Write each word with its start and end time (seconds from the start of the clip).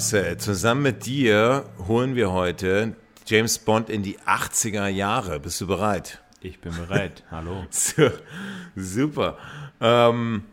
Marcel, 0.00 0.38
zusammen 0.38 0.80
mit 0.80 1.04
dir 1.04 1.66
holen 1.86 2.16
wir 2.16 2.32
heute 2.32 2.96
James 3.26 3.58
Bond 3.58 3.90
in 3.90 4.02
die 4.02 4.18
80er 4.20 4.86
Jahre. 4.86 5.40
Bist 5.40 5.60
du 5.60 5.66
bereit? 5.66 6.22
Ich 6.40 6.58
bin 6.58 6.74
bereit. 6.74 7.22
Hallo. 7.30 7.66
Super. 8.74 9.36
Ähm, 9.78 10.44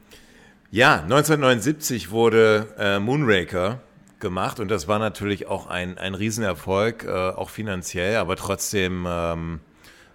ja, 0.70 0.96
1979 0.96 2.12
wurde 2.12 2.76
äh, 2.78 3.00
Moonraker 3.00 3.80
gemacht 4.20 4.60
und 4.60 4.70
das 4.70 4.90
war 4.90 5.00
natürlich 5.00 5.48
auch 5.48 5.68
ein, 5.68 5.98
ein 5.98 6.14
Riesenerfolg, 6.14 7.06
äh, 7.06 7.09
auch 7.09 7.50
finanziell, 7.50 8.18
aber 8.18 8.36
trotzdem 8.36 9.06
ähm, 9.08 9.62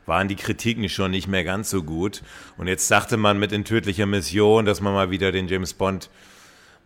waren 0.05 0.29
die 0.29 0.37
Kritiken 0.37 0.91
schon 0.91 1.11
nicht 1.11 1.27
mehr 1.27 1.45
ganz 1.45 1.71
so 1.71 1.83
gut. 1.83 2.23
Und 2.59 2.69
jetzt 2.69 2.91
dachte 2.91 3.17
man 3.17 3.39
mit 3.39 3.53
in 3.53 3.65
tödlicher 3.65 4.05
Mission, 4.05 4.67
dass 4.67 4.83
man 4.83 4.93
mal 4.93 5.11
wieder 5.11 5.33
den 5.33 5.49
James 5.49 5.73
Bond 5.73 6.11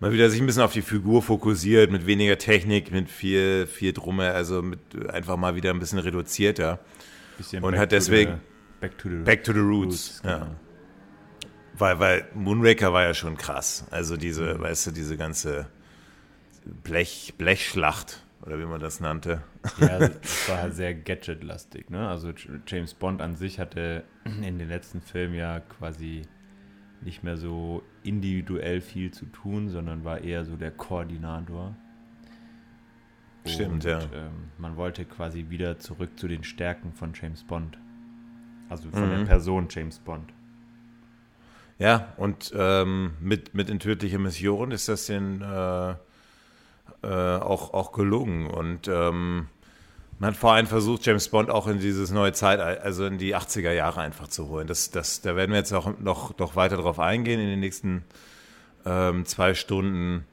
mal 0.01 0.13
wieder 0.13 0.31
sich 0.31 0.41
ein 0.41 0.47
bisschen 0.47 0.63
auf 0.63 0.73
die 0.73 0.83
Figur 0.83 1.23
fokussiert, 1.23 1.91
mit 1.91 2.07
weniger 2.07 2.39
Technik, 2.39 2.91
mit 2.91 3.11
viel, 3.11 3.67
viel 3.67 3.93
Drumme, 3.93 4.33
also 4.33 4.63
mit 4.63 4.81
einfach 5.09 5.37
mal 5.37 5.55
wieder 5.55 5.71
ein 5.71 5.79
bisschen 5.79 5.99
reduzierter. 5.99 6.81
Bisschen 7.37 7.63
und 7.63 7.79
hat 7.79 7.93
deswegen 7.93 8.35
the, 8.35 8.81
back, 8.81 8.99
to 8.99 9.09
the, 9.09 9.17
back 9.17 9.45
to 9.45 9.53
the 9.53 9.59
Roots, 9.59 10.21
roots 10.21 10.23
ja. 10.25 10.39
Genau. 10.39 10.57
Weil, 11.79 11.99
weil 11.99 12.29
Moonraker 12.35 12.93
war 12.93 13.03
ja 13.03 13.13
schon 13.13 13.37
krass. 13.37 13.87
Also 13.91 14.17
diese, 14.17 14.55
mhm. 14.55 14.63
weißt 14.63 14.87
du, 14.87 14.91
diese 14.93 15.17
ganze 15.17 15.67
Blech, 16.65 17.35
Blechschlacht 17.37 18.25
oder 18.43 18.59
wie 18.59 18.65
man 18.65 18.81
das 18.81 19.01
nannte. 19.01 19.43
Ja, 19.79 19.99
es 20.23 20.49
war 20.49 20.63
halt 20.63 20.75
sehr 20.75 20.95
Gadget-lastig. 20.95 21.91
Ne? 21.91 22.09
Also 22.09 22.33
James 22.67 22.95
Bond 22.95 23.21
an 23.21 23.37
sich 23.37 23.59
hatte 23.59 24.05
in 24.25 24.59
den 24.59 24.69
letzten 24.69 25.03
Filmen 25.03 25.35
ja 25.35 25.61
quasi 25.61 26.23
nicht 27.03 27.23
mehr 27.23 27.37
so 27.37 27.83
individuell 28.07 28.81
viel 28.81 29.11
zu 29.11 29.27
tun, 29.27 29.69
sondern 29.69 30.05
war 30.05 30.21
eher 30.21 30.45
so 30.45 30.57
der 30.57 30.71
Koordinator. 30.71 31.75
Stimmt, 33.45 33.73
Und, 33.73 33.85
ja. 33.85 34.01
Ähm, 34.01 34.51
man 34.59 34.77
wollte 34.77 35.05
quasi 35.05 35.47
wieder 35.49 35.79
zurück 35.79 36.19
zu 36.19 36.29
den 36.29 36.45
Stärken 36.45 36.93
von 36.93 37.13
James 37.15 37.45
Bond. 37.45 37.79
Also 38.69 38.91
von 38.91 39.07
mhm. 39.07 39.19
der 39.19 39.25
Person 39.27 39.69
James 39.71 39.99
Bond. 39.99 40.33
Ja, 41.79 42.15
und 42.17 42.53
ähm, 42.57 43.13
mit, 43.21 43.55
mit 43.55 43.69
in 43.69 43.79
tödliche 43.79 44.19
Mission 44.19 44.71
ist 44.71 44.89
das 44.89 45.07
denn 45.07 45.43
äh, 45.43 45.91
äh, 47.03 47.39
auch, 47.39 47.75
auch 47.75 47.93
gelungen. 47.93 48.47
Und 48.47 48.89
ähm, 48.89 49.49
man 50.19 50.31
hat 50.31 50.37
vor 50.37 50.53
allem 50.53 50.67
versucht, 50.67 51.05
James 51.05 51.29
Bond 51.29 51.51
auch 51.51 51.67
in 51.67 51.79
dieses 51.79 52.11
neue 52.11 52.33
Zeit, 52.33 52.61
also 52.61 53.05
in 53.07 53.19
die 53.19 53.37
80er 53.37 53.73
Jahre 53.73 54.01
einfach 54.01 54.29
zu 54.29 54.49
holen. 54.49 54.67
Das, 54.67 54.91
das, 54.91 55.21
da 55.21 55.37
werden 55.37 55.51
wir 55.51 55.59
jetzt 55.59 55.73
auch 55.73 55.99
noch, 55.99 56.39
noch 56.39 56.57
weiter 56.57 56.77
drauf 56.77 56.99
eingehen 56.99 57.39
in 57.39 57.49
den 57.49 57.61
nächsten 57.61 58.05
ähm, 58.87 59.27
zwei 59.27 59.53
Stunden, 59.55 60.25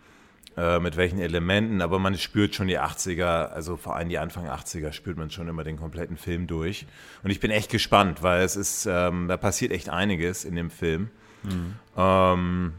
äh, 0.56 0.80
mit 0.80 0.96
welchen 0.96 1.20
Elementen. 1.20 1.82
Aber 1.82 2.00
man 2.00 2.18
spürt 2.18 2.56
schon 2.56 2.68
die 2.68 2.80
80er, 2.80 3.48
also 3.48 3.76
vor 3.76 3.96
allem 3.96 4.08
die 4.08 4.20
Anfang 4.20 4.48
80er, 4.48 4.94
spürt 4.94 5.18
man 5.18 5.32
schon 5.32 5.50
immer 5.50 5.66
den 5.66 5.78
kompletten 5.78 6.16
Film 6.16 6.48
durch. 6.48 6.86
Und 7.24 7.32
ich 7.32 7.42
bin 7.42 7.52
echt 7.52 7.70
gespannt, 7.70 8.24
weil 8.24 8.44
es 8.44 8.56
ist, 8.56 8.88
ähm, 8.90 9.28
da 9.28 9.36
passiert 9.36 9.74
echt 9.74 9.90
einiges 9.90 10.46
in 10.46 10.56
dem 10.56 10.70
Film. 10.70 11.10
Mhm. 11.44 11.76
Ähm, 11.98 12.74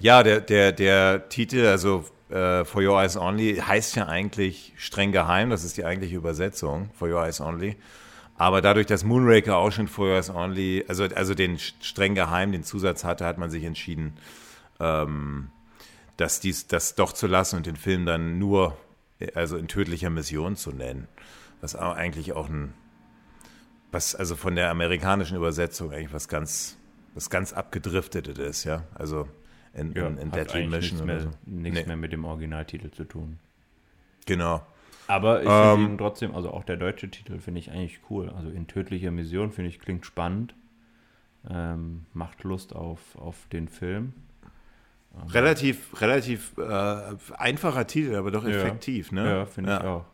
ja, 0.00 0.22
der, 0.22 0.40
der, 0.40 0.72
der 0.72 1.28
Titel, 1.30 1.64
also 1.66 2.04
äh, 2.28 2.64
For 2.64 2.82
Your 2.82 3.00
Eyes 3.00 3.16
Only 3.16 3.56
heißt 3.56 3.96
ja 3.96 4.06
eigentlich 4.06 4.72
streng 4.76 5.12
geheim, 5.12 5.50
das 5.50 5.64
ist 5.64 5.76
die 5.76 5.84
eigentliche 5.84 6.16
Übersetzung, 6.16 6.90
For 6.94 7.08
Your 7.08 7.24
Eyes 7.24 7.40
Only. 7.40 7.76
Aber 8.38 8.60
dadurch, 8.60 8.86
dass 8.86 9.04
Moonraker 9.04 9.56
auch 9.56 9.72
schon 9.72 9.88
For 9.88 10.08
Your 10.08 10.16
Eyes 10.16 10.30
Only, 10.30 10.84
also, 10.88 11.04
also 11.04 11.34
den 11.34 11.58
streng 11.58 12.14
geheim, 12.14 12.52
den 12.52 12.64
Zusatz 12.64 13.04
hatte, 13.04 13.24
hat 13.24 13.38
man 13.38 13.50
sich 13.50 13.64
entschieden, 13.64 14.16
ähm, 14.80 15.50
dass 16.16 16.40
dies, 16.40 16.66
das 16.66 16.94
doch 16.94 17.12
zu 17.12 17.26
lassen 17.26 17.56
und 17.56 17.66
den 17.66 17.76
Film 17.76 18.06
dann 18.06 18.38
nur, 18.38 18.76
also 19.34 19.56
in 19.56 19.68
tödlicher 19.68 20.10
Mission 20.10 20.56
zu 20.56 20.72
nennen. 20.72 21.08
Was 21.60 21.74
eigentlich 21.74 22.32
auch 22.34 22.48
ein, 22.48 22.74
was 23.90 24.14
also 24.14 24.36
von 24.36 24.56
der 24.56 24.70
amerikanischen 24.70 25.36
Übersetzung 25.36 25.92
eigentlich 25.92 26.12
was 26.12 26.28
ganz, 26.28 26.76
was 27.14 27.30
ganz 27.30 27.52
abgedriftetes 27.52 28.38
ist, 28.38 28.64
ja. 28.64 28.84
Also 28.94 29.28
in, 29.76 29.92
ja, 29.94 30.06
in, 30.06 30.18
in 30.18 30.30
Deadly 30.30 30.66
Mission. 30.66 30.70
Nichts, 30.70 31.02
mehr, 31.04 31.20
so. 31.20 31.30
nichts 31.44 31.80
nee. 31.80 31.86
mehr 31.86 31.96
mit 31.96 32.12
dem 32.12 32.24
Originaltitel 32.24 32.90
zu 32.90 33.04
tun. 33.04 33.38
Genau. 34.26 34.62
Aber 35.06 35.42
ich 35.42 35.48
finde 35.48 35.84
ähm, 35.84 35.92
ihn 35.92 35.98
trotzdem, 35.98 36.34
also 36.34 36.50
auch 36.50 36.64
der 36.64 36.76
deutsche 36.76 37.08
Titel 37.08 37.38
finde 37.38 37.60
ich 37.60 37.70
eigentlich 37.70 38.00
cool. 38.10 38.30
Also 38.30 38.48
in 38.48 38.66
tödlicher 38.66 39.10
Mission 39.10 39.52
finde 39.52 39.68
ich 39.68 39.78
klingt 39.78 40.04
spannend. 40.04 40.54
Ähm, 41.48 42.06
macht 42.12 42.42
Lust 42.42 42.74
auf, 42.74 43.00
auf 43.16 43.46
den 43.52 43.68
Film. 43.68 44.14
Ähm, 45.14 45.28
relativ, 45.28 46.00
relativ 46.00 46.58
äh, 46.58 47.14
einfacher 47.36 47.86
Titel, 47.86 48.16
aber 48.16 48.32
doch 48.32 48.44
effektiv, 48.44 49.12
ja. 49.12 49.22
ne? 49.22 49.28
Ja, 49.28 49.46
finde 49.46 49.70
ja. 49.70 49.78
ich 49.78 49.84
auch. 49.84 50.04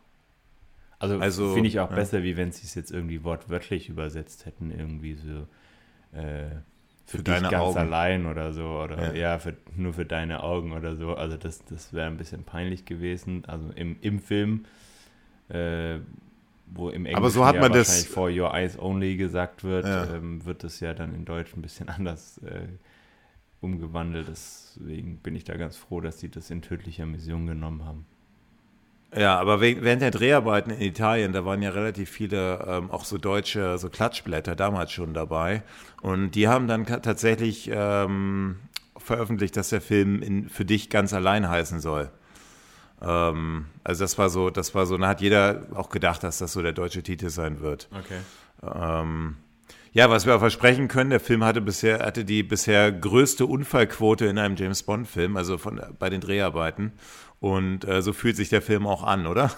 Also, 0.99 1.19
also 1.19 1.53
finde 1.53 1.69
ich 1.69 1.79
auch 1.79 1.89
ja. 1.89 1.95
besser, 1.95 2.21
wie 2.21 2.37
wenn 2.37 2.51
sie 2.51 2.65
es 2.65 2.75
jetzt 2.75 2.91
irgendwie 2.91 3.23
wortwörtlich 3.23 3.89
übersetzt 3.89 4.45
hätten, 4.45 4.69
irgendwie 4.69 5.15
so. 5.15 5.47
Äh, 6.17 6.57
für, 7.13 7.19
für 7.19 7.23
dich 7.23 7.41
ganz 7.49 7.53
Augen. 7.53 7.77
allein 7.77 8.25
oder 8.25 8.53
so 8.53 8.65
oder 8.65 9.13
ja, 9.13 9.33
ja 9.33 9.39
für, 9.39 9.55
nur 9.75 9.93
für 9.93 10.05
deine 10.05 10.41
Augen 10.41 10.71
oder 10.71 10.95
so. 10.95 11.13
Also 11.13 11.37
das, 11.37 11.63
das 11.65 11.93
wäre 11.93 12.07
ein 12.07 12.17
bisschen 12.17 12.43
peinlich 12.43 12.85
gewesen. 12.85 13.45
Also 13.45 13.69
im, 13.75 13.97
im 14.01 14.19
Film, 14.19 14.65
äh, 15.49 15.99
wo 16.65 16.89
im 16.89 17.05
Englischen 17.05 17.17
Aber 17.17 17.29
so 17.29 17.45
hat 17.45 17.55
ja 17.55 17.61
man 17.61 17.71
das 17.71 18.05
For 18.05 18.31
Your 18.31 18.51
Eyes 18.55 18.79
Only 18.79 19.15
gesagt 19.15 19.63
wird, 19.63 19.85
ja. 19.85 20.15
ähm, 20.15 20.43
wird 20.43 20.63
das 20.63 20.79
ja 20.79 20.95
dann 20.95 21.13
in 21.13 21.23
Deutsch 21.23 21.55
ein 21.55 21.61
bisschen 21.61 21.87
anders 21.89 22.39
äh, 22.39 22.67
umgewandelt. 23.61 24.27
Deswegen 24.27 25.17
bin 25.17 25.35
ich 25.35 25.43
da 25.43 25.55
ganz 25.55 25.77
froh, 25.77 26.01
dass 26.01 26.19
sie 26.19 26.29
das 26.29 26.49
in 26.49 26.63
tödlicher 26.63 27.05
Mission 27.05 27.45
genommen 27.45 27.85
haben. 27.85 28.07
Ja, 29.15 29.39
aber 29.39 29.61
während 29.61 30.01
der 30.01 30.11
Dreharbeiten 30.11 30.71
in 30.71 30.81
Italien, 30.81 31.33
da 31.33 31.45
waren 31.45 31.61
ja 31.61 31.69
relativ 31.69 32.09
viele 32.09 32.65
ähm, 32.67 32.91
auch 32.91 33.05
so 33.05 33.17
deutsche, 33.17 33.77
so 33.77 33.89
Klatschblätter 33.89 34.55
damals 34.55 34.91
schon 34.91 35.13
dabei. 35.13 35.63
Und 36.01 36.31
die 36.31 36.47
haben 36.47 36.67
dann 36.67 36.85
tatsächlich 36.85 37.69
ähm, 37.71 38.57
veröffentlicht, 38.97 39.55
dass 39.55 39.69
der 39.69 39.81
Film 39.81 40.21
in, 40.21 40.49
für 40.49 40.65
dich 40.65 40.89
ganz 40.89 41.13
allein 41.13 41.47
heißen 41.47 41.79
soll. 41.79 42.09
Ähm, 43.01 43.65
also 43.83 44.03
das 44.03 44.17
war 44.17 44.29
so, 44.29 44.49
das 44.49 44.73
war 44.73 44.85
so, 44.85 44.97
da 44.97 45.07
hat 45.09 45.21
jeder 45.21 45.67
auch 45.75 45.89
gedacht, 45.89 46.23
dass 46.23 46.39
das 46.39 46.53
so 46.53 46.61
der 46.61 46.73
deutsche 46.73 47.03
Titel 47.03 47.29
sein 47.29 47.61
wird. 47.61 47.89
Okay. 47.91 48.19
Ähm, 48.63 49.35
ja, 49.91 50.09
was 50.09 50.25
wir 50.25 50.35
auch 50.35 50.39
versprechen 50.39 50.87
können, 50.87 51.11
der 51.11 51.19
Film 51.19 51.43
hatte 51.43 51.61
bisher, 51.61 51.99
hatte 51.99 52.25
die 52.25 52.41
bisher 52.41 52.91
größte 52.91 53.45
Unfallquote 53.45 54.25
in 54.25 54.39
einem 54.39 54.55
James 54.55 54.81
Bond-Film, 54.81 55.37
also 55.37 55.59
von, 55.59 55.79
bei 55.99 56.09
den 56.09 56.19
Dreharbeiten. 56.19 56.93
Und 57.43 57.85
äh, 57.85 58.01
so 58.01 58.13
fühlt 58.13 58.37
sich 58.37 58.47
der 58.47 58.61
Film 58.61 58.87
auch 58.87 59.03
an, 59.03 59.27
oder? 59.27 59.51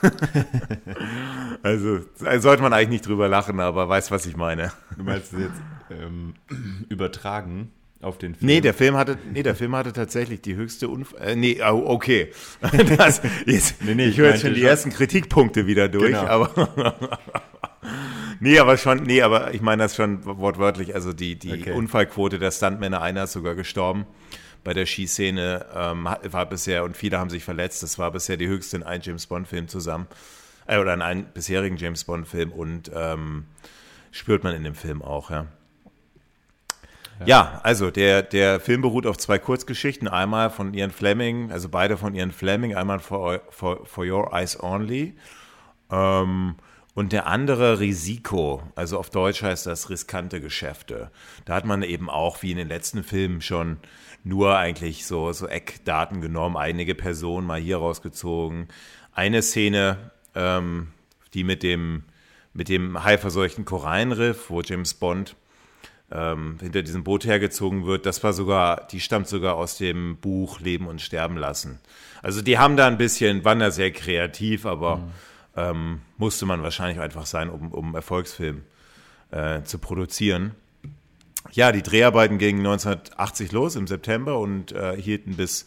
also 1.62 2.00
sollte 2.18 2.64
man 2.64 2.74
eigentlich 2.74 2.90
nicht 2.90 3.08
drüber 3.08 3.28
lachen, 3.28 3.60
aber 3.60 3.88
weiß, 3.88 4.10
was 4.10 4.26
ich 4.26 4.36
meine. 4.36 4.72
Du 4.98 5.04
meinst 5.04 5.34
es 5.34 5.40
jetzt 5.42 5.62
ähm, 5.92 6.34
übertragen 6.90 7.72
auf 8.02 8.18
den 8.18 8.34
Film? 8.34 8.48
Nee, 8.48 8.62
der 8.62 8.74
Film 8.74 8.98
hatte, 8.98 9.20
nee, 9.32 9.44
der 9.44 9.54
Film 9.54 9.76
hatte 9.76 9.94
tatsächlich 9.94 10.42
die 10.42 10.56
höchste 10.56 10.90
Unfall. 10.90 11.28
Äh, 11.28 11.36
nee, 11.36 11.62
okay. 11.62 12.32
Das, 12.98 13.22
jetzt, 13.46 13.84
nee, 13.84 13.94
nee, 13.94 14.06
ich, 14.06 14.14
ich 14.14 14.18
höre 14.18 14.32
jetzt 14.32 14.42
schon 14.42 14.56
die 14.56 14.62
schon. 14.62 14.70
ersten 14.70 14.90
Kritikpunkte 14.90 15.68
wieder 15.68 15.88
durch, 15.88 16.08
genau. 16.08 16.26
aber. 16.26 16.98
nee, 18.40 18.58
aber 18.58 18.78
schon, 18.78 19.04
nee, 19.04 19.22
aber 19.22 19.54
ich 19.54 19.62
meine 19.62 19.84
das 19.84 19.96
schon 19.96 20.26
wortwörtlich. 20.26 20.96
Also 20.96 21.14
die, 21.14 21.38
die 21.38 21.54
okay. 21.54 21.74
Unfallquote 21.74 22.40
der 22.40 22.50
Stuntmänner, 22.50 23.04
einer 23.04 23.26
ist 23.26 23.34
sogar 23.34 23.54
gestorben 23.54 24.08
bei 24.66 24.74
der 24.74 24.86
Skiszene 24.86 25.66
ähm, 25.74 26.10
war 26.24 26.46
bisher, 26.48 26.84
und 26.84 26.98
viele 26.98 27.18
haben 27.20 27.30
sich 27.30 27.46
verletzt, 27.46 27.84
das 27.84 27.98
war 27.98 28.12
bisher 28.12 28.36
die 28.36 28.48
höchste 28.48 28.76
in 28.76 28.84
einem 28.84 29.02
James 29.02 29.28
Bond-Film 29.28 29.70
zusammen, 29.70 30.08
äh, 30.66 30.80
oder 30.80 30.94
in 30.94 31.02
einem 31.02 31.26
bisherigen 31.26 31.78
James 31.78 32.04
Bond-Film 32.04 32.52
und 32.52 32.92
ähm, 32.94 33.46
spürt 34.12 34.44
man 34.44 34.56
in 34.56 34.66
dem 34.66 34.76
Film 34.76 35.02
auch, 35.02 35.30
ja. 35.30 35.46
Ja. 37.20 37.26
ja, 37.28 37.62
also 37.64 37.92
der, 37.92 38.24
der 38.24 38.60
Film 38.60 38.82
beruht 38.82 39.06
auf 39.06 39.16
zwei 39.18 39.40
Kurzgeschichten. 39.40 40.10
Einmal 40.10 40.50
von 40.50 40.74
Ian 40.74 40.92
Fleming, 40.92 41.50
also 41.50 41.70
beide 41.70 41.96
von 41.96 42.14
Ian 42.14 42.34
Fleming, 42.34 42.76
einmal 42.76 43.00
for, 43.00 43.40
for, 43.52 43.86
for 43.86 44.04
Your 44.04 44.34
Eyes 44.34 44.62
Only. 44.62 45.16
Ähm, 45.90 46.56
und 46.94 47.14
der 47.14 47.28
andere 47.28 47.80
Risiko, 47.80 48.64
also 48.76 48.98
auf 49.00 49.12
Deutsch 49.12 49.44
heißt 49.44 49.66
das 49.66 49.90
riskante 49.90 50.42
Geschäfte. 50.42 51.10
Da 51.46 51.56
hat 51.56 51.64
man 51.66 51.84
eben 51.84 52.10
auch, 52.10 52.42
wie 52.42 52.52
in 52.52 52.58
den 52.58 52.68
letzten 52.68 53.04
Filmen 53.04 53.40
schon, 53.40 53.78
nur 54.26 54.58
eigentlich 54.58 55.06
so, 55.06 55.32
so 55.32 55.48
Eckdaten 55.48 56.20
genommen, 56.20 56.58
einige 56.58 56.96
Personen 56.96 57.46
mal 57.46 57.60
hier 57.60 57.78
rausgezogen. 57.78 58.68
Eine 59.14 59.42
Szene, 59.44 60.12
ähm, 60.34 60.88
die 61.34 61.44
mit 61.44 61.62
dem, 61.62 62.04
mit 62.52 62.68
dem 62.68 63.04
haiverseuchten 63.04 63.66
Korallenriff, 63.66 64.50
wo 64.50 64.62
James 64.62 64.96
Bond 64.96 65.36
ähm, 66.12 66.58
hinter 66.60 66.82
diesem 66.82 67.04
Boot 67.04 67.26
hergezogen 67.26 67.86
wird, 67.86 68.08
das 68.08 68.24
war 68.24 68.34
sogar, 68.34 68.88
die 68.88 69.00
stammt 69.00 69.28
sogar 69.28 69.56
aus 69.56 69.78
dem 69.78 70.18
Buch 70.18 70.60
Leben 70.60 70.88
und 70.88 71.02
Sterben 71.02 71.38
lassen. 71.38 71.80
Also 72.24 72.42
die 72.42 72.58
haben 72.58 72.78
da 72.78 72.88
ein 72.88 72.98
bisschen, 72.98 73.46
waren 73.46 73.60
da 73.60 73.70
sehr 73.70 73.92
kreativ, 73.92 74.66
aber 74.66 74.98
mhm. 74.98 75.12
ähm, 75.56 76.02
musste 76.18 76.48
man 76.48 76.64
wahrscheinlich 76.64 77.00
einfach 77.00 77.28
sein, 77.28 77.50
um, 77.50 77.72
um 77.72 77.94
Erfolgsfilm 77.94 78.64
äh, 79.30 79.62
zu 79.64 79.78
produzieren. 79.78 80.56
Ja, 81.52 81.72
die 81.72 81.84
Dreharbeiten 81.84 82.38
gingen 82.38 82.60
1980 82.60 83.52
los 83.52 83.76
im 83.76 83.88
September 83.88 84.40
und 84.40 84.72
äh, 84.72 85.00
hielten 85.00 85.36
bis 85.36 85.66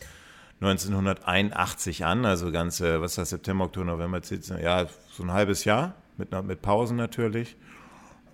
1981 0.61 2.05
an, 2.05 2.25
also 2.25 2.51
ganze, 2.51 3.01
was 3.01 3.13
ist 3.13 3.19
das, 3.19 3.31
September, 3.31 3.67
Oktober, 3.67 3.87
November, 3.87 4.21
ja, 4.61 4.87
so 5.13 5.23
ein 5.23 5.33
halbes 5.33 5.65
Jahr, 5.65 5.95
mit, 6.17 6.31
mit 6.45 6.63
Pausen 6.63 6.97
natürlich. 6.97 7.57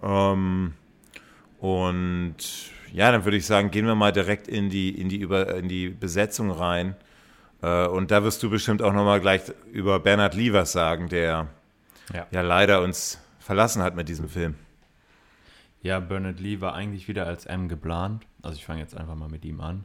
Ähm, 0.02 0.72
und 1.60 2.36
ja, 2.92 3.12
dann 3.12 3.24
würde 3.24 3.36
ich 3.36 3.46
sagen, 3.46 3.70
gehen 3.70 3.86
wir 3.86 3.94
mal 3.94 4.12
direkt 4.12 4.48
in 4.48 4.70
die, 4.70 4.90
in 4.98 5.08
die, 5.08 5.18
Über, 5.18 5.54
in 5.56 5.68
die 5.68 5.88
Besetzung 5.88 6.50
rein. 6.50 6.94
Äh, 7.60 7.86
und 7.86 8.10
da 8.10 8.22
wirst 8.24 8.42
du 8.42 8.50
bestimmt 8.50 8.82
auch 8.82 8.92
nochmal 8.92 9.20
gleich 9.20 9.42
über 9.72 10.00
Bernhard 10.00 10.36
was 10.52 10.72
sagen, 10.72 11.08
der 11.08 11.48
ja. 12.12 12.26
ja 12.30 12.40
leider 12.40 12.82
uns 12.82 13.18
verlassen 13.38 13.82
hat 13.82 13.96
mit 13.96 14.08
diesem 14.08 14.28
Film. 14.28 14.54
Ja, 15.84 16.00
Bernard 16.00 16.40
Lee 16.40 16.62
war 16.62 16.74
eigentlich 16.74 17.08
wieder 17.08 17.26
als 17.26 17.44
M 17.44 17.68
geplant. 17.68 18.26
Also 18.40 18.56
ich 18.56 18.64
fange 18.64 18.80
jetzt 18.80 18.96
einfach 18.96 19.16
mal 19.16 19.28
mit 19.28 19.44
ihm 19.44 19.60
an. 19.60 19.84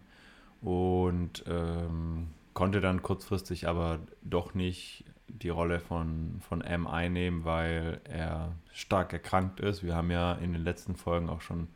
Und 0.61 1.43
ähm, 1.45 2.27
konnte 2.53 2.79
dann 2.79 3.01
kurzfristig 3.01 3.67
aber 3.67 3.99
doch 4.21 4.53
nicht 4.53 5.03
die 5.27 5.49
Rolle 5.49 5.81
von, 5.81 6.37
von 6.39 6.61
M 6.61 6.87
einnehmen, 6.87 7.43
weil 7.43 7.99
er 8.05 8.55
stark 8.71 9.11
erkrankt 9.11 9.59
ist. 9.59 9.83
Wir 9.83 9.93
haben 9.93 10.09
ja 10.09 10.33
in 10.35 10.53
den 10.53 10.63
letzten 10.63 10.95
Folgen 10.95 11.29
auch 11.29 11.41
schon 11.41 11.67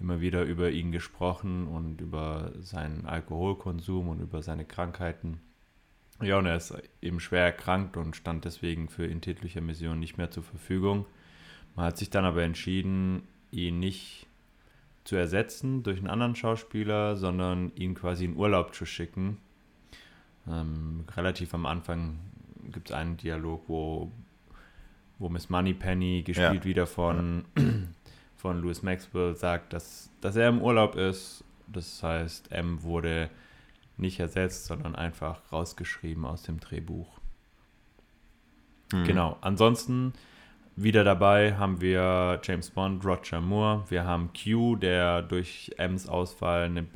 immer 0.00 0.22
wieder 0.22 0.44
über 0.44 0.70
ihn 0.70 0.90
gesprochen 0.90 1.68
und 1.68 2.00
über 2.00 2.52
seinen 2.60 3.04
Alkoholkonsum 3.04 4.08
und 4.08 4.20
über 4.20 4.42
seine 4.42 4.64
Krankheiten. 4.64 5.42
Ja, 6.22 6.38
und 6.38 6.46
er 6.46 6.56
ist 6.56 6.74
eben 7.02 7.20
schwer 7.20 7.44
erkrankt 7.44 7.98
und 7.98 8.16
stand 8.16 8.46
deswegen 8.46 8.88
für 8.88 9.04
in 9.04 9.20
tätlicher 9.20 9.60
Mission 9.60 10.00
nicht 10.00 10.16
mehr 10.16 10.30
zur 10.30 10.42
Verfügung. 10.42 11.04
Man 11.76 11.84
hat 11.84 11.98
sich 11.98 12.08
dann 12.08 12.24
aber 12.24 12.42
entschieden, 12.42 13.28
ihn 13.52 13.78
nicht 13.78 14.26
zu 15.04 15.16
ersetzen 15.16 15.82
durch 15.82 15.98
einen 15.98 16.08
anderen 16.08 16.34
Schauspieler, 16.34 17.16
sondern 17.16 17.72
ihn 17.76 17.94
quasi 17.94 18.24
in 18.24 18.36
Urlaub 18.36 18.74
zu 18.74 18.84
schicken. 18.84 19.38
Ähm, 20.48 21.04
relativ 21.16 21.54
am 21.54 21.66
Anfang 21.66 22.18
gibt 22.72 22.90
es 22.90 22.96
einen 22.96 23.16
Dialog, 23.16 23.64
wo, 23.68 24.10
wo 25.18 25.28
Miss 25.28 25.50
Moneypenny, 25.50 26.22
gespielt 26.22 26.54
ja. 26.54 26.64
wieder 26.64 26.86
von, 26.86 27.44
von 28.36 28.60
Louis 28.60 28.82
Maxwell, 28.82 29.34
sagt, 29.34 29.72
dass, 29.72 30.10
dass 30.20 30.36
er 30.36 30.48
im 30.48 30.60
Urlaub 30.60 30.96
ist. 30.96 31.44
Das 31.68 32.02
heißt, 32.02 32.52
M 32.52 32.82
wurde 32.82 33.30
nicht 33.96 34.20
ersetzt, 34.20 34.66
sondern 34.66 34.94
einfach 34.94 35.40
rausgeschrieben 35.52 36.24
aus 36.24 36.42
dem 36.42 36.60
Drehbuch. 36.60 37.08
Mhm. 38.92 39.04
Genau. 39.04 39.36
Ansonsten 39.40 40.12
wieder 40.76 41.04
dabei 41.04 41.54
haben 41.54 41.80
wir 41.80 42.40
James 42.42 42.70
Bond, 42.70 43.04
Roger 43.04 43.40
Moore. 43.40 43.84
Wir 43.88 44.04
haben 44.04 44.30
Q, 44.32 44.76
der 44.76 45.22
durch 45.22 45.70
M's 45.76 46.08
Ausfall 46.08 46.64
eine 46.64 46.86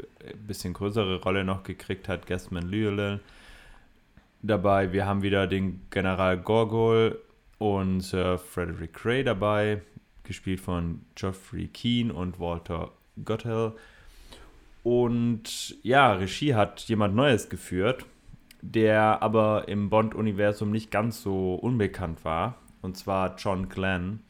bisschen 0.46 0.72
größere 0.72 1.20
Rolle 1.22 1.44
noch 1.44 1.62
gekriegt 1.62 2.08
hat, 2.08 2.26
Gasman 2.26 2.70
Llewellyn 2.70 3.20
dabei. 4.42 4.92
Wir 4.92 5.06
haben 5.06 5.22
wieder 5.22 5.46
den 5.46 5.82
General 5.90 6.38
Gorgol 6.38 7.20
und 7.58 8.00
Sir 8.00 8.38
Frederick 8.38 8.94
Gray 8.94 9.24
dabei, 9.24 9.82
gespielt 10.24 10.60
von 10.60 11.02
Geoffrey 11.14 11.68
Keane 11.68 12.12
und 12.12 12.40
Walter 12.40 12.92
Gottel. 13.24 13.72
Und 14.82 15.76
ja, 15.82 16.12
Regie 16.12 16.54
hat 16.54 16.80
jemand 16.82 17.14
Neues 17.14 17.48
geführt, 17.48 18.06
der 18.62 19.22
aber 19.22 19.68
im 19.68 19.90
Bond-Universum 19.90 20.70
nicht 20.70 20.90
ganz 20.90 21.22
so 21.22 21.54
unbekannt 21.54 22.24
war. 22.24 22.56
Und 22.86 22.96
zwar 22.96 23.34
John 23.36 23.68
Glenn. 23.68 24.20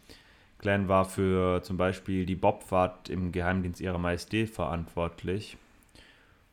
Glenn 0.58 0.88
war 0.88 1.04
für 1.04 1.62
zum 1.62 1.76
Beispiel 1.76 2.24
die 2.24 2.34
Bobfahrt 2.34 3.10
im 3.10 3.30
Geheimdienst 3.30 3.82
ihrer 3.82 3.98
Majestät 3.98 4.48
verantwortlich 4.48 5.58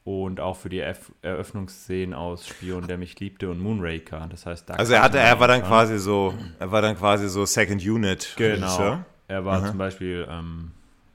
und 0.04 0.42
auch 0.42 0.58
für 0.58 0.68
die 0.68 0.80
Eröffnungsszenen 0.80 2.14
aus 2.14 2.46
Spion, 2.46 2.88
der 2.88 2.98
mich 2.98 3.18
liebte 3.22 3.50
und 3.50 3.62
Moonraker. 3.62 4.28
Das 4.30 4.46
heißt, 4.46 4.70
da 4.70 4.74
also 4.74 4.94
er 4.94 5.02
hatte, 5.02 5.18
er 5.18 5.40
war 5.40 5.48
dann 5.48 5.64
quasi 5.64 5.98
so, 5.98 6.34
er 6.60 6.72
war 6.72 6.82
dann 6.82 6.98
quasi 6.98 7.30
so 7.30 7.46
Second 7.46 7.82
Unit. 7.82 8.34
Genau. 8.36 9.00
Er 9.30 9.46
war 9.46 9.60
Aha. 9.60 9.70
zum 9.70 9.78
Beispiel 9.78 10.28
ähm, 10.30 10.72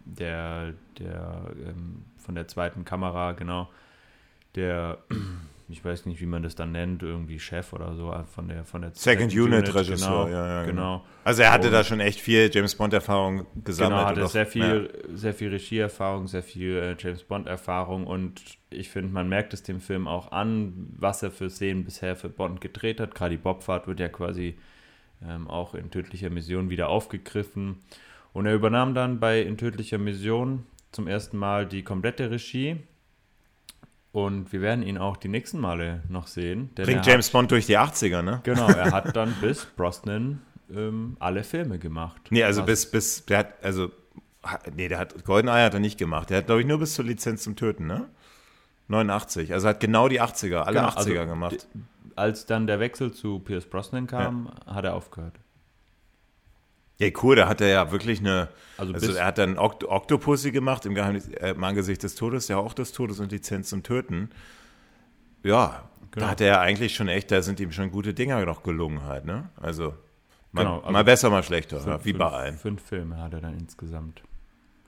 der, 0.06 0.72
der 0.98 1.42
ähm, 1.66 2.06
von 2.16 2.34
der 2.34 2.48
zweiten 2.48 2.86
Kamera, 2.86 3.32
genau, 3.32 3.68
der 4.54 4.96
ich 5.70 5.84
weiß 5.84 6.06
nicht, 6.06 6.20
wie 6.20 6.26
man 6.26 6.42
das 6.42 6.54
dann 6.54 6.72
nennt, 6.72 7.02
irgendwie 7.02 7.38
Chef 7.38 7.72
oder 7.72 7.94
so 7.94 8.12
äh, 8.12 8.24
von 8.24 8.48
der 8.48 8.64
von 8.64 8.80
der 8.80 8.92
Second, 8.94 9.30
Second 9.30 9.46
Unit, 9.46 9.68
Unit 9.68 9.74
Regisseur, 9.74 10.26
genau, 10.26 10.28
ja, 10.28 10.46
ja, 10.46 10.64
genau. 10.64 10.98
genau. 10.98 11.04
Also 11.24 11.42
er 11.42 11.52
hatte 11.52 11.68
und, 11.68 11.72
da 11.74 11.84
schon 11.84 12.00
echt 12.00 12.20
viel 12.20 12.50
James 12.52 12.74
Bond 12.74 12.94
Erfahrung 12.94 13.46
gesammelt. 13.64 13.98
Genau, 13.98 14.22
hatte 14.22 14.28
sehr 14.28 14.46
viel 14.46 14.90
ja. 14.92 15.16
sehr 15.16 15.34
viel 15.34 15.50
Regieerfahrung, 15.50 16.26
sehr 16.26 16.42
viel 16.42 16.76
äh, 16.76 16.96
James 16.98 17.22
Bond 17.22 17.46
Erfahrung 17.46 18.06
und 18.06 18.40
ich 18.70 18.88
finde, 18.88 19.12
man 19.12 19.28
merkt 19.28 19.52
es 19.52 19.62
dem 19.62 19.80
Film 19.80 20.08
auch 20.08 20.32
an, 20.32 20.90
was 20.96 21.22
er 21.22 21.30
für 21.30 21.50
Szenen 21.50 21.84
bisher 21.84 22.16
für 22.16 22.28
Bond 22.28 22.60
gedreht 22.60 23.00
hat. 23.00 23.14
Gerade 23.14 23.32
die 23.32 23.42
Bobfahrt 23.42 23.86
wird 23.86 24.00
ja 24.00 24.08
quasi 24.08 24.58
ähm, 25.26 25.48
auch 25.48 25.74
in 25.74 25.90
tödlicher 25.90 26.30
Mission 26.30 26.70
wieder 26.70 26.88
aufgegriffen. 26.88 27.76
Und 28.32 28.46
er 28.46 28.54
übernahm 28.54 28.94
dann 28.94 29.20
bei 29.20 29.40
In 29.40 29.56
tödlicher 29.56 29.98
Mission 29.98 30.66
zum 30.92 31.08
ersten 31.08 31.38
Mal 31.38 31.66
die 31.66 31.82
komplette 31.82 32.30
Regie 32.30 32.76
und 34.12 34.52
wir 34.52 34.60
werden 34.60 34.82
ihn 34.82 34.98
auch 34.98 35.16
die 35.16 35.28
nächsten 35.28 35.58
Male 35.58 36.02
noch 36.08 36.26
sehen. 36.26 36.70
Bringt 36.74 37.06
James 37.06 37.26
hat, 37.26 37.32
Bond 37.32 37.50
durch 37.50 37.66
die 37.66 37.78
80er, 37.78 38.22
ne? 38.22 38.40
Genau, 38.44 38.68
er 38.68 38.92
hat 38.92 39.14
dann 39.16 39.34
bis 39.40 39.64
Brosnan 39.64 40.40
ähm, 40.74 41.16
alle 41.18 41.44
Filme 41.44 41.78
gemacht. 41.78 42.22
Nee, 42.30 42.42
also 42.42 42.62
bis, 42.62 42.90
bis, 42.90 43.24
der 43.26 43.38
hat, 43.38 43.64
also, 43.64 43.90
nee, 44.74 44.88
der 44.88 44.98
hat, 44.98 45.24
Goldeneye 45.24 45.64
hat 45.64 45.74
er 45.74 45.80
nicht 45.80 45.98
gemacht. 45.98 46.30
Der 46.30 46.38
hat, 46.38 46.46
glaube 46.46 46.62
ich, 46.62 46.66
nur 46.66 46.78
bis 46.78 46.94
zur 46.94 47.04
Lizenz 47.04 47.42
zum 47.42 47.56
Töten, 47.56 47.86
ne? 47.86 48.08
89. 48.88 49.52
Also 49.52 49.68
hat 49.68 49.80
genau 49.80 50.08
die 50.08 50.20
80er, 50.20 50.60
alle 50.60 50.80
genau, 50.80 50.88
80er 50.88 50.96
also, 50.96 51.26
gemacht. 51.26 51.68
Als 52.16 52.46
dann 52.46 52.66
der 52.66 52.80
Wechsel 52.80 53.12
zu 53.12 53.38
Pierce 53.38 53.66
Brosnan 53.66 54.06
kam, 54.06 54.50
ja. 54.66 54.74
hat 54.74 54.84
er 54.84 54.94
aufgehört. 54.94 55.34
Ja, 56.98 57.08
cool, 57.22 57.36
da 57.36 57.48
hat 57.48 57.60
er 57.60 57.68
ja 57.68 57.92
wirklich 57.92 58.18
eine. 58.18 58.48
Also, 58.76 58.92
also 58.92 59.12
er 59.12 59.26
hat 59.26 59.38
dann 59.38 59.56
Okt 59.56 59.84
Octopussy 59.84 60.50
gemacht 60.50 60.84
im, 60.84 60.94
Geheimnis, 60.94 61.28
äh, 61.28 61.50
im 61.50 61.62
Angesicht 61.62 62.02
des 62.02 62.16
Todes, 62.16 62.48
ja 62.48 62.56
auch 62.56 62.74
des 62.74 62.92
Todes 62.92 63.20
und 63.20 63.30
Lizenz 63.30 63.68
zum 63.68 63.84
Töten. 63.84 64.30
Ja, 65.44 65.88
genau. 66.10 66.26
da 66.26 66.30
hat 66.32 66.40
er 66.40 66.46
ja 66.48 66.60
eigentlich 66.60 66.94
schon 66.94 67.08
echt, 67.08 67.30
da 67.30 67.40
sind 67.42 67.60
ihm 67.60 67.70
schon 67.70 67.92
gute 67.92 68.14
Dinger 68.14 68.44
noch 68.44 68.64
gelungen 68.64 69.04
halt, 69.04 69.26
ne? 69.26 69.48
Also, 69.60 69.94
mal, 70.50 70.62
genau, 70.62 70.78
also 70.80 70.90
mal 70.90 71.04
besser, 71.04 71.30
mal 71.30 71.44
schlechter, 71.44 71.78
fünf, 71.78 72.04
wie 72.04 72.12
bei 72.12 72.26
allen. 72.26 72.58
Fünf 72.58 72.82
Filme 72.82 73.18
hat 73.18 73.32
er 73.32 73.42
dann 73.42 73.56
insgesamt 73.56 74.22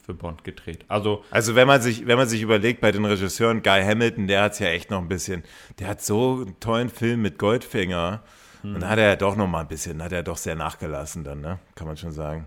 für 0.03 0.15
Bond 0.15 0.43
gedreht. 0.43 0.85
Also, 0.89 1.25
also 1.31 1.55
wenn 1.55 1.69
man 1.69 1.81
sich, 1.81 2.09
wenn 2.09 2.19
man 2.19 2.29
sich 2.29 2.43
überlegt, 2.43 2.81
bei 2.81 2.91
den 2.91 3.05
Regisseuren, 3.05 3.63
Guy 3.63 3.85
Hamilton, 3.85 4.27
der 4.27 4.43
hat 4.43 4.55
es 4.55 4.59
ja 4.59 4.67
echt 4.67 4.91
noch 4.91 5.01
ein 5.01 5.09
bisschen, 5.09 5.45
der 5.79 5.87
hat 5.87 6.03
so 6.03 6.41
einen 6.41 6.59
tollen 6.59 6.89
Film 6.89 7.23
mit 7.23 7.39
Goldfinger 7.39 8.25
hm. 8.63 8.75
Und 8.75 8.81
dann 8.81 8.91
hat 8.91 8.99
er 8.99 9.09
ja 9.09 9.17
doch 9.17 9.37
noch 9.37 9.47
mal 9.47 9.61
ein 9.61 9.69
bisschen, 9.69 10.03
hat 10.03 10.13
er 10.13 10.23
doch 10.23 10.37
sehr 10.37 10.55
nachgelassen 10.55 11.25
dann, 11.25 11.41
ne? 11.41 11.59
Kann 11.75 11.87
man 11.87 11.97
schon 11.97 12.13
sagen. 12.13 12.47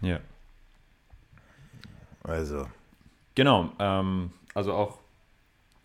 Ja. 0.00 0.20
Also. 2.22 2.66
Genau, 3.34 3.72
ähm, 3.78 4.30
also 4.54 4.72
auch, 4.72 4.98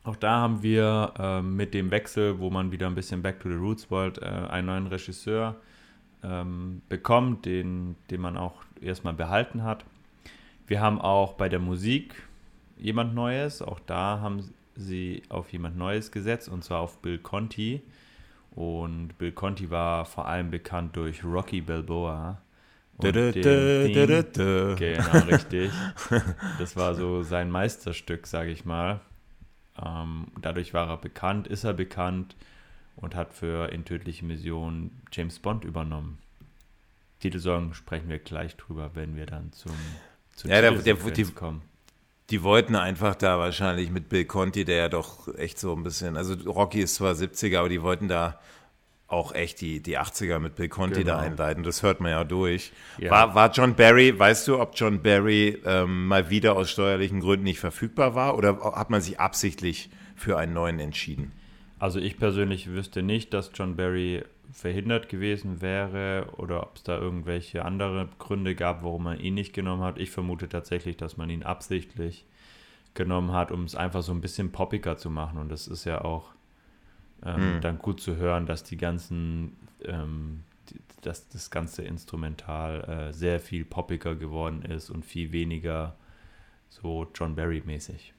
auch 0.03 0.15
da 0.15 0.39
haben 0.39 0.61
wir 0.61 1.13
ähm, 1.17 1.55
mit 1.55 1.73
dem 1.73 1.91
Wechsel, 1.91 2.39
wo 2.39 2.49
man 2.49 2.71
wieder 2.71 2.87
ein 2.87 2.95
bisschen 2.95 3.21
Back 3.21 3.39
to 3.39 3.49
the 3.49 3.55
Roots 3.55 3.89
wollt, 3.89 4.21
äh, 4.21 4.25
einen 4.25 4.67
neuen 4.67 4.87
Regisseur 4.87 5.55
ähm, 6.23 6.81
bekommen, 6.89 7.41
den, 7.41 7.95
den 8.09 8.21
man 8.21 8.37
auch 8.37 8.63
erstmal 8.81 9.13
behalten 9.13 9.63
hat. 9.63 9.83
Wir 10.67 10.79
haben 10.79 11.01
auch 11.01 11.33
bei 11.33 11.49
der 11.49 11.59
Musik 11.59 12.15
jemand 12.77 13.15
Neues, 13.15 13.61
auch 13.61 13.79
da 13.79 14.19
haben 14.21 14.53
sie 14.75 15.23
auf 15.29 15.51
jemand 15.51 15.77
Neues 15.77 16.11
gesetzt, 16.11 16.47
und 16.47 16.63
zwar 16.63 16.79
auf 16.79 16.99
Bill 16.99 17.17
Conti. 17.17 17.81
Und 18.51 19.18
Bill 19.18 19.32
Conti 19.32 19.70
war 19.70 20.06
vor 20.06 20.27
allem 20.27 20.51
bekannt 20.51 20.96
durch 20.96 21.24
Rocky 21.24 21.62
Balboa. 21.62 22.41
Und 22.98 23.06
da, 23.06 23.12
da, 23.12 23.32
da, 23.32 23.88
Genau, 24.75 25.25
richtig. 25.27 25.72
Das 26.58 26.75
war 26.75 26.96
so 26.96 27.24
sein 27.24 27.50
Meisterstück, 27.50 28.27
sage 28.27 28.51
ich 28.51 28.65
mal. 28.65 29.00
Ähm, 29.82 30.27
dadurch 30.41 30.74
war 30.74 30.89
er 30.89 30.98
bekannt, 30.98 31.48
ist 31.48 31.63
er 31.63 31.74
bekannt 31.74 32.36
und 32.98 33.15
hat 33.15 33.34
für 33.34 33.72
In 33.72 33.86
tödliche 33.86 34.25
Mission 34.25 34.91
James 35.12 35.39
Bond 35.39 35.63
übernommen. 35.63 36.18
Titelsong 37.20 37.74
sprechen 37.74 38.10
wir 38.10 38.20
gleich 38.20 38.58
drüber, 38.58 38.91
wenn 38.94 39.15
wir 39.15 39.25
dann 39.25 39.51
zum, 39.53 39.75
zum 40.36 40.50
ja, 40.50 40.62
der, 40.62 40.72
der, 40.72 40.96
die, 40.96 41.24
kommen. 41.24 41.62
Die 42.29 42.43
wollten 42.43 42.75
einfach 42.75 43.15
da 43.15 43.39
wahrscheinlich 43.39 43.89
mit 43.89 44.09
Bill 44.09 44.25
Conti, 44.25 44.65
der 44.65 44.77
ja 44.77 44.89
doch 44.89 45.27
echt 45.36 45.59
so 45.59 45.74
ein 45.74 45.83
bisschen, 45.83 46.15
also 46.15 46.36
Rocky 46.50 46.81
ist 46.81 46.95
zwar 46.95 47.13
70er, 47.13 47.59
aber 47.59 47.69
die 47.69 47.81
wollten 47.81 48.07
da 48.07 48.39
auch 49.07 49.33
echt 49.33 49.62
die, 49.62 49.81
die 49.81 49.98
80er 49.98 50.38
mit 50.38 50.55
Bill 50.55 50.69
Conti 50.69 51.00
genau. 51.03 51.13
da 51.13 51.19
einleiten. 51.19 51.63
Das 51.63 51.81
hört 51.81 52.00
man 52.00 52.12
ja 52.12 52.24
durch. 52.24 52.71
Ja. 53.00 53.09
War, 53.09 53.36
war 53.36 53.51
John 53.51 53.75
Barry, 53.75 54.17
weißt 54.17 54.48
du, 54.48 54.59
ob 54.59 54.74
John 54.75 55.01
Barry 55.01 55.57
ähm, 55.65 56.07
mal 56.07 56.29
wieder 56.29 56.55
aus 56.55 56.69
steuerlichen 56.69 57.19
Gründen 57.19 57.45
nicht 57.45 57.59
verfügbar 57.59 58.13
war 58.13 58.38
oder 58.38 58.59
hat 58.75 58.91
man 58.91 59.01
sich 59.01 59.19
absichtlich 59.19 59.89
für 60.15 60.38
einen 60.38 60.53
neuen 60.53 60.79
entschieden? 60.79 61.31
Also 61.79 62.00
ich 62.00 62.19
persönlich 62.19 62.69
wüsste 62.69 63.01
nicht, 63.01 63.33
dass 63.33 63.51
John 63.55 63.75
Barry 63.75 64.24
verhindert 64.51 65.10
gewesen 65.10 65.62
wäre 65.62 66.27
oder 66.38 66.63
ob 66.63 66.77
es 66.77 66.84
da 66.84 66.98
irgendwelche 66.98 67.65
andere 67.65 68.10
Gründe 68.18 68.56
gab, 68.56 68.84
warum 68.84 69.03
man 69.03 69.20
ihn 69.20 69.36
nicht 69.36 69.53
genommen 69.53 69.84
hat. 69.84 69.98
Ich 69.98 70.12
vermute 70.12 70.50
tatsächlich, 70.50 70.98
dass 70.98 71.18
man 71.18 71.29
ihn 71.29 71.44
absichtlich 71.44 72.25
genommen 72.94 73.32
hat, 73.32 73.51
um 73.51 73.63
es 73.63 73.75
einfach 73.75 74.01
so 74.01 74.12
ein 74.12 74.22
bisschen 74.22 74.51
poppiger 74.51 74.98
zu 74.98 75.10
machen. 75.10 75.39
Und 75.39 75.50
das 75.50 75.68
ist 75.68 75.86
ja 75.86 76.01
auch 76.03 76.32
ähm, 77.24 77.58
mhm. 77.58 77.62
dann 77.62 77.79
gut 77.79 78.01
zu 78.01 78.15
hören, 78.15 78.46
dass 78.46 78.63
die 78.63 78.77
ganzen, 78.77 79.56
ähm, 79.84 80.44
dass 81.01 81.29
das 81.29 81.51
ganze 81.51 81.84
Instrumental 81.84 83.10
äh, 83.10 83.13
sehr 83.13 83.39
viel 83.39 83.65
poppiger 83.65 84.15
geworden 84.15 84.63
ist 84.63 84.89
und 84.89 85.06
viel 85.06 85.32
weniger 85.32 85.96
so 86.70 87.08
John 87.13 87.36
Barry 87.36 87.62
mäßig. 87.65 88.13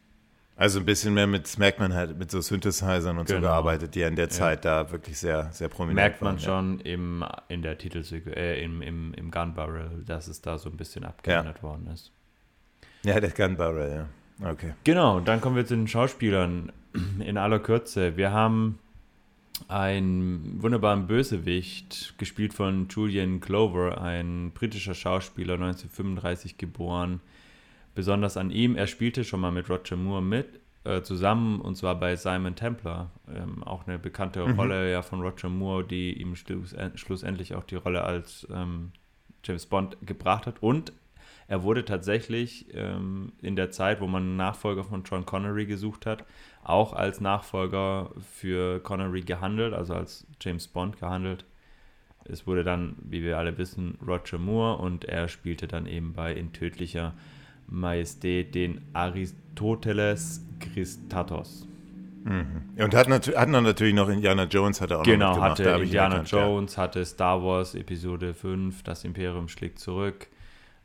Also 0.60 0.78
ein 0.78 0.84
bisschen 0.84 1.14
mehr 1.14 1.26
mit, 1.26 1.58
merkt 1.58 1.80
man 1.80 1.94
halt, 1.94 2.18
mit 2.18 2.30
so 2.30 2.42
Synthesizern 2.42 3.16
und 3.16 3.26
genau. 3.26 3.38
so 3.38 3.40
gearbeitet, 3.40 3.94
die 3.94 4.00
ja 4.00 4.08
in 4.08 4.16
der 4.16 4.28
Zeit 4.28 4.66
ja. 4.66 4.82
da 4.82 4.92
wirklich 4.92 5.16
sehr, 5.16 5.50
sehr 5.52 5.68
prominent 5.68 5.96
Merkt 5.96 6.20
man 6.20 6.34
waren, 6.34 6.38
schon 6.38 6.78
ja. 6.80 6.92
im, 6.92 7.24
in 7.48 7.62
der 7.62 7.78
Titelsequenz, 7.78 8.36
äh, 8.36 8.62
im, 8.62 8.82
im, 8.82 9.14
im 9.14 9.30
Gun 9.30 9.54
Barrel, 9.54 10.04
dass 10.04 10.28
es 10.28 10.42
da 10.42 10.58
so 10.58 10.68
ein 10.68 10.76
bisschen 10.76 11.04
abgeändert 11.04 11.56
ja. 11.56 11.62
worden 11.62 11.86
ist. 11.86 12.12
Ja, 13.04 13.18
der 13.18 13.30
Gun 13.30 13.56
Barrel, 13.56 13.90
ja. 13.90 14.50
Okay. 14.50 14.74
Genau, 14.84 15.20
dann 15.20 15.40
kommen 15.40 15.56
wir 15.56 15.64
zu 15.64 15.76
den 15.76 15.88
Schauspielern 15.88 16.70
in 17.20 17.38
aller 17.38 17.60
Kürze. 17.60 18.18
Wir 18.18 18.30
haben 18.30 18.78
einen 19.68 20.62
wunderbaren 20.62 21.06
Bösewicht, 21.06 22.18
gespielt 22.18 22.52
von 22.52 22.86
Julian 22.90 23.40
Clover, 23.40 24.02
ein 24.02 24.50
britischer 24.52 24.94
Schauspieler, 24.94 25.54
1935 25.54 26.58
geboren, 26.58 27.20
besonders 27.94 28.36
an 28.36 28.50
ihm. 28.50 28.76
Er 28.76 28.86
spielte 28.86 29.24
schon 29.24 29.40
mal 29.40 29.50
mit 29.50 29.68
Roger 29.68 29.96
Moore 29.96 30.22
mit, 30.22 30.60
äh, 30.84 31.02
zusammen, 31.02 31.60
und 31.60 31.76
zwar 31.76 31.94
bei 31.98 32.16
Simon 32.16 32.54
Templar. 32.54 33.10
Ähm, 33.28 33.62
auch 33.62 33.86
eine 33.86 33.98
bekannte 33.98 34.46
mhm. 34.46 34.58
Rolle 34.58 34.90
ja 34.90 35.02
von 35.02 35.20
Roger 35.20 35.48
Moore, 35.48 35.84
die 35.84 36.20
ihm 36.20 36.36
schluss, 36.36 36.74
schlussendlich 36.94 37.54
auch 37.54 37.64
die 37.64 37.76
Rolle 37.76 38.02
als 38.02 38.46
ähm, 38.50 38.92
James 39.44 39.66
Bond 39.66 39.96
gebracht 40.06 40.46
hat. 40.46 40.62
Und 40.62 40.92
er 41.48 41.64
wurde 41.64 41.84
tatsächlich 41.84 42.66
ähm, 42.74 43.32
in 43.42 43.56
der 43.56 43.70
Zeit, 43.70 44.00
wo 44.00 44.06
man 44.06 44.22
einen 44.22 44.36
Nachfolger 44.36 44.84
von 44.84 45.02
John 45.02 45.26
Connery 45.26 45.66
gesucht 45.66 46.06
hat, 46.06 46.24
auch 46.62 46.92
als 46.92 47.20
Nachfolger 47.20 48.12
für 48.20 48.80
Connery 48.80 49.22
gehandelt, 49.22 49.74
also 49.74 49.94
als 49.94 50.26
James 50.40 50.68
Bond 50.68 50.98
gehandelt. 50.98 51.44
Es 52.24 52.46
wurde 52.46 52.62
dann, 52.62 52.96
wie 53.02 53.22
wir 53.22 53.38
alle 53.38 53.58
wissen, 53.58 53.98
Roger 54.06 54.38
Moore 54.38 54.76
und 54.78 55.04
er 55.04 55.28
spielte 55.28 55.66
dann 55.66 55.86
eben 55.86 56.12
bei 56.12 56.32
In 56.32 56.52
tödlicher 56.52 57.14
Majestät 57.70 58.54
den 58.54 58.80
Aristoteles 58.92 60.44
Christatos. 60.58 61.66
Mhm. 62.24 62.82
Und 62.82 62.94
hatten, 62.94 63.12
hatten 63.12 63.52
dann 63.52 63.64
natürlich 63.64 63.94
noch 63.94 64.08
Indiana 64.08 64.44
Jones, 64.44 64.80
hat 64.80 64.90
er 64.90 65.00
auch 65.00 65.04
genau, 65.04 65.28
noch 65.28 65.34
Genau, 65.36 65.46
hatte 65.46 65.82
Indiana 65.82 66.16
erkannt, 66.16 66.30
Jones, 66.30 66.76
ja. 66.76 66.82
hatte 66.82 67.04
Star 67.04 67.42
Wars 67.42 67.74
Episode 67.74 68.34
5, 68.34 68.82
Das 68.82 69.04
Imperium 69.04 69.48
schlägt 69.48 69.78
zurück. 69.78 70.28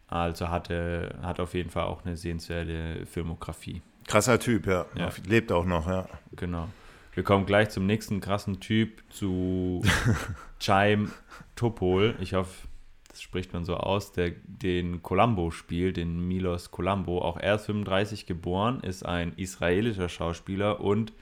Also 0.08 0.50
hatte, 0.50 1.16
hat 1.22 1.40
auf 1.40 1.54
jeden 1.54 1.70
Fall 1.70 1.84
auch 1.86 2.06
eine 2.06 2.16
sehenswerte 2.16 3.06
Filmografie. 3.06 3.82
Krasser 4.08 4.40
Typ, 4.40 4.68
ja. 4.68 4.86
ja. 4.96 5.10
Lebt 5.28 5.52
auch 5.52 5.66
noch, 5.66 5.88
ja. 5.88 6.08
Genau. 6.36 6.70
Wir 7.14 7.24
kommen 7.24 7.46
gleich 7.46 7.70
zum 7.70 7.86
nächsten 7.86 8.22
krassen 8.22 8.60
Typ, 8.60 9.02
zu 9.10 9.82
Chaim 10.60 11.12
Topol. 11.56 12.16
Ich 12.20 12.34
hoffe, 12.34 12.68
das 13.16 13.22
spricht 13.22 13.54
man 13.54 13.64
so 13.64 13.78
aus, 13.78 14.12
der 14.12 14.32
den 14.44 15.02
Columbo 15.02 15.50
spielt, 15.50 15.96
den 15.96 16.28
Milos 16.28 16.70
Columbo. 16.70 17.22
Auch 17.22 17.38
er 17.38 17.56
ist 17.56 17.66
35 17.66 18.26
geboren, 18.26 18.82
ist 18.82 19.06
ein 19.06 19.32
israelischer 19.38 20.10
Schauspieler 20.10 20.82
und 20.82 21.14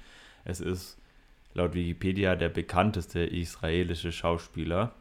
es 0.43 0.59
ist 0.59 0.97
laut 1.53 1.75
Wikipedia 1.75 2.35
der 2.35 2.49
bekannteste 2.49 3.19
israelische 3.19 4.11
Schauspieler. 4.11 4.93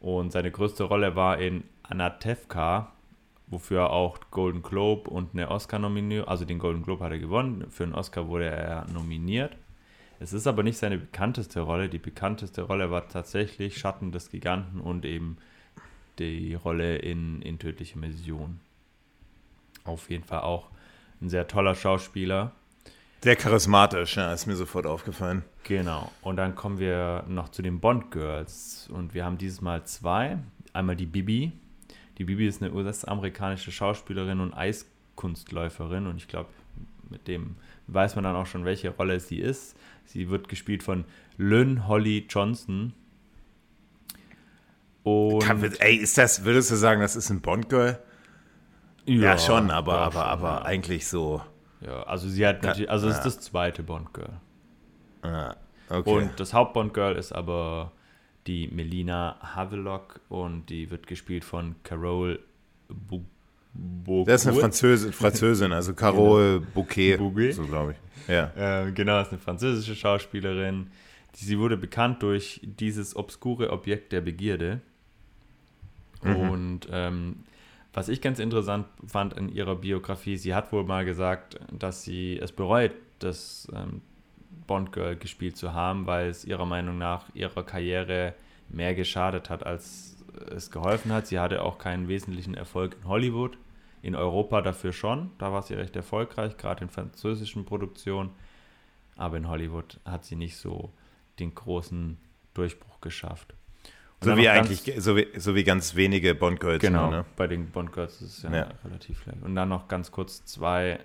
Und 0.00 0.32
seine 0.32 0.50
größte 0.50 0.84
Rolle 0.84 1.14
war 1.14 1.36
in 1.36 1.64
Anatevka, 1.82 2.90
wofür 3.48 3.80
er 3.80 3.90
auch 3.90 4.18
Golden 4.30 4.62
Globe 4.62 5.10
und 5.10 5.34
eine 5.34 5.50
Oscar-Nominierung, 5.50 6.26
also 6.26 6.46
den 6.46 6.58
Golden 6.58 6.84
Globe 6.84 7.04
hat 7.04 7.12
er 7.12 7.18
gewonnen, 7.18 7.66
für 7.68 7.84
einen 7.84 7.92
Oscar 7.92 8.28
wurde 8.28 8.46
er 8.46 8.86
nominiert. 8.90 9.58
Es 10.20 10.32
ist 10.32 10.46
aber 10.46 10.62
nicht 10.62 10.78
seine 10.78 10.96
bekannteste 10.96 11.60
Rolle. 11.60 11.90
Die 11.90 11.98
bekannteste 11.98 12.62
Rolle 12.62 12.90
war 12.90 13.08
tatsächlich 13.08 13.76
Schatten 13.76 14.10
des 14.10 14.30
Giganten 14.30 14.80
und 14.80 15.04
eben 15.04 15.36
die 16.18 16.54
Rolle 16.54 16.96
in, 16.96 17.42
in 17.42 17.58
Tödliche 17.58 17.98
Mission. 17.98 18.60
Auf 19.84 20.10
jeden 20.10 20.24
Fall 20.24 20.40
auch 20.40 20.68
ein 21.20 21.28
sehr 21.28 21.46
toller 21.46 21.74
Schauspieler. 21.74 22.52
Sehr 23.22 23.36
charismatisch, 23.36 24.16
ja, 24.16 24.32
ist 24.32 24.46
mir 24.46 24.56
sofort 24.56 24.86
aufgefallen. 24.86 25.44
Genau. 25.62 26.12
Und 26.20 26.36
dann 26.36 26.54
kommen 26.54 26.78
wir 26.78 27.24
noch 27.26 27.48
zu 27.48 27.62
den 27.62 27.80
Bond 27.80 28.10
Girls. 28.10 28.88
Und 28.92 29.14
wir 29.14 29.24
haben 29.24 29.38
dieses 29.38 29.62
Mal 29.62 29.84
zwei. 29.84 30.38
Einmal 30.74 30.96
die 30.96 31.06
Bibi. 31.06 31.52
Die 32.18 32.24
Bibi 32.24 32.46
ist 32.46 32.62
eine 32.62 32.72
US-amerikanische 32.72 33.72
Schauspielerin 33.72 34.40
und 34.40 34.52
Eiskunstläuferin. 34.52 36.06
Und 36.06 36.18
ich 36.18 36.28
glaube, 36.28 36.50
mit 37.08 37.26
dem 37.26 37.56
weiß 37.86 38.14
man 38.14 38.24
dann 38.24 38.36
auch 38.36 38.46
schon, 38.46 38.64
welche 38.64 38.90
Rolle 38.90 39.18
sie 39.20 39.38
ist. 39.38 39.76
Sie 40.04 40.28
wird 40.28 40.48
gespielt 40.48 40.82
von 40.82 41.04
Lynn 41.38 41.88
Holly 41.88 42.26
Johnson. 42.28 42.92
Und 45.04 45.40
Kann, 45.40 45.62
ey, 45.62 45.96
ist 45.96 46.18
das, 46.18 46.44
würdest 46.44 46.70
du 46.70 46.76
sagen, 46.76 47.00
das 47.00 47.14
ist 47.14 47.30
ein 47.30 47.40
Bond-Girl? 47.40 47.98
Ja, 49.04 49.14
ja, 49.14 49.38
schon, 49.38 49.70
aber, 49.70 49.98
aber, 49.98 50.12
schon, 50.12 50.22
aber 50.22 50.48
ja. 50.48 50.62
eigentlich 50.62 51.06
so. 51.06 51.42
Ja, 51.82 52.02
also 52.04 52.28
sie 52.28 52.46
hat 52.46 52.62
natürlich, 52.62 52.90
also 52.90 53.08
es 53.08 53.16
ja. 53.16 53.18
ist 53.18 53.36
das 53.36 53.44
zweite 53.44 53.82
Bond-Girl. 53.82 54.40
Ah, 55.22 55.56
okay. 55.90 56.10
Und 56.10 56.40
das 56.40 56.54
Haupt-Bond-Girl 56.54 57.16
ist 57.16 57.32
aber 57.32 57.92
die 58.46 58.68
Melina 58.68 59.36
Havelock 59.42 60.20
und 60.30 60.70
die 60.70 60.90
wird 60.90 61.06
gespielt 61.06 61.44
von 61.44 61.76
Carole 61.82 62.40
Bouquet. 62.88 63.26
Das 64.26 64.42
ist 64.42 64.48
eine 64.48 64.58
Französin, 64.58 65.12
Französin 65.12 65.72
also 65.72 65.94
Carole 65.94 66.60
genau. 66.60 66.70
Bouquet, 66.74 67.16
Bouquet, 67.18 67.52
so 67.52 67.66
glaube 67.66 67.92
ich. 67.92 68.28
Ja. 68.28 68.86
Äh, 68.86 68.92
genau, 68.92 69.20
ist 69.20 69.32
eine 69.32 69.38
französische 69.38 69.94
Schauspielerin. 69.94 70.88
Sie 71.34 71.58
wurde 71.58 71.76
bekannt 71.76 72.22
durch 72.22 72.60
dieses 72.62 73.16
obskure 73.16 73.70
Objekt 73.70 74.12
der 74.12 74.20
Begierde. 74.20 74.80
Mhm. 76.24 76.36
Und 76.50 76.88
ähm, 76.90 77.44
was 77.92 78.08
ich 78.08 78.20
ganz 78.20 78.38
interessant 78.38 78.86
fand 79.06 79.34
in 79.34 79.48
ihrer 79.48 79.76
Biografie, 79.76 80.36
sie 80.36 80.54
hat 80.54 80.72
wohl 80.72 80.84
mal 80.84 81.04
gesagt, 81.04 81.60
dass 81.70 82.02
sie 82.02 82.38
es 82.38 82.50
bereut, 82.50 82.92
das 83.20 83.68
ähm, 83.72 84.02
Bond 84.66 84.92
Girl 84.92 85.16
gespielt 85.16 85.56
zu 85.56 85.72
haben, 85.72 86.06
weil 86.06 86.28
es 86.28 86.44
ihrer 86.44 86.66
Meinung 86.66 86.98
nach 86.98 87.26
ihrer 87.34 87.62
Karriere 87.62 88.34
mehr 88.68 88.94
geschadet 88.94 89.50
hat, 89.50 89.64
als 89.64 90.16
es 90.50 90.70
geholfen 90.70 91.12
hat. 91.12 91.26
Sie 91.26 91.38
hatte 91.38 91.62
auch 91.62 91.78
keinen 91.78 92.08
wesentlichen 92.08 92.54
Erfolg 92.54 92.96
in 93.00 93.08
Hollywood, 93.08 93.56
in 94.02 94.16
Europa 94.16 94.60
dafür 94.62 94.92
schon. 94.92 95.30
Da 95.38 95.52
war 95.52 95.62
sie 95.62 95.74
recht 95.74 95.94
erfolgreich, 95.96 96.56
gerade 96.56 96.84
in 96.84 96.90
französischen 96.90 97.64
Produktionen. 97.64 98.30
Aber 99.16 99.36
in 99.36 99.48
Hollywood 99.48 100.00
hat 100.04 100.24
sie 100.24 100.36
nicht 100.36 100.56
so 100.56 100.90
den 101.38 101.54
großen 101.54 102.16
Durchbruch 102.54 103.00
geschafft. 103.00 103.54
So 104.24 104.36
wie 104.36 104.48
eigentlich, 104.48 104.92
so 104.98 105.16
wie, 105.16 105.28
so 105.36 105.54
wie 105.54 105.64
ganz 105.64 105.94
wenige 105.94 106.34
Bond-Girls. 106.34 106.80
Genau, 106.80 107.10
ne? 107.10 107.24
bei 107.36 107.46
den 107.46 107.70
Bond-Girls 107.70 108.22
ist 108.22 108.38
es 108.38 108.42
ja, 108.42 108.54
ja, 108.54 108.68
relativ 108.84 109.24
leicht. 109.26 109.42
Und 109.42 109.54
dann 109.54 109.68
noch 109.68 109.88
ganz 109.88 110.10
kurz 110.10 110.44
zwei 110.44 111.00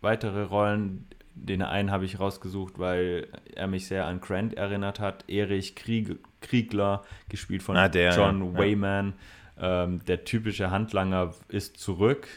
weitere 0.00 0.42
Rollen. 0.42 1.06
Den 1.34 1.62
einen 1.62 1.90
habe 1.90 2.04
ich 2.04 2.18
rausgesucht, 2.18 2.78
weil 2.78 3.28
er 3.54 3.66
mich 3.66 3.86
sehr 3.86 4.06
an 4.06 4.20
Grant 4.20 4.54
erinnert 4.54 5.00
hat. 5.00 5.24
Erich 5.28 5.74
Krieg, 5.74 6.18
Kriegler, 6.40 7.04
gespielt 7.28 7.62
von 7.62 7.76
ah, 7.76 7.88
der, 7.88 8.14
John 8.14 8.54
ja. 8.54 8.58
Wayman. 8.58 9.14
Ähm, 9.58 10.04
der 10.06 10.24
typische 10.24 10.70
Handlanger 10.70 11.34
ist 11.48 11.76
zurück. 11.76 12.28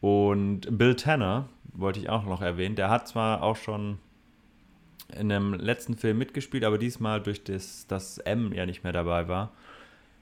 Und 0.00 0.78
Bill 0.78 0.94
Tanner 0.96 1.48
wollte 1.72 2.00
ich 2.00 2.08
auch 2.08 2.24
noch 2.24 2.42
erwähnen. 2.42 2.76
Der 2.76 2.90
hat 2.90 3.08
zwar 3.08 3.42
auch 3.42 3.56
schon 3.56 3.98
in 5.18 5.32
einem 5.32 5.54
letzten 5.54 5.96
Film 5.96 6.18
mitgespielt, 6.18 6.64
aber 6.64 6.78
diesmal 6.78 7.20
durch 7.20 7.44
das, 7.44 7.86
dass 7.86 8.18
M 8.18 8.52
ja 8.52 8.66
nicht 8.66 8.84
mehr 8.84 8.92
dabei 8.92 9.28
war, 9.28 9.52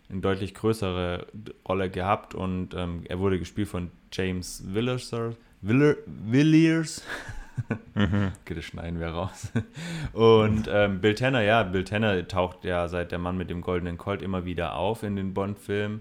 eine 0.08 0.20
deutlich 0.20 0.54
größere 0.54 1.26
Rolle 1.68 1.90
gehabt 1.90 2.34
und 2.34 2.74
ähm, 2.74 3.02
er 3.08 3.18
wurde 3.18 3.38
gespielt 3.38 3.68
von 3.68 3.90
James 4.12 4.64
Villiers. 4.66 5.14
Villiers. 5.62 7.02
mhm. 7.94 8.32
Okay, 8.42 8.54
das 8.54 8.64
schneiden 8.64 9.00
wir 9.00 9.08
raus. 9.08 9.52
Und 10.12 10.68
ähm, 10.72 11.00
Bill 11.00 11.14
Tanner, 11.14 11.42
ja, 11.42 11.62
Bill 11.62 11.84
Tanner 11.84 12.26
taucht 12.26 12.64
ja 12.64 12.88
seit 12.88 13.12
der 13.12 13.18
Mann 13.18 13.36
mit 13.36 13.50
dem 13.50 13.60
goldenen 13.60 13.98
Colt 13.98 14.22
immer 14.22 14.44
wieder 14.44 14.74
auf 14.76 15.02
in 15.02 15.16
den 15.16 15.34
Bond-Filmen 15.34 16.00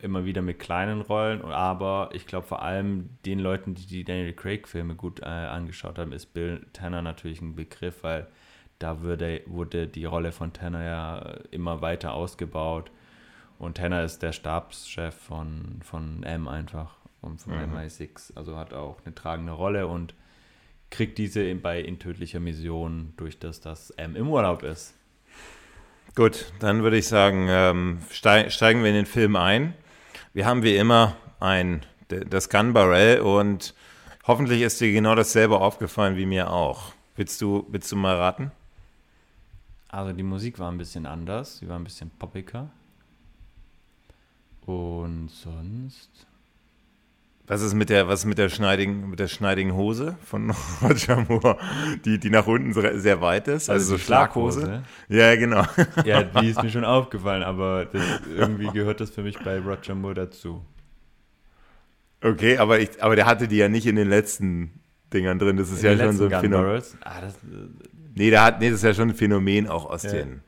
immer 0.00 0.24
wieder 0.24 0.42
mit 0.42 0.58
kleinen 0.58 1.00
Rollen, 1.00 1.42
aber 1.42 2.10
ich 2.12 2.26
glaube 2.26 2.46
vor 2.46 2.62
allem 2.62 3.10
den 3.24 3.38
Leuten, 3.38 3.74
die 3.74 3.86
die 3.86 4.04
Daniel 4.04 4.32
Craig-Filme 4.32 4.94
gut 4.94 5.20
äh, 5.20 5.24
angeschaut 5.24 5.98
haben, 5.98 6.12
ist 6.12 6.34
Bill 6.34 6.66
Tanner 6.72 7.02
natürlich 7.02 7.40
ein 7.40 7.54
Begriff, 7.54 8.02
weil 8.02 8.26
da 8.78 9.00
würde, 9.00 9.42
wurde 9.46 9.86
die 9.86 10.04
Rolle 10.04 10.32
von 10.32 10.52
Tanner 10.52 10.82
ja 10.82 11.18
immer 11.50 11.80
weiter 11.80 12.14
ausgebaut. 12.14 12.90
Und 13.58 13.76
Tanner 13.76 14.02
ist 14.02 14.22
der 14.22 14.32
Stabschef 14.32 15.14
von, 15.14 15.80
von 15.82 16.24
M 16.24 16.48
einfach 16.48 16.96
und 17.20 17.40
von 17.40 17.54
mhm. 17.54 17.76
MI6, 17.76 18.36
also 18.36 18.56
hat 18.56 18.74
auch 18.74 18.98
eine 19.04 19.14
tragende 19.14 19.52
Rolle 19.52 19.86
und 19.86 20.14
kriegt 20.90 21.16
diese 21.18 21.54
bei 21.54 21.80
in 21.80 21.98
tödlicher 21.98 22.40
Mission 22.40 23.14
durch 23.16 23.38
das, 23.38 23.60
dass 23.60 23.90
M 23.90 24.16
im 24.16 24.28
Urlaub 24.28 24.62
ist. 24.62 24.94
Gut, 26.14 26.52
dann 26.58 26.82
würde 26.82 26.98
ich 26.98 27.08
sagen, 27.08 27.46
ähm, 27.48 27.98
steigen 28.10 28.82
wir 28.82 28.90
in 28.90 28.94
den 28.94 29.06
Film 29.06 29.34
ein. 29.36 29.74
Wir 30.34 30.46
haben 30.46 30.62
wie 30.62 30.76
immer 30.76 31.16
ein, 31.40 31.86
das 32.08 32.50
Gun 32.50 32.72
Barrel 32.72 33.20
und 33.20 33.74
hoffentlich 34.26 34.60
ist 34.62 34.80
dir 34.80 34.92
genau 34.92 35.14
dasselbe 35.14 35.58
aufgefallen 35.58 36.16
wie 36.16 36.26
mir 36.26 36.50
auch. 36.50 36.92
Willst 37.16 37.40
du, 37.40 37.66
willst 37.70 37.90
du 37.92 37.96
mal 37.96 38.16
raten? 38.16 38.50
Also 39.88 40.12
die 40.12 40.22
Musik 40.22 40.58
war 40.58 40.70
ein 40.70 40.78
bisschen 40.78 41.06
anders, 41.06 41.58
sie 41.58 41.68
war 41.68 41.78
ein 41.78 41.84
bisschen 41.84 42.10
poppiger. 42.10 42.70
Und 44.64 45.28
sonst. 45.30 46.10
Was 47.52 47.60
ist 47.60 47.74
mit 47.74 47.90
der, 47.90 48.08
was 48.08 48.20
ist 48.20 48.24
mit 48.24 48.38
der 48.38 48.48
schneidigen, 48.48 49.10
mit 49.10 49.18
der 49.18 49.28
schneidigen 49.28 49.74
Hose 49.74 50.16
von 50.24 50.54
Roger 50.82 51.22
Moore, 51.28 51.58
die, 52.02 52.18
die 52.18 52.30
nach 52.30 52.46
unten 52.46 52.72
sehr 52.98 53.20
weit 53.20 53.46
ist? 53.46 53.68
Also, 53.68 53.72
also 53.72 53.86
so 53.90 53.98
Schlaghose. 53.98 54.60
Schlaghose. 54.62 54.82
Ja, 55.10 55.36
genau. 55.36 55.62
Ja, 56.06 56.22
die 56.22 56.48
ist 56.48 56.62
mir 56.62 56.70
schon 56.70 56.84
aufgefallen, 56.86 57.42
aber 57.42 57.84
das, 57.84 58.02
irgendwie 58.34 58.68
gehört 58.68 59.00
das 59.00 59.10
für 59.10 59.22
mich 59.22 59.38
bei 59.38 59.58
Roger 59.58 59.94
Moore 59.94 60.14
dazu. 60.14 60.64
Okay, 62.22 62.56
aber, 62.56 62.80
ich, 62.80 63.02
aber 63.02 63.16
der 63.16 63.26
hatte 63.26 63.46
die 63.48 63.58
ja 63.58 63.68
nicht 63.68 63.86
in 63.86 63.96
den 63.96 64.08
letzten 64.08 64.80
Dingern 65.12 65.38
drin. 65.38 65.58
Das 65.58 65.70
ist 65.70 65.84
in 65.84 65.98
ja 65.98 66.06
schon 66.06 66.16
so 66.16 66.28
ein 66.28 66.40
Phänomen. 66.40 66.82
Ah, 67.02 67.20
das, 67.20 67.34
nee, 68.14 68.30
der 68.30 68.44
hat, 68.44 68.60
nee, 68.60 68.70
das 68.70 68.78
ist 68.78 68.84
ja 68.84 68.94
schon 68.94 69.10
ein 69.10 69.14
Phänomen 69.14 69.68
auch 69.68 69.84
aus 69.84 70.04
ja. 70.04 70.12
den 70.12 70.40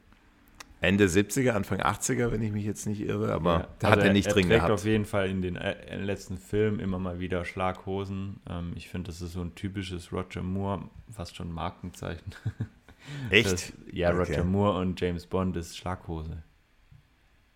Ende 0.84 1.06
70er, 1.06 1.50
Anfang 1.50 1.80
80er, 1.80 2.30
wenn 2.30 2.42
ich 2.42 2.52
mich 2.52 2.64
jetzt 2.64 2.86
nicht 2.86 3.00
irre, 3.00 3.32
aber 3.32 3.52
ja, 3.52 3.68
da 3.78 3.88
also 3.88 4.00
hat 4.00 4.06
er 4.06 4.12
nicht 4.12 4.28
er, 4.28 4.32
drin 4.32 4.50
er 4.50 4.60
trägt 4.60 4.70
auf 4.70 4.84
jeden 4.84 5.04
Fall 5.04 5.28
in 5.28 5.42
den 5.42 5.56
äh, 5.56 5.96
letzten 5.96 6.38
Filmen 6.38 6.80
immer 6.80 6.98
mal 6.98 7.20
wieder 7.20 7.44
Schlaghosen. 7.44 8.40
Ähm, 8.48 8.72
ich 8.76 8.88
finde, 8.88 9.08
das 9.08 9.20
ist 9.20 9.32
so 9.32 9.40
ein 9.40 9.54
typisches 9.54 10.12
Roger 10.12 10.42
Moore, 10.42 10.88
fast 11.10 11.36
schon 11.36 11.52
Markenzeichen. 11.52 12.34
Echt? 13.30 13.52
Das, 13.52 13.72
ja, 13.92 14.10
okay. 14.10 14.18
Roger 14.18 14.44
Moore 14.44 14.78
und 14.80 15.00
James 15.00 15.26
Bond 15.26 15.56
ist 15.56 15.76
Schlaghose. 15.76 16.42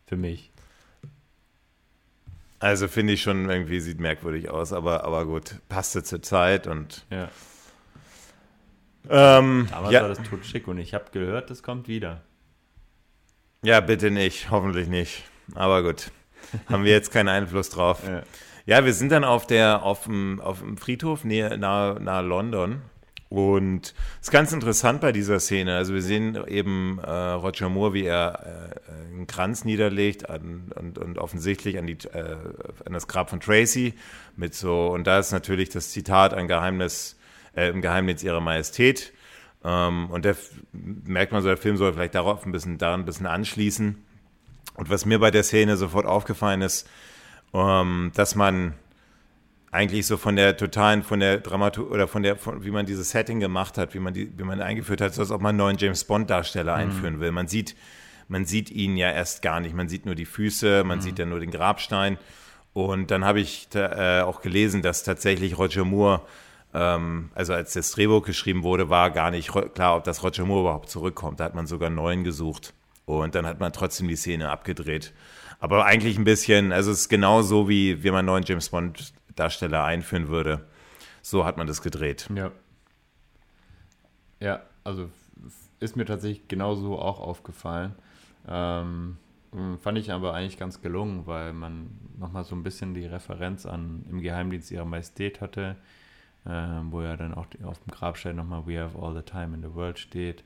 Für 0.06 0.16
mich. 0.16 0.50
Also 2.60 2.88
finde 2.88 3.12
ich 3.12 3.22
schon 3.22 3.48
irgendwie, 3.48 3.80
sieht 3.80 4.00
merkwürdig 4.00 4.50
aus, 4.50 4.72
aber, 4.72 5.04
aber 5.04 5.26
gut, 5.26 5.56
passte 5.68 6.02
zur 6.02 6.22
Zeit 6.22 6.66
und. 6.66 7.06
Ja. 7.10 7.30
Ähm, 9.08 9.68
Damals 9.70 9.92
ja. 9.92 10.02
war 10.02 10.08
das 10.08 10.22
tot 10.22 10.44
schick 10.44 10.66
und 10.66 10.78
ich 10.78 10.92
habe 10.92 11.06
gehört, 11.12 11.50
das 11.50 11.62
kommt 11.62 11.88
wieder. 11.88 12.22
Ja, 13.62 13.80
bitte 13.80 14.10
nicht, 14.10 14.50
hoffentlich 14.50 14.88
nicht. 14.88 15.24
Aber 15.54 15.82
gut, 15.82 16.12
haben 16.68 16.84
wir 16.84 16.92
jetzt 16.92 17.12
keinen 17.12 17.28
Einfluss 17.28 17.70
drauf. 17.70 18.02
Ja. 18.08 18.22
ja, 18.78 18.84
wir 18.84 18.92
sind 18.92 19.10
dann 19.10 19.24
auf, 19.24 19.46
der, 19.46 19.82
auf, 19.82 20.04
dem, 20.04 20.40
auf 20.40 20.60
dem 20.60 20.76
Friedhof 20.76 21.24
nahe, 21.24 21.58
nahe, 21.58 22.00
nahe 22.00 22.22
London. 22.22 22.82
Und 23.30 23.94
es 24.20 24.28
ist 24.28 24.30
ganz 24.30 24.52
interessant 24.52 25.00
bei 25.00 25.12
dieser 25.12 25.38
Szene. 25.40 25.76
Also 25.76 25.92
wir 25.92 26.02
sehen 26.02 26.38
eben 26.46 26.98
äh, 26.98 27.10
Roger 27.10 27.68
Moore, 27.68 27.92
wie 27.92 28.04
er 28.04 28.72
äh, 28.88 29.12
einen 29.12 29.26
Kranz 29.26 29.64
niederlegt 29.64 30.30
an, 30.30 30.72
und, 30.74 30.98
und 30.98 31.18
offensichtlich 31.18 31.78
an, 31.78 31.86
die, 31.86 31.98
äh, 32.12 32.36
an 32.86 32.92
das 32.92 33.06
Grab 33.06 33.28
von 33.28 33.40
Tracy 33.40 33.94
mit 34.36 34.54
so, 34.54 34.86
und 34.86 35.06
da 35.06 35.18
ist 35.18 35.32
natürlich 35.32 35.68
das 35.68 35.90
Zitat 35.90 36.32
ein 36.32 36.48
Geheimnis, 36.48 37.18
äh, 37.54 37.68
im 37.68 37.82
Geheimnis 37.82 38.22
ihrer 38.22 38.40
Majestät. 38.40 39.12
Ähm, 39.64 40.10
und 40.10 40.24
da 40.24 40.34
merkt 40.72 41.32
man 41.32 41.42
so, 41.42 41.48
der 41.48 41.56
Film 41.56 41.76
soll 41.76 41.92
vielleicht 41.92 42.14
darauf 42.14 42.46
ein 42.46 42.52
bisschen, 42.52 42.78
daran 42.78 43.00
ein 43.00 43.06
bisschen 43.06 43.26
anschließen. 43.26 43.96
Und 44.74 44.90
was 44.90 45.04
mir 45.04 45.18
bei 45.18 45.30
der 45.30 45.42
Szene 45.42 45.76
sofort 45.76 46.06
aufgefallen 46.06 46.62
ist, 46.62 46.88
ähm, 47.52 48.12
dass 48.14 48.34
man 48.34 48.74
eigentlich 49.70 50.06
so 50.06 50.16
von 50.16 50.36
der 50.36 50.56
totalen, 50.56 51.02
von 51.02 51.20
der 51.20 51.38
Dramatur 51.38 51.90
oder 51.90 52.08
von 52.08 52.22
der, 52.22 52.36
von, 52.36 52.64
wie 52.64 52.70
man 52.70 52.86
dieses 52.86 53.10
Setting 53.10 53.40
gemacht 53.40 53.76
hat, 53.76 53.94
wie 53.94 53.98
man 53.98 54.14
die, 54.14 54.30
wie 54.38 54.44
man 54.44 54.60
eingeführt 54.60 55.00
hat, 55.00 55.14
so 55.14 55.22
als 55.22 55.30
ob 55.30 55.42
man 55.42 55.50
einen 55.50 55.58
neuen 55.58 55.76
James 55.78 56.04
Bond 56.04 56.30
Darsteller 56.30 56.74
mhm. 56.74 56.82
einführen 56.82 57.20
will. 57.20 57.32
Man 57.32 57.48
sieht, 57.48 57.76
man 58.28 58.44
sieht 58.44 58.70
ihn 58.70 58.96
ja 58.96 59.10
erst 59.10 59.42
gar 59.42 59.60
nicht. 59.60 59.74
Man 59.74 59.88
sieht 59.88 60.06
nur 60.06 60.14
die 60.14 60.24
Füße, 60.24 60.84
man 60.84 60.98
mhm. 60.98 61.02
sieht 61.02 61.18
ja 61.18 61.26
nur 61.26 61.40
den 61.40 61.50
Grabstein. 61.50 62.18
Und 62.72 63.10
dann 63.10 63.24
habe 63.24 63.40
ich 63.40 63.68
da, 63.70 64.20
äh, 64.20 64.22
auch 64.22 64.40
gelesen, 64.40 64.82
dass 64.82 65.02
tatsächlich 65.02 65.58
Roger 65.58 65.84
Moore 65.84 66.22
ähm, 66.74 67.30
also 67.34 67.54
als 67.54 67.72
das 67.72 67.92
Drehbuch 67.92 68.24
geschrieben 68.24 68.62
wurde, 68.62 68.90
war 68.90 69.10
gar 69.10 69.30
nicht 69.30 69.50
klar, 69.74 69.96
ob 69.96 70.04
das 70.04 70.22
Roger 70.22 70.44
Moore 70.44 70.60
überhaupt 70.62 70.90
zurückkommt. 70.90 71.40
Da 71.40 71.44
hat 71.44 71.54
man 71.54 71.66
sogar 71.66 71.86
einen 71.86 71.96
neuen 71.96 72.24
gesucht. 72.24 72.74
Und 73.06 73.34
dann 73.34 73.46
hat 73.46 73.58
man 73.58 73.72
trotzdem 73.72 74.06
die 74.08 74.16
Szene 74.16 74.50
abgedreht. 74.50 75.14
Aber 75.60 75.86
eigentlich 75.86 76.18
ein 76.18 76.24
bisschen, 76.24 76.72
also 76.72 76.90
es 76.90 77.02
ist 77.02 77.08
genau 77.08 77.42
so, 77.42 77.68
wie, 77.68 78.02
wie 78.02 78.10
man 78.10 78.18
einen 78.18 78.26
neuen 78.26 78.44
James 78.44 78.68
Bond-Darsteller 78.68 79.82
einführen 79.82 80.28
würde. 80.28 80.66
So 81.22 81.44
hat 81.44 81.56
man 81.56 81.66
das 81.66 81.82
gedreht. 81.82 82.28
Ja. 82.34 82.50
Ja, 84.40 84.62
also 84.84 85.08
ist 85.80 85.96
mir 85.96 86.04
tatsächlich 86.04 86.46
genauso 86.48 86.98
auch 86.98 87.18
aufgefallen. 87.18 87.94
Ähm, 88.46 89.16
fand 89.80 89.98
ich 89.98 90.12
aber 90.12 90.34
eigentlich 90.34 90.58
ganz 90.58 90.80
gelungen, 90.80 91.26
weil 91.26 91.52
man 91.54 91.90
nochmal 92.18 92.44
so 92.44 92.54
ein 92.54 92.62
bisschen 92.62 92.94
die 92.94 93.06
Referenz 93.06 93.66
an 93.66 94.04
im 94.10 94.20
Geheimdienst 94.20 94.70
ihrer 94.70 94.84
Majestät 94.84 95.40
hatte 95.40 95.76
äh, 96.44 96.50
wo 96.90 97.02
ja 97.02 97.16
dann 97.16 97.34
auch 97.34 97.46
auf 97.64 97.78
dem 97.80 97.92
Grabstein 97.92 98.36
nochmal 98.36 98.66
We 98.66 98.78
have 98.78 98.98
all 98.98 99.14
the 99.14 99.22
time 99.22 99.54
in 99.54 99.62
the 99.62 99.74
world 99.74 99.98
steht. 99.98 100.44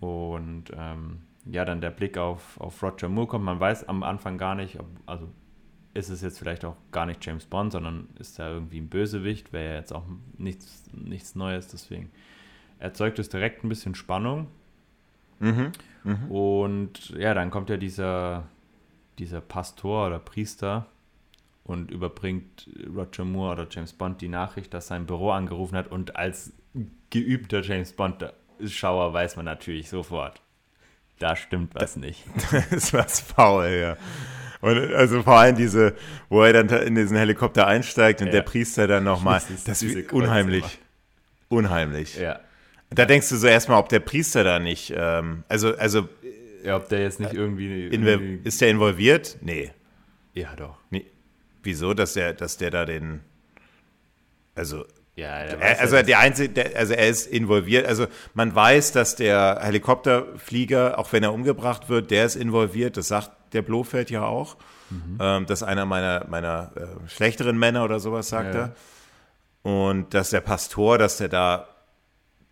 Und 0.00 0.64
ähm, 0.76 1.20
ja, 1.44 1.64
dann 1.64 1.80
der 1.80 1.90
Blick 1.90 2.18
auf, 2.18 2.60
auf 2.60 2.82
Roger 2.82 3.08
Moore 3.08 3.26
kommt. 3.26 3.44
Man 3.44 3.60
weiß 3.60 3.88
am 3.88 4.02
Anfang 4.02 4.38
gar 4.38 4.54
nicht, 4.54 4.78
ob, 4.78 4.86
also 5.06 5.28
ist 5.94 6.10
es 6.10 6.22
jetzt 6.22 6.38
vielleicht 6.38 6.64
auch 6.64 6.76
gar 6.92 7.06
nicht 7.06 7.24
James 7.24 7.46
Bond, 7.46 7.72
sondern 7.72 8.08
ist 8.18 8.38
da 8.38 8.48
irgendwie 8.48 8.80
ein 8.80 8.88
Bösewicht, 8.88 9.52
wäre 9.52 9.72
ja 9.72 9.78
jetzt 9.78 9.92
auch 9.92 10.04
nichts, 10.36 10.84
nichts 10.92 11.34
Neues, 11.34 11.68
deswegen 11.68 12.10
erzeugt 12.78 13.18
es 13.18 13.28
direkt 13.28 13.64
ein 13.64 13.68
bisschen 13.68 13.94
Spannung. 13.94 14.46
Mhm, 15.40 15.72
mh. 16.04 16.26
Und 16.28 17.10
ja, 17.10 17.34
dann 17.34 17.50
kommt 17.50 17.70
ja 17.70 17.76
dieser, 17.76 18.44
dieser 19.18 19.40
Pastor 19.40 20.06
oder 20.06 20.18
Priester, 20.18 20.86
und 21.68 21.90
überbringt 21.90 22.66
Roger 22.96 23.24
Moore 23.24 23.52
oder 23.52 23.66
James 23.70 23.92
Bond 23.92 24.22
die 24.22 24.28
Nachricht, 24.28 24.72
dass 24.72 24.86
sein 24.86 25.04
Büro 25.04 25.30
angerufen 25.30 25.76
hat 25.76 25.88
und 25.88 26.16
als 26.16 26.52
geübter 27.10 27.60
James 27.60 27.92
Bond-Schauer 27.92 29.12
weiß 29.12 29.36
man 29.36 29.44
natürlich 29.44 29.90
sofort, 29.90 30.40
da 31.18 31.36
stimmt 31.36 31.74
was 31.74 31.96
nicht. 31.96 32.24
Das 32.50 32.72
ist 32.72 32.94
was 32.94 33.20
faul, 33.20 33.68
ja. 33.68 33.96
Und 34.62 34.94
also 34.94 35.22
vor 35.22 35.34
allem 35.34 35.56
diese, 35.56 35.94
wo 36.30 36.42
er 36.42 36.54
dann 36.54 36.68
in 36.82 36.94
diesen 36.94 37.16
Helikopter 37.18 37.66
einsteigt 37.66 38.22
und 38.22 38.28
ja. 38.28 38.32
der 38.32 38.42
Priester 38.42 38.86
dann 38.86 39.04
nochmal, 39.04 39.40
das 39.66 39.82
ist 39.82 40.12
unheimlich. 40.12 40.78
Unheimlich. 41.48 42.16
Ja. 42.16 42.40
Da 42.90 43.04
denkst 43.04 43.28
du 43.28 43.36
so 43.36 43.46
erstmal, 43.46 43.78
ob 43.78 43.90
der 43.90 44.00
Priester 44.00 44.42
da 44.42 44.58
nicht, 44.58 44.94
ähm, 44.96 45.44
also, 45.48 45.76
also. 45.76 46.08
Ja, 46.64 46.76
ob 46.76 46.88
der 46.88 47.02
jetzt 47.02 47.20
nicht 47.20 47.34
irgendwie, 47.34 47.88
irgendwie. 47.88 48.40
Ist 48.44 48.60
der 48.62 48.70
involviert? 48.70 49.36
Nee. 49.42 49.70
Ja, 50.32 50.56
doch. 50.56 50.78
Nee. 50.90 51.04
Wieso, 51.68 51.92
dass 51.92 52.14
der, 52.14 52.32
dass 52.32 52.56
der 52.56 52.70
da 52.70 52.86
den, 52.86 53.20
also 54.54 54.86
ja, 55.16 55.34
also 55.34 55.96
ja, 55.96 56.02
der 56.02 56.18
einzige, 56.18 56.48
der, 56.48 56.76
also 56.76 56.94
er 56.94 57.08
ist 57.08 57.26
involviert. 57.26 57.86
Also 57.86 58.06
man 58.32 58.54
weiß, 58.54 58.92
dass 58.92 59.16
der 59.16 59.58
Helikopterflieger, 59.60 60.98
auch 60.98 61.12
wenn 61.12 61.22
er 61.24 61.34
umgebracht 61.34 61.90
wird, 61.90 62.10
der 62.10 62.24
ist 62.24 62.36
involviert. 62.36 62.96
Das 62.96 63.08
sagt 63.08 63.32
der 63.52 63.60
Blofeld 63.60 64.08
ja 64.10 64.24
auch. 64.24 64.56
Mhm. 64.88 65.18
Ähm, 65.20 65.44
das 65.46 65.60
ist 65.60 65.68
einer 65.68 65.84
meiner 65.84 66.24
meiner 66.30 66.72
äh, 66.74 67.08
schlechteren 67.10 67.58
Männer 67.58 67.84
oder 67.84 68.00
sowas 68.00 68.30
sagt 68.30 68.54
ja. 68.54 68.60
er. 68.60 69.70
Und 69.70 70.14
dass 70.14 70.30
der 70.30 70.40
Pastor, 70.40 70.96
dass 70.96 71.18
der 71.18 71.28
da 71.28 71.68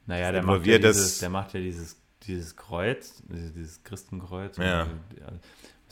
naja, 0.04 0.30
der 0.30 0.42
involviert 0.42 0.82
macht 0.82 0.88
ja 0.88 0.92
dieses, 0.92 1.12
ist. 1.12 1.22
Der 1.22 1.30
macht 1.30 1.54
ja 1.54 1.60
dieses 1.60 1.96
dieses 2.24 2.54
Kreuz, 2.54 3.22
dieses 3.28 3.82
Christenkreuz. 3.82 4.58
Ja 4.58 4.86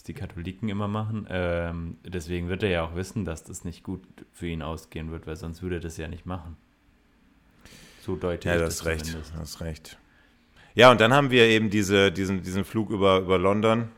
die 0.06 0.14
Katholiken 0.14 0.68
immer 0.68 0.88
machen. 0.88 1.26
Ähm, 1.30 1.96
deswegen 2.04 2.48
wird 2.48 2.62
er 2.62 2.68
ja 2.70 2.84
auch 2.84 2.94
wissen, 2.94 3.24
dass 3.24 3.44
das 3.44 3.64
nicht 3.64 3.82
gut 3.82 4.02
für 4.32 4.46
ihn 4.46 4.62
ausgehen 4.62 5.10
wird, 5.10 5.26
weil 5.26 5.36
sonst 5.36 5.62
würde 5.62 5.76
er 5.76 5.80
das 5.80 5.96
ja 5.96 6.08
nicht 6.08 6.26
machen. 6.26 6.56
So 8.02 8.16
deutlich. 8.16 8.52
Ja, 8.52 8.58
du 8.58 8.66
hast 8.66 8.84
recht. 8.84 9.14
Du 9.14 9.38
hast 9.38 9.60
recht. 9.60 9.98
Ja, 10.74 10.90
und 10.90 11.00
dann 11.00 11.12
haben 11.14 11.30
wir 11.30 11.44
eben 11.46 11.70
diese, 11.70 12.12
diesen, 12.12 12.42
diesen 12.42 12.64
Flug 12.64 12.90
über, 12.90 13.18
über 13.18 13.38
London. 13.38 13.88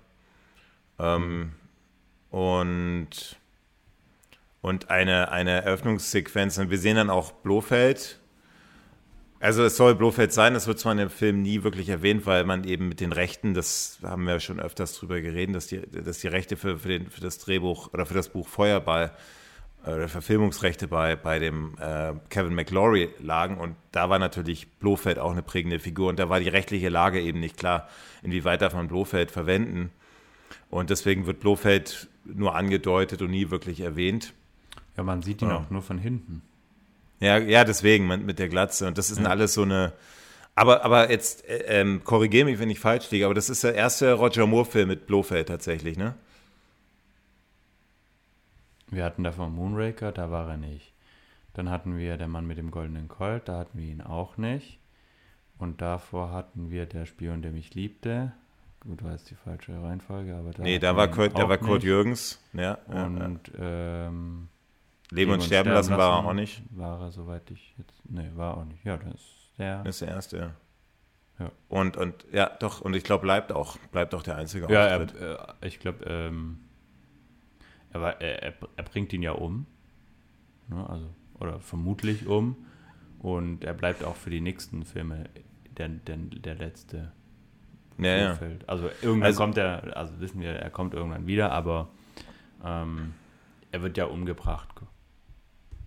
Ähm, 0.99 1.53
und, 2.31 3.37
und 4.61 4.91
eine, 4.91 5.33
eine 5.33 5.63
Eröffnungssequenz. 5.63 6.59
Und 6.59 6.71
wir 6.71 6.79
sehen 6.79 6.97
dann 6.97 7.11
auch 7.11 7.33
Blofeld, 7.33 8.21
also 9.41 9.65
es 9.65 9.77
soll 9.77 9.95
Blofeld 9.95 10.33
sein, 10.33 10.55
das 10.55 10.67
wird 10.67 10.79
zwar 10.79 10.93
in 10.93 10.99
dem 10.99 11.11
Film 11.11 11.43
nie 11.43 11.63
wirklich 11.63 11.89
erwähnt, 11.89 12.27
weil 12.27 12.45
man 12.45 12.65
eben 12.65 12.89
mit 12.89 13.01
den 13.01 13.13
Rechten, 13.13 13.55
das 13.55 13.99
haben 14.03 14.27
wir 14.27 14.41
schon 14.41 14.61
öfters 14.61 14.95
drüber 14.95 15.21
geredet, 15.21 15.55
dass 15.55 15.67
die, 15.67 15.81
dass 15.81 16.19
die 16.19 16.29
Rechte 16.29 16.57
für, 16.57 16.79
für, 16.79 16.89
den, 16.89 17.11
für 17.11 17.21
das 17.21 17.39
Drehbuch 17.39 17.93
oder 17.93 18.07
für 18.07 18.15
das 18.15 18.31
Buch 18.31 18.49
Feuerball 18.49 19.13
äh, 19.85 19.91
oder 19.91 20.09
Verfilmungsrechte 20.09 20.89
bei, 20.89 21.17
bei 21.17 21.39
dem 21.39 21.75
äh, 21.79 22.15
Kevin 22.31 22.55
McLaury 22.55 23.11
lagen 23.19 23.59
und 23.59 23.77
da 23.93 24.09
war 24.09 24.19
natürlich 24.19 24.69
Blofeld 24.79 25.19
auch 25.19 25.33
eine 25.33 25.43
prägende 25.43 25.79
Figur 25.79 26.09
und 26.09 26.19
da 26.19 26.29
war 26.29 26.41
die 26.41 26.49
rechtliche 26.49 26.89
Lage 26.89 27.21
eben 27.21 27.41
nicht 27.41 27.59
klar, 27.59 27.89
inwieweit 28.23 28.63
darf 28.63 28.75
man 28.75 28.89
Blofeld 28.89 29.31
verwenden 29.31 29.91
und 30.71 30.91
deswegen 30.91 31.27
wird 31.27 31.41
Blofeld 31.41 32.09
nur 32.25 32.55
angedeutet 32.55 33.23
und 33.23 33.31
nie 33.31 33.51
wirklich 33.51 33.81
erwähnt. 33.81 34.33
Ja, 34.97 35.03
man 35.03 35.23
sieht 35.23 35.43
ihn 35.43 35.49
ja. 35.49 35.59
auch 35.59 35.71
nur 35.71 35.83
von 35.83 35.99
hinten. 35.99 36.43
Ja, 37.21 37.39
ja, 37.39 37.65
deswegen 37.65 38.07
mit 38.07 38.39
der 38.39 38.49
Glatze. 38.49 38.87
Und 38.87 38.99
das 38.99 39.11
ist 39.11 39.21
ja. 39.21 39.27
alles 39.27 39.55
so 39.55 39.63
eine. 39.63 39.93
Aber, 40.55 40.85
aber 40.85 41.11
jetzt 41.11 41.47
äh, 41.49 41.81
ähm, 41.81 42.03
korrigiere 42.05 42.47
mich, 42.47 42.59
wenn 42.59 42.71
ich 42.71 42.81
falsch 42.81 43.11
liege, 43.11 43.27
aber 43.27 43.35
das 43.35 43.51
ist 43.51 43.63
der 43.63 43.75
erste 43.75 44.13
Roger 44.15 44.47
Moore-Film 44.47 44.89
mit 44.89 45.07
Blofeld 45.07 45.49
tatsächlich, 45.49 45.99
ne? 45.99 46.15
Wir 48.89 49.05
hatten 49.05 49.25
davor 49.25 49.51
Moonraker, 49.51 50.13
da 50.13 50.31
war 50.31 50.49
er 50.49 50.57
nicht. 50.57 50.93
Dann 51.55 51.71
hatten 51.71 51.97
wir 51.97 52.17
Der 52.17 52.29
Mann 52.29 52.47
mit 52.47 52.59
dem 52.59 52.71
goldenen 52.71 53.09
Colt, 53.09 53.49
da 53.49 53.59
hatten 53.59 53.79
wir 53.79 53.87
ihn 53.87 54.01
auch 54.01 54.37
nicht. 54.37 54.79
Und 55.59 55.81
davor 55.81 56.31
hatten 56.31 56.71
wir 56.71 56.87
Der 56.87 57.07
Spion, 57.07 57.43
der 57.43 57.51
mich 57.51 57.75
liebte. 57.75 58.33
Gut, 58.81 59.03
war 59.03 59.13
jetzt 59.13 59.31
die 59.31 59.35
falsche 59.35 59.73
Reihenfolge, 59.83 60.37
aber 60.37 60.53
da. 60.53 60.63
Nee, 60.63 60.79
da 60.79 60.97
war, 60.97 61.09
Kurt, 61.09 61.37
da 61.37 61.49
war 61.49 61.59
Kurt 61.59 61.83
Jürgens, 61.83 62.39
ja. 62.53 62.75
Und 62.87 63.51
ja. 63.59 64.07
Ähm, 64.09 64.49
Leben 65.11 65.33
und 65.33 65.43
sterben, 65.43 65.71
lassen, 65.71 65.91
lassen 65.91 66.01
war 66.01 66.23
er 66.23 66.27
auch 66.27 66.33
nicht. 66.33 66.63
War 66.71 67.01
er, 67.01 67.13
soweit 67.13 67.51
ich 67.51 67.75
jetzt. 67.79 68.03
Nee, 68.09 68.31
war 68.35 68.57
auch 68.57 68.65
nicht. 68.65 68.85
Ja, 68.85 68.97
das 68.97 69.15
ist 69.15 69.53
der. 69.59 69.83
Das 69.85 69.95
ist 69.97 70.01
der 70.01 70.09
erste, 70.09 70.37
ja. 70.39 70.55
ja. 71.39 71.53
Und, 71.69 71.97
und 71.97 72.27
ja, 72.33 72.51
doch, 72.59 72.81
und 72.81 72.95
ich 72.95 73.05
glaube, 73.05 73.23
bleibt 73.23 73.53
auch, 73.53 73.77
bleibt 73.93 74.15
auch 74.15 74.23
der 74.23 74.37
einzige 74.37 74.71
ja, 74.71 74.97
Auftritt. 74.97 75.21
Ja, 75.21 75.55
äh, 75.61 75.69
ich 75.69 75.79
glaube, 75.79 76.05
ähm, 76.05 76.59
er, 77.93 78.21
er, 78.21 78.55
er, 78.77 78.83
bringt 78.83 79.13
ihn 79.13 79.23
ja 79.23 79.33
um. 79.33 79.67
Ne, 80.69 80.89
also, 80.89 81.07
oder 81.39 81.61
vermutlich 81.61 82.27
um. 82.27 82.57
Und 83.21 83.65
er 83.65 83.75
bleibt 83.75 84.05
auch 84.05 84.17
für 84.17 84.31
die 84.31 84.41
nächsten 84.41 84.85
Filme 84.85 85.31
der, 85.79 85.89
der, 85.89 86.17
der 86.17 86.55
letzte. 86.57 87.13
Ja, 87.99 88.17
ja. 88.17 88.39
Also 88.67 88.91
irgendwann 89.01 89.23
also, 89.23 89.39
kommt 89.39 89.57
er, 89.57 89.97
also 89.97 90.21
wissen 90.21 90.41
wir, 90.41 90.51
er 90.51 90.71
kommt 90.71 90.95
irgendwann 90.95 91.27
wieder, 91.27 91.53
aber 91.53 91.89
ähm, 92.63 93.15
er 93.71 93.83
wird 93.83 93.97
ja 93.97 94.05
umgebracht 94.05 94.75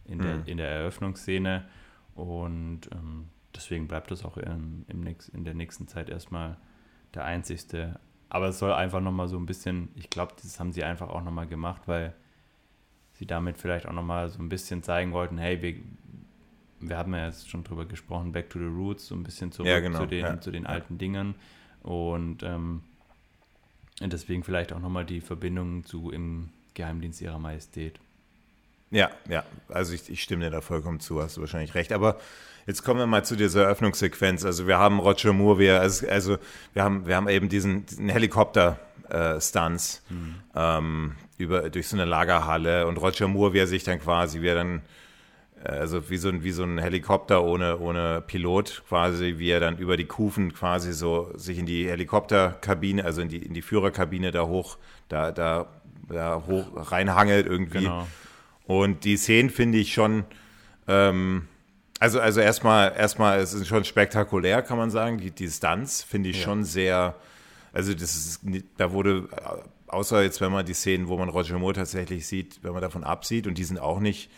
in 0.10 0.20
der, 0.20 0.38
mhm. 0.38 0.44
in 0.46 0.58
der 0.58 0.70
Eröffnungsszene. 0.70 1.66
Und 2.16 2.82
ähm, 2.92 3.30
deswegen 3.56 3.88
bleibt 3.88 4.12
es 4.12 4.26
auch 4.26 4.38
im, 4.38 4.86
im 4.88 5.16
in 5.34 5.44
der 5.44 5.54
nächsten 5.54 5.88
Zeit 5.88 6.10
erstmal 6.10 6.58
der 7.14 7.26
einzigste. 7.26 8.00
Aber 8.30 8.50
es 8.50 8.60
soll 8.60 8.74
einfach 8.74 9.02
nochmal 9.02 9.28
so 9.28 9.38
ein 9.38 9.46
bisschen, 9.46 9.90
ich 9.96 10.10
glaube, 10.10 10.34
das 10.42 10.60
haben 10.60 10.72
sie 10.72 10.84
einfach 10.84 11.10
auch 11.10 11.24
nochmal 11.24 11.48
gemacht, 11.48 11.84
weil 11.88 12.14
sie 13.14 13.26
damit 13.26 13.58
vielleicht 13.58 13.88
auch 13.88 13.94
nochmal 13.94 14.30
so 14.30 14.42
ein 14.42 14.50
bisschen 14.50 14.84
zeigen 14.84 15.12
wollten, 15.12 15.38
hey, 15.38 15.62
wir, 15.62 15.76
wir 16.80 16.98
haben 16.98 17.14
ja 17.14 17.26
jetzt 17.26 17.50
schon 17.50 17.64
drüber 17.64 17.86
gesprochen, 17.86 18.32
Back 18.32 18.50
to 18.50 18.60
the 18.60 18.66
Roots, 18.66 19.08
so 19.08 19.16
ein 19.16 19.24
bisschen 19.24 19.52
zurück 19.52 19.68
ja, 19.68 19.80
genau. 19.80 20.00
zu 20.00 20.06
den, 20.06 20.20
ja. 20.20 20.40
zu 20.40 20.52
den 20.52 20.66
alten 20.66 20.98
Dingen. 20.98 21.36
Und 21.82 22.44
ähm, 22.44 22.84
deswegen 24.00 24.44
vielleicht 24.44 24.74
auch 24.74 24.80
nochmal 24.80 25.06
die 25.06 25.22
Verbindung 25.22 25.84
zu 25.84 26.12
im 26.12 26.50
Geheimdienst 26.76 27.22
ihrer 27.22 27.40
Majestät. 27.40 28.00
Ja, 28.92 29.12
ja, 29.28 29.44
also 29.70 29.94
ich, 29.94 30.10
ich 30.10 30.24
stimme 30.24 30.46
dir 30.46 30.52
da 30.52 30.62
vollkommen 30.62 31.00
zu, 31.00 31.22
hast 31.22 31.38
du 31.38 31.42
wahrscheinlich 31.42 31.76
recht. 31.76 31.92
Aber 31.92 32.18
jetzt 32.66 32.84
kommen 32.84 33.00
wir 33.00 33.08
mal 33.08 33.24
zu 33.24 33.36
dieser 33.36 33.64
Eröffnungssequenz. 33.64 34.44
Also 34.46 34.68
wir 34.68 34.78
haben 34.80 35.00
Roger 35.00 35.34
Moore, 35.34 35.60
wir, 35.60 35.80
also, 35.80 36.08
also 36.08 36.38
wir 36.74 36.84
haben, 36.84 37.06
wir 37.06 37.16
haben 37.16 37.30
eben 37.30 37.50
diesen, 37.50 37.86
diesen 37.86 38.10
Helikopter-Stunts 38.10 40.04
äh, 40.10 40.14
mhm. 40.14 40.36
ähm, 40.56 41.16
durch 41.72 41.88
so 41.88 41.96
eine 41.96 42.06
Lagerhalle 42.06 42.88
und 42.88 42.98
Roger 42.98 43.28
Moore, 43.28 43.54
wie 43.54 43.60
er 43.60 43.68
sich 43.68 43.84
dann 43.84 44.00
quasi, 44.00 44.42
wie 44.42 44.48
er 44.48 44.56
dann, 44.56 44.82
äh, 45.64 45.70
also 45.70 46.10
wie 46.10 46.18
so 46.18 46.30
ein, 46.30 46.44
wie 46.44 46.52
so 46.52 46.64
ein 46.64 46.80
Helikopter 46.80 47.44
ohne, 47.44 47.78
ohne 47.78 48.22
Pilot 48.26 48.82
quasi, 48.90 49.36
wie 49.38 49.52
er 49.52 49.60
dann 49.60 49.78
über 49.78 49.98
die 49.98 50.06
Kufen 50.06 50.52
quasi 50.54 50.94
so 50.94 51.32
sich 51.36 51.60
in 51.60 51.68
die 51.68 51.88
Helikopterkabine, 51.88 53.06
also 53.06 53.22
in 53.22 53.30
die, 53.30 53.46
in 53.46 53.54
die 53.54 53.62
Führerkabine 53.62 54.32
da 54.32 54.48
hoch, 54.48 54.80
da, 55.10 55.32
da, 55.32 55.68
da 56.08 56.44
hoch 56.48 56.92
reinhangelt 56.92 57.46
irgendwie. 57.46 57.84
Genau 57.84 58.08
und 58.70 59.04
die 59.04 59.18
Szenen 59.18 59.50
finde 59.50 59.80
ich 59.80 59.96
schon, 59.96 60.26
ähm, 60.88 61.48
also, 62.00 62.20
also 62.20 62.40
erstmal, 62.40 62.94
erstmal, 62.96 63.40
es 63.40 63.52
ist 63.52 63.68
schon 63.68 63.84
spektakulär, 63.84 64.62
kann 64.62 64.78
man 64.78 64.92
sagen. 64.92 65.18
Die, 65.18 65.32
die 65.32 65.50
Stunts 65.50 66.04
finde 66.04 66.30
ich 66.30 66.38
ja. 66.38 66.44
schon 66.44 66.64
sehr, 66.64 67.16
also 67.74 67.96
das 67.96 68.16
ist, 68.16 68.42
da 68.78 68.92
wurde, 68.92 69.28
außer 69.88 70.22
jetzt, 70.22 70.40
wenn 70.40 70.52
man 70.52 70.68
die 70.68 70.76
Szenen, 70.76 71.08
wo 71.08 71.18
man 71.18 71.30
Roger 71.30 71.58
Moore 71.58 71.74
tatsächlich 71.74 72.28
sieht, 72.28 72.60
wenn 72.62 72.74
man 72.74 72.84
davon 72.84 73.04
absieht, 73.04 73.48
und 73.48 73.58
die 73.58 73.64
sind 73.64 73.80
auch 73.80 74.00
nicht 74.00 74.30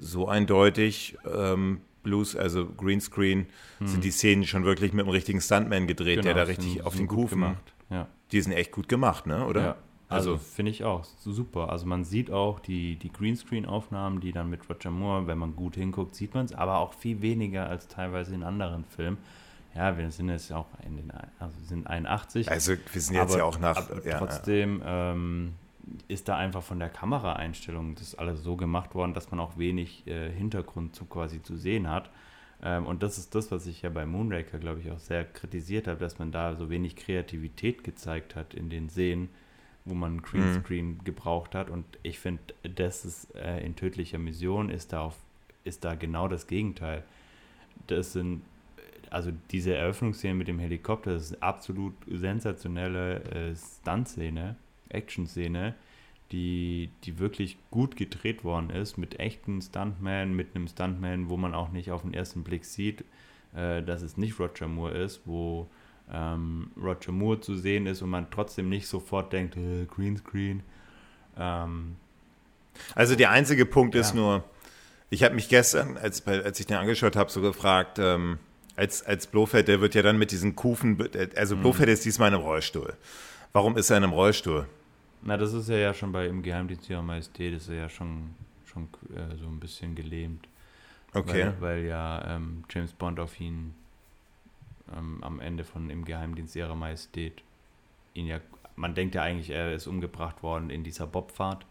so 0.00 0.26
eindeutig, 0.26 1.16
ähm, 1.32 1.80
Blues, 2.02 2.34
also 2.34 2.66
Greenscreen, 2.66 3.46
hm. 3.78 3.86
sind 3.86 4.02
die 4.02 4.10
Szenen 4.10 4.48
schon 4.48 4.64
wirklich 4.64 4.92
mit 4.92 5.04
einem 5.04 5.12
richtigen 5.12 5.40
Stuntman 5.40 5.86
gedreht, 5.86 6.22
genau, 6.22 6.34
der 6.34 6.34
da 6.34 6.42
richtig 6.42 6.82
auf 6.82 6.96
den 6.96 7.06
Kufen. 7.06 7.40
Gemacht. 7.40 7.72
Ja. 7.88 8.08
Die 8.32 8.40
sind 8.40 8.50
echt 8.50 8.72
gut 8.72 8.88
gemacht, 8.88 9.28
ne? 9.28 9.46
Oder? 9.46 9.60
Ja. 9.60 9.76
Also, 10.10 10.32
also 10.32 10.44
finde 10.44 10.72
ich 10.72 10.84
auch 10.84 11.04
super. 11.04 11.70
Also 11.70 11.86
man 11.86 12.04
sieht 12.04 12.30
auch 12.30 12.58
die, 12.58 12.96
die 12.96 13.12
Greenscreen-Aufnahmen, 13.12 14.20
die 14.20 14.32
dann 14.32 14.50
mit 14.50 14.68
Roger 14.68 14.90
Moore, 14.90 15.28
wenn 15.28 15.38
man 15.38 15.54
gut 15.54 15.76
hinguckt, 15.76 16.16
sieht 16.16 16.34
man 16.34 16.46
es, 16.46 16.52
aber 16.52 16.78
auch 16.78 16.94
viel 16.94 17.22
weniger 17.22 17.68
als 17.68 17.86
teilweise 17.86 18.34
in 18.34 18.42
anderen 18.42 18.84
Filmen. 18.84 19.18
Ja, 19.74 19.96
wir 19.96 20.10
sind 20.10 20.28
jetzt 20.28 20.52
auch 20.52 20.66
in 20.84 20.96
den, 20.96 21.12
also 21.38 21.54
sind 21.62 21.86
81. 21.86 22.50
Also 22.50 22.72
wir 22.92 23.00
sind 23.00 23.14
jetzt 23.14 23.30
aber, 23.30 23.38
ja 23.38 23.44
auch 23.44 23.60
nach. 23.60 23.88
Ja, 24.04 24.18
trotzdem 24.18 24.80
ja. 24.80 25.12
Ähm, 25.12 25.52
ist 26.08 26.28
da 26.28 26.36
einfach 26.36 26.62
von 26.62 26.80
der 26.80 26.88
Kameraeinstellung 26.88 27.94
das 27.94 28.16
alles 28.16 28.42
so 28.42 28.56
gemacht 28.56 28.96
worden, 28.96 29.14
dass 29.14 29.30
man 29.30 29.38
auch 29.38 29.58
wenig 29.58 30.06
äh, 30.08 30.30
Hintergrund 30.30 30.96
zu, 30.96 31.04
quasi 31.04 31.40
zu 31.40 31.56
sehen 31.56 31.88
hat. 31.88 32.10
Ähm, 32.62 32.84
und 32.86 33.04
das 33.04 33.16
ist 33.16 33.36
das, 33.36 33.52
was 33.52 33.66
ich 33.66 33.82
ja 33.82 33.90
bei 33.90 34.06
Moonraker, 34.06 34.58
glaube 34.58 34.80
ich, 34.80 34.90
auch 34.90 34.98
sehr 34.98 35.24
kritisiert 35.24 35.86
habe, 35.86 36.00
dass 36.00 36.18
man 36.18 36.32
da 36.32 36.56
so 36.56 36.68
wenig 36.68 36.96
Kreativität 36.96 37.84
gezeigt 37.84 38.34
hat 38.34 38.54
in 38.54 38.70
den 38.70 38.90
Szenen 38.90 39.28
wo 39.90 39.94
man 39.94 40.22
Greenscreen 40.22 40.92
mhm. 40.92 41.04
gebraucht 41.04 41.54
hat. 41.54 41.68
Und 41.68 41.84
ich 42.02 42.18
finde, 42.18 42.42
das 42.62 43.04
ist 43.04 43.34
äh, 43.34 43.64
in 43.64 43.76
tödlicher 43.76 44.18
Mission 44.18 44.70
ist 44.70 44.92
da, 44.92 45.02
auf, 45.02 45.16
ist 45.64 45.84
da 45.84 45.94
genau 45.94 46.28
das 46.28 46.46
Gegenteil. 46.46 47.04
Das 47.86 48.12
sind, 48.12 48.42
also 49.10 49.32
diese 49.50 49.74
Eröffnungsszene 49.74 50.34
mit 50.34 50.48
dem 50.48 50.58
Helikopter, 50.58 51.12
das 51.12 51.24
ist 51.24 51.34
eine 51.34 51.42
absolut 51.42 51.94
sensationelle 52.08 53.24
äh, 53.24 53.54
Stunt-Szene, 53.54 54.56
Action-Szene, 54.88 55.74
die, 56.32 56.90
die 57.04 57.18
wirklich 57.18 57.58
gut 57.70 57.96
gedreht 57.96 58.44
worden 58.44 58.70
ist, 58.70 58.96
mit 58.96 59.18
echten 59.18 59.60
Stuntman, 59.60 60.34
mit 60.34 60.54
einem 60.54 60.68
Stuntman, 60.68 61.28
wo 61.28 61.36
man 61.36 61.54
auch 61.54 61.70
nicht 61.70 61.90
auf 61.90 62.02
den 62.02 62.14
ersten 62.14 62.44
Blick 62.44 62.64
sieht, 62.64 63.04
äh, 63.54 63.82
dass 63.82 64.02
es 64.02 64.16
nicht 64.16 64.38
Roger 64.38 64.68
Moore 64.68 64.92
ist, 64.92 65.22
wo 65.26 65.68
ähm, 66.12 66.70
Roger 66.80 67.12
Moore 67.12 67.40
zu 67.40 67.56
sehen 67.56 67.86
ist 67.86 68.02
und 68.02 68.10
man 68.10 68.30
trotzdem 68.30 68.68
nicht 68.68 68.86
sofort 68.88 69.32
denkt, 69.32 69.56
äh, 69.56 69.86
Greenscreen. 69.86 70.62
Ähm, 71.38 71.96
also 72.94 73.14
der 73.14 73.30
einzige 73.30 73.66
Punkt 73.66 73.94
ja. 73.94 74.00
ist 74.00 74.14
nur, 74.14 74.44
ich 75.10 75.22
habe 75.22 75.34
mich 75.34 75.48
gestern, 75.48 75.96
als, 75.96 76.26
als 76.26 76.58
ich 76.60 76.66
den 76.66 76.76
angeschaut 76.76 77.16
habe, 77.16 77.30
so 77.30 77.40
gefragt, 77.40 77.98
ähm, 77.98 78.38
als, 78.76 79.04
als 79.04 79.26
Blofeld, 79.26 79.68
der 79.68 79.80
wird 79.80 79.94
ja 79.94 80.02
dann 80.02 80.18
mit 80.18 80.30
diesen 80.30 80.56
Kufen, 80.56 80.98
also 81.36 81.56
mhm. 81.56 81.60
Blofeld 81.60 81.88
ist 81.88 82.04
diesmal 82.04 82.28
in 82.28 82.34
einem 82.34 82.44
Rollstuhl. 82.44 82.94
Warum 83.52 83.76
ist 83.76 83.90
er 83.90 83.98
in 83.98 84.04
einem 84.04 84.12
Rollstuhl? 84.12 84.66
Na, 85.22 85.36
das 85.36 85.52
ist 85.52 85.68
er 85.68 85.78
ja 85.78 85.92
schon 85.92 86.12
bei 86.12 86.26
im 86.26 86.42
Geheimdienst 86.42 86.88
Ihrer 86.88 87.02
Majestät, 87.02 87.54
ist 87.54 87.68
er 87.68 87.74
ja 87.74 87.88
schon, 87.88 88.30
schon 88.64 88.88
äh, 89.14 89.36
so 89.36 89.46
ein 89.46 89.60
bisschen 89.60 89.94
gelähmt. 89.94 90.48
Okay. 91.12 91.52
Weil, 91.58 91.60
weil 91.60 91.84
ja 91.84 92.36
ähm, 92.36 92.64
James 92.70 92.92
Bond 92.92 93.20
auf 93.20 93.38
ihn 93.40 93.74
ähm, 94.96 95.22
am 95.22 95.40
Ende 95.40 95.64
von 95.64 95.90
Im 95.90 96.04
Geheimdienst 96.04 96.56
ihrer 96.56 96.74
Majestät 96.74 97.42
ihn 98.14 98.26
ja, 98.26 98.40
man 98.76 98.94
denkt 98.94 99.14
ja 99.14 99.22
eigentlich, 99.22 99.50
er 99.50 99.72
ist 99.72 99.86
umgebracht 99.86 100.42
worden 100.42 100.70
in 100.70 100.84
dieser 100.84 101.06
Bobfahrt. 101.06 101.66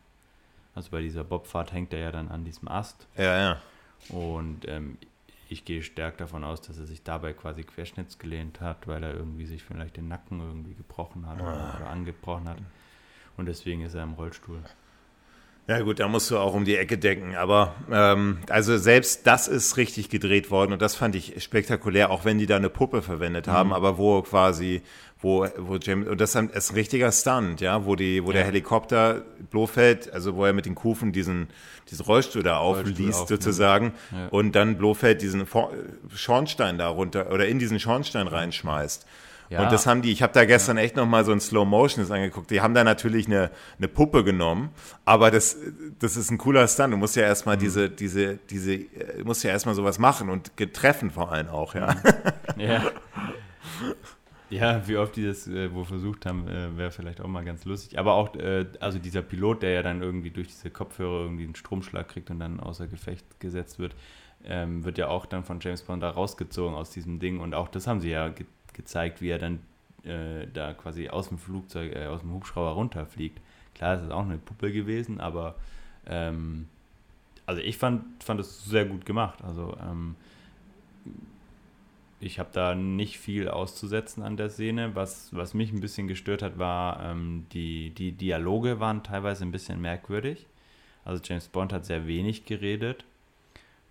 Also 0.75 0.91
bei 0.91 1.01
dieser 1.01 1.23
Bobfahrt 1.23 1.73
hängt 1.73 1.93
er 1.93 1.99
ja 1.99 2.11
dann 2.11 2.29
an 2.29 2.45
diesem 2.45 2.67
Ast. 2.67 3.07
Ja, 3.17 3.37
ja. 3.37 3.61
Und 4.09 4.67
ähm, 4.67 4.97
ich 5.49 5.65
gehe 5.65 5.81
stark 5.81 6.17
davon 6.17 6.43
aus, 6.43 6.61
dass 6.61 6.77
er 6.77 6.85
sich 6.85 7.03
dabei 7.03 7.33
quasi 7.33 7.63
querschnittsgelehnt 7.63 8.61
hat, 8.61 8.87
weil 8.87 9.03
er 9.03 9.13
irgendwie 9.13 9.45
sich 9.45 9.63
vielleicht 9.63 9.97
den 9.97 10.07
Nacken 10.07 10.39
irgendwie 10.39 10.75
gebrochen 10.75 11.27
hat 11.27 11.41
ah. 11.41 11.75
oder 11.75 11.89
angebrochen 11.89 12.47
hat. 12.47 12.59
Und 13.35 13.47
deswegen 13.47 13.81
ist 13.81 13.95
er 13.95 14.03
im 14.03 14.13
Rollstuhl. 14.13 14.61
Ja 15.69 15.81
gut, 15.81 15.99
da 15.99 16.07
musst 16.07 16.31
du 16.31 16.39
auch 16.39 16.55
um 16.55 16.65
die 16.65 16.75
Ecke 16.75 16.97
denken. 16.97 17.35
Aber 17.35 17.75
ähm, 17.91 18.39
also 18.49 18.79
selbst 18.79 19.27
das 19.27 19.47
ist 19.47 19.77
richtig 19.77 20.09
gedreht 20.09 20.49
worden 20.49 20.73
und 20.73 20.81
das 20.81 20.95
fand 20.95 21.15
ich 21.15 21.43
spektakulär, 21.43 22.09
auch 22.09 22.25
wenn 22.25 22.39
die 22.39 22.47
da 22.47 22.55
eine 22.55 22.71
Puppe 22.71 23.03
verwendet 23.03 23.45
mhm. 23.45 23.51
haben, 23.51 23.73
aber 23.73 23.99
wo 23.99 24.23
quasi, 24.23 24.81
wo, 25.21 25.45
wo 25.57 25.75
James, 25.75 26.07
und 26.07 26.19
das 26.19 26.33
ist 26.33 26.71
ein 26.71 26.75
richtiger 26.75 27.11
Stunt, 27.11 27.61
ja, 27.61 27.85
wo 27.85 27.95
die, 27.95 28.23
wo 28.23 28.29
ja. 28.29 28.37
der 28.37 28.45
Helikopter 28.45 29.21
Blofeld, 29.51 30.11
also 30.11 30.35
wo 30.35 30.43
er 30.43 30.53
mit 30.53 30.65
den 30.65 30.73
Kufen 30.73 31.11
diesen, 31.11 31.49
diesen 31.91 32.03
Rollstuhl 32.03 32.41
da 32.41 32.57
aufliest 32.57 33.27
sozusagen 33.27 33.93
ja. 34.11 34.27
und 34.29 34.53
dann 34.53 34.75
Blofeld 34.75 35.21
diesen 35.21 35.45
Schornstein 36.15 36.79
da 36.79 36.87
runter 36.87 37.31
oder 37.31 37.47
in 37.47 37.59
diesen 37.59 37.79
Schornstein 37.79 38.27
reinschmeißt. 38.27 39.05
Ja. 39.49 39.63
Und 39.63 39.71
das 39.71 39.87
haben 39.87 40.03
die, 40.03 40.11
ich 40.11 40.21
habe 40.21 40.31
da 40.33 40.45
gestern 40.45 40.77
echt 40.77 40.95
nochmal 40.95 41.25
so 41.25 41.31
ein 41.31 41.39
Slow 41.39 41.65
Motion 41.65 42.03
das 42.03 42.11
angeguckt. 42.11 42.51
Die 42.51 42.61
haben 42.61 42.75
da 42.75 42.83
natürlich 42.83 43.25
eine, 43.25 43.49
eine 43.77 43.87
Puppe 43.87 44.23
genommen, 44.23 44.69
aber 45.05 45.31
das, 45.31 45.57
das 45.97 46.17
ist 46.17 46.29
ein 46.29 46.37
cooler 46.37 46.67
Stunt. 46.67 46.93
Du 46.93 46.97
musst 46.97 47.15
ja 47.15 47.23
erstmal 47.23 47.55
mhm. 47.55 47.61
diese, 47.61 47.89
diese, 47.89 48.37
diese, 48.49 48.77
du 48.77 49.25
musst 49.25 49.43
ja 49.43 49.49
erstmal 49.49 49.73
sowas 49.73 49.97
machen 49.97 50.29
und 50.29 50.51
treffen 50.73 51.09
vor 51.09 51.31
allem 51.31 51.49
auch, 51.49 51.75
ja. 51.75 51.95
Mhm. 52.55 52.59
Ja. 52.69 52.83
Ja, 54.49 54.87
wie 54.87 54.97
oft 54.97 55.15
die 55.15 55.25
das 55.25 55.47
äh, 55.47 55.71
wohl 55.73 55.85
versucht 55.85 56.25
haben, 56.25 56.47
äh, 56.47 56.75
wäre 56.75 56.91
vielleicht 56.91 57.21
auch 57.21 57.27
mal 57.27 57.45
ganz 57.45 57.65
lustig. 57.65 57.99
Aber 57.99 58.13
auch, 58.13 58.35
äh, 58.35 58.65
also 58.79 58.97
dieser 58.97 59.21
Pilot, 59.21 59.61
der 59.61 59.71
ja 59.71 59.83
dann 59.83 60.01
irgendwie 60.01 60.31
durch 60.31 60.47
diese 60.47 60.71
Kopfhörer 60.71 61.21
irgendwie 61.21 61.43
einen 61.43 61.55
Stromschlag 61.55 62.07
kriegt 62.07 62.31
und 62.31 62.39
dann 62.39 62.59
außer 62.59 62.87
Gefecht 62.87 63.39
gesetzt 63.39 63.77
wird, 63.77 63.95
ähm, 64.43 64.83
wird 64.85 64.97
ja 64.97 65.07
auch 65.07 65.25
dann 65.27 65.43
von 65.43 65.59
James 65.59 65.83
Bond 65.83 66.01
da 66.01 66.09
rausgezogen 66.09 66.75
aus 66.75 66.89
diesem 66.89 67.19
Ding. 67.19 67.39
Und 67.39 67.53
auch 67.53 67.67
das 67.67 67.85
haben 67.85 67.99
sie 67.99 68.09
ja 68.09 68.29
gezeigt, 68.79 69.21
wie 69.21 69.29
er 69.29 69.39
dann 69.39 69.59
äh, 70.03 70.47
da 70.53 70.73
quasi 70.73 71.09
aus 71.09 71.27
dem 71.27 71.37
Flugzeug, 71.37 71.93
äh, 71.93 72.05
aus 72.05 72.21
dem 72.21 72.33
Hubschrauber 72.33 72.71
runterfliegt. 72.71 73.39
Klar, 73.75 73.95
es 73.95 74.03
ist 74.03 74.11
auch 74.11 74.23
eine 74.23 74.37
Puppe 74.37 74.71
gewesen, 74.71 75.19
aber 75.19 75.55
ähm, 76.07 76.67
also 77.45 77.61
ich 77.61 77.77
fand, 77.77 78.23
fand 78.23 78.39
es 78.39 78.63
sehr 78.63 78.85
gut 78.85 79.05
gemacht. 79.05 79.43
Also 79.43 79.75
ähm, 79.81 80.15
ich 82.21 82.39
habe 82.39 82.49
da 82.53 82.73
nicht 82.73 83.19
viel 83.19 83.49
auszusetzen 83.49 84.23
an 84.23 84.37
der 84.37 84.49
Szene. 84.49 84.95
Was, 84.95 85.35
was 85.35 85.53
mich 85.53 85.73
ein 85.73 85.81
bisschen 85.81 86.07
gestört 86.07 86.41
hat, 86.41 86.57
war, 86.57 87.03
ähm, 87.03 87.45
die, 87.51 87.89
die 87.91 88.13
Dialoge 88.13 88.79
waren 88.79 89.03
teilweise 89.03 89.43
ein 89.43 89.51
bisschen 89.51 89.81
merkwürdig. 89.81 90.47
Also 91.03 91.21
James 91.23 91.47
Bond 91.47 91.73
hat 91.73 91.85
sehr 91.85 92.07
wenig 92.07 92.45
geredet 92.45 93.03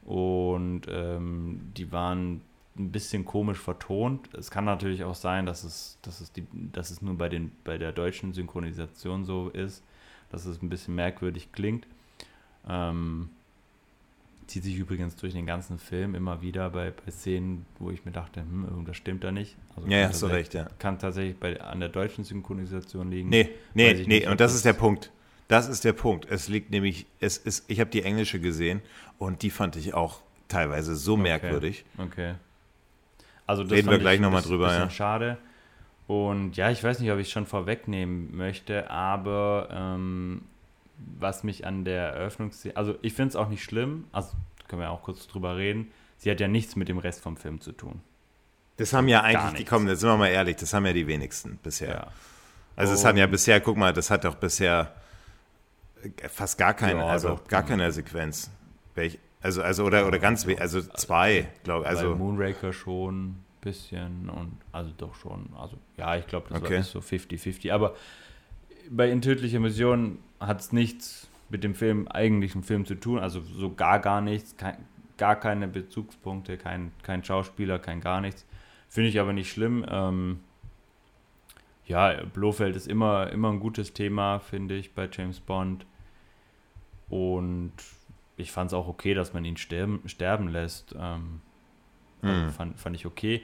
und 0.05 0.83
ähm, 0.88 1.72
die 1.77 1.90
waren 1.92 2.40
ein 2.79 2.93
bisschen 2.93 3.25
komisch 3.25 3.59
vertont. 3.59 4.33
Es 4.35 4.51
kann 4.51 4.64
natürlich 4.64 5.05
auch 5.05 5.14
sein, 5.14 5.47
dass 5.47 5.64
es, 5.64 5.99
dass 6.03 6.21
es, 6.21 6.33
die, 6.33 6.47
dass 6.53 6.91
es 6.91 7.03
nur 7.03 7.17
bei, 7.17 7.29
den, 7.29 7.53
bei 7.64 7.79
der 7.79 7.93
deutschen 7.93 8.33
Synchronisation 8.33 9.25
so 9.25 9.49
ist, 9.49 9.83
dass 10.31 10.47
es 10.47 10.62
ein 10.62 10.69
bisschen 10.69 10.95
merkwürdig 10.95 11.53
klingt. 11.53 11.87
Ähm, 12.69 13.31
zieht 14.47 14.64
sich 14.64 14.77
übrigens 14.77 15.14
durch 15.17 15.35
den 15.35 15.47
ganzen 15.47 15.79
Film 15.79 16.14
immer 16.14 16.41
wieder 16.41 16.71
bei, 16.71 16.91
bei 16.91 17.12
Szenen, 17.12 17.67
wo 17.79 17.91
ich 17.91 18.05
mir 18.05 18.12
dachte, 18.12 18.41
hm, 18.41 18.64
irgendwas 18.64 18.97
stimmt 18.97 19.23
da 19.23 19.31
nicht. 19.31 19.57
Also 19.77 19.88
ja, 19.88 20.09
hast 20.09 20.23
du 20.23 20.27
recht, 20.27 20.55
ja. 20.55 20.69
Kann 20.79 20.99
tatsächlich 20.99 21.37
bei, 21.38 21.61
an 21.61 21.81
der 21.81 21.91
deutschen 21.91 22.25
Synchronisation 22.25 23.11
liegen. 23.11 23.29
Nee, 23.29 23.51
nee, 23.75 23.93
nee, 23.93 24.07
nicht, 24.07 24.27
und 24.27 24.41
das 24.41 24.55
ist 24.55 24.64
der 24.64 24.73
Punkt. 24.73 25.12
Das 25.49 25.69
ist 25.69 25.85
der 25.85 25.93
Punkt. 25.95 26.27
Es 26.31 26.49
liegt 26.49 26.71
nämlich, 26.71 27.07
es 27.21 27.38
ist, 27.38 27.64
ich 27.71 27.81
habe 27.81 27.91
die 27.91 28.03
englische 28.03 28.41
gesehen 28.41 28.83
und 29.19 29.43
die 29.43 29.51
fand 29.51 29.77
ich 29.77 29.95
auch 29.95 30.21
teilweise 30.49 30.97
so 30.97 31.14
okay. 31.14 31.23
merkwürdig. 31.23 31.85
Okay. 31.97 32.35
Also 33.49 33.65
das 33.65 33.73
Reden 33.73 33.91
wir 33.91 33.99
gleich 33.99 34.21
nochmal 34.21 34.43
drüber, 34.43 34.73
ja. 34.73 34.91
Schade. 34.91 35.39
Und 36.07 36.57
ja, 36.57 36.71
ich 36.71 36.85
weiß 36.85 37.01
nicht, 37.01 37.11
ob 37.11 37.19
ich 37.19 37.27
es 37.27 37.33
schon 37.33 37.47
vorwegnehmen 37.47 38.37
möchte, 38.37 38.91
aber 38.91 39.69
ähm, 39.73 40.43
was 41.19 41.45
mich 41.45 41.67
an 41.67 41.85
der 41.85 42.11
Eröffnungsszene, 42.11 42.77
also 42.77 42.97
ich 43.03 43.15
finde 43.15 43.31
es 43.31 43.37
auch 43.37 43.49
nicht 43.49 43.65
schlimm, 43.65 44.05
also 44.13 44.33
können 44.69 44.83
wir 44.83 44.91
auch 44.91 45.03
kurz 45.03 45.27
drüber 45.27 45.57
reden, 45.57 45.91
sie 46.19 46.31
hat 46.31 46.41
ja 46.41 46.49
nichts 46.49 46.77
mit 46.77 46.89
dem 46.89 46.99
Rest 46.99 47.23
vom 47.23 47.37
Film 47.37 47.61
zu 47.61 47.73
tun. 47.73 48.01
Das 48.77 48.93
haben 48.93 49.09
ja 49.09 49.23
eigentlich, 49.23 49.55
die 49.55 49.65
kommen, 49.65 49.89
jetzt 49.89 50.01
sind 50.01 50.11
wir 50.11 50.17
mal 50.17 50.29
ehrlich, 50.29 50.57
das 50.57 50.73
haben 50.75 50.85
ja 50.87 50.93
die 50.93 51.07
wenigsten 51.07 51.59
bisher. 51.63 51.89
Ja. 51.89 52.07
Also 52.77 52.93
es 52.93 53.05
hatten 53.05 53.19
ja 53.19 53.27
bisher, 53.27 53.61
guck 53.61 53.77
mal, 53.77 53.93
das 53.93 54.11
hat 54.11 54.25
doch 54.25 54.37
bisher 54.37 54.93
fast 56.31 56.59
gar 56.59 56.75
keine, 56.75 57.01
ja, 57.01 57.07
also 57.07 57.31
doch, 57.31 57.49
gar 57.49 57.65
keine 57.65 57.91
Sequenz. 57.93 58.51
Welch, 58.95 59.19
also, 59.40 59.62
also, 59.62 59.85
oder, 59.85 60.07
oder 60.07 60.18
ganz, 60.18 60.46
also 60.59 60.81
zwei, 60.81 61.48
glaube 61.64 61.85
ich. 61.85 61.90
Also, 61.90 62.14
Moonraker 62.16 62.72
schon 62.72 63.27
ein 63.27 63.44
bisschen 63.61 64.29
und, 64.29 64.53
also 64.72 64.92
doch 64.96 65.14
schon, 65.14 65.51
also, 65.57 65.77
ja, 65.96 66.16
ich 66.16 66.27
glaube, 66.27 66.46
das 66.48 66.62
okay. 66.62 66.77
war 66.77 66.83
so 66.83 66.98
50-50, 66.98 67.72
aber 67.72 67.94
bei 68.90 69.11
In 69.11 69.22
tödliche 69.22 69.61
Mission 69.61 70.18
hat 70.40 70.61
es 70.61 70.72
nichts 70.72 71.29
mit 71.51 71.64
dem 71.64 71.74
Film, 71.74 72.09
eigentlichen 72.09 72.62
Film 72.62 72.85
zu 72.85 72.94
tun, 72.94 73.18
also 73.18 73.40
so 73.40 73.72
gar, 73.74 74.01
gar 74.01 74.20
nichts, 74.20 74.57
kein, 74.57 74.77
gar 75.16 75.37
keine 75.37 75.68
Bezugspunkte, 75.68 76.57
kein, 76.59 76.92
kein 77.03 77.22
Schauspieler, 77.24 77.79
kein 77.79 78.01
gar 78.01 78.20
nichts. 78.20 78.46
Finde 78.88 79.11
ich 79.11 79.20
aber 79.20 79.33
nicht 79.33 79.51
schlimm. 79.51 79.85
Ähm, 79.88 80.40
ja, 81.87 82.22
Blofeld 82.24 82.77
ist 82.77 82.87
immer, 82.87 83.31
immer 83.31 83.51
ein 83.51 83.61
gutes 83.61 83.92
Thema, 83.92 84.38
finde 84.38 84.77
ich, 84.77 84.94
bei 84.94 85.09
James 85.11 85.40
Bond. 85.40 85.87
Und 87.09 87.72
ich 88.38 88.53
fand 88.53 88.70
es 88.70 88.74
auch 88.74 88.88
okay, 88.88 89.14
dass 89.14 89.35
man 89.35 89.44
ihn 89.44 89.57
sterben, 89.57 90.01
sterben 90.07 90.48
lässt. 90.48 90.94
Ähm, 90.98 91.40
mhm. 92.22 92.51
fand, 92.51 92.79
fand 92.79 92.96
ich 92.96 93.05
okay. 93.05 93.42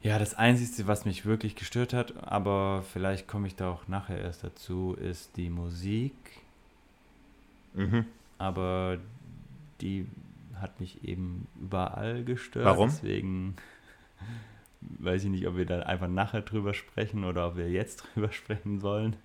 Ja, 0.00 0.18
das 0.18 0.34
Einzige, 0.34 0.88
was 0.88 1.04
mich 1.04 1.26
wirklich 1.26 1.54
gestört 1.54 1.92
hat, 1.92 2.14
aber 2.24 2.82
vielleicht 2.92 3.28
komme 3.28 3.46
ich 3.46 3.54
da 3.54 3.70
auch 3.70 3.86
nachher 3.86 4.20
erst 4.20 4.42
dazu, 4.42 4.94
ist 4.94 5.36
die 5.36 5.50
Musik. 5.50 6.14
Mhm. 7.74 8.06
Aber 8.38 8.98
die 9.80 10.06
hat 10.54 10.80
mich 10.80 11.04
eben 11.04 11.46
überall 11.60 12.24
gestört. 12.24 12.64
Warum? 12.64 12.88
Deswegen 12.88 13.56
weiß 14.80 15.24
ich 15.24 15.30
nicht, 15.30 15.46
ob 15.46 15.56
wir 15.56 15.66
da 15.66 15.80
einfach 15.80 16.08
nachher 16.08 16.42
drüber 16.42 16.74
sprechen 16.74 17.24
oder 17.24 17.48
ob 17.48 17.56
wir 17.56 17.70
jetzt 17.70 18.04
drüber 18.14 18.32
sprechen 18.32 18.80
sollen. 18.80 19.16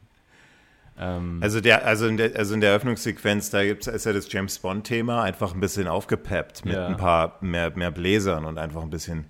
Ähm, 1.00 1.40
also, 1.42 1.62
der, 1.62 1.86
also, 1.86 2.08
in 2.08 2.18
der, 2.18 2.36
also 2.36 2.54
in 2.54 2.62
der 2.62 2.72
Eröffnungssequenz, 2.72 3.50
da 3.50 3.64
gibt's, 3.64 3.88
ist 3.88 4.06
ja 4.06 4.14
das 4.14 4.32
James 4.32 4.58
Bond-Thema 4.60 5.24
einfach 5.24 5.54
ein 5.54 5.60
bisschen 5.60 5.88
aufgepeppt 5.88 6.66
mit 6.66 6.76
ja. 6.76 6.88
ein 6.88 6.98
paar 6.98 7.38
mehr, 7.42 7.72
mehr 7.76 7.92
Bläsern 7.92 8.46
und 8.46 8.58
einfach 8.58 8.82
ein 8.82 8.90
bisschen 8.90 9.26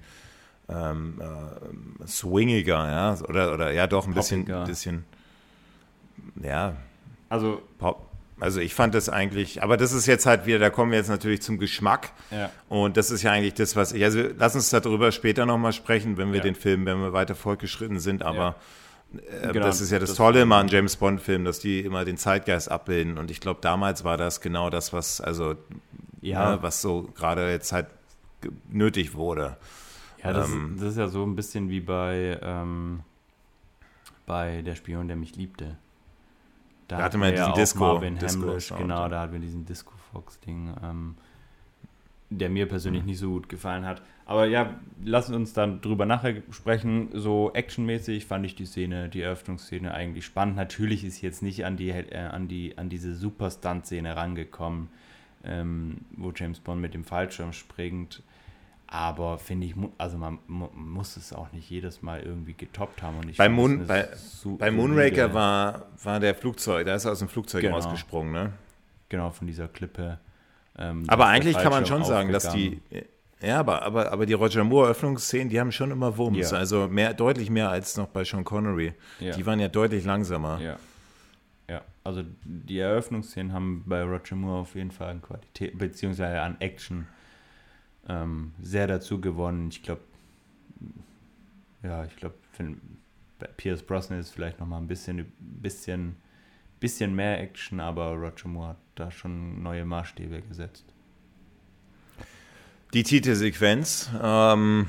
ähm, 0.70 1.22
äh, 1.22 2.08
swingiger, 2.08 2.90
ja, 2.90 3.18
oder, 3.28 3.54
oder 3.54 3.72
ja, 3.72 3.88
doch 3.88 4.08
ein 4.08 4.14
bisschen, 4.14 4.46
bisschen, 4.66 5.06
ja. 6.42 6.76
Also, 7.30 7.62
Pop. 7.78 8.08
Also 8.40 8.60
ich 8.60 8.76
fand 8.76 8.94
das 8.94 9.10
eigentlich, 9.10 9.64
aber 9.64 9.78
das 9.78 9.94
ist 9.94 10.06
jetzt 10.06 10.28
halt 10.28 10.46
wieder, 10.46 10.60
da 10.60 10.70
kommen 10.70 10.92
wir 10.92 11.00
jetzt 11.00 11.10
natürlich 11.10 11.42
zum 11.42 11.58
Geschmack. 11.58 12.12
Ja. 12.30 12.52
Und 12.70 12.96
das 12.96 13.10
ist 13.10 13.24
ja 13.24 13.32
eigentlich 13.32 13.56
das, 13.56 13.76
was 13.76 13.94
ich, 13.94 14.04
also 14.04 14.22
lass 14.38 14.54
uns 14.54 14.70
darüber 14.70 15.12
später 15.12 15.48
nochmal 15.48 15.74
sprechen, 15.74 16.18
wenn 16.18 16.32
wir 16.32 16.38
ja. 16.38 16.44
den 16.44 16.54
Film, 16.54 16.86
wenn 16.86 17.00
wir 17.00 17.14
weiter 17.14 17.34
fortgeschritten 17.34 18.00
sind, 18.00 18.22
aber 18.22 18.38
ja. 18.38 18.56
Äh, 19.14 19.54
genau, 19.54 19.66
das 19.66 19.82
ist 19.82 19.92
ja 19.92 20.00
das, 20.00 20.10
das 20.10 20.18
Tolle 20.18 20.42
immer 20.42 20.58
an 20.58 20.68
James 20.68 20.96
Bond-Filmen, 20.98 21.46
dass 21.46 21.60
die 21.60 21.82
immer 21.82 22.06
den 22.06 22.18
Zeitgeist 22.18 22.70
abbilden. 22.70 23.18
Und 23.18 23.32
ich 23.32 23.40
glaube, 23.40 23.60
damals 23.62 24.04
war 24.04 24.18
das 24.18 24.42
genau 24.42 24.70
das, 24.70 24.94
was, 24.94 25.22
also, 25.22 25.56
ja. 26.22 26.56
Ne, 26.56 26.64
was 26.64 26.82
so 26.82 27.04
gerade 27.16 27.50
jetzt 27.50 27.72
halt 27.72 27.88
nötig 28.70 29.16
wurde. 29.16 29.58
Ja, 30.24 30.34
das, 30.34 30.50
ähm, 30.50 30.76
das, 30.80 30.90
ist 30.90 30.98
ja 30.98 31.08
so 31.08 31.24
ein 31.24 31.36
bisschen 31.36 31.70
wie 31.70 31.80
bei, 31.80 32.40
ähm, 32.42 33.02
bei 34.26 34.62
Der 34.62 34.76
Spion, 34.76 35.08
der 35.08 35.16
mich 35.16 35.36
liebte. 35.36 35.78
Da, 36.88 36.98
da 36.98 37.04
hatte 37.04 37.18
man 37.18 37.32
diesen 37.32 37.54
Disco. 37.54 37.80
Marvin 37.80 38.18
Disco 38.18 38.42
Hamlish, 38.42 38.74
genau, 38.78 39.08
da 39.10 39.22
hatten 39.22 39.34
wir 39.34 39.40
diesen 39.40 39.66
Disco-Fox-Ding. 39.66 40.76
Ähm, 40.84 41.16
der 42.30 42.50
mir 42.50 42.68
persönlich 42.68 43.04
mhm. 43.04 43.10
nicht 43.10 43.20
so 43.20 43.30
gut 43.30 43.50
gefallen 43.50 43.86
hat. 43.86 44.02
Aber 44.30 44.46
ja, 44.46 44.76
lassen 45.06 45.36
uns 45.36 45.54
dann 45.54 45.80
drüber 45.80 46.06
nachher 46.06 46.36
sprechen. 46.52 47.08
So 47.14 47.52
actionmäßig 47.54 48.26
fand 48.26 48.46
ich 48.46 48.56
die 48.56 48.66
Szene, 48.66 49.08
die 49.08 49.22
Eröffnungsszene 49.22 49.94
eigentlich 49.94 50.26
spannend. 50.26 50.58
Natürlich 50.58 51.06
ist 51.06 51.22
jetzt 51.22 51.42
nicht 51.42 51.64
an 51.64 51.78
die, 51.78 51.92
äh, 51.92 52.18
an 52.18 52.50
die, 52.50 52.78
an 52.78 52.90
diese 52.90 53.16
Super-Stunt-Szene 53.16 54.18
rangekommen, 54.18 54.90
ähm, 55.46 56.00
wo 56.12 56.34
James 56.36 56.60
Bond 56.60 56.82
mit 56.82 56.94
dem 56.94 57.06
Fallschirm 57.06 57.54
springt. 57.54 58.22
Aber 58.86 59.38
finde 59.38 59.68
ich, 59.68 59.76
also 59.98 60.18
man 60.18 60.40
muss 60.48 61.16
es 61.16 61.32
auch 61.32 61.54
nicht 61.54 61.70
jedes 61.70 62.02
Mal 62.02 62.22
irgendwie 62.22 62.54
getoppt 62.54 63.02
haben. 63.02 63.20
Und 63.20 63.30
ich 63.30 63.38
bei, 63.38 63.48
Moon, 63.48 63.88
bei, 63.88 64.10
bei 64.60 64.72
Moonraker 64.72 65.34
war, 65.34 65.86
war 66.04 66.20
der 66.20 66.36
Flugzeug, 66.36 66.86
da 66.86 66.96
ist 66.96 67.06
er 67.06 67.14
aus 67.14 67.20
dem 67.20 67.30
Flugzeug 67.30 67.62
genau. 67.62 67.76
rausgesprungen, 67.76 68.34
ne? 68.34 68.52
Genau, 69.08 69.30
von 69.30 69.48
dieser 69.48 69.70
Klippe. 69.70 70.20
Ähm, 70.78 71.06
aber 71.08 71.28
eigentlich 71.28 71.58
kann 71.58 71.72
man 71.72 71.86
schon 71.86 72.04
sagen, 72.04 72.34
dass 72.34 72.52
die. 72.52 72.82
Ja, 73.42 73.60
aber, 73.60 73.84
aber, 73.84 74.12
aber 74.12 74.26
die 74.26 74.34
Roger 74.34 74.64
Moore-Öffnungsszenen, 74.64 75.50
die 75.50 75.60
haben 75.60 75.72
schon 75.72 75.92
immer 75.92 76.18
Wumms. 76.18 76.52
Ja. 76.52 76.58
Also 76.58 76.88
mehr, 76.88 77.14
deutlich 77.14 77.50
mehr 77.50 77.70
als 77.70 77.96
noch 77.98 78.08
bei 78.08 78.24
Sean 78.24 78.44
Connery. 78.44 78.94
Ja. 79.20 79.36
Die 79.36 79.46
waren 79.46 79.60
ja 79.60 79.68
deutlich 79.68 80.06
langsamer. 80.06 80.60
Ja. 80.60 80.78
Ja, 81.70 81.82
also 82.04 82.24
die 82.46 82.80
Eröffnungsszenen 82.80 83.52
haben 83.52 83.84
bei 83.86 84.02
Roger 84.02 84.36
Moore 84.36 84.62
auf 84.62 84.76
jeden 84.76 84.92
Fall 84.92 85.10
an 85.10 85.22
Qualität, 85.22 85.78
beziehungsweise 85.78 86.40
an 86.40 86.56
Action 86.60 87.08
ähm, 88.08 88.54
sehr 88.62 88.88
dazu 88.88 89.20
gewonnen. 89.20 89.68
Ich 89.70 89.84
glaube, 89.84 90.02
ja, 91.84 92.06
ich 92.06 92.16
glaube, 92.16 92.36
bei 93.38 93.48
Pierce 93.58 93.84
Brosnan 93.84 94.20
ist 94.20 94.30
vielleicht 94.30 94.62
noch 94.62 94.68
mal 94.68 94.78
ein 94.78 94.88
bisschen, 94.88 95.30
bisschen 95.40 96.16
bisschen 96.80 97.16
mehr 97.16 97.40
Action, 97.42 97.80
aber 97.80 98.14
Roger 98.14 98.48
Moore 98.48 98.70
hat 98.70 98.78
da 98.96 99.12
schon 99.12 99.62
neue 99.64 99.86
Maßstäbe 99.86 100.42
gesetzt. 100.42 100.86
Die 102.94 103.04
Titelsequenz, 103.04 104.10
ähm, 104.22 104.88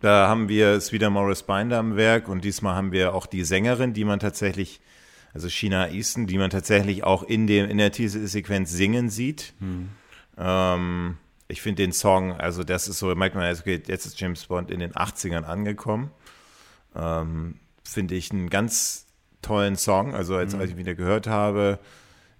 da 0.00 0.28
haben 0.28 0.48
wir 0.48 0.68
es 0.68 0.92
wieder 0.92 1.08
Morris 1.08 1.42
Binder 1.42 1.78
am 1.78 1.96
Werk 1.96 2.28
und 2.28 2.44
diesmal 2.44 2.74
haben 2.74 2.92
wir 2.92 3.14
auch 3.14 3.26
die 3.26 3.42
Sängerin, 3.42 3.94
die 3.94 4.04
man 4.04 4.20
tatsächlich, 4.20 4.80
also 5.32 5.48
China 5.48 5.88
Easton, 5.88 6.26
die 6.26 6.36
man 6.36 6.50
tatsächlich 6.50 7.04
auch 7.04 7.22
in, 7.22 7.46
dem, 7.46 7.68
in 7.68 7.78
der 7.78 7.90
Titelsequenz 7.90 8.70
singen 8.70 9.08
sieht. 9.08 9.54
Hm. 9.60 9.88
Ähm, 10.36 11.16
ich 11.48 11.62
finde 11.62 11.82
den 11.82 11.92
Song, 11.92 12.32
also 12.34 12.62
das 12.62 12.86
ist 12.86 12.98
so, 12.98 13.14
merkt 13.14 13.34
man, 13.34 13.50
okay, 13.50 13.82
jetzt 13.86 14.04
ist 14.04 14.20
James 14.20 14.44
Bond 14.44 14.70
in 14.70 14.80
den 14.80 14.92
80ern 14.92 15.44
angekommen. 15.44 16.10
Ähm, 16.94 17.54
finde 17.82 18.14
ich 18.14 18.30
ein 18.32 18.50
ganz 18.50 19.06
tollen 19.40 19.76
Song. 19.76 20.14
Also 20.14 20.36
als, 20.36 20.54
mhm. 20.54 20.60
als 20.60 20.70
ich 20.70 20.76
ihn 20.76 20.80
wieder 20.80 20.94
gehört 20.94 21.26
habe, 21.26 21.78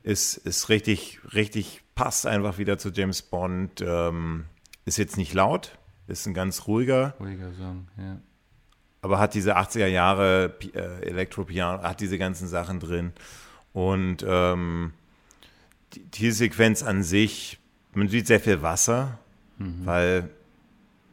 ist, 0.03 0.37
ist 0.37 0.68
richtig, 0.68 1.21
richtig, 1.33 1.83
passt 1.94 2.27
einfach 2.27 2.59
wieder 2.59 2.77
zu 2.77 2.90
James 2.90 3.23
Bond. 3.23 3.81
Ähm, 3.81 4.44
ist 4.88 4.96
jetzt 4.96 5.16
nicht 5.16 5.35
laut, 5.35 5.79
ist 6.07 6.27
ein 6.27 6.35
ganz 6.35 6.66
ruhiger. 6.66 7.14
Ruhiger 7.20 7.53
Song, 7.53 7.88
ja. 7.96 8.18
Aber 9.01 9.20
hat 9.20 9.35
diese 9.35 9.57
80er 9.57 9.87
Jahre 9.87 10.59
äh, 10.74 11.07
Elektropiano, 11.07 11.83
hat 11.83 12.01
diese 12.01 12.18
ganzen 12.18 12.48
Sachen 12.48 12.81
drin. 12.81 13.12
Und 13.72 14.24
ähm, 14.27 14.92
die, 15.92 16.05
die 16.05 16.31
Sequenz 16.33 16.83
an 16.83 17.05
sich, 17.05 17.61
man 17.92 18.09
sieht 18.09 18.27
sehr 18.27 18.40
viel 18.40 18.62
Wasser, 18.62 19.18
mhm. 19.59 19.87
weil 19.87 20.31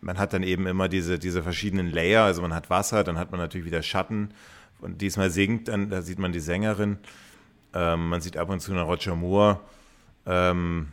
man 0.01 0.17
hat 0.17 0.33
dann 0.33 0.41
eben 0.41 0.65
immer 0.65 0.87
diese, 0.87 1.19
diese 1.19 1.43
verschiedenen 1.43 1.91
Layer. 1.91 2.23
Also 2.23 2.41
man 2.41 2.53
hat 2.53 2.71
Wasser, 2.71 3.03
dann 3.03 3.19
hat 3.19 3.31
man 3.31 3.39
natürlich 3.39 3.67
wieder 3.67 3.83
Schatten 3.83 4.29
und 4.79 5.01
diesmal 5.01 5.29
singt, 5.29 5.67
dann, 5.67 5.89
da 5.89 6.01
sieht 6.01 6.19
man 6.19 6.31
die 6.31 6.39
Sängerin. 6.39 6.97
Ähm, 7.73 8.09
man 8.09 8.21
sieht 8.21 8.37
ab 8.37 8.49
und 8.49 8.59
zu 8.59 8.71
eine 8.71 8.83
Roger 8.83 9.15
Moore. 9.15 9.59
Ähm, 10.25 10.89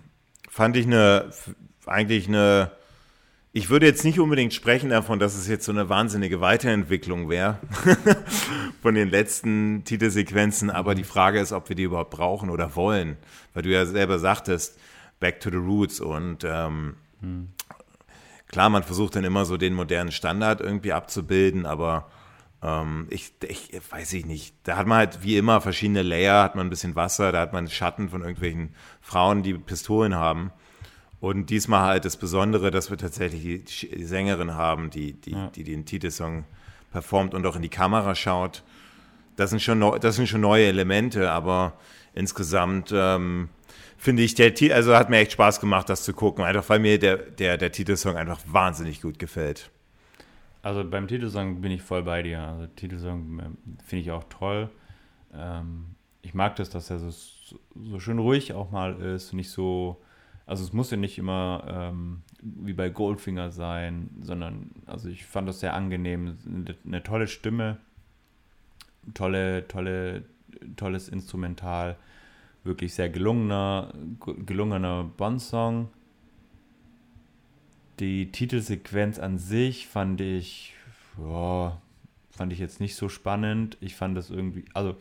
fand 0.48 0.76
ich 0.76 0.86
eine, 0.86 1.30
eigentlich 1.86 2.28
eine, 2.28 2.70
ich 3.52 3.70
würde 3.70 3.86
jetzt 3.86 4.04
nicht 4.04 4.20
unbedingt 4.20 4.54
sprechen 4.54 4.90
davon, 4.90 5.18
dass 5.18 5.34
es 5.34 5.48
jetzt 5.48 5.64
so 5.64 5.72
eine 5.72 5.88
wahnsinnige 5.88 6.40
Weiterentwicklung 6.40 7.28
wäre 7.28 7.58
von 8.82 8.94
den 8.94 9.10
letzten 9.10 9.84
Titelsequenzen, 9.84 10.70
aber 10.70 10.94
die 10.94 11.04
Frage 11.04 11.40
ist, 11.40 11.52
ob 11.52 11.68
wir 11.68 11.76
die 11.76 11.84
überhaupt 11.84 12.10
brauchen 12.10 12.50
oder 12.50 12.76
wollen, 12.76 13.16
weil 13.54 13.62
du 13.62 13.70
ja 13.70 13.84
selber 13.86 14.18
sagtest, 14.18 14.78
Back 15.20 15.40
to 15.40 15.50
the 15.50 15.56
Roots 15.56 16.00
und 16.00 16.44
ähm, 16.44 16.96
hm. 17.20 17.50
klar, 18.48 18.70
man 18.70 18.82
versucht 18.82 19.14
dann 19.14 19.24
immer 19.24 19.44
so 19.44 19.56
den 19.56 19.74
modernen 19.74 20.10
Standard 20.10 20.60
irgendwie 20.60 20.92
abzubilden, 20.92 21.64
aber 21.64 22.10
ähm, 22.62 23.06
ich, 23.10 23.32
ich 23.48 23.70
weiß 23.90 24.12
ich 24.14 24.26
nicht. 24.26 24.54
Da 24.64 24.76
hat 24.76 24.86
man 24.86 24.98
halt 24.98 25.22
wie 25.22 25.36
immer 25.36 25.60
verschiedene 25.60 26.02
Layer, 26.02 26.42
hat 26.42 26.54
man 26.54 26.66
ein 26.66 26.70
bisschen 26.70 26.96
Wasser, 26.96 27.32
da 27.32 27.40
hat 27.40 27.52
man 27.52 27.68
Schatten 27.68 28.08
von 28.08 28.22
irgendwelchen 28.22 28.74
Frauen, 29.00 29.42
die 29.42 29.54
Pistolen 29.54 30.14
haben. 30.14 30.52
Und 31.22 31.50
diesmal 31.50 31.82
halt 31.82 32.04
das 32.04 32.16
Besondere, 32.16 32.72
dass 32.72 32.90
wir 32.90 32.98
tatsächlich 32.98 33.64
die, 33.64 34.04
Sängerin 34.04 34.54
haben, 34.54 34.90
die, 34.90 35.12
die, 35.12 35.30
ja. 35.30 35.50
die 35.54 35.62
den 35.62 35.84
Titelsong 35.84 36.46
performt 36.90 37.32
und 37.32 37.46
auch 37.46 37.54
in 37.54 37.62
die 37.62 37.68
Kamera 37.68 38.16
schaut. 38.16 38.64
Das 39.36 39.50
sind 39.50 39.62
schon, 39.62 39.80
das 40.00 40.16
sind 40.16 40.26
schon 40.26 40.40
neue 40.40 40.66
Elemente, 40.66 41.30
aber 41.30 41.74
insgesamt 42.12 42.90
ähm, 42.92 43.50
finde 43.96 44.24
ich, 44.24 44.34
der 44.34 44.52
also 44.74 44.96
hat 44.96 45.10
mir 45.10 45.18
echt 45.18 45.30
Spaß 45.30 45.60
gemacht, 45.60 45.88
das 45.88 46.02
zu 46.02 46.12
gucken, 46.12 46.42
einfach 46.42 46.68
weil 46.68 46.80
mir 46.80 46.98
der, 46.98 47.18
der, 47.18 47.56
der 47.56 47.70
Titelsong 47.70 48.16
einfach 48.16 48.40
wahnsinnig 48.48 49.00
gut 49.00 49.20
gefällt. 49.20 49.70
Also 50.60 50.82
beim 50.82 51.06
Titelsong 51.06 51.60
bin 51.60 51.70
ich 51.70 51.82
voll 51.82 52.02
bei 52.02 52.24
dir. 52.24 52.40
Also 52.40 52.66
Titelsong 52.66 53.38
ähm, 53.38 53.58
finde 53.86 54.02
ich 54.02 54.10
auch 54.10 54.24
toll. 54.24 54.70
Ähm, 55.32 55.94
ich 56.22 56.34
mag 56.34 56.56
das, 56.56 56.68
dass 56.68 56.90
er 56.90 56.98
so, 56.98 57.12
so 57.80 58.00
schön 58.00 58.18
ruhig 58.18 58.54
auch 58.54 58.72
mal 58.72 59.00
ist, 59.00 59.32
nicht 59.34 59.50
so 59.50 60.02
also 60.46 60.64
es 60.64 60.72
muss 60.72 60.90
ja 60.90 60.96
nicht 60.96 61.18
immer 61.18 61.64
ähm, 61.68 62.22
wie 62.42 62.72
bei 62.72 62.88
Goldfinger 62.88 63.50
sein, 63.50 64.10
sondern 64.22 64.70
also 64.86 65.08
ich 65.08 65.24
fand 65.24 65.48
das 65.48 65.60
sehr 65.60 65.74
angenehm. 65.74 66.36
Eine, 66.84 67.02
tolle 67.02 67.28
Stimme, 67.28 67.78
tolle, 69.14 69.66
tolle, 69.68 70.24
tolles 70.76 71.08
Instrumental, 71.08 71.96
wirklich 72.64 72.94
sehr 72.94 73.08
gelungener, 73.08 73.94
gelungener 74.44 75.04
Bond-Song. 75.16 75.90
Die 78.00 78.32
Titelsequenz 78.32 79.18
an 79.18 79.38
sich 79.38 79.86
fand 79.86 80.20
ich, 80.20 80.74
ja, 81.18 81.80
fand 82.30 82.52
ich 82.52 82.58
jetzt 82.58 82.80
nicht 82.80 82.96
so 82.96 83.08
spannend. 83.08 83.76
Ich 83.80 83.94
fand 83.94 84.16
das 84.16 84.30
irgendwie, 84.30 84.64
also 84.74 84.96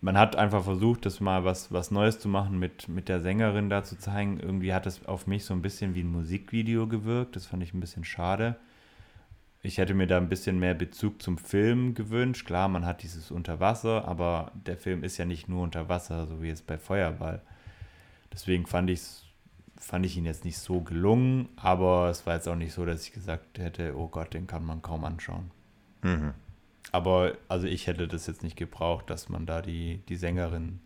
man 0.00 0.16
hat 0.16 0.36
einfach 0.36 0.62
versucht, 0.62 1.06
das 1.06 1.20
mal 1.20 1.44
was, 1.44 1.72
was 1.72 1.90
Neues 1.90 2.20
zu 2.20 2.28
machen 2.28 2.58
mit, 2.58 2.88
mit 2.88 3.08
der 3.08 3.20
Sängerin 3.20 3.68
da 3.68 3.82
zu 3.82 3.98
zeigen. 3.98 4.38
Irgendwie 4.38 4.72
hat 4.72 4.86
es 4.86 5.04
auf 5.06 5.26
mich 5.26 5.44
so 5.44 5.54
ein 5.54 5.62
bisschen 5.62 5.94
wie 5.94 6.02
ein 6.02 6.12
Musikvideo 6.12 6.86
gewirkt. 6.86 7.34
Das 7.34 7.46
fand 7.46 7.62
ich 7.62 7.74
ein 7.74 7.80
bisschen 7.80 8.04
schade. 8.04 8.56
Ich 9.60 9.78
hätte 9.78 9.94
mir 9.94 10.06
da 10.06 10.18
ein 10.18 10.28
bisschen 10.28 10.60
mehr 10.60 10.74
Bezug 10.74 11.20
zum 11.20 11.36
Film 11.36 11.94
gewünscht. 11.94 12.46
Klar, 12.46 12.68
man 12.68 12.86
hat 12.86 13.02
dieses 13.02 13.32
Unterwasser, 13.32 14.06
aber 14.06 14.52
der 14.54 14.76
Film 14.76 15.02
ist 15.02 15.18
ja 15.18 15.24
nicht 15.24 15.48
nur 15.48 15.62
unter 15.62 15.88
Wasser, 15.88 16.26
so 16.26 16.42
wie 16.42 16.50
es 16.50 16.62
bei 16.62 16.78
Feuerball. 16.78 17.42
Deswegen 18.32 18.66
fand, 18.66 18.88
ich's, 18.90 19.24
fand 19.76 20.06
ich 20.06 20.16
ihn 20.16 20.26
jetzt 20.26 20.44
nicht 20.44 20.58
so 20.58 20.80
gelungen, 20.80 21.48
aber 21.56 22.08
es 22.08 22.24
war 22.24 22.34
jetzt 22.34 22.46
auch 22.46 22.54
nicht 22.54 22.72
so, 22.72 22.84
dass 22.84 23.02
ich 23.02 23.12
gesagt 23.12 23.58
hätte, 23.58 23.96
oh 23.96 24.06
Gott, 24.06 24.32
den 24.32 24.46
kann 24.46 24.64
man 24.64 24.80
kaum 24.80 25.04
anschauen. 25.04 25.50
Mhm. 26.02 26.34
Aber 26.92 27.36
also 27.48 27.66
ich 27.66 27.86
hätte 27.86 28.08
das 28.08 28.26
jetzt 28.26 28.42
nicht 28.42 28.56
gebraucht, 28.56 29.10
dass 29.10 29.28
man 29.28 29.46
da 29.46 29.60
die, 29.62 30.00
die 30.08 30.16
Sängerin 30.16 30.80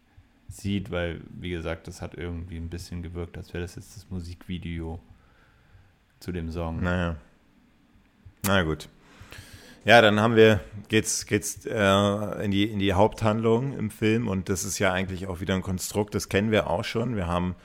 sieht, 0.48 0.90
weil, 0.90 1.20
wie 1.30 1.50
gesagt, 1.50 1.88
das 1.88 2.02
hat 2.02 2.14
irgendwie 2.14 2.56
ein 2.56 2.68
bisschen 2.68 3.02
gewirkt, 3.02 3.36
als 3.36 3.52
wäre 3.54 3.62
das 3.62 3.76
jetzt 3.76 3.96
das 3.96 4.10
Musikvideo 4.10 5.00
zu 6.20 6.32
dem 6.32 6.50
Song. 6.50 6.82
Naja. 6.82 7.16
Na 8.44 8.62
gut. 8.62 8.88
Ja, 9.84 10.00
dann 10.00 10.20
haben 10.20 10.36
wir, 10.36 10.60
geht's, 10.88 11.26
geht's 11.26 11.66
äh, 11.66 12.44
in, 12.44 12.52
die, 12.52 12.70
in 12.70 12.78
die 12.78 12.92
Haupthandlung 12.92 13.76
im 13.76 13.90
Film 13.90 14.28
und 14.28 14.48
das 14.48 14.64
ist 14.64 14.78
ja 14.78 14.92
eigentlich 14.92 15.26
auch 15.26 15.40
wieder 15.40 15.54
ein 15.54 15.62
Konstrukt, 15.62 16.14
das 16.14 16.28
kennen 16.28 16.52
wir 16.52 16.68
auch 16.68 16.84
schon. 16.84 17.16
Wir 17.16 17.26
haben 17.26 17.56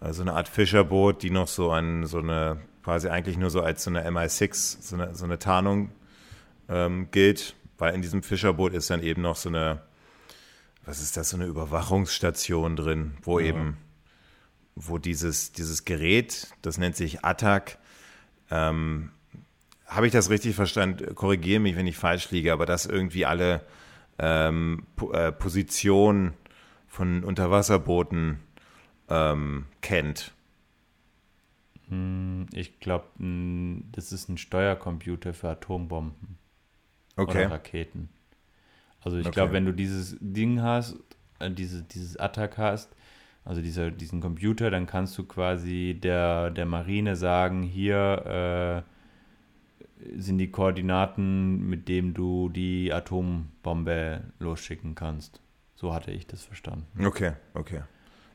äh, 0.00 0.12
so 0.12 0.22
eine 0.22 0.32
Art 0.32 0.48
Fischerboot, 0.48 1.22
die 1.22 1.30
noch 1.30 1.48
so 1.48 1.70
an 1.70 2.06
so 2.06 2.18
eine, 2.18 2.58
quasi 2.82 3.08
eigentlich 3.08 3.36
nur 3.36 3.50
so 3.50 3.60
als 3.60 3.84
so 3.84 3.90
eine 3.90 4.08
MI6, 4.08 4.78
so 4.80 4.96
eine, 4.96 5.14
so 5.14 5.26
eine 5.26 5.38
Tarnung 5.38 5.90
ähm, 6.70 7.08
gilt 7.10 7.54
weil 7.78 7.94
in 7.94 8.02
diesem 8.02 8.22
Fischerboot 8.22 8.74
ist 8.74 8.90
dann 8.90 9.02
eben 9.02 9.22
noch 9.22 9.36
so 9.36 9.48
eine, 9.48 9.80
was 10.84 11.00
ist 11.00 11.16
das, 11.16 11.30
so 11.30 11.36
eine 11.36 11.46
Überwachungsstation 11.46 12.76
drin, 12.76 13.16
wo 13.22 13.38
ja. 13.38 13.46
eben, 13.46 13.78
wo 14.74 14.98
dieses, 14.98 15.52
dieses 15.52 15.84
Gerät, 15.84 16.48
das 16.62 16.78
nennt 16.78 16.96
sich 16.96 17.24
Attack, 17.24 17.78
ähm, 18.50 19.12
habe 19.86 20.06
ich 20.06 20.12
das 20.12 20.28
richtig 20.28 20.54
verstanden? 20.54 21.14
Korrigiere 21.14 21.60
mich, 21.60 21.76
wenn 21.76 21.86
ich 21.86 21.96
falsch 21.96 22.30
liege, 22.30 22.52
aber 22.52 22.66
das 22.66 22.84
irgendwie 22.84 23.24
alle 23.24 23.62
ähm, 24.18 24.86
äh, 25.12 25.32
Positionen 25.32 26.34
von 26.88 27.24
Unterwasserbooten 27.24 28.40
ähm, 29.08 29.66
kennt. 29.80 30.34
Hm, 31.88 32.46
ich 32.52 32.80
glaube, 32.80 33.06
das 33.92 34.12
ist 34.12 34.28
ein 34.28 34.36
Steuercomputer 34.36 35.32
für 35.32 35.48
Atombomben 35.48 36.37
okay. 37.18 37.46
oder 37.46 37.50
Raketen. 37.52 38.08
Also 39.02 39.18
ich 39.18 39.26
okay. 39.26 39.34
glaube, 39.34 39.52
wenn 39.52 39.64
du 39.64 39.72
dieses 39.72 40.16
Ding 40.20 40.62
hast, 40.62 40.96
äh, 41.38 41.50
diese, 41.50 41.82
dieses 41.82 42.16
Attack 42.16 42.58
hast, 42.58 42.94
also 43.44 43.62
dieser, 43.62 43.90
diesen 43.90 44.20
Computer, 44.20 44.70
dann 44.70 44.86
kannst 44.86 45.16
du 45.16 45.24
quasi 45.24 45.98
der, 46.00 46.50
der 46.50 46.66
Marine 46.66 47.16
sagen, 47.16 47.62
hier 47.62 48.84
äh, 50.04 50.18
sind 50.18 50.38
die 50.38 50.50
Koordinaten, 50.50 51.68
mit 51.68 51.88
denen 51.88 52.12
du 52.14 52.50
die 52.50 52.92
Atombombe 52.92 54.24
losschicken 54.38 54.94
kannst. 54.94 55.40
So 55.74 55.94
hatte 55.94 56.10
ich 56.10 56.26
das 56.26 56.44
verstanden. 56.44 57.06
Okay, 57.06 57.32
okay. 57.54 57.82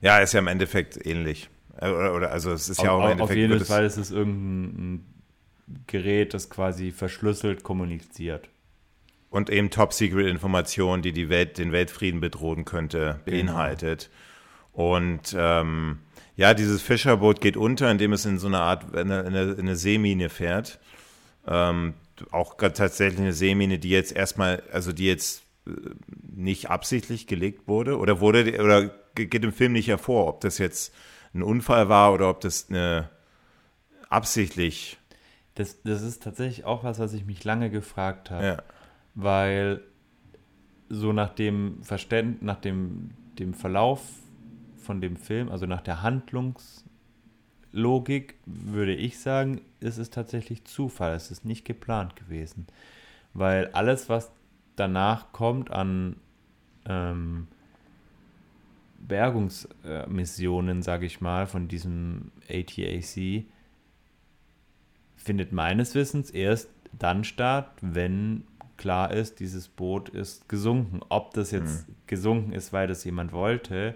Ja, 0.01 0.17
ist 0.17 0.33
ja 0.33 0.39
im 0.39 0.47
Endeffekt 0.47 1.05
ähnlich. 1.05 1.49
Äh, 1.77 1.89
oder, 1.89 2.15
oder 2.15 2.31
also 2.31 2.51
es 2.51 2.69
ist 2.69 2.81
ja 2.81 2.91
auch 2.91 3.05
im 3.05 3.11
Endeffekt. 3.11 3.29
Auf 3.29 3.35
jeden 3.35 3.59
Fall 3.65 3.85
ist 3.85 3.97
es 3.97 4.11
irgendein 4.11 5.05
Gerät, 5.87 6.33
das 6.33 6.49
quasi 6.49 6.91
verschlüsselt 6.91 7.63
kommuniziert 7.63 8.49
und 9.33 9.49
eben 9.49 9.71
Top-Secret-Informationen, 9.71 11.01
die, 11.01 11.11
die 11.11 11.27
Welt, 11.27 11.57
den 11.57 11.71
Weltfrieden 11.71 12.19
bedrohen 12.19 12.65
könnte, 12.65 13.19
genau. 13.25 13.37
beinhaltet. 13.37 14.11
Genau. 14.75 14.95
Und 14.95 15.35
ähm, 15.35 15.97
ja, 16.35 16.53
dieses 16.53 16.83
Fischerboot 16.83 17.41
geht 17.41 17.57
unter, 17.57 17.89
indem 17.89 18.13
es 18.13 18.25
in 18.25 18.37
so 18.37 18.45
eine 18.45 18.59
Art, 18.59 18.93
in 18.95 19.11
eine, 19.11 19.53
in 19.53 19.61
eine 19.61 19.75
Seemine 19.75 20.29
fährt. 20.29 20.79
Ähm, 21.47 21.95
auch 22.29 22.53
tatsächlich 22.57 23.19
eine 23.19 23.33
Seemine, 23.33 23.79
die 23.79 23.89
jetzt 23.89 24.11
erstmal, 24.15 24.61
also 24.71 24.93
die 24.93 25.07
jetzt 25.07 25.41
äh, 25.65 25.71
nicht 26.21 26.69
absichtlich 26.69 27.25
gelegt 27.25 27.67
wurde 27.67 27.97
oder 27.97 28.19
wurde 28.19 28.61
oder 28.63 28.91
geht 29.15 29.43
im 29.43 29.51
Film 29.51 29.73
nicht 29.73 29.87
hervor, 29.87 30.27
ob 30.27 30.41
das 30.41 30.59
jetzt 30.59 30.93
ein 31.33 31.41
Unfall 31.41 31.89
war 31.89 32.13
oder 32.13 32.29
ob 32.29 32.39
das 32.41 32.69
eine 32.69 33.09
absichtlich. 34.09 34.99
Das, 35.55 35.81
das 35.81 36.03
ist 36.03 36.21
tatsächlich 36.21 36.65
auch 36.65 36.83
was, 36.83 36.99
was 36.99 37.13
ich 37.13 37.25
mich 37.25 37.43
lange 37.43 37.71
gefragt 37.71 38.29
habe. 38.29 38.45
Ja 38.45 38.63
weil 39.15 39.81
so 40.89 41.13
nach 41.13 41.29
dem 41.29 41.81
Verständ, 41.83 42.41
nach 42.41 42.57
dem, 42.57 43.11
dem 43.39 43.53
Verlauf 43.53 44.01
von 44.77 45.01
dem 45.01 45.15
Film, 45.15 45.49
also 45.49 45.65
nach 45.65 45.81
der 45.81 46.01
Handlungslogik, 46.01 48.35
würde 48.45 48.95
ich 48.95 49.19
sagen, 49.19 49.61
ist 49.79 49.97
es 49.97 50.09
tatsächlich 50.09 50.65
Zufall. 50.65 51.15
Es 51.15 51.31
ist 51.31 51.45
nicht 51.45 51.65
geplant 51.65 52.15
gewesen. 52.15 52.67
Weil 53.33 53.67
alles, 53.67 54.09
was 54.09 54.31
danach 54.75 55.31
kommt 55.31 55.71
an 55.71 56.17
ähm, 56.85 57.47
Bergungsmissionen, 58.99 60.81
sage 60.81 61.05
ich 61.05 61.21
mal, 61.21 61.47
von 61.47 61.67
diesem 61.67 62.31
ATAC, 62.49 63.45
findet 65.15 65.51
meines 65.51 65.95
Wissens 65.95 66.29
erst 66.29 66.69
dann 66.97 67.23
statt, 67.23 67.71
wenn 67.81 68.43
klar 68.83 69.13
ist, 69.13 69.39
dieses 69.39 69.69
Boot 69.69 70.09
ist 70.09 70.49
gesunken. 70.49 70.99
Ob 71.07 71.33
das 71.33 71.51
jetzt 71.51 71.87
mhm. 71.87 71.95
gesunken 72.05 72.51
ist, 72.51 72.73
weil 72.73 72.85
das 72.85 73.05
jemand 73.05 73.31
wollte, 73.31 73.95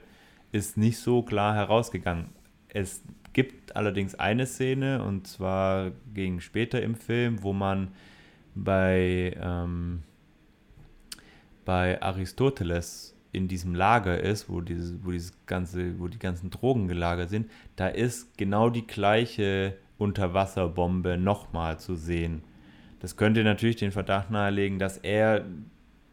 ist 0.54 0.78
nicht 0.78 1.00
so 1.00 1.24
klar 1.24 1.56
herausgegangen. 1.56 2.28
Es 2.70 3.04
gibt 3.34 3.76
allerdings 3.76 4.16
eine 4.16 4.46
Szene, 4.46 5.04
und 5.04 5.28
zwar 5.28 5.92
gegen 6.14 6.40
später 6.40 6.82
im 6.82 6.96
Film, 6.96 7.44
wo 7.44 7.52
man 7.52 7.90
bei, 8.56 9.36
ähm, 9.42 10.04
bei 11.66 12.02
Aristoteles 12.02 13.14
in 13.34 13.50
diesem 13.50 13.76
Lager 13.76 14.22
ist, 14.22 14.48
wo, 14.48 14.62
dieses, 14.62 15.04
wo, 15.04 15.12
dieses 15.12 15.34
ganze, 15.48 16.00
wo 16.00 16.08
die 16.08 16.18
ganzen 16.18 16.50
Drogen 16.50 16.88
gelagert 16.88 17.30
sind, 17.30 17.52
da 17.76 17.90
ist 17.90 18.38
genau 18.38 18.70
die 18.70 18.88
gleiche 18.88 19.76
Unterwasserbombe 19.98 21.18
nochmal 21.18 21.78
zu 21.78 21.96
sehen. 21.96 22.42
Das 23.00 23.16
könnte 23.16 23.44
natürlich 23.44 23.76
den 23.76 23.92
Verdacht 23.92 24.32
nahelegen, 24.32 24.80
dass 24.80 24.98
er 24.98 25.46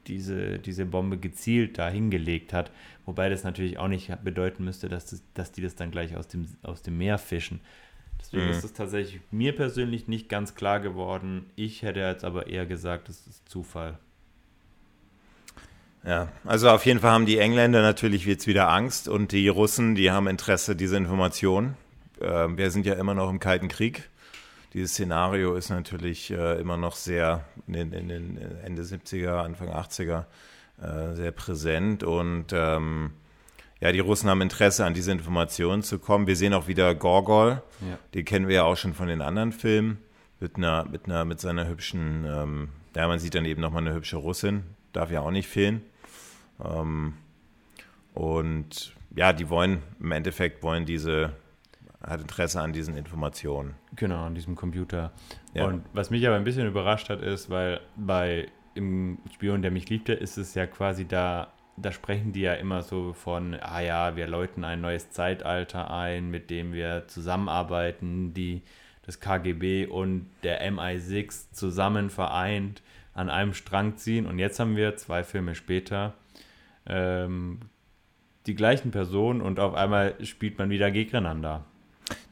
diese, 0.06 0.58
diese 0.58 0.84
Bombe 0.84 1.18
gezielt 1.18 1.78
da 1.78 1.88
hingelegt 1.88 2.52
hat. 2.52 2.70
Wobei 3.06 3.28
das 3.28 3.44
natürlich 3.44 3.78
auch 3.78 3.88
nicht 3.88 4.12
bedeuten 4.22 4.64
müsste, 4.64 4.88
dass, 4.88 5.06
das, 5.06 5.22
dass 5.34 5.52
die 5.52 5.62
das 5.62 5.74
dann 5.74 5.90
gleich 5.90 6.16
aus 6.16 6.28
dem, 6.28 6.46
aus 6.62 6.82
dem 6.82 6.98
Meer 6.98 7.18
fischen. 7.18 7.60
Deswegen 8.20 8.44
mhm. 8.44 8.50
ist 8.50 8.64
es 8.64 8.72
tatsächlich 8.72 9.20
mir 9.30 9.54
persönlich 9.54 10.08
nicht 10.08 10.28
ganz 10.28 10.54
klar 10.54 10.80
geworden. 10.80 11.46
Ich 11.56 11.82
hätte 11.82 12.00
jetzt 12.00 12.24
aber 12.24 12.46
eher 12.46 12.66
gesagt, 12.66 13.08
es 13.08 13.26
ist 13.26 13.48
Zufall. 13.48 13.98
Ja, 16.06 16.28
also 16.44 16.68
auf 16.68 16.84
jeden 16.84 17.00
Fall 17.00 17.12
haben 17.12 17.26
die 17.26 17.38
Engländer 17.38 17.80
natürlich 17.80 18.26
jetzt 18.26 18.46
wieder 18.46 18.70
Angst 18.70 19.08
und 19.08 19.32
die 19.32 19.48
Russen, 19.48 19.94
die 19.94 20.10
haben 20.10 20.26
Interesse, 20.26 20.76
diese 20.76 20.98
Information. 20.98 21.76
Äh, 22.20 22.48
wir 22.56 22.70
sind 22.70 22.84
ja 22.84 22.94
immer 22.94 23.14
noch 23.14 23.30
im 23.30 23.40
Kalten 23.40 23.68
Krieg. 23.68 24.10
Dieses 24.74 24.92
Szenario 24.92 25.54
ist 25.54 25.70
natürlich 25.70 26.32
äh, 26.32 26.60
immer 26.60 26.76
noch 26.76 26.96
sehr 26.96 27.44
in, 27.68 27.92
in 27.92 28.08
den 28.08 28.36
Ende 28.64 28.82
70er, 28.82 29.36
Anfang 29.36 29.68
80er 29.70 30.24
äh, 30.82 31.14
sehr 31.14 31.30
präsent 31.30 32.02
und 32.02 32.46
ähm, 32.52 33.12
ja, 33.80 33.92
die 33.92 34.00
Russen 34.00 34.28
haben 34.28 34.40
Interesse, 34.40 34.84
an 34.84 34.94
diese 34.94 35.12
Informationen 35.12 35.82
zu 35.82 35.98
kommen. 35.98 36.26
Wir 36.26 36.36
sehen 36.36 36.54
auch 36.54 36.66
wieder 36.66 36.94
Gorgol, 36.94 37.62
ja. 37.82 37.98
den 38.14 38.24
kennen 38.24 38.48
wir 38.48 38.56
ja 38.56 38.62
auch 38.64 38.76
schon 38.76 38.94
von 38.94 39.06
den 39.06 39.22
anderen 39.22 39.52
Filmen, 39.52 39.98
mit 40.40 40.56
einer, 40.56 40.84
mit 40.84 41.06
einer, 41.06 41.24
mit 41.24 41.40
seiner 41.40 41.68
hübschen, 41.68 42.24
ähm, 42.26 42.68
ja, 42.96 43.06
man 43.06 43.20
sieht 43.20 43.36
dann 43.36 43.44
eben 43.44 43.60
nochmal 43.60 43.82
eine 43.82 43.94
hübsche 43.94 44.16
Russin, 44.16 44.64
darf 44.92 45.10
ja 45.10 45.20
auch 45.20 45.30
nicht 45.30 45.48
fehlen. 45.48 45.82
Ähm, 46.64 47.14
und 48.12 48.94
ja, 49.14 49.32
die 49.32 49.48
wollen, 49.48 49.82
im 50.00 50.10
Endeffekt 50.10 50.62
wollen 50.64 50.84
diese, 50.84 51.32
hat 52.06 52.20
Interesse 52.20 52.60
an 52.60 52.72
diesen 52.72 52.96
Informationen. 52.96 53.74
Genau, 53.96 54.24
an 54.24 54.34
diesem 54.34 54.54
Computer. 54.54 55.12
Ja. 55.54 55.66
Und 55.66 55.84
was 55.92 56.10
mich 56.10 56.26
aber 56.26 56.36
ein 56.36 56.44
bisschen 56.44 56.66
überrascht 56.66 57.08
hat, 57.08 57.20
ist, 57.20 57.50
weil 57.50 57.80
bei 57.96 58.48
im 58.74 59.18
Spion, 59.32 59.62
der 59.62 59.70
mich 59.70 59.88
liebte, 59.88 60.12
ist 60.12 60.36
es 60.36 60.54
ja 60.54 60.66
quasi 60.66 61.06
da, 61.06 61.52
da 61.76 61.92
sprechen 61.92 62.32
die 62.32 62.40
ja 62.40 62.54
immer 62.54 62.82
so 62.82 63.12
von, 63.12 63.56
ah 63.60 63.80
ja, 63.80 64.16
wir 64.16 64.26
läuten 64.26 64.64
ein 64.64 64.80
neues 64.80 65.10
Zeitalter 65.10 65.90
ein, 65.90 66.30
mit 66.30 66.50
dem 66.50 66.72
wir 66.72 67.06
zusammenarbeiten, 67.06 68.34
die 68.34 68.62
das 69.02 69.20
KGB 69.20 69.86
und 69.86 70.30
der 70.42 70.66
MI6 70.70 71.52
zusammen 71.52 72.10
vereint 72.10 72.82
an 73.12 73.30
einem 73.30 73.54
Strang 73.54 73.96
ziehen. 73.96 74.26
Und 74.26 74.38
jetzt 74.38 74.58
haben 74.58 74.76
wir 74.76 74.96
zwei 74.96 75.22
Filme 75.22 75.54
später 75.54 76.14
ähm, 76.86 77.60
die 78.46 78.54
gleichen 78.54 78.90
Personen 78.90 79.40
und 79.40 79.60
auf 79.60 79.74
einmal 79.74 80.14
spielt 80.24 80.58
man 80.58 80.70
wieder 80.70 80.90
gegeneinander. 80.90 81.64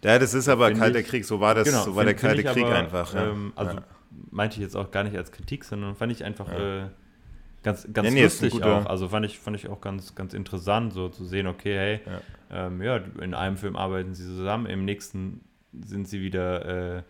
Ja, 0.04 0.18
das 0.18 0.34
ist 0.34 0.48
aber 0.48 0.72
Kalter 0.72 1.02
Krieg, 1.02 1.24
so 1.24 1.40
war 1.40 1.54
das, 1.54 1.68
genau, 1.68 1.84
so 1.84 1.96
war 1.96 2.04
find, 2.04 2.22
der 2.22 2.28
Kalte 2.28 2.44
Krieg 2.44 2.64
aber, 2.64 2.76
einfach. 2.76 3.14
Ja. 3.14 3.30
Ähm, 3.30 3.52
also 3.56 3.76
ja. 3.76 3.84
meinte 4.30 4.56
ich 4.56 4.62
jetzt 4.62 4.76
auch 4.76 4.90
gar 4.90 5.04
nicht 5.04 5.16
als 5.16 5.32
Kritik, 5.32 5.64
sondern 5.64 5.94
fand 5.94 6.12
ich 6.12 6.24
einfach 6.24 6.48
ja. 6.52 6.84
äh, 6.84 6.88
ganz, 7.62 7.88
ganz 7.92 8.10
nee, 8.10 8.22
lustig 8.22 8.62
auch. 8.62 8.86
Also 8.86 9.08
fand 9.08 9.24
ich, 9.26 9.38
fand 9.38 9.56
ich 9.56 9.68
auch 9.68 9.80
ganz, 9.80 10.14
ganz 10.14 10.34
interessant, 10.34 10.92
so 10.92 11.08
zu 11.08 11.24
sehen, 11.24 11.46
okay, 11.46 11.76
hey, 11.76 12.00
ja. 12.04 12.66
Ähm, 12.66 12.82
ja, 12.82 13.00
in 13.20 13.34
einem 13.34 13.56
Film 13.56 13.76
arbeiten 13.76 14.14
sie 14.14 14.24
zusammen, 14.24 14.66
im 14.66 14.84
nächsten 14.84 15.40
sind 15.72 16.06
sie 16.06 16.20
wieder 16.20 16.98
äh, 16.98 17.02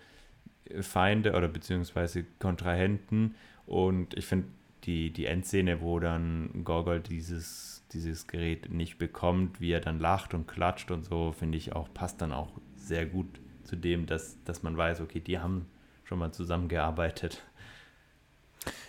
Feinde 0.80 1.32
oder 1.32 1.48
beziehungsweise 1.48 2.24
Kontrahenten. 2.38 3.34
Und 3.66 4.14
ich 4.16 4.26
finde 4.26 4.46
die, 4.84 5.12
die 5.12 5.26
Endszene, 5.26 5.80
wo 5.80 5.98
dann 5.98 6.62
Gorgol 6.64 7.00
dieses, 7.00 7.71
dieses 7.92 8.26
Gerät 8.26 8.70
nicht 8.72 8.98
bekommt, 8.98 9.60
wie 9.60 9.72
er 9.72 9.80
dann 9.80 9.98
lacht 9.98 10.34
und 10.34 10.46
klatscht 10.46 10.90
und 10.90 11.04
so, 11.04 11.32
finde 11.32 11.58
ich 11.58 11.74
auch, 11.74 11.92
passt 11.92 12.20
dann 12.20 12.32
auch 12.32 12.50
sehr 12.76 13.06
gut 13.06 13.26
zu 13.64 13.76
dem, 13.76 14.06
dass, 14.06 14.42
dass 14.44 14.62
man 14.62 14.76
weiß, 14.76 15.00
okay, 15.00 15.20
die 15.20 15.38
haben 15.38 15.66
schon 16.04 16.18
mal 16.18 16.32
zusammengearbeitet. 16.32 17.42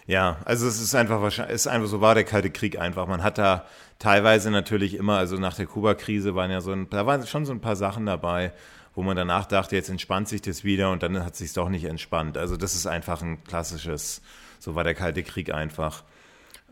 Ja, 0.05 0.37
also 0.45 0.67
es 0.67 0.81
ist 0.81 0.93
einfach 0.95 1.21
wahrscheinlich, 1.21 1.55
ist 1.55 1.67
einfach 1.67 1.87
so 1.87 2.01
war 2.01 2.15
der 2.15 2.25
Kalte 2.25 2.49
Krieg 2.49 2.77
einfach. 2.77 3.07
Man 3.07 3.23
hat 3.23 3.37
da 3.37 3.65
teilweise 3.99 4.51
natürlich 4.51 4.95
immer, 4.95 5.17
also 5.17 5.37
nach 5.37 5.55
der 5.55 5.65
Kuba-Krise 5.65 6.35
waren 6.35 6.51
ja 6.51 6.61
so 6.61 6.71
ein, 6.71 6.89
da 6.89 7.05
waren 7.05 7.25
schon 7.25 7.45
so 7.45 7.53
ein 7.53 7.61
paar 7.61 7.75
Sachen 7.75 8.05
dabei, 8.05 8.51
wo 8.95 9.01
man 9.01 9.15
danach 9.15 9.45
dachte, 9.45 9.75
jetzt 9.75 9.89
entspannt 9.89 10.27
sich 10.27 10.41
das 10.41 10.63
wieder 10.63 10.91
und 10.91 11.03
dann 11.03 11.23
hat 11.23 11.35
sich 11.35 11.53
doch 11.53 11.69
nicht 11.69 11.85
entspannt. 11.85 12.37
Also 12.37 12.57
das 12.57 12.75
ist 12.75 12.85
einfach 12.85 13.21
ein 13.21 13.43
klassisches, 13.43 14.21
so 14.59 14.75
war 14.75 14.83
der 14.83 14.93
Kalte 14.93 15.23
Krieg 15.23 15.53
einfach. 15.53 16.03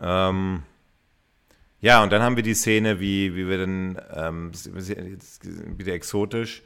Ähm, 0.01 0.63
ja, 1.81 2.03
und 2.03 2.11
dann 2.11 2.21
haben 2.21 2.35
wir 2.35 2.43
die 2.43 2.53
Szene, 2.53 2.99
wie, 2.99 3.35
wie 3.35 3.47
wir 3.47 3.57
dann, 3.57 3.99
ähm, 4.13 4.51
wieder 5.77 5.93
exotisch, 5.93 6.61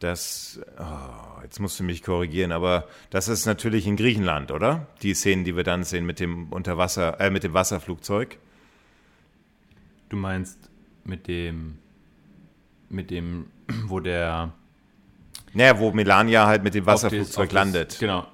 das, 0.00 0.58
oh, 0.78 1.42
jetzt 1.42 1.60
musst 1.60 1.78
du 1.78 1.84
mich 1.84 2.02
korrigieren, 2.02 2.52
aber 2.52 2.88
das 3.10 3.28
ist 3.28 3.46
natürlich 3.46 3.86
in 3.86 3.96
Griechenland, 3.96 4.50
oder? 4.50 4.86
Die 5.02 5.14
Szenen, 5.14 5.44
die 5.44 5.56
wir 5.56 5.62
dann 5.62 5.84
sehen 5.84 6.06
mit 6.06 6.20
dem 6.20 6.52
Unterwasser, 6.52 7.20
äh, 7.20 7.30
mit 7.30 7.44
dem 7.44 7.52
Wasserflugzeug. 7.52 8.38
Du 10.08 10.16
meinst 10.16 10.58
mit 11.04 11.28
dem, 11.28 11.78
mit 12.88 13.10
dem, 13.10 13.46
wo 13.86 14.00
der. 14.00 14.52
Naja, 15.52 15.78
wo 15.78 15.92
Melania 15.92 16.46
halt 16.46 16.62
mit 16.62 16.74
dem 16.74 16.86
Wasserflugzeug 16.86 17.48
das, 17.48 17.54
landet. 17.54 17.98
Genau. 18.00 18.26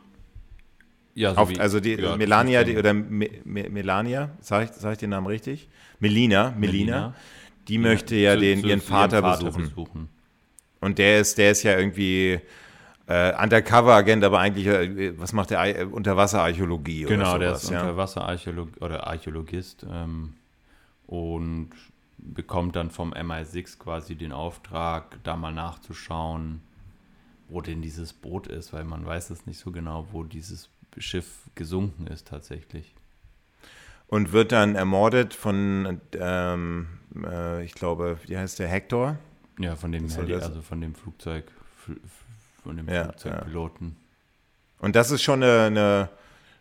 Ja, 1.17 1.33
so 1.33 1.41
auf, 1.41 1.49
wie, 1.49 1.59
also 1.59 1.81
die 1.81 1.95
ja, 1.95 2.15
Melania 2.15 2.63
die, 2.63 2.77
oder 2.77 2.93
Me, 2.93 3.31
Me, 3.43 3.71
Melania, 3.71 4.31
sag 4.41 4.65
ich, 4.65 4.73
sag 4.73 4.93
ich 4.93 4.99
den 4.99 5.11
Namen 5.11 5.27
richtig? 5.27 5.67
Melina, 5.99 6.51
Melina, 6.51 6.59
Melina. 6.59 7.15
die 7.69 7.75
ja, 7.77 7.81
möchte 7.81 8.17
ja 8.17 8.35
zu, 8.35 8.41
den, 8.41 8.61
zu, 8.61 8.67
ihren 8.69 8.83
Vater, 8.83 9.23
Vater 9.23 9.45
besuchen. 9.47 9.63
besuchen. 9.63 10.09
Und 10.81 10.99
der 10.99 11.21
ist, 11.21 11.39
der 11.39 11.53
ist 11.53 11.63
ja 11.63 11.79
irgendwie 11.79 12.39
äh, 13.07 13.43
Undercover-Agent, 13.43 14.25
aber 14.25 14.41
eigentlich, 14.41 14.67
äh, 14.67 15.19
was 15.19 15.33
macht 15.33 15.51
der? 15.51 15.81
Äh, 15.81 15.85
Unterwasserarchäologie 15.85 17.05
genau, 17.05 17.35
oder 17.37 17.47
sowas, 17.57 17.63
der 17.63 17.71
ist 17.71 17.71
ja? 17.71 17.81
Unterwasserarchäolog 17.81 18.69
oder 18.83 19.07
Archäologist 19.07 19.87
ähm, 19.91 20.35
und 21.07 21.71
bekommt 22.19 22.77
dann 22.77 22.91
vom 22.91 23.15
MI6 23.15 23.79
quasi 23.79 24.17
den 24.17 24.33
Auftrag, 24.33 25.19
da 25.25 25.35
mal 25.35 25.53
nachzuschauen, 25.53 26.61
wo 27.49 27.63
denn 27.63 27.81
dieses 27.81 28.13
Boot 28.13 28.49
ist, 28.49 28.75
weil 28.75 28.85
man 28.85 29.07
weiß 29.07 29.31
es 29.31 29.47
nicht 29.47 29.59
so 29.59 29.71
genau, 29.71 30.09
wo 30.13 30.23
dieses 30.23 30.69
Schiff 30.99 31.27
gesunken 31.55 32.07
ist 32.07 32.29
tatsächlich. 32.29 32.95
Und 34.09 34.33
wird 34.33 34.53
dann 34.53 34.77
ermordet 34.77 35.35
von, 35.35 36.01
ähm, 36.13 36.87
äh, 37.25 37.65
ich 37.65 37.75
glaube, 37.75 38.19
wie 38.27 38.37
heißt 38.37 38.59
der, 38.59 38.69
Hector? 38.69 39.19
Ja, 39.59 39.75
von 39.75 39.91
dem 39.91 40.09
Heli, 40.09 40.35
also 40.35 40.63
von 40.63 40.81
dem 40.81 40.95
Flugzeug, 40.95 41.45
von 42.63 42.77
dem 42.77 42.89
ja, 42.89 43.05
Flugzeugpiloten. 43.05 43.89
Ja. 43.89 44.85
Und 44.85 44.95
das 44.97 45.11
ist 45.11 45.23
schon 45.23 45.43
eine, 45.43 45.63
eine, 45.63 46.11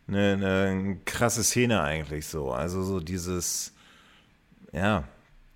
eine, 0.08 0.68
eine, 0.70 0.98
krasse 1.06 1.44
Szene 1.44 1.82
eigentlich 1.82 2.26
so. 2.28 2.52
Also 2.52 2.84
so 2.84 3.00
dieses, 3.00 3.74
ja, 4.72 5.04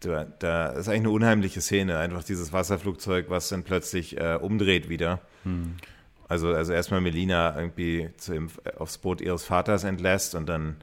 da, 0.01 0.25
da 0.25 0.67
ist 0.71 0.87
eigentlich 0.87 0.99
eine 0.99 1.11
unheimliche 1.11 1.61
Szene. 1.61 1.97
Einfach 1.97 2.23
dieses 2.23 2.51
Wasserflugzeug, 2.51 3.29
was 3.29 3.49
dann 3.49 3.63
plötzlich 3.63 4.17
äh, 4.17 4.37
umdreht 4.39 4.89
wieder. 4.89 5.21
Hm. 5.43 5.77
Also, 6.29 6.53
also 6.53 6.71
erstmal 6.71 7.01
Melina 7.01 7.55
irgendwie 7.57 8.09
zu, 8.17 8.47
aufs 8.77 8.99
Boot 8.99 9.19
ihres 9.19 9.43
Vaters 9.43 9.83
entlässt 9.83 10.35
und 10.35 10.47
dann 10.47 10.77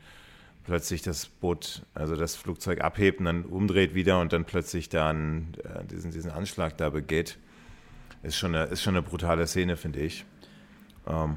plötzlich 0.64 1.02
das 1.02 1.26
Boot, 1.26 1.82
also 1.94 2.16
das 2.16 2.34
Flugzeug 2.34 2.80
abhebt 2.82 3.20
und 3.20 3.26
dann 3.26 3.44
umdreht 3.44 3.94
wieder 3.94 4.20
und 4.20 4.32
dann 4.32 4.44
plötzlich 4.44 4.88
dann 4.88 5.54
äh, 5.62 5.84
diesen, 5.84 6.10
diesen 6.10 6.32
Anschlag 6.32 6.76
da 6.76 6.90
begeht, 6.90 7.38
ist 8.24 8.36
schon 8.36 8.56
eine, 8.56 8.64
ist 8.64 8.82
schon 8.82 8.96
eine 8.96 9.02
brutale 9.02 9.46
Szene, 9.46 9.76
finde 9.76 10.00
ich. 10.00 10.24
Ähm, 11.06 11.36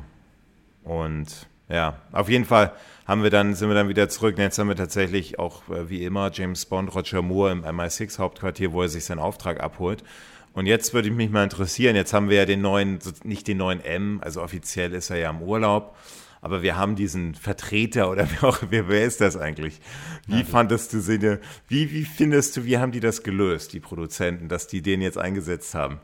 und 0.84 1.48
ja, 1.70 2.02
auf 2.12 2.30
jeden 2.30 2.46
Fall 2.46 2.74
haben 3.06 3.22
wir 3.22 3.30
dann, 3.30 3.54
sind 3.54 3.70
wir 3.70 3.76
dann 3.76 3.90
wieder 3.90 4.10
zurück. 4.10 4.40
Jetzt 4.40 4.58
haben 4.58 4.70
wir 4.70 4.76
tatsächlich 4.76 5.38
auch, 5.38 5.70
äh, 5.70 5.88
wie 5.88 6.04
immer, 6.04 6.32
James 6.34 6.66
Bond, 6.66 6.96
Roger 6.96 7.22
Moore 7.22 7.52
im 7.52 7.64
MI6-Hauptquartier, 7.64 8.72
wo 8.72 8.82
er 8.82 8.90
sich 8.90 9.06
seinen 9.06 9.20
Auftrag 9.20 9.60
abholt. 9.60 10.04
Und 10.60 10.66
jetzt 10.66 10.94
würde 10.94 11.08
ich 11.08 11.14
mich 11.16 11.30
mal 11.30 11.46
interessieren, 11.46 11.96
jetzt 11.96 12.14
haben 12.14 12.28
wir 12.28 12.36
ja 12.36 12.46
den 12.46 12.60
neuen, 12.60 13.00
nicht 13.24 13.48
den 13.48 13.60
neuen 13.60 13.80
M, 13.80 14.20
also 14.22 14.42
offiziell 14.42 14.94
ist 14.94 15.10
er 15.10 15.16
ja 15.16 15.30
im 15.30 15.42
Urlaub, 15.42 15.96
aber 16.42 16.62
wir 16.62 16.76
haben 16.76 16.98
diesen 16.98 17.34
Vertreter 17.34 18.12
oder 18.12 18.28
wer, 18.42 18.44
auch, 18.44 18.60
wer, 18.70 18.90
wer 18.90 19.06
ist 19.06 19.22
das 19.22 19.38
eigentlich? 19.38 19.80
Wie 20.28 20.44
fandest 20.44 20.92
du 20.92 21.00
sie, 21.00 21.40
wie, 21.70 21.94
wie 21.94 22.04
findest 22.04 22.58
du, 22.58 22.66
wie 22.66 22.78
haben 22.78 22.92
die 22.92 23.00
das 23.00 23.24
gelöst, 23.24 23.72
die 23.72 23.80
Produzenten, 23.80 24.50
dass 24.50 24.68
die 24.68 24.82
den 24.82 25.02
jetzt 25.02 25.18
eingesetzt 25.18 25.76
haben? 25.76 26.02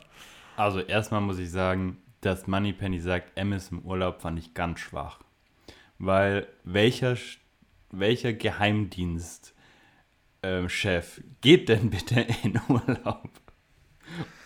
Also 0.56 0.80
erstmal 0.80 1.20
muss 1.20 1.38
ich 1.38 1.52
sagen, 1.52 1.98
dass 2.22 2.48
Moneypenny 2.48 3.02
sagt, 3.02 3.38
M 3.38 3.52
ist 3.52 3.74
im 3.74 3.80
Urlaub, 3.80 4.22
fand 4.22 4.40
ich 4.40 4.54
ganz 4.54 4.80
schwach. 4.80 5.20
Weil 6.00 6.48
welcher, 6.64 7.18
welcher 7.92 8.32
Geheimdienstchef 8.32 9.54
äh, 10.42 11.24
geht 11.42 11.68
denn 11.68 11.90
bitte 11.90 12.26
in 12.44 12.58
Urlaub? 12.70 13.30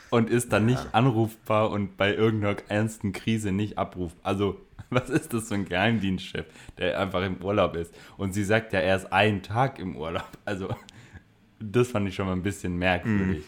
Und 0.09 0.29
ist 0.29 0.51
dann 0.53 0.65
nicht 0.65 0.83
ja. 0.83 0.89
anrufbar 0.93 1.69
und 1.69 1.97
bei 1.97 2.13
irgendeiner 2.13 2.57
ernsten 2.67 3.11
Krise 3.11 3.51
nicht 3.51 3.77
abrufbar. 3.77 4.19
Also 4.23 4.59
Was 4.89 5.09
ist 5.09 5.33
das 5.33 5.47
für 5.47 5.55
ein 5.55 5.65
Geheimdienstchef, 5.65 6.45
der 6.77 6.99
einfach 6.99 7.23
im 7.23 7.43
Urlaub 7.43 7.75
ist? 7.75 7.93
Und 8.17 8.33
sie 8.33 8.43
sagt 8.43 8.73
ja, 8.73 8.79
er 8.79 8.95
ist 8.95 9.11
einen 9.11 9.41
Tag 9.41 9.79
im 9.79 9.95
Urlaub. 9.95 10.27
Also, 10.45 10.75
das 11.59 11.89
fand 11.89 12.07
ich 12.07 12.15
schon 12.15 12.25
mal 12.25 12.33
ein 12.33 12.41
bisschen 12.41 12.77
merkwürdig. 12.77 13.43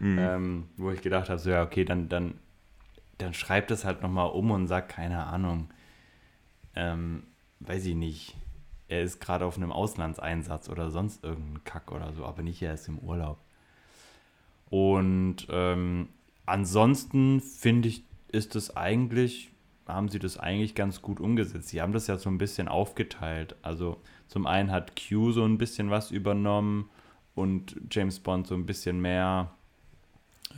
Mm. 0.00 0.18
Ähm, 0.18 0.68
wo 0.76 0.90
ich 0.90 1.02
gedacht 1.02 1.28
habe, 1.28 1.38
so 1.38 1.50
ja, 1.50 1.62
okay, 1.62 1.84
dann, 1.84 2.08
dann, 2.08 2.34
dann 3.18 3.34
schreibt 3.34 3.70
es 3.70 3.84
halt 3.84 4.00
nochmal 4.00 4.30
um 4.30 4.50
und 4.50 4.66
sagt, 4.66 4.90
keine 4.90 5.24
Ahnung, 5.26 5.68
ähm, 6.74 7.24
weiß 7.60 7.84
ich 7.86 7.96
nicht, 7.96 8.36
er 8.86 9.02
ist 9.02 9.20
gerade 9.20 9.44
auf 9.44 9.56
einem 9.56 9.72
Auslandseinsatz 9.72 10.70
oder 10.70 10.90
sonst 10.90 11.24
irgendein 11.24 11.64
Kack 11.64 11.92
oder 11.92 12.12
so, 12.12 12.24
aber 12.24 12.42
nicht, 12.42 12.62
er 12.62 12.74
ist 12.74 12.88
im 12.88 12.98
Urlaub. 12.98 13.38
Und 14.70 15.46
ähm, 15.50 16.08
ansonsten 16.46 17.40
finde 17.40 17.88
ich 17.88 18.04
ist 18.30 18.56
es 18.56 18.76
eigentlich, 18.76 19.50
haben 19.86 20.08
sie 20.08 20.18
das 20.18 20.38
eigentlich 20.38 20.74
ganz 20.74 21.00
gut 21.00 21.18
umgesetzt. 21.18 21.68
Sie 21.68 21.80
haben 21.80 21.92
das 21.92 22.06
ja 22.06 22.18
so 22.18 22.28
ein 22.28 22.38
bisschen 22.38 22.68
aufgeteilt. 22.68 23.56
Also 23.62 24.00
zum 24.26 24.46
einen 24.46 24.70
hat 24.70 24.92
Q 24.96 25.32
so 25.32 25.44
ein 25.44 25.58
bisschen 25.58 25.90
was 25.90 26.10
übernommen 26.10 26.90
und 27.34 27.76
James 27.90 28.20
Bond 28.20 28.46
so 28.46 28.54
ein 28.54 28.66
bisschen 28.66 29.00
mehr 29.00 29.50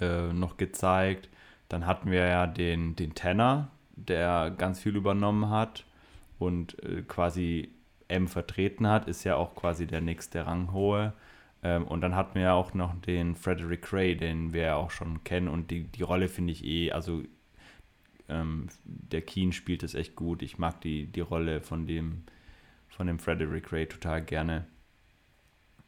äh, 0.00 0.32
noch 0.32 0.56
gezeigt. 0.56 1.28
Dann 1.68 1.86
hatten 1.86 2.10
wir 2.10 2.26
ja 2.26 2.46
den, 2.48 2.96
den 2.96 3.14
Tanner, 3.14 3.70
der 3.94 4.50
ganz 4.50 4.80
viel 4.80 4.96
übernommen 4.96 5.50
hat 5.50 5.84
und 6.40 6.82
äh, 6.82 7.02
quasi 7.02 7.70
M 8.08 8.26
vertreten 8.26 8.88
hat, 8.88 9.06
ist 9.06 9.22
ja 9.22 9.36
auch 9.36 9.54
quasi 9.54 9.86
der 9.86 10.00
nächste 10.00 10.46
Ranghohe. 10.46 11.12
Ähm, 11.62 11.86
und 11.86 12.00
dann 12.00 12.14
hatten 12.14 12.34
wir 12.34 12.42
ja 12.42 12.52
auch 12.54 12.74
noch 12.74 12.98
den 13.02 13.34
Frederick 13.34 13.92
Ray, 13.92 14.16
den 14.16 14.52
wir 14.52 14.62
ja 14.62 14.76
auch 14.76 14.90
schon 14.90 15.24
kennen. 15.24 15.48
Und 15.48 15.70
die, 15.70 15.84
die 15.84 16.02
Rolle 16.02 16.28
finde 16.28 16.52
ich 16.52 16.64
eh, 16.64 16.92
also 16.92 17.22
ähm, 18.28 18.68
der 18.84 19.22
Keen 19.22 19.52
spielt 19.52 19.82
es 19.82 19.94
echt 19.94 20.16
gut. 20.16 20.42
Ich 20.42 20.58
mag 20.58 20.80
die, 20.80 21.06
die 21.06 21.20
Rolle 21.20 21.60
von 21.60 21.86
dem, 21.86 22.24
von 22.88 23.06
dem 23.06 23.18
Frederick 23.18 23.72
Ray 23.72 23.86
total 23.86 24.22
gerne. 24.22 24.66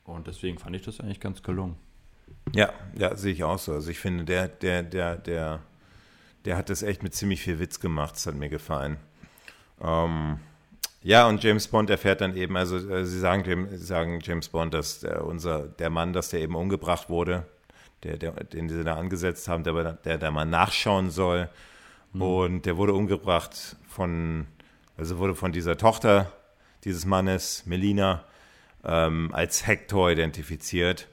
Und 0.05 0.27
deswegen 0.27 0.59
fand 0.59 0.77
ich 0.77 0.83
das 0.83 1.01
eigentlich 1.01 1.21
ganz 1.21 1.43
gelungen. 1.43 1.77
Ja, 2.53 2.73
ja, 2.99 3.17
sehe 3.17 3.33
ich 3.33 3.45
auch 3.45 3.59
so. 3.59 3.73
Also 3.73 3.91
ich 3.91 3.99
finde, 3.99 4.25
der, 4.25 4.49
der, 4.49 4.83
der, 4.83 5.17
der, 5.17 5.61
der 6.45 6.57
hat 6.57 6.71
das 6.71 6.83
echt 6.83 7.03
mit 7.03 7.15
ziemlich 7.15 7.41
viel 7.41 7.61
Witz 7.61 7.81
gemacht. 7.81 8.17
Das 8.17 8.27
hat 8.27 8.35
mir 8.35 8.49
gefallen. 8.49 8.97
Ähm, 9.81 10.41
ja, 11.03 11.27
und 11.27 11.43
James 11.43 11.69
Bond 11.69 11.91
erfährt 11.91 12.21
dann 12.21 12.37
eben, 12.37 12.57
also 12.57 12.77
äh, 12.77 13.05
sie 13.05 13.19
sagen, 13.19 13.69
sagen 13.77 14.21
James 14.23 14.49
Bond, 14.49 14.73
dass 14.75 15.01
der, 15.01 15.25
unser, 15.25 15.67
der 15.67 15.91
Mann, 15.91 16.13
dass 16.13 16.31
der 16.31 16.41
eben 16.41 16.55
umgebracht 16.55 17.09
wurde, 17.09 17.47
der, 18.03 18.17
der, 18.17 18.33
den 18.33 18.69
sie 18.69 18.85
da 18.85 18.97
angesetzt 18.97 19.49
haben, 19.49 19.65
der, 19.65 19.95
der 19.95 20.19
da 20.19 20.31
mal 20.31 20.45
nachschauen 20.45 21.11
soll. 21.11 21.49
Mhm. 22.13 22.23
Und 22.23 22.67
der 22.67 22.77
wurde 22.77 22.93
umgebracht 22.95 23.77
von, 23.89 24.47
also 24.97 25.19
wurde 25.19 25.35
von 25.35 25.53
dieser 25.53 25.77
Tochter 25.77 26.33
dieses 26.85 27.07
Mannes, 27.07 27.65
Melina, 27.67 28.25
ähm, 28.85 29.31
als 29.33 29.67
Hector 29.67 30.11
identifiziert. 30.11 31.09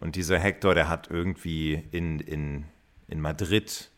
Und 0.00 0.16
dieser 0.16 0.38
Hector, 0.38 0.74
der 0.74 0.88
hat 0.88 1.08
irgendwie 1.10 1.84
in, 1.92 2.18
in, 2.20 2.64
in 3.08 3.20
Madrid 3.20 3.90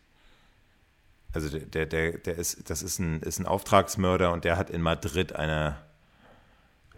also 1.34 1.58
der, 1.58 1.86
der, 1.86 2.12
der 2.12 2.38
ist, 2.38 2.70
das 2.70 2.82
ist 2.82 3.00
ein, 3.00 3.20
ist 3.20 3.40
ein 3.40 3.46
Auftragsmörder 3.46 4.32
und 4.32 4.44
der 4.44 4.56
hat 4.56 4.70
in 4.70 4.80
Madrid 4.80 5.34
eine, 5.34 5.76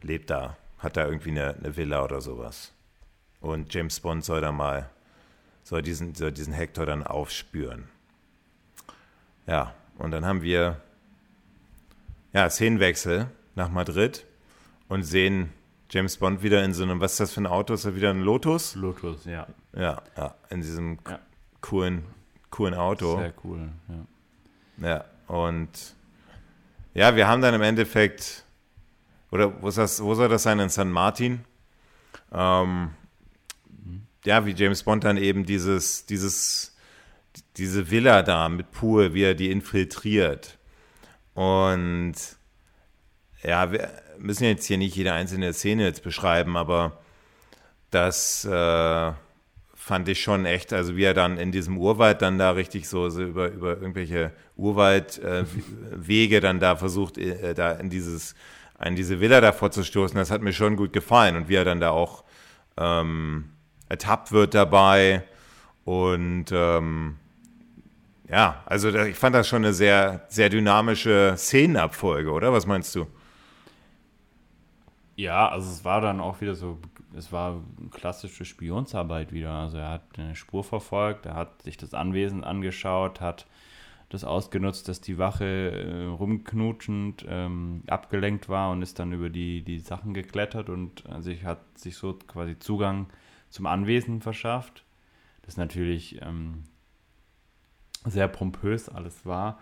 lebt 0.03 0.29
da, 0.29 0.57
hat 0.79 0.97
da 0.97 1.07
irgendwie 1.07 1.31
eine, 1.31 1.55
eine 1.55 1.77
Villa 1.77 2.05
oder 2.05 2.21
sowas. 2.21 2.73
Und 3.41 3.73
James 3.73 3.99
Bond 4.01 4.25
soll 4.25 4.43
da 4.43 4.53
mal, 4.53 4.91
soll 5.65 5.81
diesen, 5.81 6.15
soll 6.15 6.33
diesen 6.33 6.53
Hector 6.53 6.85
dann 6.85 7.03
aufspüren. 7.03 7.89
Ja, 9.47 9.75
und 9.97 10.11
dann 10.11 10.27
haben 10.27 10.43
wir, 10.43 10.81
ja, 12.35 12.51
Szenenwechsel 12.51 13.29
nach 13.55 13.71
Madrid 13.71 14.27
und 14.89 15.03
sehen 15.05 15.51
James 15.89 16.19
Bond 16.19 16.43
wieder 16.43 16.63
in 16.63 16.75
so 16.75 16.83
einem, 16.83 17.01
was 17.01 17.13
ist 17.13 17.21
das 17.21 17.33
für 17.33 17.41
ein 17.41 17.47
Auto? 17.47 17.73
Ist 17.73 17.87
er 17.87 17.95
wieder 17.95 18.11
ein 18.11 18.21
Lotus? 18.21 18.75
Lotus, 18.75 19.25
ja. 19.25 19.47
Ja, 19.73 20.03
ja, 20.17 20.35
in 20.51 20.61
diesem 20.61 20.99
ja. 21.09 21.21
coolen, 21.63 22.05
coolen 22.51 22.75
Auto. 22.75 23.19
Sehr 23.19 23.33
cool, 23.45 23.71
ja. 23.89 24.05
Ja, 24.79 25.05
und 25.27 25.69
ja, 26.95 27.17
wir 27.17 27.29
haben 27.29 27.43
dann 27.43 27.55
im 27.55 27.63
Endeffekt, 27.63 28.45
oder 29.31 29.63
wo, 29.63 29.71
das, 29.71 30.03
wo 30.03 30.15
soll 30.15 30.29
das 30.29 30.43
sein, 30.43 30.59
in 30.59 30.69
San 30.69 30.91
Martin? 30.91 31.45
Ähm, 32.33 32.91
ja, 34.25 34.45
wie 34.45 34.53
James 34.53 34.83
Bond 34.83 35.05
dann 35.05 35.17
eben 35.17 35.47
dieses, 35.47 36.07
dieses, 36.07 36.77
diese 37.57 37.91
Villa 37.91 38.23
da 38.23 38.49
mit 38.49 38.73
Pool, 38.73 39.15
wie 39.15 39.23
er 39.23 39.35
die 39.35 39.51
infiltriert. 39.51 40.59
Und 41.35 42.15
ja, 43.43 43.71
wir 43.71 43.91
müssen 44.19 44.45
jetzt 44.45 44.67
hier 44.67 44.79
nicht 44.79 44.97
jede 44.97 45.13
einzelne 45.13 45.53
Szene 45.53 45.85
jetzt 45.85 46.03
beschreiben, 46.03 46.57
aber 46.57 46.99
das 47.91 48.45
äh, 48.45 49.13
fand 49.87 50.09
ich 50.09 50.21
schon 50.21 50.47
echt, 50.47 50.73
also 50.73 50.97
wie 50.97 51.05
er 51.05 51.15
dann 51.15 51.39
in 51.39 51.53
diesem 51.53 51.79
Urwald 51.79 52.21
dann 52.21 52.39
da 52.39 52.51
richtig 52.51 52.89
so, 52.89 53.09
so 53.09 53.23
über, 53.23 53.53
über 53.53 53.77
irgendwelche 53.77 54.33
Urwaldwege 54.57 56.37
äh, 56.39 56.41
dann 56.41 56.59
da 56.59 56.75
versucht, 56.75 57.19
äh, 57.19 57.55
da 57.55 57.71
in 57.71 57.89
dieses, 57.89 58.35
in 58.85 58.97
diese 58.97 59.21
Villa 59.21 59.41
da 59.41 59.53
vorzustoßen, 59.53 60.17
das 60.17 60.33
hat 60.33 60.43
mir 60.43 60.53
schon 60.53 60.75
gut 60.75 60.93
gefallen 60.93 61.37
und 61.37 61.49
wie 61.49 61.55
er 61.55 61.65
dann 61.65 61.79
da 61.79 61.91
auch 61.91 62.25
ähm, 62.77 63.51
ertappt 63.89 64.33
wird 64.33 64.55
dabei 64.55 65.23
und 65.85 66.47
ähm, 66.51 67.15
ja, 68.29 68.65
also 68.67 68.93
ich 68.93 69.17
fand 69.17 69.37
das 69.37 69.47
schon 69.47 69.65
eine 69.65 69.73
sehr, 69.73 70.27
sehr 70.27 70.49
dynamische 70.49 71.35
Szenenabfolge, 71.37 72.33
oder? 72.33 72.53
Was 72.53 72.67
meinst 72.67 72.93
du? 72.97 73.07
Ja, 75.15 75.49
also 75.49 75.71
es 75.71 75.85
war 75.85 76.01
dann 76.01 76.19
auch 76.19 76.41
wieder 76.41 76.57
so 76.57 76.81
es 77.17 77.33
war 77.33 77.63
klassische 77.91 78.45
Spionsarbeit 78.45 79.33
wieder. 79.33 79.53
Also 79.53 79.79
er 79.79 79.91
hat 79.91 80.19
eine 80.19 80.37
Spur 80.37 80.65
verfolgt, 80.65 81.27
er 81.27 81.35
hat 81.35 81.63
sich 81.63 81.77
das 81.77 81.95
Anwesen 81.95 82.45
angeschaut, 82.45 83.21
hat 83.21 83.47
das 84.09 84.23
ausgenutzt, 84.23 84.89
dass 84.89 85.01
die 85.01 85.19
Wache 85.19 85.45
äh, 85.45 86.05
rumknutschend 86.05 87.25
ähm, 87.29 87.83
abgelenkt 87.89 88.49
war 88.49 88.71
und 88.71 88.83
ist 88.83 88.99
dann 88.99 89.13
über 89.13 89.31
die, 89.31 89.63
die 89.63 89.81
Sachen 89.81 90.15
geklettert 90.15 90.69
und 90.69 91.05
also 91.09 91.33
hat 91.43 91.79
sich 91.79 91.97
so 91.97 92.13
quasi 92.13 92.59
Zugang 92.59 93.07
zum 93.51 93.67
Anwesen 93.67 94.21
verschafft. 94.21 94.85
Das 95.43 95.57
natürlich 95.57 96.21
ähm, 96.23 96.65
sehr 98.05 98.29
pompös 98.29 98.89
alles 98.89 99.25
war. 99.27 99.59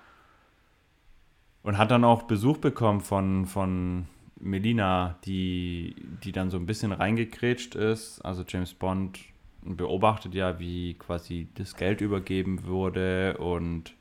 Und 1.62 1.78
hat 1.78 1.90
dann 1.90 2.04
auch 2.04 2.24
Besuch 2.24 2.58
bekommen 2.58 3.00
von, 3.00 3.46
von 3.46 4.06
Melina, 4.44 5.18
die, 5.24 5.96
die 6.22 6.32
dann 6.32 6.50
so 6.50 6.58
ein 6.58 6.66
bisschen 6.66 6.92
reingekrätscht 6.92 7.74
ist. 7.74 8.20
Also 8.20 8.44
James 8.46 8.74
Bond 8.74 9.18
beobachtet 9.62 10.34
ja, 10.34 10.58
wie 10.58 10.94
quasi 10.94 11.48
das 11.54 11.76
Geld 11.76 12.00
übergeben 12.00 12.64
wurde 12.64 13.38
und 13.38 13.94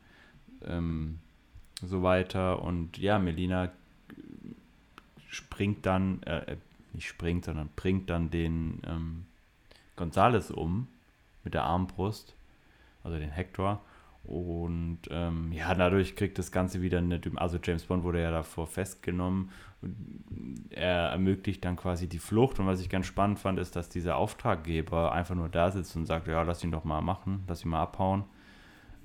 ähm, 0.65 1.19
so 1.81 2.03
weiter. 2.03 2.61
Und 2.61 2.97
ja, 2.97 3.19
Melina 3.19 3.71
springt 5.29 5.85
dann, 5.85 6.21
äh, 6.23 6.57
nicht 6.91 7.07
springt, 7.07 7.45
sondern 7.45 7.69
bringt 7.75 8.09
dann 8.09 8.29
den 8.29 8.81
ähm, 8.85 9.25
Gonzales 9.95 10.51
um 10.51 10.87
mit 11.43 11.53
der 11.53 11.63
Armbrust, 11.63 12.35
also 13.03 13.17
den 13.17 13.31
Hector. 13.31 13.81
Und 14.23 14.99
ähm, 15.09 15.51
ja, 15.51 15.75
dadurch 15.75 16.15
kriegt 16.15 16.39
das 16.39 16.51
Ganze 16.51 16.81
wieder 16.81 16.99
eine, 16.99 17.19
also 17.35 17.57
James 17.61 17.83
Bond 17.83 18.03
wurde 18.03 18.21
ja 18.21 18.31
davor 18.31 18.67
festgenommen. 18.67 19.49
Er 20.69 21.09
ermöglicht 21.09 21.65
dann 21.65 21.75
quasi 21.75 22.07
die 22.07 22.19
Flucht. 22.19 22.59
Und 22.59 22.65
was 22.65 22.79
ich 22.79 22.89
ganz 22.89 23.05
spannend 23.05 23.39
fand, 23.39 23.59
ist, 23.59 23.75
dass 23.75 23.89
dieser 23.89 24.15
Auftraggeber 24.15 25.11
einfach 25.11 25.35
nur 25.35 25.49
da 25.49 25.71
sitzt 25.71 25.95
und 25.97 26.05
sagt, 26.05 26.27
ja, 26.27 26.41
lass 26.43 26.63
ihn 26.63 26.71
doch 26.71 26.85
mal 26.85 27.01
machen, 27.01 27.43
lass 27.47 27.65
ihn 27.65 27.71
mal 27.71 27.81
abhauen. 27.81 28.23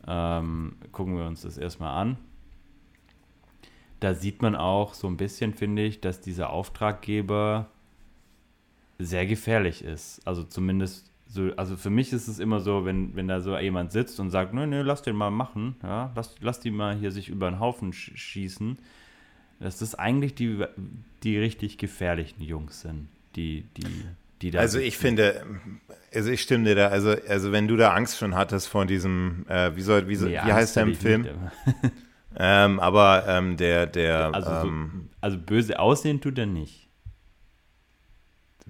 Ähm, 0.07 0.77
gucken 0.93 1.17
wir 1.17 1.27
uns 1.27 1.43
das 1.43 1.59
erstmal 1.59 2.01
an. 2.01 2.17
Da 3.99 4.15
sieht 4.15 4.41
man 4.41 4.55
auch 4.55 4.95
so 4.95 5.09
ein 5.09 5.17
bisschen, 5.17 5.53
finde 5.53 5.83
ich, 5.83 6.01
dass 6.01 6.21
dieser 6.21 6.51
Auftraggeber 6.51 7.67
sehr 9.01 9.27
gefährlich 9.27 9.83
ist. 9.83 10.25
Also 10.27 10.45
zumindest 10.45 11.08
so, 11.29 11.51
also 11.57 11.77
für 11.77 11.91
mich 11.91 12.13
ist 12.13 12.27
es 12.27 12.39
immer 12.39 12.61
so, 12.61 12.87
wenn, 12.87 13.15
wenn 13.15 13.29
da 13.29 13.41
so 13.41 13.57
jemand 13.59 13.93
sitzt 13.93 14.19
und 14.19 14.31
sagt, 14.31 14.55
nö, 14.55 14.67
nö, 14.67 14.81
lass 14.81 15.03
den 15.03 15.15
mal 15.15 15.31
machen, 15.31 15.77
ja, 15.83 16.11
lass, 16.15 16.35
lass 16.41 16.61
die 16.61 16.71
mal 16.71 16.97
hier 16.97 17.11
sich 17.11 17.29
über 17.29 17.51
den 17.51 17.61
Haufen 17.61 17.93
schießen, 17.93 18.79
dass 19.61 19.79
das 19.79 19.95
eigentlich 19.95 20.35
die, 20.35 20.65
die 21.23 21.39
richtig 21.39 21.77
gefährlichen 21.77 22.43
Jungs 22.43 22.81
sind, 22.81 23.09
die, 23.37 23.67
die, 23.77 24.05
die 24.41 24.51
da. 24.51 24.61
Also 24.61 24.79
ich 24.79 24.97
finde, 24.97 25.45
also 26.15 26.31
ich 26.31 26.41
stimme 26.41 26.65
dir 26.65 26.75
da, 26.75 26.89
also, 26.89 27.15
also 27.29 27.53
wenn 27.53 27.69
du 27.69 27.77
da 27.77 27.93
Angst 27.93 28.17
schon 28.17 28.35
hattest 28.35 28.67
vor 28.67 28.87
diesem, 28.87 29.45
äh, 29.49 29.77
wie 29.77 29.83
soll, 29.83 30.09
wie, 30.09 30.17
soll, 30.17 30.31
nee, 30.31 30.41
wie 30.43 30.53
heißt 30.53 30.77
der 30.77 30.85
im 30.85 30.95
Film? 30.95 31.27
ähm, 32.39 32.81
aber 32.81 33.25
ähm, 33.29 33.59
der, 33.59 33.87
der, 33.87 34.31
also, 34.33 34.67
ähm, 34.67 34.91
so, 34.95 35.17
also 35.21 35.39
böse 35.39 35.79
aussehen 35.79 36.23
tut 36.23 36.39
er 36.39 36.47
nicht 36.47 36.88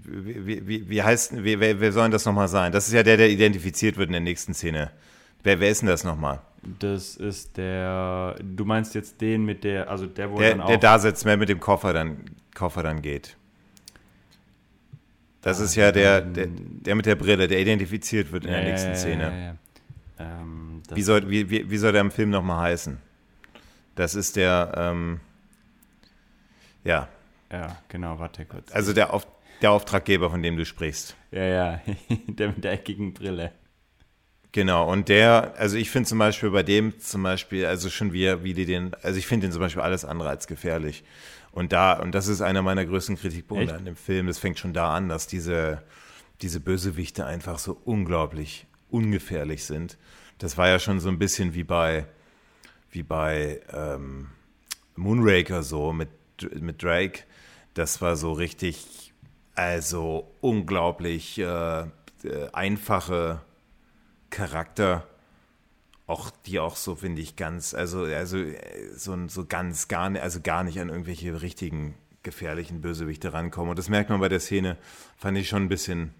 wie, 0.04 0.66
wie, 0.66 0.88
wie 0.88 1.02
heißt, 1.02 1.44
wie, 1.44 1.58
wer, 1.60 1.80
wer 1.80 1.92
soll 1.92 2.04
denn 2.04 2.12
das 2.12 2.24
nochmal 2.24 2.48
sein? 2.48 2.72
Das 2.72 2.88
ist 2.88 2.94
ja 2.94 3.02
der, 3.02 3.16
der 3.16 3.30
identifiziert 3.30 3.96
wird 3.96 4.08
in 4.08 4.12
der 4.12 4.20
nächsten 4.20 4.54
Szene. 4.54 4.90
Wer, 5.42 5.60
wer 5.60 5.70
ist 5.70 5.82
denn 5.82 5.88
das 5.88 6.04
nochmal? 6.04 6.40
Das 6.78 7.16
ist 7.16 7.56
der, 7.56 8.36
du 8.42 8.64
meinst 8.64 8.94
jetzt 8.94 9.20
den 9.20 9.44
mit 9.44 9.64
der, 9.64 9.88
also 9.88 10.06
der, 10.06 10.30
wo 10.30 10.38
der, 10.38 10.50
dann 10.50 10.60
auch... 10.62 10.66
Der 10.68 10.78
da 10.78 10.98
sitzt, 10.98 11.24
wer 11.24 11.36
mit 11.36 11.48
dem 11.48 11.60
Koffer 11.60 11.92
dann, 11.92 12.18
Koffer 12.54 12.82
dann 12.82 13.02
geht. 13.02 13.36
Das 15.40 15.60
ah, 15.60 15.64
ist 15.64 15.76
ja 15.76 15.92
der, 15.92 16.20
der, 16.20 16.48
der 16.48 16.94
mit 16.94 17.06
der 17.06 17.14
Brille, 17.14 17.46
der 17.46 17.60
identifiziert 17.60 18.32
wird 18.32 18.44
in 18.44 18.50
ja, 18.50 18.60
der 18.60 18.70
nächsten 18.70 18.94
Szene. 18.96 19.56
Ja, 20.18 20.24
ja, 20.24 20.40
ähm, 20.40 20.82
wie, 20.92 21.02
soll, 21.02 21.30
wie, 21.30 21.48
wie, 21.48 21.70
wie 21.70 21.76
soll 21.76 21.92
der 21.92 22.00
im 22.00 22.10
Film 22.10 22.30
nochmal 22.30 22.70
heißen? 22.70 22.98
Das 23.94 24.14
ist 24.14 24.36
der, 24.36 24.72
ähm, 24.76 25.20
ja. 26.84 27.08
Ja, 27.50 27.76
genau, 27.88 28.18
warte 28.18 28.44
kurz. 28.44 28.72
Also 28.72 28.92
der 28.92 29.14
auf 29.14 29.26
der 29.62 29.72
Auftraggeber, 29.72 30.30
von 30.30 30.42
dem 30.42 30.56
du 30.56 30.64
sprichst. 30.64 31.16
Ja, 31.30 31.44
ja, 31.44 31.80
der 32.26 32.48
mit 32.48 32.64
der 32.64 32.72
eckigen 32.72 33.14
Brille. 33.14 33.52
Genau, 34.52 34.90
und 34.90 35.08
der, 35.08 35.54
also 35.58 35.76
ich 35.76 35.90
finde 35.90 36.08
zum 36.08 36.18
Beispiel 36.18 36.50
bei 36.50 36.62
dem 36.62 36.98
zum 36.98 37.22
Beispiel, 37.22 37.66
also 37.66 37.90
schon 37.90 38.12
wie, 38.12 38.42
wie 38.42 38.54
die 38.54 38.64
den, 38.64 38.94
also 39.02 39.18
ich 39.18 39.26
finde 39.26 39.46
den 39.46 39.52
zum 39.52 39.60
Beispiel 39.60 39.82
alles 39.82 40.04
andere 40.04 40.30
als 40.30 40.46
gefährlich. 40.46 41.04
Und 41.52 41.72
da, 41.72 41.94
und 41.94 42.14
das 42.14 42.28
ist 42.28 42.40
einer 42.40 42.62
meiner 42.62 42.84
größten 42.86 43.16
Kritikpunkte 43.16 43.74
an 43.74 43.84
dem 43.84 43.96
Film, 43.96 44.26
das 44.26 44.38
fängt 44.38 44.58
schon 44.58 44.72
da 44.72 44.94
an, 44.94 45.08
dass 45.08 45.26
diese, 45.26 45.82
diese 46.40 46.60
Bösewichte 46.60 47.26
einfach 47.26 47.58
so 47.58 47.78
unglaublich 47.84 48.66
ungefährlich 48.90 49.64
sind. 49.64 49.98
Das 50.38 50.56
war 50.56 50.68
ja 50.68 50.78
schon 50.78 51.00
so 51.00 51.08
ein 51.08 51.18
bisschen 51.18 51.54
wie 51.54 51.64
bei, 51.64 52.06
wie 52.90 53.02
bei 53.02 53.60
ähm, 53.72 54.28
Moonraker 54.96 55.62
so 55.62 55.92
mit, 55.92 56.08
mit 56.60 56.82
Drake. 56.82 57.24
Das 57.74 58.00
war 58.00 58.16
so 58.16 58.32
richtig, 58.32 59.07
also 59.58 60.30
unglaublich 60.40 61.36
äh, 61.38 61.80
äh 61.80 61.86
einfache 62.52 63.40
Charakter, 64.30 65.04
auch 66.06 66.30
die 66.46 66.60
auch 66.60 66.76
so 66.76 66.94
finde 66.94 67.22
ich 67.22 67.34
ganz, 67.34 67.74
also 67.74 68.04
also 68.04 68.38
so 68.94 69.16
so 69.26 69.46
ganz 69.46 69.88
gar 69.88 70.10
nicht, 70.10 70.22
also 70.22 70.40
gar 70.40 70.62
nicht 70.62 70.78
an 70.78 70.90
irgendwelche 70.90 71.42
richtigen 71.42 71.96
gefährlichen 72.22 72.80
Bösewichte 72.80 73.32
rankommen. 73.32 73.70
Und 73.70 73.78
das 73.80 73.88
merkt 73.88 74.10
man 74.10 74.20
bei 74.20 74.28
der 74.28 74.38
Szene, 74.38 74.76
fand 75.16 75.36
ich 75.36 75.48
schon 75.48 75.64
ein 75.64 75.68
bisschen, 75.68 76.14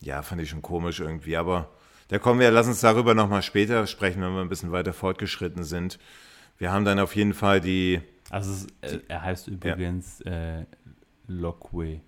ja, 0.00 0.22
fand 0.22 0.40
ich 0.40 0.50
schon 0.50 0.62
komisch 0.62 1.00
irgendwie. 1.00 1.36
Aber 1.36 1.70
da 2.06 2.20
kommen 2.20 2.38
wir, 2.38 2.52
lass 2.52 2.68
uns 2.68 2.80
darüber 2.80 3.14
nochmal 3.14 3.42
später 3.42 3.84
sprechen, 3.88 4.22
wenn 4.22 4.32
wir 4.32 4.42
ein 4.42 4.48
bisschen 4.48 4.70
weiter 4.70 4.92
fortgeschritten 4.92 5.64
sind. 5.64 5.98
Wir 6.56 6.70
haben 6.70 6.84
dann 6.84 7.00
auf 7.00 7.16
jeden 7.16 7.34
Fall 7.34 7.60
die. 7.60 8.00
Also 8.30 8.66
es, 8.80 8.92
äh, 8.92 9.00
er 9.08 9.22
heißt 9.22 9.48
übrigens 9.48 10.22
ja. 10.24 10.60
äh, 10.60 10.66
Lockway. 11.26 12.00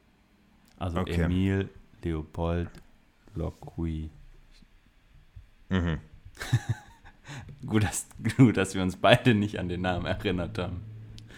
Also 0.83 0.99
okay. 0.99 1.23
Emil 1.23 1.69
Leopold 2.03 2.69
Lockway. 3.37 4.11
Mhm. 5.69 5.99
gut, 7.67 7.85
dass, 7.85 8.09
gut, 8.37 8.57
dass 8.57 8.75
wir 8.75 8.83
uns 8.83 8.97
beide 8.97 9.33
nicht 9.33 9.61
an 9.61 9.69
den 9.69 9.83
Namen 9.83 10.07
erinnert 10.07 10.59
haben. 10.59 10.81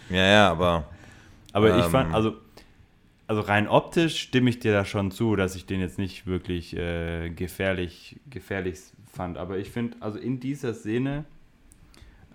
Ja, 0.09 0.25
ja, 0.25 0.51
aber. 0.51 0.89
Aber 1.53 1.69
ähm, 1.69 1.79
ich 1.79 1.85
fand, 1.85 2.11
also, 2.15 2.33
also 3.27 3.41
rein 3.41 3.67
optisch 3.67 4.19
stimme 4.19 4.49
ich 4.49 4.57
dir 4.57 4.73
da 4.73 4.83
schon 4.83 5.11
zu, 5.11 5.35
dass 5.35 5.55
ich 5.55 5.67
den 5.67 5.79
jetzt 5.79 5.99
nicht 5.99 6.25
wirklich 6.25 6.75
äh, 6.75 7.29
gefährlich, 7.29 8.19
gefährlich 8.27 8.79
fand. 9.13 9.37
Aber 9.37 9.59
ich 9.59 9.69
finde, 9.69 9.95
also 9.99 10.17
in 10.17 10.39
dieser 10.39 10.73
Szene, 10.73 11.23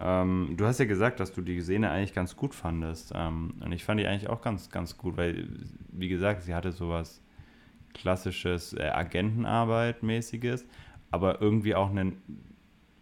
ähm, 0.01 0.55
du 0.57 0.67
hast 0.67 0.79
ja 0.79 0.87
gesagt, 0.87 1.21
dass 1.21 1.33
du 1.33 1.43
die 1.43 1.61
Szene 1.61 1.91
eigentlich 1.91 2.15
ganz 2.15 2.37
gut 2.37 2.55
fandest. 2.55 3.13
Ähm, 3.15 3.55
und 3.61 3.73
ich 3.73 3.85
fand 3.85 4.01
die 4.01 4.07
eigentlich 4.07 4.29
auch 4.31 4.43
ganz, 4.43 4.71
ganz 4.71 4.97
gut, 4.97 5.17
weil, 5.17 5.49
wie 5.93 6.09
gesagt, 6.09 6.43
sie 6.43 6.55
hatte 6.55 6.73
sowas 6.73 7.23
klassisches 7.93 8.73
äh, 8.73 8.89
Agentenarbeit-mäßiges 8.89 10.65
aber 11.11 11.41
irgendwie 11.41 11.75
auch 11.75 11.91
einen, 11.91 12.21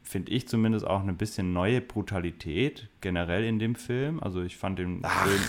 finde 0.02 0.32
ich 0.32 0.48
zumindest 0.48 0.86
auch 0.86 1.02
eine 1.02 1.12
bisschen 1.12 1.52
neue 1.52 1.80
Brutalität 1.80 2.88
generell 3.00 3.44
in 3.44 3.58
dem 3.58 3.74
Film. 3.74 4.20
Also 4.20 4.42
ich 4.42 4.56
fand 4.56 4.78
den 4.78 5.00
Ach, 5.02 5.26
Film. 5.26 5.40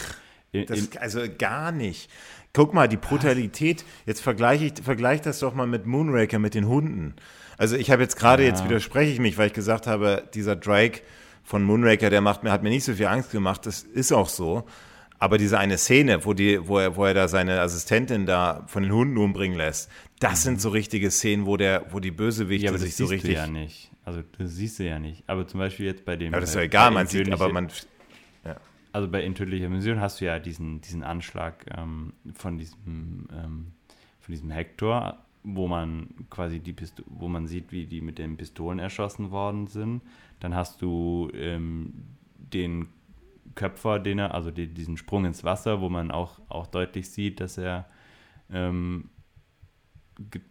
In, 0.52 0.66
das, 0.66 0.98
also 0.98 1.22
gar 1.38 1.72
nicht. 1.72 2.10
Guck 2.54 2.74
mal, 2.74 2.88
die 2.88 2.98
Brutalität, 2.98 3.86
jetzt 4.06 4.22
vergleiche 4.22 4.66
ich 4.66 4.84
vergleich 4.84 5.22
das 5.22 5.40
doch 5.40 5.54
mal 5.54 5.68
mit 5.68 5.86
Moonraker, 5.86 6.40
mit 6.40 6.56
den 6.56 6.68
Hunden. 6.68 7.14
Also 7.58 7.76
ich 7.76 7.92
habe 7.92 8.02
jetzt 8.02 8.16
gerade, 8.16 8.44
ja. 8.44 8.50
jetzt 8.50 8.64
widerspreche 8.64 9.12
ich 9.12 9.20
mich, 9.20 9.38
weil 9.38 9.48
ich 9.48 9.54
gesagt 9.54 9.86
habe, 9.86 10.28
dieser 10.34 10.56
Drake 10.56 11.02
von 11.50 11.64
Moonraker, 11.64 12.12
der 12.12 12.22
macht 12.22 12.44
mir, 12.44 12.52
hat 12.52 12.62
mir 12.62 12.70
nicht 12.70 12.84
so 12.84 12.94
viel 12.94 13.08
Angst 13.08 13.32
gemacht. 13.32 13.66
Das 13.66 13.82
ist 13.82 14.12
auch 14.12 14.30
so. 14.30 14.66
Aber 15.18 15.40
diese 15.40 15.58
eine 15.58 15.80
Szene, 15.80 16.24
wo, 16.24 16.36
die, 16.36 16.68
wo, 16.68 16.78
er, 16.78 16.96
wo 16.96 17.06
er 17.06 17.16
da 17.16 17.28
seine 17.28 17.60
Assistentin 17.62 18.28
da 18.28 18.64
von 18.68 18.84
den 18.84 18.92
Hunden 18.92 19.18
umbringen 19.18 19.58
lässt, 19.58 19.90
das 20.20 20.44
sind 20.44 20.62
so 20.62 20.70
richtige 20.70 21.10
Szenen, 21.10 21.48
wo, 21.48 21.58
der, 21.58 21.88
wo 21.90 22.00
die 22.00 22.12
Bösewichte 22.12 22.66
ja, 22.66 22.72
aber 22.72 22.78
sich 22.78 22.96
so 22.96 23.06
richtig. 23.06 23.32
Du 23.32 23.36
ja 23.36 23.48
nicht. 23.48 23.90
Also, 24.06 24.22
das 24.38 24.52
siehst 24.52 24.78
du 24.78 24.84
ja 24.86 25.00
nicht. 25.00 25.24
Aber 25.26 25.48
zum 25.48 25.60
Beispiel 25.60 25.88
jetzt 25.88 26.06
bei 26.06 26.16
dem. 26.16 26.36
Aber 26.36 26.42
das 26.42 26.52
ist 26.52 26.56
ja 26.56 26.62
egal, 26.62 26.92
man 26.92 27.08
sieht, 27.08 27.32
aber 27.32 27.52
man. 27.52 27.70
Ja. 28.46 28.58
Also 28.92 29.08
bei 29.08 29.24
Intödlicher 29.24 29.70
Mission 29.70 30.00
hast 30.00 30.22
du 30.22 30.26
ja 30.26 30.38
diesen, 30.38 30.82
diesen 30.82 31.02
Anschlag 31.02 31.66
ähm, 31.76 32.14
von, 32.36 32.60
diesem, 32.60 33.28
ähm, 33.34 33.72
von 34.20 34.32
diesem 34.32 34.52
Hector, 34.52 35.18
wo 35.42 35.68
man 35.68 36.10
quasi 36.30 36.60
die 36.60 36.74
Pisto 36.74 37.02
wo 37.08 37.28
man 37.28 37.48
sieht, 37.48 37.72
wie 37.72 37.88
die 37.88 38.02
mit 38.02 38.20
den 38.20 38.38
Pistolen 38.38 38.78
erschossen 38.78 39.32
worden 39.32 39.66
sind. 39.66 40.04
Dann 40.40 40.56
hast 40.56 40.82
du 40.82 41.30
ähm, 41.34 41.94
den 42.38 42.88
Köpfer, 43.56 44.00
den 44.00 44.20
er, 44.20 44.34
also 44.34 44.52
die, 44.52 44.68
diesen 44.68 44.98
Sprung 44.98 45.26
ins 45.26 45.44
Wasser, 45.44 45.82
wo 45.82 45.90
man 45.90 46.12
auch, 46.12 46.40
auch 46.48 46.68
deutlich 46.68 47.10
sieht, 47.10 47.40
dass 47.40 47.58
er 47.58 47.88
ähm, 48.52 49.10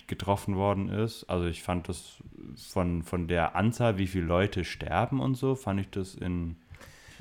getroffen 0.07 0.57
worden 0.57 0.89
ist. 0.89 1.25
Also 1.25 1.47
ich 1.47 1.63
fand 1.63 1.89
das 1.89 2.23
von, 2.71 3.03
von 3.03 3.29
der 3.29 3.57
Anzahl, 3.57 3.99
wie 3.99 4.07
viele 4.07 4.27
Leute 4.27 4.65
sterben 4.65 5.21
und 5.21 5.37
so, 5.37 5.55
fand 5.55 5.81
ich 5.81 5.91
das 5.91 6.15
in, 6.15 6.57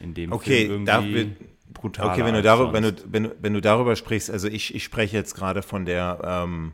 in 0.01 0.13
dem 0.13 0.31
okay, 0.31 0.67
Film 0.67 0.87
irgendwie 0.87 1.35
brutal. 1.73 2.11
Okay, 2.11 2.23
wenn 2.23 2.35
du, 2.35 2.41
darüber, 2.41 2.73
wenn, 2.73 2.83
du, 2.83 2.93
wenn, 3.05 3.23
du, 3.23 3.35
wenn 3.41 3.53
du 3.53 3.61
darüber 3.61 3.95
sprichst, 3.95 4.29
also 4.29 4.47
ich, 4.47 4.73
ich 4.73 4.83
spreche 4.83 5.17
jetzt 5.17 5.35
gerade 5.35 5.61
von 5.61 5.85
der, 5.85 6.19
ähm, 6.23 6.73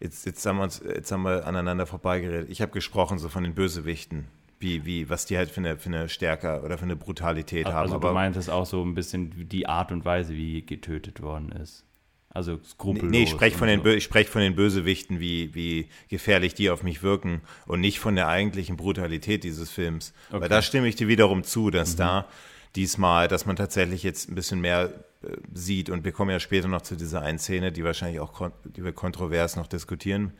jetzt, 0.00 0.26
jetzt, 0.26 0.44
haben 0.44 0.58
wir 0.58 0.64
uns, 0.64 0.82
jetzt 0.86 1.10
haben 1.10 1.22
wir 1.22 1.46
aneinander 1.46 1.86
vorbeigeredet. 1.86 2.50
Ich 2.50 2.60
habe 2.60 2.72
gesprochen 2.72 3.18
so 3.18 3.28
von 3.28 3.44
den 3.44 3.54
Bösewichten 3.54 4.26
wie, 4.64 4.84
wie, 4.84 5.10
was 5.10 5.26
die 5.26 5.36
halt 5.36 5.50
für 5.50 5.60
eine, 5.60 5.76
für 5.76 5.90
eine 5.90 6.08
Stärke 6.08 6.62
oder 6.64 6.78
für 6.78 6.84
eine 6.84 6.96
Brutalität 6.96 7.66
also 7.66 7.76
haben. 7.76 7.92
Also 7.92 7.98
du 7.98 8.12
meintest 8.12 8.50
auch 8.50 8.66
so 8.66 8.82
ein 8.82 8.94
bisschen 8.94 9.48
die 9.48 9.68
Art 9.68 9.92
und 9.92 10.04
Weise, 10.04 10.32
wie 10.32 10.64
getötet 10.64 11.20
worden 11.20 11.52
ist. 11.52 11.84
Also 12.30 12.58
skrupellos. 12.64 13.10
Nee, 13.10 13.24
ich 13.24 13.30
spreche 13.30 13.56
von, 13.56 13.68
so. 13.84 14.00
sprech 14.00 14.28
von 14.28 14.40
den 14.40 14.56
Bösewichten, 14.56 15.20
wie, 15.20 15.54
wie 15.54 15.88
gefährlich 16.08 16.54
die 16.54 16.70
auf 16.70 16.82
mich 16.82 17.04
wirken 17.04 17.42
und 17.66 17.80
nicht 17.80 18.00
von 18.00 18.16
der 18.16 18.26
eigentlichen 18.26 18.76
Brutalität 18.76 19.44
dieses 19.44 19.70
Films. 19.70 20.12
Okay. 20.30 20.40
Weil 20.40 20.48
da 20.48 20.60
stimme 20.60 20.88
ich 20.88 20.96
dir 20.96 21.06
wiederum 21.06 21.44
zu, 21.44 21.70
dass 21.70 21.92
mhm. 21.92 21.98
da 21.98 22.28
diesmal, 22.74 23.28
dass 23.28 23.46
man 23.46 23.54
tatsächlich 23.54 24.02
jetzt 24.02 24.28
ein 24.28 24.34
bisschen 24.34 24.60
mehr 24.60 24.90
äh, 25.22 25.36
sieht 25.52 25.90
und 25.90 26.04
wir 26.04 26.10
kommen 26.10 26.30
ja 26.30 26.40
später 26.40 26.66
noch 26.66 26.82
zu 26.82 26.96
dieser 26.96 27.20
einen 27.20 27.38
Szene, 27.38 27.70
die 27.70 27.84
wahrscheinlich 27.84 28.18
auch, 28.18 28.50
die 28.64 28.82
wir 28.82 28.92
kontrovers 28.92 29.54
noch 29.54 29.68
diskutieren 29.68 30.32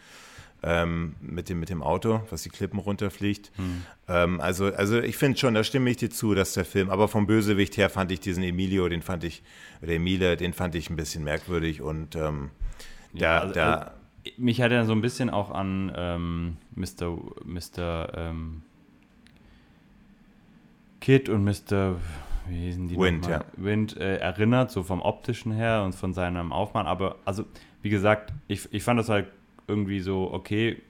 ähm, 0.64 1.14
mit, 1.20 1.48
dem, 1.48 1.60
mit 1.60 1.68
dem 1.68 1.82
Auto, 1.82 2.22
was 2.30 2.42
die 2.42 2.48
Klippen 2.48 2.78
runterfliegt. 2.78 3.52
Mhm. 3.58 3.82
Ähm, 4.08 4.40
also, 4.40 4.66
also 4.66 4.98
ich 4.98 5.16
finde 5.16 5.38
schon, 5.38 5.54
da 5.54 5.62
stimme 5.62 5.90
ich 5.90 5.98
dir 5.98 6.10
zu, 6.10 6.34
dass 6.34 6.54
der 6.54 6.64
Film, 6.64 6.90
aber 6.90 7.06
vom 7.06 7.26
Bösewicht 7.26 7.76
her 7.76 7.90
fand 7.90 8.10
ich 8.10 8.20
diesen 8.20 8.42
Emilio, 8.42 8.88
den 8.88 9.02
fand 9.02 9.24
ich, 9.24 9.42
oder 9.82 9.92
Emile, 9.92 10.36
den 10.36 10.54
fand 10.54 10.74
ich 10.74 10.88
ein 10.88 10.96
bisschen 10.96 11.22
merkwürdig 11.22 11.82
und 11.82 12.16
ähm, 12.16 12.50
ja, 13.12 13.40
also, 13.40 13.54
da, 13.54 13.72
also, 13.74 13.90
mich 14.38 14.62
hat 14.62 14.72
er 14.72 14.86
so 14.86 14.92
ein 14.92 15.02
bisschen 15.02 15.28
auch 15.28 15.50
an 15.50 15.92
ähm, 15.94 16.56
Mr. 16.74 17.18
Mr. 17.44 18.12
Ähm, 18.16 18.62
Kid 21.00 21.28
und 21.28 21.44
Mr. 21.44 21.96
Wie 22.48 22.56
hießen 22.56 22.88
die 22.88 22.98
Wind, 22.98 23.26
ja. 23.26 23.44
Wind 23.56 23.96
äh, 23.96 24.16
erinnert, 24.16 24.70
so 24.70 24.82
vom 24.82 25.00
optischen 25.02 25.52
her 25.52 25.82
und 25.84 25.94
von 25.94 26.14
seinem 26.14 26.52
Aufmachen. 26.52 26.86
Aber 26.86 27.16
also, 27.24 27.44
wie 27.82 27.90
gesagt, 27.90 28.32
ich, 28.48 28.68
ich 28.72 28.82
fand 28.82 28.98
das 28.98 29.08
halt 29.08 29.26
irgendwie 29.66 30.00
so, 30.00 30.32
okay, 30.32 30.82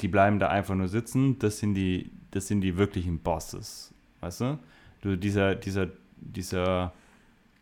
die 0.00 0.08
bleiben 0.08 0.38
da 0.38 0.48
einfach 0.48 0.74
nur 0.74 0.88
sitzen, 0.88 1.38
das 1.38 1.58
sind 1.58 1.74
die, 1.74 2.10
das 2.30 2.46
sind 2.46 2.60
die 2.60 2.76
wirklichen 2.76 3.18
Bosses, 3.18 3.92
weißt 4.20 4.40
du? 4.42 4.58
Du, 5.02 5.16
dieser, 5.16 5.54
dieser, 5.54 5.88
dieser, 6.16 6.92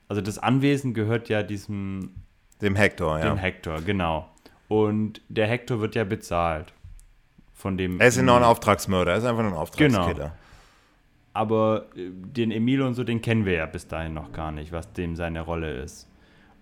also 0.09 0.23
das 0.23 0.39
Anwesen 0.39 0.95
gehört 0.95 1.29
ja 1.29 1.43
diesem 1.43 2.11
dem 2.63 2.75
Hector, 2.75 3.19
ja. 3.19 3.29
Dem 3.29 3.39
Hector, 3.39 3.83
genau. 3.83 4.29
Und 4.69 5.21
der 5.29 5.47
Hector 5.47 5.81
wird 5.81 5.95
ja 5.95 6.05
bezahlt 6.05 6.73
von 7.55 7.77
dem. 7.77 8.01
Er 8.01 8.09
ist 8.09 8.17
ja 8.17 8.23
noch 8.23 8.37
ein 8.37 8.43
Auftragsmörder, 8.43 9.13
er 9.13 9.19
ist 9.19 9.25
einfach 9.25 9.43
nur 9.43 9.53
ein 9.53 9.59
Auftragskiller. 9.59 10.15
Genau. 10.15 10.33
Aber 11.33 11.87
äh, 11.95 12.11
den 12.11 12.51
Emilio 12.51 12.87
und 12.87 12.95
so, 12.95 13.05
den 13.05 13.21
kennen 13.21 13.45
wir 13.45 13.53
ja 13.53 13.67
bis 13.67 13.87
dahin 13.87 14.15
noch 14.15 14.33
gar 14.33 14.53
nicht, 14.53 14.73
was 14.73 14.93
dem 14.95 15.17
seine 15.17 15.43
Rolle 15.43 15.83
ist. 15.83 16.09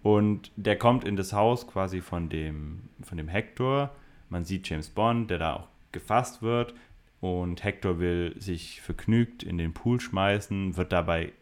Und 0.04 0.52
der 0.56 0.76
kommt 0.76 1.04
in 1.04 1.16
das 1.16 1.32
Haus 1.32 1.66
quasi 1.66 2.02
von 2.02 2.28
dem, 2.28 2.90
von 3.02 3.16
dem 3.16 3.26
Hector. 3.26 3.90
Man 4.28 4.44
sieht 4.44 4.68
James 4.68 4.90
Bond, 4.90 5.30
der 5.30 5.38
da 5.38 5.54
auch 5.54 5.68
gefasst 5.92 6.42
wird. 6.42 6.74
Und 7.22 7.64
Hector 7.64 7.98
will 7.98 8.38
sich 8.38 8.82
vergnügt 8.82 9.42
in 9.42 9.56
den 9.56 9.72
Pool 9.72 9.98
schmeißen, 9.98 10.76
wird 10.76 10.92
dabei 10.92 11.32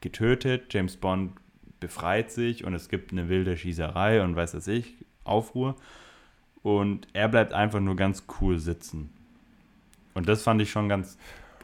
getötet. 0.00 0.72
James 0.72 0.96
Bond 0.96 1.32
befreit 1.78 2.30
sich 2.30 2.64
und 2.64 2.72
es 2.72 2.88
gibt 2.88 3.12
eine 3.12 3.28
wilde 3.28 3.54
Schießerei 3.54 4.22
und 4.22 4.34
weiß 4.34 4.54
was 4.54 4.66
ich, 4.66 4.94
Aufruhr. 5.24 5.76
Und 6.62 7.08
er 7.12 7.28
bleibt 7.28 7.52
einfach 7.52 7.80
nur 7.80 7.96
ganz 7.96 8.24
cool 8.40 8.58
sitzen. 8.58 9.10
Und 10.14 10.26
das 10.26 10.42
fand 10.42 10.62
ich 10.62 10.70
schon 10.70 10.88
ganz, 10.88 11.18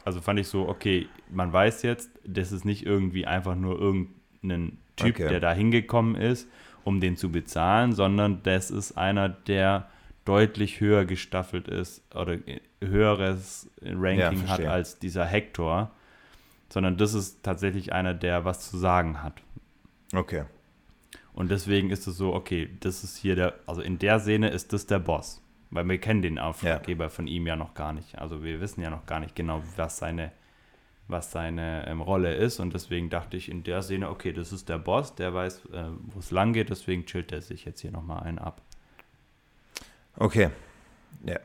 also 0.05 0.21
fand 0.21 0.39
ich 0.39 0.49
so, 0.49 0.69
okay, 0.69 1.07
man 1.31 1.51
weiß 1.51 1.81
jetzt, 1.81 2.11
das 2.23 2.51
ist 2.51 2.63
nicht 2.63 2.85
irgendwie 2.85 3.25
einfach 3.25 3.55
nur 3.55 3.79
irgendein 3.79 4.77
Typ, 4.95 5.15
okay. 5.15 5.29
der 5.29 5.39
da 5.39 5.53
hingekommen 5.53 6.15
ist, 6.15 6.47
um 6.83 6.99
den 6.99 7.17
zu 7.17 7.31
bezahlen, 7.31 7.93
sondern 7.93 8.43
das 8.43 8.71
ist 8.71 8.97
einer, 8.97 9.29
der 9.29 9.89
deutlich 10.25 10.79
höher 10.79 11.05
gestaffelt 11.05 11.67
ist 11.67 12.03
oder 12.15 12.37
höheres 12.81 13.69
Ranking 13.81 14.43
ja, 14.43 14.47
hat 14.47 14.65
als 14.65 14.99
dieser 14.99 15.25
Hector, 15.25 15.91
sondern 16.69 16.97
das 16.97 17.13
ist 17.13 17.43
tatsächlich 17.43 17.93
einer, 17.93 18.13
der 18.13 18.45
was 18.45 18.69
zu 18.69 18.77
sagen 18.77 19.21
hat. 19.21 19.41
Okay. 20.13 20.43
Und 21.33 21.49
deswegen 21.49 21.89
ist 21.89 22.05
es 22.07 22.17
so, 22.17 22.33
okay, 22.33 22.69
das 22.79 23.03
ist 23.03 23.17
hier 23.17 23.35
der, 23.35 23.55
also 23.65 23.81
in 23.81 23.97
der 23.97 24.19
Szene 24.19 24.49
ist 24.49 24.71
das 24.71 24.85
der 24.85 24.99
Boss. 24.99 25.41
weil 25.73 25.89
wir 25.89 25.97
kennen 25.97 26.21
den 26.21 26.39
Auftraggeber 26.39 27.05
ja. 27.05 27.09
von 27.09 27.27
ihm 27.27 27.47
ja 27.47 27.55
noch 27.55 27.73
gar 27.73 27.93
nicht. 27.93 28.19
Also 28.19 28.43
wir 28.43 28.61
wissen 28.61 28.81
ja 28.81 28.89
noch 28.89 29.05
gar 29.05 29.19
nicht 29.19 29.35
genau, 29.35 29.63
was 29.75 29.97
seine, 29.97 30.31
was 31.07 31.31
seine 31.31 31.85
ähm, 31.87 32.01
Rolle 32.01 32.35
ist. 32.35 32.59
Und 32.59 32.73
deswegen 32.73 33.09
dachte 33.09 33.37
ich 33.37 33.49
in 33.49 33.63
der 33.63 33.81
Szene, 33.81 34.09
okay, 34.09 34.31
das 34.31 34.51
ist 34.51 34.69
der 34.69 34.77
Boss, 34.77 35.15
der 35.15 35.33
weiß, 35.33 35.65
äh, 35.73 35.83
wo 36.07 36.19
es 36.19 36.31
lang 36.31 36.53
geht, 36.53 36.69
deswegen 36.69 37.05
chillt 37.05 37.31
er 37.31 37.41
sich 37.41 37.65
jetzt 37.65 37.81
hier 37.81 37.91
nochmal 37.91 38.23
einen 38.23 38.39
ab. 38.39 38.61
Okay. 40.17 40.49
Ja. 41.25 41.39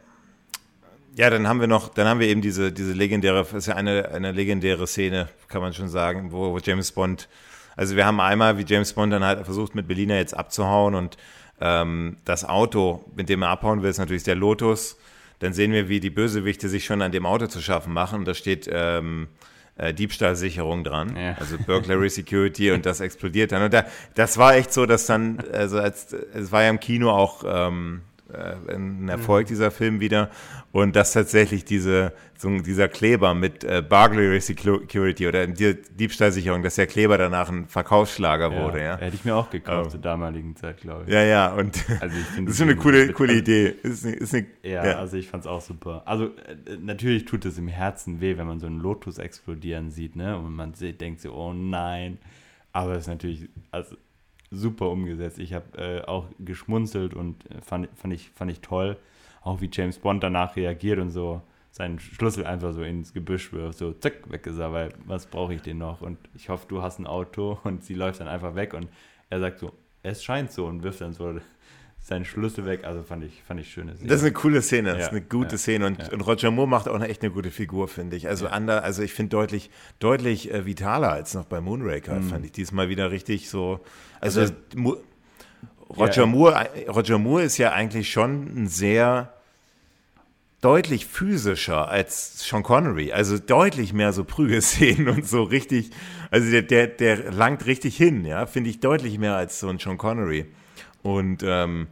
Ja, 1.16 1.30
dann 1.30 1.48
haben 1.48 1.58
wir 1.58 1.66
noch, 1.66 1.88
dann 1.88 2.06
haben 2.06 2.20
wir 2.20 2.28
eben 2.28 2.42
diese, 2.42 2.70
diese 2.70 2.92
legendäre, 2.92 3.44
ist 3.52 3.66
ja 3.66 3.74
eine, 3.74 4.10
eine 4.10 4.30
legendäre 4.30 4.86
Szene, 4.86 5.28
kann 5.48 5.60
man 5.60 5.72
schon 5.72 5.88
sagen, 5.88 6.30
wo, 6.30 6.52
wo 6.52 6.58
James 6.58 6.92
Bond, 6.92 7.28
also 7.74 7.96
wir 7.96 8.06
haben 8.06 8.20
einmal, 8.20 8.56
wie 8.56 8.64
James 8.64 8.92
Bond 8.92 9.12
dann 9.12 9.24
halt 9.24 9.44
versucht, 9.44 9.74
mit 9.74 9.88
Berliner 9.88 10.14
jetzt 10.16 10.36
abzuhauen 10.36 10.94
und 10.94 11.16
ähm, 11.60 12.18
das 12.24 12.44
Auto, 12.44 13.04
mit 13.16 13.28
dem 13.28 13.42
er 13.42 13.48
abhauen 13.48 13.82
will, 13.82 13.90
ist 13.90 13.98
natürlich 13.98 14.22
der 14.22 14.36
Lotus. 14.36 14.96
Dann 15.38 15.52
sehen 15.52 15.72
wir, 15.72 15.88
wie 15.88 16.00
die 16.00 16.10
Bösewichte 16.10 16.68
sich 16.68 16.84
schon 16.84 17.02
an 17.02 17.12
dem 17.12 17.26
Auto 17.26 17.46
zu 17.46 17.60
schaffen 17.60 17.92
machen. 17.92 18.24
Da 18.24 18.34
steht 18.34 18.68
ähm, 18.72 19.28
äh, 19.76 19.94
Diebstahlsicherung 19.94 20.84
dran, 20.84 21.16
ja. 21.16 21.36
also 21.38 21.56
Burglary 21.64 22.10
Security 22.10 22.72
und 22.72 22.84
das 22.84 23.00
explodiert 23.00 23.52
dann. 23.52 23.62
Und 23.62 23.72
da, 23.72 23.86
das 24.14 24.36
war 24.36 24.56
echt 24.56 24.72
so, 24.72 24.86
dass 24.86 25.06
dann, 25.06 25.38
also 25.52 25.78
als, 25.78 26.12
es 26.12 26.50
war 26.50 26.64
ja 26.64 26.70
im 26.70 26.80
Kino 26.80 27.10
auch 27.10 27.44
ähm, 27.46 28.02
äh, 28.32 28.74
ein 28.74 29.08
Erfolg, 29.08 29.46
mhm. 29.46 29.48
dieser 29.48 29.70
Film 29.70 30.00
wieder. 30.00 30.30
Und 30.72 30.96
dass 30.96 31.12
tatsächlich 31.12 31.64
diese, 31.64 32.12
so 32.36 32.50
dieser 32.58 32.88
Kleber 32.88 33.34
mit 33.34 33.64
äh, 33.64 33.82
Burglary 33.86 34.40
Security 34.40 35.26
oder 35.26 35.46
Diebstahlsicherung, 35.46 36.62
dass 36.62 36.74
der 36.74 36.86
Kleber 36.86 37.16
danach 37.16 37.48
ein 37.48 37.66
Verkaufsschlager 37.66 38.52
ja, 38.52 38.62
wurde. 38.62 38.82
Ja. 38.82 38.98
Hätte 38.98 39.16
ich 39.16 39.24
mir 39.24 39.34
auch 39.34 39.50
gekauft 39.50 39.86
oh. 39.86 39.90
zur 39.92 40.00
damaligen 40.00 40.56
Zeit, 40.56 40.80
glaube 40.80 41.04
ich. 41.06 41.12
Ja, 41.12 41.22
ja, 41.22 41.52
und 41.54 41.84
also 42.00 42.16
das 42.44 42.54
ist 42.54 42.60
eine 42.60 42.76
coole, 42.76 43.12
coole 43.12 43.34
Idee. 43.34 43.74
Ist, 43.82 44.04
ist 44.04 44.34
eine, 44.34 44.46
ja, 44.62 44.86
ja, 44.86 44.98
also 44.98 45.16
ich 45.16 45.28
fand 45.28 45.44
es 45.44 45.46
auch 45.46 45.62
super. 45.62 46.02
Also 46.04 46.26
äh, 46.26 46.76
natürlich 46.80 47.24
tut 47.24 47.44
es 47.44 47.56
im 47.56 47.68
Herzen 47.68 48.20
weh, 48.20 48.36
wenn 48.36 48.46
man 48.46 48.60
so 48.60 48.66
einen 48.66 48.80
Lotus 48.80 49.18
explodieren 49.18 49.90
sieht, 49.90 50.16
ne? 50.16 50.36
Und 50.36 50.54
man 50.54 50.74
sieht, 50.74 51.00
denkt 51.00 51.20
so, 51.20 51.32
oh 51.32 51.52
nein. 51.52 52.18
Aber 52.72 52.92
es 52.92 53.02
ist 53.02 53.08
natürlich, 53.08 53.48
also 53.70 53.96
super 54.50 54.90
umgesetzt. 54.90 55.38
Ich 55.38 55.52
habe 55.52 55.78
äh, 55.78 56.02
auch 56.02 56.26
geschmunzelt 56.38 57.14
und 57.14 57.44
äh, 57.50 57.60
fand, 57.60 57.88
fand, 57.94 58.14
ich, 58.14 58.30
fand 58.30 58.50
ich 58.50 58.60
toll, 58.60 58.96
auch 59.42 59.60
wie 59.60 59.70
James 59.72 59.98
Bond 59.98 60.22
danach 60.22 60.56
reagiert 60.56 60.98
und 60.98 61.10
so 61.10 61.42
seinen 61.70 62.00
Schlüssel 62.00 62.44
einfach 62.44 62.72
so 62.72 62.82
ins 62.82 63.12
Gebüsch 63.12 63.52
wirft, 63.52 63.78
so 63.78 63.92
zack, 63.92 64.30
weg 64.30 64.46
ist 64.46 64.58
er, 64.58 64.72
weil 64.72 64.88
was 65.06 65.26
brauche 65.26 65.54
ich 65.54 65.62
denn 65.62 65.78
noch? 65.78 66.00
Und 66.00 66.18
ich 66.34 66.48
hoffe, 66.48 66.66
du 66.66 66.82
hast 66.82 66.98
ein 66.98 67.06
Auto 67.06 67.58
und 67.64 67.84
sie 67.84 67.94
läuft 67.94 68.20
dann 68.20 68.28
einfach 68.28 68.54
weg 68.54 68.74
und 68.74 68.88
er 69.30 69.40
sagt 69.40 69.58
so, 69.58 69.72
es 70.02 70.24
scheint 70.24 70.50
so 70.50 70.66
und 70.66 70.82
wirft 70.82 71.00
dann 71.00 71.12
so 71.12 71.38
seinen 72.00 72.24
Schlüssel 72.24 72.64
weg. 72.64 72.84
Also 72.84 73.02
fand 73.02 73.24
ich, 73.24 73.42
fand 73.42 73.60
ich 73.60 73.70
schöne 73.70 73.94
Szene. 73.94 74.08
Das 74.08 74.18
ist 74.18 74.24
eine 74.24 74.32
coole 74.32 74.62
Szene, 74.62 74.90
das 74.90 74.98
ja, 74.98 75.04
ist 75.06 75.10
eine 75.10 75.20
gute 75.22 75.52
ja, 75.52 75.58
Szene. 75.58 75.86
Und, 75.86 75.98
ja. 75.98 76.12
und, 76.12 76.20
Roger 76.22 76.50
Moore 76.50 76.68
macht 76.68 76.88
auch 76.88 76.94
eine 76.94 77.08
echt 77.08 77.22
eine 77.22 77.32
gute 77.32 77.50
Figur, 77.50 77.88
finde 77.88 78.16
ich. 78.16 78.28
Also, 78.28 78.46
ander, 78.48 78.82
also 78.82 79.02
ich 79.02 79.12
finde 79.12 79.30
deutlich, 79.30 79.70
deutlich 79.98 80.52
äh, 80.52 80.64
vitaler 80.64 81.12
als 81.12 81.34
noch 81.34 81.44
bei 81.44 81.60
Moonraker, 81.60 82.16
mhm. 82.16 82.28
fand 82.28 82.44
ich 82.44 82.52
diesmal 82.52 82.88
wieder 82.88 83.10
richtig 83.10 83.50
so. 83.50 83.80
Also, 84.20 84.40
also 84.40 84.54
Roger, 85.96 86.26
Moore, 86.26 86.68
Roger 86.88 87.18
Moore 87.18 87.42
ist 87.42 87.58
ja 87.58 87.72
eigentlich 87.72 88.10
schon 88.10 88.62
ein 88.62 88.68
sehr 88.68 89.32
deutlich 90.60 91.06
physischer 91.06 91.88
als 91.88 92.46
Sean 92.46 92.62
Connery. 92.62 93.12
Also 93.12 93.38
deutlich 93.38 93.92
mehr 93.92 94.12
so 94.12 94.24
Prügelszenen 94.24 95.08
und 95.08 95.26
so 95.26 95.42
richtig. 95.42 95.90
Also 96.30 96.50
der, 96.50 96.62
der, 96.62 96.86
der 96.88 97.32
langt 97.32 97.66
richtig 97.66 97.96
hin, 97.96 98.24
ja, 98.24 98.46
finde 98.46 98.70
ich 98.70 98.80
deutlich 98.80 99.18
mehr 99.18 99.36
als 99.36 99.60
so 99.60 99.68
ein 99.68 99.78
Sean 99.78 99.98
Connery. 99.98 100.46
Und 101.02 101.42
ähm, 101.44 101.86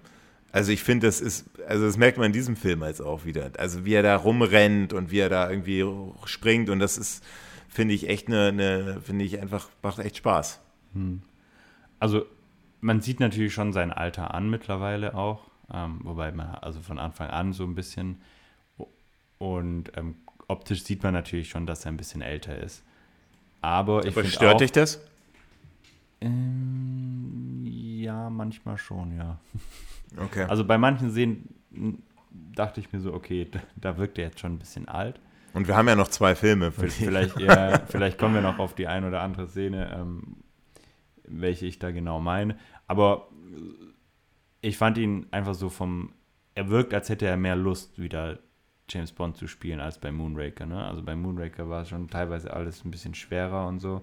also 0.53 0.72
ich 0.72 0.83
finde, 0.83 1.07
das 1.07 1.20
ist, 1.20 1.47
also 1.68 1.87
das 1.87 1.97
merkt 1.97 2.18
man 2.18 2.27
in 2.27 2.33
diesem 2.33 2.57
Film 2.57 2.83
als 2.83 3.01
auch 3.01 3.24
wieder. 3.24 3.51
Also 3.59 3.85
wie 3.85 3.95
er 3.95 4.03
da 4.03 4.16
rumrennt 4.16 4.93
und 4.93 5.11
wie 5.11 5.20
er 5.20 5.29
da 5.29 5.49
irgendwie 5.49 5.85
springt 6.24 6.70
und 6.70 6.81
das 6.81 6.99
ist, 6.99 7.22
finde 7.68 7.95
ich 7.95 8.09
echt 8.09 8.29
eine, 8.29 8.49
eine 8.49 9.01
finde 9.03 9.24
ich 9.24 9.41
einfach, 9.41 9.68
macht 9.83 10.01
echt 10.01 10.16
Spaß. 10.16 10.61
Hm. 10.95 11.22
Also 12.07 12.24
man 12.80 13.00
sieht 13.00 13.18
natürlich 13.18 13.52
schon 13.52 13.72
sein 13.72 13.90
Alter 13.90 14.32
an 14.32 14.48
mittlerweile 14.48 15.16
auch, 15.16 15.40
ähm, 15.74 15.98
wobei 16.04 16.30
man 16.30 16.54
also 16.54 16.80
von 16.80 17.00
Anfang 17.00 17.30
an 17.30 17.52
so 17.52 17.64
ein 17.64 17.74
bisschen 17.74 18.22
und 19.38 19.90
ähm, 19.96 20.14
optisch 20.46 20.84
sieht 20.84 21.02
man 21.02 21.12
natürlich 21.12 21.48
schon, 21.48 21.66
dass 21.66 21.84
er 21.84 21.90
ein 21.90 21.96
bisschen 21.96 22.22
älter 22.22 22.57
ist. 22.57 22.84
Aber 23.61 24.04
ich 24.07 24.14
finde 24.14 24.30
stört 24.30 24.54
auch, 24.54 24.59
dich 24.59 24.70
das? 24.70 25.00
Ähm, 26.20 27.64
ja, 27.66 28.30
manchmal 28.30 28.78
schon, 28.78 29.16
ja. 29.16 29.38
Okay. 30.16 30.44
Also 30.44 30.64
bei 30.64 30.78
manchen 30.78 31.11
Szenen 31.11 31.52
dachte 32.54 32.78
ich 32.78 32.92
mir 32.92 33.00
so, 33.00 33.12
okay, 33.12 33.48
da, 33.50 33.59
da 33.74 33.98
wirkt 33.98 34.16
er 34.18 34.26
jetzt 34.26 34.38
schon 34.38 34.52
ein 34.52 34.59
bisschen 34.59 34.86
alt. 34.86 35.18
Und 35.52 35.66
wir 35.66 35.76
haben 35.76 35.88
ja 35.88 35.96
noch 35.96 36.09
zwei 36.09 36.36
Filme. 36.36 36.70
Vielleicht, 36.70 37.40
ja, 37.40 37.80
vielleicht 37.88 38.16
kommen 38.16 38.34
wir 38.34 38.40
noch 38.40 38.61
auf 38.61 38.76
die 38.76 38.86
ein 38.86 39.04
oder 39.04 39.22
andere 39.22 39.48
Szene, 39.48 39.92
ähm, 39.98 40.36
welche 41.29 41.66
ich 41.66 41.79
da 41.79 41.91
genau 41.91 42.20
meine. 42.20 42.57
Aber 42.87 43.29
ich 44.61 44.77
fand 44.77 44.99
ihn 44.99 45.27
einfach 45.31 45.55
so 45.55 45.68
vom, 45.68 46.12
er 46.55 46.68
wirkt, 46.68 46.95
als 46.95 47.09
hätte 47.09 47.27
er 47.27 47.37
mehr 47.37 47.57
Lust, 47.57 47.99
wieder 48.01 48.39
James 48.89 49.12
Bond 49.12 49.37
zu 49.37 49.47
spielen, 49.47 49.81
als 49.81 49.99
bei 49.99 50.12
Moonraker. 50.12 50.66
Ne? 50.66 50.85
Also 50.85 51.03
bei 51.03 51.16
Moonraker 51.16 51.68
war 51.68 51.83
es 51.83 51.89
schon 51.89 52.09
teilweise 52.09 52.53
alles 52.53 52.85
ein 52.85 52.91
bisschen 52.91 53.14
schwerer 53.14 53.66
und 53.66 53.81
so. 53.81 54.03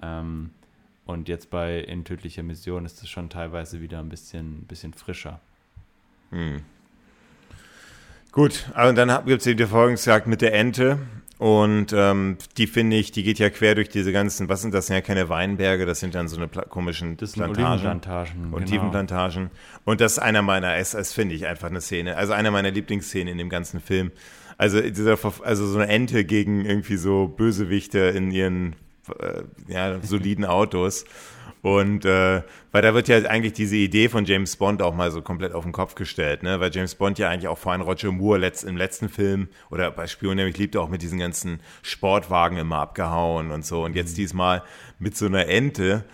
Ähm, 0.00 0.50
und 1.04 1.28
jetzt 1.28 1.50
bei 1.50 1.80
In 1.80 2.04
tödlicher 2.04 2.42
Mission 2.42 2.84
ist 2.84 3.02
es 3.02 3.08
schon 3.10 3.28
teilweise 3.28 3.80
wieder 3.80 3.98
ein 3.98 4.08
bisschen, 4.08 4.64
bisschen 4.66 4.94
frischer. 4.94 5.40
Hm. 6.30 6.62
Gut, 8.30 8.70
und 8.74 8.96
dann 8.96 9.26
gibt 9.26 9.42
es 9.42 9.46
eben 9.46 9.58
die 9.58 9.64
Verfolgungsjagd 9.64 10.26
mit 10.26 10.40
der 10.40 10.54
Ente. 10.54 10.98
Und 11.42 11.92
ähm, 11.92 12.36
die 12.56 12.68
finde 12.68 12.96
ich, 12.98 13.10
die 13.10 13.24
geht 13.24 13.40
ja 13.40 13.50
quer 13.50 13.74
durch 13.74 13.88
diese 13.88 14.12
ganzen, 14.12 14.48
was 14.48 14.62
sind 14.62 14.72
das? 14.72 14.86
sind 14.86 14.94
ja 14.94 15.00
keine 15.00 15.28
Weinberge, 15.28 15.86
das 15.86 15.98
sind 15.98 16.14
dann 16.14 16.28
so 16.28 16.36
eine 16.36 16.46
komischen 16.46 17.16
das 17.16 17.32
sind 17.32 17.42
Plantagen. 17.42 17.66
Olivenplantagen. 17.66 18.44
Und 18.44 18.52
genau. 18.52 18.64
Tiefenplantagen. 18.66 19.50
Und 19.84 20.00
das 20.00 20.12
ist 20.12 20.18
einer 20.20 20.42
meiner, 20.42 20.76
es, 20.76 20.94
es 20.94 21.12
finde 21.12 21.34
ich 21.34 21.44
einfach 21.48 21.66
eine 21.66 21.80
Szene, 21.80 22.16
also 22.16 22.32
einer 22.32 22.52
meiner 22.52 22.70
Lieblingsszenen 22.70 23.32
in 23.32 23.38
dem 23.38 23.48
ganzen 23.48 23.80
Film. 23.80 24.12
Also, 24.56 24.80
dieser, 24.82 25.18
also 25.42 25.66
so 25.66 25.80
eine 25.80 25.88
Ente 25.88 26.24
gegen 26.24 26.64
irgendwie 26.64 26.96
so 26.96 27.26
Bösewichte 27.26 27.98
in 27.98 28.30
ihren 28.30 28.76
äh, 29.18 29.42
ja, 29.66 30.00
soliden 30.00 30.44
Autos. 30.44 31.04
Und 31.62 32.04
äh, 32.04 32.42
weil 32.72 32.82
da 32.82 32.92
wird 32.92 33.06
ja 33.06 33.18
eigentlich 33.18 33.52
diese 33.52 33.76
Idee 33.76 34.08
von 34.08 34.24
James 34.24 34.56
Bond 34.56 34.82
auch 34.82 34.94
mal 34.94 35.12
so 35.12 35.22
komplett 35.22 35.52
auf 35.52 35.62
den 35.62 35.72
Kopf 35.72 35.94
gestellt, 35.94 36.42
ne? 36.42 36.58
Weil 36.58 36.72
James 36.74 36.96
Bond 36.96 37.20
ja 37.20 37.28
eigentlich 37.28 37.46
auch 37.46 37.58
vor 37.58 37.70
allem 37.70 37.82
Roger 37.82 38.10
Moore 38.10 38.38
letzt, 38.38 38.64
im 38.64 38.76
letzten 38.76 39.08
Film 39.08 39.46
oder 39.70 39.92
bei 39.92 40.08
Spion 40.08 40.34
nämlich 40.34 40.58
liebte 40.58 40.80
auch 40.80 40.88
mit 40.88 41.02
diesen 41.02 41.20
ganzen 41.20 41.60
Sportwagen 41.82 42.58
immer 42.58 42.78
abgehauen 42.78 43.52
und 43.52 43.64
so. 43.64 43.84
Und 43.84 43.94
jetzt 43.94 44.12
mhm. 44.12 44.16
diesmal 44.16 44.62
mit 44.98 45.16
so 45.16 45.26
einer 45.26 45.46
Ente, 45.46 46.04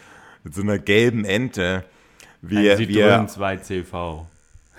mit 0.45 0.55
so 0.55 0.61
einer 0.61 0.79
gelben 0.79 1.25
Ente, 1.25 1.85
wie 2.43 2.71
Ein 2.71 2.79
er, 2.91 3.27
2 3.27 3.57
CV. 3.57 4.27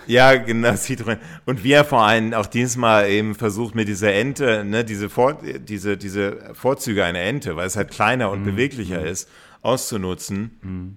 Ja, 0.06 0.34
genau, 0.34 0.70
Citroën. 0.70 1.18
Und 1.46 1.64
wie 1.64 1.72
er 1.72 1.84
vor 1.84 2.02
allem 2.02 2.32
auch 2.32 2.46
diesmal 2.46 3.08
eben 3.10 3.34
versucht 3.34 3.74
mit 3.74 3.88
dieser 3.88 4.12
Ente, 4.12 4.64
ne, 4.64 4.84
diese, 4.84 5.08
Vor 5.08 5.38
diese, 5.42 5.96
diese 5.96 6.54
Vorzüge 6.54 7.04
einer 7.04 7.20
Ente, 7.20 7.56
weil 7.56 7.66
es 7.66 7.76
halt 7.76 7.90
kleiner 7.90 8.30
und 8.30 8.40
mhm. 8.40 8.44
beweglicher 8.44 9.00
mhm. 9.00 9.06
ist, 9.06 9.28
auszunutzen. 9.62 10.58
Mhm. 10.62 10.96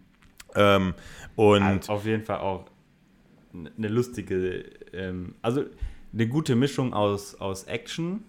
Ähm, 0.56 0.94
und 1.36 1.62
also 1.62 1.94
auf 1.94 2.06
jeden 2.06 2.24
Fall 2.24 2.40
auch 2.40 2.66
eine 3.54 3.88
lustige, 3.88 4.66
ähm, 4.94 5.36
also 5.42 5.64
eine 6.12 6.28
gute 6.28 6.56
Mischung 6.56 6.94
aus, 6.94 7.36
aus 7.36 7.64
Action 7.66 8.24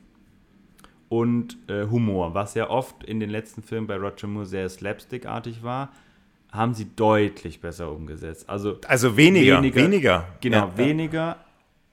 und 1.08 1.58
äh, 1.68 1.86
Humor, 1.86 2.34
was 2.34 2.54
ja 2.54 2.70
oft 2.70 3.04
in 3.04 3.20
den 3.20 3.30
letzten 3.30 3.62
Filmen 3.62 3.86
bei 3.86 3.96
Roger 3.96 4.26
Moore 4.26 4.46
sehr 4.46 4.68
slapstickartig 4.68 5.62
war 5.62 5.92
haben 6.54 6.72
sie 6.72 6.86
deutlich 6.94 7.60
besser 7.60 7.90
umgesetzt. 7.90 8.48
Also, 8.48 8.78
also 8.86 9.16
weniger, 9.16 9.58
weniger. 9.58 9.82
weniger. 9.82 10.28
Genau, 10.40 10.68
ja, 10.68 10.78
weniger 10.78 11.36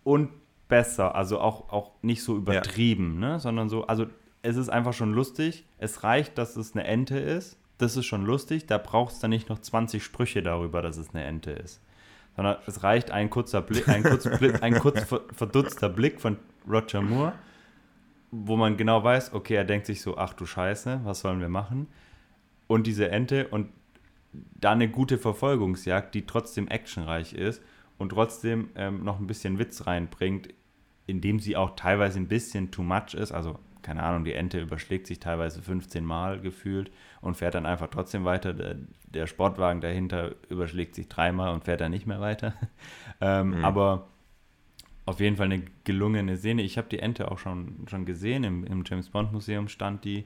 und 0.04 0.30
besser. 0.68 1.16
Also 1.16 1.39
auch, 1.39 1.72
auch 1.72 1.92
nicht 2.04 2.24
so 2.24 2.38
übertrieben, 2.38 3.20
ja. 3.22 3.30
ne? 3.34 3.39
sondern 3.39 3.70
so, 3.70 3.88
also 3.88 4.06
es 4.44 4.58
ist 4.58 4.70
einfach 4.70 4.94
schon 4.94 5.14
lustig. 5.14 5.66
Es 5.80 6.04
reicht, 6.04 6.38
dass 6.38 6.58
es 6.58 6.74
eine 6.74 6.84
Ente 6.84 7.18
ist. 7.18 7.58
Das 7.82 7.97
ist 7.97 8.05
schon 8.05 8.25
lustig. 8.25 8.67
Da 8.67 8.77
braucht 8.77 9.13
es 9.13 9.19
dann 9.19 9.32
nicht 9.32 9.49
noch 9.49 9.57
20 9.57 10.03
Sprüche 10.03 10.43
darüber, 10.43 10.84
dass 10.84 10.97
es 10.97 11.15
eine 11.15 11.23
Ente 11.23 11.49
ist. 11.49 11.82
Sondern 12.36 12.57
es 12.67 12.84
reicht 12.84 13.09
ein 13.09 13.32
kurzer 13.32 13.63
Blick, 13.63 13.89
ein 13.89 14.03
kurz, 14.03 14.27
ein 14.27 14.75
kurz 14.75 15.03
verdutzter 15.34 15.89
Blick 15.89 16.21
von 16.21 16.38
Roger 16.69 17.01
Moore, 17.01 17.34
wo 18.29 18.55
man 18.55 18.77
genau 18.77 19.03
weiß, 19.03 19.34
okay, 19.34 19.55
er 19.55 19.63
denkt 19.63 19.88
sich 19.88 20.01
so, 20.01 20.15
ach 20.15 20.34
du 20.36 20.45
Scheiße, 20.45 21.01
was 21.05 21.21
sollen 21.21 21.39
wir 21.39 21.49
machen? 21.49 21.88
Und 22.67 22.86
diese 22.86 23.09
Ente 23.09 23.47
und 23.47 23.69
da 24.32 24.73
eine 24.73 24.88
gute 24.88 25.17
Verfolgungsjagd, 25.17 26.13
die 26.13 26.27
trotzdem 26.27 26.67
actionreich 26.67 27.34
ist 27.34 27.63
und 27.97 28.09
trotzdem 28.09 28.69
ähm, 28.75 29.03
noch 29.03 29.19
ein 29.19 29.25
bisschen 29.25 29.57
Witz 29.57 29.88
reinbringt, 29.88 30.49
indem 31.07 31.39
sie 31.39 31.57
auch 31.57 31.75
teilweise 31.75 32.19
ein 32.19 32.27
bisschen 32.27 32.69
too 32.69 32.84
much 32.84 33.15
ist. 33.15 33.32
Also, 33.32 33.57
keine 33.82 34.03
Ahnung, 34.03 34.23
die 34.23 34.34
Ente 34.34 34.61
überschlägt 34.61 35.07
sich 35.07 35.19
teilweise 35.19 35.63
15 35.63 36.05
Mal 36.05 36.39
gefühlt 36.39 36.91
und 37.22 37.36
fährt 37.36 37.55
dann 37.55 37.65
einfach 37.65 37.88
trotzdem 37.88 38.26
weiter. 38.26 38.53
Der, 38.53 38.76
der 39.05 39.28
Sportwagen 39.28 39.82
dahinter 39.82 40.36
überschlägt 40.49 40.95
sich 40.95 41.07
dreimal 41.07 41.53
und 41.53 41.63
fährt 41.63 41.82
dann 41.82 41.91
nicht 41.91 42.07
mehr 42.07 42.19
weiter. 42.19 42.53
ähm, 43.22 43.57
mhm. 43.57 43.65
Aber 43.65 44.07
auf 45.05 45.19
jeden 45.19 45.36
Fall 45.36 45.45
eine 45.45 45.63
gelungene 45.84 46.38
Szene. 46.38 46.61
Ich 46.61 46.78
habe 46.78 46.88
die 46.89 46.99
Ente 46.99 47.32
auch 47.32 47.39
schon, 47.39 47.86
schon 47.89 48.05
gesehen, 48.05 48.43
im, 48.43 48.65
im 48.65 48.84
James 48.86 49.09
Bond 49.09 49.32
Museum 49.34 49.67
stand 49.67 50.03
die. 50.05 50.26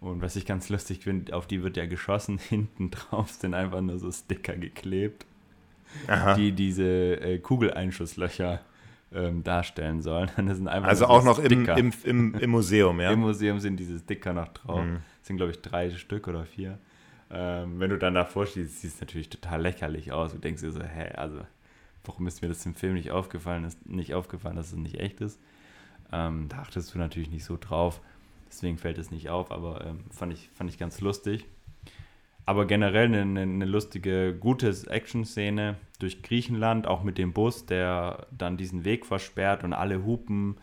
Und 0.00 0.20
was 0.20 0.34
ich 0.34 0.46
ganz 0.46 0.68
lustig 0.68 1.00
finde, 1.04 1.34
auf 1.34 1.46
die 1.46 1.62
wird 1.62 1.76
ja 1.76 1.86
geschossen, 1.86 2.38
hinten 2.48 2.90
drauf 2.90 3.30
sind 3.30 3.54
einfach 3.54 3.80
nur 3.80 3.98
so 3.98 4.10
Sticker 4.10 4.56
geklebt, 4.56 5.26
Aha. 6.08 6.34
die 6.34 6.52
diese 6.52 7.20
äh, 7.20 7.38
Kugeleinschuss-Löcher 7.38 8.60
ähm, 9.14 9.42
darstellen 9.42 10.00
sollen. 10.00 10.30
also 10.66 11.06
auch 11.06 11.24
noch 11.24 11.38
im, 11.38 11.66
im, 11.68 11.92
im, 12.04 12.34
im, 12.34 12.50
Museum, 12.50 13.00
ja? 13.00 13.10
Im 13.12 13.20
Museum 13.20 13.58
sind 13.58 13.78
diese 13.78 13.98
Sticker 13.98 14.32
noch 14.32 14.48
drauf. 14.48 14.84
Mhm. 14.84 14.98
Das 15.18 15.28
sind, 15.28 15.36
glaube 15.36 15.52
ich, 15.52 15.60
drei 15.60 15.90
Stück 15.90 16.28
oder 16.28 16.44
vier. 16.44 16.78
Ähm, 17.30 17.80
wenn 17.80 17.90
du 17.90 17.98
dann 17.98 18.14
davor 18.14 18.46
stehst, 18.46 18.80
sieht 18.80 18.92
es 18.92 19.00
natürlich 19.00 19.30
total 19.30 19.62
lächerlich 19.62 20.12
aus. 20.12 20.32
Du 20.32 20.38
denkst 20.38 20.62
dir 20.62 20.70
so, 20.70 20.82
hä, 20.82 21.12
also 21.16 21.40
warum 22.04 22.26
ist 22.26 22.42
mir 22.42 22.48
das 22.48 22.64
im 22.66 22.74
Film 22.74 22.94
nicht 22.94 23.10
aufgefallen, 23.10 23.64
ist 23.64 23.86
nicht 23.86 24.14
aufgefallen, 24.14 24.56
dass 24.56 24.72
es 24.72 24.76
nicht 24.76 25.00
echt 25.00 25.20
ist. 25.20 25.40
Ähm, 26.12 26.48
da 26.48 26.58
achtest 26.58 26.94
du 26.94 26.98
natürlich 26.98 27.30
nicht 27.30 27.44
so 27.44 27.56
drauf, 27.58 28.00
deswegen 28.48 28.76
fällt 28.76 28.98
es 28.98 29.10
nicht 29.10 29.30
auf, 29.30 29.50
aber 29.50 29.86
ähm, 29.86 30.04
fand, 30.10 30.32
ich, 30.32 30.50
fand 30.52 30.68
ich 30.68 30.78
ganz 30.78 31.00
lustig. 31.00 31.46
Aber 32.44 32.66
generell 32.66 33.06
eine, 33.06 33.40
eine 33.40 33.64
lustige, 33.64 34.34
gute 34.34 34.68
Action-Szene 34.88 35.76
durch 36.02 36.22
Griechenland, 36.22 36.86
auch 36.86 37.02
mit 37.02 37.18
dem 37.18 37.32
Bus, 37.32 37.66
der 37.66 38.26
dann 38.36 38.56
diesen 38.56 38.84
Weg 38.84 39.06
versperrt 39.06 39.64
und 39.64 39.72
alle 39.72 40.04
hupen 40.04 40.56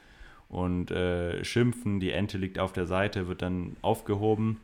und 0.49 0.91
äh, 0.91 1.43
schimpfen. 1.43 1.99
Die 1.99 2.11
Ente 2.11 2.37
liegt 2.37 2.59
auf 2.59 2.73
der 2.73 2.85
Seite, 2.85 3.27
wird 3.27 3.41
dann 3.41 3.77
aufgehoben. 3.81 4.59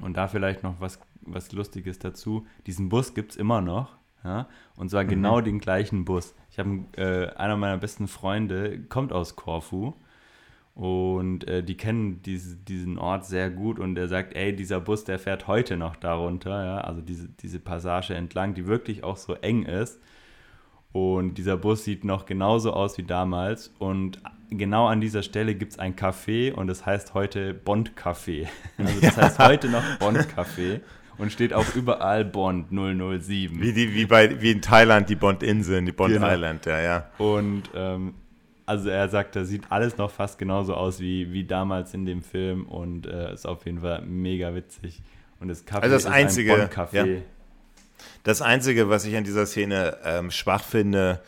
Und 0.00 0.16
da 0.16 0.28
vielleicht 0.28 0.62
noch 0.62 0.80
was, 0.80 1.00
was 1.22 1.52
Lustiges 1.52 1.98
dazu. 1.98 2.46
Diesen 2.66 2.88
Bus 2.88 3.14
gibt 3.14 3.32
es 3.32 3.36
immer 3.36 3.60
noch. 3.60 3.96
Ja? 4.24 4.48
Und 4.76 4.90
zwar 4.90 5.04
mhm. 5.04 5.08
genau 5.08 5.40
den 5.40 5.58
gleichen 5.58 6.04
Bus. 6.04 6.34
Ich 6.50 6.58
habe 6.58 6.84
äh, 6.96 7.34
einer 7.36 7.56
meiner 7.56 7.78
besten 7.78 8.08
Freunde, 8.08 8.80
kommt 8.88 9.12
aus 9.12 9.36
Korfu. 9.36 9.94
Und 10.80 11.46
äh, 11.46 11.62
die 11.62 11.76
kennen 11.76 12.22
diese, 12.22 12.56
diesen 12.56 12.96
Ort 12.96 13.26
sehr 13.26 13.50
gut 13.50 13.78
und 13.78 13.98
er 13.98 14.08
sagt, 14.08 14.34
ey, 14.34 14.56
dieser 14.56 14.80
Bus, 14.80 15.04
der 15.04 15.18
fährt 15.18 15.46
heute 15.46 15.76
noch 15.76 15.94
darunter, 15.94 16.64
ja, 16.64 16.78
also 16.78 17.02
diese, 17.02 17.28
diese 17.28 17.58
Passage 17.58 18.14
entlang, 18.14 18.54
die 18.54 18.66
wirklich 18.66 19.04
auch 19.04 19.18
so 19.18 19.34
eng 19.34 19.64
ist. 19.64 20.00
Und 20.92 21.34
dieser 21.34 21.58
Bus 21.58 21.84
sieht 21.84 22.02
noch 22.02 22.24
genauso 22.24 22.72
aus 22.72 22.96
wie 22.96 23.02
damals. 23.02 23.74
Und 23.78 24.22
genau 24.48 24.86
an 24.86 25.02
dieser 25.02 25.22
Stelle 25.22 25.54
gibt 25.54 25.72
es 25.72 25.78
ein 25.78 25.96
Café 25.96 26.50
und 26.50 26.66
das 26.66 26.86
heißt 26.86 27.12
heute 27.12 27.52
Bond 27.52 27.92
Café. 27.94 28.48
Also 28.78 29.00
das 29.02 29.18
heißt 29.18 29.38
heute 29.38 29.68
noch 29.68 29.84
Bond 29.98 30.28
Café 30.34 30.80
und 31.18 31.30
steht 31.30 31.52
auch 31.52 31.74
überall 31.74 32.24
Bond 32.24 32.70
007. 32.70 33.60
Wie, 33.60 33.74
die, 33.74 33.92
wie, 33.92 34.06
bei, 34.06 34.40
wie 34.40 34.52
in 34.52 34.62
Thailand 34.62 35.10
die 35.10 35.16
Bond-Inseln, 35.16 35.84
die 35.84 35.92
Bond 35.92 36.14
genau. 36.14 36.26
Island, 36.26 36.64
ja, 36.64 36.80
ja. 36.80 37.10
Und 37.18 37.64
ähm, 37.74 38.14
also 38.70 38.88
er 38.88 39.08
sagt, 39.08 39.34
da 39.34 39.44
sieht 39.44 39.64
alles 39.70 39.96
noch 39.96 40.12
fast 40.12 40.38
genauso 40.38 40.74
aus 40.74 41.00
wie, 41.00 41.32
wie 41.32 41.44
damals 41.44 41.92
in 41.92 42.06
dem 42.06 42.22
Film 42.22 42.66
und 42.66 43.04
äh, 43.04 43.34
ist 43.34 43.44
auf 43.44 43.66
jeden 43.66 43.80
Fall 43.80 44.02
mega 44.02 44.54
witzig. 44.54 45.02
Und 45.40 45.48
das 45.48 45.66
Café 45.66 45.80
also 45.80 45.96
das 45.96 46.04
ist 46.04 46.10
einzige, 46.10 46.54
ein 46.54 46.68
Bond-Café. 46.68 47.16
Ja. 47.16 47.22
Das 48.22 48.42
Einzige, 48.42 48.88
was 48.88 49.04
ich 49.04 49.16
an 49.16 49.24
dieser 49.24 49.44
Szene 49.46 49.96
ähm, 50.04 50.30
schwach 50.30 50.62
finde, 50.62 51.20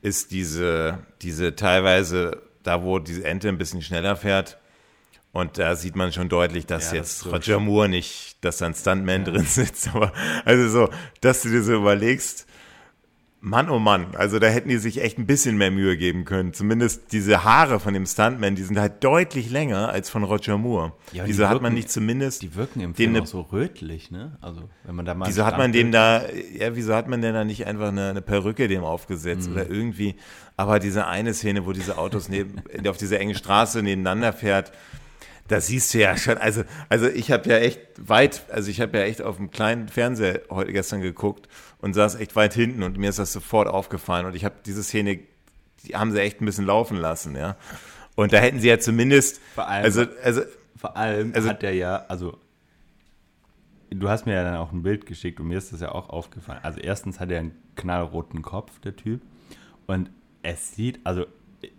ist 0.00 0.32
diese, 0.32 0.98
diese 1.22 1.54
teilweise, 1.54 2.42
da 2.64 2.82
wo 2.82 2.98
diese 2.98 3.24
Ente 3.24 3.48
ein 3.48 3.58
bisschen 3.58 3.80
schneller 3.80 4.16
fährt, 4.16 4.58
und 5.30 5.58
da 5.58 5.76
sieht 5.76 5.94
man 5.94 6.12
schon 6.12 6.28
deutlich, 6.28 6.66
dass 6.66 6.90
ja, 6.90 6.98
jetzt 6.98 7.24
das 7.24 7.32
Roger 7.32 7.58
Moore 7.60 7.88
nicht, 7.88 8.44
dass 8.44 8.58
da 8.58 8.66
ein 8.66 8.74
Stuntman 8.74 9.24
ja. 9.24 9.32
drin 9.32 9.46
sitzt. 9.46 9.88
Aber 9.94 10.12
also 10.44 10.68
so, 10.68 10.90
dass 11.20 11.42
du 11.42 11.48
dir 11.48 11.62
so 11.62 11.74
überlegst, 11.74 12.46
Mann, 13.44 13.68
oh 13.70 13.80
Mann, 13.80 14.14
also 14.14 14.38
da 14.38 14.46
hätten 14.46 14.68
die 14.68 14.76
sich 14.76 15.02
echt 15.02 15.18
ein 15.18 15.26
bisschen 15.26 15.56
mehr 15.58 15.72
Mühe 15.72 15.96
geben 15.96 16.24
können. 16.24 16.52
Zumindest 16.52 17.10
diese 17.10 17.42
Haare 17.42 17.80
von 17.80 17.92
dem 17.92 18.06
Stuntman, 18.06 18.54
die 18.54 18.62
sind 18.62 18.78
halt 18.78 19.02
deutlich 19.02 19.50
länger 19.50 19.88
als 19.88 20.10
von 20.10 20.22
Roger 20.22 20.58
Moore. 20.58 20.92
Ja, 21.10 21.24
Wieso 21.26 21.48
hat 21.48 21.60
man 21.60 21.74
nicht 21.74 21.90
zumindest. 21.90 22.42
Die 22.42 22.54
wirken 22.54 22.78
im 22.78 22.94
Film 22.94 23.16
auch 23.16 23.26
so 23.26 23.40
rötlich, 23.40 24.12
ne? 24.12 24.38
Also, 24.40 24.70
wenn 24.84 24.94
man 24.94 25.06
da 25.06 25.14
mal. 25.14 25.26
Wieso 25.26 25.44
hat 25.44 25.58
man 25.58 25.72
dem 25.72 25.90
da, 25.90 26.22
ja, 26.56 26.76
wieso 26.76 26.94
hat 26.94 27.08
man 27.08 27.20
denn 27.20 27.34
da 27.34 27.42
nicht 27.42 27.66
einfach 27.66 27.88
eine, 27.88 28.10
eine 28.10 28.22
Perücke 28.22 28.68
dem 28.68 28.84
aufgesetzt 28.84 29.48
mhm. 29.48 29.54
oder 29.54 29.68
irgendwie. 29.68 30.14
Aber 30.56 30.78
diese 30.78 31.08
eine 31.08 31.34
Szene, 31.34 31.66
wo 31.66 31.72
diese 31.72 31.98
Autos 31.98 32.28
neben, 32.28 32.62
auf 32.86 32.96
dieser 32.96 33.18
engen 33.18 33.34
Straße 33.34 33.82
nebeneinander 33.82 34.32
fährt, 34.32 34.70
da 35.48 35.60
siehst 35.60 35.92
du 35.92 35.98
ja 35.98 36.16
schon, 36.16 36.38
also, 36.38 36.62
also 36.88 37.08
ich 37.08 37.32
habe 37.32 37.48
ja 37.50 37.56
echt 37.58 37.80
weit, 37.98 38.44
also 38.50 38.70
ich 38.70 38.80
habe 38.80 38.98
ja 38.98 39.04
echt 39.04 39.20
auf 39.20 39.36
dem 39.36 39.50
kleinen 39.50 39.88
Fernseher 39.88 40.42
heute 40.48 40.72
gestern 40.72 41.00
geguckt 41.00 41.48
und 41.82 41.92
saß 41.92 42.14
echt 42.14 42.34
weit 42.34 42.54
hinten 42.54 42.82
und 42.82 42.96
mir 42.96 43.10
ist 43.10 43.18
das 43.18 43.32
sofort 43.32 43.68
aufgefallen 43.68 44.24
und 44.24 44.34
ich 44.34 44.46
habe 44.46 44.54
diese 44.64 44.82
Szene, 44.82 45.18
die 45.84 45.94
haben 45.94 46.12
sie 46.12 46.20
echt 46.20 46.40
ein 46.40 46.46
bisschen 46.46 46.64
laufen 46.64 46.96
lassen, 46.96 47.36
ja. 47.36 47.56
Und 48.14 48.32
da 48.32 48.38
hätten 48.38 48.60
sie 48.60 48.68
ja 48.68 48.78
zumindest, 48.78 49.40
vor 49.54 49.68
allem, 49.68 49.84
also, 49.84 50.04
also, 50.22 50.42
vor 50.76 50.96
allem 50.96 51.32
also, 51.34 51.48
hat 51.50 51.62
der 51.62 51.74
ja, 51.74 52.04
also 52.08 52.38
du 53.90 54.08
hast 54.08 54.26
mir 54.26 54.34
ja 54.34 54.44
dann 54.44 54.56
auch 54.56 54.72
ein 54.72 54.82
Bild 54.82 55.06
geschickt 55.06 55.40
und 55.40 55.48
mir 55.48 55.58
ist 55.58 55.72
das 55.72 55.80
ja 55.80 55.92
auch 55.92 56.08
aufgefallen. 56.08 56.60
Also 56.62 56.80
erstens 56.80 57.20
hat 57.20 57.30
er 57.30 57.40
einen 57.40 57.56
knallroten 57.76 58.42
Kopf, 58.42 58.78
der 58.80 58.96
Typ, 58.96 59.20
und 59.86 60.10
es 60.42 60.74
sieht, 60.74 61.00
also 61.04 61.26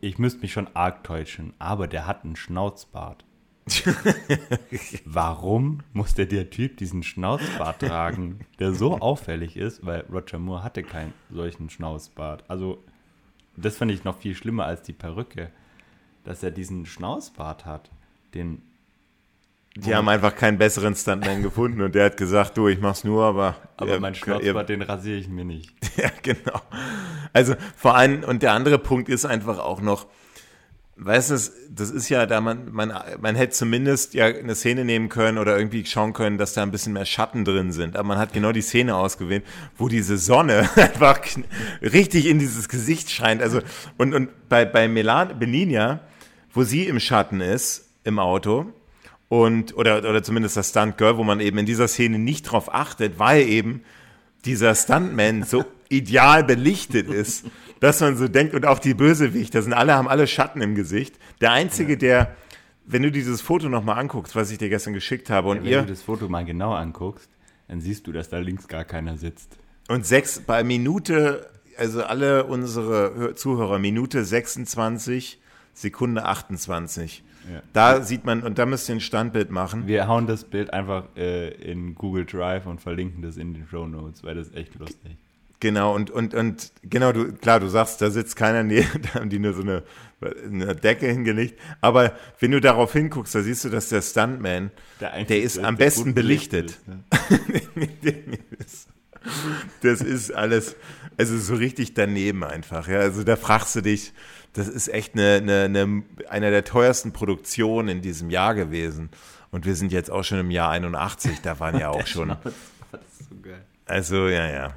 ich 0.02 0.18
müsste 0.20 0.42
mich 0.42 0.52
schon 0.52 0.68
arg 0.74 1.04
täuschen, 1.04 1.54
aber 1.60 1.88
der 1.88 2.08
hat 2.08 2.24
einen 2.24 2.36
Schnauzbart. 2.36 3.26
Warum 5.06 5.80
musste 5.94 6.26
der 6.26 6.50
Typ 6.50 6.78
diesen 6.78 7.04
Schnauzbart 7.04 7.80
tragen, 7.80 8.42
der 8.60 8.74
so 8.74 9.00
auffällig 9.00 9.56
ist? 9.56 9.86
Weil 9.86 10.06
Roger 10.12 10.40
Moore 10.40 10.64
hatte 10.64 10.84
keinen 10.84 11.14
solchen 11.30 11.70
Schnauzbart. 11.70 12.44
Also, 12.50 12.84
das 13.56 13.78
fand 13.78 13.92
ich 13.92 14.04
noch 14.04 14.18
viel 14.18 14.36
schlimmer 14.36 14.66
als 14.66 14.82
die 14.82 14.94
Perücke, 14.94 15.50
dass 16.24 16.44
er 16.44 16.52
diesen 16.52 16.86
Schnauzbart 16.86 17.66
hat. 17.66 17.90
Den. 18.34 18.62
Die 19.76 19.96
haben 19.96 20.08
einfach 20.08 20.36
keinen 20.36 20.60
besseren 20.60 20.94
Stuntman 20.94 21.42
gefunden 21.42 21.82
und 21.82 21.96
der 21.96 22.06
hat 22.06 22.18
gesagt, 22.18 22.58
du, 22.58 22.68
ich 22.68 22.80
mach's 22.80 23.04
nur, 23.04 23.24
aber. 23.24 23.56
Aber 23.78 24.00
mein 24.00 24.14
Schnauzbart, 24.14 24.70
den 24.70 24.84
rasiere 24.84 25.18
ich 25.18 25.30
mir 25.30 25.46
nicht. 25.46 25.72
ja, 25.98 26.12
genau. 26.22 26.62
Also 27.32 27.56
vor 27.76 27.96
allem, 27.96 28.24
und 28.24 28.44
der 28.44 28.54
andere 28.54 28.78
Punkt 28.78 29.10
ist 29.10 29.26
einfach 29.26 29.58
auch 29.58 29.82
noch, 29.82 30.06
Weißt 31.06 31.32
du, 31.32 31.34
das 31.70 31.90
ist 31.90 32.10
ja 32.10 32.26
da, 32.26 32.40
man, 32.40 32.72
man, 32.72 32.94
man 33.20 33.36
hätte 33.36 33.54
zumindest 33.54 34.14
ja 34.14 34.26
eine 34.26 34.56
Szene 34.56 34.86
nehmen 34.86 35.10
können 35.10 35.38
oder 35.38 35.58
irgendwie 35.58 35.86
schauen 35.86 36.14
können, 36.14 36.38
dass 36.38 36.54
da 36.54 36.64
ein 36.64 36.72
bisschen 36.72 36.94
mehr 36.94 37.06
Schatten 37.06 37.44
drin 37.44 37.72
sind. 37.72 37.98
Aber 37.98 38.08
man 38.08 38.18
hat 38.18 38.32
genau 38.32 38.52
die 38.52 38.62
Szene 38.62 38.96
ausgewählt, 38.96 39.44
wo 39.78 39.90
diese 39.90 40.18
Sonne 40.18 40.70
einfach 40.76 41.20
richtig 41.82 42.28
in 42.28 42.40
dieses 42.40 42.70
Gesicht 42.70 43.10
scheint. 43.10 43.42
Also, 43.42 43.60
und, 43.98 44.14
und 44.14 44.30
bei, 44.48 44.66
bei 44.66 44.88
Melan, 44.88 45.38
Beninia, 45.40 46.00
wo 46.54 46.64
sie 46.64 46.88
im 46.88 47.00
Schatten 47.00 47.42
ist, 47.42 47.90
im 48.04 48.20
Auto, 48.20 48.72
und, 49.30 49.76
oder, 49.76 49.98
oder 49.98 50.22
zumindest 50.22 50.58
das 50.58 50.70
Stunt 50.70 50.98
Girl, 50.98 51.18
wo 51.18 51.24
man 51.24 51.40
eben 51.40 51.58
in 51.58 51.66
dieser 51.66 51.88
Szene 51.88 52.20
nicht 52.20 52.44
drauf 52.44 52.74
achtet, 52.74 53.18
weil 53.18 53.48
eben 53.48 53.82
dieser 54.46 54.76
Stuntman 54.76 55.44
so 55.44 55.66
ideal 55.90 56.44
belichtet 56.44 57.10
ist 57.10 57.46
dass 57.84 58.00
man 58.00 58.16
so 58.16 58.30
denkt, 58.30 58.54
und 58.54 58.66
auch 58.66 58.80
die 58.80 58.94
Bösewichter 58.94 59.62
sind 59.62 59.74
alle, 59.74 59.94
haben 59.94 60.08
alle 60.08 60.26
Schatten 60.26 60.62
im 60.62 60.74
Gesicht. 60.74 61.20
Der 61.42 61.52
Einzige, 61.52 61.94
ja. 61.94 62.00
der, 62.00 62.36
wenn 62.86 63.04
du 63.04 63.12
dieses 63.12 63.42
Foto 63.42 63.68
nochmal 63.68 64.00
anguckst, 64.00 64.38
was 64.38 64.52
ich 64.52 64.58
dir 64.58 64.70
gestern 64.70 64.94
geschickt 64.94 65.30
habe, 65.30 65.50
und 65.50 65.58
ja, 65.58 65.64
wenn 65.64 65.70
ihr. 65.70 65.78
Wenn 65.80 65.88
du 65.88 65.92
das 65.92 66.02
Foto 66.02 66.30
mal 66.30 66.46
genau 66.46 66.74
anguckst, 66.74 67.30
dann 67.68 67.82
siehst 67.82 68.08
du, 68.08 68.14
dass 68.14 68.30
da 68.30 68.38
links 68.38 68.70
gar 68.70 68.86
keiner 68.86 69.18
sitzt. 69.18 69.58
Und 69.90 70.06
sechs, 70.06 70.40
bei 70.40 70.64
Minute, 70.64 71.50
also 71.78 72.04
alle 72.04 72.46
unsere 72.46 73.36
Zuhörer, 73.36 73.80
Minute 73.80 74.24
26, 74.24 75.42
Sekunde 75.74 76.24
28. 76.24 77.22
Ja. 77.52 77.62
Da 77.74 78.02
sieht 78.02 78.24
man, 78.24 78.44
und 78.44 78.60
da 78.60 78.66
müsst 78.66 78.88
ihr 78.88 78.96
ein 78.96 79.02
Standbild 79.02 79.52
machen. 79.52 79.88
Wir 79.88 80.08
hauen 80.08 80.26
das 80.26 80.46
Bild 80.46 80.72
einfach 80.72 81.04
äh, 81.18 81.50
in 81.50 81.96
Google 81.96 82.24
Drive 82.24 82.66
und 82.66 82.80
verlinken 82.80 83.22
das 83.22 83.36
in 83.36 83.54
den 83.54 83.68
Show 83.68 83.88
Notes, 83.88 84.24
weil 84.24 84.36
das 84.36 84.48
ist 84.48 84.56
echt 84.56 84.76
lustig. 84.76 85.18
Genau, 85.64 85.96
und, 85.96 86.12
und, 86.12 86.34
und 86.34 86.74
genau, 86.84 87.14
du, 87.14 87.32
klar, 87.32 87.62
du 87.62 87.70
sagst, 87.70 88.02
da 88.02 88.10
sitzt 88.10 88.36
keiner 88.36 88.64
neben, 88.64 89.02
da 89.02 89.22
haben 89.22 89.30
die 89.30 89.40
nur 89.40 89.54
so 89.54 89.62
eine, 89.62 89.84
eine 90.20 90.76
Decke 90.76 91.08
hingelegt. 91.08 91.58
Aber 91.80 92.18
wenn 92.42 92.52
du 92.52 92.60
darauf 92.60 92.92
hinguckst, 92.92 93.34
da 93.34 93.42
siehst 93.42 93.64
du, 93.64 93.70
dass 93.70 93.88
der 93.88 94.02
Stuntman, 94.02 94.72
der, 95.00 95.24
der 95.24 95.42
ist 95.42 95.58
am 95.60 95.78
besten 95.78 96.14
belichtet. 96.14 96.72
Ist, 96.72 96.88
ne? 96.90 97.00
das 99.82 100.02
ist 100.02 100.32
alles, 100.32 100.76
also 101.16 101.38
so 101.38 101.56
richtig 101.56 101.94
daneben 101.94 102.44
einfach. 102.44 102.90
Ja, 102.90 103.00
also 103.00 103.24
da 103.24 103.38
fragst 103.38 103.74
du 103.78 103.82
dich, 103.82 104.12
das 104.52 104.68
ist 104.68 104.90
echt 104.90 105.14
eine, 105.14 105.36
eine, 105.36 105.62
eine, 105.64 106.04
einer 106.28 106.52
der 106.52 106.66
teuersten 106.66 107.14
Produktionen 107.14 107.88
in 107.88 108.02
diesem 108.02 108.30
Jahr 108.30 108.54
gewesen. 108.54 109.12
Und 109.50 109.66
wir 109.66 109.76
sind 109.76 109.94
jetzt 109.94 110.12
auch 110.12 110.24
schon 110.24 110.40
im 110.40 110.52
Jahr 110.52 110.72
81, 110.72 111.40
da 111.42 111.62
waren 111.62 111.80
ja 111.80 111.88
auch 111.92 112.06
schon. 112.06 112.36
Also, 113.86 114.28
ja, 114.28 114.52
ja. 114.52 114.74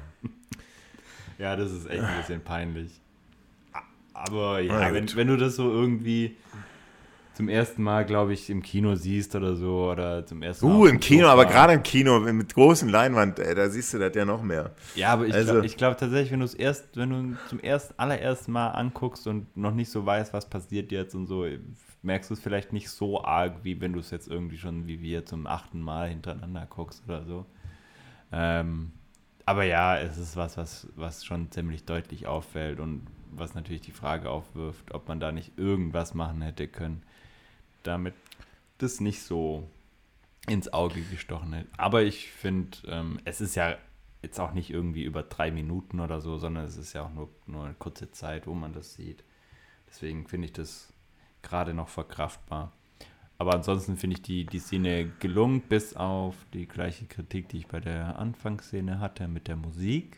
Ja, 1.37 1.55
das 1.55 1.71
ist 1.71 1.89
echt 1.89 2.03
ein 2.03 2.17
bisschen 2.17 2.41
peinlich. 2.41 2.91
Aber 4.13 4.59
ja, 4.59 4.93
wenn, 4.93 5.15
wenn 5.15 5.27
du 5.27 5.37
das 5.37 5.55
so 5.55 5.71
irgendwie 5.71 6.35
zum 7.37 7.49
ersten 7.49 7.83
Mal, 7.83 8.03
glaube 8.03 8.33
ich, 8.33 8.49
im 8.49 8.63
Kino 8.63 8.95
siehst 8.95 9.35
oder 9.35 9.55
so. 9.55 9.91
Oder 9.91 10.25
zum 10.25 10.41
ersten 10.41 10.67
Mal. 10.67 10.75
Uh, 10.75 10.87
im 10.87 10.99
Kino, 10.99 11.27
aber 11.27 11.45
gerade 11.45 11.73
im 11.73 11.83
Kino 11.83 12.19
mit 12.19 12.55
großen 12.55 12.89
Leinwand, 12.89 13.37
ey, 13.37 13.53
da 13.53 13.69
siehst 13.69 13.93
du 13.93 13.99
das 13.99 14.15
ja 14.15 14.25
noch 14.25 14.41
mehr. 14.41 14.71
Ja, 14.95 15.13
aber 15.13 15.27
ich 15.27 15.35
also, 15.35 15.53
glaube 15.53 15.69
glaub 15.69 15.97
tatsächlich, 15.99 16.31
wenn 16.31 16.39
du 16.39 16.45
es 16.45 16.55
erst, 16.55 16.97
wenn 16.97 17.09
du 17.11 17.37
zum 17.47 17.59
ersten, 17.59 17.93
allerersten 17.97 18.51
Mal 18.51 18.69
anguckst 18.69 19.27
und 19.27 19.55
noch 19.55 19.75
nicht 19.75 19.91
so 19.91 20.03
weißt, 20.03 20.33
was 20.33 20.49
passiert 20.49 20.91
jetzt 20.91 21.13
und 21.13 21.27
so, 21.27 21.45
merkst 22.01 22.31
du 22.31 22.33
es 22.33 22.39
vielleicht 22.39 22.73
nicht 22.73 22.89
so 22.89 23.23
arg, 23.23 23.57
wie 23.61 23.79
wenn 23.79 23.93
du 23.93 23.99
es 23.99 24.09
jetzt 24.09 24.27
irgendwie 24.27 24.57
schon 24.57 24.87
wie 24.87 25.03
wir 25.03 25.23
zum 25.23 25.45
achten 25.45 25.79
Mal 25.79 26.09
hintereinander 26.09 26.65
guckst 26.67 27.03
oder 27.07 27.23
so. 27.23 27.45
Ähm, 28.31 28.93
aber 29.47 29.63
ja, 29.63 29.97
es 29.97 30.17
ist 30.17 30.35
was, 30.35 30.57
was, 30.57 30.87
was 30.97 31.23
schon 31.23 31.49
ziemlich 31.51 31.85
deutlich 31.85 32.27
auffällt 32.27 32.81
und 32.81 33.07
was 33.31 33.55
natürlich 33.55 33.81
die 33.81 33.93
Frage 33.93 34.29
aufwirft, 34.29 34.93
ob 34.93 35.07
man 35.07 35.21
da 35.21 35.31
nicht 35.31 35.57
irgendwas 35.57 36.13
machen 36.13 36.41
hätte 36.41 36.67
können, 36.67 37.01
damit 37.83 38.13
das 38.77 38.99
nicht 38.99 39.21
so 39.21 39.69
ins 40.47 40.73
Auge 40.73 40.99
gestochen 40.99 41.53
hätte. 41.53 41.69
Aber 41.77 42.03
ich 42.03 42.29
finde, 42.29 42.77
ähm, 42.87 43.21
es 43.23 43.39
ist 43.39 43.55
ja 43.55 43.77
jetzt 44.21 44.37
auch 44.37 44.51
nicht 44.51 44.69
irgendwie 44.69 45.03
über 45.03 45.23
drei 45.23 45.49
Minuten 45.49 46.01
oder 46.01 46.19
so, 46.19 46.37
sondern 46.37 46.65
es 46.65 46.75
ist 46.75 46.91
ja 46.91 47.03
auch 47.03 47.13
nur, 47.13 47.29
nur 47.45 47.63
eine 47.63 47.73
kurze 47.73 48.11
Zeit, 48.11 48.47
wo 48.47 48.53
man 48.53 48.73
das 48.73 48.95
sieht. 48.95 49.23
Deswegen 49.87 50.27
finde 50.27 50.47
ich 50.47 50.53
das 50.53 50.91
gerade 51.41 51.73
noch 51.73 51.87
verkraftbar. 51.87 52.73
Aber 53.39 53.53
ansonsten 53.53 53.97
finde 53.97 54.15
ich 54.15 54.21
die, 54.21 54.45
die 54.45 54.59
Szene 54.59 55.11
gelungen, 55.19 55.61
bis 55.61 55.95
auf 55.95 56.35
die 56.53 56.67
gleiche 56.67 57.05
Kritik, 57.05 57.49
die 57.49 57.57
ich 57.57 57.67
bei 57.67 57.79
der 57.79 58.17
Anfangsszene 58.17 58.99
hatte 58.99 59.27
mit 59.27 59.47
der 59.47 59.55
Musik. 59.55 60.17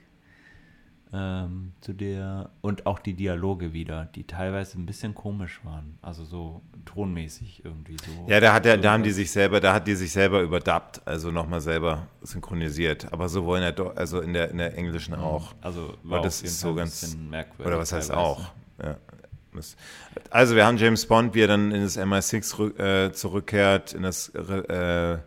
Ähm, 1.12 1.72
zu 1.82 1.94
der 1.94 2.52
und 2.62 2.86
auch 2.86 3.00
die 3.00 3.16
Dialoge 3.16 3.74
wieder, 3.74 4.06
die 4.06 4.26
teilweise 4.26 4.78
ein 4.78 4.86
bisschen 4.86 5.16
komisch 5.16 5.60
waren, 5.64 5.98
also 6.04 6.24
so 6.24 6.62
tonmäßig 6.86 7.66
irgendwie 7.66 7.98
so. 7.98 8.32
Ja, 8.32 8.40
da 8.40 8.54
hat 8.54 8.66
der, 8.66 8.78
da 8.78 8.92
haben 8.92 9.02
die 9.02 9.10
sich 9.10 9.32
selber, 9.32 9.60
da 9.60 9.74
hat 9.74 9.88
die 9.88 9.96
sich 9.96 10.12
selber 10.12 10.42
überdubbt, 10.42 11.02
also 11.08 11.32
nochmal 11.32 11.62
selber 11.62 12.06
synchronisiert. 12.22 13.12
Aber 13.12 13.28
so 13.28 13.44
wollen 13.46 13.64
ja 13.64 13.72
doch, 13.72 13.96
also 13.96 14.22
in 14.22 14.34
der 14.34 14.52
in 14.52 14.60
der 14.60 14.78
englischen 14.78 15.16
auch. 15.16 15.56
Also 15.62 15.96
war 16.04 16.22
das 16.22 16.44
ist 16.44 16.60
so 16.60 16.76
ganz 16.76 17.18
merkwürdig. 17.18 17.66
Oder 17.66 17.80
was 17.80 17.92
heißt 17.92 18.12
auch? 18.14 18.54
Ja. 18.80 18.98
Also 20.30 20.56
wir 20.56 20.66
haben 20.66 20.78
James 20.78 21.06
Bond, 21.06 21.34
wie 21.34 21.42
er 21.42 21.48
dann 21.48 21.72
in 21.72 21.82
das 21.82 21.98
MI6 21.98 22.80
äh, 22.80 23.12
zurückkehrt, 23.12 23.94
in 23.94 24.04
das, 24.04 24.30
äh, 24.30 25.18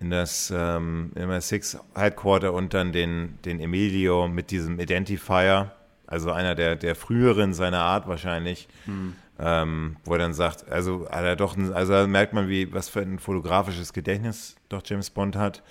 in 0.00 0.10
das 0.10 0.52
ähm, 0.54 1.12
MI6 1.16 1.78
Headquarter 1.94 2.52
und 2.52 2.74
dann 2.74 2.92
den, 2.92 3.38
den 3.44 3.60
Emilio 3.60 4.28
mit 4.28 4.50
diesem 4.50 4.78
Identifier, 4.78 5.72
also 6.06 6.30
einer 6.30 6.54
der, 6.54 6.76
der 6.76 6.94
früheren 6.94 7.52
seiner 7.52 7.80
Art 7.80 8.06
wahrscheinlich, 8.06 8.68
hm. 8.84 9.14
ähm, 9.40 9.96
wo 10.04 10.12
er 10.12 10.18
dann 10.18 10.34
sagt, 10.34 10.70
also 10.70 11.08
hat 11.10 11.24
er 11.24 11.36
doch, 11.36 11.56
ein, 11.56 11.72
also 11.72 12.06
merkt 12.06 12.32
man, 12.32 12.48
wie 12.48 12.72
was 12.72 12.88
für 12.88 13.00
ein 13.00 13.18
fotografisches 13.18 13.92
Gedächtnis 13.92 14.56
doch 14.68 14.82
James 14.84 15.10
Bond 15.10 15.36
hat. 15.36 15.62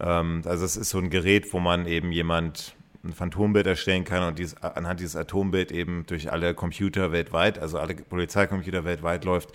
Ähm, 0.00 0.42
also 0.46 0.64
es 0.64 0.76
ist 0.76 0.90
so 0.90 0.98
ein 0.98 1.10
Gerät, 1.10 1.52
wo 1.52 1.60
man 1.60 1.86
eben 1.86 2.10
jemand 2.10 2.74
ein 3.04 3.12
Phantombild 3.12 3.66
erstellen 3.66 4.04
kann 4.04 4.22
und 4.22 4.38
dieses, 4.38 4.62
anhand 4.62 5.00
dieses 5.00 5.16
Atombild 5.16 5.72
eben 5.72 6.04
durch 6.06 6.30
alle 6.30 6.54
Computer 6.54 7.10
weltweit, 7.10 7.58
also 7.58 7.78
alle 7.78 7.94
Polizeicomputer 7.94 8.84
weltweit 8.84 9.24
läuft. 9.24 9.50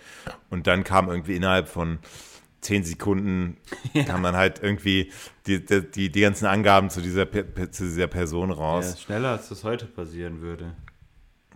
Und 0.50 0.68
dann 0.68 0.84
kam 0.84 1.10
irgendwie 1.10 1.36
innerhalb 1.36 1.70
von 1.70 2.00
zehn 2.62 2.84
Sekunden 2.84 3.58
ja. 3.94 4.04
kam 4.04 4.24
dann 4.24 4.36
halt 4.36 4.62
irgendwie 4.62 5.12
die, 5.46 5.64
die, 5.64 6.12
die 6.12 6.22
ganzen 6.22 6.46
Angaben 6.46 6.90
zu 6.90 7.02
dieser, 7.02 7.32
zu 7.32 7.86
dieser 7.86 8.08
Person 8.08 8.52
raus. 8.52 8.96
Ja, 8.96 8.98
schneller 8.98 9.30
als 9.30 9.50
das 9.50 9.64
heute 9.64 9.86
passieren 9.86 10.42
würde. 10.42 10.74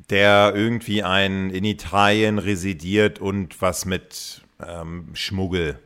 Der 0.10 0.54
irgendwie 0.56 1.04
ein 1.04 1.50
in 1.50 1.64
Italien 1.66 2.40
residiert 2.40 3.20
und 3.20 3.62
was 3.62 3.86
mit 3.86 4.42
ähm, 4.66 5.10
Schmuggel 5.14 5.80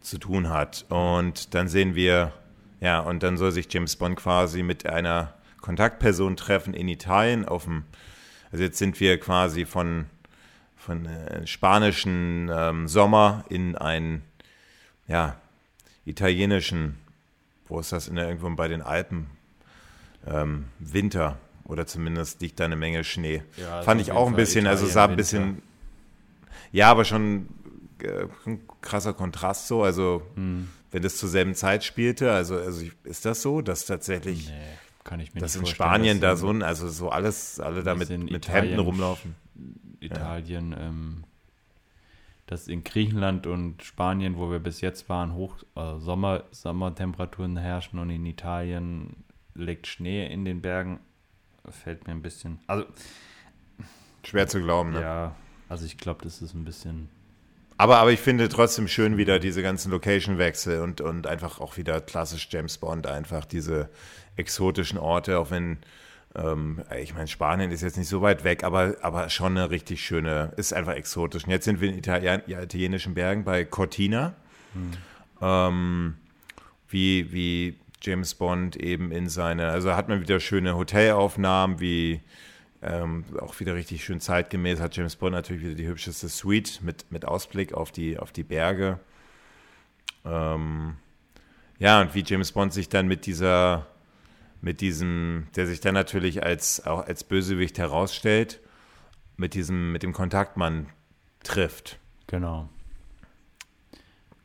zu 0.00 0.18
tun 0.18 0.48
hat. 0.48 0.84
Und 0.88 1.54
dann 1.54 1.68
sehen 1.68 1.94
wir, 1.94 2.32
ja, 2.80 3.00
und 3.00 3.22
dann 3.22 3.36
soll 3.36 3.52
sich 3.52 3.72
James 3.72 3.96
Bond 3.96 4.16
quasi 4.16 4.62
mit 4.62 4.86
einer 4.86 5.34
Kontaktperson 5.60 6.36
treffen 6.36 6.74
in 6.74 6.88
Italien 6.88 7.46
auf 7.46 7.64
dem, 7.64 7.84
also 8.50 8.64
jetzt 8.64 8.78
sind 8.78 8.98
wir 9.00 9.18
quasi 9.18 9.64
von, 9.64 10.06
von 10.76 11.06
äh, 11.06 11.46
spanischen 11.46 12.50
ähm, 12.52 12.88
Sommer 12.88 13.44
in 13.48 13.76
einen, 13.76 14.22
ja, 15.06 15.36
italienischen, 16.04 16.98
wo 17.66 17.80
ist 17.80 17.92
das, 17.92 18.08
in 18.08 18.16
der, 18.16 18.28
irgendwo 18.28 18.48
bei 18.50 18.68
den 18.68 18.82
Alpen, 18.82 19.26
ähm, 20.26 20.66
Winter 20.78 21.38
oder 21.64 21.86
zumindest 21.86 22.40
liegt 22.40 22.60
da 22.60 22.64
eine 22.64 22.76
Menge 22.76 23.04
Schnee. 23.04 23.42
Ja, 23.56 23.82
Fand 23.82 24.00
ich 24.00 24.12
auch 24.12 24.26
ein 24.26 24.36
bisschen, 24.36 24.64
Italien, 24.64 24.80
also 24.80 24.92
sah 24.92 25.04
ein 25.06 25.16
bisschen, 25.16 25.46
Winter. 25.48 25.62
ja, 26.72 26.90
aber 26.90 27.04
schon 27.04 27.48
äh, 28.02 28.26
ein 28.46 28.60
krasser 28.80 29.12
Kontrast 29.12 29.66
so, 29.66 29.82
also 29.82 30.22
hm. 30.34 30.68
wenn 30.90 31.02
das 31.02 31.16
zur 31.16 31.28
selben 31.28 31.54
Zeit 31.54 31.84
spielte, 31.84 32.32
also, 32.32 32.56
also 32.56 32.86
ist 33.04 33.24
das 33.24 33.42
so, 33.42 33.60
dass 33.60 33.84
tatsächlich... 33.84 34.48
Nee 34.48 34.87
kann 35.04 35.20
ich 35.20 35.34
mir 35.34 35.40
dass 35.40 35.54
nicht 35.54 35.68
in 35.68 35.74
Spanien 35.74 36.20
da 36.20 36.36
so 36.36 36.50
ein, 36.50 36.62
also 36.62 36.88
so 36.88 37.08
alles, 37.10 37.60
alle 37.60 37.82
da 37.82 37.94
mit, 37.94 38.10
mit 38.10 38.48
Hemden 38.48 38.78
rumlaufen. 38.78 39.34
Italien, 40.00 40.72
ja. 40.72 40.78
ähm, 40.88 41.24
dass 42.46 42.68
in 42.68 42.82
Griechenland 42.82 43.46
und 43.46 43.82
Spanien, 43.82 44.36
wo 44.36 44.50
wir 44.50 44.58
bis 44.58 44.80
jetzt 44.80 45.08
waren, 45.08 45.34
Hoch, 45.34 45.56
äh, 45.76 45.98
Sommer, 45.98 46.44
Sommertemperaturen 46.50 47.56
herrschen 47.56 47.98
und 47.98 48.10
in 48.10 48.24
Italien 48.24 49.24
liegt 49.54 49.86
Schnee 49.86 50.26
in 50.26 50.44
den 50.44 50.62
Bergen, 50.62 51.00
fällt 51.68 52.06
mir 52.06 52.14
ein 52.14 52.22
bisschen. 52.22 52.58
Also 52.66 52.86
schwer 54.24 54.46
zu 54.46 54.60
glauben, 54.60 54.92
ne? 54.92 55.00
Ja, 55.02 55.36
also 55.68 55.84
ich 55.84 55.98
glaube, 55.98 56.24
das 56.24 56.40
ist 56.40 56.54
ein 56.54 56.64
bisschen. 56.64 57.08
Aber, 57.76 57.98
aber 57.98 58.12
ich 58.12 58.20
finde 58.20 58.48
trotzdem 58.48 58.88
schön 58.88 59.18
wieder 59.18 59.38
diese 59.38 59.62
ganzen 59.62 59.92
Location-Wechsel 59.92 60.80
und, 60.80 61.00
und 61.00 61.26
einfach 61.26 61.60
auch 61.60 61.76
wieder 61.76 62.00
klassisch 62.00 62.48
James 62.50 62.78
Bond, 62.78 63.06
einfach 63.06 63.44
diese 63.44 63.90
exotischen 64.38 64.98
Orte, 64.98 65.38
auch 65.38 65.50
wenn, 65.50 65.78
ähm, 66.34 66.82
ich 67.00 67.14
meine, 67.14 67.28
Spanien 67.28 67.70
ist 67.70 67.82
jetzt 67.82 67.98
nicht 67.98 68.08
so 68.08 68.22
weit 68.22 68.44
weg, 68.44 68.64
aber, 68.64 68.96
aber 69.02 69.28
schon 69.28 69.56
eine 69.56 69.70
richtig 69.70 70.04
schöne, 70.04 70.52
ist 70.56 70.72
einfach 70.72 70.94
exotisch. 70.94 71.44
Und 71.44 71.50
jetzt 71.50 71.64
sind 71.64 71.80
wir 71.80 71.88
in 71.88 71.98
Italien, 71.98 72.42
italienischen 72.46 73.14
Bergen 73.14 73.44
bei 73.44 73.64
Cortina, 73.64 74.34
hm. 74.72 74.90
ähm, 75.40 76.14
wie, 76.88 77.32
wie 77.32 77.78
James 78.00 78.34
Bond 78.34 78.76
eben 78.76 79.10
in 79.10 79.28
seine, 79.28 79.68
also 79.68 79.94
hat 79.94 80.08
man 80.08 80.20
wieder 80.20 80.40
schöne 80.40 80.76
Hotelaufnahmen, 80.76 81.80
wie 81.80 82.20
ähm, 82.80 83.24
auch 83.40 83.58
wieder 83.58 83.74
richtig 83.74 84.04
schön 84.04 84.20
zeitgemäß 84.20 84.80
hat 84.80 84.96
James 84.96 85.16
Bond 85.16 85.32
natürlich 85.32 85.62
wieder 85.62 85.74
die 85.74 85.88
hübscheste 85.88 86.28
Suite 86.28 86.80
mit, 86.82 87.10
mit 87.10 87.24
Ausblick 87.24 87.74
auf 87.74 87.90
die, 87.90 88.18
auf 88.18 88.30
die 88.30 88.44
Berge. 88.44 89.00
Ähm, 90.24 90.94
ja, 91.78 92.00
und 92.00 92.14
wie 92.14 92.22
James 92.24 92.52
Bond 92.52 92.72
sich 92.72 92.88
dann 92.88 93.08
mit 93.08 93.26
dieser 93.26 93.86
mit 94.60 94.80
diesem, 94.80 95.46
der 95.56 95.66
sich 95.66 95.80
dann 95.80 95.94
natürlich 95.94 96.42
als, 96.42 96.84
auch 96.86 97.06
als 97.06 97.24
Bösewicht 97.24 97.78
herausstellt, 97.78 98.60
mit 99.36 99.54
diesem, 99.54 99.92
mit 99.92 100.02
dem 100.02 100.12
Kontaktmann 100.12 100.88
trifft. 101.42 101.98
Genau. 102.26 102.68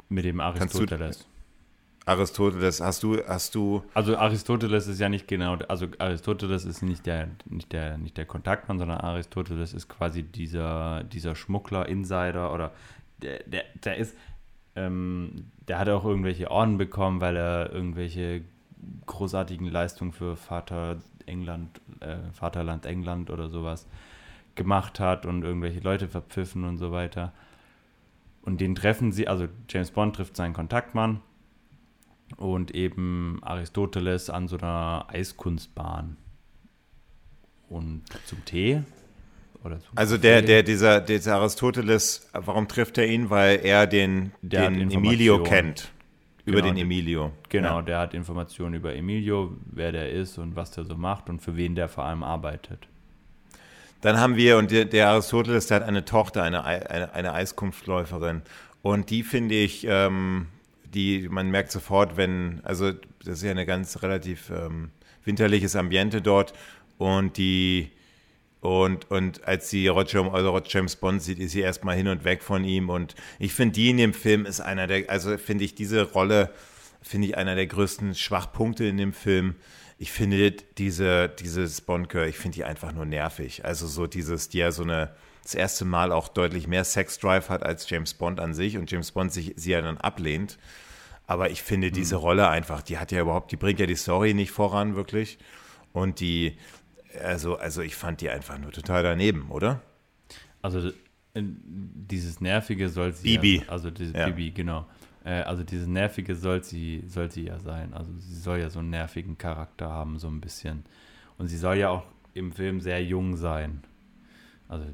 Mit 0.09 0.25
dem 0.25 0.39
Aristoteles. 0.39 1.27
Aristoteles, 2.05 2.81
hast 2.81 3.01
du, 3.03 3.17
hast 3.25 3.55
du. 3.55 3.83
Also 3.93 4.17
Aristoteles 4.17 4.87
ist 4.87 4.99
ja 4.99 5.07
nicht 5.07 5.27
genau, 5.27 5.55
also 5.69 5.87
Aristoteles 5.99 6.65
ist 6.65 6.81
nicht 6.81 7.05
der, 7.05 7.29
nicht 7.45 7.71
der, 7.71 7.97
nicht 7.97 8.17
der 8.17 8.25
Kontaktmann, 8.25 8.77
sondern 8.77 8.99
Aristoteles 8.99 9.73
ist 9.73 9.87
quasi 9.87 10.23
dieser, 10.23 11.03
dieser 11.05 11.35
Schmuggler, 11.35 11.87
Insider 11.87 12.53
oder 12.53 12.73
der, 13.21 13.43
der, 13.43 13.63
der 13.83 13.97
ist, 13.97 14.17
ähm, 14.75 15.51
der 15.67 15.79
hat 15.79 15.87
auch 15.87 16.03
irgendwelche 16.03 16.51
Orden 16.51 16.77
bekommen, 16.77 17.21
weil 17.21 17.37
er 17.37 17.71
irgendwelche 17.71 18.41
großartigen 19.05 19.67
Leistung 19.67 20.11
für 20.11 20.35
Vater 20.35 20.97
England, 21.25 21.81
äh, 21.99 22.17
Vaterland 22.33 22.85
England 22.85 23.29
oder 23.29 23.49
sowas 23.49 23.87
gemacht 24.55 24.99
hat 24.99 25.25
und 25.25 25.43
irgendwelche 25.43 25.79
Leute 25.79 26.07
verpfiffen 26.07 26.63
und 26.63 26.77
so 26.77 26.91
weiter. 26.91 27.33
Und 28.41 28.59
den 28.59 28.75
treffen 28.75 29.11
sie, 29.11 29.27
also 29.27 29.47
James 29.69 29.91
Bond 29.91 30.15
trifft 30.15 30.35
seinen 30.35 30.53
Kontaktmann 30.53 31.21
und 32.37 32.71
eben 32.71 33.39
Aristoteles 33.41 34.29
an 34.29 34.47
so 34.47 34.57
einer 34.57 35.07
Eiskunstbahn. 35.09 36.17
Und 37.69 38.03
zum 38.25 38.43
Tee? 38.45 38.83
Oder 39.63 39.79
zum 39.79 39.97
also 39.97 40.17
der, 40.17 40.41
der, 40.41 40.61
dieser, 40.61 40.99
dieser 40.99 41.35
Aristoteles, 41.35 42.29
warum 42.33 42.67
trifft 42.67 42.97
er 42.97 43.07
ihn? 43.07 43.29
Weil 43.29 43.61
er 43.63 43.87
den, 43.87 44.33
den 44.41 44.91
Emilio 44.91 45.41
kennt. 45.41 45.92
Über 46.45 46.61
genau, 46.61 46.73
den 46.73 46.81
Emilio. 46.81 47.31
Genau, 47.49 47.77
ja. 47.77 47.81
der 47.81 47.99
hat 47.99 48.13
Informationen 48.13 48.75
über 48.75 48.93
Emilio, 48.93 49.55
wer 49.65 49.91
der 49.91 50.11
ist 50.11 50.37
und 50.37 50.55
was 50.55 50.71
der 50.71 50.83
so 50.83 50.95
macht 50.95 51.29
und 51.29 51.41
für 51.41 51.55
wen 51.55 51.75
der 51.75 51.87
vor 51.87 52.03
allem 52.03 52.23
arbeitet. 52.23 52.87
Dann 54.01 54.19
haben 54.19 54.35
wir, 54.35 54.57
und 54.57 54.69
der, 54.69 54.83
der 54.83 55.09
Aristoteles, 55.09 55.67
der 55.67 55.77
hat 55.77 55.83
eine 55.87 56.03
Tochter, 56.03 56.43
eine, 56.43 56.65
eine, 56.65 57.13
eine 57.13 57.33
Eiskunftläuferin. 57.33 58.41
Und 58.81 59.09
die 59.09 59.23
finde 59.23 59.55
ich, 59.55 59.85
ähm, 59.87 60.47
die, 60.93 61.29
man 61.29 61.49
merkt 61.49 61.71
sofort, 61.71 62.17
wenn, 62.17 62.59
also 62.63 62.91
das 62.91 63.35
ist 63.35 63.43
ja 63.43 63.51
eine 63.51 63.65
ganz 63.65 64.03
relativ 64.03 64.49
ähm, 64.49 64.91
winterliches 65.23 65.77
Ambiente 65.77 66.21
dort 66.21 66.53
und 66.97 67.37
die 67.37 67.91
Und, 68.63 69.11
und 69.11 69.45
als 69.45 69.69
sie 69.69 69.89
Roger, 69.89 70.33
also 70.33 70.51
Roger 70.51 70.69
James 70.69 70.95
Bond 70.95 71.21
sieht, 71.21 71.37
ist 71.37 71.51
sie 71.51 71.59
erstmal 71.59 71.97
hin 71.97 72.07
und 72.07 72.23
weg 72.23 72.41
von 72.41 72.63
ihm. 72.63 72.89
Und 72.89 73.13
ich 73.37 73.53
finde, 73.53 73.73
die 73.73 73.89
in 73.89 73.97
dem 73.97 74.13
Film 74.13 74.45
ist 74.45 74.61
einer 74.61 74.87
der, 74.87 75.09
also 75.09 75.37
finde 75.37 75.65
ich 75.65 75.75
diese 75.75 76.03
Rolle, 76.03 76.49
finde 77.01 77.27
ich 77.27 77.37
einer 77.37 77.55
der 77.55 77.67
größten 77.67 78.15
Schwachpunkte 78.15 78.85
in 78.85 78.95
dem 78.95 79.11
Film. 79.11 79.55
Ich 79.97 80.13
finde 80.13 80.53
diese, 80.77 81.27
dieses 81.27 81.81
Bond-Girl, 81.81 82.29
ich 82.29 82.37
finde 82.37 82.55
die 82.55 82.63
einfach 82.63 82.93
nur 82.93 83.03
nervig. 83.03 83.65
Also 83.65 83.85
so 83.85 84.07
dieses, 84.07 84.47
die 84.47 84.59
ja 84.59 84.71
so 84.71 84.83
eine, 84.83 85.13
das 85.43 85.55
erste 85.55 85.83
Mal 85.83 86.13
auch 86.13 86.29
deutlich 86.29 86.65
mehr 86.65 86.85
Sex-Drive 86.85 87.49
hat 87.49 87.63
als 87.63 87.89
James 87.89 88.13
Bond 88.13 88.39
an 88.39 88.53
sich 88.53 88.77
und 88.77 88.89
James 88.89 89.11
Bond 89.11 89.33
sich, 89.33 89.51
sie 89.57 89.71
ja 89.71 89.81
dann 89.81 89.97
ablehnt. 89.97 90.57
Aber 91.27 91.49
ich 91.49 91.63
finde 91.63 91.91
diese 91.91 92.15
hm. 92.15 92.21
Rolle 92.21 92.47
einfach, 92.47 92.81
die 92.81 92.97
hat 92.97 93.11
ja 93.11 93.19
überhaupt, 93.19 93.51
die 93.51 93.57
bringt 93.57 93.81
ja 93.81 93.87
die 93.87 93.95
Story 93.95 94.33
nicht 94.33 94.51
voran, 94.51 94.95
wirklich. 94.95 95.37
Und 95.91 96.21
die, 96.21 96.57
also, 97.21 97.57
also 97.57 97.81
ich 97.81 97.95
fand 97.95 98.21
die 98.21 98.29
einfach 98.29 98.57
nur 98.57 98.71
total 98.71 99.03
daneben, 99.03 99.49
oder? 99.49 99.81
Also 100.61 100.91
dieses 101.35 102.41
Nervige 102.41 102.89
soll 102.89 103.13
sie 103.13 103.37
Bibi. 103.37 103.57
Ja, 103.57 103.69
also 103.69 103.89
diese 103.89 104.17
ja. 104.17 104.27
Bibi, 104.27 104.51
genau. 104.51 104.85
Äh, 105.23 105.41
also 105.41 105.63
dieses 105.63 105.87
Nervige 105.87 106.35
soll 106.35 106.63
sie, 106.63 107.03
soll 107.07 107.31
sie 107.31 107.45
ja 107.45 107.59
sein. 107.59 107.93
Also 107.93 108.11
sie 108.19 108.35
soll 108.35 108.59
ja 108.59 108.69
so 108.69 108.79
einen 108.79 108.89
nervigen 108.89 109.37
Charakter 109.37 109.89
haben, 109.89 110.19
so 110.19 110.27
ein 110.27 110.41
bisschen. 110.41 110.85
Und 111.37 111.47
sie 111.47 111.57
soll 111.57 111.77
ja 111.77 111.89
auch 111.89 112.03
im 112.33 112.51
Film 112.51 112.81
sehr 112.81 113.03
jung 113.03 113.35
sein. 113.35 113.81
Also 114.67 114.85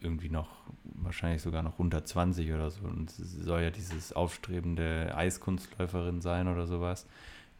irgendwie 0.00 0.28
noch, 0.28 0.48
wahrscheinlich 0.84 1.42
sogar 1.42 1.62
noch 1.62 1.78
unter 1.78 2.04
20 2.04 2.52
oder 2.52 2.70
so. 2.70 2.84
Und 2.86 3.10
sie 3.10 3.42
soll 3.42 3.62
ja 3.62 3.70
dieses 3.70 4.12
aufstrebende 4.12 5.14
Eiskunstläuferin 5.14 6.20
sein 6.20 6.48
oder 6.48 6.66
sowas, 6.66 7.06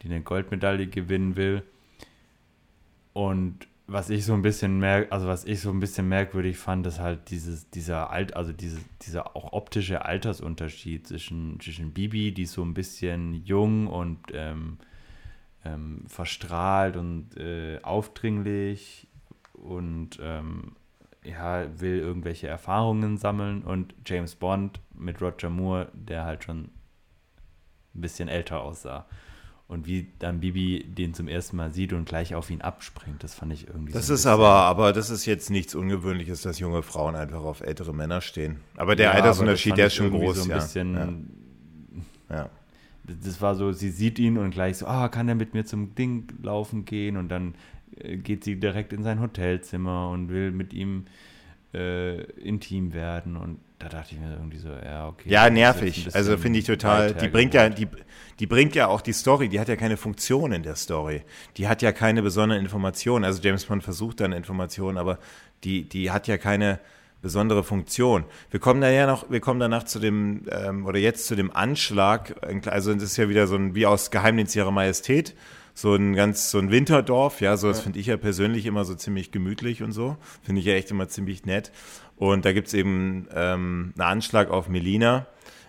die 0.03 0.07
eine 0.07 0.23
Goldmedaille 0.23 0.87
gewinnen 0.87 1.37
will. 1.37 1.63
Und 3.13 3.67
was 3.87 4.09
ich 4.09 4.25
so 4.25 4.33
ein 4.33 4.43
bisschen 4.43 4.79
merk, 4.79 5.13
also 5.13 5.27
was 5.27 5.45
ich 5.45 5.61
so 5.61 5.71
ein 5.71 5.81
bisschen 5.81 6.09
merkwürdig 6.09 6.57
fand, 6.57 6.87
ist 6.87 7.01
halt 7.01 7.31
dieses, 7.31 7.69
dieser 7.71 8.11
Alt, 8.11 8.35
also 8.35 8.53
diese, 8.53 8.79
dieser 9.03 9.37
auch 9.37 9.53
optische 9.53 10.05
Altersunterschied 10.05 11.07
zwischen, 11.07 11.61
zwischen 11.61 11.93
Bibi, 11.93 12.33
die 12.33 12.47
so 12.47 12.63
ein 12.63 12.73
bisschen 12.73 13.35
jung 13.45 13.87
und 13.87 14.19
ähm, 14.33 14.79
ähm, 15.65 16.05
verstrahlt 16.07 16.97
und 16.97 17.37
äh, 17.37 17.79
aufdringlich 17.83 19.07
und 19.53 20.19
ähm, 20.21 20.77
ja, 21.23 21.67
will 21.79 21.99
irgendwelche 21.99 22.49
Erfahrungen 22.49 23.19
sammeln 23.19 23.63
und 23.63 23.95
James 24.07 24.35
Bond 24.35 24.81
mit 24.95 25.21
Roger 25.21 25.51
Moore, 25.51 25.91
der 25.93 26.25
halt 26.25 26.45
schon 26.45 26.71
ein 27.95 28.01
bisschen 28.01 28.29
älter 28.29 28.63
aussah 28.63 29.07
und 29.67 29.87
wie 29.87 30.09
dann 30.19 30.41
Bibi 30.41 30.85
den 30.87 31.15
zum 31.15 31.27
ersten 31.27 31.57
Mal 31.57 31.73
sieht 31.73 31.93
und 31.93 32.07
gleich 32.07 32.35
auf 32.35 32.51
ihn 32.51 32.61
abspringt, 32.61 33.25
das 33.25 33.35
fand 33.35 33.53
ich 33.53 33.67
irgendwie. 33.67 33.93
Das 33.93 34.09
so 34.09 34.15
ist 34.15 34.27
aber, 34.27 34.49
aber 34.49 34.93
das 34.93 35.11
ist 35.11 35.25
jetzt 35.25 35.51
nichts 35.51 35.75
Ungewöhnliches, 35.75 36.43
dass 36.43 36.59
junge 36.59 36.83
Frauen 36.83 37.17
einfach 37.17 37.43
auf 37.43 37.61
ältere 37.61 37.95
Männer 37.95 38.21
stehen. 38.21 38.61
Aber 38.77 38.95
der 38.95 39.07
ja, 39.07 39.13
Altersunterschied, 39.13 39.77
der 39.77 39.87
ist 39.87 39.95
schon 39.95 40.11
groß, 40.11 40.37
so 40.37 40.43
ein 40.45 40.51
ja. 40.51 40.57
Bisschen, 40.57 41.29
ja. 42.29 42.37
ja. 42.37 42.51
Das 43.23 43.41
war 43.43 43.55
so, 43.55 43.73
sie 43.73 43.91
sieht 43.91 44.19
ihn 44.19 44.39
und 44.39 44.51
gleich 44.51 44.79
so, 44.79 44.87
ah, 44.87 45.09
kann 45.09 45.29
er 45.29 45.35
mit 45.35 45.53
mir 45.53 45.65
zum 45.65 45.95
Ding 45.95 46.27
laufen 46.43 46.85
gehen 46.85 47.17
und 47.17 47.29
dann 47.29 47.55
äh, 47.97 48.17
geht 48.17 48.45
sie 48.45 48.59
direkt 48.59 48.93
in 48.93 49.03
sein 49.03 49.21
Hotelzimmer 49.21 50.09
und 50.11 50.29
will 50.29 50.51
mit 50.51 50.73
ihm 50.73 51.05
äh, 51.75 52.23
intim 52.41 52.95
werden 52.95 53.37
und 53.37 53.59
da 53.85 53.99
dachte 53.99 54.15
ich 54.15 54.21
mir 54.21 54.33
irgendwie 54.33 54.57
so, 54.57 54.69
ja, 54.69 55.09
okay. 55.09 55.29
Ja, 55.29 55.51
nervig. 55.51 56.09
Also 56.15 56.39
finde 56.39 56.59
ich 56.59 56.65
total, 56.65 57.13
die 57.13 57.29
bringt 57.29 57.53
ja, 57.53 57.69
die, 57.69 57.87
die 58.41 58.47
bringt 58.47 58.75
ja 58.75 58.87
auch 58.87 59.03
die 59.03 59.13
Story, 59.13 59.51
die 59.51 59.61
hat 59.61 59.69
ja 59.69 59.77
keine 59.77 59.99
Funktion 59.99 60.53
in 60.53 60.63
der 60.63 60.77
Story. 60.77 61.23
Die 61.59 61.69
hat 61.69 61.83
ja 61.83 61.93
keine 61.93 62.23
besonderen 62.23 62.63
Informationen. 62.63 63.27
Also 63.27 63.43
James 63.43 63.67
Bond 63.67 63.85
versucht 63.85 64.21
dann 64.21 64.33
Informationen, 64.33 64.97
aber 64.97 65.19
die, 65.65 65.87
die 65.87 66.11
hat 66.11 66.29
ja 66.29 66.39
keine 66.39 66.81
besondere 67.21 67.63
Funktion. 67.63 68.25
Wir 68.51 68.59
kommen 68.59 68.81
da 68.81 68.89
ja 68.89 69.07
noch, 69.07 69.31
wir 69.31 69.41
kommen 69.41 69.61
danach 69.61 69.85
zu 69.85 69.99
dem, 69.99 70.47
ähm, 70.51 70.87
oder 70.87 70.99
jetzt 70.99 71.27
zu 71.27 71.37
dem 71.37 71.55
Anschlag, 71.55 72.35
also 72.67 72.95
das 72.95 73.03
ist 73.03 73.17
ja 73.19 73.29
wieder 73.29 73.47
so 73.47 73.57
ein, 73.57 73.75
wie 73.75 73.87
aus 73.87 74.11
Geheimdienst 74.11 74.57
ihrer 74.57 74.71
Majestät, 74.71 75.35
so 75.75 75.95
ein 75.95 76.15
ganz, 76.15 76.51
so 76.51 76.59
ein 76.59 76.71
Winterdorf, 76.71 77.41
ja, 77.41 77.57
so 77.57 77.69
das 77.69 77.81
finde 77.81 77.99
ich 77.99 78.07
ja 78.07 78.17
persönlich 78.17 78.65
immer 78.65 78.85
so 78.85 78.95
ziemlich 78.95 79.33
gemütlich 79.33 79.83
und 79.83 79.93
so. 79.93 80.17
Finde 80.43 80.61
ich 80.61 80.67
ja 80.67 80.75
echt 80.75 80.91
immer 80.91 81.09
ziemlich 81.09 81.45
nett. 81.47 81.73
Und 82.17 82.45
da 82.45 82.53
gibt 82.53 82.69
es 82.69 82.75
eben 82.75 83.27
ähm, 83.35 83.93
einen 83.97 84.09
Anschlag 84.09 84.51
auf 84.51 84.69
Melina. 84.69 85.27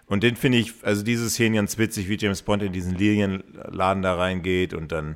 Und 0.08 0.24
den 0.24 0.36
finde 0.36 0.60
ich, 0.60 0.74
also 0.84 1.04
diese 1.04 1.30
Szene 1.30 1.58
ganz 1.58 1.78
witzig, 1.78 2.08
wie 2.10 2.18
James 2.18 2.44
Bond 2.44 2.62
in 2.62 2.72
diesen 2.72 2.96
Lilienladen 2.96 4.04
da 4.04 4.16
reingeht 4.16 4.74
und 4.74 4.92
dann 4.92 5.16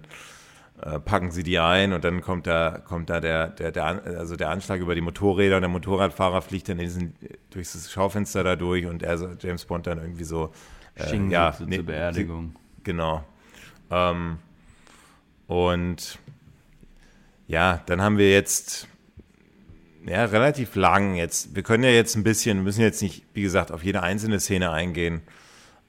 äh, 0.81 0.99
packen 0.99 1.31
sie 1.31 1.43
die 1.43 1.59
ein 1.59 1.93
und 1.93 2.03
dann 2.03 2.21
kommt 2.21 2.47
da, 2.47 2.79
kommt 2.83 3.09
da 3.09 3.19
der, 3.19 3.49
der, 3.49 3.71
der, 3.71 3.85
also 3.85 4.35
der 4.35 4.49
Anschlag 4.49 4.79
über 4.79 4.95
die 4.95 5.01
Motorräder 5.01 5.57
und 5.57 5.61
der 5.61 5.69
Motorradfahrer 5.69 6.41
fliegt 6.41 6.69
dann 6.69 6.79
in 6.79 6.85
diesen, 6.85 7.13
durchs 7.51 7.91
Schaufenster 7.91 8.43
da 8.43 8.55
durch 8.55 8.85
und 8.85 9.03
er, 9.03 9.37
James 9.39 9.65
Bond 9.65 9.85
dann 9.85 9.99
irgendwie 9.99 10.23
so, 10.23 10.51
äh, 10.95 11.15
ja, 11.29 11.55
ne, 11.59 11.75
zur 11.75 11.85
Beerdigung. 11.85 12.55
Genau. 12.83 13.23
Ähm, 13.91 14.37
und 15.47 16.17
ja, 17.47 17.81
dann 17.85 18.01
haben 18.01 18.17
wir 18.17 18.31
jetzt 18.31 18.87
ja, 20.05 20.25
relativ 20.25 20.75
lang 20.75 21.15
jetzt. 21.15 21.55
Wir 21.55 21.63
können 21.63 21.83
ja 21.83 21.89
jetzt 21.89 22.15
ein 22.15 22.23
bisschen, 22.23 22.63
müssen 22.63 22.81
jetzt 22.81 23.01
nicht, 23.01 23.25
wie 23.33 23.41
gesagt, 23.41 23.71
auf 23.71 23.83
jede 23.83 24.03
einzelne 24.03 24.39
Szene 24.39 24.71
eingehen, 24.71 25.21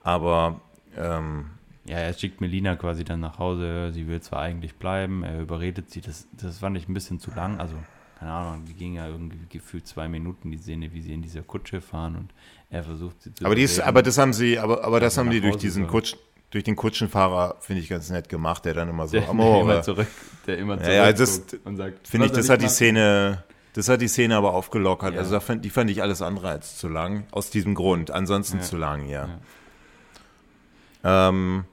aber 0.02 0.60
ähm, 0.96 1.46
ja, 1.84 1.96
er 1.96 2.12
schickt 2.12 2.40
Melina 2.40 2.76
quasi 2.76 3.04
dann 3.04 3.20
nach 3.20 3.38
Hause. 3.38 3.90
Sie 3.92 4.06
will 4.06 4.20
zwar 4.20 4.40
eigentlich 4.40 4.74
bleiben, 4.76 5.24
er 5.24 5.40
überredet 5.40 5.90
sie. 5.90 6.00
Das, 6.00 6.26
das 6.32 6.58
fand 6.58 6.76
ich 6.76 6.88
ein 6.88 6.94
bisschen 6.94 7.18
zu 7.18 7.30
lang. 7.34 7.58
Also, 7.58 7.74
keine 8.18 8.32
Ahnung, 8.32 8.64
die 8.66 8.74
ging 8.74 8.94
ja 8.94 9.08
irgendwie 9.08 9.38
gefühlt 9.48 9.86
zwei 9.86 10.08
Minuten, 10.08 10.50
die 10.50 10.58
Szene, 10.58 10.92
wie 10.92 11.00
sie 11.00 11.12
in 11.12 11.22
dieser 11.22 11.42
Kutsche 11.42 11.80
fahren 11.80 12.16
und 12.16 12.34
er 12.68 12.84
versucht 12.84 13.22
sie 13.22 13.34
zu. 13.34 13.44
Aber, 13.44 13.54
dies, 13.54 13.80
aber 13.80 14.02
das 14.02 14.18
haben 14.18 14.32
sie, 14.32 14.58
aber, 14.58 14.84
aber 14.84 15.00
das 15.00 15.16
haben 15.16 15.30
die 15.30 15.40
durch 15.40 15.56
diesen 15.56 15.86
Kutsch, 15.86 16.14
durch 16.50 16.64
den 16.64 16.76
Kutschenfahrer, 16.76 17.56
finde 17.60 17.82
ich 17.82 17.88
ganz 17.88 18.10
nett 18.10 18.28
gemacht, 18.28 18.64
der 18.66 18.74
dann 18.74 18.88
immer 18.88 19.08
so 19.08 19.18
der, 19.18 19.28
am 19.28 19.38
der 19.38 19.60
immer 19.60 19.82
zurück, 19.82 20.08
der 20.46 20.58
immer 20.58 20.76
zurück 20.76 20.92
ja, 20.92 21.06
ja, 21.06 21.12
das, 21.12 21.42
und 21.64 21.76
sagt, 21.76 22.06
finde 22.06 22.26
ich, 22.26 22.32
das 22.32 22.48
hat 22.50 22.60
die 22.60 22.68
Szene 22.68 23.42
das 23.72 23.88
hat 23.88 24.00
die 24.00 24.08
Szene 24.08 24.36
aber 24.36 24.54
aufgelockert. 24.54 25.14
Ja. 25.14 25.20
Also 25.20 25.38
fand, 25.40 25.64
die 25.64 25.70
fand 25.70 25.90
ich 25.90 26.02
alles 26.02 26.22
andere 26.22 26.48
als 26.48 26.76
zu 26.76 26.88
lang. 26.88 27.24
Aus 27.30 27.50
diesem 27.50 27.74
Grund. 27.74 28.10
Ansonsten 28.10 28.58
ja. 28.58 28.62
zu 28.62 28.76
lang, 28.76 29.08
ja. 29.08 29.38
Ja, 31.02 31.28
ähm, 31.28 31.64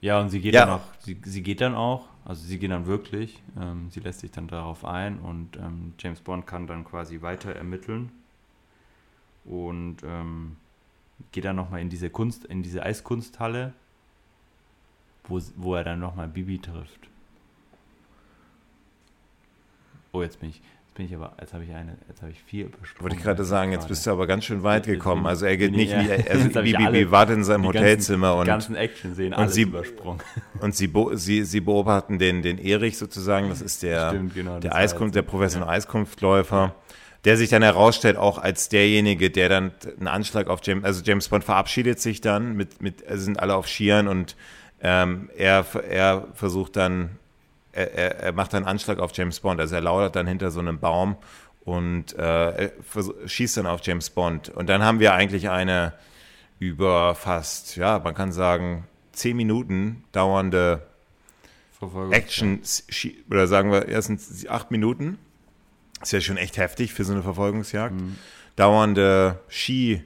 ja 0.00 0.20
und 0.20 0.30
sie 0.30 0.40
geht 0.40 0.54
dann 0.54 0.68
auch, 0.68 0.82
sie, 1.00 1.18
sie 1.24 1.42
geht 1.42 1.60
dann 1.60 1.74
auch, 1.74 2.06
also 2.24 2.46
sie 2.46 2.58
geht 2.58 2.70
dann 2.70 2.86
wirklich, 2.86 3.42
ähm, 3.58 3.88
sie 3.90 4.00
lässt 4.00 4.20
sich 4.20 4.30
dann 4.30 4.48
darauf 4.48 4.84
ein 4.84 5.18
und 5.18 5.56
ähm, 5.56 5.94
James 5.98 6.20
Bond 6.20 6.46
kann 6.46 6.66
dann 6.66 6.84
quasi 6.84 7.22
weiter 7.22 7.54
ermitteln 7.54 8.12
und 9.44 9.98
ähm, 10.04 10.56
geht 11.32 11.44
dann 11.44 11.56
nochmal 11.56 11.80
in 11.80 11.88
diese 11.88 12.10
Kunst, 12.10 12.44
in 12.44 12.62
diese 12.62 12.82
Eiskunsthalle, 12.82 13.72
wo, 15.24 15.40
wo 15.56 15.74
er 15.74 15.84
dann 15.84 16.00
nochmal 16.00 16.28
Bibi 16.28 16.58
trifft. 16.58 17.08
Oh, 20.12 20.22
jetzt 20.22 20.40
bin 20.40 20.50
ich 20.50 20.62
bin 20.96 21.06
ich 21.06 21.14
aber, 21.14 21.36
jetzt 21.40 21.52
habe 21.52 21.64
ich 21.64 21.72
eine, 21.72 21.96
jetzt 22.08 22.22
habe 22.22 22.32
ich 22.32 22.42
vier 22.42 22.66
übersprungen. 22.66 23.02
Wollte 23.02 23.16
ich 23.16 23.22
gerade 23.22 23.44
sagen, 23.44 23.72
jetzt 23.72 23.86
bist 23.86 24.06
du 24.06 24.10
aber 24.10 24.26
ganz 24.26 24.44
schön 24.44 24.62
weit 24.62 24.86
gekommen. 24.86 25.26
Also 25.26 25.46
er 25.46 25.56
geht 25.56 25.72
nicht 25.72 25.92
wie, 25.92 26.12
also 26.30 26.48
Bibi 26.48 27.10
wartet 27.10 27.36
in 27.36 27.44
seinem 27.44 27.66
Hotelzimmer 27.66 28.28
ganzen, 28.28 28.38
und. 28.38 28.44
Die 28.44 28.50
ganzen 28.50 28.74
Action 28.76 29.14
sehen 29.14 29.34
alles 29.34 29.54
sie, 29.54 29.62
übersprungen. 29.62 30.20
Und 30.60 30.74
sie, 30.74 30.90
sie, 31.14 31.44
sie 31.44 31.60
beobachten 31.60 32.18
den, 32.18 32.40
den 32.40 32.58
Erich 32.58 32.96
sozusagen, 32.96 33.50
das 33.50 33.60
ist 33.60 33.82
der, 33.82 34.08
Stimmt, 34.08 34.34
genau, 34.34 34.58
der 34.58 34.74
Eiskunft, 34.74 35.14
der 35.14 35.22
professionelle 35.22 35.70
ja. 35.70 35.76
Eiskunftläufer. 35.76 36.74
Der 37.24 37.36
sich 37.36 37.50
dann 37.50 37.62
herausstellt, 37.62 38.16
auch 38.16 38.38
als 38.38 38.68
derjenige, 38.68 39.30
der 39.30 39.48
dann 39.48 39.72
einen 39.98 40.06
Anschlag 40.06 40.46
auf 40.48 40.60
James, 40.62 40.84
also 40.84 41.02
James 41.04 41.28
Bond 41.28 41.44
verabschiedet 41.44 42.00
sich 42.00 42.20
dann 42.20 42.56
mit, 42.56 42.80
mit, 42.80 43.04
sind 43.10 43.40
alle 43.40 43.56
auf 43.56 43.66
Skiern 43.66 44.06
und 44.06 44.36
ähm, 44.80 45.28
er, 45.36 45.66
er 45.88 46.28
versucht 46.34 46.76
dann 46.76 47.18
er, 47.76 48.20
er, 48.20 48.32
macht 48.32 48.54
einen 48.54 48.64
Anschlag 48.64 48.98
auf 48.98 49.10
James 49.14 49.40
Bond. 49.40 49.60
Also 49.60 49.74
er 49.74 49.80
lauert 49.80 50.16
dann 50.16 50.26
hinter 50.26 50.50
so 50.50 50.60
einem 50.60 50.78
Baum 50.78 51.16
und 51.64 52.14
äh, 52.18 52.70
schießt 53.26 53.56
dann 53.58 53.66
auf 53.66 53.80
James 53.84 54.10
Bond. 54.10 54.48
Und 54.48 54.68
dann 54.68 54.82
haben 54.82 55.00
wir 55.00 55.14
eigentlich 55.14 55.48
eine 55.50 55.92
über 56.58 57.14
fast, 57.14 57.76
ja, 57.76 57.98
man 57.98 58.14
kann 58.14 58.32
sagen, 58.32 58.86
zehn 59.12 59.36
Minuten 59.36 60.04
dauernde 60.12 60.86
Action, 62.12 62.60
oder 63.30 63.46
sagen 63.46 63.70
wir, 63.70 63.88
erstens 63.88 64.46
acht 64.48 64.70
Minuten. 64.70 65.18
Ist 66.02 66.12
ja 66.12 66.20
schon 66.20 66.36
echt 66.36 66.56
heftig 66.58 66.92
für 66.92 67.04
so 67.04 67.12
eine 67.12 67.22
Verfolgungsjagd. 67.22 67.94
Mhm. 67.94 68.16
Dauernde 68.54 69.40
Ski- 69.48 70.02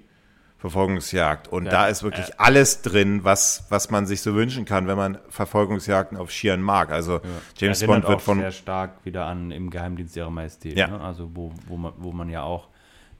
Verfolgungsjagd. 0.61 1.49
Und 1.49 1.65
ja, 1.65 1.71
da 1.71 1.89
ist 1.89 2.03
wirklich 2.03 2.29
äh, 2.29 2.35
alles 2.37 2.83
drin, 2.83 3.25
was, 3.25 3.65
was 3.71 3.91
man 3.91 4.05
sich 4.07 4.21
so 4.21 4.35
wünschen 4.35 4.67
kann, 4.67 4.87
wenn 4.87 4.97
man 4.97 5.19
Verfolgungsjagden 5.31 6.19
auf 6.19 6.31
Skiern 6.31 6.61
mag. 6.61 6.91
Also 6.91 7.15
ja. 7.15 7.21
James 7.57 7.85
Bond 7.85 8.07
wird 8.07 8.21
von. 8.21 8.39
sehr 8.39 8.53
stark 8.53 9.05
wieder 9.05 9.25
an 9.25 9.51
im 9.51 9.71
Geheimdienst 9.71 10.17
ihrer 10.17 10.31
Majestät. 10.31 10.77
Ja. 10.77 10.89
Ne? 10.89 11.01
Also 11.01 11.31
wo, 11.35 11.53
wo, 11.67 11.79
man, 11.79 11.93
wo 11.97 12.13
man 12.13 12.29
ja 12.29 12.43
auch 12.43 12.69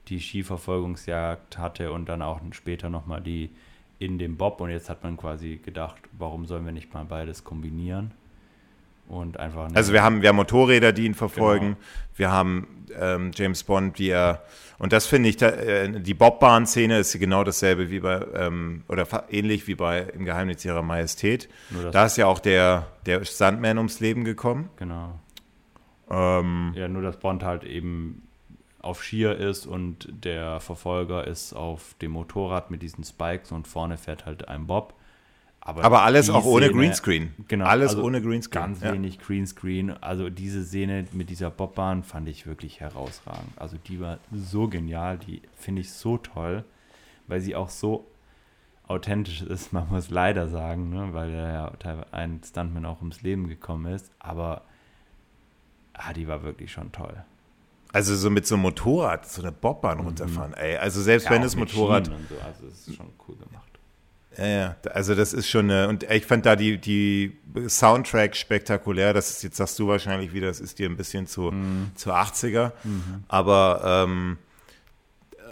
die 0.09 0.21
Skiverfolgungsjagd 0.21 1.57
hatte 1.57 1.93
und 1.93 2.09
dann 2.11 2.21
auch 2.21 2.41
später 2.53 2.91
nochmal 2.91 3.23
die 3.23 3.51
in 3.99 4.19
dem 4.19 4.37
Bob. 4.37 4.61
Und 4.61 4.71
jetzt 4.71 4.91
hat 4.91 5.03
man 5.03 5.17
quasi 5.17 5.57
gedacht, 5.57 5.97
warum 6.13 6.45
sollen 6.45 6.67
wir 6.67 6.73
nicht 6.73 6.93
mal 6.93 7.07
beides 7.07 7.43
kombinieren? 7.43 8.13
Und 9.11 9.41
einfach. 9.41 9.71
Also 9.75 9.93
wir 9.93 10.03
haben, 10.03 10.23
wir 10.23 10.29
haben 10.29 10.37
Motorräder, 10.37 10.93
die 10.93 11.05
ihn 11.05 11.15
verfolgen. 11.15 11.67
Genau. 11.67 11.79
Wir 12.17 12.31
haben 12.31 12.87
ähm, 12.99 13.33
James 13.35 13.65
Bond, 13.65 13.99
wie 13.99 14.11
er 14.11 14.45
und 14.81 14.95
das 14.95 15.05
finde 15.05 15.29
ich, 15.29 15.37
da, 15.37 15.49
äh, 15.49 16.01
die 16.01 16.15
Bobbahn-Szene 16.15 17.01
ist 17.01 17.13
genau 17.19 17.45
dasselbe 17.45 17.91
wie 17.91 18.01
bei, 18.01 18.25
ähm, 18.35 18.83
oder 18.89 19.07
ähnlich 19.31 19.67
wie 19.67 19.75
bei 19.75 20.01
Im 20.01 20.25
Geheimnis 20.25 20.65
ihrer 20.65 20.81
Majestät. 20.81 21.51
Da 21.93 22.07
ist 22.07 22.17
ja 22.17 22.27
auch 22.27 22.39
der, 22.39 22.87
der 23.05 23.23
Sandman 23.27 23.77
ums 23.77 24.01
Leben 24.01 24.25
gekommen. 24.25 24.71
Genau. 24.77 25.21
Ähm, 26.11 26.73
ja, 26.75 26.89
nur 26.89 27.03
dass 27.03 27.19
Bond 27.19 27.43
halt 27.43 27.65
eben 27.65 28.27
auf 28.81 29.05
Skier 29.05 29.37
ist 29.37 29.67
und 29.67 30.09
der 30.25 30.61
Verfolger 30.61 31.27
ist 31.27 31.53
auf 31.53 31.95
dem 32.01 32.13
Motorrad 32.13 32.71
mit 32.71 32.81
diesen 32.81 33.05
Spikes 33.05 33.53
und 33.53 33.69
vorne 33.69 33.99
fährt 33.99 34.25
halt 34.25 34.49
ein 34.49 34.67
Bob. 34.67 34.95
Aber, 35.63 35.85
aber 35.85 36.03
alles 36.03 36.31
auch 36.31 36.45
ohne 36.47 36.67
Szene, 36.67 36.79
Greenscreen. 36.79 37.35
Genau. 37.49 37.67
Alles 37.67 37.91
also 37.91 38.03
ohne 38.03 38.23
Greenscreen. 38.23 38.63
Ganz 38.63 38.81
ja. 38.81 38.93
wenig 38.93 39.19
Greenscreen. 39.19 39.91
Also 40.03 40.31
diese 40.31 40.65
Szene 40.65 41.07
mit 41.13 41.29
dieser 41.29 41.51
Bobbahn 41.51 42.03
fand 42.03 42.29
ich 42.29 42.47
wirklich 42.47 42.81
herausragend. 42.81 43.53
Also 43.57 43.77
die 43.87 44.01
war 44.01 44.19
so 44.33 44.69
genial, 44.69 45.19
die 45.19 45.43
finde 45.57 45.83
ich 45.83 45.93
so 45.93 46.17
toll, 46.17 46.65
weil 47.27 47.41
sie 47.41 47.55
auch 47.55 47.69
so 47.69 48.07
authentisch 48.89 49.43
ist, 49.43 49.73
man 49.75 49.89
muss 49.89 50.11
leider 50.11 50.49
sagen, 50.49 50.91
ne? 50.91 51.11
weil 51.13 51.31
ja 51.31 51.73
ein 52.11 52.41
Stuntman 52.45 52.87
auch 52.87 53.01
ums 53.01 53.21
Leben 53.23 53.49
gekommen 53.49 53.93
ist. 53.93 54.11
Aber 54.19 54.63
ah, 55.93 56.13
die 56.15 56.27
war 56.27 56.43
wirklich 56.43 56.73
schon 56.73 56.91
toll. 56.91 57.23
Also 57.93 58.15
so 58.17 58.31
mit 58.31 58.47
so 58.47 58.55
einem 58.55 58.63
Motorrad, 58.63 59.29
so 59.29 59.43
eine 59.43 59.53
Bobbahn 59.53 59.99
mhm. 59.99 60.05
runterfahren, 60.05 60.55
ey. 60.55 60.77
Also 60.77 61.03
selbst 61.03 61.25
ja, 61.25 61.33
wenn 61.33 61.43
das 61.43 61.57
Motorrad. 61.57 62.07
So. 62.07 62.13
Also 62.45 62.67
es 62.67 62.89
ist 62.89 62.97
schon 62.97 63.11
cool 63.29 63.37
gemacht. 63.37 63.70
Ja, 64.39 64.47
ja, 64.47 64.77
also 64.93 65.15
das 65.15 65.33
ist 65.33 65.49
schon 65.49 65.71
eine, 65.71 65.89
und 65.89 66.05
ich 66.05 66.25
fand 66.25 66.47
da 66.47 66.55
die, 66.55 66.79
die 66.79 67.37
Soundtrack 67.69 68.37
spektakulär, 68.37 69.13
das 69.13 69.31
ist, 69.31 69.43
jetzt 69.43 69.57
sagst 69.57 69.79
du 69.79 69.89
wahrscheinlich 69.89 70.33
wieder, 70.33 70.47
das 70.47 70.61
ist 70.61 70.79
dir 70.79 70.89
ein 70.89 70.97
bisschen 70.97 71.27
zu, 71.27 71.51
mhm. 71.51 71.91
zu 71.97 72.13
80er, 72.13 72.73
mhm. 72.85 73.25
aber, 73.27 73.83
ähm, 73.85 74.39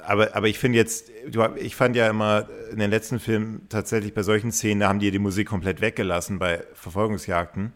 aber, 0.07 0.35
aber 0.35 0.47
ich 0.47 0.59
finde 0.59 0.79
jetzt, 0.79 1.11
ich 1.57 1.75
fand 1.75 1.97
ja 1.97 2.09
immer 2.09 2.49
in 2.71 2.79
den 2.79 2.91
letzten 2.91 3.19
Filmen 3.19 3.67
tatsächlich 3.69 4.15
bei 4.15 4.23
solchen 4.23 4.53
Szenen, 4.53 4.81
da 4.81 4.89
haben 4.89 5.01
die 5.01 5.11
die 5.11 5.19
Musik 5.19 5.49
komplett 5.49 5.81
weggelassen 5.81 6.39
bei 6.39 6.63
Verfolgungsjagden 6.75 7.73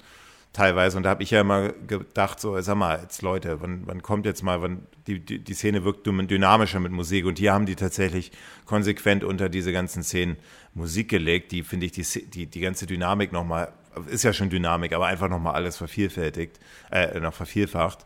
teilweise. 0.53 0.97
Und 0.97 1.05
da 1.05 1.11
habe 1.11 1.23
ich 1.23 1.31
ja 1.31 1.41
immer 1.41 1.71
gedacht, 1.87 2.41
so, 2.41 2.61
sag 2.61 2.77
mal, 2.77 3.01
jetzt 3.03 3.23
Leute, 3.23 3.61
wann, 3.61 3.83
wann 3.87 4.03
kommt 4.03 4.27
jetzt 4.27 4.43
mal, 4.43 4.61
wann 4.61 4.87
die, 5.07 5.21
die, 5.21 5.39
die 5.39 5.55
Szene 5.55 5.85
wirkt 5.85 6.07
dynamischer 6.07 6.81
mit 6.81 6.93
Musik. 6.93 7.25
Und 7.25 7.39
hier 7.39 7.53
haben 7.53 7.67
die 7.67 7.77
tatsächlich 7.77 8.33
konsequent 8.67 9.25
unter 9.25 9.49
diese 9.49 9.73
ganzen 9.73 10.03
Szenen 10.03 10.37
Musik 10.75 11.09
gelegt, 11.09 11.53
die, 11.53 11.63
finde 11.63 11.87
ich, 11.87 11.93
die, 11.93 12.03
die, 12.27 12.47
die 12.47 12.61
ganze 12.61 12.87
Dynamik 12.87 13.33
nochmal, 13.33 13.73
ist 14.09 14.25
ja 14.25 14.33
schon 14.33 14.51
Dynamik, 14.51 14.93
aber 14.93 15.07
einfach 15.07 15.29
nochmal 15.29 15.55
alles 15.55 15.77
vervielfältigt, 15.77 16.59
äh, 16.91 17.19
noch 17.21 17.35
vervielfacht. 17.35 18.05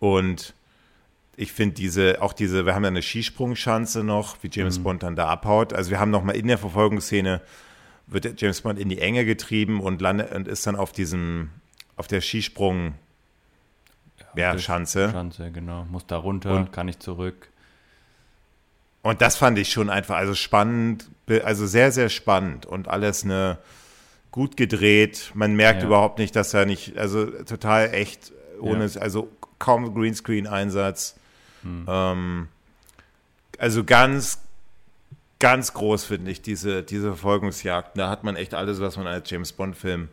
Und 0.00 0.54
ich 1.36 1.52
finde 1.52 1.76
diese, 1.76 2.20
auch 2.20 2.32
diese, 2.32 2.66
wir 2.66 2.74
haben 2.74 2.82
ja 2.82 2.88
eine 2.88 3.02
Skisprungschanze 3.02 4.02
noch, 4.02 4.36
wie 4.42 4.50
James 4.50 4.80
mhm. 4.80 4.82
Bond 4.82 5.02
dann 5.04 5.14
da 5.14 5.28
abhaut. 5.28 5.72
Also 5.72 5.90
wir 5.90 6.00
haben 6.00 6.10
nochmal 6.10 6.34
in 6.34 6.48
der 6.48 6.58
Verfolgungsszene 6.58 7.40
wird 8.08 8.40
James 8.40 8.60
Bond 8.62 8.78
in 8.78 8.88
die 8.88 9.00
Enge 9.00 9.24
getrieben 9.24 9.80
und 9.80 10.00
landet 10.00 10.32
und 10.32 10.48
ist 10.48 10.66
dann 10.66 10.76
auf 10.76 10.92
diesem, 10.92 11.50
auf 11.96 12.06
der 12.06 12.20
Skisprung 12.20 12.94
ja, 14.34 14.52
ja 14.52 14.58
Schanze. 14.58 15.10
Schanze, 15.10 15.50
genau. 15.50 15.84
Muss 15.90 16.06
da 16.06 16.16
runter, 16.16 16.52
und, 16.52 16.72
kann 16.72 16.88
ich 16.88 16.98
zurück. 16.98 17.48
Und 19.02 19.20
das 19.20 19.36
fand 19.36 19.58
ich 19.58 19.70
schon 19.70 19.90
einfach, 19.90 20.16
also 20.16 20.34
spannend, 20.34 21.08
also 21.44 21.66
sehr, 21.66 21.92
sehr 21.92 22.08
spannend 22.08 22.66
und 22.66 22.88
alles 22.88 23.24
eine 23.24 23.58
gut 24.30 24.56
gedreht. 24.56 25.30
Man 25.34 25.54
merkt 25.54 25.82
ja. 25.82 25.88
überhaupt 25.88 26.18
nicht, 26.18 26.34
dass 26.36 26.52
er 26.54 26.66
nicht, 26.66 26.98
also 26.98 27.26
total 27.26 27.94
echt, 27.94 28.32
ohne, 28.60 28.86
ja. 28.86 29.00
also 29.00 29.30
kaum 29.58 29.94
Greenscreen-Einsatz. 29.94 31.16
Hm. 31.62 31.86
Ähm, 31.88 32.48
also 33.58 33.84
ganz, 33.84 34.40
ganz 35.38 35.72
groß, 35.72 36.04
finde 36.04 36.30
ich, 36.30 36.42
diese, 36.42 36.82
diese 36.82 37.08
Verfolgungsjagden. 37.08 37.98
Da 37.98 38.10
hat 38.10 38.24
man 38.24 38.36
echt 38.36 38.54
alles, 38.54 38.80
was 38.80 38.96
man 38.96 39.06
als 39.06 39.30
James 39.30 39.52
Bond-Film 39.52 40.08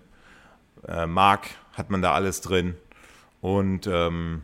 äh, 0.87 1.05
mag, 1.05 1.49
hat 1.73 1.89
man 1.89 2.01
da 2.01 2.13
alles 2.13 2.41
drin. 2.41 2.75
Und 3.41 3.87
ähm, 3.87 4.43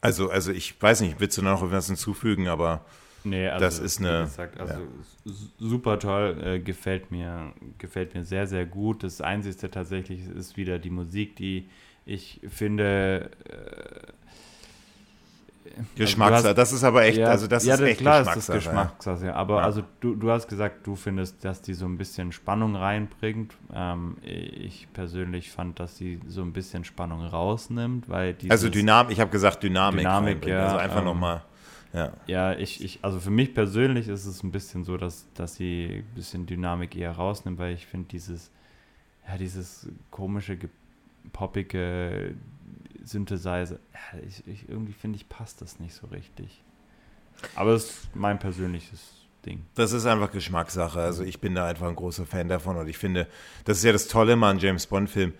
also, 0.00 0.30
also 0.30 0.52
ich 0.52 0.80
weiß 0.80 1.00
nicht, 1.00 1.18
willst 1.20 1.38
du 1.38 1.42
noch 1.42 1.62
etwas 1.62 1.86
hinzufügen, 1.86 2.48
aber 2.48 2.84
nee, 3.24 3.48
also, 3.48 3.64
das 3.64 3.78
ist 3.78 4.00
eine. 4.00 4.24
Gesagt, 4.24 4.60
also 4.60 4.80
ja. 5.24 5.32
super 5.58 5.98
toll, 5.98 6.38
äh, 6.42 6.58
gefällt 6.60 7.10
mir, 7.10 7.52
gefällt 7.78 8.14
mir 8.14 8.24
sehr, 8.24 8.46
sehr 8.46 8.66
gut. 8.66 9.02
Das 9.02 9.20
Einzige 9.20 9.70
tatsächlich 9.70 10.28
ist 10.28 10.56
wieder 10.56 10.78
die 10.78 10.90
Musik, 10.90 11.36
die 11.36 11.68
ich 12.04 12.40
finde. 12.48 13.30
Äh, 13.48 14.12
Geschmackssache, 15.96 16.48
also 16.48 16.54
das 16.54 16.72
ist 16.72 16.84
aber 16.84 17.04
echt, 17.04 17.18
ja, 17.18 17.28
also 17.28 17.46
das 17.46 17.64
ja, 17.64 17.74
ist 17.74 17.80
echt 17.80 18.00
klar 18.00 18.20
Geschmackssache. 18.20 18.38
Ist 18.38 18.66
das 18.66 18.72
Geschmackssache, 18.72 19.26
ja. 19.26 19.34
aber 19.34 19.62
also 19.62 19.82
du, 20.00 20.14
du 20.14 20.30
hast 20.30 20.48
gesagt, 20.48 20.86
du 20.86 20.96
findest, 20.96 21.44
dass 21.44 21.62
die 21.62 21.74
so 21.74 21.86
ein 21.86 21.98
bisschen 21.98 22.32
Spannung 22.32 22.76
reinbringt. 22.76 23.54
Ähm, 23.72 24.16
ich 24.22 24.88
persönlich 24.92 25.50
fand, 25.50 25.80
dass 25.80 25.96
sie 25.96 26.20
so 26.26 26.42
ein 26.42 26.52
bisschen 26.52 26.84
Spannung 26.84 27.24
rausnimmt, 27.24 28.08
weil 28.08 28.34
die 28.34 28.50
Also 28.50 28.68
Dynamik, 28.68 29.12
ich 29.12 29.20
habe 29.20 29.30
gesagt 29.30 29.62
Dynamik, 29.62 30.00
Dynamik 30.00 30.46
ja, 30.46 30.64
also 30.64 30.76
einfach 30.76 30.98
ähm, 31.00 31.04
nochmal. 31.04 31.42
Ja, 31.92 32.12
ja 32.26 32.52
ich, 32.52 32.82
ich, 32.84 32.98
also 33.02 33.20
für 33.20 33.30
mich 33.30 33.54
persönlich 33.54 34.08
ist 34.08 34.26
es 34.26 34.42
ein 34.42 34.50
bisschen 34.50 34.84
so, 34.84 34.96
dass, 34.96 35.26
dass 35.34 35.54
sie 35.54 36.04
ein 36.04 36.14
bisschen 36.14 36.46
Dynamik 36.46 36.96
eher 36.96 37.12
rausnimmt, 37.12 37.58
weil 37.58 37.74
ich 37.74 37.86
finde 37.86 38.08
dieses, 38.08 38.50
ja, 39.28 39.38
dieses 39.38 39.88
komische, 40.10 40.58
poppige 41.32 42.34
Synthesizer, 43.04 43.78
ja, 43.92 44.18
ich, 44.26 44.46
ich, 44.46 44.68
irgendwie 44.68 44.92
finde 44.92 45.16
ich, 45.16 45.28
passt 45.28 45.60
das 45.60 45.80
nicht 45.80 45.94
so 45.94 46.06
richtig. 46.08 46.62
Aber 47.54 47.72
es 47.72 47.84
ist 47.84 48.14
mein 48.14 48.38
persönliches 48.38 49.00
Ding. 49.44 49.64
Das 49.74 49.92
ist 49.92 50.06
einfach 50.06 50.32
Geschmackssache. 50.32 51.00
Also 51.00 51.22
ich 51.22 51.40
bin 51.40 51.54
da 51.54 51.66
einfach 51.66 51.88
ein 51.88 51.96
großer 51.96 52.26
Fan 52.26 52.48
davon 52.48 52.76
und 52.76 52.88
ich 52.88 52.98
finde, 52.98 53.26
das 53.64 53.78
ist 53.78 53.84
ja 53.84 53.92
das 53.92 54.08
Tolle 54.08 54.36
mal 54.36 54.50
an 54.50 54.58
James 54.58 54.86
Bond-Film. 54.86 55.34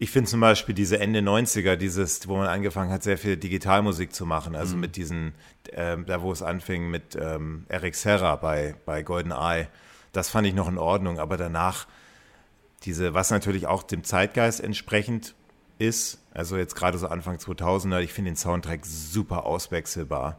Ich 0.00 0.10
finde 0.10 0.30
zum 0.30 0.40
Beispiel 0.40 0.74
diese 0.74 1.00
Ende 1.00 1.20
90er, 1.20 1.74
dieses, 1.74 2.28
wo 2.28 2.36
man 2.36 2.46
angefangen 2.46 2.92
hat, 2.92 3.02
sehr 3.02 3.18
viel 3.18 3.36
Digitalmusik 3.36 4.14
zu 4.14 4.26
machen. 4.26 4.54
Also 4.54 4.74
mhm. 4.76 4.80
mit 4.82 4.96
diesen, 4.96 5.34
äh, 5.72 5.96
da 6.06 6.22
wo 6.22 6.30
es 6.30 6.42
anfing 6.42 6.88
mit 6.88 7.16
ähm, 7.20 7.64
Eric 7.68 7.96
Serra 7.96 8.36
bei, 8.36 8.76
bei 8.84 9.02
Golden 9.02 9.32
Eye. 9.32 9.66
Das 10.12 10.30
fand 10.30 10.46
ich 10.46 10.54
noch 10.54 10.68
in 10.68 10.78
Ordnung, 10.78 11.18
aber 11.18 11.36
danach 11.36 11.86
diese, 12.84 13.12
was 13.12 13.30
natürlich 13.30 13.66
auch 13.66 13.82
dem 13.82 14.04
Zeitgeist 14.04 14.60
entsprechend 14.60 15.34
ist, 15.78 16.18
also 16.32 16.56
jetzt 16.56 16.74
gerade 16.74 16.98
so 16.98 17.08
Anfang 17.08 17.36
2000er, 17.36 18.00
ich 18.00 18.12
finde 18.12 18.30
den 18.30 18.36
Soundtrack 18.36 18.84
super 18.84 19.46
auswechselbar, 19.46 20.38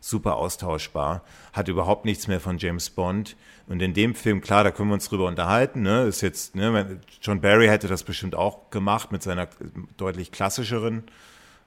super 0.00 0.36
austauschbar, 0.36 1.22
hat 1.52 1.68
überhaupt 1.68 2.04
nichts 2.04 2.26
mehr 2.26 2.40
von 2.40 2.58
James 2.58 2.90
Bond. 2.90 3.36
Und 3.68 3.82
in 3.82 3.94
dem 3.94 4.14
Film, 4.14 4.40
klar, 4.40 4.64
da 4.64 4.70
können 4.70 4.88
wir 4.88 4.94
uns 4.94 5.08
drüber 5.08 5.26
unterhalten, 5.26 5.82
ne, 5.82 6.02
ist 6.02 6.22
jetzt, 6.22 6.56
ne, 6.56 7.00
John 7.22 7.40
Barry 7.40 7.66
hätte 7.66 7.86
das 7.86 8.02
bestimmt 8.02 8.34
auch 8.34 8.70
gemacht 8.70 9.12
mit 9.12 9.22
seiner 9.22 9.48
deutlich 9.96 10.32
klassischeren 10.32 11.04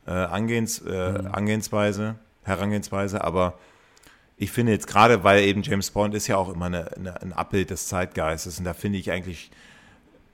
äh, 0.05 0.11
Angehens, 0.11 0.79
äh, 0.79 1.21
mhm. 1.21 1.27
Angehensweise, 1.27 2.15
Herangehensweise, 2.43 3.23
aber 3.23 3.57
ich 4.35 4.51
finde 4.51 4.71
jetzt 4.71 4.87
gerade, 4.87 5.23
weil 5.23 5.43
eben 5.43 5.61
James 5.61 5.91
Bond 5.91 6.15
ist 6.15 6.27
ja 6.27 6.37
auch 6.37 6.49
immer 6.49 6.65
eine, 6.65 6.91
eine, 6.95 7.21
ein 7.21 7.33
Abbild 7.33 7.69
des 7.69 7.87
Zeitgeistes 7.87 8.57
und 8.57 8.65
da 8.65 8.73
finde 8.73 8.97
ich 8.97 9.11
eigentlich 9.11 9.51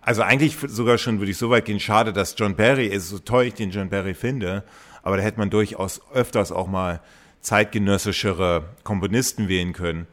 also 0.02 0.22
eigentlich 0.22 0.58
sogar 0.58 0.98
schon 0.98 1.20
würde 1.20 1.32
ich 1.32 1.38
so 1.38 1.50
weit 1.50 1.66
gehen, 1.66 1.80
schade, 1.80 2.14
dass 2.14 2.36
John 2.38 2.56
Barry 2.56 2.88
ist, 2.88 3.10
so 3.10 3.20
toll 3.20 3.46
ich 3.46 3.54
den 3.54 3.72
John 3.72 3.90
Barry 3.90 4.14
finde, 4.14 4.64
aber 5.04 5.18
da 5.18 5.24
hätte 5.24 5.40
man 5.40 5.50
durchaus 5.50 6.02
öfters 6.14 6.52
auch 6.52 6.68
mal 6.68 7.02
zeitgenössischere 7.42 8.66
Komponisten 8.84 9.48
wählen 9.48 9.74
können. 9.74 10.08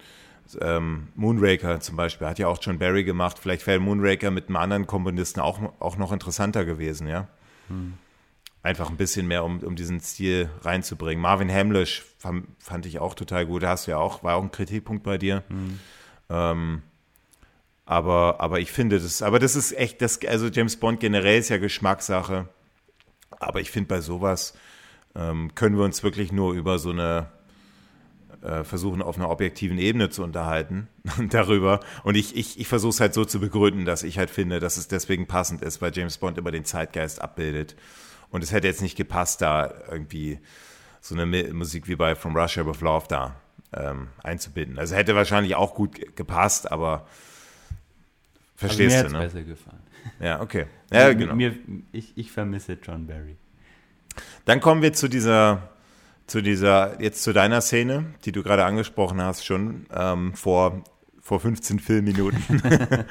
Ähm, 0.61 1.09
Moonraker 1.17 1.81
zum 1.81 1.97
Beispiel 1.97 2.27
hat 2.27 2.39
ja 2.39 2.47
auch 2.47 2.59
John 2.61 2.79
Barry 2.79 3.03
gemacht. 3.05 3.39
Vielleicht 3.39 3.67
wäre 3.67 3.81
Moonraker 3.81 4.31
mit 4.31 4.49
einem 4.49 4.57
anderen 4.57 4.87
Komponisten 4.87 5.41
auch, 5.41 5.61
auch 5.81 5.97
noch 5.97 6.13
interessanter 6.13 6.65
gewesen, 6.65 7.09
ja. 7.09 7.27
Hm. 7.69 7.95
Einfach 8.63 8.91
ein 8.91 8.97
bisschen 8.97 9.27
mehr, 9.27 9.45
um, 9.45 9.61
um 9.61 9.77
diesen 9.77 10.01
Stil 10.01 10.51
reinzubringen. 10.63 11.21
Marvin 11.21 11.53
Hamlish 11.53 12.05
fand, 12.19 12.47
fand 12.59 12.87
ich 12.87 12.99
auch 12.99 13.15
total 13.15 13.47
gut. 13.47 13.63
Da 13.63 13.71
hast 13.71 13.87
du 13.87 13.93
ja 13.93 13.99
auch, 13.99 14.23
war 14.23 14.37
auch 14.37 14.43
ein 14.43 14.51
Kritikpunkt 14.51 15.03
bei 15.03 15.19
dir. 15.19 15.43
Hm. 15.49 15.81
Ähm, 16.31 16.83
aber, 17.87 18.41
aber 18.41 18.59
ich 18.59 18.73
finde 18.73 18.99
das, 18.99 19.23
aber 19.23 19.39
das 19.39 19.55
ist 19.55 19.73
echt, 19.73 20.03
das, 20.03 20.19
also 20.27 20.49
James 20.49 20.77
Bond 20.77 20.99
generell 20.99 21.39
ist 21.39 21.49
ja 21.49 21.59
Geschmackssache. 21.59 22.49
Aber 23.39 23.61
ich 23.61 23.71
finde 23.71 23.89
bei 23.89 24.01
sowas 24.01 24.55
ähm, 25.15 25.55
können 25.55 25.77
wir 25.77 25.85
uns 25.85 26.03
wirklich 26.03 26.33
nur 26.33 26.53
über 26.53 26.79
so 26.79 26.91
eine 26.91 27.29
äh, 28.43 28.65
versuchen 28.65 29.03
auf 29.03 29.17
einer 29.17 29.31
objektiven 29.31 29.79
Ebene 29.79 30.11
zu 30.11 30.25
unterhalten 30.25 30.89
darüber. 31.31 31.79
Und 32.03 32.17
ich, 32.17 32.37
ich, 32.37 32.59
ich 32.59 32.67
versuche 32.67 32.91
es 32.91 33.01
halt 33.01 33.15
so 33.15 33.25
zu 33.25 33.39
begründen, 33.39 33.85
dass 33.85 34.03
ich 34.03 34.19
halt 34.19 34.31
finde, 34.31 34.59
dass 34.59 34.77
es 34.79 34.89
deswegen 34.89 35.27
passend 35.29 35.63
ist, 35.63 35.81
weil 35.81 35.93
James 35.95 36.19
Bond 36.19 36.39
immer 36.39 36.51
den 36.51 36.65
Zeitgeist 36.65 37.23
abbildet. 37.23 37.77
Und 38.31 38.43
es 38.43 38.51
hätte 38.51 38.67
jetzt 38.67 38.83
nicht 38.83 38.97
gepasst, 38.97 39.43
da 39.43 39.73
irgendwie 39.91 40.41
so 41.01 41.15
eine 41.15 41.53
Musik 41.53 41.87
wie 41.87 41.95
bei 41.95 42.17
From 42.17 42.37
Russia 42.37 42.67
with 42.67 42.81
Love 42.81 43.07
da 43.09 43.37
ähm, 43.73 44.09
einzubinden. 44.25 44.77
Also 44.77 44.97
hätte 44.97 45.15
wahrscheinlich 45.15 45.55
auch 45.55 45.75
gut 45.75 46.17
gepasst, 46.17 46.73
aber 46.73 47.07
Verstehst 48.57 48.97
also 48.97 49.09
mir 49.09 49.13
du, 49.13 49.19
ne? 49.19 49.25
besser 49.25 49.43
gefallen. 49.43 49.83
Ja, 50.21 50.41
okay. 50.41 50.67
Ja, 50.93 51.13
genau. 51.13 51.35
Mir, 51.35 51.55
ich, 51.91 52.13
ich 52.17 52.31
vermisse 52.31 52.79
John 52.81 53.07
Barry. 53.07 53.37
Dann 54.45 54.61
kommen 54.61 54.83
wir 54.83 54.93
zu 54.93 55.09
dieser, 55.09 55.71
zu 56.27 56.41
dieser, 56.41 57.03
jetzt 57.03 57.25
zu 57.25 57.33
deiner 57.33 57.61
Szene, 57.61 58.15
die 58.25 58.31
du 58.31 58.45
gerade 58.45 58.65
angesprochen 58.65 59.21
hast, 59.21 59.45
schon 59.45 59.87
ähm, 59.93 60.33
vor, 60.35 60.85
vor 61.21 61.41
15 61.41 61.81
Filmminuten. 61.81 62.63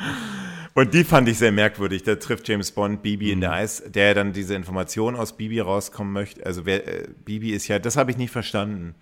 Und 0.73 0.93
die 0.93 1.05
fand 1.05 1.27
ich 1.30 1.38
sehr 1.38 1.53
merkwürdig. 1.53 2.03
Da 2.03 2.15
trifft 2.15 2.47
James 2.49 2.72
Bond 2.72 3.01
Bibi 3.01 3.27
mhm. 3.27 3.31
in 3.34 3.41
der 3.41 3.49
mhm. 3.51 3.55
Eis, 3.55 3.84
der 3.88 4.13
dann 4.13 4.34
diese 4.34 4.55
Information 4.55 5.15
aus 5.15 5.38
Bibi 5.38 5.59
rauskommen 5.61 6.11
möchte. 6.11 6.45
Also 6.45 6.65
wer, 6.65 6.88
äh, 6.88 7.07
Bibi 7.23 7.51
ist 7.51 7.67
ja, 7.67 7.80
das 7.80 7.97
habe 7.97 8.11
ich 8.11 8.17
nicht 8.17 8.31
verstanden. 8.31 8.95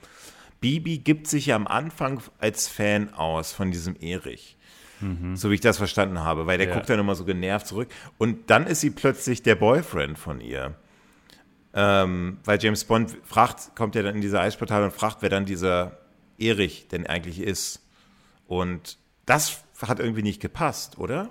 Bibi 0.62 1.00
gibt 1.00 1.28
sich 1.28 1.48
ja 1.48 1.56
am 1.56 1.68
Anfang 1.68 2.22
als 2.40 2.68
Fan 2.68 3.14
aus 3.14 3.52
von 3.54 3.72
diesem 3.72 3.96
Erich. 4.00 4.56
Mhm. 5.04 5.36
So 5.36 5.50
wie 5.50 5.56
ich 5.56 5.62
das 5.62 5.78
verstanden 5.78 6.20
habe, 6.20 6.48
weil 6.48 6.58
der 6.58 6.68
ja. 6.68 6.74
guckt 6.74 6.90
dann 6.90 7.00
immer 7.00 7.16
so 7.16 7.26
genervt 7.26 7.68
zurück. 7.68 7.90
Und 8.18 8.50
dann 8.50 8.66
ist 8.68 8.82
sie 8.82 8.90
plötzlich 8.90 9.44
der 9.44 9.56
Boyfriend 9.56 10.18
von 10.18 10.40
ihr. 10.40 10.76
Ähm, 11.74 12.38
weil 12.46 12.60
James 12.62 12.84
Bond 12.86 13.18
fragt, 13.24 13.76
kommt 13.76 13.96
ja 13.96 14.04
dann 14.04 14.16
in 14.16 14.22
diese 14.22 14.40
Eisportal 14.40 14.84
und 14.84 14.94
fragt, 14.94 15.18
wer 15.22 15.30
dann 15.30 15.46
dieser 15.46 15.98
Erich 16.38 16.88
denn 16.88 17.08
eigentlich 17.08 17.40
ist. 17.40 17.82
Und 18.48 18.98
das 19.26 19.64
hat 19.82 20.00
irgendwie 20.00 20.22
nicht 20.22 20.42
gepasst, 20.42 20.98
oder? 21.00 21.30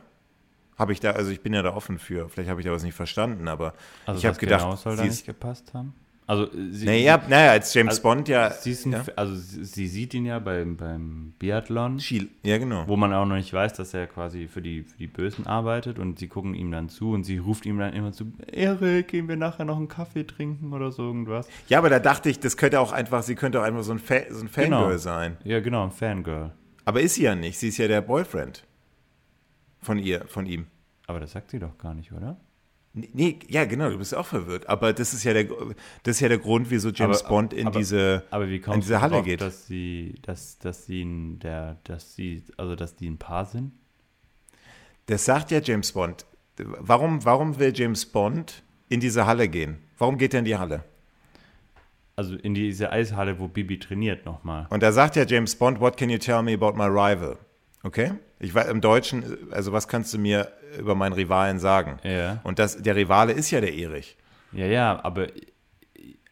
Habe 0.76 0.92
ich 0.92 1.00
da, 1.00 1.12
also 1.12 1.30
ich 1.30 1.42
bin 1.42 1.54
ja 1.54 1.62
da 1.62 1.74
offen 1.74 1.98
für. 1.98 2.28
Vielleicht 2.28 2.50
habe 2.50 2.60
ich 2.60 2.66
da 2.66 2.72
was 2.72 2.82
nicht 2.82 2.94
verstanden, 2.94 3.46
aber 3.46 3.74
also 4.04 4.18
ich 4.18 4.26
habe 4.26 4.38
gedacht, 4.38 4.62
genau 4.62 4.76
soll 4.76 4.96
da 4.96 5.04
nicht 5.04 5.24
gepasst 5.24 5.74
haben. 5.74 5.94
Also 6.32 6.48
sie, 6.70 6.86
naja, 6.86 7.22
naja, 7.28 7.50
als 7.50 7.74
James 7.74 7.90
also, 7.90 8.02
Bond 8.04 8.26
ja, 8.26 8.46
ein, 8.46 8.90
ja, 8.90 9.04
Also 9.16 9.34
sie 9.36 9.86
sieht 9.86 10.14
ihn 10.14 10.24
ja 10.24 10.38
beim, 10.38 10.78
beim 10.78 11.34
Biathlon. 11.38 12.00
Schiel, 12.00 12.30
ja, 12.42 12.56
genau. 12.56 12.88
Wo 12.88 12.96
man 12.96 13.12
auch 13.12 13.26
noch 13.26 13.36
nicht 13.36 13.52
weiß, 13.52 13.74
dass 13.74 13.92
er 13.92 14.06
quasi 14.06 14.48
für 14.48 14.62
die, 14.62 14.84
für 14.84 14.96
die 14.96 15.08
Bösen 15.08 15.46
arbeitet 15.46 15.98
und 15.98 16.18
sie 16.18 16.28
gucken 16.28 16.54
ihm 16.54 16.70
dann 16.70 16.88
zu 16.88 17.12
und 17.12 17.24
sie 17.24 17.36
ruft 17.36 17.66
ihm 17.66 17.78
dann 17.78 17.92
immer 17.92 18.12
zu, 18.12 18.32
Erik, 18.46 19.08
gehen 19.08 19.28
wir 19.28 19.36
nachher 19.36 19.66
noch 19.66 19.76
einen 19.76 19.88
Kaffee 19.88 20.26
trinken 20.26 20.72
oder 20.72 20.90
so 20.90 21.02
irgendwas. 21.02 21.46
Ja, 21.68 21.76
aber 21.76 21.90
da 21.90 21.98
dachte 21.98 22.30
ich, 22.30 22.40
das 22.40 22.56
könnte 22.56 22.80
auch 22.80 22.92
einfach, 22.92 23.22
sie 23.22 23.34
könnte 23.34 23.60
auch 23.60 23.64
einfach 23.64 23.82
so 23.82 23.92
ein, 23.92 23.98
Fa 23.98 24.20
so 24.30 24.40
ein 24.40 24.48
Fangirl 24.48 24.86
genau. 24.86 24.96
sein. 24.96 25.36
Ja, 25.44 25.60
genau, 25.60 25.84
ein 25.84 25.90
Fangirl. 25.90 26.52
Aber 26.86 27.02
ist 27.02 27.16
sie 27.16 27.24
ja 27.24 27.34
nicht, 27.34 27.58
sie 27.58 27.68
ist 27.68 27.76
ja 27.76 27.88
der 27.88 28.00
Boyfriend 28.00 28.64
von 29.82 29.98
ihr, 29.98 30.24
von 30.28 30.46
ihm. 30.46 30.66
Aber 31.06 31.20
das 31.20 31.32
sagt 31.32 31.50
sie 31.50 31.58
doch 31.58 31.76
gar 31.76 31.92
nicht, 31.92 32.10
oder? 32.10 32.38
Nee, 32.94 33.38
ja, 33.48 33.64
genau, 33.64 33.88
du 33.88 33.96
bist 33.96 34.14
auch 34.14 34.26
verwirrt. 34.26 34.68
Aber 34.68 34.92
das 34.92 35.14
ist 35.14 35.24
ja 35.24 35.32
der, 35.32 35.44
das 36.02 36.16
ist 36.16 36.20
ja 36.20 36.28
der 36.28 36.38
Grund, 36.38 36.70
wieso 36.70 36.90
James 36.90 37.20
aber, 37.20 37.28
Bond 37.28 37.52
in 37.54 37.68
aber, 37.68 37.78
diese, 37.78 38.24
aber 38.30 38.48
wie 38.48 38.56
in 38.56 38.80
diese 38.80 39.00
Halle 39.00 39.16
drauf, 39.16 39.24
geht. 39.24 39.40
Dass 39.40 39.66
sie, 39.66 40.14
dass, 40.20 40.58
dass 40.58 40.84
sie 40.84 41.02
ein, 41.02 41.38
der, 41.38 41.78
dass 41.84 42.14
sie, 42.14 42.42
also 42.58 42.76
dass 42.76 42.94
die 42.94 43.08
ein 43.08 43.16
Paar 43.16 43.46
sind? 43.46 43.72
Das 45.06 45.24
sagt 45.24 45.50
ja 45.50 45.60
James 45.60 45.92
Bond. 45.92 46.26
Warum, 46.58 47.24
warum 47.24 47.58
will 47.58 47.72
James 47.74 48.04
Bond 48.04 48.62
in 48.90 49.00
diese 49.00 49.26
Halle 49.26 49.48
gehen? 49.48 49.78
Warum 49.96 50.18
geht 50.18 50.34
er 50.34 50.40
in 50.40 50.44
die 50.44 50.56
Halle? 50.56 50.84
Also 52.14 52.36
in 52.36 52.52
diese 52.52 52.92
Eishalle, 52.92 53.38
wo 53.38 53.48
Bibi 53.48 53.78
trainiert 53.78 54.26
nochmal. 54.26 54.66
Und 54.68 54.82
da 54.82 54.92
sagt 54.92 55.16
ja 55.16 55.24
James 55.24 55.56
Bond, 55.56 55.80
what 55.80 55.96
can 55.96 56.10
you 56.10 56.18
tell 56.18 56.42
me 56.42 56.52
about 56.52 56.74
my 56.74 56.84
rival? 56.84 57.38
Okay? 57.82 58.12
Ich 58.38 58.54
war 58.54 58.66
im 58.68 58.82
Deutschen, 58.82 59.50
also 59.50 59.72
was 59.72 59.88
kannst 59.88 60.12
du 60.12 60.18
mir 60.18 60.52
über 60.78 60.94
meinen 60.94 61.12
Rivalen 61.12 61.58
sagen? 61.58 61.98
Ja. 62.02 62.40
Und 62.44 62.58
das, 62.58 62.80
der 62.80 62.96
Rivale 62.96 63.32
ist 63.32 63.50
ja 63.50 63.60
der 63.60 63.74
Erich. 63.74 64.16
Ja, 64.52 64.66
ja, 64.66 65.04
aber 65.04 65.28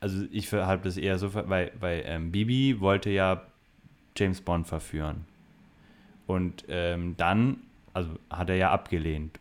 also 0.01 0.25
ich 0.31 0.53
halte 0.53 0.85
das 0.85 0.97
eher 0.97 1.19
so, 1.19 1.35
weil, 1.35 1.73
weil 1.79 2.03
ähm, 2.07 2.33
Bibi 2.33 2.81
wollte 2.81 3.11
ja 3.11 3.43
James 4.17 4.41
Bond 4.41 4.67
verführen. 4.67 5.27
Und 6.27 6.65
ähm, 6.69 7.15
dann, 7.17 7.59
also 7.93 8.11
hat 8.31 8.51
er 8.51 8.57
ja 8.57 8.71
abgelehnt 8.71 9.39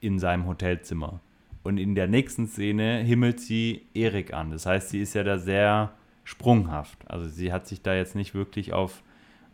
in 0.00 0.18
seinem 0.18 0.46
Hotelzimmer. 0.46 1.20
Und 1.62 1.78
in 1.78 1.94
der 1.94 2.08
nächsten 2.08 2.46
Szene 2.46 2.98
himmelt 2.98 3.40
sie 3.40 3.86
Erik 3.94 4.34
an. 4.34 4.50
Das 4.50 4.66
heißt, 4.66 4.90
sie 4.90 5.00
ist 5.00 5.14
ja 5.14 5.24
da 5.24 5.38
sehr 5.38 5.92
sprunghaft. 6.24 6.98
Also 7.10 7.26
sie 7.28 7.52
hat 7.52 7.66
sich 7.66 7.82
da 7.82 7.94
jetzt 7.94 8.14
nicht 8.14 8.34
wirklich 8.34 8.72
auf 8.72 9.02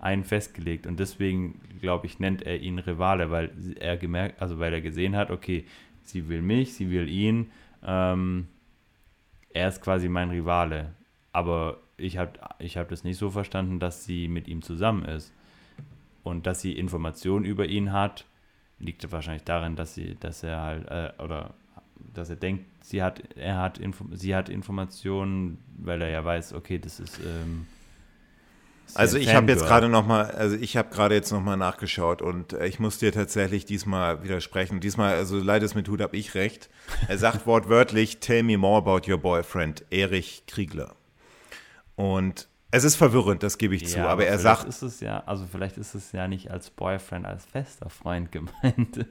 einen 0.00 0.24
festgelegt 0.24 0.86
und 0.86 0.98
deswegen, 0.98 1.60
glaube 1.80 2.06
ich, 2.06 2.18
nennt 2.18 2.42
er 2.42 2.58
ihn 2.58 2.78
Rivale, 2.78 3.30
weil 3.30 3.50
er 3.78 3.96
gemerkt, 3.96 4.40
also 4.40 4.58
weil 4.58 4.72
er 4.72 4.80
gesehen 4.80 5.14
hat, 5.14 5.30
okay, 5.30 5.64
sie 6.02 6.28
will 6.28 6.42
mich, 6.42 6.74
sie 6.74 6.90
will 6.90 7.08
ihn, 7.08 7.50
ähm, 7.84 8.48
er 9.52 9.68
ist 9.68 9.82
quasi 9.82 10.08
mein 10.08 10.30
Rivale. 10.30 10.94
Aber 11.32 11.78
ich 11.96 12.18
habe 12.18 12.32
ich 12.58 12.76
hab 12.76 12.88
das 12.88 13.04
nicht 13.04 13.18
so 13.18 13.30
verstanden, 13.30 13.78
dass 13.78 14.04
sie 14.04 14.28
mit 14.28 14.48
ihm 14.48 14.62
zusammen 14.62 15.04
ist. 15.04 15.32
Und 16.22 16.46
dass 16.46 16.60
sie 16.60 16.72
Informationen 16.76 17.44
über 17.44 17.66
ihn 17.66 17.92
hat, 17.92 18.26
liegt 18.78 19.10
wahrscheinlich 19.10 19.44
darin, 19.44 19.76
dass 19.76 19.94
sie, 19.94 20.16
dass 20.20 20.42
er 20.42 20.60
halt, 20.60 20.88
äh, 20.88 21.12
oder 21.22 21.54
dass 22.14 22.30
er 22.30 22.36
denkt, 22.36 22.64
sie 22.82 23.02
hat, 23.02 23.22
er 23.36 23.58
hat, 23.58 23.78
Info 23.78 24.06
sie 24.12 24.34
hat 24.34 24.48
Informationen, 24.48 25.58
weil 25.78 26.02
er 26.02 26.10
ja 26.10 26.24
weiß, 26.24 26.54
okay, 26.54 26.78
das 26.78 27.00
ist 27.00 27.18
ähm, 27.20 27.66
also 28.94 29.18
ich 29.18 29.34
habe 29.34 29.50
jetzt 29.50 29.64
gerade 29.64 29.88
noch 29.88 30.06
mal, 30.06 30.30
also 30.30 30.56
ich 30.56 30.76
habe 30.76 30.90
gerade 30.90 31.14
jetzt 31.14 31.30
noch 31.32 31.40
mal 31.40 31.56
nachgeschaut 31.56 32.22
und 32.22 32.52
äh, 32.52 32.66
ich 32.66 32.78
muss 32.78 32.98
dir 32.98 33.12
tatsächlich 33.12 33.64
diesmal 33.64 34.22
widersprechen. 34.22 34.80
Diesmal, 34.80 35.14
also 35.14 35.38
leider 35.38 35.64
es 35.64 35.74
mir 35.74 35.82
tut, 35.82 36.00
habe 36.00 36.16
ich 36.16 36.34
recht. 36.34 36.68
Er 37.08 37.18
sagt 37.18 37.46
wortwörtlich, 37.46 38.18
tell 38.18 38.42
me 38.42 38.58
more 38.58 38.78
about 38.78 39.10
your 39.10 39.18
boyfriend, 39.18 39.84
Erich 39.90 40.44
Kriegler. 40.46 40.94
Und 41.96 42.48
es 42.70 42.84
ist 42.84 42.96
verwirrend, 42.96 43.42
das 43.42 43.58
gebe 43.58 43.74
ich 43.74 43.82
ja, 43.82 43.88
zu, 43.88 43.98
aber, 44.00 44.10
aber 44.10 44.26
er 44.26 44.38
sagt. 44.38 44.68
Ist 44.68 44.82
es 44.82 45.00
ja, 45.00 45.22
also 45.26 45.44
vielleicht 45.50 45.76
ist 45.76 45.94
es 45.94 46.12
ja 46.12 46.28
nicht 46.28 46.50
als 46.50 46.70
Boyfriend, 46.70 47.26
als 47.26 47.44
fester 47.44 47.90
Freund 47.90 48.30
gemeint. 48.32 49.06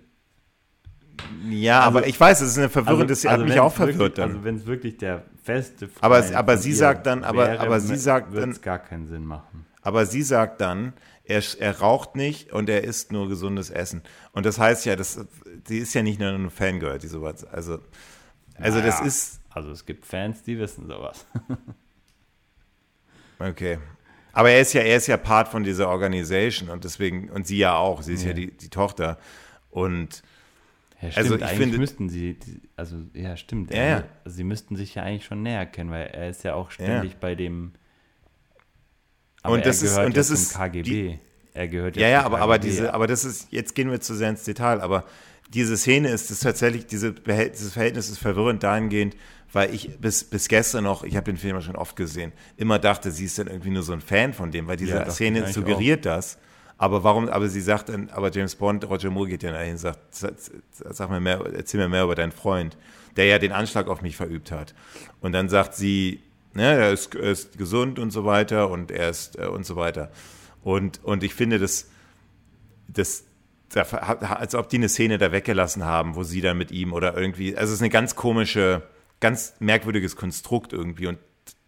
Ja, 1.49 1.79
also, 1.79 1.97
aber 1.97 2.07
ich 2.07 2.17
weiß, 2.17 2.41
es 2.41 2.51
ist 2.51 2.57
eine 2.57 2.69
verwirrende, 2.69 3.13
also, 3.13 3.27
also 3.27 3.41
hat 3.41 3.49
mich 3.49 3.59
auch 3.59 3.73
verwirrt 3.73 3.99
wirklich, 3.99 4.15
dann. 4.15 4.29
Also 4.29 4.43
wenn 4.43 4.55
es 4.55 4.65
wirklich 4.65 4.97
der 4.97 5.23
feste 5.43 5.87
Freund 5.87 6.03
Aber, 6.03 6.23
aber 6.37 6.57
sie 6.57 6.73
sagt 6.73 7.05
dann, 7.05 7.23
aber, 7.23 7.47
wäre, 7.47 7.59
aber 7.59 7.79
sie 7.79 7.97
sagt 7.97 8.35
dann. 8.35 8.51
es 8.51 8.61
gar 8.61 8.79
keinen 8.79 9.07
Sinn 9.07 9.25
machen. 9.25 9.65
Aber 9.89 10.05
sie 10.05 10.21
sagt 10.21 10.61
dann, 10.61 10.93
er, 11.23 11.41
er 11.57 11.79
raucht 11.79 12.15
nicht 12.15 12.53
und 12.53 12.69
er 12.69 12.83
isst 12.83 13.11
nur 13.11 13.27
gesundes 13.27 13.71
Essen. 13.71 14.03
Und 14.33 14.45
das 14.45 14.59
heißt 14.59 14.85
ja, 14.85 14.95
das, 14.95 15.19
sie 15.67 15.79
ist 15.79 15.95
ja 15.95 16.03
nicht 16.03 16.19
nur 16.19 16.29
eine 16.29 16.51
Fangirl, 16.51 16.99
die 16.99 17.07
sowas. 17.07 17.43
Also, 17.43 17.79
also 18.53 18.77
naja, 18.77 18.85
das 18.85 19.01
ist. 19.01 19.41
Also 19.49 19.71
es 19.71 19.87
gibt 19.87 20.05
Fans, 20.05 20.43
die 20.43 20.59
wissen 20.59 20.85
sowas. 20.85 21.25
okay. 23.39 23.79
Aber 24.31 24.51
er 24.51 24.61
ist 24.61 24.73
ja, 24.73 24.81
er 24.81 24.97
ist 24.97 25.07
ja 25.07 25.17
Part 25.17 25.47
von 25.47 25.63
dieser 25.63 25.89
Organisation 25.89 26.69
und 26.69 26.83
deswegen, 26.83 27.31
und 27.31 27.47
sie 27.47 27.57
ja 27.57 27.75
auch, 27.75 28.03
sie 28.03 28.13
ist 28.13 28.21
ja, 28.21 28.27
ja 28.27 28.35
die, 28.35 28.55
die 28.55 28.69
Tochter. 28.69 29.17
Und 29.71 30.21
ja, 31.01 31.07
also 31.15 31.29
stimmt, 31.29 31.41
also 31.41 31.53
ich 31.55 31.59
finde, 31.59 31.77
müssten 31.79 32.09
sie, 32.09 32.37
also 32.75 32.97
ja, 33.15 33.35
stimmt. 33.37 33.73
Ja, 33.73 33.83
ja. 33.83 34.03
Also 34.23 34.37
sie 34.37 34.43
müssten 34.43 34.75
sich 34.75 34.93
ja 34.93 35.01
eigentlich 35.01 35.25
schon 35.25 35.41
näher 35.41 35.65
kennen, 35.65 35.89
weil 35.89 36.05
er 36.05 36.29
ist 36.29 36.43
ja 36.43 36.53
auch 36.53 36.69
ständig 36.69 37.15
bei 37.15 37.33
dem 37.33 37.71
aber 39.49 39.57
und 39.57 39.65
das 39.65 39.81
ist 39.81 39.97
und 39.97 40.15
das 40.15 40.29
ist 40.29 40.53
KGB. 40.53 40.83
Die, 40.83 41.19
er 41.53 41.67
gehört 41.67 41.97
ja, 41.97 42.07
ja, 42.07 42.23
aber, 42.23 42.39
aber 42.39 42.57
diese, 42.59 42.93
aber 42.93 43.07
das 43.07 43.25
ist, 43.25 43.47
jetzt 43.51 43.75
gehen 43.75 43.91
wir 43.91 43.99
zu 43.99 44.15
sehr 44.15 44.29
ins 44.29 44.43
Detail, 44.43 44.81
aber 44.81 45.03
diese 45.49 45.77
Szene 45.77 46.09
ist 46.09 46.29
das 46.29 46.39
tatsächlich, 46.39 46.85
diese, 46.85 47.13
dieses 47.13 47.73
Verhältnis 47.73 48.09
ist 48.09 48.19
verwirrend 48.19 48.63
dahingehend, 48.63 49.15
weil 49.51 49.73
ich 49.73 49.97
bis, 49.97 50.23
bis 50.23 50.47
gestern 50.47 50.83
noch, 50.83 51.03
ich 51.03 51.15
habe 51.15 51.25
den 51.25 51.37
Film 51.37 51.55
ja 51.55 51.61
schon 51.61 51.75
oft 51.75 51.95
gesehen, 51.95 52.31
immer 52.55 52.77
dachte, 52.79 53.11
sie 53.11 53.25
ist 53.25 53.39
dann 53.39 53.47
irgendwie 53.47 53.71
nur 53.71 53.83
so 53.83 53.93
ein 53.93 54.01
Fan 54.01 54.33
von 54.33 54.51
dem, 54.51 54.67
weil 54.67 54.77
diese 54.77 54.95
ja, 54.95 55.09
Szene 55.09 55.51
suggeriert 55.51 56.01
auch. 56.01 56.13
das. 56.13 56.37
Aber 56.77 57.03
warum, 57.03 57.27
aber 57.27 57.49
sie 57.49 57.59
sagt 57.59 57.89
dann, 57.89 58.09
aber 58.09 58.31
James 58.31 58.55
Bond, 58.55 58.89
Roger 58.89 59.09
Moore 59.09 59.27
geht 59.27 59.43
ja 59.43 59.51
dahin 59.51 59.71
und 59.71 59.79
sagt, 59.79 59.99
sag 60.13 61.09
mir 61.09 61.19
mehr, 61.19 61.41
erzähl 61.53 61.81
mir 61.81 61.89
mehr 61.89 62.03
über 62.03 62.15
deinen 62.15 62.31
Freund, 62.31 62.77
der 63.17 63.25
ja 63.25 63.37
den 63.37 63.51
Anschlag 63.51 63.89
auf 63.89 64.01
mich 64.01 64.15
verübt 64.15 64.49
hat. 64.51 64.73
Und 65.19 65.33
dann 65.33 65.49
sagt 65.49 65.75
sie, 65.75 66.21
Ne, 66.59 66.73
er 66.75 66.91
ist, 66.91 67.15
ist 67.15 67.57
gesund 67.57 67.99
und 67.99 68.11
so 68.11 68.25
weiter 68.25 68.69
und 68.69 68.91
er 68.91 69.09
ist 69.09 69.39
äh, 69.39 69.45
und 69.45 69.65
so 69.65 69.77
weiter. 69.77 70.11
Und, 70.61 71.01
und 71.05 71.23
ich 71.23 71.33
finde, 71.33 71.57
das, 71.57 71.87
das, 72.89 73.23
als 73.73 74.55
ob 74.55 74.67
die 74.67 74.75
eine 74.75 74.89
Szene 74.89 75.17
da 75.17 75.31
weggelassen 75.31 75.85
haben, 75.85 76.15
wo 76.15 76.23
sie 76.23 76.41
dann 76.41 76.57
mit 76.57 76.71
ihm 76.71 76.91
oder 76.91 77.15
irgendwie, 77.15 77.55
also 77.55 77.69
es 77.69 77.77
ist 77.77 77.81
eine 77.81 77.89
ganz 77.89 78.17
komische, 78.17 78.81
ganz 79.21 79.53
merkwürdiges 79.59 80.17
Konstrukt 80.17 80.73
irgendwie 80.73 81.07
und 81.07 81.17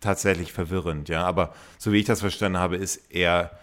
tatsächlich 0.02 0.52
verwirrend, 0.52 1.08
ja. 1.08 1.24
Aber 1.24 1.56
so 1.78 1.94
wie 1.94 2.00
ich 2.00 2.06
das 2.06 2.20
verstanden 2.20 2.58
habe, 2.58 2.76
ist 2.76 3.00
er, 3.10 3.58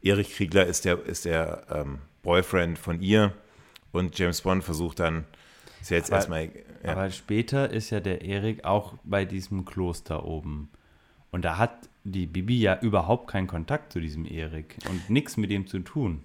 Erich 0.00 0.34
Kriegler 0.34 0.64
ist 0.64 0.86
der, 0.86 1.04
ist 1.04 1.26
der 1.26 1.64
ähm, 1.70 1.98
Boyfriend 2.22 2.78
von 2.78 3.02
ihr 3.02 3.34
und 3.92 4.18
James 4.18 4.40
Bond 4.40 4.64
versucht 4.64 5.00
dann, 5.00 5.26
ist 5.82 5.90
ja 5.90 5.98
jetzt 5.98 6.08
aber, 6.10 6.16
erstmal 6.16 6.48
ja. 6.82 6.92
Aber 6.92 7.10
später 7.10 7.70
ist 7.70 7.90
ja 7.90 8.00
der 8.00 8.22
Erik 8.22 8.64
auch 8.64 8.94
bei 9.04 9.24
diesem 9.24 9.64
Kloster 9.64 10.24
oben. 10.24 10.70
Und 11.30 11.44
da 11.44 11.58
hat 11.58 11.88
die 12.04 12.26
Bibi 12.26 12.60
ja 12.60 12.78
überhaupt 12.80 13.30
keinen 13.30 13.46
Kontakt 13.46 13.92
zu 13.92 14.00
diesem 14.00 14.26
Erik 14.26 14.76
und 14.88 15.10
nichts 15.10 15.36
mit 15.36 15.50
ihm 15.50 15.66
zu 15.66 15.80
tun. 15.80 16.24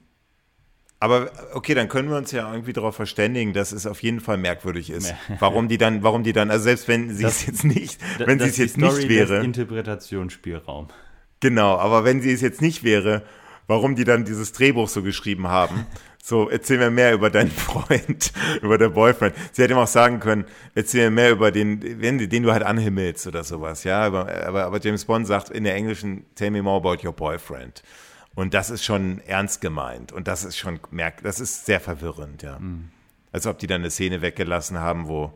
Aber 0.99 1.29
okay, 1.53 1.73
dann 1.73 1.89
können 1.89 2.09
wir 2.09 2.17
uns 2.17 2.31
ja 2.31 2.49
irgendwie 2.51 2.73
darauf 2.73 2.95
verständigen, 2.95 3.53
dass 3.53 3.73
es 3.73 3.85
auf 3.85 4.01
jeden 4.01 4.21
Fall 4.21 4.37
merkwürdig 4.37 4.89
ist. 4.89 5.13
Warum 5.39 5.67
die 5.67 5.77
dann, 5.77 6.03
warum 6.03 6.23
die 6.23 6.33
dann, 6.33 6.49
also 6.49 6.63
selbst 6.63 6.87
wenn 6.87 7.13
sie 7.13 7.25
es 7.25 7.45
jetzt 7.45 7.65
nicht, 7.65 7.99
wenn 8.17 8.39
sie 8.39 8.47
es 8.47 8.57
jetzt 8.57 8.77
Story 8.77 8.95
nicht 8.95 9.09
wäre. 9.09 9.37
So, 9.37 9.41
erzähl 16.49 16.79
mir 16.79 16.89
mehr 16.89 17.13
über 17.13 17.29
deinen 17.29 17.51
Freund, 17.51 18.33
über 18.63 18.79
den 18.79 18.93
Boyfriend. 18.93 19.35
Sie 19.51 19.61
hätte 19.61 19.75
ihm 19.75 19.77
auch 19.77 19.85
sagen 19.85 20.19
können, 20.19 20.45
erzähl 20.73 21.11
mir 21.11 21.11
mehr 21.11 21.31
über 21.31 21.51
den, 21.51 21.79
den, 21.79 22.17
den 22.17 22.43
du 22.43 22.51
halt 22.51 22.63
anhimmelst 22.63 23.27
oder 23.27 23.43
sowas, 23.43 23.83
ja. 23.83 24.01
Aber, 24.01 24.33
aber, 24.47 24.65
aber 24.65 24.79
James 24.81 25.05
Bond 25.05 25.27
sagt 25.27 25.51
in 25.51 25.63
der 25.63 25.75
englischen, 25.75 26.25
tell 26.33 26.49
me 26.49 26.63
more 26.63 26.77
about 26.77 27.05
your 27.07 27.13
boyfriend. 27.13 27.83
Und 28.33 28.55
das 28.55 28.71
ist 28.71 28.83
schon 28.83 29.21
ernst 29.27 29.61
gemeint. 29.61 30.11
Und 30.11 30.27
das 30.27 30.43
ist 30.43 30.57
schon, 30.57 30.79
merk, 30.89 31.21
das 31.21 31.39
ist 31.39 31.67
sehr 31.67 31.79
verwirrend, 31.79 32.41
ja. 32.41 32.57
Mhm. 32.57 32.89
Als 33.31 33.45
ob 33.45 33.59
die 33.59 33.67
dann 33.67 33.81
eine 33.81 33.91
Szene 33.91 34.23
weggelassen 34.23 34.79
haben, 34.79 35.07
wo, 35.07 35.31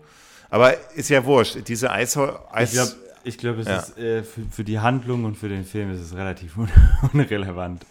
aber 0.50 0.74
ist 0.96 1.10
ja 1.10 1.24
wurscht, 1.24 1.68
diese 1.68 1.92
Eis 1.92 2.16
ich 2.16 2.72
glaube, 2.72 2.92
ich 3.24 3.38
glaub, 3.38 3.58
es 3.58 3.68
ja. 3.68 3.78
ist 3.78 3.98
äh, 4.00 4.24
für, 4.24 4.42
für, 4.50 4.64
die 4.64 4.80
Handlung 4.80 5.26
und 5.26 5.36
für 5.36 5.50
den 5.50 5.66
Film 5.66 5.92
ist 5.92 6.00
es 6.00 6.16
relativ 6.16 6.58
un 6.58 6.70
unrelevant. 7.14 7.86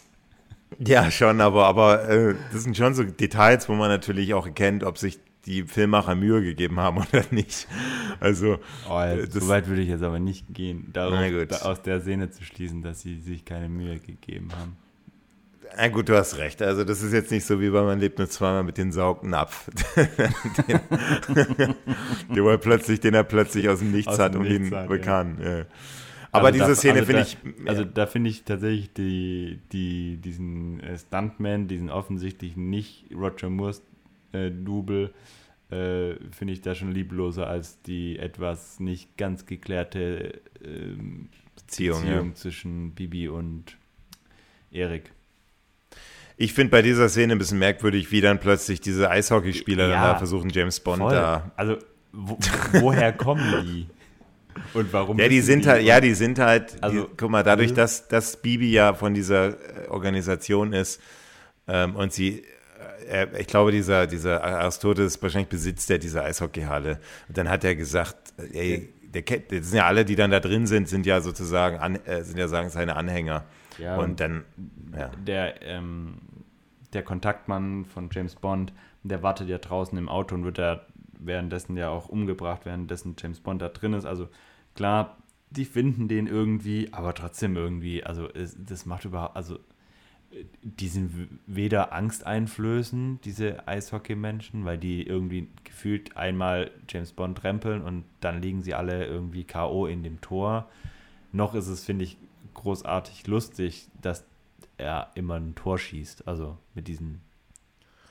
Ja, 0.78 1.10
schon, 1.10 1.40
aber, 1.40 1.66
aber 1.66 2.08
äh, 2.08 2.34
das 2.52 2.64
sind 2.64 2.76
schon 2.76 2.94
so 2.94 3.02
Details, 3.02 3.68
wo 3.68 3.74
man 3.74 3.88
natürlich 3.88 4.34
auch 4.34 4.46
erkennt, 4.46 4.84
ob 4.84 4.98
sich 4.98 5.18
die 5.46 5.62
Filmmacher 5.62 6.14
Mühe 6.14 6.42
gegeben 6.42 6.78
haben 6.78 6.98
oder 6.98 7.24
nicht. 7.30 7.66
Also, 8.20 8.58
oh, 8.88 9.00
äh, 9.00 9.26
so 9.30 9.48
weit 9.48 9.68
würde 9.68 9.82
ich 9.82 9.88
jetzt 9.88 10.02
aber 10.02 10.18
nicht 10.18 10.46
gehen, 10.52 10.90
darauf, 10.92 11.48
da 11.48 11.56
aus 11.62 11.82
der 11.82 12.00
Szene 12.00 12.30
zu 12.30 12.44
schließen, 12.44 12.82
dass 12.82 13.00
sie 13.00 13.18
sich 13.18 13.44
keine 13.44 13.68
Mühe 13.68 13.98
gegeben 13.98 14.50
haben. 14.58 14.76
Na 15.76 15.88
gut, 15.88 16.08
du 16.08 16.16
hast 16.16 16.38
recht. 16.38 16.62
Also 16.62 16.82
das 16.84 17.02
ist 17.02 17.12
jetzt 17.12 17.30
nicht 17.30 17.44
so 17.44 17.60
wie 17.60 17.70
bei 17.70 17.82
Man 17.82 18.00
lebt 18.00 18.18
nur 18.18 18.28
zweimal 18.28 18.64
mit 18.64 18.78
den 18.78 18.90
Saugennapf. 18.90 19.70
den, 19.96 21.74
den, 22.34 22.46
er 22.46 22.58
plötzlich, 22.58 23.00
den 23.00 23.14
er 23.14 23.24
plötzlich 23.24 23.68
aus 23.68 23.80
dem 23.80 23.92
Nichts 23.92 24.14
aus 24.14 24.18
hat 24.18 24.34
und 24.34 24.46
ihn 24.46 24.70
bekannt. 24.88 25.40
Ja. 25.40 25.64
Aber 26.32 26.48
also 26.48 26.59
diese 26.59 26.68
da, 26.68 26.74
Szene 26.74 27.00
also 27.00 27.06
finde 27.06 27.22
ich. 27.22 27.68
Also 27.68 27.84
da 27.84 28.06
finde 28.06 28.30
ich 28.30 28.44
tatsächlich 28.44 28.92
die, 28.92 29.60
die, 29.72 30.18
diesen 30.18 30.80
äh, 30.80 30.98
Stuntman, 30.98 31.68
diesen 31.68 31.90
offensichtlich 31.90 32.56
nicht 32.56 33.06
Roger 33.14 33.50
Moores 33.50 33.82
äh, 34.32 34.50
Double, 34.50 35.12
äh, 35.70 36.14
finde 36.30 36.52
ich 36.52 36.60
da 36.60 36.74
schon 36.74 36.92
liebloser 36.92 37.46
als 37.46 37.80
die 37.82 38.18
etwas 38.18 38.80
nicht 38.80 39.16
ganz 39.16 39.46
geklärte 39.46 40.40
äh, 40.62 40.96
Beziehung, 41.56 42.00
Beziehung 42.02 42.28
ja. 42.28 42.34
zwischen 42.34 42.92
Bibi 42.92 43.28
und 43.28 43.76
Erik. 44.70 45.12
Ich 46.40 46.52
finde 46.52 46.70
bei 46.70 46.82
dieser 46.82 47.09
Szene 47.09 47.32
ein 47.32 47.38
bisschen 47.38 47.59
merkwürdig, 47.59 48.12
wie 48.12 48.20
dann 48.20 48.38
plötzlich 48.38 48.80
diese 48.80 49.10
Eishockeyspieler 49.10 49.88
ja, 49.88 50.12
da 50.12 50.18
versuchen, 50.18 50.50
James 50.50 50.78
Bond 50.78 51.02
voll. 51.02 51.12
da. 51.12 51.50
Also, 51.56 51.78
wo, 52.12 52.38
woher 52.74 53.12
kommen 53.12 53.64
die? 53.64 53.86
Und 54.74 54.93
warum? 54.93 55.18
Ja, 55.18 55.28
die 55.28 55.40
sind 55.40 55.64
die 55.64 55.68
halt, 55.68 55.82
ja, 55.85 56.01
die 56.01 56.14
sind 56.14 56.39
halt, 56.39 56.76
also, 56.82 57.05
die, 57.05 57.09
guck 57.16 57.30
mal, 57.30 57.43
dadurch, 57.43 57.74
dass, 57.74 58.09
dass 58.09 58.36
Bibi 58.36 58.70
ja 58.70 58.94
von 58.94 59.14
dieser 59.14 59.48
äh, 59.48 59.89
Organisation 59.89 60.72
ist 60.72 61.01
ähm, 61.66 61.97
und 61.97 62.12
sie, 62.12 62.44
äh, 63.10 63.26
ich 63.39 63.47
glaube, 63.47 63.72
dieser, 63.72 64.06
dieser 64.06 64.43
Aristoteles 64.43 65.20
wahrscheinlich 65.22 65.48
besitzt 65.48 65.90
er 65.90 65.98
diese 65.98 66.22
Eishockeyhalle. 66.22 67.01
Und 67.28 67.39
dann 67.39 67.48
hat 67.48 67.64
er 67.64 67.74
gesagt, 67.74 68.16
ey, 68.52 68.93
der, 69.14 69.22
das 69.22 69.70
sind 69.70 69.78
ja 69.78 69.86
alle, 69.86 70.05
die 70.05 70.16
dann 70.16 70.30
da 70.30 70.40
drin 70.40 70.66
sind, 70.66 70.89
sind 70.89 71.06
ja 71.06 71.20
sozusagen, 71.20 71.78
an, 71.78 71.97
äh, 72.05 72.22
sind 72.24 72.39
ja 72.39 72.48
sagen 72.48 72.70
seine 72.70 72.97
Anhänger. 72.97 73.44
Ja, 73.78 73.97
und 73.97 74.20
dann, 74.20 74.44
ja. 74.97 75.10
Der, 75.26 75.62
ähm, 75.62 76.14
der 76.93 77.02
Kontaktmann 77.02 77.85
von 77.85 78.09
James 78.10 78.35
Bond, 78.35 78.72
der 79.02 79.22
wartet 79.22 79.48
ja 79.48 79.59
draußen 79.59 79.97
im 79.97 80.09
Auto 80.09 80.35
und 80.35 80.44
wird 80.44 80.59
da 80.59 80.86
währenddessen 81.18 81.76
ja 81.76 81.89
auch 81.90 82.09
umgebracht, 82.09 82.62
währenddessen 82.64 83.16
James 83.18 83.40
Bond 83.40 83.62
da 83.62 83.68
drin 83.68 83.93
ist. 83.93 84.05
Also 84.05 84.28
klar, 84.78 85.16
die 85.50 85.64
finden 85.64 86.06
den 86.06 86.28
irgendwie, 86.28 86.92
aber 86.92 87.12
trotzdem 87.12 87.56
irgendwie, 87.56 88.05
also 88.05 88.28
es, 88.32 88.56
das 88.64 88.86
macht 88.86 89.05
überhaupt, 89.05 89.34
also 89.34 89.59
die 90.62 90.86
sind 90.86 91.28
weder 91.46 91.92
angsteinflößend, 91.92 93.24
diese 93.24 93.66
Eishockey-Menschen, 93.66 94.64
weil 94.64 94.78
die 94.78 95.02
irgendwie 95.02 95.48
gefühlt 95.64 96.16
einmal 96.16 96.70
James 96.88 97.12
Bond 97.12 97.42
rempeln 97.42 97.82
und 97.82 98.05
dann 98.20 98.40
liegen 98.40 98.62
sie 98.62 98.74
alle 98.74 99.05
irgendwie 99.05 99.42
K.O. 99.42 99.86
in 99.86 100.05
dem 100.05 100.20
Tor. 100.20 100.68
Noch 101.32 101.55
ist 101.55 101.66
es, 101.66 101.84
finde 101.84 102.05
ich, 102.05 102.16
großartig 102.55 103.26
lustig, 103.26 103.88
dass 104.00 104.24
er 104.76 105.10
immer 105.16 105.40
ein 105.40 105.56
Tor 105.56 105.78
schießt. 105.78 106.28
Also 106.28 106.56
mit 106.76 106.86
diesem 106.86 107.20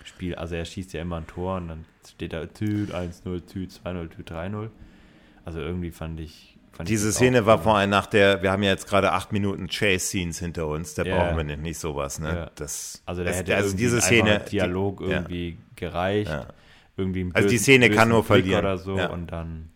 Spiel. 0.03 0.35
Also 0.35 0.55
er 0.55 0.65
schießt 0.65 0.91
ja 0.91 1.01
immer 1.01 1.17
ein 1.17 1.27
Tor 1.27 1.57
und 1.57 1.69
dann 1.69 1.85
steht 2.05 2.33
da 2.33 2.45
Tüt 2.45 2.93
1-0, 2.93 3.45
Tüt 3.45 3.71
2-0, 3.71 4.09
Tüt 4.09 4.31
3-0. 4.31 4.69
Also 5.47 5.61
irgendwie 5.61 5.91
fand 5.91 6.19
ich. 6.19 6.56
Diese 6.85 7.11
Szene 7.11 7.45
war 7.45 7.59
vor 7.59 7.77
allem 7.77 7.89
nach 7.89 8.05
der, 8.05 8.43
wir 8.43 8.51
haben 8.51 8.63
ja 8.63 8.69
jetzt 8.69 8.87
gerade 8.87 9.11
acht 9.11 9.31
Minuten 9.31 9.67
Chase-Scenes 9.67 10.39
hinter 10.39 10.67
uns, 10.67 10.93
da 10.93 11.03
yeah. 11.03 11.17
brauchen 11.17 11.47
wir 11.47 11.57
nicht, 11.57 11.79
sowas. 11.79 12.19
Ne? 12.19 12.27
Ja. 12.27 12.51
Das, 12.55 13.01
also 13.05 13.23
da 13.23 13.31
hätte 13.31 13.55
also 13.55 13.75
diese 13.75 14.01
Szene. 14.01 14.39
Dialog 14.51 14.99
die, 14.99 15.05
irgendwie 15.05 15.49
ja. 15.49 15.55
gereicht. 15.75 16.29
Ja. 16.29 16.47
Irgendwie 16.95 17.23
ein 17.25 17.35
also 17.35 17.49
die 17.49 17.57
Szene 17.57 17.89
kann 17.89 18.09
nur 18.09 18.23
verlieren. 18.23 18.59
Oder 18.59 18.77
so 18.77 18.93
und 18.93 19.31
dann 19.31 19.69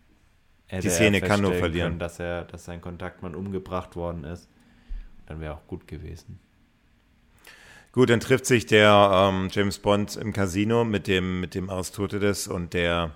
die 0.71 0.89
Szene 0.89 1.21
kann 1.21 1.41
nur 1.41 1.53
verlieren. 1.53 1.89
Können, 1.89 1.99
dass, 1.99 2.19
er, 2.19 2.45
dass 2.45 2.65
sein 2.65 2.81
Kontaktmann 2.81 3.35
umgebracht 3.35 3.95
worden 3.95 4.23
ist. 4.23 4.47
Dann 5.25 5.41
wäre 5.41 5.53
auch 5.53 5.67
gut 5.67 5.87
gewesen. 5.87 6.39
Gut, 7.91 8.09
dann 8.09 8.21
trifft 8.21 8.45
sich 8.45 8.65
der 8.65 9.29
ähm, 9.29 9.49
James 9.51 9.79
Bond 9.79 10.15
im 10.15 10.31
Casino 10.31 10.85
mit 10.85 11.07
dem, 11.07 11.41
mit 11.41 11.55
dem 11.55 11.69
Aristoteles 11.69 12.47
und 12.47 12.73
der, 12.73 13.11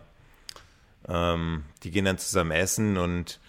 ähm, 1.08 1.64
die 1.84 1.92
gehen 1.92 2.04
dann 2.04 2.18
zusammen 2.18 2.52
essen 2.52 2.98
und 2.98 3.40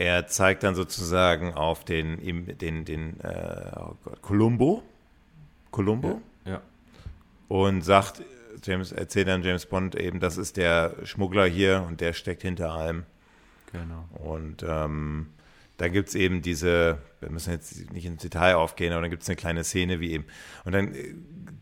er 0.00 0.26
zeigt 0.26 0.62
dann 0.62 0.74
sozusagen 0.74 1.52
auf 1.52 1.84
den, 1.84 2.56
den, 2.56 2.86
den 2.86 3.20
äh, 3.20 3.70
oh 3.76 3.94
Gott, 4.02 4.22
Columbo. 4.22 4.82
Columbo? 5.70 6.22
Ja. 6.46 6.52
ja. 6.52 6.60
Und 7.48 7.82
sagt, 7.82 8.22
James, 8.64 8.92
erzählt 8.92 9.28
dann 9.28 9.42
James 9.42 9.66
Bond 9.66 9.94
eben, 9.94 10.18
das 10.18 10.38
ist 10.38 10.56
der 10.56 10.96
Schmuggler 11.04 11.44
hier 11.44 11.84
und 11.86 12.00
der 12.00 12.14
steckt 12.14 12.40
hinter 12.40 12.72
allem. 12.72 13.04
Genau. 13.72 14.08
Und 14.24 14.64
ähm, 14.66 15.26
da 15.76 15.88
gibt 15.88 16.08
es 16.08 16.14
eben 16.14 16.40
diese, 16.40 16.96
wir 17.20 17.30
müssen 17.30 17.50
jetzt 17.50 17.92
nicht 17.92 18.06
ins 18.06 18.22
Detail 18.22 18.54
aufgehen, 18.54 18.94
aber 18.94 19.02
dann 19.02 19.10
gibt 19.10 19.22
es 19.22 19.28
eine 19.28 19.36
kleine 19.36 19.64
Szene 19.64 20.00
wie 20.00 20.12
eben. 20.12 20.24
Und 20.64 20.72
dann 20.72 20.94
äh, 20.94 21.14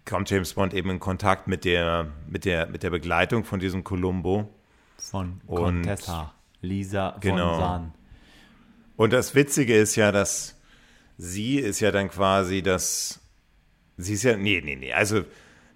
kommt 0.08 0.30
James 0.30 0.54
Bond 0.54 0.74
eben 0.74 0.90
in 0.90 1.00
Kontakt 1.00 1.48
mit 1.48 1.64
der, 1.64 2.06
mit 2.28 2.44
der, 2.44 2.68
mit 2.68 2.84
der 2.84 2.90
Begleitung 2.90 3.42
von 3.42 3.58
diesem 3.58 3.82
Columbo. 3.82 4.48
Von 4.96 5.40
Contessa, 5.48 6.34
Lisa 6.60 7.12
von 7.12 7.20
genau. 7.20 7.58
Sahn. 7.58 7.92
Und 8.98 9.12
das 9.12 9.36
Witzige 9.36 9.76
ist 9.76 9.94
ja, 9.94 10.10
dass 10.10 10.56
sie 11.18 11.60
ist 11.60 11.78
ja 11.78 11.92
dann 11.92 12.10
quasi 12.10 12.62
das, 12.62 13.20
sie 13.96 14.14
ist 14.14 14.24
ja, 14.24 14.36
nee, 14.36 14.60
nee, 14.60 14.74
nee, 14.74 14.92
also 14.92 15.22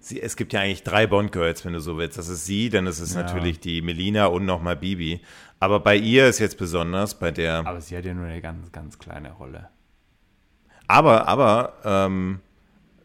sie, 0.01 0.21
es 0.21 0.35
gibt 0.35 0.51
ja 0.51 0.59
eigentlich 0.59 0.83
drei 0.83 1.07
Bond-Girls, 1.07 1.63
wenn 1.63 1.71
du 1.71 1.79
so 1.79 1.97
willst. 1.97 2.17
Das 2.17 2.27
ist 2.27 2.45
sie, 2.45 2.69
dann 2.69 2.85
ist 2.85 2.99
es 2.99 3.13
ja. 3.13 3.21
natürlich 3.21 3.61
die 3.61 3.81
Melina 3.81 4.25
und 4.25 4.43
nochmal 4.43 4.75
Bibi. 4.75 5.21
Aber 5.61 5.79
bei 5.79 5.95
ihr 5.95 6.27
ist 6.27 6.39
jetzt 6.39 6.57
besonders, 6.57 7.17
bei 7.17 7.31
der. 7.31 7.65
Aber 7.65 7.79
sie 7.79 7.95
hat 7.95 8.03
ja 8.03 8.13
nur 8.13 8.25
eine 8.25 8.41
ganz, 8.41 8.73
ganz 8.73 8.99
kleine 8.99 9.31
Rolle. 9.31 9.69
Aber, 10.89 11.25
aber, 11.25 11.75
ähm, 11.85 12.41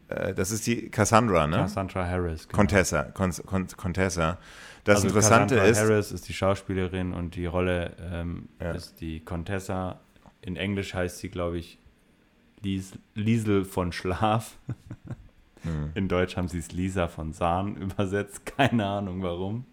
äh, 0.09 0.33
das 0.33 0.51
ist 0.51 0.67
die 0.67 0.89
Cassandra, 0.89 1.47
ne? 1.47 1.59
Cassandra 1.59 2.05
Harris. 2.05 2.45
Genau. 2.45 2.57
Contessa, 2.57 3.03
Con, 3.03 3.31
Con, 3.45 3.67
Contessa. 3.77 4.37
Das 4.83 4.97
also 4.97 5.07
Interessante 5.07 5.55
Cassandra 5.55 5.71
ist. 5.71 5.79
Harris 5.79 6.11
ist 6.11 6.27
die 6.27 6.33
Schauspielerin 6.33 7.13
und 7.13 7.35
die 7.35 7.45
Rolle 7.45 7.95
ähm, 8.11 8.49
ja. 8.59 8.71
ist 8.71 8.99
die 8.99 9.21
Contessa. 9.21 10.01
In 10.41 10.55
Englisch 10.55 10.93
heißt 10.93 11.19
sie, 11.19 11.29
glaube 11.29 11.57
ich, 11.57 11.79
Lies, 12.61 12.93
Liesel 13.15 13.65
von 13.65 13.91
Schlaf. 13.91 14.57
hm. 15.63 15.91
In 15.95 16.07
Deutsch 16.07 16.35
haben 16.35 16.47
sie 16.47 16.59
es 16.59 16.71
Lisa 16.71 17.07
von 17.07 17.33
Sahn 17.33 17.75
übersetzt. 17.77 18.45
Keine 18.45 18.85
Ahnung 18.85 19.21
warum. 19.23 19.65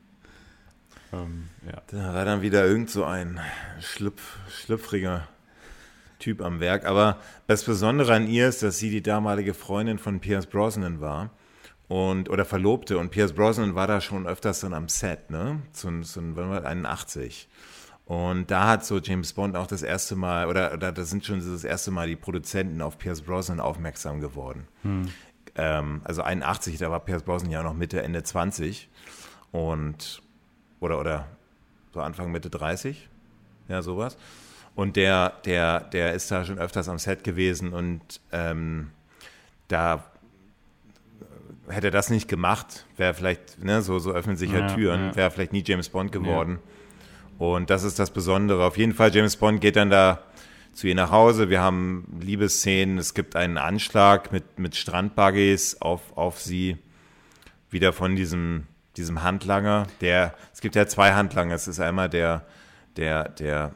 Ähm, 1.12 1.48
ja. 1.66 1.82
Da 1.88 2.14
war 2.14 2.24
dann 2.24 2.42
wieder 2.42 2.64
irgend 2.66 2.90
so 2.90 3.04
ein 3.04 3.40
schlüpf, 3.80 4.38
schlüpfriger 4.48 5.28
Typ 6.18 6.40
am 6.40 6.60
Werk. 6.60 6.86
Aber 6.86 7.20
das 7.46 7.64
Besondere 7.64 8.14
an 8.14 8.26
ihr 8.28 8.48
ist, 8.48 8.62
dass 8.62 8.78
sie 8.78 8.90
die 8.90 9.02
damalige 9.02 9.54
Freundin 9.54 9.98
von 9.98 10.20
Pierce 10.20 10.46
Brosnan 10.46 11.00
war. 11.00 11.30
Und, 11.88 12.30
oder 12.30 12.44
Verlobte. 12.44 12.98
Und 12.98 13.10
Pierce 13.10 13.32
Brosnan 13.32 13.74
war 13.74 13.86
da 13.86 14.00
schon 14.00 14.26
öfters 14.26 14.60
dann 14.60 14.74
am 14.74 14.88
Set, 14.88 15.30
ne? 15.30 15.62
Zu, 15.72 16.00
zu 16.00 16.20
81. 16.20 17.48
Und 18.06 18.52
da 18.52 18.68
hat 18.68 18.84
so 18.84 18.98
James 19.00 19.32
Bond 19.32 19.56
auch 19.56 19.66
das 19.66 19.82
erste 19.82 20.14
Mal, 20.14 20.46
oder, 20.46 20.72
oder 20.72 20.92
da 20.92 21.04
sind 21.04 21.26
schon 21.26 21.40
das 21.40 21.64
erste 21.64 21.90
Mal 21.90 22.06
die 22.06 22.16
Produzenten 22.16 22.80
auf 22.80 22.98
Pierce 22.98 23.20
Brosnan 23.20 23.58
aufmerksam 23.58 24.20
geworden. 24.20 24.68
Hm. 24.82 25.08
Ähm, 25.56 26.00
also 26.04 26.22
81, 26.22 26.78
da 26.78 26.90
war 26.90 27.00
Pierce 27.00 27.24
Brosnan 27.24 27.50
ja 27.50 27.64
noch 27.64 27.74
Mitte, 27.74 28.00
Ende 28.02 28.22
20. 28.22 28.88
Und 29.50 30.22
oder, 30.78 31.00
oder 31.00 31.26
so 31.92 32.00
Anfang, 32.00 32.30
Mitte 32.30 32.48
30, 32.48 33.08
ja, 33.68 33.82
sowas. 33.82 34.16
Und 34.76 34.96
der, 34.96 35.32
der, 35.44 35.80
der 35.80 36.12
ist 36.12 36.30
da 36.30 36.44
schon 36.44 36.58
öfters 36.58 36.88
am 36.88 36.98
Set 36.98 37.24
gewesen 37.24 37.72
und 37.72 38.20
ähm, 38.30 38.90
da 39.68 40.04
hätte 41.68 41.88
er 41.88 41.90
das 41.90 42.10
nicht 42.10 42.28
gemacht, 42.28 42.86
wäre 42.96 43.14
vielleicht, 43.14 43.64
ne, 43.64 43.82
so, 43.82 43.98
so 43.98 44.12
öffnen 44.12 44.36
sich 44.36 44.52
ja, 44.52 44.68
Türen, 44.68 45.06
ja. 45.06 45.16
wäre 45.16 45.30
vielleicht 45.30 45.52
nie 45.52 45.64
James 45.66 45.88
Bond 45.88 46.12
geworden. 46.12 46.60
Ja. 46.62 46.75
Und 47.38 47.70
das 47.70 47.84
ist 47.84 47.98
das 47.98 48.10
Besondere. 48.10 48.64
Auf 48.64 48.78
jeden 48.78 48.94
Fall, 48.94 49.14
James 49.14 49.36
Bond 49.36 49.60
geht 49.60 49.76
dann 49.76 49.90
da 49.90 50.20
zu 50.72 50.86
ihr 50.86 50.94
nach 50.94 51.10
Hause. 51.10 51.48
Wir 51.48 51.60
haben 51.60 52.18
Liebesszenen, 52.20 52.98
es 52.98 53.14
gibt 53.14 53.36
einen 53.36 53.58
Anschlag 53.58 54.32
mit, 54.32 54.58
mit 54.58 54.76
Strandbuggies 54.76 55.80
auf, 55.80 56.16
auf 56.16 56.40
sie. 56.40 56.76
wieder 57.70 57.92
von 57.92 58.16
diesem, 58.16 58.66
diesem 58.96 59.22
Handlanger, 59.22 59.86
der, 60.00 60.34
es 60.52 60.60
gibt 60.60 60.74
ja 60.74 60.86
zwei 60.86 61.12
Handlanger, 61.12 61.54
es 61.54 61.68
ist 61.68 61.80
einmal 61.80 62.08
der, 62.08 62.46
der, 62.96 63.28
der 63.30 63.72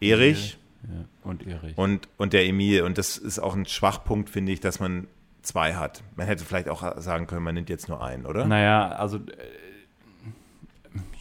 Erich. 0.00 0.58
Ja, 0.82 1.04
und 1.24 1.46
Erich. 1.46 1.76
Und, 1.76 2.08
und 2.16 2.32
der 2.32 2.46
Emil. 2.46 2.82
Und 2.82 2.98
das 2.98 3.16
ist 3.16 3.38
auch 3.38 3.54
ein 3.54 3.66
Schwachpunkt, 3.66 4.30
finde 4.30 4.52
ich, 4.52 4.60
dass 4.60 4.80
man 4.80 5.08
zwei 5.42 5.74
hat. 5.74 6.02
Man 6.16 6.26
hätte 6.26 6.44
vielleicht 6.44 6.68
auch 6.68 7.00
sagen 7.00 7.26
können, 7.26 7.42
man 7.42 7.54
nimmt 7.54 7.68
jetzt 7.68 7.88
nur 7.88 8.02
einen, 8.02 8.26
oder? 8.26 8.46
Naja, 8.46 8.88
also. 8.88 9.20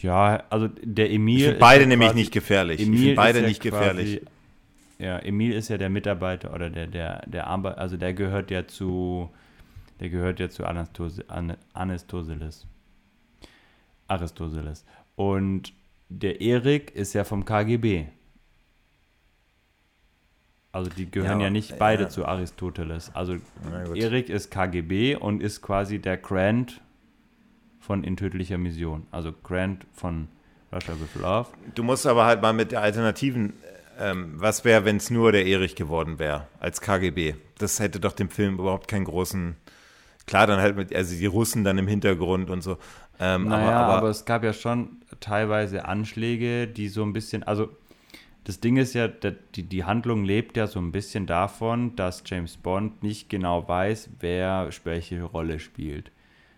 Ja, 0.01 0.43
also 0.49 0.69
der 0.81 1.11
Emil. 1.11 1.37
Ich 1.37 1.43
finde 1.43 1.59
beide 1.59 1.83
ja 1.83 1.87
nämlich 1.87 2.13
nicht 2.13 2.31
gefährlich. 2.31 2.81
Emil 2.81 2.93
ich 2.93 3.01
finde 3.01 3.15
beide 3.15 3.41
ja 3.41 3.47
nicht 3.47 3.61
gefährlich. 3.61 4.21
Ja, 4.99 5.19
Emil 5.19 5.53
ist 5.53 5.69
ja 5.69 5.77
der 5.77 5.89
Mitarbeiter 5.89 6.53
oder 6.53 6.69
der, 6.69 6.87
der, 6.87 7.23
der 7.27 7.47
Arbeit, 7.47 7.77
also 7.77 7.97
der 7.97 8.13
gehört 8.13 8.49
ja 8.49 8.67
zu, 8.67 9.29
der 9.99 10.09
gehört 10.09 10.39
ja 10.39 10.49
zu 10.49 10.65
Anastoseles. 10.65 12.65
Aristoteles. 14.07 14.85
Und 15.15 15.73
der 16.09 16.41
Erik 16.41 16.91
ist 16.91 17.13
ja 17.13 17.23
vom 17.23 17.45
KGB. 17.45 18.05
Also 20.71 20.89
die 20.89 21.09
gehören 21.09 21.39
ja, 21.39 21.45
ja 21.45 21.49
nicht 21.49 21.79
beide 21.79 22.03
ja. 22.03 22.09
zu 22.09 22.25
Aristoteles. 22.25 23.13
Also 23.15 23.37
Erik 23.95 24.29
ist 24.29 24.51
KGB 24.51 25.15
und 25.15 25.41
ist 25.41 25.61
quasi 25.61 25.99
der 25.99 26.17
Grant 26.17 26.81
von 27.88 28.03
In 28.03 28.18
tödlicher 28.18 28.57
Mission. 28.57 29.07
Also 29.11 29.34
Grant 29.43 29.88
von 29.93 30.27
Russia 30.73 30.93
with 30.99 31.22
Love. 31.22 31.47
Du 31.73 31.84
musst 31.84 32.05
aber 32.05 32.26
halt 32.26 32.41
mal 32.41 32.51
mit 32.51 32.73
der 32.73 32.81
Alternativen, 32.81 33.53
ähm, 33.97 34.34
was 34.35 34.65
wäre, 34.65 34.84
wenn 34.84 34.97
es 34.97 35.09
nur 35.09 35.31
der 35.31 35.45
Erich 35.45 35.76
geworden 35.76 36.19
wäre, 36.19 36.47
als 36.59 36.81
KGB? 36.81 37.35
Das 37.57 37.80
hätte 37.80 38.01
doch 38.01 38.11
dem 38.11 38.30
Film 38.30 38.55
überhaupt 38.55 38.89
keinen 38.89 39.05
großen, 39.05 39.55
klar, 40.27 40.47
dann 40.47 40.59
halt 40.59 40.76
mit, 40.76 40.93
also 40.93 41.15
die 41.15 41.26
Russen 41.26 41.64
dann 41.64 41.77
im 41.77 41.88
Hintergrund 41.88 42.49
und 42.49 42.61
so. 42.61 42.77
Ähm, 43.22 43.47
naja, 43.47 43.69
aber, 43.69 43.77
aber, 43.77 43.97
aber 43.99 44.09
es 44.09 44.26
gab 44.26 44.43
ja 44.43 44.51
schon 44.51 44.97
teilweise 45.22 45.85
Anschläge, 45.85 46.68
die 46.68 46.89
so 46.89 47.03
ein 47.03 47.14
bisschen, 47.14 47.43
also 47.43 47.69
das 48.43 48.59
Ding 48.59 48.76
ist 48.76 48.95
ja, 48.95 49.07
die, 49.07 49.64
die 49.64 49.85
Handlung 49.85 50.26
lebt 50.26 50.57
ja 50.57 50.68
so 50.68 50.80
ein 50.80 50.91
bisschen 50.91 51.26
davon, 51.26 51.95
dass 51.95 52.23
James 52.26 52.57
Bond 52.57 53.01
nicht 53.01 53.30
genau 53.30 53.65
weiß, 53.65 54.09
wer 54.19 54.69
welche 54.84 55.23
Rolle 55.23 55.61
spielt. 55.61 56.11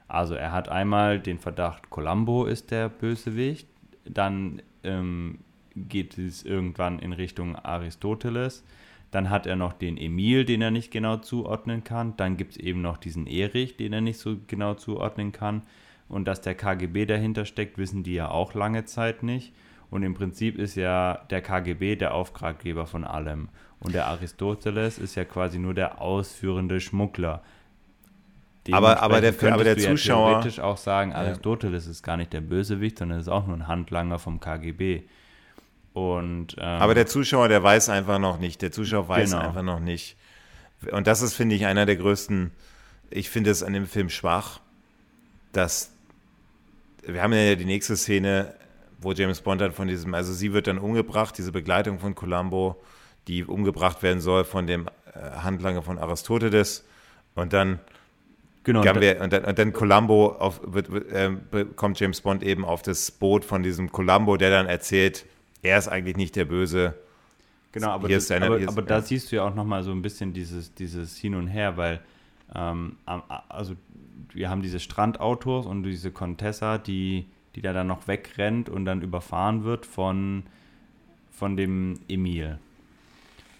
Also 0.09 0.35
er 0.35 0.51
hat 0.51 0.67
einmal 0.67 1.19
den 1.19 1.39
Verdacht, 1.39 1.89
Columbo 1.89 2.45
ist 2.45 2.71
der 2.71 2.89
Bösewicht, 2.89 3.67
dann 4.05 4.61
ähm, 4.83 5.39
geht 5.75 6.17
es 6.17 6.43
irgendwann 6.43 6.99
in 6.99 7.13
Richtung 7.13 7.55
Aristoteles, 7.55 8.65
dann 9.11 9.29
hat 9.29 9.47
er 9.47 9.55
noch 9.55 9.73
den 9.73 9.97
Emil, 9.97 10.45
den 10.45 10.61
er 10.61 10.71
nicht 10.71 10.91
genau 10.91 11.17
zuordnen 11.17 11.83
kann, 11.83 12.17
dann 12.17 12.37
gibt 12.37 12.53
es 12.53 12.57
eben 12.57 12.81
noch 12.81 12.97
diesen 12.97 13.27
Erich, 13.27 13.77
den 13.77 13.93
er 13.93 14.01
nicht 14.01 14.19
so 14.19 14.35
genau 14.47 14.73
zuordnen 14.73 15.31
kann 15.31 15.61
und 16.09 16.27
dass 16.27 16.41
der 16.41 16.55
KGB 16.55 17.05
dahinter 17.05 17.45
steckt, 17.45 17.77
wissen 17.77 18.03
die 18.03 18.15
ja 18.15 18.29
auch 18.29 18.53
lange 18.53 18.85
Zeit 18.85 19.23
nicht. 19.23 19.53
Und 19.91 20.03
im 20.03 20.13
Prinzip 20.13 20.57
ist 20.57 20.75
ja 20.75 21.25
der 21.29 21.41
KGB 21.41 21.95
der 21.95 22.13
Auftraggeber 22.13 22.85
von 22.85 23.03
allem. 23.03 23.49
Und 23.79 23.95
der 23.95 24.07
Aristoteles 24.07 24.99
ist 24.99 25.15
ja 25.15 25.25
quasi 25.25 25.57
nur 25.57 25.73
der 25.73 26.01
ausführende 26.01 26.79
Schmuggler. 26.79 27.41
Aber, 28.73 29.01
aber 29.01 29.21
der, 29.21 29.33
aber 29.53 29.63
der 29.63 29.77
Zuschauer. 29.77 30.27
Ja 30.27 30.33
theoretisch 30.39 30.59
auch 30.59 30.77
sagen, 30.77 31.13
Aristoteles 31.13 31.85
ja. 31.85 31.91
ist 31.91 32.03
gar 32.03 32.17
nicht 32.17 32.33
der 32.33 32.41
Bösewicht, 32.41 32.99
sondern 32.99 33.19
ist 33.19 33.29
auch 33.29 33.45
nur 33.45 33.55
ein 33.55 33.67
Handlanger 33.67 34.19
vom 34.19 34.39
KGB. 34.39 35.03
Und, 35.93 36.55
ähm, 36.57 36.63
aber 36.63 36.93
der 36.93 37.07
Zuschauer, 37.07 37.47
der 37.47 37.63
weiß 37.63 37.89
einfach 37.89 38.19
noch 38.19 38.39
nicht. 38.39 38.61
Der 38.61 38.71
Zuschauer 38.71 39.07
weiß 39.07 39.31
genau. 39.31 39.43
einfach 39.43 39.63
noch 39.63 39.79
nicht. 39.79 40.15
Und 40.91 41.07
das 41.07 41.21
ist, 41.21 41.33
finde 41.33 41.55
ich, 41.55 41.65
einer 41.65 41.85
der 41.85 41.95
größten. 41.95 42.51
Ich 43.09 43.29
finde 43.29 43.49
es 43.49 43.63
an 43.63 43.73
dem 43.73 43.87
Film 43.87 44.09
schwach, 44.09 44.59
dass. 45.51 45.91
Wir 47.03 47.23
haben 47.23 47.33
ja 47.33 47.55
die 47.55 47.65
nächste 47.65 47.95
Szene, 47.95 48.53
wo 48.99 49.13
James 49.13 49.41
Bond 49.41 49.61
dann 49.61 49.71
von 49.71 49.87
diesem, 49.87 50.13
also 50.13 50.33
sie 50.33 50.53
wird 50.53 50.67
dann 50.67 50.77
umgebracht, 50.77 51.37
diese 51.37 51.51
Begleitung 51.51 51.99
von 51.99 52.13
Columbo, 52.13 52.81
die 53.27 53.45
umgebracht 53.45 54.03
werden 54.03 54.19
soll 54.19 54.43
von 54.43 54.67
dem 54.67 54.87
äh, 55.13 55.19
Handlanger 55.41 55.81
von 55.81 55.97
Aristoteles. 55.97 56.85
Und 57.35 57.53
dann 57.53 57.79
Genau. 58.63 58.81
Und, 58.81 59.01
wir, 59.01 59.21
und, 59.21 59.33
dann, 59.33 59.45
und 59.45 59.57
dann 59.57 59.73
Columbo 59.73 60.33
auf, 60.33 60.61
wird, 60.63 60.91
wird, 60.91 61.11
äh, 61.11 61.65
kommt 61.75 61.99
James 61.99 62.21
Bond 62.21 62.43
eben 62.43 62.65
auf 62.65 62.81
das 62.81 63.11
Boot 63.11 63.45
von 63.45 63.63
diesem 63.63 63.91
Columbo, 63.91 64.37
der 64.37 64.49
dann 64.49 64.67
erzählt, 64.67 65.25
er 65.61 65.77
ist 65.77 65.87
eigentlich 65.87 66.17
nicht 66.17 66.35
der 66.35 66.45
Böse. 66.45 66.95
Genau, 67.71 67.89
aber, 67.89 68.09
das, 68.09 68.29
eine, 68.31 68.47
aber, 68.47 68.59
ist, 68.59 68.67
aber 68.67 68.81
ja. 68.81 68.87
da 68.87 69.01
siehst 69.01 69.31
du 69.31 69.37
ja 69.37 69.43
auch 69.43 69.55
nochmal 69.55 69.83
so 69.83 69.91
ein 69.91 70.01
bisschen 70.01 70.33
dieses, 70.33 70.73
dieses 70.73 71.17
Hin 71.17 71.35
und 71.35 71.47
Her, 71.47 71.77
weil 71.77 71.99
ähm, 72.53 72.97
also 73.05 73.75
wir 74.33 74.49
haben 74.49 74.61
diese 74.61 74.79
Strandautos 74.79 75.65
und 75.65 75.83
diese 75.83 76.11
Contessa, 76.11 76.77
die 76.77 77.27
die 77.55 77.61
da 77.61 77.73
dann 77.73 77.87
noch 77.87 78.07
wegrennt 78.07 78.69
und 78.69 78.85
dann 78.85 79.01
überfahren 79.01 79.63
wird 79.63 79.85
von, 79.85 80.43
von 81.31 81.57
dem 81.57 81.99
Emil. 82.07 82.59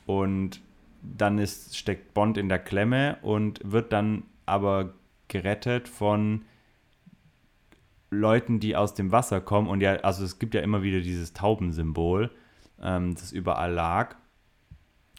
Und 0.06 0.62
dann 1.02 1.38
ist, 1.38 1.78
steckt 1.78 2.14
Bond 2.14 2.38
in 2.38 2.50
der 2.50 2.60
Klemme 2.60 3.18
und 3.22 3.60
wird 3.64 3.94
dann 3.94 4.24
aber 4.50 4.94
gerettet 5.28 5.88
von 5.88 6.44
Leuten, 8.10 8.60
die 8.60 8.76
aus 8.76 8.94
dem 8.94 9.12
Wasser 9.12 9.40
kommen. 9.42 9.68
Und 9.68 9.82
ja, 9.82 9.98
also 9.98 10.24
es 10.24 10.40
gibt 10.40 10.54
ja 10.54 10.62
immer 10.62 10.82
wieder 10.82 11.02
dieses 11.02 11.34
Taubensymbol, 11.34 12.32
ähm, 12.82 13.16
das 13.16 13.32
überall 13.32 13.72
lag. 13.72 14.16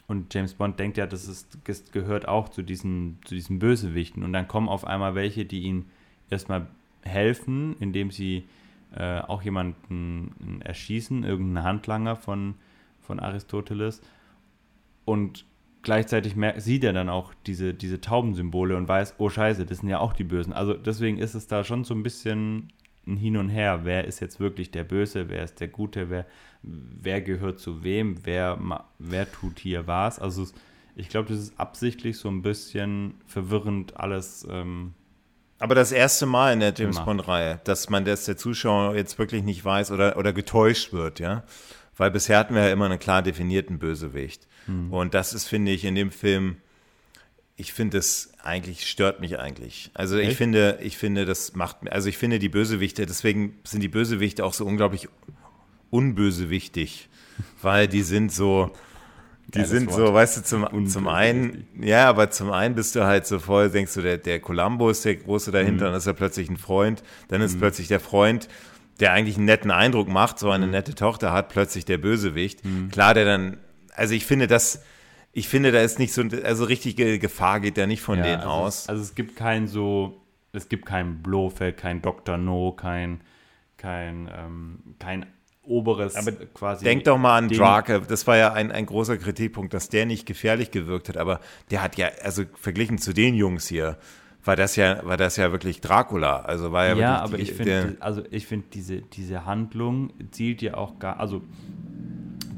Und 0.07 0.35
James 0.35 0.55
Bond 0.55 0.78
denkt 0.81 0.97
ja, 0.97 1.07
das, 1.07 1.28
ist, 1.28 1.59
das 1.65 1.93
gehört 1.93 2.27
auch 2.27 2.48
zu 2.48 2.62
diesen, 2.62 3.20
zu 3.24 3.35
diesen 3.36 3.61
Bösewichten. 3.61 4.24
Und 4.24 4.32
dann 4.32 4.48
kommen 4.48 4.69
auf 4.69 4.85
einmal 4.85 5.15
welche, 5.15 5.44
die 5.44 5.61
ihm 5.61 5.86
erstmal 6.31 6.66
helfen, 7.02 7.77
indem 7.78 8.11
sie 8.11 8.44
äh, 8.93 9.20
auch 9.20 9.43
jemanden 9.43 10.61
erschießen, 10.62 11.23
irgendeinen 11.23 11.65
Handlanger 11.65 12.16
von, 12.16 12.55
von 13.01 13.20
Aristoteles. 13.20 14.02
Und 15.05 15.44
gleichzeitig 15.82 16.35
sieht 16.59 16.85
er 16.85 16.93
dann 16.93 17.09
auch 17.09 17.32
diese, 17.47 17.74
diese 17.74 18.01
Taubensymbole 18.01 18.77
und 18.77 18.89
weiß, 18.89 19.15
oh 19.19 19.28
scheiße, 19.28 19.66
das 19.66 19.78
sind 19.78 19.89
ja 19.89 19.98
auch 19.98 20.12
die 20.12 20.24
Bösen. 20.24 20.52
Also 20.52 20.74
deswegen 20.74 21.19
ist 21.19 21.35
es 21.35 21.47
da 21.47 21.65
schon 21.65 21.85
so 21.85 21.94
ein 21.94 22.02
bisschen 22.02 22.73
ein 23.07 23.16
Hin 23.16 23.36
und 23.36 23.48
Her. 23.48 23.81
Wer 23.85 24.05
ist 24.05 24.20
jetzt 24.20 24.40
wirklich 24.40 24.70
der 24.70 24.85
Böse, 24.85 25.28
wer 25.28 25.43
ist 25.43 25.61
der 25.61 25.69
Gute, 25.69 26.11
wer, 26.11 26.27
wer 26.62 27.20
gehört 27.20 27.59
zu 27.59 27.82
wem, 27.82 28.24
wer, 28.24 28.59
wer 28.98 29.31
tut 29.31 29.59
hier 29.59 29.86
was. 29.86 30.19
Also 30.19 30.47
ich 30.97 31.09
glaube, 31.09 31.28
das 31.28 31.39
ist 31.39 31.59
absichtlich 31.59 32.19
so 32.19 32.28
ein 32.28 32.43
bisschen 32.43 33.15
verwirrend 33.27 33.97
alles 33.98 34.47
ähm, 34.51 34.94
aber 35.61 35.74
das 35.74 35.93
erste 35.93 36.24
Mal 36.24 36.55
in 36.55 36.61
der 36.61 36.73
James 36.74 36.98
Bond-Reihe, 37.05 37.61
dass 37.65 37.90
man 37.90 38.07
das 38.07 38.24
der 38.24 38.39
Zuschauer 38.39 38.97
jetzt 38.97 39.19
wirklich 39.19 39.43
nicht 39.43 39.62
weiß 39.62 39.93
oder, 39.93 40.16
oder 40.16 40.32
getäuscht 40.32 40.94
wird, 40.94 41.20
ja. 41.20 41.44
Weil 41.98 42.11
bisher 42.11 42.39
hatten 42.39 42.55
wir 42.55 42.65
ja 42.65 42.73
immer 42.73 42.86
einen 42.86 42.98
klar 42.98 43.20
definierten 43.20 43.78
Bösewicht. 43.78 44.48
Mhm. 44.66 44.92
Und 44.92 45.14
das 45.14 45.32
ist, 45.32 45.46
finde 45.46 45.72
ich, 45.72 45.84
in 45.84 45.94
dem 45.94 46.10
Film, 46.10 46.56
ich 47.56 47.72
finde 47.72 47.98
es 47.98 48.32
eigentlich, 48.42 48.88
stört 48.88 49.20
mich 49.20 49.38
eigentlich. 49.38 49.90
Also 49.94 50.18
Echt? 50.18 50.32
ich 50.32 50.36
finde, 50.36 50.78
ich 50.82 50.96
finde, 50.96 51.26
das 51.26 51.54
macht, 51.54 51.90
also 51.90 52.08
ich 52.08 52.16
finde 52.16 52.38
die 52.38 52.48
Bösewichte, 52.48 53.06
deswegen 53.06 53.58
sind 53.64 53.82
die 53.82 53.88
Bösewichte 53.88 54.44
auch 54.44 54.54
so 54.54 54.64
unglaublich 54.64 55.08
unbösewichtig, 55.90 57.08
weil 57.62 57.88
die 57.88 58.02
sind 58.02 58.32
so, 58.32 58.70
die 59.48 59.64
sind 59.64 59.88
Wort. 59.88 59.96
so, 59.96 60.14
weißt 60.14 60.36
du, 60.38 60.42
zum, 60.42 60.86
zum 60.86 61.08
einen, 61.08 61.66
ja, 61.80 62.08
aber 62.08 62.30
zum 62.30 62.52
einen 62.52 62.76
bist 62.76 62.94
du 62.94 63.04
halt 63.04 63.26
so 63.26 63.38
voll, 63.38 63.68
denkst 63.68 63.94
du, 63.94 64.00
der, 64.00 64.18
der 64.18 64.40
Columbo 64.40 64.88
ist 64.90 65.04
der 65.04 65.16
Große 65.16 65.50
dahinter, 65.50 65.86
mhm. 65.86 65.90
dann 65.90 65.94
ist 65.94 66.06
er 66.06 66.14
plötzlich 66.14 66.48
ein 66.48 66.56
Freund, 66.56 67.02
dann 67.28 67.40
ist 67.40 67.56
mhm. 67.56 67.60
plötzlich 67.60 67.88
der 67.88 68.00
Freund, 68.00 68.48
der 69.00 69.12
eigentlich 69.12 69.36
einen 69.36 69.46
netten 69.46 69.70
Eindruck 69.70 70.08
macht, 70.08 70.38
so 70.38 70.50
eine 70.50 70.66
mhm. 70.66 70.72
nette 70.72 70.94
Tochter 70.94 71.32
hat, 71.32 71.48
plötzlich 71.48 71.84
der 71.84 71.98
Bösewicht. 71.98 72.64
Mhm. 72.64 72.90
Klar, 72.90 73.14
der 73.14 73.24
dann, 73.24 73.56
also 74.01 74.14
ich 74.14 74.24
finde 74.24 74.47
das, 74.47 74.82
ich 75.32 75.47
finde, 75.47 75.72
da 75.72 75.82
ist 75.82 75.98
nicht 75.98 76.14
so, 76.14 76.22
also 76.43 76.64
richtige 76.64 77.18
Gefahr 77.18 77.60
geht 77.60 77.77
da 77.77 77.86
nicht 77.86 78.01
von 78.01 78.18
ja, 78.18 78.24
denen 78.24 78.40
also 78.40 78.48
aus. 78.48 78.89
Also 78.89 79.02
es 79.02 79.14
gibt 79.14 79.36
kein 79.36 79.68
so, 79.68 80.22
es 80.52 80.70
gibt 80.70 80.86
kein 80.86 81.22
Blofeld, 81.22 81.77
kein 81.77 82.01
Dr. 82.01 82.39
No, 82.39 82.72
kein, 82.72 83.20
kein, 83.77 84.31
ähm, 84.35 84.78
kein 84.98 85.27
oberes 85.62 86.16
aber 86.16 86.32
quasi. 86.32 86.82
Denk 86.82 87.05
doch 87.05 87.18
mal 87.18 87.36
an 87.36 87.48
Ding. 87.48 87.59
Drake. 87.59 88.01
Das 88.09 88.27
war 88.27 88.39
ja 88.39 88.55
ein, 88.55 88.72
ein 88.72 88.86
großer 88.86 89.18
Kritikpunkt, 89.18 89.74
dass 89.74 89.90
der 89.90 90.06
nicht 90.06 90.24
gefährlich 90.24 90.70
gewirkt 90.70 91.10
hat, 91.10 91.18
aber 91.18 91.39
der 91.70 91.82
hat 91.82 91.97
ja, 91.97 92.09
also 92.22 92.44
verglichen 92.55 92.97
zu 92.97 93.12
den 93.12 93.35
Jungs 93.35 93.68
hier, 93.68 93.98
war 94.43 94.56
das 94.56 94.77
ja, 94.77 95.05
war 95.05 95.18
das 95.18 95.36
ja 95.36 95.52
wirklich 95.52 95.82
Dracula. 95.82 96.40
Also 96.40 96.72
war 96.72 96.86
ja, 96.86 96.94
ja 96.94 97.18
aber 97.18 97.36
die, 97.36 97.43
ich 97.43 97.52
finde, 97.52 97.98
also 98.01 98.22
ich 98.31 98.47
finde 98.47 98.68
diese, 98.72 99.02
diese 99.02 99.44
Handlung 99.44 100.14
zielt 100.31 100.62
ja 100.62 100.78
auch 100.78 100.98
gar, 100.98 101.20
also 101.20 101.43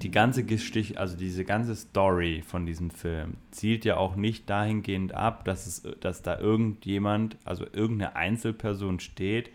die 0.02 0.10
ganze 0.10 0.44
Geschichte, 0.44 0.98
also 0.98 1.16
diese 1.16 1.44
ganze 1.44 1.76
Story 1.76 2.42
von 2.46 2.66
diesem 2.66 2.90
Film 2.90 3.36
zielt 3.50 3.84
ja 3.84 3.96
auch 3.96 4.16
nicht 4.16 4.50
dahingehend 4.50 5.14
ab, 5.14 5.44
dass 5.44 5.66
es, 5.66 5.82
dass 6.00 6.22
da 6.22 6.38
irgendjemand, 6.38 7.36
also 7.44 7.64
irgendeine 7.72 8.16
Einzelperson 8.16 9.00
steht, 9.00 9.50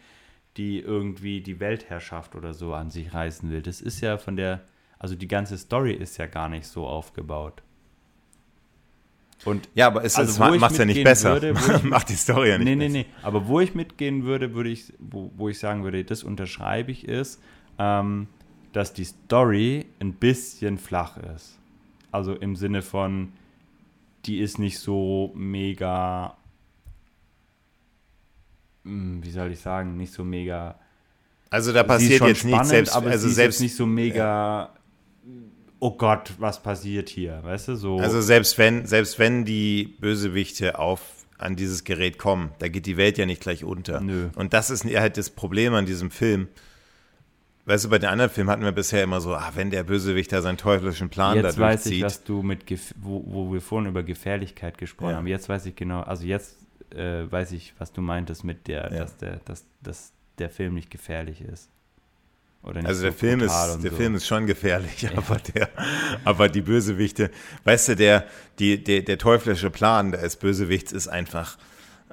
die 0.55 0.79
irgendwie 0.79 1.41
die 1.41 1.59
Weltherrschaft 1.59 2.35
oder 2.35 2.53
so 2.53 2.73
an 2.73 2.89
sich 2.89 3.13
reißen 3.13 3.51
will. 3.51 3.61
Das 3.61 3.81
ist 3.81 4.01
ja 4.01 4.17
von 4.17 4.37
der, 4.37 4.61
also 4.97 5.15
die 5.15 5.27
ganze 5.27 5.57
Story 5.57 5.93
ist 5.93 6.17
ja 6.17 6.27
gar 6.27 6.49
nicht 6.49 6.65
so 6.65 6.87
aufgebaut. 6.87 7.61
Und 9.45 9.69
ja, 9.75 9.87
aber 9.87 10.03
es 10.03 10.15
also, 10.15 10.43
macht 10.57 10.71
es 10.71 10.77
ja 10.77 10.85
nicht 10.85 11.03
besser. 11.03 11.41
Würde, 11.41 11.53
macht 11.83 12.09
die 12.09 12.15
Story 12.15 12.49
ja 12.49 12.57
nicht 12.57 12.65
nee, 12.65 12.75
nee, 12.75 12.87
besser. 12.87 12.97
Nee, 12.97 13.05
nee, 13.09 13.23
Aber 13.23 13.47
wo 13.47 13.59
ich 13.59 13.75
mitgehen 13.75 14.23
würde, 14.23 14.53
würde 14.53 14.69
ich, 14.69 14.93
wo, 14.97 15.31
wo 15.35 15.49
ich 15.49 15.59
sagen 15.59 15.83
würde, 15.83 16.03
das 16.03 16.23
unterschreibe 16.23 16.91
ich, 16.91 17.07
ist, 17.07 17.41
ähm, 17.77 18.27
dass 18.73 18.93
die 18.93 19.05
Story 19.05 19.85
ein 19.99 20.13
bisschen 20.13 20.77
flach 20.77 21.17
ist. 21.35 21.57
Also 22.11 22.33
im 22.33 22.55
Sinne 22.55 22.81
von, 22.81 23.33
die 24.25 24.39
ist 24.39 24.59
nicht 24.59 24.79
so 24.79 25.31
mega, 25.35 26.35
hm, 28.83 29.23
wie 29.23 29.31
soll 29.31 29.51
ich 29.51 29.59
sagen, 29.59 29.97
nicht 29.97 30.13
so 30.13 30.23
mega. 30.23 30.79
Also 31.49 31.71
da 31.73 31.83
passiert 31.83 32.21
jetzt 32.21 32.39
spannend, 32.39 32.55
nichts, 32.55 32.69
selbst, 32.69 32.95
aber 32.95 33.09
also 33.09 33.29
selbst 33.29 33.61
nicht 33.61 33.75
so 33.75 33.85
mega. 33.85 34.17
Ja. 34.17 34.73
Oh 35.79 35.91
Gott, 35.91 36.33
was 36.39 36.61
passiert 36.61 37.07
hier, 37.07 37.39
weißt 37.43 37.69
du 37.69 37.75
so. 37.75 37.97
Also 37.97 38.21
selbst 38.21 38.57
wenn, 38.57 38.85
selbst 38.85 39.19
wenn 39.19 39.45
die 39.45 39.95
Bösewichte 39.99 40.79
auf 40.79 41.01
an 41.37 41.55
dieses 41.55 41.83
Gerät 41.83 42.17
kommen, 42.17 42.51
da 42.59 42.67
geht 42.67 42.87
die 42.87 42.97
Welt 42.97 43.17
ja 43.17 43.25
nicht 43.25 43.41
gleich 43.41 43.63
unter. 43.63 44.01
Nö. 44.01 44.29
Und 44.35 44.53
das 44.53 44.71
ist 44.71 44.85
halt 44.85 45.17
das 45.17 45.29
Problem 45.29 45.75
an 45.75 45.85
diesem 45.85 46.09
Film 46.09 46.47
Weißt 47.67 47.83
du, 47.83 47.89
bei 47.89 47.99
den 47.99 48.07
anderen 48.07 48.31
Filmen 48.31 48.49
hatten 48.49 48.63
wir 48.63 48.71
bisher 48.71 49.03
immer 49.03 49.19
so, 49.19 49.35
ah, 49.35 49.51
wenn 49.53 49.69
der 49.71 49.83
Bösewicht 49.83 50.31
da 50.31 50.41
seinen 50.41 50.57
teuflischen 50.57 51.09
Plan 51.09 51.35
jetzt 51.35 51.57
da 51.57 51.67
durchzieht. 51.67 51.69
Jetzt 51.69 51.85
weiß 51.85 51.91
ich, 51.91 52.03
was 52.03 52.23
du 52.23 52.41
mit, 52.41 52.65
Gef 52.65 52.93
wo, 52.95 53.21
wo 53.27 53.51
wir 53.51 53.59
vorhin 53.59 53.89
über 53.89 54.03
Gefährlichkeit 54.03 54.77
gesprochen 54.77 55.11
ja. 55.11 55.17
haben. 55.17 55.27
Jetzt 55.27 55.49
weiß 55.49 55.65
ich 55.65 55.75
genau, 55.75 55.99
also 55.99 56.25
jetzt 56.25 56.55
äh, 56.95 57.29
weiß 57.29 57.51
ich, 57.51 57.73
was 57.77 57.91
du 57.91 57.99
meintest 57.99 58.45
mit 58.45 58.69
der, 58.69 58.83
ja. 58.83 58.99
dass, 58.99 59.17
der, 59.17 59.41
dass, 59.43 59.65
dass 59.83 60.13
der 60.37 60.49
Film 60.49 60.75
nicht 60.75 60.89
gefährlich 60.89 61.41
ist. 61.41 61.69
Oder 62.63 62.75
nicht 62.75 62.87
also 62.87 63.01
der 63.01 63.11
so 63.11 63.17
Film 63.17 63.41
ist 63.41 63.53
der 63.83 63.91
so. 63.91 63.97
Film 63.97 64.15
ist 64.15 64.27
schon 64.27 64.47
gefährlich, 64.47 65.01
ja. 65.01 65.11
aber 65.17 65.35
der 65.35 65.69
aber 66.23 66.47
die 66.47 66.61
Bösewichte, 66.61 67.31
weißt 67.65 67.89
du, 67.89 67.95
der 67.97 68.27
die 68.59 68.81
der, 68.81 69.01
der 69.01 69.17
teuflische 69.17 69.69
Plan 69.69 70.13
des 70.13 70.37
Bösewichts 70.37 70.93
ist 70.93 71.09
einfach 71.09 71.57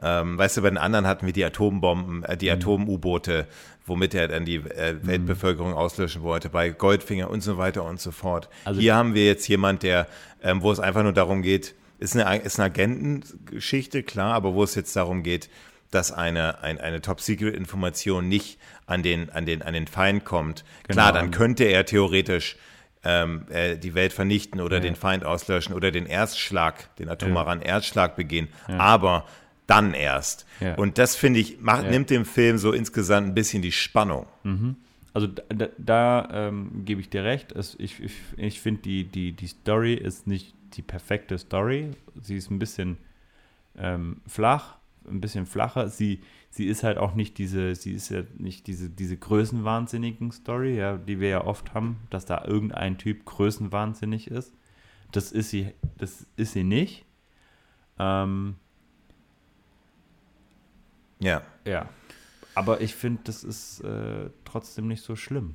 ähm, 0.04 0.36
weißt 0.36 0.58
du, 0.58 0.62
bei 0.62 0.68
den 0.68 0.76
anderen 0.76 1.06
hatten 1.06 1.24
wir 1.24 1.32
die 1.32 1.44
Atombomben, 1.44 2.24
äh, 2.24 2.36
die 2.36 2.50
mhm. 2.50 2.56
Atom-U-Boote, 2.56 3.46
womit 3.86 4.14
er 4.14 4.28
dann 4.28 4.44
die 4.44 4.56
äh, 4.56 4.92
mhm. 4.92 5.06
Weltbevölkerung 5.06 5.72
auslöschen 5.72 6.22
wollte, 6.22 6.50
bei 6.50 6.68
Goldfinger 6.68 7.30
und 7.30 7.40
so 7.40 7.56
weiter 7.56 7.84
und 7.84 8.00
so 8.00 8.10
fort. 8.10 8.50
Also 8.66 8.80
Hier 8.80 8.94
haben 8.94 9.14
wir 9.14 9.24
jetzt 9.24 9.48
jemand, 9.48 9.82
der, 9.82 10.06
ähm, 10.42 10.62
wo 10.62 10.70
es 10.70 10.78
einfach 10.78 11.02
nur 11.02 11.14
darum 11.14 11.40
geht, 11.40 11.74
ist 11.98 12.14
eine, 12.14 12.42
ist 12.42 12.60
eine 12.60 12.66
Agentengeschichte, 12.66 14.02
klar, 14.02 14.34
aber 14.34 14.52
wo 14.52 14.62
es 14.62 14.74
jetzt 14.74 14.94
darum 14.94 15.22
geht, 15.22 15.48
dass 15.90 16.12
eine, 16.12 16.62
ein, 16.62 16.78
eine 16.78 17.00
Top-Secret-Information 17.00 18.28
nicht 18.28 18.58
an 18.84 19.02
den, 19.02 19.30
an, 19.30 19.46
den, 19.46 19.62
an 19.62 19.72
den 19.72 19.86
Feind 19.86 20.26
kommt. 20.26 20.64
Genau. 20.82 21.00
Klar, 21.00 21.12
dann 21.12 21.30
könnte 21.30 21.64
er 21.64 21.86
theoretisch 21.86 22.56
ähm, 23.04 23.46
äh, 23.48 23.76
die 23.76 23.94
Welt 23.94 24.12
vernichten 24.12 24.60
oder 24.60 24.76
ja. 24.76 24.82
den 24.82 24.96
Feind 24.96 25.24
auslöschen 25.24 25.74
oder 25.74 25.90
den 25.90 26.04
Erstschlag, 26.04 26.94
den 26.96 27.08
atomaren 27.08 27.60
ja. 27.60 27.68
Erstschlag 27.68 28.16
begehen. 28.16 28.48
Ja. 28.68 28.78
Aber 28.78 29.24
dann 29.66 29.94
erst. 29.94 30.46
Ja. 30.60 30.74
Und 30.76 30.98
das 30.98 31.16
finde 31.16 31.40
ich, 31.40 31.60
macht, 31.60 31.84
ja. 31.84 31.90
nimmt 31.90 32.10
dem 32.10 32.24
Film 32.24 32.58
so 32.58 32.72
insgesamt 32.72 33.28
ein 33.28 33.34
bisschen 33.34 33.62
die 33.62 33.72
Spannung. 33.72 34.26
Mhm. 34.42 34.76
Also 35.12 35.28
da, 35.28 35.68
da 35.78 36.28
ähm, 36.32 36.84
gebe 36.84 37.00
ich 37.00 37.08
dir 37.08 37.24
recht. 37.24 37.52
Es, 37.52 37.76
ich 37.78 38.00
ich, 38.02 38.12
ich 38.36 38.60
finde, 38.60 38.82
die, 38.82 39.04
die, 39.04 39.32
die 39.32 39.46
Story 39.46 39.94
ist 39.94 40.26
nicht 40.26 40.54
die 40.74 40.82
perfekte 40.82 41.38
Story. 41.38 41.92
Sie 42.20 42.36
ist 42.36 42.50
ein 42.50 42.58
bisschen 42.58 42.98
ähm, 43.78 44.20
flach, 44.26 44.76
ein 45.08 45.20
bisschen 45.20 45.46
flacher. 45.46 45.88
Sie, 45.88 46.20
sie 46.50 46.66
ist 46.66 46.82
halt 46.82 46.98
auch 46.98 47.14
nicht 47.14 47.38
diese, 47.38 47.76
sie 47.76 47.92
ist 47.92 48.08
ja 48.10 48.22
nicht 48.38 48.66
diese, 48.66 48.90
diese 48.90 49.16
größenwahnsinnigen 49.16 50.32
Story, 50.32 50.76
ja, 50.76 50.96
die 50.96 51.20
wir 51.20 51.28
ja 51.28 51.44
oft 51.44 51.74
haben, 51.74 51.98
dass 52.10 52.26
da 52.26 52.44
irgendein 52.44 52.98
Typ 52.98 53.24
größenwahnsinnig 53.24 54.28
ist. 54.28 54.52
Das 55.12 55.30
ist 55.30 55.50
sie, 55.50 55.72
das 55.96 56.26
ist 56.36 56.52
sie 56.54 56.64
nicht. 56.64 57.04
Ähm, 58.00 58.56
ja. 61.24 61.42
Ja. 61.66 61.88
Aber 62.54 62.80
ich 62.80 62.94
finde, 62.94 63.22
das 63.24 63.42
ist 63.42 63.80
äh, 63.80 64.30
trotzdem 64.44 64.88
nicht 64.88 65.02
so 65.02 65.16
schlimm. 65.16 65.54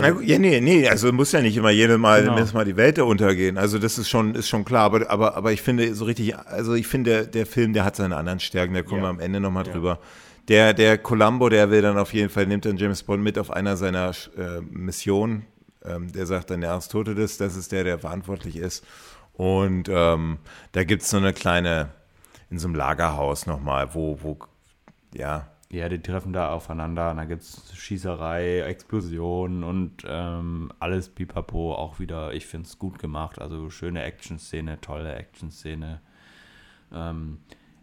Also, 0.00 0.20
ja, 0.20 0.38
nee, 0.38 0.60
nee, 0.60 0.88
also 0.88 1.12
muss 1.12 1.32
ja 1.32 1.40
nicht 1.40 1.56
immer 1.56 1.70
jedes 1.70 1.98
Mal, 1.98 2.22
genau. 2.22 2.52
Mal 2.52 2.64
die 2.64 2.76
Welt 2.76 2.98
untergehen. 3.00 3.58
Also 3.58 3.78
das 3.78 3.98
ist 3.98 4.08
schon, 4.08 4.34
ist 4.36 4.48
schon 4.48 4.64
klar. 4.64 4.84
Aber, 4.84 5.10
aber, 5.10 5.36
aber 5.36 5.52
ich 5.52 5.62
finde 5.62 5.92
so 5.94 6.04
richtig, 6.04 6.36
also 6.36 6.74
ich 6.74 6.86
finde, 6.86 7.10
der, 7.10 7.26
der 7.26 7.46
Film, 7.46 7.72
der 7.72 7.84
hat 7.84 7.96
seine 7.96 8.16
anderen 8.16 8.38
Stärken, 8.40 8.74
da 8.74 8.82
kommen 8.82 9.02
ja. 9.02 9.06
wir 9.06 9.10
am 9.10 9.20
Ende 9.20 9.40
nochmal 9.40 9.66
ja. 9.66 9.72
drüber. 9.72 9.98
Der, 10.48 10.72
der 10.72 10.98
Columbo, 10.98 11.48
der 11.48 11.70
will 11.70 11.82
dann 11.82 11.98
auf 11.98 12.14
jeden 12.14 12.30
Fall, 12.30 12.46
nimmt 12.46 12.64
dann 12.64 12.76
James 12.76 13.02
Bond 13.02 13.22
mit 13.22 13.38
auf 13.38 13.50
einer 13.50 13.76
seiner 13.76 14.12
äh, 14.36 14.60
Missionen. 14.60 15.44
Ähm, 15.84 16.10
der 16.12 16.26
sagt 16.26 16.50
dann, 16.50 16.60
der 16.60 16.72
Aristoteles, 16.72 17.36
das 17.36 17.56
ist 17.56 17.72
der, 17.72 17.84
der 17.84 17.98
verantwortlich 17.98 18.56
ist. 18.56 18.84
Und 19.34 19.88
ähm, 19.88 20.38
da 20.72 20.84
gibt 20.84 21.02
es 21.02 21.10
so 21.10 21.16
eine 21.16 21.32
kleine, 21.32 21.90
in 22.50 22.58
so 22.58 22.68
einem 22.68 22.74
Lagerhaus 22.74 23.46
nochmal, 23.46 23.94
wo, 23.94 24.18
wo, 24.22 24.38
ja. 25.14 25.48
Ja, 25.70 25.90
die 25.90 26.00
treffen 26.00 26.32
da 26.32 26.50
aufeinander 26.50 27.10
und 27.10 27.18
da 27.18 27.26
gibt 27.26 27.42
es 27.42 27.76
Schießerei, 27.76 28.60
Explosionen 28.60 29.64
und 29.64 30.02
ähm, 30.06 30.72
alles 30.78 31.10
pipapo 31.10 31.74
auch 31.74 31.98
wieder, 31.98 32.32
ich 32.32 32.46
finde 32.46 32.66
es 32.66 32.78
gut 32.78 32.98
gemacht. 32.98 33.38
Also 33.38 33.68
schöne 33.68 34.02
Action-Szene, 34.02 34.80
tolle 34.80 35.14
Action-Szene. 35.14 36.00
Ähm, 36.90 37.40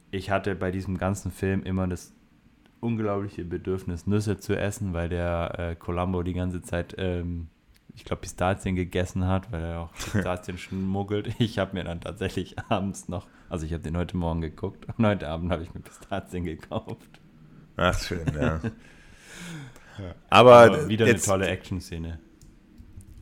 ich 0.10 0.32
hatte 0.32 0.56
bei 0.56 0.72
diesem 0.72 0.98
ganzen 0.98 1.32
Film 1.32 1.62
immer 1.62 1.86
das 1.88 2.12
unglaubliche 2.80 3.46
Bedürfnis, 3.46 4.08
Nüsse 4.08 4.40
zu 4.40 4.58
essen, 4.58 4.94
weil 4.94 5.10
der 5.10 5.60
äh, 5.60 5.76
Columbo 5.76 6.24
die 6.24 6.34
ganze 6.34 6.64
Zeit 6.64 6.96
ähm, 6.98 7.50
ich 7.96 8.04
glaube, 8.04 8.22
Pistazien 8.22 8.76
gegessen 8.76 9.26
hat, 9.26 9.52
weil 9.52 9.64
er 9.64 9.82
auch 9.82 9.94
Pistazien 10.12 10.58
schmuggelt. 10.58 11.40
Ich 11.40 11.60
habe 11.60 11.76
mir 11.76 11.84
dann 11.84 12.02
tatsächlich 12.02 12.56
abends 12.70 13.08
noch, 13.08 13.28
also 13.50 13.66
ich 13.66 13.74
habe 13.74 13.84
den 13.84 13.98
heute 13.98 14.18
Morgen 14.18 14.42
geguckt 14.42 14.86
und 14.98 15.06
heute 15.06 15.28
Abend 15.28 15.52
habe 15.52 15.64
ich 15.64 15.74
mir 15.74 15.82
Pistazien 15.82 16.44
gekauft. 16.46 17.22
Ach, 17.78 18.00
schön, 18.00 18.26
ja. 18.40 18.60
Aber, 20.30 20.56
Aber, 20.56 20.90
wieder 20.90 21.08
jetzt, 21.08 21.30
eine 21.30 21.40
tolle 21.40 21.48
Action-Szene. 21.52 22.20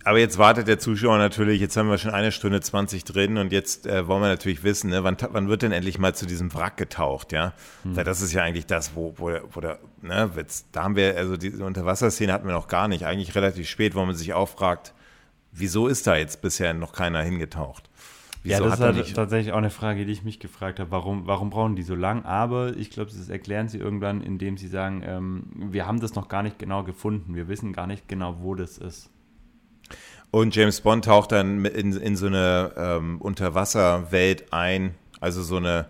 Aber 0.06 0.20
jetzt 0.20 0.38
wartet 0.38 0.68
der 0.68 0.80
Zuschauer 0.80 1.18
natürlich, 1.18 1.62
jetzt 1.62 1.78
haben 1.78 1.90
wir 1.90 1.98
schon 1.98 2.12
eine 2.12 2.32
Stunde 2.32 2.60
20 2.60 3.06
drin 3.06 3.38
und 3.38 3.54
jetzt 3.54 3.88
äh, 3.88 4.06
wollen 4.08 4.22
wir 4.22 4.28
natürlich 4.28 4.64
wissen, 4.64 4.90
ne, 4.90 5.04
wann, 5.04 5.16
wann 5.30 5.48
wird 5.48 5.62
denn 5.62 5.72
endlich 5.72 5.98
mal 5.98 6.14
zu 6.14 6.26
diesem 6.26 6.54
Wrack 6.54 6.76
getaucht, 6.76 7.32
ja? 7.32 7.54
Hm. 7.84 7.95
Weil 7.95 8.04
das 8.04 8.22
ist 8.22 8.34
ja 8.34 8.44
eigentlich 8.44 8.66
das, 8.66 8.95
wo, 8.95 9.14
wo, 9.18 9.32
wo 9.52 9.62
der, 9.62 9.80
ne, 10.02 10.30
jetzt, 10.36 10.68
da 10.74 10.84
haben 10.84 10.98
wir, 10.98 11.16
also 11.16 11.38
diese 11.38 11.64
Unterwasserszene 11.64 12.34
hatten 12.34 12.48
wir 12.48 12.54
noch 12.54 12.68
gar 12.68 12.90
nicht, 12.90 13.06
eigentlich 13.06 13.34
relativ 13.36 13.70
spät, 13.70 13.95
wo 13.95 14.04
man 14.04 14.16
sich 14.16 14.34
auch 14.34 14.50
fragt, 14.50 14.94
wieso 15.54 15.88
ist 15.88 16.06
da 16.06 16.18
jetzt 16.18 16.41
bisher 16.41 16.74
noch 16.74 16.91
keiner 16.91 17.22
hingetaucht? 17.22 17.90
Wieso 18.44 18.64
ja, 18.64 18.70
das 18.70 18.80
ist 18.80 18.86
halt 18.86 19.15
tatsächlich 19.15 19.53
auch 19.53 19.57
eine 19.57 19.70
Frage, 19.70 20.06
die 20.06 20.11
ich 20.11 20.24
mich 20.24 20.40
gefragt 20.40 20.82
habe. 20.82 20.91
Warum, 20.91 21.28
warum 21.28 21.49
brauchen 21.49 21.78
die 21.78 21.84
so 21.84 21.95
lang? 21.95 22.26
Aber 22.26 22.76
ich 22.76 22.90
glaube, 22.90 23.10
das 23.10 23.30
erklären 23.30 23.70
sie 23.70 23.78
irgendwann, 23.78 24.22
indem 24.22 24.57
sie 24.57 24.68
sagen, 24.68 25.02
ähm, 25.06 25.44
wir 25.72 25.88
haben 25.88 26.02
das 26.02 26.14
noch 26.15 26.28
gar 26.28 26.44
nicht 26.44 26.60
genau 26.60 26.84
gefunden. 26.84 27.36
Wir 27.36 27.48
wissen 27.48 27.72
gar 27.72 27.88
nicht 27.88 28.10
genau, 28.10 28.40
wo 28.41 28.53
das 28.53 28.78
ist. 28.78 29.10
Und 30.30 30.56
James 30.56 30.82
Bond 30.82 31.06
taucht 31.06 31.32
dann 31.32 31.64
in, 31.64 31.94
in 31.94 32.15
so 32.18 32.28
eine 32.28 32.74
ähm, 32.76 33.22
Unterwasserwelt 33.22 34.52
ein, 34.52 34.94
also 35.22 35.41
so 35.41 35.56
eine, 35.56 35.86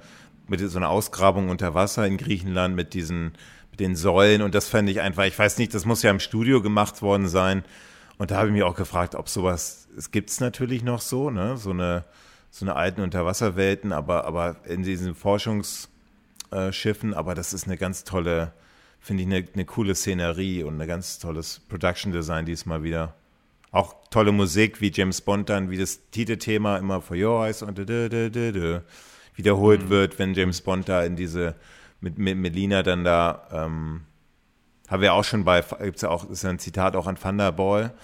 mit 0.48 0.60
so 0.60 0.78
einer 0.78 0.90
Ausgrabung 0.90 1.50
unter 1.50 1.74
Wasser 1.74 2.06
in 2.06 2.18
Griechenland 2.18 2.76
mit 2.76 2.94
diesen, 2.94 3.32
mit 3.72 3.80
den 3.80 3.96
Säulen. 3.96 4.44
Und 4.44 4.54
das 4.54 4.68
fände 4.68 4.92
ich 4.92 5.02
einfach, 5.02 5.26
ich 5.26 5.40
weiß 5.40 5.58
nicht, 5.58 5.74
das 5.74 5.86
muss 5.86 6.04
ja 6.04 6.12
im 6.12 6.20
Studio 6.20 6.62
gemacht 6.62 7.02
worden 7.02 7.28
sein. 7.28 7.64
Und 8.20 8.30
da 8.30 8.38
habe 8.38 8.48
ich 8.50 8.54
mich 8.54 8.64
auch 8.64 8.76
gefragt, 8.76 9.16
ob 9.16 9.28
sowas, 9.28 9.88
es 9.98 10.12
gibt 10.12 10.30
es 10.30 10.40
natürlich 10.40 10.84
noch 10.84 11.02
so, 11.02 11.32
ne, 11.32 11.58
so 11.58 11.72
eine, 11.72 12.04
so 12.54 12.66
eine 12.66 12.76
alten 12.76 13.02
Unterwasserwelten, 13.02 13.92
aber, 13.92 14.26
aber 14.26 14.58
in 14.66 14.84
diesen 14.84 15.16
Forschungsschiffen, 15.16 17.16
aber 17.16 17.34
das 17.34 17.52
ist 17.52 17.66
eine 17.66 17.78
ganz 17.78 18.04
tolle, 18.04 18.54
finde 19.00 19.24
ich, 19.24 19.28
eine, 19.28 19.44
eine 19.56 19.66
coole 19.66 19.96
Szenerie 19.96 20.62
und 20.62 20.80
ein 20.80 20.88
ganz 20.88 21.18
tolles 21.18 21.62
Production 21.68 22.12
Design 22.12 22.46
diesmal 22.46 22.84
wieder. 22.84 23.16
Auch 23.72 23.96
tolle 24.12 24.32
Musik, 24.32 24.82
wie 24.82 24.92
James 24.92 25.22
Bond 25.22 25.50
dann, 25.50 25.72
wie 25.72 25.78
das 25.78 26.12
Titelthema 26.12 26.78
immer 26.78 27.02
For 27.02 27.18
Your 27.18 27.44
Eyes 27.44 27.64
und 27.64 27.80
wiederholt 27.80 29.86
mhm. 29.86 29.90
wird, 29.90 30.20
wenn 30.20 30.36
James 30.36 30.62
Bond 30.62 30.88
da 30.88 31.04
in 31.04 31.16
diese, 31.16 31.56
mit, 32.02 32.20
mit 32.20 32.38
Melina 32.38 32.84
dann 32.84 33.04
da, 33.04 33.48
ähm, 33.52 34.02
haben 34.88 35.02
wir 35.02 35.16
auch 35.16 35.24
schon 35.24 35.44
bei, 35.44 35.64
gibt 35.82 35.96
es 35.96 36.04
ja 36.04 36.10
auch, 36.10 36.30
ist 36.30 36.44
ja 36.44 36.52
ein 36.52 36.60
Zitat 36.60 36.96
auch 36.96 37.08
an 37.08 37.16
Thunderball, 37.16 37.96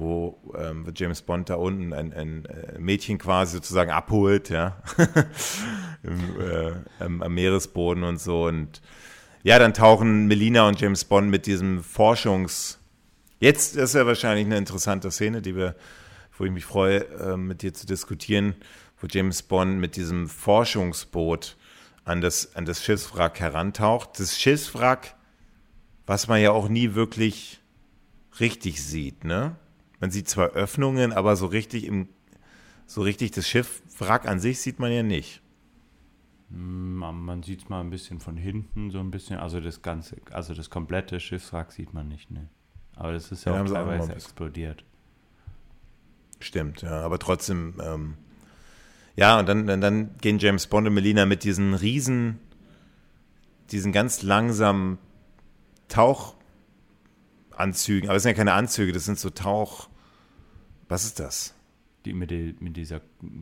wo 0.00 0.40
ähm, 0.56 0.86
James 0.94 1.22
Bond 1.22 1.50
da 1.50 1.54
unten 1.54 1.92
ein, 1.92 2.12
ein, 2.12 2.44
äh, 2.46 2.78
Mädchen 2.78 3.18
quasi 3.18 3.54
sozusagen 3.54 3.90
abholt, 3.90 4.48
ja, 4.48 4.82
Im, 6.02 6.40
äh, 6.40 6.72
am, 6.98 7.22
am 7.22 7.34
Meeresboden 7.34 8.02
und 8.04 8.20
so 8.20 8.46
und 8.46 8.80
ja, 9.42 9.58
dann 9.58 9.72
tauchen 9.72 10.26
Melina 10.26 10.66
und 10.68 10.80
James 10.80 11.04
Bond 11.04 11.30
mit 11.30 11.46
diesem 11.46 11.80
Forschungs- 11.82 12.80
Jetzt 13.40 13.74
ist 13.76 13.94
ja 13.94 14.04
wahrscheinlich 14.06 14.44
eine 14.44 14.58
interessante 14.58 15.10
Szene, 15.10 15.40
die 15.40 15.56
wir, 15.56 15.74
wo 16.36 16.44
ich 16.44 16.50
mich 16.50 16.66
freue, 16.66 17.06
äh, 17.06 17.38
mit 17.38 17.62
dir 17.62 17.72
zu 17.72 17.86
diskutieren, 17.86 18.54
wo 19.00 19.06
James 19.06 19.42
Bond 19.42 19.78
mit 19.78 19.96
diesem 19.96 20.28
Forschungsboot 20.28 21.56
an 22.04 22.20
das, 22.20 22.54
an 22.54 22.66
das 22.66 22.84
Schiffswrack 22.84 23.40
herantaucht. 23.40 24.20
Das 24.20 24.38
Schiffswrack, 24.38 25.14
was 26.04 26.28
man 26.28 26.42
ja 26.42 26.50
auch 26.50 26.68
nie 26.68 26.94
wirklich 26.94 27.60
richtig 28.40 28.84
sieht, 28.84 29.24
ne? 29.24 29.56
Man 30.00 30.10
sieht 30.10 30.28
zwar 30.28 30.50
Öffnungen, 30.50 31.12
aber 31.12 31.36
so 31.36 31.46
richtig 31.46 31.84
im, 31.84 32.08
so 32.86 33.02
richtig 33.02 33.32
das 33.32 33.46
Schiffwrack 33.46 34.26
an 34.26 34.40
sich 34.40 34.60
sieht 34.60 34.78
man 34.78 34.90
ja 34.90 35.02
nicht. 35.02 35.42
Hm, 36.50 36.96
man 36.96 37.42
sieht 37.42 37.62
es 37.62 37.68
mal 37.68 37.80
ein 37.80 37.90
bisschen 37.90 38.18
von 38.18 38.36
hinten, 38.36 38.90
so 38.90 38.98
ein 38.98 39.10
bisschen. 39.10 39.38
Also 39.38 39.60
das 39.60 39.82
ganze, 39.82 40.16
also 40.32 40.54
das 40.54 40.70
komplette 40.70 41.20
Schiffswrack 41.20 41.70
sieht 41.70 41.94
man 41.94 42.08
nicht, 42.08 42.30
ne? 42.30 42.48
Aber 42.96 43.12
das 43.12 43.30
ist 43.30 43.44
ja, 43.44 43.54
ja 43.54 43.62
auch 43.62 43.66
teilweise 43.66 44.12
explodiert. 44.12 44.84
Stimmt, 46.40 46.82
ja, 46.82 47.00
aber 47.02 47.18
trotzdem, 47.18 47.74
ähm, 47.82 48.14
ja, 49.14 49.38
und 49.38 49.48
dann, 49.48 49.66
dann, 49.66 49.80
dann 49.80 50.16
gehen 50.18 50.38
James 50.38 50.66
Bond 50.66 50.86
und 50.86 50.94
Melina 50.94 51.26
mit 51.26 51.44
diesen 51.44 51.74
riesen, 51.74 52.40
diesen 53.70 53.92
ganz 53.92 54.22
langsamen 54.22 54.98
Tauchanzügen, 57.60 58.08
aber 58.08 58.16
es 58.16 58.22
sind 58.22 58.30
ja 58.30 58.36
keine 58.36 58.52
Anzüge, 58.54 58.92
das 58.92 59.04
sind 59.04 59.18
so 59.18 59.30
Tauch, 59.30 59.88
was 60.88 61.04
ist 61.04 61.20
das? 61.20 61.54
Die 62.04 62.14
mit, 62.14 62.30
die, 62.30 62.56
mit 62.60 62.76
dieser 62.76 63.00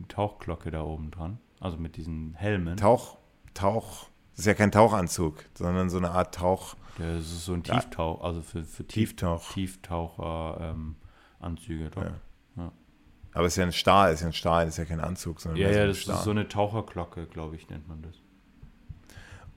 Tauchglocke 0.09 0.71
da 0.71 0.81
oben 0.83 1.11
dran, 1.11 1.39
also 1.59 1.77
mit 1.77 1.95
diesen 1.95 2.33
Helmen. 2.35 2.77
Tauch, 2.77 3.17
Tauch, 3.53 4.09
das 4.31 4.39
ist 4.39 4.45
ja 4.45 4.53
kein 4.53 4.71
Tauchanzug, 4.71 5.45
sondern 5.53 5.89
so 5.89 5.97
eine 5.97 6.11
Art 6.11 6.35
Tauch. 6.35 6.75
Ja, 6.97 7.15
das 7.15 7.25
ist 7.25 7.45
so 7.45 7.53
ein 7.53 7.63
Tieftauch, 7.63 8.21
also 8.21 8.41
für, 8.41 8.63
für 8.63 8.85
Tieftauch. 8.85 9.51
Tieftaucher-Anzüge, 9.53 11.85
ähm, 11.85 11.91
doch. 11.91 12.03
Ja. 12.03 12.11
Ja. 12.57 12.71
Aber 13.33 13.45
es 13.45 13.53
ist 13.53 13.57
ja 13.57 13.63
ein 13.65 13.71
Stahl, 13.71 14.09
es 14.09 14.15
ist 14.15 14.21
ja 14.21 14.27
ein 14.27 14.33
Stahl, 14.33 14.63
es 14.67 14.71
ist 14.71 14.77
ja 14.77 14.85
kein 14.85 14.99
Anzug, 14.99 15.39
sondern 15.39 15.61
Ja, 15.61 15.69
ja, 15.71 15.87
das 15.87 15.99
Stahl. 15.99 16.15
ist 16.15 16.23
so 16.23 16.31
eine 16.31 16.47
Taucherglocke, 16.49 17.27
glaube 17.27 17.55
ich, 17.55 17.69
nennt 17.69 17.87
man 17.87 18.01
das. 18.01 18.15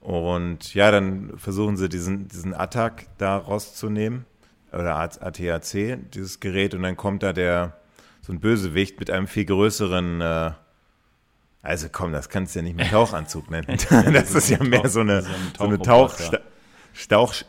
Und 0.01 0.75
ja, 0.75 0.91
dann 0.91 1.37
versuchen 1.39 1.77
sie 1.77 1.89
diesen, 1.89 2.29
diesen 2.29 2.55
Attack 2.55 3.07
da 3.19 3.37
rauszunehmen, 3.37 4.25
oder 4.73 4.97
ATAC, 4.97 6.11
dieses 6.13 6.41
Gerät, 6.41 6.75
und 6.75 6.83
dann 6.83 6.97
kommt 6.97 7.23
da 7.23 7.33
der, 7.33 7.77
so 8.23 8.33
ein 8.33 8.41
Bösewicht 8.41 8.99
mit 9.01 9.11
einem 9.11 9.27
viel 9.27 9.45
größeren, 9.45 10.21
äh, 10.21 10.53
also 11.63 11.89
komm, 11.91 12.13
das 12.13 12.29
kannst 12.29 12.55
du 12.55 12.61
ja 12.61 12.65
nicht 12.65 12.77
mehr 12.77 12.89
Tauchanzug 12.91 13.51
nennen. 13.51 13.67
das 14.13 14.35
ist 14.35 14.49
ja 14.49 14.63
mehr 14.63 14.89
so 14.89 15.01
eine, 15.01 15.23
so 15.57 15.65
eine 15.65 15.79
Tauch 15.81 16.15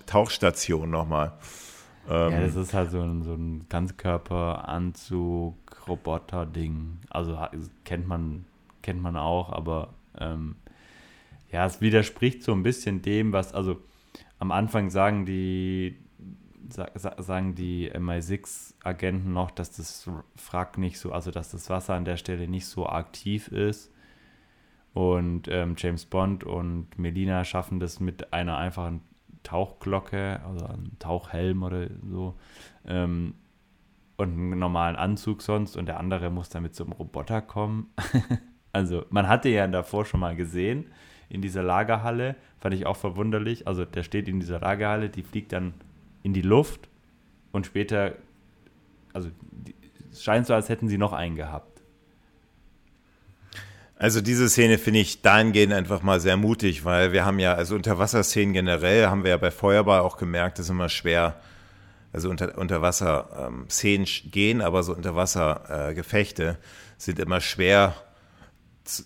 Tauchstation 0.05 0.89
nochmal. 0.89 1.33
Ähm, 2.09 2.31
ja, 2.31 2.41
das 2.41 2.55
ist 2.55 2.73
halt 2.73 2.91
so 2.91 3.01
ein, 3.01 3.23
so 3.23 3.33
ein 3.33 3.65
Ganzkörperanzug, 3.69 5.55
Roboter-Ding. 5.87 6.99
Also 7.09 7.37
kennt 7.85 8.07
man, 8.07 8.45
kennt 8.81 9.01
man 9.01 9.17
auch, 9.17 9.51
aber 9.51 9.89
ähm, 10.19 10.55
ja, 11.51 11.65
es 11.65 11.81
widerspricht 11.81 12.43
so 12.43 12.51
ein 12.51 12.63
bisschen 12.63 13.01
dem, 13.01 13.31
was, 13.31 13.53
also 13.53 13.79
am 14.39 14.51
Anfang 14.51 14.89
sagen 14.89 15.25
die, 15.25 15.97
sagen 16.69 17.56
die 17.56 17.91
MI6-Agenten 17.91 19.34
noch, 19.34 19.52
dass 19.52 19.72
das 19.72 20.10
Wrack 20.49 20.77
nicht 20.77 20.99
so, 20.99 21.11
also 21.11 21.31
dass 21.31 21.52
das 21.52 21.69
Wasser 21.69 21.94
an 21.94 22.06
der 22.06 22.18
Stelle 22.18 22.48
nicht 22.48 22.65
so 22.65 22.88
aktiv 22.88 23.48
ist. 23.49 23.91
Und 24.94 25.48
ähm, 25.48 25.76
James 25.77 26.06
Bond 26.06 26.44
und 26.44 26.98
Melina 26.98 27.44
schaffen 27.44 27.80
das 27.80 27.99
mit 27.99 28.31
einer 28.31 28.57
einfachen 28.57 29.02
Tauchglocke, 29.41 30.41
also 30.45 30.65
einem 30.65 30.98
Tauchhelm 30.99 31.64
oder 31.64 31.88
so, 32.10 32.35
ähm, 32.85 33.35
und 34.15 34.30
einen 34.30 34.60
normalen 34.60 34.95
Anzug 34.95 35.41
sonst 35.41 35.76
und 35.76 35.88
der 35.88 35.99
andere 35.99 36.30
muss 36.30 36.49
dann 36.49 36.64
mit 36.64 36.76
so 36.76 36.84
einem 36.84 36.94
Roboter 36.94 37.41
kommen. 37.41 37.88
also 38.72 39.06
man 39.10 39.27
hatte 39.27 39.49
ja 39.49 39.68
davor 39.68 40.06
schon 40.06 40.19
mal 40.19 40.35
gesehen 40.35 40.85
in 41.30 41.41
dieser 41.41 41.64
Lagerhalle, 41.64 42.35
fand 42.60 42.76
ich 42.76 42.85
auch 42.85 42.95
verwunderlich. 42.95 43.68
Also 43.68 43.85
der 43.85 44.03
steht 44.03 44.27
in 44.27 44.40
dieser 44.40 44.60
Lagerhalle, 44.60 45.10
die 45.10 45.23
fliegt 45.23 45.52
dann 45.52 45.73
in 46.23 46.33
die 46.33 46.41
Luft 46.41 46.89
und 47.51 47.65
später, 47.65 48.15
also 49.13 49.29
es 50.11 50.23
scheint 50.23 50.47
so, 50.47 50.53
als 50.53 50.69
hätten 50.69 50.87
sie 50.87 50.97
noch 50.97 51.13
einen 51.13 51.35
gehabt. 51.35 51.81
Also 53.95 54.21
diese 54.21 54.49
Szene 54.49 54.77
finde 54.77 54.99
ich 54.99 55.21
dahingehend 55.21 55.71
einfach 55.71 56.01
mal 56.01 56.19
sehr 56.19 56.35
mutig, 56.35 56.83
weil 56.83 57.13
wir 57.13 57.25
haben 57.25 57.39
ja, 57.39 57.53
also 57.53 57.75
Unterwasserszenen 57.75 58.53
generell 58.53 59.07
haben 59.07 59.23
wir 59.23 59.29
ja 59.29 59.37
bei 59.37 59.51
Feuerball 59.51 60.01
auch 60.01 60.17
gemerkt, 60.17 60.59
ist 60.59 60.69
immer 60.69 60.89
schwer, 60.89 61.39
also 62.11 62.29
unter, 62.29 62.57
Unterwasser-Szenen 62.57 64.05
ähm, 64.05 64.31
gehen, 64.31 64.61
aber 64.61 64.83
so 64.83 64.93
Unterwasser-Gefechte 64.93 66.43
äh, 66.43 66.55
sind 66.97 67.19
immer 67.19 67.39
schwer, 67.39 67.95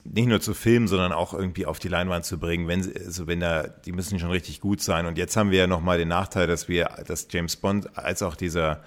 nicht 0.03 0.27
nur 0.27 0.41
zu 0.41 0.53
filmen, 0.53 0.87
sondern 0.87 1.11
auch 1.11 1.33
irgendwie 1.33 1.65
auf 1.65 1.79
die 1.79 1.87
Leinwand 1.87 2.25
zu 2.25 2.39
bringen, 2.39 2.67
wenn 2.67 2.83
sie, 2.83 2.95
also 2.95 3.27
wenn 3.27 3.39
da, 3.39 3.63
die 3.63 3.91
müssen 3.91 4.19
schon 4.19 4.31
richtig 4.31 4.59
gut 4.59 4.81
sein. 4.81 5.05
Und 5.05 5.17
jetzt 5.17 5.37
haben 5.37 5.51
wir 5.51 5.59
ja 5.59 5.67
nochmal 5.67 5.99
den 5.99 6.07
Nachteil, 6.07 6.47
dass 6.47 6.67
wir, 6.67 6.85
dass 7.05 7.27
James 7.29 7.55
Bond 7.55 7.97
als 7.97 8.23
auch 8.23 8.35
dieser, 8.35 8.83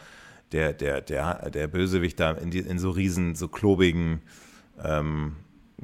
der, 0.53 0.73
der, 0.73 1.01
der, 1.01 1.51
der 1.51 1.69
Bösewicht 1.69 2.19
da 2.19 2.33
in, 2.33 2.51
die, 2.51 2.59
in 2.59 2.81
so 2.81 2.91
riesen, 2.91 3.37
so 3.37 3.47
klobigen 3.47 4.23
ähm, 4.83 5.37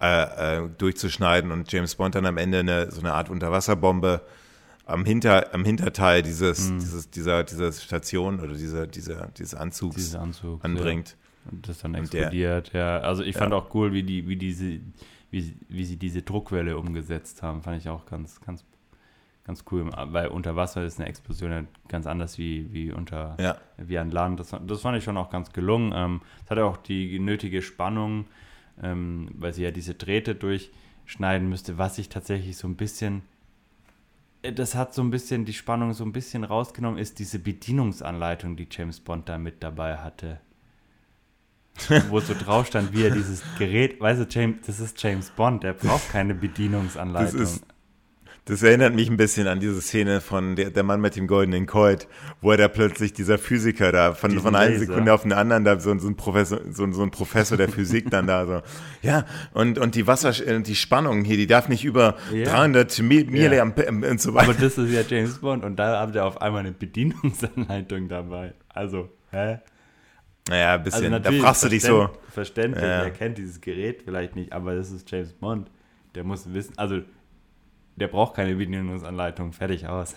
äh, 0.00 0.58
äh, 0.58 0.68
durchzuschneiden 0.78 1.50
und 1.50 1.72
James 1.72 1.96
Bond 1.96 2.14
dann 2.14 2.26
am 2.26 2.36
Ende 2.36 2.60
eine, 2.60 2.90
so 2.90 3.00
eine 3.00 3.14
Art 3.14 3.30
Unterwasserbombe 3.30 4.22
am, 4.86 5.04
Hinter, 5.04 5.54
am 5.54 5.64
Hinterteil 5.64 6.22
dieses, 6.22 6.70
mhm. 6.70 6.78
dieses, 6.78 7.10
dieser, 7.10 7.44
dieser 7.44 7.72
Station 7.72 8.40
oder 8.40 8.54
dieser, 8.54 8.86
dieser, 8.86 9.28
dieses 9.36 9.54
Anzugs 9.54 9.96
Dieses 9.96 10.14
Anzug, 10.14 10.64
anbringt. 10.64 11.10
Ja. 11.10 11.52
Und 11.52 11.68
das 11.68 11.78
dann 11.78 11.94
explodiert, 11.94 12.72
der, 12.72 12.80
ja. 12.80 12.98
Also 13.00 13.22
ich 13.22 13.36
fand 13.36 13.52
ja. 13.52 13.58
auch 13.58 13.74
cool, 13.74 13.92
wie 13.92 14.02
die, 14.02 14.28
wie 14.28 14.36
diese, 14.36 14.80
wie, 15.30 15.56
wie 15.68 15.84
sie 15.84 15.96
diese 15.96 16.22
Druckwelle 16.22 16.76
umgesetzt 16.76 17.42
haben. 17.42 17.62
Fand 17.62 17.78
ich 17.78 17.88
auch 17.88 18.06
ganz, 18.06 18.40
ganz, 18.40 18.64
ganz 19.44 19.64
cool. 19.70 19.90
Weil 19.94 20.28
unter 20.28 20.56
Wasser 20.56 20.84
ist 20.84 20.98
eine 20.98 21.08
Explosion 21.08 21.50
ja 21.50 21.64
ganz 21.88 22.06
anders 22.06 22.38
wie, 22.38 22.72
wie 22.72 22.92
unter 22.92 23.36
ja. 23.40 23.56
wie 23.76 23.98
an 23.98 24.10
Land. 24.10 24.40
Das, 24.40 24.54
das 24.66 24.80
fand 24.80 24.98
ich 24.98 25.04
schon 25.04 25.16
auch 25.16 25.30
ganz 25.30 25.52
gelungen. 25.52 25.92
Ähm, 25.94 26.20
es 26.44 26.50
hatte 26.50 26.64
auch 26.64 26.76
die 26.76 27.18
nötige 27.18 27.62
Spannung, 27.62 28.26
ähm, 28.82 29.28
weil 29.34 29.52
sie 29.52 29.64
ja 29.64 29.70
diese 29.70 29.94
Drähte 29.94 30.34
durchschneiden 30.34 31.48
müsste, 31.48 31.78
was 31.78 31.98
ich 31.98 32.08
tatsächlich 32.08 32.56
so 32.56 32.68
ein 32.68 32.76
bisschen 32.76 33.22
äh, 34.42 34.52
das 34.52 34.74
hat 34.74 34.94
so 34.94 35.02
ein 35.02 35.10
bisschen 35.10 35.44
die 35.44 35.52
Spannung 35.52 35.92
so 35.92 36.04
ein 36.04 36.12
bisschen 36.12 36.44
rausgenommen, 36.44 36.98
ist 36.98 37.18
diese 37.18 37.38
Bedienungsanleitung, 37.38 38.56
die 38.56 38.68
James 38.70 39.00
Bond 39.00 39.28
da 39.28 39.36
mit 39.36 39.62
dabei 39.62 39.98
hatte 39.98 40.40
wo 42.08 42.20
so 42.20 42.34
drauf 42.34 42.66
stand, 42.66 42.92
wie 42.92 43.04
er 43.04 43.10
dieses 43.10 43.42
Gerät, 43.58 44.00
weißt 44.00 44.20
du, 44.20 44.26
James, 44.28 44.58
das 44.66 44.80
ist 44.80 45.02
James 45.02 45.30
Bond, 45.30 45.62
der 45.62 45.72
braucht 45.72 46.10
keine 46.10 46.34
Bedienungsanleitung. 46.34 47.40
Das, 47.40 47.50
ist, 47.54 47.64
das 48.48 48.62
erinnert 48.62 48.94
mich 48.94 49.10
ein 49.10 49.18
bisschen 49.18 49.46
an 49.46 49.60
diese 49.60 49.82
Szene 49.82 50.22
von 50.22 50.56
der, 50.56 50.70
der 50.70 50.82
Mann 50.82 51.02
mit 51.02 51.16
dem 51.16 51.26
goldenen 51.26 51.66
Colt, 51.66 52.08
wo 52.40 52.50
er 52.50 52.56
da 52.56 52.68
plötzlich 52.68 53.12
dieser 53.12 53.36
Physiker 53.36 53.92
da 53.92 54.14
von, 54.14 54.40
von 54.40 54.54
einer 54.54 54.78
Sekunde 54.78 55.12
auf 55.12 55.24
eine 55.26 55.36
anderen 55.36 55.64
da 55.64 55.78
so, 55.78 55.96
so 55.98 56.08
ein 56.08 56.16
Professor, 56.16 56.60
so, 56.70 56.90
so 56.90 57.02
ein 57.02 57.10
Professor 57.10 57.58
der 57.58 57.68
Physik 57.68 58.10
dann 58.10 58.26
da 58.26 58.46
so. 58.46 58.62
Ja, 59.02 59.26
und, 59.52 59.78
und 59.78 59.94
die 59.94 60.06
Wasser, 60.06 60.32
die 60.32 60.74
Spannung 60.74 61.24
hier, 61.24 61.36
die 61.36 61.46
darf 61.46 61.68
nicht 61.68 61.84
über 61.84 62.16
ja. 62.32 62.44
300 62.44 62.98
Milliampere 63.00 63.92
ja. 63.92 64.10
und 64.10 64.18
so 64.18 64.32
weiter. 64.32 64.48
Aber 64.48 64.58
das 64.58 64.78
ist 64.78 64.92
ja 64.92 65.02
James 65.06 65.38
Bond 65.38 65.62
und 65.62 65.76
da 65.76 66.00
habt 66.00 66.14
ihr 66.14 66.24
auf 66.24 66.40
einmal 66.40 66.60
eine 66.60 66.72
Bedienungsanleitung 66.72 68.08
dabei. 68.08 68.54
Also, 68.70 69.10
hä? 69.30 69.58
Naja, 70.48 70.74
ein 70.74 70.82
bisschen. 70.82 71.12
Also 71.12 71.30
da 71.30 71.32
fragst 71.32 71.64
du 71.64 71.68
dich 71.68 71.82
so. 71.82 72.08
Verständlich, 72.30 72.82
ja. 72.82 73.02
er 73.02 73.10
kennt 73.10 73.38
dieses 73.38 73.60
Gerät 73.60 74.02
vielleicht 74.02 74.36
nicht, 74.36 74.52
aber 74.52 74.74
das 74.74 74.90
ist 74.90 75.10
James 75.10 75.32
Bond. 75.32 75.70
Der 76.14 76.24
muss 76.24 76.52
wissen, 76.52 76.72
also 76.76 77.00
der 77.96 78.08
braucht 78.08 78.34
keine 78.34 78.54
Bedienungsanleitung, 78.54 79.52
fertig 79.52 79.86
aus. 79.86 80.14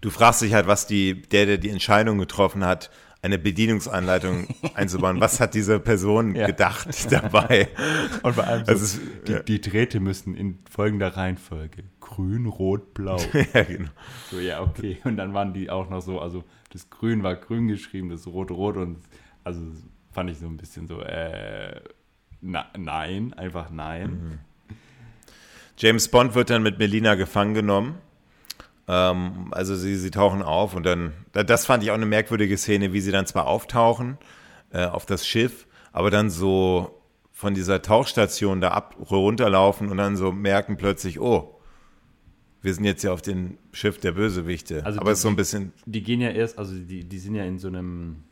Du 0.00 0.10
fragst 0.10 0.42
dich 0.42 0.52
halt, 0.52 0.66
was 0.66 0.86
die, 0.86 1.22
der, 1.22 1.46
der 1.46 1.58
die 1.58 1.70
Entscheidung 1.70 2.18
getroffen 2.18 2.64
hat, 2.64 2.90
eine 3.22 3.38
Bedienungsanleitung 3.38 4.48
einzubauen. 4.74 5.20
Was 5.20 5.40
hat 5.40 5.54
diese 5.54 5.78
Person 5.78 6.34
ja. 6.34 6.46
gedacht 6.46 7.10
dabei? 7.10 7.68
Und 8.22 8.34
vor 8.34 8.44
allem, 8.44 8.64
so, 8.64 8.72
ist, 8.72 9.00
die, 9.26 9.44
die, 9.44 9.60
Drähte 9.60 10.00
müssen 10.00 10.34
in 10.34 10.58
folgender 10.70 11.16
Reihenfolge: 11.16 11.84
Grün, 12.10 12.46
Rot, 12.46 12.92
Blau. 12.94 13.18
ja, 13.54 13.62
genau. 13.62 13.90
So, 14.30 14.40
ja, 14.40 14.60
okay. 14.62 14.98
Und 15.04 15.16
dann 15.16 15.32
waren 15.32 15.52
die 15.52 15.70
auch 15.70 15.88
noch 15.88 16.02
so, 16.02 16.20
also 16.20 16.44
das 16.72 16.90
Grün 16.90 17.22
war 17.22 17.36
grün 17.36 17.68
geschrieben, 17.68 18.10
das 18.10 18.26
Rot 18.26 18.50
rot 18.50 18.76
und 18.76 18.98
also 19.44 19.60
fand 20.10 20.30
ich 20.30 20.38
so 20.38 20.46
ein 20.46 20.56
bisschen 20.56 20.86
so, 20.86 21.00
äh, 21.00 21.80
na, 22.40 22.66
nein, 22.76 23.32
einfach 23.34 23.70
nein. 23.70 24.10
Mhm. 24.10 24.38
James 25.76 26.08
Bond 26.08 26.34
wird 26.34 26.50
dann 26.50 26.62
mit 26.62 26.78
Melina 26.78 27.14
gefangen 27.14 27.54
genommen. 27.54 27.98
Ähm, 28.88 29.48
also 29.52 29.76
sie, 29.76 29.96
sie 29.96 30.10
tauchen 30.10 30.42
auf 30.42 30.74
und 30.74 30.84
dann, 30.84 31.12
das 31.32 31.64
fand 31.64 31.82
ich 31.84 31.90
auch 31.90 31.94
eine 31.94 32.06
merkwürdige 32.06 32.58
Szene, 32.58 32.92
wie 32.92 33.00
sie 33.00 33.12
dann 33.12 33.26
zwar 33.26 33.46
auftauchen 33.46 34.18
äh, 34.72 34.84
auf 34.84 35.06
das 35.06 35.26
Schiff, 35.26 35.66
aber 35.92 36.10
dann 36.10 36.28
so 36.28 37.00
von 37.32 37.54
dieser 37.54 37.82
Tauchstation 37.82 38.60
da 38.60 38.72
ab 38.72 38.96
runterlaufen 39.10 39.88
und 39.88 39.96
dann 39.96 40.16
so 40.16 40.32
merken 40.32 40.76
plötzlich, 40.76 41.20
oh, 41.20 41.59
wir 42.62 42.74
sind 42.74 42.84
jetzt 42.84 43.02
ja 43.02 43.12
auf 43.12 43.22
dem 43.22 43.58
Schiff 43.72 43.98
der 43.98 44.12
Bösewichte. 44.12 44.84
Also 44.84 45.00
aber 45.00 45.12
es 45.12 45.18
ist 45.18 45.22
so 45.22 45.28
ein 45.28 45.36
bisschen. 45.36 45.72
Die 45.86 46.02
gehen 46.02 46.20
ja 46.20 46.30
erst, 46.30 46.58
also 46.58 46.74
die, 46.74 47.04
die 47.04 47.18
sind 47.18 47.34
ja 47.34 47.44
in 47.44 47.58
so 47.58 47.68
einem 47.68 48.24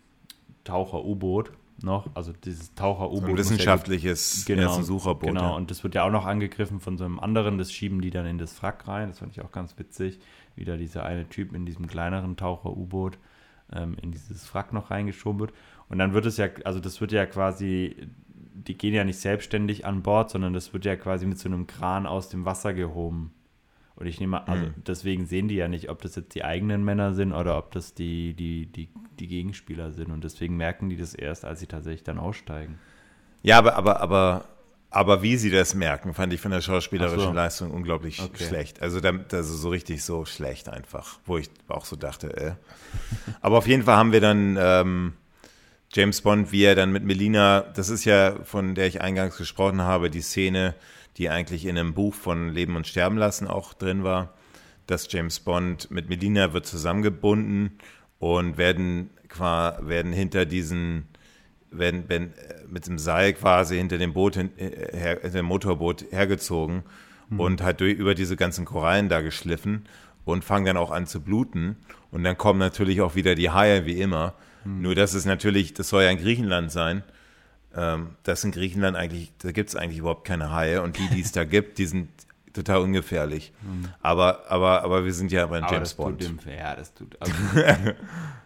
Taucher-U-Boot 0.64 1.52
noch, 1.82 2.08
also 2.14 2.32
dieses 2.32 2.74
Taucher-U-Boot. 2.74 3.30
Ein 3.30 3.36
wissenschaftliches 3.36 4.46
ja, 4.46 4.56
genau, 4.56 4.82
Sucherboot. 4.82 5.28
Genau, 5.28 5.56
und 5.56 5.70
das 5.70 5.84
wird 5.84 5.94
ja 5.94 6.04
auch 6.04 6.10
noch 6.10 6.26
angegriffen 6.26 6.80
von 6.80 6.98
so 6.98 7.04
einem 7.04 7.20
anderen, 7.20 7.56
das 7.56 7.72
schieben 7.72 8.00
die 8.00 8.10
dann 8.10 8.26
in 8.26 8.38
das 8.38 8.62
Wrack 8.62 8.86
rein, 8.88 9.08
das 9.08 9.20
fand 9.20 9.32
ich 9.32 9.42
auch 9.42 9.52
ganz 9.52 9.78
witzig. 9.78 10.18
Wieder 10.56 10.76
dieser 10.76 11.04
eine 11.04 11.28
Typ 11.28 11.54
in 11.54 11.64
diesem 11.64 11.86
kleineren 11.86 12.36
Taucher-U-Boot 12.36 13.18
ähm, 13.72 13.96
in 14.02 14.10
dieses 14.10 14.52
Wrack 14.52 14.72
noch 14.72 14.90
reingeschoben 14.90 15.40
wird. 15.40 15.52
Und 15.88 15.98
dann 15.98 16.12
wird 16.14 16.26
es 16.26 16.36
ja, 16.36 16.48
also 16.64 16.80
das 16.80 17.00
wird 17.00 17.12
ja 17.12 17.26
quasi, 17.26 17.96
die 18.54 18.76
gehen 18.76 18.92
ja 18.92 19.04
nicht 19.04 19.20
selbstständig 19.20 19.86
an 19.86 20.02
Bord, 20.02 20.30
sondern 20.30 20.52
das 20.52 20.72
wird 20.72 20.84
ja 20.84 20.96
quasi 20.96 21.26
mit 21.26 21.38
so 21.38 21.48
einem 21.48 21.66
Kran 21.66 22.06
aus 22.06 22.28
dem 22.28 22.44
Wasser 22.44 22.74
gehoben. 22.74 23.32
Und 23.98 24.06
ich 24.06 24.20
nehme, 24.20 24.46
also 24.46 24.66
mhm. 24.66 24.74
deswegen 24.86 25.26
sehen 25.26 25.48
die 25.48 25.56
ja 25.56 25.66
nicht, 25.66 25.90
ob 25.90 26.00
das 26.02 26.14
jetzt 26.14 26.32
die 26.36 26.44
eigenen 26.44 26.84
Männer 26.84 27.14
sind 27.14 27.32
oder 27.32 27.58
ob 27.58 27.72
das 27.72 27.94
die, 27.94 28.32
die, 28.32 28.66
die, 28.66 28.88
die 29.18 29.26
Gegenspieler 29.26 29.90
sind. 29.90 30.12
Und 30.12 30.22
deswegen 30.22 30.56
merken 30.56 30.88
die 30.88 30.96
das 30.96 31.14
erst, 31.14 31.44
als 31.44 31.58
sie 31.58 31.66
tatsächlich 31.66 32.04
dann 32.04 32.18
aussteigen. 32.18 32.78
Ja, 33.42 33.58
aber, 33.58 33.74
aber, 33.74 34.00
aber, 34.00 34.44
aber 34.90 35.22
wie 35.22 35.36
sie 35.36 35.50
das 35.50 35.74
merken, 35.74 36.14
fand 36.14 36.32
ich 36.32 36.40
von 36.40 36.52
der 36.52 36.60
schauspielerischen 36.60 37.30
so. 37.30 37.32
Leistung 37.32 37.72
unglaublich 37.72 38.22
okay. 38.22 38.44
schlecht. 38.44 38.80
Also, 38.82 39.00
also 39.00 39.56
so 39.56 39.68
richtig 39.68 40.04
so 40.04 40.24
schlecht 40.24 40.68
einfach, 40.68 41.18
wo 41.26 41.36
ich 41.36 41.50
auch 41.66 41.84
so 41.84 41.96
dachte, 41.96 42.36
äh. 42.36 42.52
Aber 43.40 43.58
auf 43.58 43.66
jeden 43.66 43.82
Fall 43.82 43.96
haben 43.96 44.12
wir 44.12 44.20
dann 44.20 44.56
ähm, 44.60 45.14
James 45.92 46.20
Bond, 46.20 46.52
wie 46.52 46.62
er 46.62 46.76
dann 46.76 46.92
mit 46.92 47.02
Melina, 47.02 47.62
das 47.74 47.88
ist 47.88 48.04
ja, 48.04 48.36
von 48.44 48.76
der 48.76 48.86
ich 48.86 49.00
eingangs 49.00 49.36
gesprochen 49.36 49.82
habe, 49.82 50.08
die 50.08 50.20
Szene, 50.20 50.76
die 51.18 51.28
eigentlich 51.28 51.66
in 51.66 51.76
einem 51.76 51.94
Buch 51.94 52.14
von 52.14 52.52
Leben 52.52 52.76
und 52.76 52.86
Sterben 52.86 53.18
lassen 53.18 53.46
auch 53.48 53.74
drin 53.74 54.04
war, 54.04 54.34
dass 54.86 55.12
James 55.12 55.40
Bond 55.40 55.90
mit 55.90 56.08
Melina 56.08 56.52
wird 56.52 56.66
zusammengebunden 56.66 57.78
und 58.20 58.56
werden, 58.56 59.10
werden 59.80 60.12
hinter 60.12 60.46
diesen, 60.46 61.08
werden, 61.70 62.08
werden 62.08 62.32
mit 62.68 62.86
dem 62.86 62.98
Seil 62.98 63.32
quasi 63.34 63.76
hinter 63.76 63.98
dem 63.98 64.12
Boot, 64.12 64.36
hinter 64.36 65.28
dem 65.30 65.44
Motorboot 65.44 66.06
hergezogen 66.10 66.84
mhm. 67.28 67.40
und 67.40 67.62
hat 67.62 67.80
durch, 67.80 67.94
über 67.94 68.14
diese 68.14 68.36
ganzen 68.36 68.64
Korallen 68.64 69.08
da 69.08 69.20
geschliffen 69.20 69.86
und 70.24 70.44
fangen 70.44 70.66
dann 70.66 70.76
auch 70.76 70.92
an 70.92 71.06
zu 71.06 71.20
bluten. 71.20 71.76
Und 72.10 72.24
dann 72.24 72.38
kommen 72.38 72.60
natürlich 72.60 73.00
auch 73.00 73.14
wieder 73.16 73.34
die 73.34 73.50
Haie, 73.50 73.86
wie 73.86 74.00
immer. 74.00 74.34
Mhm. 74.64 74.82
Nur 74.82 74.94
das 74.94 75.14
ist 75.14 75.26
natürlich, 75.26 75.74
das 75.74 75.88
soll 75.88 76.04
ja 76.04 76.10
in 76.10 76.18
Griechenland 76.18 76.70
sein 76.70 77.02
ähm, 77.76 78.16
dass 78.22 78.44
in 78.44 78.52
Griechenland 78.52 78.96
eigentlich, 78.96 79.32
da 79.38 79.52
gibt 79.52 79.68
es 79.70 79.76
eigentlich 79.76 79.98
überhaupt 79.98 80.24
keine 80.24 80.52
Haie 80.52 80.82
und 80.82 80.98
die, 80.98 81.08
die 81.08 81.20
es 81.20 81.32
da 81.32 81.44
gibt, 81.44 81.78
die 81.78 81.86
sind 81.86 82.08
total 82.52 82.80
ungefährlich. 82.80 83.52
Mhm. 83.62 83.88
Aber, 84.00 84.50
aber, 84.50 84.82
aber 84.82 85.04
wir 85.04 85.12
sind 85.12 85.32
ja 85.32 85.46
bei 85.46 85.62
aber 85.62 85.72
James 85.72 85.94
Bond. 85.94 86.20
Tut 86.20 86.46
dem, 86.46 86.52
ja, 86.52 86.74
das 86.74 86.94
tut. 86.94 87.16
Also, 87.20 87.32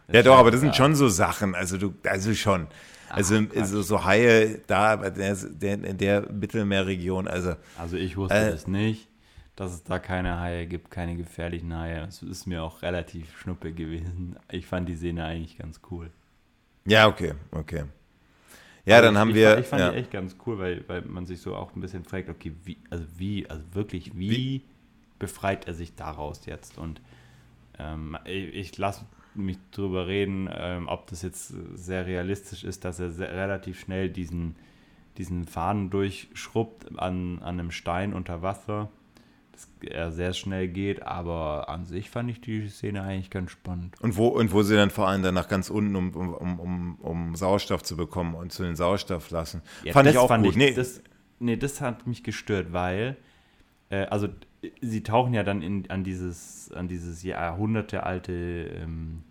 das 0.09 0.17
ja, 0.17 0.23
doch, 0.23 0.37
aber 0.37 0.51
das 0.51 0.61
sind 0.61 0.75
schon 0.77 0.95
so 0.95 1.09
Sachen. 1.09 1.55
Also 1.55 1.79
du, 1.79 1.95
also 2.05 2.35
schon. 2.35 2.67
Also, 3.09 3.37
Ach, 3.37 3.57
also 3.57 3.83
so 3.83 4.05
Haie 4.05 4.61
da 4.67 4.97
der, 4.97 5.37
der, 5.37 5.85
in 5.85 5.99
der 5.99 6.33
Mittelmeerregion. 6.33 7.29
Also, 7.29 7.55
also 7.79 7.97
ich 7.97 8.17
wusste 8.17 8.37
äh, 8.37 8.49
es 8.49 8.67
nicht, 8.67 9.09
dass 9.55 9.73
es 9.73 9.85
da 9.85 9.99
keine 9.99 10.41
Haie 10.41 10.67
gibt, 10.67 10.91
keine 10.91 11.17
gefährlichen 11.17 11.75
Haie. 11.77 12.01
Das 12.01 12.23
ist 12.23 12.47
mir 12.47 12.63
auch 12.63 12.83
relativ 12.83 13.39
schnuppe 13.39 13.73
gewesen. 13.73 14.37
Ich 14.51 14.67
fand 14.67 14.89
die 14.89 14.97
Szene 14.97 15.25
eigentlich 15.25 15.59
ganz 15.59 15.81
cool. 15.91 16.11
Ja, 16.85 17.07
okay, 17.07 17.35
okay. 17.53 17.85
Ja, 18.85 19.01
dann 19.01 19.15
ich, 19.15 19.21
haben 19.21 19.35
wir. 19.35 19.59
Ich 19.59 19.67
fand 19.67 19.81
ja. 19.81 19.91
die 19.91 19.99
echt 19.99 20.11
ganz 20.11 20.37
cool, 20.47 20.59
weil, 20.59 20.85
weil 20.89 21.03
man 21.03 21.27
sich 21.27 21.41
so 21.41 21.55
auch 21.55 21.75
ein 21.75 21.81
bisschen 21.81 22.05
fragt, 22.05 22.29
okay, 22.29 22.53
wie, 22.65 22.79
also 22.91 23.05
wie, 23.17 23.49
also 23.49 23.63
wirklich, 23.73 24.17
wie, 24.17 24.31
wie? 24.31 24.63
befreit 25.19 25.67
er 25.67 25.75
sich 25.75 25.95
daraus 25.95 26.47
jetzt? 26.47 26.79
Und 26.79 27.01
ähm, 27.79 28.17
ich, 28.25 28.55
ich 28.55 28.79
lasse 28.79 29.05
mich 29.35 29.59
drüber 29.71 30.07
reden, 30.09 30.49
ähm, 30.53 30.89
ob 30.89 31.07
das 31.07 31.23
jetzt 31.23 31.55
sehr 31.75 32.07
realistisch 32.07 32.65
ist, 32.65 32.85
dass 32.85 32.99
er 32.99 33.11
sehr, 33.11 33.33
relativ 33.33 33.81
schnell 33.81 34.11
diesen, 34.11 34.57
diesen 35.17 35.45
Faden 35.47 35.91
durchschrubbt 35.91 36.99
an, 36.99 37.39
an 37.39 37.61
einem 37.61 37.71
Stein 37.71 38.13
unter 38.13 38.43
Wasser 38.43 38.91
er 39.81 40.13
sehr 40.13 40.33
schnell 40.33 40.69
geht, 40.69 41.03
aber 41.03 41.69
an 41.69 41.85
sich 41.85 42.11
fand 42.11 42.31
ich 42.31 42.41
die 42.41 42.69
Szene 42.69 43.03
eigentlich 43.03 43.31
ganz 43.31 43.51
spannend. 43.51 43.95
Und 44.01 44.17
wo, 44.17 44.29
und 44.29 44.53
wo 44.53 44.63
sie 44.63 44.77
dann 44.77 44.91
vor 44.91 45.09
allem 45.09 45.23
dann 45.23 45.35
nach 45.35 45.49
ganz 45.49 45.71
unten, 45.71 45.97
um, 45.97 46.15
um, 46.15 46.61
um, 46.61 46.95
um 46.97 47.37
Sauerstoff 47.37 47.83
zu 47.83 47.97
bekommen 47.97 48.35
und 48.35 48.53
zu 48.53 48.63
den 48.63 48.77
Sauerstoff 48.77 49.31
lassen. 49.31 49.63
Ja, 49.85 49.93
fand 49.93 50.09
ich 50.09 50.19
auch 50.19 50.29
fand 50.29 50.45
gut. 50.45 50.53
Ich, 50.53 50.59
nee. 50.59 50.73
Das, 50.73 51.03
nee, 51.39 51.57
das 51.57 51.81
hat 51.81 52.07
mich 52.07 52.23
gestört, 52.23 52.73
weil, 52.73 53.17
äh, 53.91 54.05
also 54.07 54.29
sie 54.81 55.03
tauchen 55.03 55.35
ja 55.35 55.43
dann 55.43 55.63
in, 55.63 55.91
an 55.91 56.05
dieses, 56.05 56.71
an 56.73 56.89
dieses 56.89 57.23
jahrhundertealte 57.23 58.33
ähm, 58.33 59.23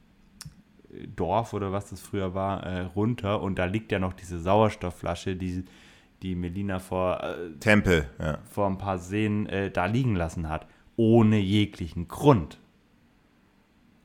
Dorf 1.16 1.54
oder 1.54 1.72
was 1.72 1.90
das 1.90 2.02
früher 2.02 2.34
war, 2.34 2.64
äh, 2.64 2.82
runter 2.82 3.42
und 3.42 3.58
da 3.58 3.66
liegt 3.66 3.92
ja 3.92 4.00
noch 4.00 4.14
diese 4.14 4.40
Sauerstoffflasche, 4.40 5.36
die 5.36 5.64
die 6.22 6.36
Melina 6.36 6.80
vor 6.80 7.24
äh, 7.24 7.52
Tempel, 7.60 8.10
ja. 8.20 8.40
vor 8.50 8.68
ein 8.68 8.78
paar 8.78 9.00
Seen 9.00 9.48
äh, 9.48 9.72
da 9.72 9.86
liegen 9.86 10.16
lassen 10.16 10.50
hat, 10.50 10.68
ohne 10.96 11.40
jeglichen 11.40 12.08
Grund. 12.08 12.60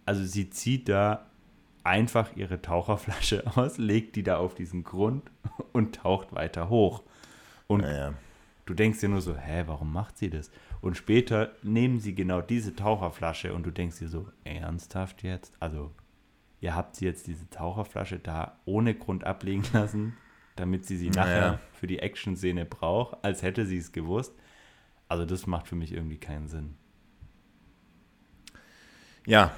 Also 0.05 0.25
sie 0.25 0.51
zieht 0.51 0.89
da 0.89 1.27
einfach 1.85 2.37
ihre 2.37 2.63
Taucherflasche 2.63 3.45
aus, 3.57 3.79
legt 3.79 4.17
die 4.17 4.23
da 4.23 4.39
auf 4.39 4.55
diesen 4.55 4.85
Grund 4.85 5.31
und 5.73 5.97
taucht 5.97 6.35
weiter 6.35 6.69
hoch. 6.69 7.03
Und 7.67 7.83
ja. 7.83 8.15
du 8.67 8.75
denkst 8.75 9.01
dir 9.01 9.09
nur 9.09 9.21
so, 9.21 9.37
hä, 9.37 9.65
warum 9.67 9.93
macht 9.93 10.19
sie 10.19 10.31
das? 10.31 10.51
Und 10.81 10.97
später 10.97 11.53
nehmen 11.63 12.01
sie 12.01 12.15
genau 12.15 12.41
diese 12.41 12.75
Taucherflasche 12.75 13.55
und 13.55 13.65
du 13.65 13.71
denkst 13.71 13.99
dir 13.99 14.09
so, 14.09 14.29
ernsthaft 14.45 15.23
jetzt? 15.23 15.55
Also, 15.61 15.91
ihr 16.61 16.75
habt 16.75 16.97
sie 16.97 17.07
jetzt 17.07 17.27
diese 17.27 17.49
Taucherflasche 17.51 18.19
da 18.19 18.59
ohne 18.65 18.95
Grund 18.95 19.25
ablegen 19.25 19.65
lassen? 19.73 20.15
Damit 20.57 20.87
sie 20.87 20.97
sie 20.97 21.11
nachher 21.11 21.41
ja. 21.41 21.61
für 21.73 21.87
die 21.87 22.01
Action-Szene 22.01 22.65
braucht, 22.65 23.25
als 23.25 23.43
hätte 23.43 23.67
sie 23.67 23.79
es 23.79 23.93
gewusst. 23.93 24.33
Also 25.09 25.25
das 25.25 25.47
macht 25.47 25.69
für 25.69 25.77
mich 25.77 25.93
irgendwie 25.93 26.19
keinen 26.19 26.49
Sinn. 26.49 26.77
Ja, 29.27 29.53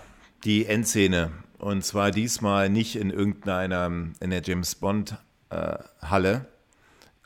die 0.44 0.66
Endszene. 0.66 1.30
Und 1.58 1.84
zwar 1.84 2.10
diesmal 2.10 2.68
nicht 2.68 2.96
in 2.96 3.10
irgendeiner, 3.10 3.86
in 3.86 4.30
der 4.30 4.42
James 4.42 4.74
Bond 4.74 5.16
äh, 5.50 5.78
Halle 6.02 6.46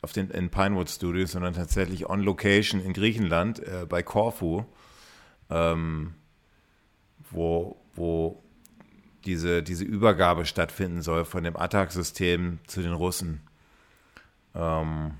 auf 0.01 0.11
den, 0.11 0.29
in 0.31 0.49
Pinewood 0.49 0.89
Studios, 0.89 1.31
sondern 1.31 1.53
tatsächlich 1.53 2.09
on 2.09 2.21
Location 2.21 2.81
in 2.81 2.93
Griechenland 2.93 3.59
äh, 3.59 3.85
bei 3.87 4.03
Corfu, 4.03 4.65
ähm, 5.49 6.15
wo, 7.31 7.77
wo 7.93 8.43
diese, 9.25 9.63
diese 9.63 9.85
Übergabe 9.85 10.45
stattfinden 10.45 11.01
soll 11.01 11.25
von 11.25 11.43
dem 11.43 11.55
Attack-System 11.55 12.59
zu 12.67 12.81
den 12.81 12.93
Russen. 12.93 13.41
Ähm, 14.55 15.13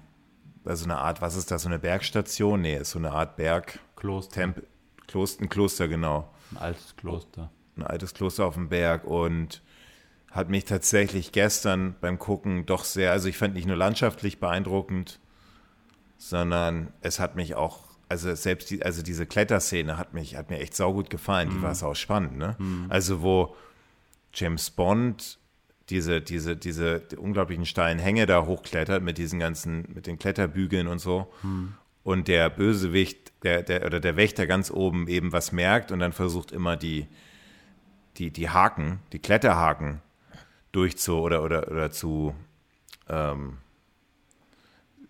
also 0.65 0.85
eine 0.85 0.97
Art, 0.97 1.21
was 1.21 1.35
ist 1.35 1.51
das, 1.51 1.63
so 1.63 1.69
eine 1.69 1.79
Bergstation? 1.79 2.61
Nee, 2.61 2.77
ist 2.77 2.91
so 2.91 2.99
eine 2.99 3.11
Art 3.11 3.35
Berg. 3.35 3.79
Kloster. 3.95 4.33
Temp 4.33 4.63
Kloster, 5.07 5.43
ein 5.43 5.49
Kloster, 5.49 5.87
genau. 5.87 6.29
Ein 6.51 6.57
altes 6.57 6.95
Kloster. 6.95 7.51
Ein 7.75 7.83
altes 7.83 8.13
Kloster 8.13 8.45
auf 8.45 8.55
dem 8.55 8.69
Berg 8.69 9.03
und 9.03 9.61
hat 10.31 10.49
mich 10.49 10.65
tatsächlich 10.65 11.31
gestern 11.31 11.95
beim 12.01 12.17
Gucken 12.17 12.65
doch 12.65 12.85
sehr, 12.85 13.11
also 13.11 13.29
ich 13.29 13.37
fand 13.37 13.53
nicht 13.53 13.67
nur 13.67 13.75
landschaftlich 13.75 14.39
beeindruckend, 14.39 15.19
sondern 16.17 16.91
es 17.01 17.19
hat 17.19 17.35
mich 17.35 17.53
auch, 17.53 17.83
also 18.09 18.33
selbst 18.33 18.71
die, 18.71 18.83
also 18.83 19.03
diese 19.03 19.27
Kletterszene 19.27 19.97
hat 19.97 20.13
mich, 20.13 20.35
hat 20.35 20.49
mir 20.49 20.59
echt 20.59 20.75
saugut 20.75 21.09
gefallen, 21.09 21.49
die 21.49 21.57
mhm. 21.57 21.61
war 21.61 21.75
sau 21.75 21.93
spannend, 21.93 22.37
ne? 22.37 22.55
Mhm. 22.57 22.87
Also 22.89 23.21
wo 23.21 23.55
James 24.33 24.71
Bond 24.71 25.37
diese, 25.89 26.21
diese, 26.21 26.55
diese 26.55 26.99
die 26.99 27.17
unglaublichen 27.17 27.65
steilen 27.65 27.99
Hänge 27.99 28.25
da 28.25 28.45
hochklettert 28.45 29.03
mit 29.03 29.17
diesen 29.17 29.39
ganzen, 29.39 29.85
mit 29.93 30.07
den 30.07 30.17
Kletterbügeln 30.17 30.87
und 30.87 30.99
so. 30.99 31.31
Hm. 31.41 31.73
Und 32.03 32.27
der 32.27 32.49
Bösewicht, 32.49 33.31
der, 33.43 33.63
der, 33.63 33.85
oder 33.85 33.99
der 33.99 34.17
Wächter 34.17 34.47
ganz 34.47 34.71
oben 34.71 35.07
eben 35.07 35.31
was 35.31 35.51
merkt 35.51 35.91
und 35.91 35.99
dann 35.99 36.11
versucht 36.11 36.51
immer 36.51 36.75
die, 36.75 37.07
die, 38.17 38.31
die 38.31 38.49
Haken, 38.49 38.99
die 39.11 39.19
Kletterhaken 39.19 40.01
durchzu 40.71 41.19
oder, 41.19 41.43
oder, 41.43 41.69
oder 41.69 41.91
zu 41.91 42.33
ähm, 43.07 43.57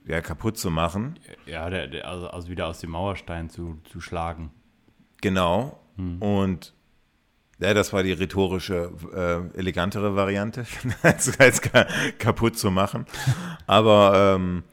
ja, 0.06 0.22
kaputt 0.22 0.58
zu 0.58 0.70
machen. 0.70 1.18
Ja, 1.46 1.70
der, 1.70 1.88
der, 1.88 2.08
also, 2.08 2.28
also 2.28 2.50
wieder 2.50 2.68
aus 2.68 2.80
dem 2.80 2.92
Mauerstein 2.92 3.50
zu, 3.50 3.80
zu 3.86 4.02
schlagen. 4.02 4.52
Genau. 5.22 5.80
Hm. 5.96 6.22
Und 6.22 6.74
ja, 7.60 7.74
das 7.74 7.94
war 7.94 8.04
die 8.04 8.12
rhetorische, 8.12 8.92
äh, 9.16 9.58
elegantere 9.58 10.16
Variante, 10.16 10.66
als, 11.02 11.40
als 11.40 11.62
kaputt 12.20 12.58
zu 12.58 12.72
machen. 12.72 13.06
Aber 13.68 14.36
ähm, 14.36 14.64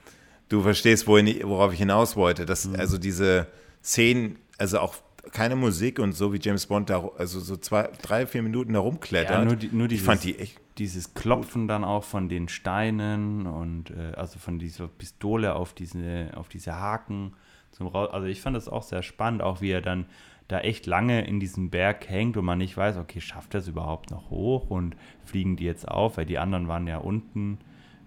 du 0.48 0.62
verstehst, 0.62 1.06
wohin, 1.06 1.40
worauf 1.48 1.72
ich 1.72 1.78
hinaus 1.78 2.16
wollte. 2.16 2.46
Dass, 2.46 2.66
mhm. 2.66 2.76
Also 2.76 2.98
diese 2.98 3.46
Szenen, 3.82 4.38
also 4.58 4.80
auch 4.80 4.96
keine 5.32 5.56
Musik 5.56 5.98
und 5.98 6.12
so 6.12 6.32
wie 6.32 6.38
James 6.40 6.66
Bond 6.66 6.90
da, 6.90 7.08
also 7.18 7.40
so 7.40 7.56
zwei, 7.56 7.90
drei, 8.02 8.26
vier 8.26 8.42
Minuten 8.42 8.72
da 8.72 8.80
rumklettert. 8.80 9.30
Ja, 9.30 9.44
nur, 9.44 9.56
die, 9.56 9.68
nur 9.68 9.86
dieses, 9.86 10.02
ich 10.02 10.06
fand 10.06 10.24
die 10.24 10.38
echt 10.38 10.58
dieses 10.78 11.14
Klopfen 11.14 11.68
dann 11.68 11.84
auch 11.84 12.04
von 12.04 12.28
den 12.28 12.48
Steinen 12.48 13.46
und 13.46 13.90
äh, 13.90 14.14
also 14.16 14.38
von 14.38 14.58
dieser 14.58 14.88
Pistole 14.88 15.54
auf 15.54 15.74
diese, 15.74 16.30
auf 16.34 16.48
diese 16.48 16.74
Haken 16.74 17.34
zum 17.70 17.86
Raus. 17.86 18.10
Also 18.12 18.26
ich 18.26 18.40
fand 18.40 18.56
das 18.56 18.68
auch 18.68 18.82
sehr 18.82 19.02
spannend, 19.02 19.42
auch 19.42 19.60
wie 19.60 19.70
er 19.70 19.82
dann 19.82 20.06
da 20.52 20.60
echt 20.60 20.86
lange 20.86 21.24
in 21.26 21.40
diesem 21.40 21.70
Berg 21.70 22.08
hängt 22.08 22.36
und 22.36 22.44
man 22.44 22.58
nicht 22.58 22.76
weiß, 22.76 22.96
okay, 22.96 23.20
schafft 23.20 23.54
er 23.54 23.60
es 23.60 23.68
überhaupt 23.68 24.10
noch 24.10 24.30
hoch 24.30 24.70
und 24.70 24.96
fliegen 25.24 25.56
die 25.56 25.64
jetzt 25.64 25.86
auf, 25.86 26.16
weil 26.16 26.26
die 26.26 26.38
anderen 26.38 26.68
waren 26.68 26.86
ja 26.86 26.98
unten. 26.98 27.58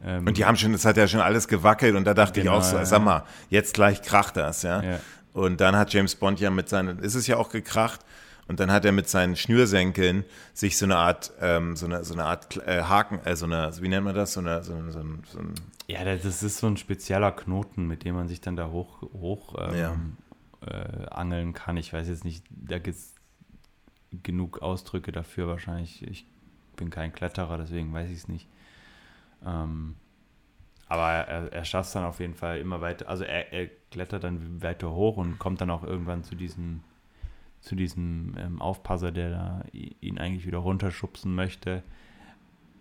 Ähm, 0.03 0.27
und 0.27 0.37
die 0.37 0.45
haben 0.45 0.57
schon, 0.57 0.73
es 0.73 0.85
hat 0.85 0.97
ja 0.97 1.07
schon 1.07 1.21
alles 1.21 1.47
gewackelt 1.47 1.95
und 1.95 2.05
da 2.05 2.13
dachte 2.13 2.41
genau, 2.41 2.59
ich 2.59 2.63
auch, 2.63 2.63
so, 2.63 2.83
sag 2.83 3.03
mal, 3.03 3.23
jetzt 3.49 3.73
gleich 3.73 4.01
kracht 4.01 4.37
das, 4.37 4.63
ja? 4.63 4.83
ja. 4.83 4.99
Und 5.33 5.61
dann 5.61 5.75
hat 5.75 5.93
James 5.93 6.15
Bond 6.15 6.39
ja 6.39 6.51
mit 6.51 6.69
seinen, 6.69 6.99
ist 6.99 7.15
es 7.15 7.27
ja 7.27 7.37
auch 7.37 7.49
gekracht, 7.49 8.01
und 8.47 8.59
dann 8.59 8.71
hat 8.71 8.83
er 8.85 8.91
mit 8.91 9.07
seinen 9.07 9.35
Schnürsenkeln 9.35 10.25
sich 10.53 10.77
so 10.77 10.85
eine 10.85 10.97
Art, 10.97 11.31
ähm, 11.39 11.75
so 11.75 11.85
eine, 11.85 12.03
so 12.03 12.13
eine 12.13 12.25
Art 12.25 12.57
äh, 12.67 12.81
Haken, 12.83 13.19
äh, 13.25 13.35
so 13.35 13.45
eine, 13.45 13.71
wie 13.79 13.87
nennt 13.87 14.03
man 14.03 14.15
das? 14.15 14.33
So, 14.33 14.41
eine, 14.41 14.63
so, 14.63 14.73
so, 14.89 14.99
ein, 14.99 15.23
so 15.31 15.39
ein 15.39 15.53
Ja, 15.87 16.03
das 16.03 16.43
ist 16.43 16.57
so 16.57 16.67
ein 16.67 16.77
spezieller 16.77 17.31
Knoten, 17.31 17.87
mit 17.87 18.03
dem 18.03 18.15
man 18.15 18.27
sich 18.27 18.41
dann 18.41 18.55
da 18.55 18.69
hoch, 18.69 19.01
hoch 19.13 19.55
ähm, 19.59 19.77
ja. 19.77 19.95
Äh, 20.67 21.05
angeln 21.09 21.53
kann. 21.53 21.77
Ich 21.77 21.93
weiß 21.93 22.07
jetzt 22.07 22.25
nicht, 22.25 22.45
da 22.49 22.79
gibt 22.79 22.97
es 22.97 23.15
genug 24.11 24.61
Ausdrücke 24.61 25.11
dafür 25.11 25.47
wahrscheinlich. 25.47 26.03
Ich 26.07 26.25
bin 26.75 26.89
kein 26.89 27.13
Kletterer, 27.13 27.57
deswegen 27.57 27.93
weiß 27.93 28.09
ich 28.09 28.17
es 28.17 28.27
nicht. 28.27 28.47
Ähm, 29.45 29.95
aber 30.87 31.09
er, 31.09 31.51
er 31.51 31.65
schafft 31.65 31.87
es 31.87 31.93
dann 31.93 32.03
auf 32.03 32.19
jeden 32.19 32.35
Fall 32.35 32.59
immer 32.59 32.81
weiter. 32.81 33.09
Also 33.09 33.23
er, 33.23 33.51
er, 33.51 33.69
klettert 33.89 34.23
dann 34.23 34.63
weiter 34.63 34.91
hoch 34.91 35.17
und 35.17 35.37
kommt 35.37 35.61
dann 35.61 35.69
auch 35.69 35.83
irgendwann 35.83 36.23
zu 36.23 36.33
diesem, 36.33 36.81
zu 37.61 37.75
diesem 37.75 38.33
ähm, 38.39 38.59
Aufpasser, 38.59 39.11
der 39.11 39.29
da 39.29 39.63
ihn 39.71 40.17
eigentlich 40.17 40.47
wieder 40.47 40.57
runterschubsen 40.57 41.35
möchte. 41.35 41.83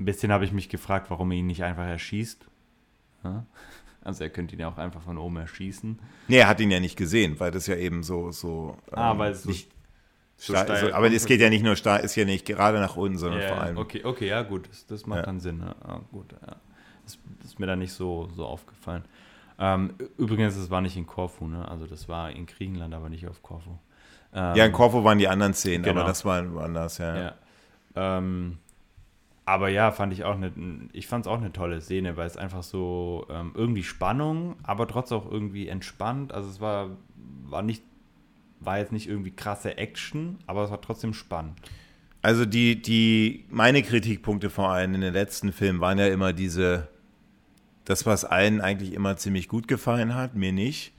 Ein 0.00 0.06
bisschen 0.06 0.32
habe 0.32 0.46
ich 0.46 0.52
mich 0.52 0.70
gefragt, 0.70 1.10
warum 1.10 1.30
er 1.30 1.36
ihn 1.36 1.46
nicht 1.46 1.64
einfach 1.64 1.86
erschießt. 1.86 2.46
Ja? 3.24 3.44
Also 4.04 4.24
er 4.24 4.30
könnte 4.30 4.54
ihn 4.54 4.60
ja 4.60 4.68
auch 4.68 4.78
einfach 4.78 5.02
von 5.02 5.18
oben 5.18 5.36
erschießen. 5.36 5.98
Nee, 6.28 6.38
er 6.38 6.48
hat 6.48 6.60
ihn 6.60 6.70
ja 6.70 6.80
nicht 6.80 6.96
gesehen, 6.96 7.38
weil 7.38 7.50
das 7.50 7.66
ja 7.66 7.76
eben 7.76 8.02
so, 8.02 8.32
so 8.32 8.76
ah, 8.90 9.12
ähm, 9.12 9.18
weil 9.18 9.32
es 9.32 9.44
nicht, 9.44 9.70
so 10.36 10.54
steil, 10.56 10.88
so, 10.88 10.92
aber 10.92 11.12
es 11.12 11.26
geht 11.26 11.40
ja 11.40 11.48
nicht 11.48 11.62
nur 11.62 11.76
steil, 11.76 12.04
ist 12.04 12.16
ja 12.16 12.24
nicht 12.24 12.44
gerade 12.46 12.80
nach 12.80 12.96
unten, 12.96 13.16
sondern 13.16 13.40
yeah, 13.40 13.54
vor 13.54 13.62
allem. 13.62 13.76
Okay, 13.76 14.00
okay, 14.04 14.26
ja 14.26 14.42
gut, 14.42 14.68
das, 14.68 14.86
das 14.86 15.06
macht 15.06 15.20
ja. 15.20 15.26
dann 15.26 15.38
Sinn. 15.38 15.60
Ja, 15.60 15.74
ah, 15.86 16.00
gut, 16.10 16.32
ja. 16.32 16.56
Das, 17.04 17.18
das, 17.38 17.52
ist 17.52 17.60
mir 17.60 17.66
dann 17.66 17.78
nicht 17.78 17.92
so, 17.92 18.28
so 18.34 18.44
aufgefallen. 18.46 19.04
Ähm, 19.58 19.94
übrigens, 20.18 20.56
das 20.56 20.70
war 20.70 20.80
nicht 20.80 20.96
in 20.96 21.06
Korfu, 21.06 21.46
ne? 21.46 21.68
Also 21.68 21.86
das 21.86 22.08
war 22.08 22.32
in 22.32 22.46
Griechenland, 22.46 22.92
aber 22.94 23.08
nicht 23.08 23.28
auf 23.28 23.42
Korfu. 23.42 23.70
Ähm, 24.34 24.56
ja, 24.56 24.64
in 24.64 24.72
Korfu 24.72 25.04
waren 25.04 25.18
die 25.18 25.28
anderen 25.28 25.54
Szenen, 25.54 25.84
genau. 25.84 26.00
aber 26.00 26.08
das 26.08 26.24
war 26.24 26.38
anders, 26.38 26.98
ja. 26.98 27.16
ja. 27.16 27.34
Ähm, 27.94 28.58
aber 29.44 29.69
ja, 29.69 29.90
fand 29.90 30.12
ich 30.12 30.24
auch 30.24 30.36
eine, 30.36 30.52
ich 30.93 31.06
fand 31.06 31.27
es 31.27 31.31
auch 31.31 31.39
eine 31.39 31.52
tolle 31.52 31.81
Szene, 31.81 32.16
weil 32.16 32.27
es 32.27 32.36
einfach 32.36 32.62
so 32.62 33.27
ähm, 33.28 33.52
irgendwie 33.55 33.82
Spannung, 33.82 34.56
aber 34.62 34.86
trotzdem 34.86 35.19
auch 35.19 35.31
irgendwie 35.31 35.69
entspannt. 35.69 36.32
Also 36.32 36.48
es 36.48 36.60
war, 36.60 36.90
war 37.44 37.62
nicht, 37.62 37.82
war 38.60 38.78
jetzt 38.78 38.93
nicht 38.93 39.09
irgendwie 39.09 39.32
krasse 39.32 39.77
Action, 39.78 40.39
aber 40.47 40.64
es 40.64 40.70
war 40.70 40.81
trotzdem 40.81 41.12
spannend. 41.12 41.59
Also 42.23 42.44
die, 42.44 42.81
die, 42.81 43.47
meine 43.51 43.82
Kritikpunkte 43.82 44.48
vor 44.48 44.69
allem 44.69 44.94
in 44.94 45.01
den 45.01 45.12
letzten 45.12 45.52
Filmen 45.52 45.81
waren 45.81 45.98
ja 45.98 46.06
immer 46.06 46.32
diese, 46.32 46.86
das, 47.85 48.06
was 48.06 48.24
allen 48.24 48.60
eigentlich 48.60 48.93
immer 48.93 49.16
ziemlich 49.16 49.48
gut 49.48 49.66
gefallen 49.66 50.14
hat, 50.14 50.36
mir 50.36 50.52
nicht. 50.52 50.93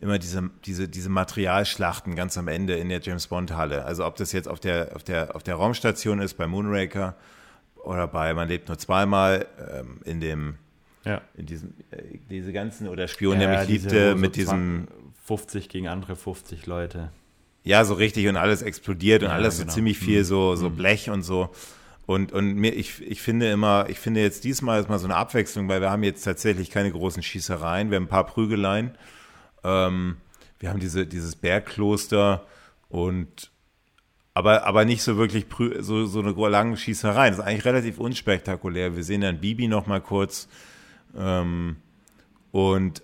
Immer 0.00 0.18
diese, 0.18 0.48
diese, 0.64 0.88
diese 0.88 1.10
Materialschlachten 1.10 2.16
ganz 2.16 2.38
am 2.38 2.48
Ende 2.48 2.76
in 2.76 2.88
der 2.88 3.02
James 3.02 3.26
Bond 3.26 3.54
Halle. 3.54 3.84
Also 3.84 4.06
ob 4.06 4.16
das 4.16 4.32
jetzt 4.32 4.48
auf 4.48 4.58
der, 4.58 4.96
auf 4.96 5.04
der, 5.04 5.36
auf 5.36 5.42
der 5.42 5.56
Raumstation 5.56 6.20
ist, 6.20 6.38
bei 6.38 6.46
Moonraker 6.46 7.16
oder 7.84 8.06
bei 8.08 8.34
Man 8.34 8.48
lebt 8.48 8.68
nur 8.68 8.78
zweimal, 8.78 9.46
ähm, 9.72 10.00
in 10.04 10.20
dem, 10.20 10.54
ja. 11.04 11.20
in 11.34 11.46
diesem, 11.46 11.74
äh, 11.90 12.18
diese 12.28 12.52
ganzen, 12.52 12.88
oder 12.88 13.08
Spion, 13.08 13.40
ja, 13.40 13.48
der 13.48 13.60
mich 13.60 13.68
liebte, 13.68 14.14
mit 14.14 14.34
so 14.34 14.40
diesem. 14.40 14.88
50 15.26 15.68
gegen 15.68 15.86
andere 15.86 16.16
50 16.16 16.66
Leute. 16.66 17.12
Ja, 17.62 17.84
so 17.84 17.94
richtig 17.94 18.26
und 18.26 18.36
alles 18.36 18.62
explodiert 18.62 19.22
und 19.22 19.28
ja, 19.28 19.34
alles 19.34 19.58
genau. 19.58 19.70
so 19.70 19.74
ziemlich 19.76 19.96
viel 19.96 20.20
mhm. 20.20 20.24
so, 20.24 20.56
so 20.56 20.70
mhm. 20.70 20.76
Blech 20.76 21.08
und 21.08 21.22
so. 21.22 21.50
Und, 22.06 22.32
und 22.32 22.54
mir, 22.54 22.74
ich, 22.74 23.00
ich 23.00 23.22
finde 23.22 23.48
immer, 23.48 23.86
ich 23.88 24.00
finde 24.00 24.20
jetzt 24.20 24.42
diesmal 24.42 24.80
ist 24.80 24.88
mal 24.88 24.98
so 24.98 25.06
eine 25.06 25.14
Abwechslung, 25.14 25.68
weil 25.68 25.80
wir 25.80 25.90
haben 25.90 26.02
jetzt 26.02 26.24
tatsächlich 26.24 26.70
keine 26.70 26.90
großen 26.90 27.22
Schießereien, 27.22 27.90
wir 27.90 27.96
haben 27.96 28.04
ein 28.04 28.08
paar 28.08 28.26
Prügeleien. 28.26 28.96
Ähm, 29.62 30.16
wir 30.58 30.70
haben 30.70 30.80
diese, 30.80 31.06
dieses 31.06 31.36
Bergkloster 31.36 32.44
und 32.88 33.52
aber, 34.40 34.66
aber 34.66 34.86
nicht 34.86 35.02
so 35.02 35.18
wirklich 35.18 35.46
so, 35.80 36.06
so 36.06 36.20
eine 36.20 36.32
lange 36.32 36.76
Schießerei. 36.78 37.28
Das 37.28 37.38
ist 37.38 37.44
eigentlich 37.44 37.66
relativ 37.66 37.98
unspektakulär. 37.98 38.96
Wir 38.96 39.04
sehen 39.04 39.20
dann 39.20 39.38
Bibi 39.38 39.68
noch 39.68 39.86
mal 39.86 40.00
kurz. 40.00 40.48
Ähm, 41.14 41.76
und 42.50 43.02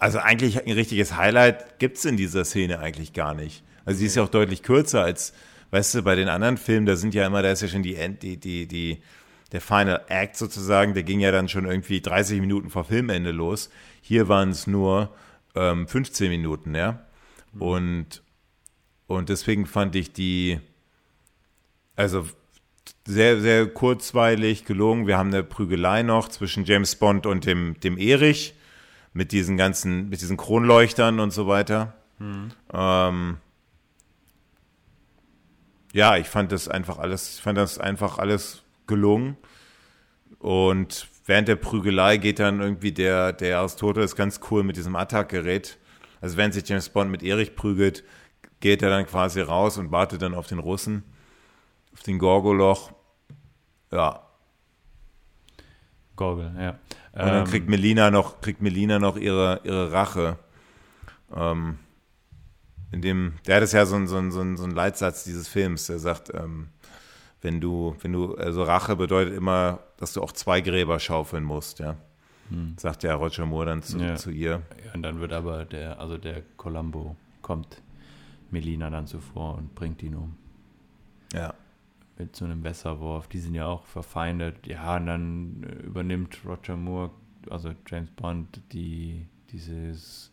also 0.00 0.18
eigentlich 0.18 0.66
ein 0.66 0.72
richtiges 0.72 1.16
Highlight 1.16 1.78
gibt 1.78 1.98
es 1.98 2.04
in 2.04 2.16
dieser 2.16 2.44
Szene 2.44 2.80
eigentlich 2.80 3.12
gar 3.12 3.32
nicht. 3.32 3.62
Also 3.84 4.00
sie 4.00 4.06
ist 4.06 4.16
ja 4.16 4.24
auch 4.24 4.28
deutlich 4.28 4.64
kürzer 4.64 5.04
als, 5.04 5.32
weißt 5.70 5.94
du, 5.94 6.02
bei 6.02 6.16
den 6.16 6.28
anderen 6.28 6.56
Filmen, 6.56 6.84
da 6.84 6.96
sind 6.96 7.14
ja 7.14 7.24
immer, 7.24 7.42
da 7.42 7.52
ist 7.52 7.62
ja 7.62 7.68
schon 7.68 7.84
die, 7.84 7.94
End, 7.94 8.24
die, 8.24 8.36
die, 8.36 8.66
die, 8.66 8.98
der 9.52 9.60
Final 9.60 10.02
Act 10.08 10.36
sozusagen, 10.36 10.94
der 10.94 11.04
ging 11.04 11.20
ja 11.20 11.30
dann 11.30 11.48
schon 11.48 11.64
irgendwie 11.64 12.00
30 12.00 12.40
Minuten 12.40 12.70
vor 12.70 12.84
Filmende 12.84 13.30
los. 13.30 13.70
Hier 14.02 14.26
waren 14.26 14.50
es 14.50 14.66
nur 14.66 15.14
ähm, 15.54 15.86
15 15.86 16.28
Minuten, 16.28 16.74
ja. 16.74 17.04
Mhm. 17.52 17.62
Und, 17.62 18.22
und 19.06 19.28
deswegen 19.28 19.66
fand 19.66 19.94
ich 19.94 20.12
die, 20.12 20.60
also 21.94 22.26
sehr, 23.06 23.40
sehr 23.40 23.66
kurzweilig 23.66 24.64
gelungen. 24.64 25.06
Wir 25.06 25.16
haben 25.16 25.32
eine 25.32 25.44
Prügelei 25.44 26.02
noch 26.02 26.28
zwischen 26.28 26.64
James 26.64 26.96
Bond 26.96 27.26
und 27.26 27.46
dem, 27.46 27.78
dem 27.80 27.98
Erich 27.98 28.54
mit 29.12 29.32
diesen 29.32 29.56
ganzen, 29.56 30.08
mit 30.08 30.20
diesen 30.20 30.36
Kronleuchtern 30.36 31.20
und 31.20 31.32
so 31.32 31.46
weiter. 31.46 31.94
Mhm. 32.18 32.50
Ähm, 32.72 33.36
ja, 35.92 36.16
ich 36.16 36.26
fand 36.26 36.52
das 36.52 36.68
einfach 36.68 36.98
alles, 36.98 37.36
ich 37.36 37.42
fand 37.42 37.58
das 37.58 37.78
einfach 37.78 38.18
alles 38.18 38.62
gelungen. 38.86 39.36
Und 40.38 41.08
während 41.24 41.48
der 41.48 41.56
Prügelei 41.56 42.18
geht 42.18 42.38
dann 42.38 42.60
irgendwie 42.60 42.92
der, 42.92 43.32
der 43.32 43.58
Aristoteles 43.60 44.16
ganz 44.16 44.40
cool 44.50 44.64
mit 44.64 44.76
diesem 44.76 44.96
Attack-Gerät. 44.96 45.78
Also 46.20 46.36
während 46.36 46.54
sich 46.54 46.68
James 46.68 46.88
Bond 46.88 47.10
mit 47.10 47.22
Erich 47.22 47.56
prügelt, 47.56 48.04
geht 48.60 48.82
er 48.82 48.90
dann 48.90 49.06
quasi 49.06 49.40
raus 49.40 49.78
und 49.78 49.92
wartet 49.92 50.22
dann 50.22 50.34
auf 50.34 50.46
den 50.46 50.58
Russen, 50.58 51.04
auf 51.92 52.02
den 52.02 52.18
Gorgoloch. 52.18 52.92
Ja. 53.90 54.22
Gorgel, 56.16 56.54
ja. 56.58 56.78
Und 57.12 57.30
dann 57.30 57.46
kriegt 57.46 57.66
ähm, 57.66 57.70
Melina 57.70 58.10
noch, 58.10 58.40
kriegt 58.40 58.60
Melina 58.60 58.98
noch 58.98 59.16
ihre, 59.16 59.60
ihre 59.64 59.92
Rache. 59.92 60.38
Ähm, 61.34 61.78
in 62.92 63.02
dem, 63.02 63.34
der 63.46 63.56
hat 63.56 63.62
es 63.62 63.72
ja 63.72 63.84
so 63.86 63.96
ein, 63.96 64.06
so 64.06 64.16
ein, 64.16 64.30
so 64.30 64.40
ein, 64.40 64.56
so 64.56 64.64
ein 64.64 64.70
Leitsatz 64.70 65.24
dieses 65.24 65.48
Films, 65.48 65.86
der 65.86 65.98
sagt, 65.98 66.32
ähm, 66.34 66.68
wenn 67.42 67.60
du, 67.60 67.96
wenn 68.00 68.12
du, 68.12 68.34
also 68.34 68.62
Rache 68.62 68.96
bedeutet 68.96 69.34
immer, 69.34 69.80
dass 69.98 70.12
du 70.12 70.22
auch 70.22 70.32
zwei 70.32 70.60
Gräber 70.60 70.98
schaufeln 70.98 71.44
musst, 71.44 71.78
ja. 71.78 71.96
Hm. 72.48 72.76
Sagt 72.78 73.02
ja 73.02 73.14
Roger 73.14 73.44
Moore 73.44 73.66
dann 73.66 73.82
zu, 73.82 73.98
ja. 73.98 74.14
zu 74.14 74.30
ihr. 74.30 74.62
Ja, 74.84 74.92
und 74.94 75.02
dann 75.02 75.20
wird 75.20 75.32
aber 75.32 75.64
der, 75.64 75.98
also 75.98 76.16
der 76.16 76.42
Columbo 76.56 77.16
kommt 77.42 77.82
Melina 78.52 78.90
dann 78.90 79.06
zuvor 79.06 79.56
und 79.56 79.74
bringt 79.74 80.02
ihn 80.02 80.14
um. 80.14 80.36
Ja. 81.32 81.54
Mit 82.18 82.34
so 82.34 82.44
einem 82.44 82.64
Wässerwurf. 82.64 83.28
Die 83.28 83.40
sind 83.40 83.54
ja 83.54 83.66
auch 83.66 83.84
verfeindet. 83.84 84.66
Ja, 84.66 84.96
und 84.96 85.06
dann 85.06 85.62
übernimmt 85.84 86.38
Roger 86.46 86.76
Moore, 86.76 87.10
also 87.50 87.72
James 87.86 88.10
Bond, 88.12 88.60
die, 88.72 89.26
dieses 89.50 90.32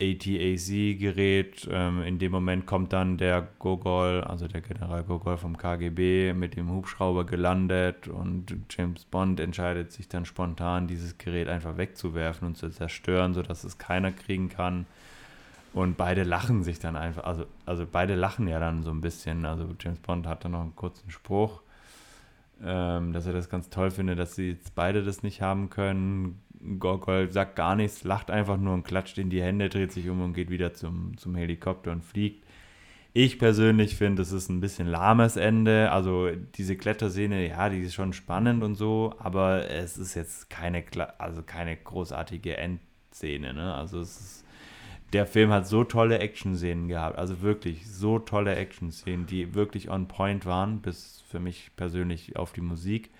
ATAC-Gerät. 0.00 1.68
Ähm, 1.70 2.02
in 2.02 2.18
dem 2.18 2.32
Moment 2.32 2.66
kommt 2.66 2.92
dann 2.92 3.16
der 3.16 3.48
Gogol, 3.58 4.22
also 4.22 4.46
der 4.46 4.60
General 4.60 5.02
Gogol 5.04 5.38
vom 5.38 5.56
KGB, 5.56 6.34
mit 6.34 6.56
dem 6.56 6.70
Hubschrauber 6.70 7.24
gelandet 7.24 8.08
und 8.08 8.54
James 8.70 9.04
Bond 9.06 9.40
entscheidet 9.40 9.92
sich 9.92 10.08
dann 10.08 10.26
spontan, 10.26 10.86
dieses 10.86 11.16
Gerät 11.18 11.48
einfach 11.48 11.78
wegzuwerfen 11.78 12.48
und 12.48 12.56
zu 12.56 12.68
zerstören, 12.70 13.32
sodass 13.34 13.64
es 13.64 13.78
keiner 13.78 14.12
kriegen 14.12 14.48
kann. 14.48 14.86
Und 15.76 15.98
beide 15.98 16.22
lachen 16.22 16.64
sich 16.64 16.78
dann 16.78 16.96
einfach, 16.96 17.24
also, 17.24 17.44
also 17.66 17.86
beide 17.86 18.14
lachen 18.14 18.48
ja 18.48 18.58
dann 18.58 18.82
so 18.82 18.90
ein 18.90 19.02
bisschen. 19.02 19.44
Also 19.44 19.68
James 19.78 20.00
Bond 20.00 20.26
hat 20.26 20.42
dann 20.42 20.52
noch 20.52 20.62
einen 20.62 20.74
kurzen 20.74 21.10
Spruch, 21.10 21.60
ähm, 22.64 23.12
dass 23.12 23.26
er 23.26 23.34
das 23.34 23.50
ganz 23.50 23.68
toll 23.68 23.90
findet, 23.90 24.18
dass 24.18 24.36
sie 24.36 24.52
jetzt 24.52 24.74
beide 24.74 25.04
das 25.04 25.22
nicht 25.22 25.42
haben 25.42 25.68
können. 25.68 26.40
Gorgol 26.78 27.30
sagt 27.30 27.56
gar 27.56 27.76
nichts, 27.76 28.04
lacht 28.04 28.30
einfach 28.30 28.56
nur 28.56 28.72
und 28.72 28.84
klatscht 28.84 29.18
in 29.18 29.28
die 29.28 29.42
Hände, 29.42 29.68
dreht 29.68 29.92
sich 29.92 30.08
um 30.08 30.22
und 30.22 30.32
geht 30.32 30.48
wieder 30.48 30.72
zum, 30.72 31.18
zum 31.18 31.34
Helikopter 31.34 31.92
und 31.92 32.02
fliegt. 32.02 32.46
Ich 33.12 33.38
persönlich 33.38 33.96
finde, 33.96 34.22
es 34.22 34.32
ist 34.32 34.48
ein 34.48 34.60
bisschen 34.60 34.86
lahmes 34.86 35.36
Ende. 35.36 35.92
Also 35.92 36.30
diese 36.54 36.76
Kletterszene, 36.76 37.50
ja, 37.50 37.68
die 37.68 37.82
ist 37.82 37.92
schon 37.92 38.14
spannend 38.14 38.62
und 38.62 38.76
so, 38.76 39.14
aber 39.18 39.68
es 39.68 39.98
ist 39.98 40.14
jetzt 40.14 40.48
keine, 40.48 40.82
also 41.18 41.42
keine 41.42 41.76
großartige 41.76 42.56
Endszene. 42.56 43.52
Ne? 43.52 43.74
Also 43.74 44.00
es 44.00 44.18
ist, 44.18 44.45
der 45.12 45.26
Film 45.26 45.50
hat 45.50 45.66
so 45.66 45.84
tolle 45.84 46.18
Action-Szenen 46.18 46.88
gehabt, 46.88 47.18
also 47.18 47.40
wirklich 47.42 47.88
so 47.90 48.18
tolle 48.18 48.56
Action-Szenen, 48.56 49.26
die 49.26 49.54
wirklich 49.54 49.90
on 49.90 50.08
point 50.08 50.46
waren, 50.46 50.80
bis 50.80 51.22
für 51.28 51.38
mich 51.40 51.70
persönlich 51.76 52.36
auf 52.36 52.52
die 52.52 52.60
Musik. 52.60 53.10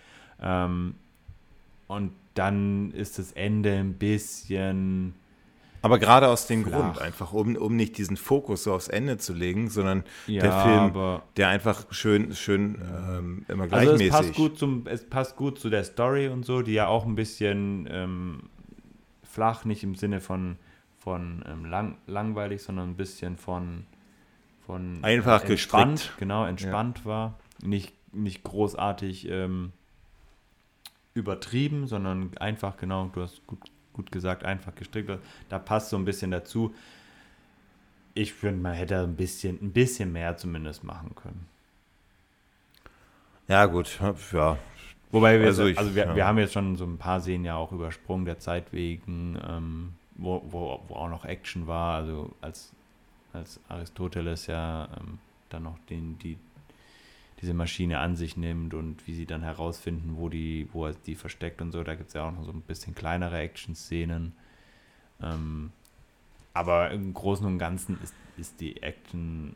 Ähm, 0.40 0.94
und 1.86 2.12
dann 2.34 2.90
ist 2.90 3.18
das 3.18 3.32
Ende 3.32 3.72
ein 3.72 3.94
bisschen. 3.94 5.14
Aber 5.82 5.98
gerade 6.00 6.28
aus 6.28 6.48
dem 6.48 6.64
flach. 6.64 6.94
Grund, 6.94 7.00
einfach 7.00 7.32
um, 7.32 7.54
um 7.54 7.76
nicht 7.76 7.96
diesen 7.96 8.16
Fokus 8.16 8.64
so 8.64 8.74
aufs 8.74 8.88
Ende 8.88 9.18
zu 9.18 9.32
legen, 9.32 9.70
sondern 9.70 10.02
ja, 10.26 10.42
der 10.42 10.52
Film, 10.62 11.20
der 11.36 11.48
einfach 11.48 11.84
schön, 11.92 12.34
schön 12.34 12.82
ähm, 13.08 13.44
immer 13.46 13.68
gleichmäßig. 13.68 14.12
Also 14.12 14.24
es 14.24 14.26
passt, 14.26 14.34
gut 14.36 14.58
zum, 14.58 14.86
es 14.86 15.04
passt 15.04 15.36
gut 15.36 15.60
zu 15.60 15.70
der 15.70 15.84
Story 15.84 16.26
und 16.26 16.44
so, 16.44 16.62
die 16.62 16.72
ja 16.72 16.88
auch 16.88 17.06
ein 17.06 17.14
bisschen 17.14 17.88
ähm, 17.88 18.42
flach, 19.22 19.64
nicht 19.64 19.84
im 19.84 19.94
Sinne 19.94 20.20
von, 20.20 20.56
von 21.06 21.44
ähm, 21.46 21.64
lang, 21.66 21.98
langweilig, 22.08 22.64
sondern 22.64 22.90
ein 22.90 22.96
bisschen 22.96 23.36
von, 23.36 23.86
von 24.66 25.04
einfach 25.04 25.44
entspannt, 25.44 25.98
gestrickt. 25.98 26.18
genau, 26.18 26.44
entspannt 26.44 26.98
ja. 26.98 27.04
war. 27.04 27.34
Nicht, 27.62 27.94
nicht 28.12 28.42
großartig 28.42 29.28
ähm, 29.30 29.70
übertrieben, 31.14 31.86
sondern 31.86 32.36
einfach, 32.38 32.76
genau, 32.76 33.08
du 33.12 33.22
hast 33.22 33.46
gut, 33.46 33.60
gut 33.92 34.10
gesagt, 34.10 34.44
einfach 34.44 34.74
gestrickt. 34.74 35.16
Da 35.48 35.60
passt 35.60 35.90
so 35.90 35.96
ein 35.96 36.04
bisschen 36.04 36.32
dazu. 36.32 36.74
Ich 38.14 38.32
finde, 38.32 38.60
man 38.60 38.74
hätte 38.74 38.98
ein 38.98 39.14
bisschen, 39.14 39.60
ein 39.62 39.70
bisschen 39.70 40.10
mehr 40.12 40.36
zumindest 40.36 40.82
machen 40.82 41.14
können. 41.14 41.46
Ja, 43.46 43.66
gut, 43.66 44.00
ja. 44.32 44.58
Wobei 45.12 45.38
wir, 45.38 45.46
also, 45.46 45.66
ich, 45.66 45.78
also 45.78 45.94
wir, 45.94 46.06
ja. 46.06 46.16
wir 46.16 46.26
haben 46.26 46.38
jetzt 46.38 46.54
schon 46.54 46.74
so 46.74 46.84
ein 46.84 46.98
paar 46.98 47.20
Szenen 47.20 47.44
ja 47.44 47.54
auch 47.54 47.70
übersprungen, 47.70 48.24
der 48.24 48.40
Zeit 48.40 48.72
wegen, 48.72 49.38
ähm, 49.48 49.92
wo, 50.18 50.42
wo, 50.48 50.80
wo 50.88 50.94
auch 50.94 51.08
noch 51.08 51.24
Action 51.24 51.66
war, 51.66 51.96
also 51.96 52.34
als, 52.40 52.72
als 53.32 53.60
Aristoteles 53.68 54.46
ja 54.46 54.88
ähm, 54.98 55.18
dann 55.48 55.64
noch 55.64 55.78
den, 55.90 56.18
die, 56.18 56.38
diese 57.40 57.54
Maschine 57.54 57.98
an 57.98 58.16
sich 58.16 58.36
nimmt 58.36 58.74
und 58.74 59.06
wie 59.06 59.14
sie 59.14 59.26
dann 59.26 59.42
herausfinden, 59.42 60.16
wo, 60.16 60.28
die, 60.28 60.68
wo 60.72 60.86
er 60.86 60.94
die 60.94 61.14
versteckt 61.14 61.60
und 61.60 61.72
so. 61.72 61.82
Da 61.82 61.94
gibt 61.94 62.08
es 62.08 62.14
ja 62.14 62.26
auch 62.26 62.32
noch 62.32 62.44
so 62.44 62.52
ein 62.52 62.62
bisschen 62.62 62.94
kleinere 62.94 63.38
Action-Szenen. 63.38 64.32
Ähm, 65.22 65.72
aber 66.54 66.90
im 66.90 67.12
Großen 67.12 67.46
und 67.46 67.58
Ganzen 67.58 67.98
ist, 68.02 68.14
ist 68.38 68.60
die 68.60 68.82
Action 68.82 69.54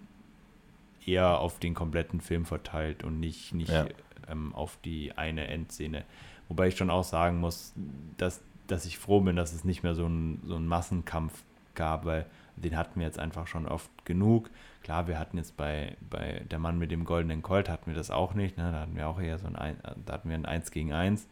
eher 1.06 1.38
auf 1.38 1.58
den 1.58 1.74
kompletten 1.74 2.20
Film 2.20 2.44
verteilt 2.44 3.02
und 3.02 3.18
nicht, 3.20 3.54
nicht 3.54 3.70
ja. 3.70 3.86
ähm, 4.28 4.54
auf 4.54 4.78
die 4.84 5.16
eine 5.16 5.48
Endszene. 5.48 6.04
Wobei 6.48 6.68
ich 6.68 6.76
schon 6.76 6.90
auch 6.90 7.04
sagen 7.04 7.38
muss, 7.38 7.72
dass, 8.16 8.42
dass 8.70 8.84
ich 8.84 8.98
froh 8.98 9.20
bin, 9.20 9.36
dass 9.36 9.52
es 9.52 9.64
nicht 9.64 9.82
mehr 9.82 9.94
so 9.94 10.06
ein, 10.06 10.40
so 10.44 10.56
einen 10.56 10.66
Massenkampf 10.66 11.42
gab, 11.74 12.04
weil 12.04 12.26
den 12.56 12.76
hatten 12.76 13.00
wir 13.00 13.06
jetzt 13.06 13.18
einfach 13.18 13.46
schon 13.46 13.66
oft 13.66 13.90
genug. 14.04 14.50
Klar, 14.82 15.08
wir 15.08 15.18
hatten 15.18 15.36
jetzt 15.36 15.56
bei, 15.56 15.96
bei 16.08 16.44
Der 16.50 16.58
Mann 16.58 16.78
mit 16.78 16.90
dem 16.90 17.04
goldenen 17.04 17.42
Colt 17.42 17.68
hatten 17.68 17.86
wir 17.86 17.94
das 17.94 18.10
auch 18.10 18.34
nicht. 18.34 18.56
Ne? 18.56 18.70
Da 18.70 18.80
hatten 18.80 18.96
wir 18.96 19.08
auch 19.08 19.20
eher 19.20 19.38
so 19.38 19.46
ein, 19.46 19.76
da 20.04 20.12
hatten 20.12 20.28
wir 20.28 20.36
ein 20.36 20.46
1 20.46 20.70
gegen 20.70 20.92
1. 20.92 21.26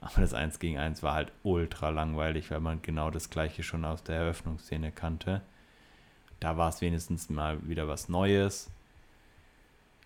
Aber 0.00 0.20
das 0.20 0.34
1 0.34 0.58
gegen 0.58 0.78
1 0.78 1.02
war 1.02 1.14
halt 1.14 1.32
ultra 1.42 1.90
langweilig, 1.90 2.50
weil 2.50 2.60
man 2.60 2.82
genau 2.82 3.10
das 3.10 3.30
gleiche 3.30 3.62
schon 3.62 3.84
aus 3.84 4.02
der 4.02 4.16
Eröffnungsszene 4.16 4.92
kannte. 4.92 5.42
Da 6.40 6.56
war 6.56 6.68
es 6.68 6.80
wenigstens 6.80 7.30
mal 7.30 7.66
wieder 7.66 7.88
was 7.88 8.08
Neues. 8.08 8.70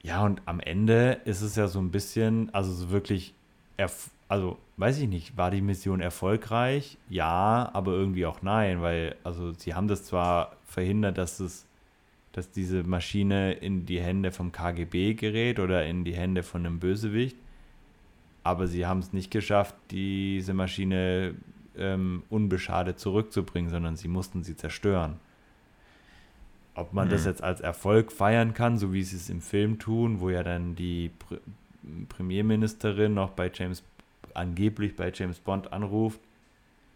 Ja, 0.03 0.23
und 0.25 0.43
am 0.45 0.61
Ende 0.61 1.21
ist 1.25 1.41
es 1.41 1.57
ja 1.57 1.67
so 1.67 1.81
ein 1.81 1.91
bisschen, 1.91 2.55
also 2.55 2.73
so 2.73 2.91
wirklich, 2.91 3.35
also 4.29 4.59
weiß 4.77 4.99
ich 4.99 5.09
nicht, 5.09 5.37
war 5.37 5.51
die 5.51 5.63
Mission 5.63 6.01
erfolgreich? 6.01 6.99
Ja, 7.09 7.71
aber 7.73 7.93
irgendwie 7.93 8.27
auch 8.27 8.43
nein, 8.43 8.83
weil, 8.83 9.17
also 9.25 9.53
sie 9.53 9.75
haben 9.75 9.89
das 9.89 10.05
zwar 10.05 10.57
verhindert, 10.67 11.19
dass 11.19 11.41
es 11.41 11.69
dass 12.39 12.53
diese 12.53 12.85
Maschine 12.85 13.55
in 13.55 13.85
die 13.85 14.01
Hände 14.01 14.31
vom 14.31 14.53
KGB 14.53 15.15
gerät 15.15 15.59
oder 15.59 15.85
in 15.87 16.05
die 16.05 16.15
Hände 16.15 16.45
von 16.45 16.65
einem 16.65 16.79
Bösewicht. 16.79 17.37
Aber 18.45 18.69
sie 18.69 18.87
haben 18.87 19.01
es 19.01 19.13
nicht 19.13 19.33
geschafft, 19.33 19.75
diese 19.91 20.55
Maschine 20.55 21.35
ähm, 21.77 22.23
unbeschadet 22.31 23.01
zurückzubringen, 23.01 23.71
sondern 23.71 23.97
sie 23.97 24.07
mussten 24.07 24.45
sie 24.45 24.57
zerstören. 24.57 25.17
Ob 26.75 26.93
man 26.93 27.09
mhm. 27.09 27.13
das 27.13 27.25
jetzt 27.25 27.43
als 27.43 27.61
Erfolg 27.61 28.13
feiern 28.13 28.55
kann, 28.55 28.79
so 28.79 28.93
wie 28.93 29.03
sie 29.03 29.17
es 29.17 29.31
im 29.31 29.41
Film 29.41 29.81
tun, 29.81 30.21
wo 30.21 30.31
ja 30.31 30.43
dann 30.43 30.77
die 30.77 31.11
Pr 31.19 31.39
Premierministerin 32.11 33.15
noch 33.15 33.31
bei 33.31 33.51
James, 33.53 33.83
angeblich 34.39 34.97
bei 34.97 35.13
James 35.15 35.39
Bond 35.39 35.73
anruft 35.73 36.21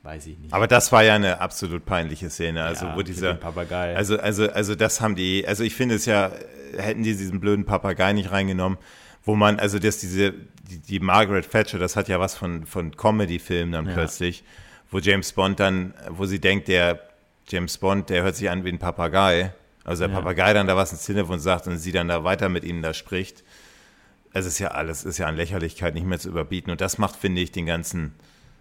weiß 0.02 0.26
ich 0.26 0.38
nicht. 0.38 0.52
Aber 0.52 0.66
das 0.66 0.92
war 0.92 1.02
ja 1.02 1.14
eine 1.14 1.40
absolut 1.40 1.84
peinliche 1.84 2.30
Szene. 2.30 2.64
Also, 2.64 2.86
ja, 2.86 2.96
wo 2.96 3.02
dieser. 3.02 3.34
Papagei. 3.34 3.96
Also, 3.96 4.18
also, 4.18 4.50
also, 4.50 4.74
das 4.74 5.00
haben 5.00 5.14
die. 5.14 5.46
Also, 5.46 5.64
ich 5.64 5.74
finde 5.74 5.94
es 5.94 6.06
ja, 6.06 6.30
hätten 6.76 7.02
die 7.02 7.16
diesen 7.16 7.40
blöden 7.40 7.64
Papagei 7.64 8.12
nicht 8.12 8.30
reingenommen, 8.30 8.78
wo 9.24 9.34
man, 9.34 9.58
also, 9.58 9.78
dass 9.78 9.98
diese, 9.98 10.32
die, 10.70 10.78
die 10.78 11.00
Margaret 11.00 11.50
Thatcher, 11.50 11.78
das 11.78 11.96
hat 11.96 12.08
ja 12.08 12.20
was 12.20 12.34
von, 12.34 12.66
von 12.66 12.96
Comedy-Filmen 12.96 13.72
dann 13.72 13.86
ja. 13.86 13.92
plötzlich, 13.92 14.44
wo 14.90 14.98
James 14.98 15.32
Bond 15.32 15.60
dann, 15.60 15.94
wo 16.08 16.26
sie 16.26 16.40
denkt, 16.40 16.68
der 16.68 17.00
James 17.48 17.78
Bond, 17.78 18.10
der 18.10 18.22
hört 18.22 18.36
sich 18.36 18.50
an 18.50 18.64
wie 18.64 18.70
ein 18.70 18.78
Papagei. 18.78 19.52
Also, 19.84 20.04
der 20.04 20.12
ja. 20.12 20.20
Papagei 20.20 20.52
dann 20.52 20.66
da 20.66 20.76
was 20.76 20.92
ins 20.92 21.04
Telefon 21.04 21.38
sagt 21.38 21.66
und 21.66 21.78
sie 21.78 21.92
dann 21.92 22.08
da 22.08 22.24
weiter 22.24 22.48
mit 22.48 22.64
ihm 22.64 22.82
da 22.82 22.94
spricht. 22.94 23.44
Es 24.32 24.46
ist 24.46 24.58
ja 24.58 24.68
alles, 24.68 25.04
ist 25.04 25.18
ja 25.18 25.26
an 25.26 25.36
Lächerlichkeit 25.36 25.94
nicht 25.94 26.06
mehr 26.06 26.18
zu 26.18 26.28
überbieten. 26.28 26.70
Und 26.70 26.80
das 26.80 26.98
macht, 26.98 27.16
finde 27.16 27.40
ich, 27.40 27.52
den 27.52 27.66
ganzen, 27.66 28.14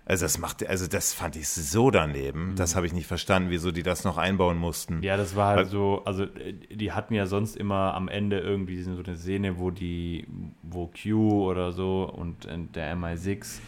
also 0.06 0.26
das 0.26 0.38
macht, 0.38 0.68
also 0.68 0.88
das 0.88 1.14
fand 1.14 1.36
ich 1.36 1.48
so 1.48 1.92
daneben. 1.92 2.52
Mhm. 2.52 2.56
Das 2.56 2.76
habe 2.76 2.86
ich 2.86 2.94
nicht 2.94 3.08
verstanden, 3.08 3.50
wieso 3.50 3.72
die 3.72 3.84
das 3.84 4.04
noch 4.04 4.18
einbauen 4.18 4.58
mussten. 4.58 5.02
Ja, 5.04 5.18
das 5.18 5.36
war 5.36 5.56
halt 5.56 5.70
so, 5.70 6.02
also 6.06 6.24
äh, 6.24 6.54
die 6.70 6.92
hatten 6.92 7.14
ja 7.14 7.26
sonst 7.26 7.56
immer 7.56 7.94
am 7.94 8.08
Ende 8.08 8.40
irgendwie 8.40 8.82
so 8.82 8.92
eine 8.92 9.18
Szene, 9.18 9.60
wo 9.60 9.72
die, 9.72 10.28
wo 10.64 10.88
Q 10.88 11.50
oder 11.50 11.72
so 11.72 12.04
und 12.04 12.48
der 12.76 12.96
MI6 12.96 13.60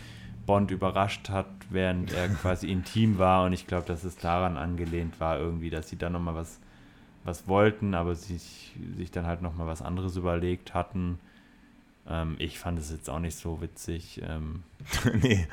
Bond 0.45 0.71
überrascht 0.71 1.29
hat, 1.29 1.47
während 1.69 2.11
er 2.13 2.27
quasi 2.41 2.67
intim 2.67 3.17
war. 3.17 3.45
Und 3.45 3.53
ich 3.53 3.67
glaube, 3.67 3.85
dass 3.87 4.03
es 4.03 4.17
daran 4.17 4.57
angelehnt 4.57 5.19
war, 5.19 5.39
irgendwie, 5.39 5.69
dass 5.69 5.89
sie 5.89 5.97
dann 5.97 6.13
nochmal 6.13 6.35
was, 6.35 6.59
was 7.23 7.47
wollten, 7.47 7.93
aber 7.93 8.15
sich, 8.15 8.75
sich 8.97 9.11
dann 9.11 9.25
halt 9.25 9.41
nochmal 9.41 9.67
was 9.67 9.81
anderes 9.81 10.15
überlegt 10.15 10.73
hatten. 10.73 11.19
Ähm, 12.09 12.35
ich 12.39 12.59
fand 12.59 12.79
es 12.79 12.91
jetzt 12.91 13.09
auch 13.09 13.19
nicht 13.19 13.37
so 13.37 13.61
witzig. 13.61 14.21
Ähm. 14.27 14.63
nee. 15.21 15.47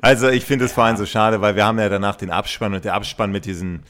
Also 0.00 0.28
ich 0.28 0.44
finde 0.44 0.64
es 0.64 0.72
ja. 0.72 0.74
vor 0.76 0.84
allem 0.84 0.96
so 0.96 1.06
schade, 1.06 1.40
weil 1.40 1.56
wir 1.56 1.64
haben 1.64 1.78
ja 1.78 1.88
danach 1.88 2.16
den 2.16 2.30
Abspann 2.30 2.74
und 2.74 2.84
der 2.84 2.94
Abspann 2.94 3.30
mit 3.30 3.44
diesen 3.44 3.82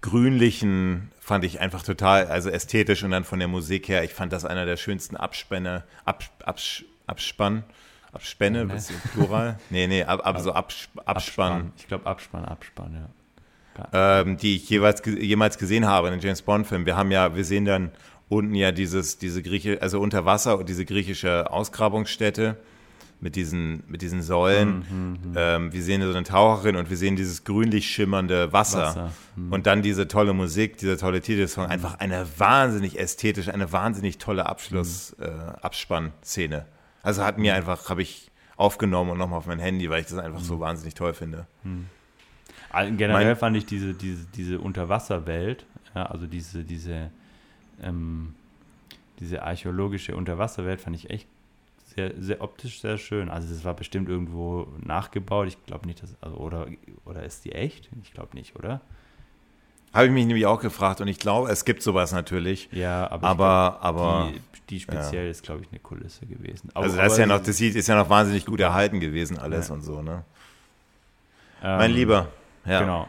grünlichen 0.00 1.10
fand 1.20 1.44
ich 1.44 1.60
einfach 1.60 1.82
total, 1.82 2.26
also 2.26 2.50
ästhetisch 2.50 3.02
und 3.02 3.10
dann 3.10 3.24
von 3.24 3.40
der 3.40 3.48
Musik 3.48 3.88
her, 3.88 4.04
ich 4.04 4.14
fand 4.14 4.32
das 4.32 4.44
einer 4.44 4.64
der 4.64 4.76
schönsten 4.76 5.16
Abspänne, 5.16 5.82
Ab, 6.04 6.22
Abs, 6.44 6.84
Abspann, 7.08 7.64
Abspänne, 8.12 8.58
ja, 8.58 8.64
ne? 8.64 8.74
was 8.74 8.90
ist 8.90 9.12
Plural? 9.12 9.58
nee, 9.70 9.88
nee, 9.88 10.04
ab, 10.04 10.24
ab, 10.24 10.38
so 10.38 10.52
Abs, 10.52 10.88
Abspann. 11.04 11.52
Abspann. 11.52 11.72
Ich 11.76 11.88
glaube 11.88 12.06
Abspann, 12.06 12.44
Abspann, 12.44 12.94
ja. 12.94 13.08
Ähm, 13.92 14.36
die 14.36 14.56
ich 14.56 14.70
jeweils, 14.70 15.02
jemals 15.04 15.58
gesehen 15.58 15.86
habe 15.86 16.06
in 16.08 16.14
den 16.14 16.20
James 16.20 16.42
Bond-Filmen. 16.42 16.86
Wir 16.86 16.96
haben 16.96 17.10
ja, 17.10 17.34
wir 17.34 17.44
sehen 17.44 17.64
dann 17.64 17.90
unten 18.28 18.54
ja 18.54 18.72
dieses, 18.72 19.18
diese 19.18 19.42
Grieche, 19.42 19.80
also 19.82 20.00
unter 20.00 20.24
Wasser 20.24 20.58
und 20.58 20.68
diese 20.68 20.84
griechische 20.84 21.50
Ausgrabungsstätte 21.50 22.56
mit 23.20 23.36
diesen, 23.36 23.82
mit 23.88 24.02
diesen 24.02 24.22
Säulen. 24.22 24.78
Mhm, 24.78 25.32
ähm, 25.36 25.72
wir 25.72 25.82
sehen 25.82 26.02
so 26.02 26.10
eine 26.10 26.22
Taucherin 26.24 26.76
und 26.76 26.90
wir 26.90 26.96
sehen 26.96 27.16
dieses 27.16 27.44
grünlich 27.44 27.88
schimmernde 27.88 28.52
Wasser. 28.52 28.78
Wasser. 28.78 29.12
Mhm. 29.36 29.52
Und 29.52 29.66
dann 29.66 29.82
diese 29.82 30.08
tolle 30.08 30.32
Musik, 30.32 30.76
dieser 30.76 30.98
tolle 30.98 31.20
Titelsong. 31.20 31.66
Einfach 31.66 31.98
eine 31.98 32.26
wahnsinnig 32.36 32.98
ästhetisch, 32.98 33.48
eine 33.48 33.72
wahnsinnig 33.72 34.18
tolle 34.18 34.46
Abschluss, 34.46 35.14
äh, 35.20 35.28
Abspannszene. 35.62 36.66
Also 37.02 37.24
hat 37.24 37.38
mir 37.38 37.54
einfach, 37.54 37.88
habe 37.88 38.02
ich 38.02 38.30
aufgenommen 38.56 39.10
und 39.10 39.18
nochmal 39.18 39.38
auf 39.38 39.46
mein 39.46 39.60
Handy, 39.60 39.88
weil 39.88 40.00
ich 40.00 40.08
das 40.08 40.18
einfach 40.18 40.40
so 40.40 40.60
wahnsinnig 40.60 40.94
toll 40.94 41.14
finde. 41.14 41.46
Generell 42.72 43.24
mein, 43.24 43.36
fand 43.36 43.56
ich 43.56 43.66
diese, 43.66 43.94
diese, 43.94 44.26
diese 44.34 44.58
Unterwasserwelt, 44.58 45.66
ja, 45.94 46.06
also 46.06 46.26
diese, 46.26 46.64
diese 46.64 47.10
ähm, 47.82 48.34
diese 49.20 49.42
archäologische 49.42 50.16
Unterwasserwelt 50.16 50.80
fand 50.80 50.96
ich 50.96 51.10
echt 51.10 51.26
sehr, 51.94 52.12
sehr 52.18 52.42
optisch 52.42 52.80
sehr 52.80 52.98
schön. 52.98 53.30
Also 53.30 53.52
das 53.52 53.64
war 53.64 53.74
bestimmt 53.74 54.08
irgendwo 54.08 54.68
nachgebaut. 54.84 55.48
Ich 55.48 55.64
glaube 55.64 55.86
nicht, 55.86 56.02
dass, 56.02 56.14
also, 56.20 56.36
oder, 56.36 56.66
oder 57.04 57.24
ist 57.24 57.44
die 57.44 57.52
echt? 57.52 57.88
Ich 58.02 58.12
glaube 58.12 58.36
nicht, 58.36 58.56
oder? 58.56 58.80
Habe 59.94 60.06
ich 60.06 60.12
mich 60.12 60.26
nämlich 60.26 60.44
auch 60.44 60.60
gefragt 60.60 61.00
und 61.00 61.08
ich 61.08 61.18
glaube, 61.18 61.50
es 61.50 61.64
gibt 61.64 61.82
sowas 61.82 62.12
natürlich. 62.12 62.68
Ja, 62.70 63.10
aber, 63.10 63.28
aber, 63.28 63.78
glaub, 63.80 63.84
aber 63.84 64.32
die, 64.34 64.40
die 64.68 64.80
speziell 64.80 65.24
ja. 65.24 65.30
ist, 65.30 65.42
glaube 65.42 65.62
ich, 65.62 65.68
eine 65.70 65.78
Kulisse 65.78 66.26
gewesen. 66.26 66.68
Aber, 66.74 66.84
also 66.84 66.98
das 66.98 67.12
ist 67.12 67.18
ja 67.18 67.26
noch, 67.26 67.42
das 67.42 67.58
ist 67.58 67.86
ja 67.86 67.96
noch 67.96 68.10
wahnsinnig 68.10 68.44
gut 68.44 68.60
erhalten 68.60 69.00
gewesen, 69.00 69.38
alles 69.38 69.68
ja. 69.68 69.74
und 69.74 69.82
so, 69.82 70.02
ne? 70.02 70.24
Ähm, 71.62 71.78
mein 71.78 71.92
Lieber, 71.92 72.28
ja. 72.66 72.80
Genau. 72.80 73.08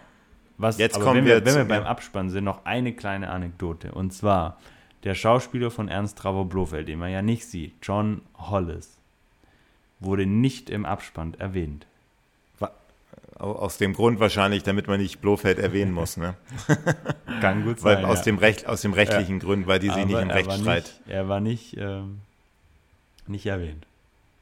Was, 0.58 0.78
Jetzt 0.78 1.00
kommen 1.00 1.18
wenn 1.18 1.26
wir, 1.26 1.46
wenn 1.46 1.56
wir 1.56 1.66
beim 1.66 1.84
Abspann 1.84 2.30
sind, 2.30 2.44
noch 2.44 2.66
eine 2.66 2.94
kleine 2.94 3.30
Anekdote. 3.30 3.92
Und 3.92 4.12
zwar 4.12 4.58
der 5.04 5.14
Schauspieler 5.14 5.70
von 5.70 5.88
Ernst 5.88 6.18
Trauer 6.18 6.46
Blofeld, 6.46 6.88
den 6.88 7.00
man 7.00 7.12
ja 7.12 7.22
nicht 7.22 7.46
sieht, 7.46 7.74
John 7.84 8.22
Hollis, 8.38 8.98
wurde 10.00 10.26
nicht 10.26 10.70
im 10.70 10.86
Abspann 10.86 11.36
erwähnt. 11.36 11.86
Aus 13.40 13.78
dem 13.78 13.94
Grund 13.94 14.20
wahrscheinlich, 14.20 14.64
damit 14.64 14.88
man 14.88 15.00
nicht 15.00 15.22
Blofeld 15.22 15.60
erwähnen 15.60 15.92
muss, 15.92 16.18
ne? 16.18 16.34
Kann 17.42 17.64
gut 17.64 17.80
sein. 17.82 17.98
Weil 17.98 18.06
aus, 18.06 18.20
ja. 18.20 18.24
dem 18.26 18.40
Recht, 18.40 18.66
aus 18.66 18.82
dem 18.82 18.94
rechtlichen 18.94 19.36
ja. 19.36 19.46
Grund, 19.46 19.68
weil 19.68 19.78
die 19.78 19.90
sich 19.90 20.06
nicht 20.06 20.20
im 20.20 20.32
Rechtsstreit. 20.32 21.00
er 21.08 21.30
war 21.30 21.40
nicht, 21.40 21.78
ähm, 21.78 22.22
nicht 23.28 23.46
erwähnt. 23.46 23.87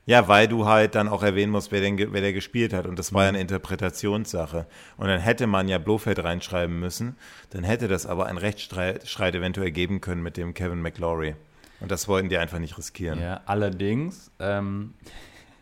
Ja, 0.08 0.28
weil 0.28 0.48
du 0.48 0.66
halt 0.68 0.94
dann 0.94 1.08
auch 1.08 1.24
erwähnen 1.24 1.52
musst, 1.52 1.72
wer, 1.72 1.82
den, 1.82 1.98
wer 1.98 2.22
der 2.22 2.34
gespielt 2.34 2.74
hat. 2.74 2.86
Und 2.86 3.00
das 3.00 3.12
war 3.12 3.24
ja 3.24 3.30
eine 3.30 3.40
Interpretationssache. 3.40 4.68
Und 4.98 5.08
dann 5.08 5.20
hätte 5.20 5.48
man 5.48 5.68
ja 5.68 5.80
Blofeld 5.80 6.24
reinschreiben 6.24 6.80
müssen. 6.80 7.16
Dann 7.50 7.64
hätte 7.64 7.88
das 7.88 8.06
aber 8.06 8.28
einen 8.28 8.38
Rechtsstreit 8.38 9.36
eventuell 9.36 9.72
geben 9.72 10.02
können 10.02 10.22
mit 10.22 10.38
dem 10.38 10.54
Kevin 10.54 10.82
McLaury. 10.82 11.36
Und 11.80 11.92
das 11.92 12.08
wollten 12.08 12.30
die 12.30 12.38
einfach 12.38 12.60
nicht 12.60 12.78
riskieren. 12.78 13.20
Ja, 13.20 13.42
allerdings, 13.48 14.32
ähm, 14.40 14.94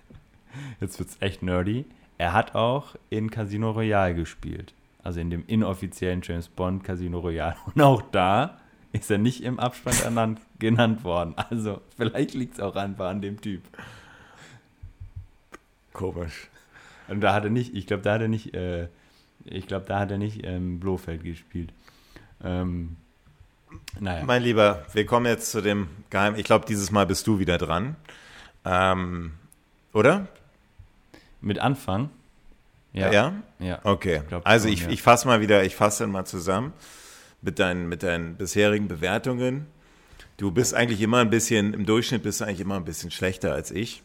jetzt 0.82 0.99
wird's 0.99 1.15
echt 1.22 1.41
nerdy. 1.41 1.86
Er 2.18 2.34
hat 2.34 2.53
auch 2.53 2.95
in 3.10 3.32
Casino 3.32 3.72
Royale 3.72 4.14
gespielt. 4.14 4.74
Also 5.03 5.22
in 5.22 5.30
dem 5.30 5.45
inoffiziellen 5.48 6.22
James 6.22 6.49
Bond 6.49 6.84
Casino 6.84 7.20
Royale. 7.20 7.56
Und 7.74 7.82
auch 7.82 8.02
da 8.11 8.60
ist 8.91 9.10
er 9.10 9.18
nicht 9.18 9.44
im 9.44 9.60
Abspann 9.60 10.38
genannt 10.60 11.03
worden. 11.03 11.34
Also 11.49 11.82
vielleicht 11.98 12.34
liegt 12.34 12.56
es 12.56 12.60
auch 12.60 12.76
einfach 12.76 13.10
an 13.10 13.22
dem 13.22 13.41
Typ. 13.41 13.64
Komisch. 15.94 16.49
Und 17.07 17.22
da 17.22 17.34
hat 17.34 17.44
er 17.44 17.49
nicht, 17.49 17.76
ich 17.76 17.88
glaube, 17.88 18.03
da 18.03 18.14
hat 18.14 18.22
er 18.22 18.28
nicht, 18.28 18.53
äh, 18.53 18.88
ich 19.45 19.68
glaube, 19.68 19.86
da 19.88 19.99
hat 19.99 20.11
er 20.11 20.18
nicht 20.18 20.45
ähm, 20.45 20.80
Blofeld 20.80 21.24
gespielt. 21.24 21.72
Ähm, 22.44 22.98
naja. 23.99 24.24
Mein 24.26 24.44
Lieber, 24.44 24.86
wir 24.94 25.06
kommen 25.06 25.26
jetzt 25.26 25.52
zu 25.52 25.61
dem 25.61 25.88
Geheim. 26.10 26.36
Ich 26.36 26.44
glaube, 26.44 26.65
dieses 26.65 26.91
Mal 26.91 27.06
bist 27.06 27.28
du 27.28 27.40
wieder 27.40 27.57
dran. 27.57 27.95
Ähm, 28.65 29.34
oder? 29.94 30.28
Mit 31.41 31.60
Anfang? 31.60 32.10
Ja. 32.94 33.11
Ja? 33.11 33.34
ja. 33.60 33.80
Okay. 33.84 34.22
Ich 34.28 34.45
also 34.45 34.68
schon, 34.68 34.74
ich, 34.74 34.82
ja. 34.84 34.90
ich 34.90 35.02
fasse 35.02 35.28
mal 35.28 35.41
wieder, 35.41 35.64
ich 35.64 35.76
fasse 35.76 36.03
dann 36.03 36.11
mal 36.11 36.26
zusammen 36.26 36.74
mit 37.41 37.60
deinen, 37.60 37.90
mit 37.90 38.03
deinen 38.03 38.36
bisherigen 38.36 38.88
Bewertungen. 38.88 39.68
Du 40.38 40.52
bist 40.52 40.74
eigentlich 40.74 41.02
immer 41.02 41.20
ein 41.20 41.30
bisschen, 41.30 41.74
im 41.74 41.86
Durchschnitt 41.86 42.24
bist 42.24 42.41
du 42.41 42.45
eigentlich 42.45 42.61
immer 42.61 42.76
ein 42.76 42.86
bisschen 42.86 43.11
schlechter 43.11 43.53
als 43.53 43.72
ich. 43.72 44.03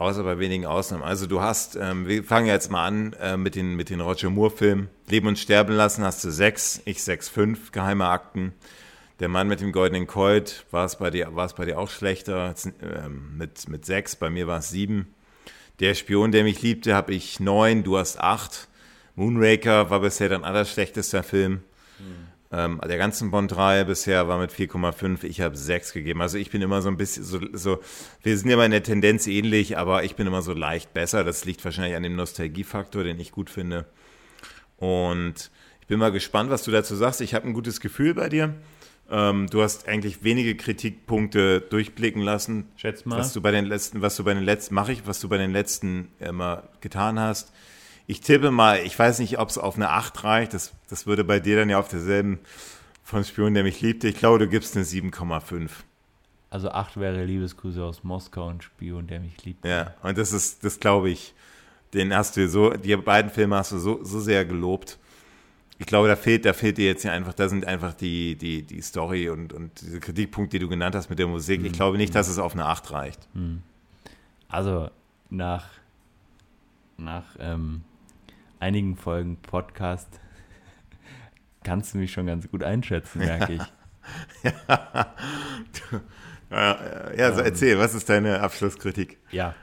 Außer 0.00 0.24
bei 0.24 0.38
wenigen 0.38 0.64
Ausnahmen. 0.64 1.02
Also 1.02 1.26
du 1.26 1.42
hast, 1.42 1.76
ähm, 1.76 2.08
wir 2.08 2.24
fangen 2.24 2.46
jetzt 2.46 2.70
mal 2.70 2.86
an 2.86 3.12
äh, 3.20 3.36
mit 3.36 3.54
den, 3.54 3.76
mit 3.76 3.90
den 3.90 4.00
Roger 4.00 4.30
Moore-Filmen. 4.30 4.88
Leben 5.10 5.28
und 5.28 5.38
Sterben 5.38 5.74
lassen 5.74 6.04
hast 6.04 6.24
du 6.24 6.30
sechs, 6.30 6.80
ich 6.86 7.02
sechs, 7.02 7.28
fünf, 7.28 7.70
geheime 7.70 8.06
Akten. 8.06 8.54
Der 9.18 9.28
Mann 9.28 9.46
mit 9.46 9.60
dem 9.60 9.72
goldenen 9.72 10.06
Colt, 10.06 10.64
war 10.70 10.86
es 10.86 10.96
bei 10.96 11.10
dir, 11.10 11.30
bei 11.30 11.64
dir 11.66 11.78
auch 11.78 11.90
schlechter, 11.90 12.54
ähm, 12.80 13.36
mit, 13.36 13.68
mit 13.68 13.84
sechs, 13.84 14.16
bei 14.16 14.30
mir 14.30 14.46
war 14.46 14.60
es 14.60 14.70
sieben. 14.70 15.14
Der 15.80 15.92
Spion, 15.92 16.32
der 16.32 16.44
mich 16.44 16.62
liebte, 16.62 16.94
habe 16.94 17.12
ich 17.12 17.38
neun, 17.38 17.82
du 17.82 17.98
hast 17.98 18.18
acht. 18.20 18.68
Moonraker 19.16 19.90
war 19.90 20.00
bisher 20.00 20.30
dein 20.30 20.44
allerschlechtester 20.44 21.22
Film. 21.22 21.60
Hm. 21.98 22.29
Ähm, 22.52 22.80
der 22.84 22.98
ganzen 22.98 23.30
Bond-Reihe 23.30 23.84
bisher 23.84 24.26
war 24.26 24.38
mit 24.38 24.50
4,5, 24.50 25.22
ich 25.22 25.40
habe 25.40 25.56
6 25.56 25.92
gegeben. 25.92 26.20
Also 26.20 26.36
ich 26.36 26.50
bin 26.50 26.62
immer 26.62 26.82
so 26.82 26.88
ein 26.88 26.96
bisschen 26.96 27.22
so, 27.22 27.38
so, 27.52 27.80
wir 28.22 28.36
sind 28.36 28.50
immer 28.50 28.64
in 28.64 28.72
der 28.72 28.82
Tendenz 28.82 29.28
ähnlich, 29.28 29.78
aber 29.78 30.02
ich 30.02 30.16
bin 30.16 30.26
immer 30.26 30.42
so 30.42 30.52
leicht 30.52 30.92
besser. 30.92 31.22
Das 31.22 31.44
liegt 31.44 31.64
wahrscheinlich 31.64 31.94
an 31.94 32.02
dem 32.02 32.16
Nostalgiefaktor, 32.16 33.04
den 33.04 33.20
ich 33.20 33.30
gut 33.30 33.50
finde. 33.50 33.86
Und 34.78 35.50
ich 35.80 35.86
bin 35.86 36.00
mal 36.00 36.10
gespannt, 36.10 36.50
was 36.50 36.64
du 36.64 36.72
dazu 36.72 36.96
sagst. 36.96 37.20
Ich 37.20 37.34
habe 37.34 37.46
ein 37.46 37.52
gutes 37.52 37.80
Gefühl 37.80 38.14
bei 38.14 38.28
dir. 38.28 38.54
Ähm, 39.10 39.46
du 39.48 39.62
hast 39.62 39.86
eigentlich 39.86 40.24
wenige 40.24 40.56
Kritikpunkte 40.56 41.60
durchblicken 41.60 42.22
lassen. 42.22 42.68
Schätz 42.76 43.04
mal. 43.04 43.18
Was 43.18 43.32
du 43.32 43.40
bei 43.40 43.52
den 43.52 43.64
letzten, 43.64 44.02
was 44.02 44.16
du 44.16 44.24
bei 44.24 44.34
den 44.34 44.44
letzten, 44.44 44.74
mache 44.74 44.92
ich, 44.92 45.06
was 45.06 45.20
du 45.20 45.28
bei 45.28 45.38
den 45.38 45.52
letzten 45.52 46.08
immer 46.18 46.64
getan 46.80 47.20
hast. 47.20 47.52
Ich 48.10 48.22
tippe 48.22 48.50
mal, 48.50 48.80
ich 48.80 48.98
weiß 48.98 49.20
nicht, 49.20 49.38
ob 49.38 49.50
es 49.50 49.56
auf 49.56 49.76
eine 49.76 49.90
8 49.90 50.24
reicht. 50.24 50.52
Das, 50.52 50.72
das 50.88 51.06
würde 51.06 51.22
bei 51.22 51.38
dir 51.38 51.54
dann 51.54 51.70
ja 51.70 51.78
auf 51.78 51.86
derselben 51.86 52.40
von 53.04 53.22
Spion, 53.22 53.54
der 53.54 53.62
mich 53.62 53.80
liebte. 53.82 54.08
Ich 54.08 54.16
glaube, 54.16 54.40
du 54.40 54.48
gibst 54.48 54.74
eine 54.74 54.84
7,5. 54.84 55.70
Also 56.50 56.72
8 56.72 56.98
wäre 56.98 57.24
Liebesgrüße 57.24 57.80
aus 57.80 58.02
Moskau 58.02 58.48
und 58.48 58.64
Spion, 58.64 59.06
der 59.06 59.20
mich 59.20 59.44
liebt. 59.44 59.64
Ja, 59.64 59.94
und 60.02 60.18
das 60.18 60.32
ist, 60.32 60.64
das 60.64 60.80
glaube 60.80 61.08
ich, 61.08 61.34
den 61.94 62.12
hast 62.12 62.36
du 62.36 62.48
so, 62.48 62.70
die 62.70 62.96
beiden 62.96 63.30
Filme 63.30 63.54
hast 63.54 63.70
du 63.70 63.78
so, 63.78 64.02
so 64.02 64.18
sehr 64.18 64.44
gelobt. 64.44 64.98
Ich 65.78 65.86
glaube, 65.86 66.08
da 66.08 66.16
fehlt, 66.16 66.44
da 66.44 66.52
fehlt 66.52 66.78
dir 66.78 66.86
jetzt 66.86 67.04
ja 67.04 67.12
einfach, 67.12 67.34
da 67.34 67.48
sind 67.48 67.64
einfach 67.64 67.94
die, 67.94 68.34
die, 68.34 68.62
die 68.62 68.80
Story 68.80 69.28
und, 69.28 69.52
und 69.52 69.80
diese 69.82 70.00
Kritikpunkte, 70.00 70.58
die 70.58 70.64
du 70.64 70.68
genannt 70.68 70.96
hast 70.96 71.10
mit 71.10 71.20
der 71.20 71.28
Musik. 71.28 71.64
Ich 71.64 71.70
mhm. 71.70 71.76
glaube 71.76 71.96
nicht, 71.96 72.12
dass 72.12 72.26
es 72.26 72.40
auf 72.40 72.54
eine 72.54 72.66
8 72.66 72.90
reicht. 72.90 73.28
Mhm. 73.34 73.62
Also 74.48 74.90
nach, 75.30 75.68
nach 76.96 77.36
ähm, 77.38 77.82
einigen 78.60 78.96
Folgen 78.96 79.36
Podcast 79.36 80.20
kannst 81.64 81.94
du 81.94 81.98
mich 81.98 82.12
schon 82.12 82.26
ganz 82.26 82.50
gut 82.50 82.62
einschätzen, 82.62 83.18
merke 83.18 83.54
ich. 83.54 83.62
ja, 84.42 85.14
ja, 86.50 87.12
ja 87.16 87.32
so 87.32 87.40
ähm, 87.40 87.46
erzähl, 87.46 87.78
was 87.78 87.94
ist 87.94 88.08
deine 88.08 88.40
Abschlusskritik? 88.40 89.18
Ja, 89.30 89.54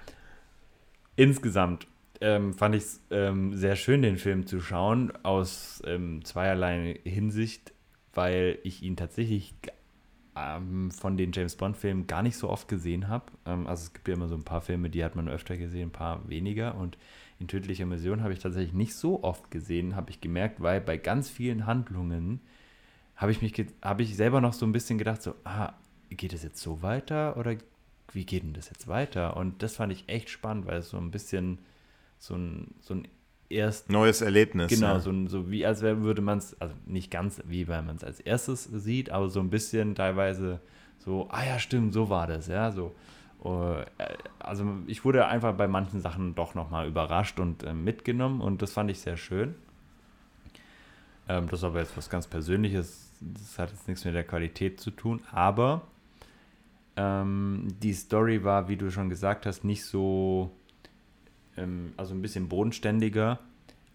insgesamt 1.15 1.87
ähm, 2.21 2.53
fand 2.53 2.75
ich 2.75 2.83
es 2.83 3.01
ähm, 3.11 3.53
sehr 3.55 3.75
schön, 3.75 4.01
den 4.01 4.17
Film 4.17 4.47
zu 4.47 4.59
schauen, 4.59 5.13
aus 5.23 5.81
ähm, 5.85 6.23
zweierlei 6.25 6.99
Hinsicht, 7.03 7.73
weil 8.13 8.59
ich 8.63 8.81
ihn 8.81 8.95
tatsächlich 8.95 9.53
ähm, 10.35 10.91
von 10.91 11.17
den 11.17 11.31
James 11.31 11.55
Bond-Filmen 11.55 12.07
gar 12.07 12.23
nicht 12.23 12.37
so 12.37 12.49
oft 12.49 12.67
gesehen 12.67 13.07
habe. 13.07 13.25
Ähm, 13.45 13.67
also 13.67 13.83
es 13.83 13.93
gibt 13.93 14.07
ja 14.07 14.15
immer 14.15 14.27
so 14.27 14.35
ein 14.35 14.43
paar 14.43 14.61
Filme, 14.61 14.89
die 14.89 15.03
hat 15.03 15.15
man 15.15 15.29
öfter 15.29 15.57
gesehen, 15.57 15.89
ein 15.89 15.91
paar 15.91 16.27
weniger. 16.27 16.75
Und 16.75 16.97
in 17.39 17.47
tödlicher 17.47 17.85
Mission 17.85 18.23
habe 18.23 18.33
ich 18.33 18.39
tatsächlich 18.39 18.73
nicht 18.73 18.95
so 18.95 19.23
oft 19.23 19.51
gesehen, 19.51 19.95
habe 19.95 20.09
ich 20.09 20.21
gemerkt, 20.21 20.61
weil 20.61 20.81
bei 20.81 20.97
ganz 20.97 21.29
vielen 21.29 21.65
Handlungen 21.65 22.39
habe 23.15 23.31
ich 23.31 23.41
mich, 23.41 23.53
habe 23.81 24.03
ich 24.03 24.15
selber 24.15 24.41
noch 24.41 24.53
so 24.53 24.65
ein 24.65 24.71
bisschen 24.71 24.97
gedacht, 24.97 25.21
so, 25.21 25.35
ah, 25.43 25.73
geht 26.09 26.33
es 26.33 26.43
jetzt 26.43 26.61
so 26.61 26.81
weiter 26.81 27.37
oder 27.37 27.55
wie 28.13 28.25
geht 28.25 28.43
denn 28.43 28.53
das 28.53 28.69
jetzt 28.69 28.87
weiter? 28.87 29.37
Und 29.37 29.61
das 29.61 29.75
fand 29.75 29.91
ich 29.91 30.07
echt 30.07 30.29
spannend, 30.29 30.65
weil 30.65 30.79
es 30.79 30.89
so 30.89 30.97
ein 30.97 31.11
bisschen 31.11 31.59
so 32.19 32.35
ein, 32.35 32.73
so 32.81 32.95
ein 32.95 33.07
erst 33.49 33.89
neues 33.89 34.21
Erlebnis. 34.21 34.69
Genau, 34.69 34.93
ja. 34.93 34.99
so, 34.99 35.27
so 35.27 35.51
wie 35.51 35.65
als 35.65 35.81
würde 35.81 36.21
man 36.21 36.37
es, 36.37 36.59
also 36.59 36.73
nicht 36.85 37.11
ganz 37.11 37.41
wie 37.45 37.67
weil 37.67 37.83
man 37.83 37.97
es 37.97 38.03
als 38.03 38.19
erstes 38.19 38.63
sieht, 38.65 39.09
aber 39.09 39.29
so 39.29 39.39
ein 39.39 39.49
bisschen 39.49 39.95
teilweise 39.95 40.59
so, 40.97 41.27
ah 41.29 41.45
ja, 41.45 41.59
stimmt, 41.59 41.93
so 41.93 42.09
war 42.09 42.27
das, 42.27 42.47
ja, 42.47 42.71
so. 42.71 42.95
Äh, 43.43 43.85
also 44.39 44.65
ich 44.87 45.05
wurde 45.05 45.27
einfach 45.27 45.53
bei 45.55 45.67
manchen 45.67 46.01
Sachen 46.01 46.35
doch 46.35 46.55
nochmal 46.55 46.87
überrascht 46.87 47.39
und 47.39 47.63
äh, 47.63 47.73
mitgenommen 47.73 48.41
und 48.41 48.61
das 48.61 48.73
fand 48.73 48.89
ich 48.91 48.99
sehr 48.99 49.17
schön. 49.17 49.55
Ähm, 51.27 51.47
das 51.49 51.59
ist 51.59 51.63
aber 51.63 51.79
jetzt 51.79 51.97
was 51.97 52.09
ganz 52.09 52.27
Persönliches, 52.27 53.11
das 53.19 53.59
hat 53.59 53.71
jetzt 53.71 53.87
nichts 53.87 54.05
mit 54.05 54.15
der 54.15 54.23
Qualität 54.23 54.79
zu 54.79 54.91
tun, 54.91 55.21
aber 55.31 55.81
ähm, 56.95 57.67
die 57.81 57.93
Story 57.93 58.43
war, 58.43 58.69
wie 58.69 58.77
du 58.77 58.91
schon 58.91 59.09
gesagt 59.09 59.45
hast, 59.45 59.63
nicht 59.63 59.83
so, 59.83 60.51
ähm, 61.57 61.93
also 61.97 62.13
ein 62.13 62.21
bisschen 62.21 62.47
bodenständiger, 62.47 63.39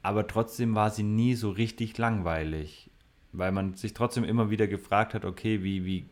aber 0.03 0.27
trotzdem 0.27 0.75
war 0.75 0.91
sie 0.91 1.03
nie 1.05 1.35
so 1.35 1.51
richtig 1.51 1.97
langweilig, 1.99 2.91
weil 3.33 3.53
man 3.53 3.75
sich 3.75 3.95
trotzdem 3.95 4.25
immer 4.25 4.51
wieder 4.51 4.67
gefragt 4.67 5.15
hat, 5.15 5.25
okay, 5.25 5.63
wie, 5.63 5.85
wie, 5.85 6.07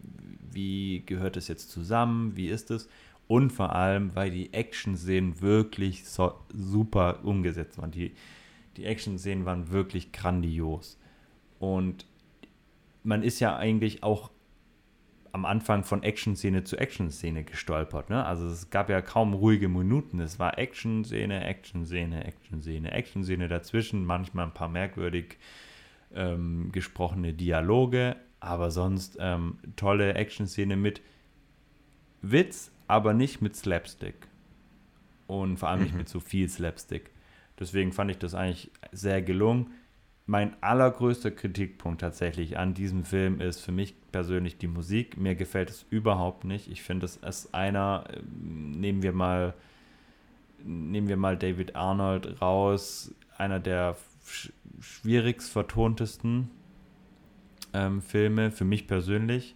wie 0.50 1.02
gehört 1.04 1.36
es 1.36 1.48
jetzt 1.48 1.70
zusammen, 1.70 2.36
wie 2.36 2.48
ist 2.48 2.70
es? 2.70 2.88
Und 3.30 3.52
vor 3.52 3.76
allem, 3.76 4.16
weil 4.16 4.32
die 4.32 4.52
Action-Szenen 4.52 5.40
wirklich 5.40 6.04
so, 6.04 6.34
super 6.52 7.20
umgesetzt 7.22 7.78
waren. 7.78 7.92
Die, 7.92 8.12
die 8.76 8.84
Action-Szenen 8.84 9.44
waren 9.44 9.70
wirklich 9.70 10.10
grandios. 10.10 10.98
Und 11.60 12.06
man 13.04 13.22
ist 13.22 13.38
ja 13.38 13.56
eigentlich 13.56 14.02
auch 14.02 14.32
am 15.30 15.44
Anfang 15.44 15.84
von 15.84 16.02
Action-Szene 16.02 16.64
zu 16.64 16.76
Action-Szene 16.76 17.44
gestolpert. 17.44 18.10
Ne? 18.10 18.26
Also 18.26 18.48
es 18.48 18.68
gab 18.70 18.90
ja 18.90 19.00
kaum 19.00 19.32
ruhige 19.32 19.68
Minuten. 19.68 20.18
Es 20.18 20.40
war 20.40 20.58
Action-Szene, 20.58 21.44
Action-Szene, 21.44 22.24
Action-Szene, 22.24 22.90
Action-Szene 22.90 23.46
dazwischen, 23.46 24.04
manchmal 24.04 24.46
ein 24.46 24.54
paar 24.54 24.68
merkwürdig 24.68 25.38
ähm, 26.12 26.72
gesprochene 26.72 27.32
Dialoge, 27.32 28.16
aber 28.40 28.72
sonst 28.72 29.18
ähm, 29.20 29.58
tolle 29.76 30.14
Action-Szene 30.14 30.74
mit 30.74 31.00
Witz, 32.22 32.72
aber 32.90 33.14
nicht 33.14 33.40
mit 33.40 33.56
Slapstick. 33.56 34.26
Und 35.26 35.58
vor 35.58 35.68
allem 35.68 35.80
mhm. 35.80 35.84
nicht 35.86 35.96
mit 35.96 36.08
so 36.08 36.18
viel 36.18 36.48
Slapstick. 36.48 37.10
Deswegen 37.58 37.92
fand 37.92 38.10
ich 38.10 38.18
das 38.18 38.34
eigentlich 38.34 38.70
sehr 38.90 39.22
gelungen. 39.22 39.70
Mein 40.26 40.60
allergrößter 40.62 41.30
Kritikpunkt 41.30 42.00
tatsächlich 42.00 42.58
an 42.58 42.74
diesem 42.74 43.04
Film 43.04 43.40
ist 43.40 43.60
für 43.60 43.72
mich 43.72 43.94
persönlich 44.12 44.58
die 44.58 44.66
Musik. 44.66 45.16
Mir 45.16 45.34
gefällt 45.34 45.70
es 45.70 45.86
überhaupt 45.90 46.44
nicht. 46.44 46.70
Ich 46.70 46.82
finde, 46.82 47.06
es 47.06 47.16
ist 47.16 47.54
einer, 47.54 48.04
ähm, 48.12 48.72
nehmen 48.72 49.02
wir 49.02 49.12
mal, 49.12 49.54
nehmen 50.64 51.08
wir 51.08 51.16
mal 51.16 51.36
David 51.36 51.76
Arnold 51.76 52.40
raus, 52.40 53.14
einer 53.38 53.60
der 53.60 53.96
schwierigst 54.80 55.50
vertontesten 55.50 56.50
ähm, 57.72 58.02
Filme 58.02 58.50
für 58.50 58.64
mich 58.64 58.86
persönlich. 58.86 59.54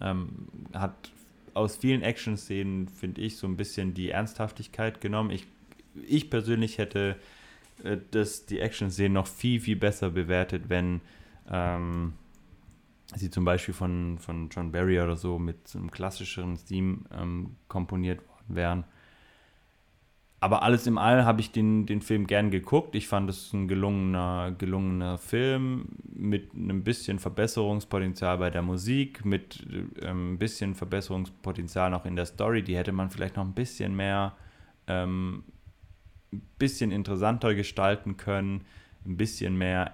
Ähm, 0.00 0.48
hat 0.72 1.12
aus 1.54 1.76
vielen 1.76 2.02
Action-Szenen, 2.02 2.88
finde 2.88 3.20
ich, 3.20 3.36
so 3.36 3.46
ein 3.46 3.56
bisschen 3.56 3.94
die 3.94 4.10
Ernsthaftigkeit 4.10 5.00
genommen. 5.00 5.30
Ich, 5.30 5.46
ich 6.06 6.28
persönlich 6.28 6.78
hätte 6.78 7.16
äh, 7.82 7.96
das, 8.10 8.46
die 8.46 8.60
Action-Szenen 8.60 9.12
noch 9.12 9.26
viel, 9.26 9.60
viel 9.60 9.76
besser 9.76 10.10
bewertet, 10.10 10.68
wenn 10.68 11.00
ähm, 11.50 12.14
sie 13.14 13.30
zum 13.30 13.44
Beispiel 13.44 13.74
von, 13.74 14.18
von 14.18 14.48
John 14.50 14.72
Barry 14.72 15.00
oder 15.00 15.16
so 15.16 15.38
mit 15.38 15.68
so 15.68 15.78
einem 15.78 15.90
klassischeren 15.90 16.56
Theme 16.56 17.00
ähm, 17.12 17.56
komponiert 17.68 18.20
worden 18.28 18.56
wären. 18.56 18.84
Aber 20.44 20.62
alles 20.62 20.86
im 20.86 20.98
All 20.98 21.24
habe 21.24 21.40
ich 21.40 21.52
den, 21.52 21.86
den 21.86 22.02
Film 22.02 22.26
gern 22.26 22.50
geguckt. 22.50 22.94
Ich 22.94 23.08
fand 23.08 23.30
es 23.30 23.54
ein 23.54 23.66
gelungener, 23.66 24.54
gelungener 24.58 25.16
Film 25.16 25.86
mit 26.04 26.52
einem 26.52 26.84
bisschen 26.84 27.18
Verbesserungspotenzial 27.18 28.36
bei 28.36 28.50
der 28.50 28.60
Musik, 28.60 29.24
mit 29.24 29.66
ähm, 30.02 30.34
ein 30.34 30.38
bisschen 30.38 30.74
Verbesserungspotenzial 30.74 31.88
noch 31.88 32.04
in 32.04 32.14
der 32.14 32.26
Story. 32.26 32.62
Die 32.62 32.76
hätte 32.76 32.92
man 32.92 33.08
vielleicht 33.08 33.36
noch 33.36 33.44
ein 33.46 33.54
bisschen 33.54 33.96
mehr, 33.96 34.36
ähm, 34.86 35.44
ein 36.30 36.42
bisschen 36.58 36.90
interessanter 36.92 37.54
gestalten 37.54 38.18
können, 38.18 38.66
ein 39.06 39.16
bisschen 39.16 39.56
mehr 39.56 39.92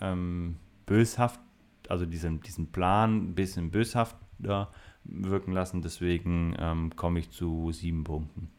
ähm, 0.00 0.54
böshaft, 0.86 1.40
also 1.88 2.06
diesen, 2.06 2.40
diesen 2.42 2.70
Plan 2.70 3.30
ein 3.30 3.34
bisschen 3.34 3.72
böshafter 3.72 4.70
wirken 5.02 5.50
lassen. 5.50 5.82
Deswegen 5.82 6.54
ähm, 6.60 6.94
komme 6.94 7.18
ich 7.18 7.30
zu 7.32 7.72
sieben 7.72 8.04
Punkten. 8.04 8.52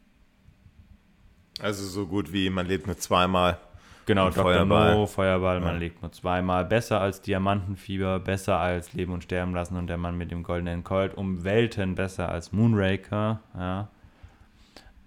Also 1.60 1.86
so 1.86 2.06
gut 2.06 2.32
wie 2.32 2.50
man 2.50 2.66
lebt 2.66 2.86
nur 2.86 2.98
zweimal. 2.98 3.58
Genau, 4.06 4.28
Dr. 4.30 4.44
Feuerball. 4.44 4.94
No, 4.94 5.06
Feuerball, 5.06 5.60
man 5.60 5.74
ja. 5.74 5.78
lebt 5.78 6.00
nur 6.00 6.12
zweimal. 6.12 6.64
Besser 6.64 7.00
als 7.00 7.22
Diamantenfieber, 7.22 8.20
besser 8.20 8.58
als 8.58 8.92
Leben 8.92 9.12
und 9.12 9.24
Sterben 9.24 9.52
lassen 9.52 9.76
und 9.76 9.88
der 9.88 9.96
Mann 9.96 10.16
mit 10.16 10.30
dem 10.30 10.44
goldenen 10.44 10.84
Colt. 10.84 11.14
Um 11.14 11.42
Welten 11.42 11.96
besser 11.96 12.28
als 12.28 12.52
Moonraker. 12.52 13.40
Ja. 13.56 13.88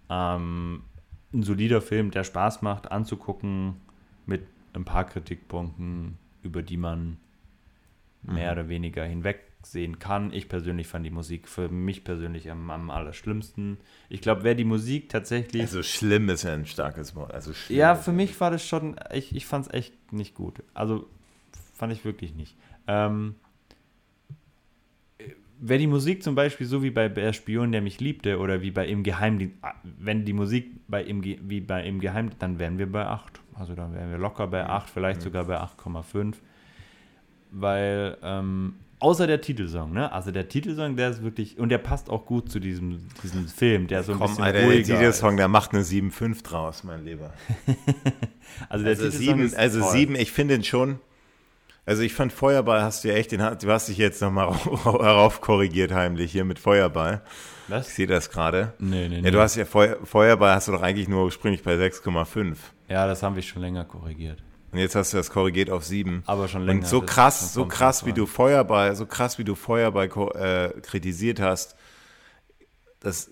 Ähm, 0.09 0.83
ein 1.33 1.43
solider 1.43 1.81
Film, 1.81 2.11
der 2.11 2.25
Spaß 2.25 2.61
macht 2.61 2.91
anzugucken, 2.91 3.75
mit 4.25 4.47
ein 4.73 4.83
paar 4.83 5.05
Kritikpunkten, 5.05 6.17
über 6.41 6.61
die 6.61 6.77
man 6.77 7.17
mehr 8.23 8.51
mhm. 8.51 8.59
oder 8.59 8.69
weniger 8.69 9.05
hinweg 9.05 9.48
sehen 9.61 9.99
kann. 9.99 10.31
Ich 10.33 10.47
persönlich 10.47 10.87
fand 10.87 11.05
die 11.05 11.11
Musik 11.11 11.47
für 11.47 11.69
mich 11.69 12.03
persönlich 12.03 12.49
am, 12.49 12.69
am 12.69 12.89
allerschlimmsten. 12.89 13.77
Ich 14.09 14.21
glaube, 14.21 14.43
wer 14.43 14.55
die 14.55 14.63
Musik 14.63 15.09
tatsächlich. 15.09 15.61
Also 15.61 15.83
schlimm 15.83 16.29
ist 16.29 16.43
ja 16.43 16.53
ein 16.53 16.65
starkes 16.65 17.15
Wort. 17.15 17.33
Also 17.33 17.51
ja, 17.67 17.95
für 17.95 18.11
mich 18.11 18.39
war 18.39 18.51
das 18.51 18.65
schon, 18.65 18.95
ich, 19.13 19.35
ich 19.35 19.45
fand 19.45 19.67
es 19.67 19.73
echt 19.73 20.13
nicht 20.13 20.33
gut. 20.33 20.63
Also 20.73 21.07
fand 21.73 21.91
ich 21.91 22.05
wirklich 22.05 22.33
nicht. 22.33 22.55
Ähm, 22.87 23.35
wer 25.59 25.77
die 25.77 25.87
Musik 25.87 26.23
zum 26.23 26.35
Beispiel 26.35 26.65
so 26.65 26.81
wie 26.81 26.91
bei 26.91 27.09
Der 27.09 27.33
Spion, 27.33 27.71
der 27.71 27.81
mich 27.81 27.99
liebte, 27.99 28.39
oder 28.39 28.61
wie 28.61 28.71
bei 28.71 28.87
Im 28.87 29.03
Geheimdienst, 29.03 29.55
ah, 29.61 29.73
wenn 29.83 30.25
die 30.25 30.33
Musik 30.33 30.71
bei 30.87 31.03
im, 31.03 31.23
wie 31.23 31.61
bei 31.61 31.83
Im 31.85 31.99
Geheimdienst, 31.99 32.41
dann 32.41 32.59
wären 32.59 32.77
wir 32.77 32.91
bei 32.91 33.05
8. 33.05 33.41
Also 33.55 33.75
dann 33.75 33.93
wären 33.93 34.09
wir 34.09 34.17
locker 34.17 34.47
bei 34.47 34.65
8, 34.65 34.89
vielleicht 34.89 35.19
mhm. 35.19 35.23
sogar 35.25 35.45
bei 35.45 35.57
8,5. 35.57 36.35
Weil 37.51 38.17
ähm, 38.23 38.75
Außer 38.99 39.27
der 39.27 39.39
Titelsong, 39.39 39.93
ne? 39.93 40.11
Also 40.11 40.31
der 40.31 40.49
Titelsong, 40.49 40.97
der 40.97 41.09
ist 41.09 41.23
wirklich, 41.23 41.57
und 41.57 41.69
der 41.69 41.77
passt 41.77 42.09
auch 42.09 42.25
gut 42.25 42.51
zu 42.51 42.59
diesem, 42.59 43.07
diesem 43.23 43.47
Film, 43.47 43.87
der 43.87 44.03
so 44.03 44.11
ein 44.11 44.17
Komm, 44.17 44.27
bisschen 44.27 44.43
Alter, 44.43 44.63
ruhiger 44.65 44.87
der 44.87 44.95
Titelsong, 44.97 45.37
der 45.37 45.47
macht 45.47 45.73
eine 45.73 45.83
7,5 45.83 46.43
draus, 46.43 46.83
mein 46.83 47.05
Lieber. 47.05 47.33
also 48.69 48.83
der 48.83 48.91
also 48.91 49.05
Titelsong 49.05 49.11
sieben, 49.11 49.39
ist 49.43 49.55
Also 49.57 49.79
toll. 49.79 49.91
sieben, 49.91 50.15
ich 50.15 50.31
finde 50.33 50.55
ihn 50.55 50.63
schon, 50.65 50.99
also 51.85 52.03
ich 52.03 52.13
fand 52.13 52.33
Feuerball 52.33 52.81
hast 52.83 53.03
du 53.03 53.07
ja 53.07 53.15
echt, 53.15 53.31
den, 53.31 53.39
du 53.39 53.71
hast 53.71 53.87
dich 53.87 53.97
jetzt 53.97 54.21
nochmal 54.21 54.53
darauf 54.83 55.41
korrigiert 55.41 55.91
heimlich 55.93 56.31
hier 56.31 56.45
mit 56.45 56.59
Feuerball. 56.59 57.21
Was? 57.67 57.87
Ich 57.87 57.93
sehe 57.95 58.07
das 58.07 58.29
gerade. 58.29 58.73
Nee, 58.79 59.07
nee, 59.07 59.21
nee. 59.21 59.25
Ja, 59.25 59.31
du 59.31 59.39
hast 59.39 59.55
ja 59.55 59.65
Feu 59.65 59.95
Feuerball 60.03 60.53
hast 60.55 60.67
du 60.67 60.71
doch 60.71 60.81
eigentlich 60.81 61.07
nur 61.07 61.23
ursprünglich 61.23 61.63
bei 61.63 61.75
6,5. 61.75 62.57
Ja, 62.89 63.07
das 63.07 63.23
haben 63.23 63.35
wir 63.35 63.43
schon 63.43 63.61
länger 63.61 63.85
korrigiert. 63.85 64.43
Und 64.71 64.79
jetzt 64.79 64.95
hast 64.95 65.13
du 65.13 65.17
das 65.17 65.31
korrigiert 65.31 65.69
auf 65.69 65.83
sieben. 65.83 66.23
Aber 66.25 66.47
schon 66.47 66.63
länger. 66.63 66.81
Und 66.81 66.87
so 66.87 67.01
krass, 67.01 67.53
so 67.53 67.65
krass, 67.65 68.05
wie 68.05 68.13
du 68.13 68.25
Feuerball, 68.25 68.95
so 68.95 69.05
krass, 69.05 69.37
wie 69.39 69.43
du 69.43 69.55
Feuerball 69.55 70.07
äh, 70.35 70.79
kritisiert 70.81 71.39
hast, 71.39 71.75
das, 72.99 73.31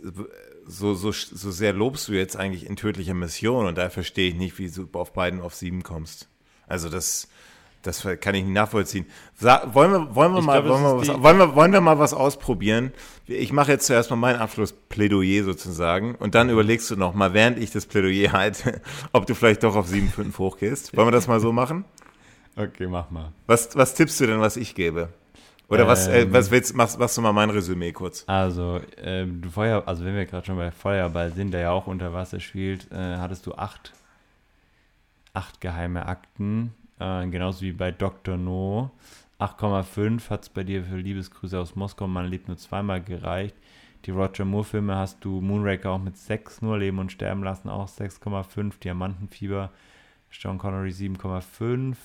so, 0.66 0.94
so, 0.94 1.12
so 1.12 1.52
sehr 1.52 1.74
lobst 1.74 2.08
du 2.08 2.14
jetzt 2.14 2.38
eigentlich 2.38 2.66
in 2.66 2.76
tödlicher 2.76 3.14
Mission 3.14 3.66
und 3.66 3.78
da 3.78 3.90
verstehe 3.90 4.30
ich 4.30 4.36
nicht, 4.36 4.58
wie 4.58 4.70
du 4.70 4.88
auf 4.94 5.14
beiden 5.14 5.42
auf 5.42 5.56
sieben 5.56 5.84
kommst. 5.84 6.30
Also 6.68 6.90
das, 6.90 7.28
das 7.88 8.08
kann 8.20 8.36
ich 8.36 8.44
nicht 8.44 8.54
nachvollziehen. 8.54 9.06
Sa 9.36 9.70
wollen 9.74 9.92
wir, 9.92 10.16
wollen 10.16 10.34
wir 10.34 10.42
mal, 10.42 10.62
glaub, 10.62 10.82
wollen, 10.82 10.84
wir 10.84 11.16
was, 11.16 11.24
wollen, 11.24 11.38
wir, 11.40 11.56
wollen 11.56 11.74
wir 11.74 11.82
mal 11.82 11.98
was 11.98 12.14
ausprobieren? 12.14 12.92
Ich 13.26 13.52
mache 13.52 13.72
jetzt 13.72 13.88
zuerst 13.88 14.10
mal 14.10 14.16
mein 14.16 14.36
Abschlussplädoyer 14.36 15.44
sozusagen 15.44 16.16
und 16.16 16.36
dann 16.36 16.50
überlegst 16.50 16.92
du 16.92 16.96
noch 16.96 17.14
mal, 17.14 17.34
während 17.34 17.58
ich 17.58 17.72
das 17.72 17.86
Plädoyer 17.86 18.32
halte, 18.32 18.82
ob 19.14 19.26
du 19.26 19.34
vielleicht 19.34 19.64
doch 19.64 19.76
auf 19.76 19.90
7,5 19.90 20.38
hochgehst. 20.38 20.96
Wollen 20.96 21.08
wir 21.08 21.12
das 21.12 21.28
mal 21.28 21.40
so 21.40 21.52
machen? 21.52 21.86
Okay, 22.56 22.88
mach 22.88 23.10
mal. 23.10 23.32
Was, 23.46 23.76
was 23.76 23.94
tippst 23.94 24.20
du 24.20 24.28
denn, 24.28 24.40
was 24.40 24.58
ich 24.58 24.76
gebe? 24.76 25.10
Oder 25.70 25.84
ähm, 25.84 25.88
was, 25.88 26.08
äh, 26.08 26.22
ähm. 26.22 26.34
was 26.34 26.52
willst, 26.52 26.76
machst, 26.76 26.98
machst 27.00 27.18
du 27.18 27.22
mal 27.22 27.34
mein 27.34 27.50
Resümee 27.50 27.92
kurz? 27.92 28.24
Also, 28.28 28.80
äh, 29.02 29.26
Feuer, 29.52 29.84
also 29.86 30.06
wenn 30.06 30.16
wir 30.16 30.26
gerade 30.26 30.46
schon 30.46 30.58
bei 30.58 30.72
Feuerball 30.72 31.32
sind, 31.32 31.52
der 31.52 31.62
ja 31.62 31.72
auch 31.72 31.88
unter 31.88 32.14
Wasser 32.14 32.40
spielt, 32.40 32.92
äh, 32.92 33.18
hattest 33.18 33.46
du 33.46 33.54
acht, 33.54 33.94
acht 35.34 35.62
geheime 35.62 36.06
Akten 36.06 36.74
äh, 37.00 37.28
genauso 37.28 37.62
wie 37.62 37.72
bei 37.72 37.92
Dr. 37.92 38.38
No. 38.38 38.92
8,5 39.40 40.30
hat 40.30 40.44
es 40.44 40.50
bei 40.50 40.64
dir 40.64 40.84
für 40.84 40.98
Liebesgrüße 40.98 41.60
aus 41.60 41.76
Moskau, 41.76 42.08
man 42.08 42.28
lebt 42.28 42.48
nur 42.48 42.58
zweimal 42.58 43.04
gereicht. 43.04 43.56
Die 44.06 44.12
Roger 44.12 44.46
Moore-Filme 44.46 44.96
hast 44.96 45.24
du 45.24 45.42
Moonraker 45.42 45.92
auch 45.92 46.02
mit 46.02 46.18
6 46.18 46.62
nur, 46.62 46.78
Leben 46.78 46.98
und 46.98 47.12
Sterben 47.12 47.44
lassen 47.44 47.70
auch 47.70 47.88
6,5, 47.88 48.80
Diamantenfieber, 48.80 49.72
Sean 50.32 50.58
Connery 50.58 50.90
7,5, 50.90 51.96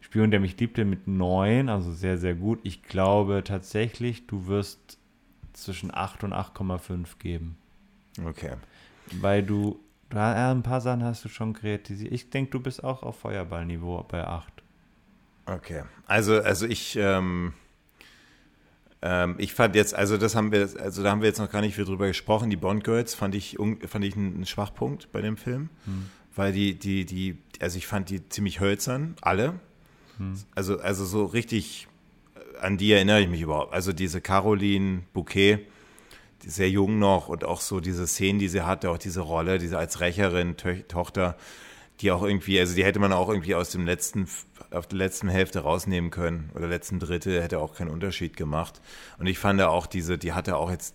Spion, 0.00 0.30
der 0.30 0.40
mich 0.40 0.58
liebte 0.58 0.84
mit 0.84 1.06
9, 1.06 1.68
also 1.68 1.92
sehr, 1.92 2.18
sehr 2.18 2.34
gut. 2.34 2.60
Ich 2.62 2.82
glaube 2.82 3.42
tatsächlich, 3.44 4.26
du 4.26 4.46
wirst 4.46 4.98
zwischen 5.52 5.92
8 5.92 6.24
und 6.24 6.32
8,5 6.32 7.18
geben. 7.18 7.58
Okay. 8.24 8.52
Weil 9.20 9.42
du 9.42 9.80
ja, 10.12 10.50
ein 10.50 10.62
paar 10.62 10.80
Sachen 10.80 11.04
hast 11.04 11.24
du 11.24 11.28
schon 11.28 11.52
kreatisiert. 11.52 12.12
Ich 12.12 12.30
denke, 12.30 12.50
du 12.52 12.60
bist 12.60 12.82
auch 12.82 13.02
auf 13.02 13.18
Feuerballniveau 13.20 14.04
bei 14.08 14.24
8. 14.24 14.52
Okay. 15.46 15.82
Also, 16.06 16.40
also 16.40 16.66
ich, 16.66 16.96
ähm, 16.96 17.52
ähm, 19.02 19.36
ich 19.38 19.54
fand 19.54 19.74
jetzt, 19.74 19.94
also 19.94 20.16
das 20.16 20.34
haben 20.34 20.52
wir, 20.52 20.68
also 20.80 21.02
da 21.02 21.10
haben 21.10 21.20
wir 21.20 21.28
jetzt 21.28 21.38
noch 21.38 21.50
gar 21.50 21.60
nicht 21.60 21.74
viel 21.74 21.84
drüber 21.84 22.06
gesprochen. 22.06 22.50
Die 22.50 22.56
Bond 22.56 22.84
Girls 22.84 23.14
fand 23.14 23.34
ich, 23.34 23.56
fand 23.86 24.04
ich 24.04 24.16
einen 24.16 24.46
Schwachpunkt 24.46 25.12
bei 25.12 25.20
dem 25.20 25.36
Film. 25.36 25.70
Hm. 25.84 26.10
Weil 26.34 26.52
die, 26.52 26.74
die, 26.78 27.04
die, 27.04 27.38
also 27.60 27.78
ich 27.78 27.86
fand 27.86 28.10
die 28.10 28.28
ziemlich 28.28 28.60
hölzern, 28.60 29.16
alle. 29.20 29.54
Hm. 30.18 30.34
Also, 30.54 30.78
also 30.80 31.04
so 31.04 31.24
richtig, 31.26 31.88
äh, 32.34 32.58
an 32.60 32.76
die 32.76 32.92
erinnere 32.92 33.20
ich 33.20 33.28
mich 33.28 33.40
überhaupt. 33.40 33.72
Also 33.72 33.92
diese 33.92 34.20
Caroline 34.20 35.02
Bouquet, 35.12 35.66
sehr 36.48 36.70
jung 36.70 36.98
noch 36.98 37.28
und 37.28 37.44
auch 37.44 37.60
so 37.60 37.80
diese 37.80 38.06
Szenen, 38.06 38.38
die 38.38 38.48
sie 38.48 38.62
hatte, 38.62 38.90
auch 38.90 38.98
diese 38.98 39.20
Rolle, 39.20 39.58
diese 39.58 39.78
als 39.78 40.00
Rächerin, 40.00 40.56
Tö 40.56 40.82
Tochter, 40.88 41.36
die 42.00 42.10
auch 42.10 42.22
irgendwie, 42.22 42.58
also 42.58 42.74
die 42.74 42.84
hätte 42.84 43.00
man 43.00 43.12
auch 43.12 43.28
irgendwie 43.28 43.54
aus 43.54 43.70
dem 43.70 43.84
letzten, 43.84 44.26
auf 44.70 44.86
der 44.86 44.98
letzten 44.98 45.28
Hälfte 45.28 45.60
rausnehmen 45.60 46.10
können 46.10 46.50
oder 46.54 46.66
letzten 46.66 47.00
Drittel 47.00 47.42
hätte 47.42 47.58
auch 47.58 47.74
keinen 47.74 47.90
Unterschied 47.90 48.36
gemacht. 48.36 48.80
Und 49.18 49.26
ich 49.26 49.38
fand 49.38 49.60
auch 49.60 49.86
diese, 49.86 50.16
die 50.16 50.32
hatte 50.32 50.56
auch 50.56 50.70
jetzt, 50.70 50.94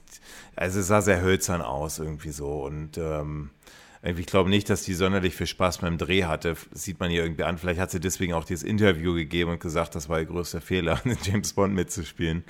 also 0.55 0.79
es 0.79 0.87
sah 0.87 1.01
sehr 1.01 1.21
hölzern 1.21 1.61
aus 1.61 1.99
irgendwie 1.99 2.31
so 2.31 2.63
und 2.63 2.97
ähm, 2.97 3.51
ich 4.01 4.25
glaube 4.25 4.49
nicht, 4.49 4.69
dass 4.69 4.83
die 4.83 4.95
sonderlich 4.95 5.35
viel 5.35 5.47
Spaß 5.47 5.77
beim 5.77 5.97
Dreh 5.97 6.25
hatte. 6.25 6.57
Das 6.71 6.83
sieht 6.83 6.99
man 6.99 7.09
ihr 7.09 7.23
irgendwie 7.23 7.43
an. 7.43 7.57
Vielleicht 7.57 7.79
hat 7.79 7.89
sie 7.89 8.01
deswegen 8.01 8.33
auch 8.33 8.43
dieses 8.43 8.63
Interview 8.63 9.13
gegeben 9.13 9.51
und 9.51 9.61
gesagt, 9.61 9.95
das 9.95 10.09
war 10.09 10.19
ihr 10.19 10.25
größter 10.25 10.59
Fehler, 10.59 11.01
James 11.23 11.53
Bond 11.53 11.73
mitzuspielen. 11.73 12.43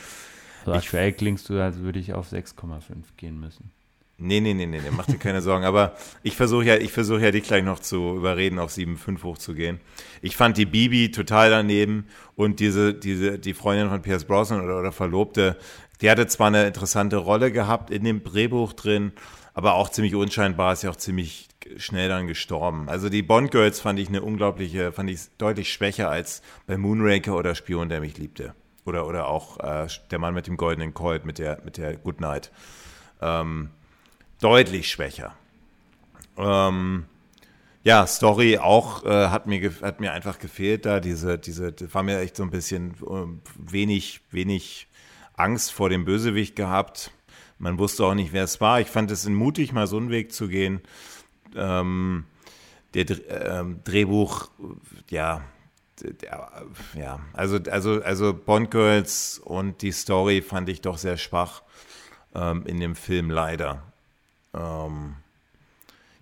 Also 0.65 0.73
aktuell 0.73 1.13
klingst 1.13 1.49
du, 1.49 1.61
als 1.61 1.79
würde 1.79 1.99
ich 1.99 2.13
auf 2.13 2.31
6,5 2.31 2.81
gehen 3.17 3.39
müssen. 3.39 3.71
Nee, 4.17 4.39
nee, 4.39 4.53
nee, 4.53 4.67
nee, 4.67 4.79
nee, 4.79 4.91
mach 4.95 5.05
dir 5.05 5.17
keine 5.17 5.41
Sorgen. 5.41 5.65
Aber 5.65 5.95
ich 6.21 6.35
versuche 6.35 6.65
ja, 6.65 6.77
ich 6.77 6.91
versuche 6.91 7.21
ja 7.21 7.31
dich 7.31 7.43
gleich 7.43 7.63
noch 7.63 7.79
zu 7.79 8.15
überreden, 8.15 8.59
auf 8.59 8.71
7,5 8.71 9.23
hochzugehen. 9.23 9.79
Ich 10.21 10.37
fand 10.37 10.57
die 10.57 10.65
Bibi 10.65 11.11
total 11.11 11.49
daneben 11.49 12.05
und 12.35 12.59
diese, 12.59 12.93
diese, 12.93 13.39
die 13.39 13.53
Freundin 13.53 13.89
von 13.89 14.01
Pierce 14.01 14.25
Brosnan 14.25 14.63
oder, 14.63 14.79
oder 14.79 14.91
Verlobte, 14.91 15.57
die 16.01 16.09
hatte 16.09 16.27
zwar 16.27 16.47
eine 16.47 16.67
interessante 16.67 17.17
Rolle 17.17 17.51
gehabt 17.51 17.89
in 17.89 18.03
dem 18.03 18.23
Drehbuch 18.23 18.73
drin, 18.73 19.13
aber 19.53 19.73
auch 19.75 19.89
ziemlich 19.89 20.15
unscheinbar, 20.15 20.73
ist 20.73 20.83
ja 20.83 20.89
auch 20.89 20.95
ziemlich 20.95 21.49
schnell 21.77 22.09
dann 22.09 22.27
gestorben. 22.27 22.89
Also 22.89 23.09
die 23.09 23.23
Bond 23.23 23.51
Girls 23.51 23.79
fand 23.79 23.99
ich 23.99 24.09
eine 24.09 24.21
unglaubliche, 24.21 24.91
fand 24.91 25.09
ich 25.09 25.21
deutlich 25.37 25.71
schwächer 25.71 26.09
als 26.09 26.41
bei 26.67 26.77
Moonraker 26.77 27.35
oder 27.35 27.55
Spion, 27.55 27.89
der 27.89 27.99
mich 27.99 28.17
liebte. 28.17 28.53
Oder, 28.85 29.07
oder 29.07 29.27
auch 29.27 29.59
äh, 29.59 29.87
der 30.11 30.19
Mann 30.19 30.33
mit 30.33 30.47
dem 30.47 30.57
goldenen 30.57 30.93
Colt, 30.93 31.25
mit 31.25 31.39
der, 31.39 31.61
mit 31.63 31.77
der 31.77 31.95
Goodnight. 31.95 32.51
Ähm, 33.21 33.69
deutlich 34.41 34.89
schwächer. 34.89 35.33
Ähm, 36.37 37.05
ja, 37.83 38.07
Story 38.07 38.57
auch 38.57 39.03
äh, 39.05 39.27
hat, 39.27 39.45
mir 39.47 39.71
hat 39.81 39.99
mir 39.99 40.13
einfach 40.13 40.39
gefehlt 40.39 40.85
da. 40.85 40.99
Diese, 40.99 41.37
diese, 41.37 41.73
war 41.93 42.03
mir 42.03 42.19
echt 42.19 42.37
so 42.37 42.43
ein 42.43 42.49
bisschen 42.49 42.91
äh, 42.91 43.25
wenig, 43.57 44.21
wenig 44.31 44.87
Angst 45.35 45.71
vor 45.73 45.89
dem 45.89 46.05
Bösewicht 46.05 46.55
gehabt. 46.55 47.11
Man 47.59 47.79
wusste 47.79 48.05
auch 48.05 48.13
nicht, 48.13 48.33
wer 48.33 48.43
es 48.43 48.59
war. 48.61 48.81
Ich 48.81 48.87
fand 48.87 49.11
es 49.11 49.27
mutig, 49.27 49.73
mal 49.73 49.87
so 49.87 49.97
einen 49.97 50.09
Weg 50.09 50.33
zu 50.33 50.47
gehen. 50.47 50.81
Ähm, 51.55 52.25
der 52.93 53.09
äh, 53.09 53.65
Drehbuch, 53.83 54.49
ja, 55.09 55.41
ja, 56.95 57.19
also, 57.33 57.59
also, 57.69 58.01
also 58.01 58.33
Bond 58.33 58.71
Girls 58.71 59.39
und 59.43 59.81
die 59.81 59.91
Story 59.91 60.41
fand 60.41 60.69
ich 60.69 60.81
doch 60.81 60.97
sehr 60.97 61.17
schwach 61.17 61.61
ähm, 62.33 62.65
in 62.65 62.79
dem 62.79 62.95
Film 62.95 63.29
leider. 63.29 63.83
Ähm, 64.53 65.15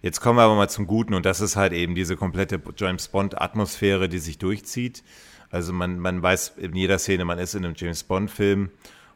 Jetzt 0.02 0.20
kommen 0.20 0.40
wir 0.40 0.44
aber 0.44 0.56
mal 0.56 0.70
zum 0.70 0.88
Guten 0.88 1.14
und 1.14 1.28
das 1.28 1.42
ist 1.42 1.56
halt 1.56 1.74
eben 1.74 1.94
diese 1.94 2.18
komplette 2.18 2.60
James 2.76 3.08
Bond-Atmosphäre, 3.10 4.10
die 4.10 4.18
sich 4.18 4.40
durchzieht. 4.40 5.04
Also 5.52 5.74
man, 5.74 6.00
man 6.00 6.24
weiß 6.24 6.54
in 6.58 6.76
jeder 6.76 6.98
Szene, 6.98 7.24
man 7.24 7.38
ist 7.38 7.54
in 7.54 7.64
einem 7.64 7.76
James 7.78 8.04
Bond-Film. 8.04 8.72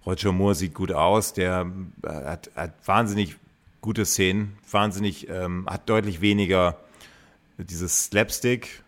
Roger 0.06 0.32
Moore 0.32 0.54
sieht 0.54 0.76
gut 0.76 0.92
aus, 0.92 1.34
der 1.34 1.72
äh, 2.04 2.08
hat, 2.08 2.52
hat 2.56 2.74
wahnsinnig 2.86 3.38
gute 3.82 4.06
Szenen, 4.06 4.58
wahnsinnig, 4.70 5.28
ähm, 5.28 5.66
hat 5.68 5.90
deutlich 5.90 6.22
weniger 6.22 6.78
dieses 7.58 8.06
Slapstick, 8.06 8.84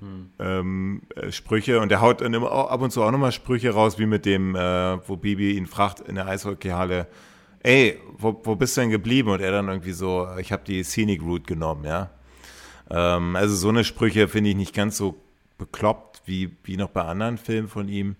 hm. 0.00 0.30
ähm, 0.38 1.02
äh, 1.14 1.30
Sprüche 1.32 1.80
und 1.80 1.90
der 1.90 2.00
haut 2.00 2.22
ab 2.22 2.80
und 2.80 2.90
zu 2.90 3.02
auch 3.02 3.10
nochmal 3.10 3.32
Sprüche 3.32 3.70
raus, 3.70 3.98
wie 3.98 4.06
mit 4.06 4.26
dem, 4.26 4.54
äh, 4.54 5.08
wo 5.08 5.16
Bibi 5.16 5.56
ihn 5.56 5.66
fragt 5.66 6.00
in 6.00 6.16
der 6.16 6.26
Eishockeyhalle, 6.26 7.06
ey, 7.60 8.00
wo, 8.18 8.40
wo 8.44 8.56
bist 8.56 8.76
du 8.76 8.82
denn 8.82 8.90
geblieben? 8.90 9.30
Und 9.30 9.40
er 9.40 9.50
dann 9.50 9.68
irgendwie 9.68 9.92
so, 9.92 10.28
ich 10.38 10.52
habe 10.52 10.62
die 10.66 10.82
Scenic 10.84 11.22
Route 11.22 11.44
genommen, 11.44 11.84
ja. 11.84 12.10
Ähm, 12.90 13.36
also 13.36 13.54
so 13.54 13.68
eine 13.68 13.84
Sprüche 13.84 14.28
finde 14.28 14.50
ich 14.50 14.56
nicht 14.56 14.74
ganz 14.74 14.96
so 14.96 15.20
bekloppt 15.58 16.22
wie, 16.26 16.56
wie 16.64 16.76
noch 16.76 16.90
bei 16.90 17.02
anderen 17.02 17.38
Filmen 17.38 17.68
von 17.68 17.88
ihm. 17.88 18.16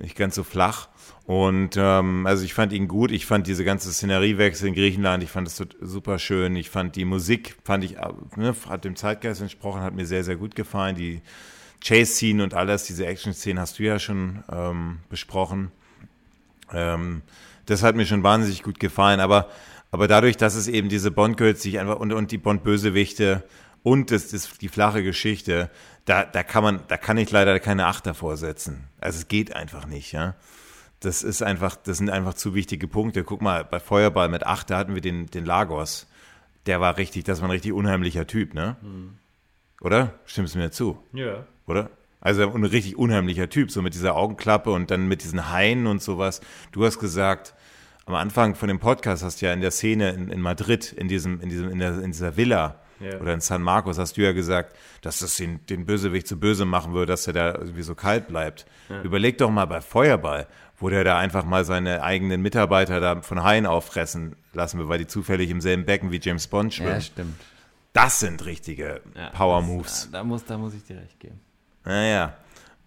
Nicht 0.00 0.16
ganz 0.16 0.34
so 0.34 0.44
flach. 0.44 0.88
Und 1.24 1.76
ähm, 1.76 2.26
also 2.26 2.44
ich 2.44 2.54
fand 2.54 2.72
ihn 2.72 2.88
gut. 2.88 3.10
Ich 3.10 3.26
fand 3.26 3.46
diese 3.46 3.64
ganze 3.64 3.92
Szeneriewechsel 3.92 4.68
in 4.68 4.74
Griechenland, 4.74 5.22
ich 5.22 5.30
fand 5.30 5.48
es 5.48 5.62
super 5.80 6.18
schön. 6.18 6.56
Ich 6.56 6.70
fand 6.70 6.96
die 6.96 7.04
Musik, 7.04 7.56
fand 7.64 7.84
ich, 7.84 7.96
ne, 8.36 8.54
hat 8.68 8.84
dem 8.84 8.96
Zeitgeist 8.96 9.40
entsprochen, 9.40 9.82
hat 9.82 9.94
mir 9.94 10.06
sehr, 10.06 10.24
sehr 10.24 10.36
gut 10.36 10.54
gefallen. 10.54 10.96
Die 10.96 11.20
Chase-Scene 11.84 12.42
und 12.42 12.54
alles, 12.54 12.84
diese 12.84 13.06
Action-Szenen 13.06 13.60
hast 13.60 13.78
du 13.78 13.82
ja 13.82 13.98
schon 13.98 14.42
ähm, 14.50 14.98
besprochen. 15.10 15.70
Ähm, 16.72 17.22
das 17.66 17.82
hat 17.82 17.94
mir 17.96 18.06
schon 18.06 18.22
wahnsinnig 18.22 18.62
gut 18.62 18.80
gefallen. 18.80 19.20
Aber, 19.20 19.48
aber 19.90 20.08
dadurch, 20.08 20.36
dass 20.36 20.54
es 20.54 20.68
eben 20.68 20.88
diese 20.88 21.10
Bond-Girls 21.10 21.62
sich 21.62 21.78
einfach 21.78 21.98
und, 21.98 22.12
und 22.12 22.30
die 22.30 22.38
Bond-Bösewichte 22.38 23.44
und 23.82 24.10
das, 24.10 24.28
das, 24.28 24.58
die 24.58 24.68
flache 24.68 25.02
Geschichte, 25.02 25.70
da, 26.08 26.24
da 26.24 26.42
kann 26.42 26.62
man, 26.62 26.80
da 26.88 26.96
kann 26.96 27.18
ich 27.18 27.30
leider 27.30 27.60
keine 27.60 27.86
Acht 27.86 28.06
davor 28.06 28.36
setzen. 28.36 28.84
Also 28.98 29.18
es 29.18 29.28
geht 29.28 29.54
einfach 29.54 29.86
nicht, 29.86 30.12
ja. 30.12 30.36
Das 31.00 31.22
ist 31.22 31.42
einfach, 31.42 31.76
das 31.76 31.98
sind 31.98 32.08
einfach 32.08 32.34
zu 32.34 32.54
wichtige 32.54 32.88
Punkte. 32.88 33.24
Guck 33.24 33.42
mal, 33.42 33.64
bei 33.64 33.78
Feuerball 33.78 34.28
mit 34.28 34.44
acht, 34.44 34.70
da 34.70 34.78
hatten 34.78 34.94
wir 34.94 35.00
den, 35.00 35.26
den 35.26 35.44
Lagos. 35.44 36.08
Der 36.66 36.80
war 36.80 36.96
richtig, 36.96 37.24
das 37.24 37.40
war 37.40 37.48
ein 37.48 37.52
richtig 37.52 37.72
unheimlicher 37.72 38.26
Typ, 38.26 38.54
ne? 38.54 38.76
Mhm. 38.82 39.18
Oder? 39.80 40.14
Stimmst 40.24 40.54
du 40.54 40.58
mir 40.58 40.72
zu? 40.72 40.98
Ja. 41.12 41.46
Oder? 41.66 41.90
Also 42.20 42.52
ein 42.52 42.64
richtig 42.64 42.96
unheimlicher 42.96 43.48
Typ, 43.48 43.70
so 43.70 43.80
mit 43.80 43.94
dieser 43.94 44.16
Augenklappe 44.16 44.72
und 44.72 44.90
dann 44.90 45.06
mit 45.06 45.22
diesen 45.22 45.52
Haien 45.52 45.86
und 45.86 46.02
sowas. 46.02 46.40
Du 46.72 46.84
hast 46.84 46.98
gesagt, 46.98 47.54
am 48.06 48.14
Anfang 48.16 48.56
von 48.56 48.66
dem 48.66 48.80
Podcast 48.80 49.22
hast 49.22 49.40
du 49.40 49.46
ja 49.46 49.52
in 49.52 49.60
der 49.60 49.70
Szene 49.70 50.10
in, 50.10 50.30
in 50.30 50.40
Madrid, 50.40 50.92
in 50.92 51.06
diesem, 51.06 51.40
in 51.40 51.48
diesem, 51.48 51.70
in, 51.70 51.78
der, 51.78 51.98
in 52.00 52.10
dieser 52.10 52.36
Villa 52.36 52.80
ja. 53.00 53.18
oder 53.18 53.34
in 53.34 53.40
San 53.40 53.62
Marcos, 53.62 53.98
hast 53.98 54.16
du 54.16 54.22
ja 54.22 54.32
gesagt, 54.32 54.76
dass 55.02 55.20
das 55.20 55.36
den, 55.36 55.64
den 55.66 55.86
Bösewicht 55.86 56.26
zu 56.26 56.38
böse 56.38 56.64
machen 56.64 56.92
würde, 56.92 57.12
dass 57.12 57.26
er 57.26 57.32
da 57.32 57.54
irgendwie 57.54 57.82
so 57.82 57.94
kalt 57.94 58.28
bleibt. 58.28 58.66
Ja. 58.88 59.02
Überleg 59.02 59.38
doch 59.38 59.50
mal 59.50 59.66
bei 59.66 59.80
Feuerball, 59.80 60.46
wo 60.78 60.88
der 60.88 61.04
da 61.04 61.18
einfach 61.18 61.44
mal 61.44 61.64
seine 61.64 62.02
eigenen 62.02 62.42
Mitarbeiter 62.42 63.00
da 63.00 63.20
von 63.22 63.42
Haien 63.42 63.66
auffressen 63.66 64.36
lassen 64.52 64.78
will, 64.78 64.88
weil 64.88 64.98
die 64.98 65.06
zufällig 65.06 65.50
im 65.50 65.60
selben 65.60 65.84
Becken 65.84 66.12
wie 66.12 66.20
James 66.20 66.46
Bond 66.46 66.74
schwimmen. 66.74 66.90
Ja, 66.90 67.00
stimmt. 67.00 67.40
Das 67.92 68.20
sind 68.20 68.44
richtige 68.44 69.00
ja, 69.16 69.30
Power 69.30 69.62
Moves. 69.62 70.08
Da, 70.12 70.18
da, 70.18 70.24
muss, 70.24 70.44
da 70.44 70.58
muss 70.58 70.74
ich 70.74 70.84
dir 70.84 70.98
recht 70.98 71.18
geben. 71.18 71.40
Naja. 71.84 72.36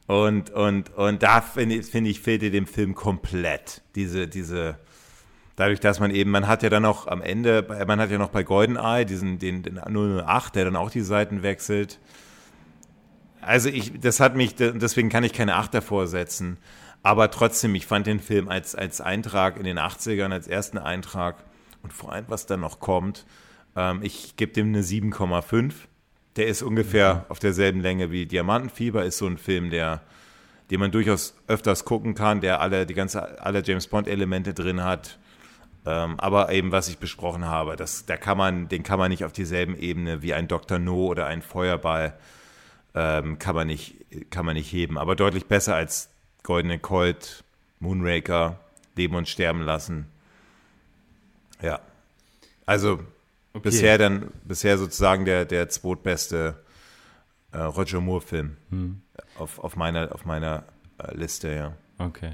Und, 0.08 0.50
und, 0.52 0.94
und 0.96 1.24
da 1.24 1.42
finde 1.42 1.76
ich, 1.76 1.86
find 1.86 2.08
ich, 2.08 2.20
fehlte 2.20 2.52
dem 2.52 2.68
Film 2.68 2.96
komplett 2.96 3.82
diese, 3.96 4.28
diese, 4.28 4.78
dadurch, 5.62 5.80
dass 5.80 6.00
man 6.00 6.10
eben, 6.10 6.32
man 6.32 6.48
hat 6.48 6.64
ja 6.64 6.70
dann 6.70 6.82
noch 6.82 7.06
am 7.06 7.22
Ende, 7.22 7.64
man 7.86 8.00
hat 8.00 8.10
ja 8.10 8.18
noch 8.18 8.30
bei 8.32 8.42
GoldenEye 8.42 9.06
diesen, 9.06 9.38
den, 9.38 9.62
den 9.62 9.78
008, 9.78 10.56
der 10.56 10.66
dann 10.66 10.76
auch 10.76 10.90
die 10.90 11.02
Seiten 11.02 11.44
wechselt. 11.44 12.00
Also 13.42 13.70
ich, 13.70 14.00
das 14.00 14.20
hat 14.20 14.36
mich, 14.36 14.56
deswegen 14.56 15.10
kann 15.10 15.24
ich 15.24 15.34
keine 15.34 15.56
Acht 15.56 15.76
davor 15.76 16.08
setzen. 16.08 16.58
Aber 17.04 17.30
trotzdem, 17.30 17.76
ich 17.76 17.86
fand 17.86 18.08
den 18.08 18.20
Film 18.20 18.50
als, 18.50 18.74
als 18.74 19.02
Eintrag 19.02 19.58
in 19.58 19.64
den 19.64 19.78
80ern, 19.78 20.32
als 20.32 20.48
ersten 20.48 20.80
Eintrag 20.80 21.44
und 21.84 21.94
vor 21.94 22.12
allem, 22.12 22.26
was 22.28 22.48
dann 22.48 22.62
noch 22.62 22.80
kommt, 22.80 23.28
ähm, 23.76 24.00
ich 24.02 24.36
gebe 24.38 24.54
dem 24.54 24.70
eine 24.70 24.82
7,5. 24.82 25.74
Der 26.38 26.48
ist 26.48 26.64
ungefähr 26.64 27.14
mhm. 27.14 27.22
auf 27.30 27.38
derselben 27.38 27.82
Länge 27.82 28.10
wie 28.10 28.26
Diamantenfieber, 28.26 29.06
ist 29.06 29.20
so 29.20 29.28
ein 29.28 29.38
Film, 29.38 29.70
der, 29.70 30.02
den 30.72 30.80
man 30.80 30.90
durchaus 30.90 31.36
öfters 31.46 31.86
gucken 31.86 32.16
kann, 32.16 32.42
der 32.42 32.62
alle, 32.62 32.88
die 32.88 32.96
ganze, 32.96 33.44
alle 33.44 33.62
James 33.64 33.86
Bond-Elemente 33.86 34.56
drin 34.56 34.84
hat. 34.84 35.20
Ähm, 35.86 36.20
aber 36.20 36.52
eben, 36.52 36.72
was 36.72 36.90
ich 36.90 37.00
besprochen 37.00 37.46
habe, 37.46 37.76
das, 37.76 38.06
da 38.06 38.16
kann 38.18 38.38
man, 38.38 38.70
den 38.70 38.84
kann 38.84 39.00
man 39.00 39.10
nicht 39.10 39.26
auf 39.26 39.32
dieselben 39.32 39.76
Ebene 39.76 40.22
wie 40.22 40.34
ein 40.34 40.48
Dr. 40.48 40.78
No 40.78 41.08
oder 41.08 41.26
ein 41.26 41.42
Feuerball, 41.42 42.14
ähm, 42.94 43.40
kann, 43.40 43.56
man 43.56 43.68
nicht, 43.68 43.96
kann 44.30 44.46
man 44.46 44.56
nicht 44.56 44.72
heben. 44.72 44.98
Aber 44.98 45.16
deutlich 45.16 45.46
besser 45.48 45.76
als 45.76 46.10
Goldene 46.44 46.78
Colt, 46.78 47.44
Moonraker, 47.80 48.60
Leben 48.96 49.16
und 49.16 49.28
Sterben 49.28 49.62
lassen. 49.62 50.08
Ja. 51.62 51.80
Also 52.66 53.00
okay. 53.54 53.62
bisher 53.64 53.98
dann, 53.98 54.32
bisher 54.44 54.78
sozusagen 54.78 55.26
der, 55.26 55.46
der 55.46 55.70
zweitbeste 55.70 56.56
äh, 57.52 57.58
Roger 57.58 58.02
Moore-Film 58.02 58.58
hm. 58.70 59.02
auf, 59.38 59.60
auf 59.60 59.76
meiner, 59.76 60.14
auf 60.14 60.26
meiner 60.26 60.64
äh, 60.98 61.16
Liste, 61.16 61.54
ja. 61.54 61.74
Okay. 61.98 62.34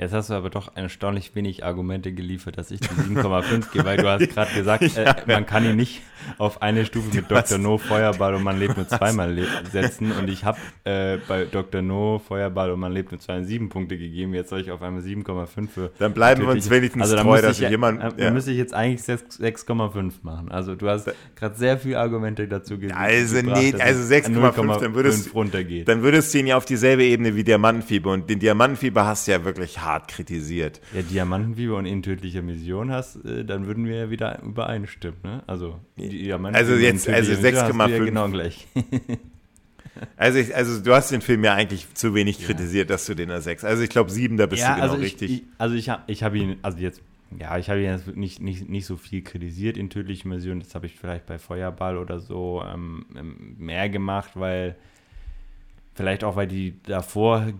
Jetzt 0.00 0.12
hast 0.12 0.30
du 0.30 0.34
aber 0.34 0.48
doch 0.48 0.76
erstaunlich 0.76 1.34
wenig 1.34 1.64
Argumente 1.64 2.12
geliefert, 2.12 2.56
dass 2.56 2.70
ich 2.70 2.78
die 2.78 2.86
7,5 2.86 3.72
gebe, 3.72 3.84
weil 3.84 3.96
du 3.96 4.08
hast 4.08 4.28
gerade 4.32 4.54
gesagt, 4.54 4.96
äh, 4.96 5.14
man 5.26 5.44
kann 5.44 5.64
ihn 5.64 5.74
nicht 5.74 6.02
auf 6.38 6.62
eine 6.62 6.86
Stufe 6.86 7.12
mit 7.16 7.28
Dr. 7.28 7.58
No, 7.58 7.78
Feuerball 7.78 8.34
und 8.34 8.44
man 8.44 8.60
lebt 8.60 8.76
nur 8.76 8.86
zweimal 8.86 9.36
setzen. 9.72 10.12
Und 10.12 10.28
ich 10.28 10.44
habe 10.44 10.58
äh, 10.84 11.18
bei 11.26 11.46
Dr. 11.46 11.82
No, 11.82 12.20
Feuerball 12.24 12.70
und 12.70 12.78
man 12.78 12.92
lebt 12.92 13.10
nur 13.10 13.18
zwei 13.18 13.42
sieben 13.42 13.70
Punkte 13.70 13.98
gegeben. 13.98 14.34
Jetzt 14.34 14.50
soll 14.50 14.60
ich 14.60 14.70
auf 14.70 14.82
einmal 14.82 15.02
7,5 15.02 15.68
für. 15.68 15.90
Dann 15.98 16.12
bleiben 16.12 16.42
wir 16.42 16.50
uns 16.50 16.70
wenigstens 16.70 17.02
also 17.02 17.16
treu, 17.16 17.42
dass 17.42 17.58
ich, 17.58 17.68
jemand. 17.68 18.00
Äh, 18.00 18.24
ja. 18.24 18.30
müsste 18.30 18.52
ich 18.52 18.58
jetzt 18.58 18.74
eigentlich 18.74 19.00
6,5 19.00 20.12
machen. 20.22 20.52
Also 20.52 20.76
du 20.76 20.88
hast 20.88 21.10
gerade 21.34 21.56
sehr 21.56 21.76
viele 21.76 21.98
Argumente 21.98 22.46
dazu 22.46 22.78
gegeben. 22.78 22.96
Also 22.96 23.40
nee, 23.42 23.74
also 23.76 24.14
6,5, 24.14 24.80
dann 24.80 24.94
würdest 24.94 25.34
runtergeht. 25.34 25.88
Dann 25.88 26.02
würdest 26.02 26.32
du 26.32 26.38
ihn 26.38 26.46
ja 26.46 26.56
auf 26.56 26.66
dieselbe 26.66 27.02
Ebene 27.02 27.34
wie 27.34 27.42
Diamantenfieber. 27.42 28.12
Und 28.12 28.30
den 28.30 28.38
Diamantenfieber 28.38 29.04
hast 29.04 29.26
du 29.26 29.32
ja 29.32 29.44
wirklich 29.44 29.80
hart 29.80 29.87
hart 29.88 30.08
kritisiert. 30.08 30.80
Ja, 30.94 31.02
Diamantenfieber 31.02 31.76
und 31.76 31.86
in 31.86 32.02
tödlicher 32.02 32.42
Mission 32.42 32.92
hast, 32.92 33.24
äh, 33.24 33.44
dann 33.44 33.66
würden 33.66 33.86
wir 33.86 33.96
ja 33.96 34.10
wieder 34.10 34.40
übereinstimmen. 34.42 35.18
Ne? 35.22 35.42
Also, 35.46 35.80
also 35.96 36.74
jetzt, 36.74 37.08
also 37.08 37.32
6,5. 37.32 37.88
Ja 37.88 38.04
genau 38.04 38.28
gleich. 38.28 38.66
also, 40.16 40.38
ich, 40.38 40.54
also 40.54 40.80
du 40.80 40.94
hast 40.94 41.10
den 41.10 41.22
Film 41.22 41.42
ja 41.44 41.54
eigentlich 41.54 41.92
zu 41.94 42.14
wenig 42.14 42.44
kritisiert, 42.44 42.90
ja. 42.90 42.94
dass 42.94 43.06
du 43.06 43.14
den 43.14 43.30
da 43.30 43.40
6. 43.40 43.64
Also 43.64 43.82
ich 43.82 43.90
glaube 43.90 44.10
7, 44.10 44.36
da 44.36 44.46
bist 44.46 44.62
ja, 44.62 44.74
du 44.74 44.74
genau 44.80 44.92
also 44.92 45.02
richtig. 45.02 45.30
Ich, 45.30 45.42
also 45.58 45.74
ich 45.74 45.88
habe 45.88 46.02
ich 46.06 46.22
hab 46.22 46.34
ihn, 46.34 46.56
also 46.62 46.78
jetzt 46.78 47.00
ja, 47.38 47.58
ich 47.58 47.68
habe 47.68 47.80
jetzt 47.80 48.16
nicht, 48.16 48.40
nicht, 48.40 48.68
nicht 48.68 48.86
so 48.86 48.96
viel 48.96 49.22
kritisiert 49.22 49.76
in 49.76 49.90
tödliche 49.90 50.26
Mission. 50.26 50.60
Das 50.60 50.74
habe 50.74 50.86
ich 50.86 50.94
vielleicht 50.94 51.26
bei 51.26 51.38
Feuerball 51.38 51.98
oder 51.98 52.20
so 52.20 52.62
ähm, 52.66 53.04
ähm 53.16 53.56
mehr 53.58 53.90
gemacht, 53.90 54.30
weil 54.34 54.76
vielleicht 55.98 56.24
auch, 56.24 56.36
weil 56.36 56.46
die 56.46 56.74
davor 56.84 57.52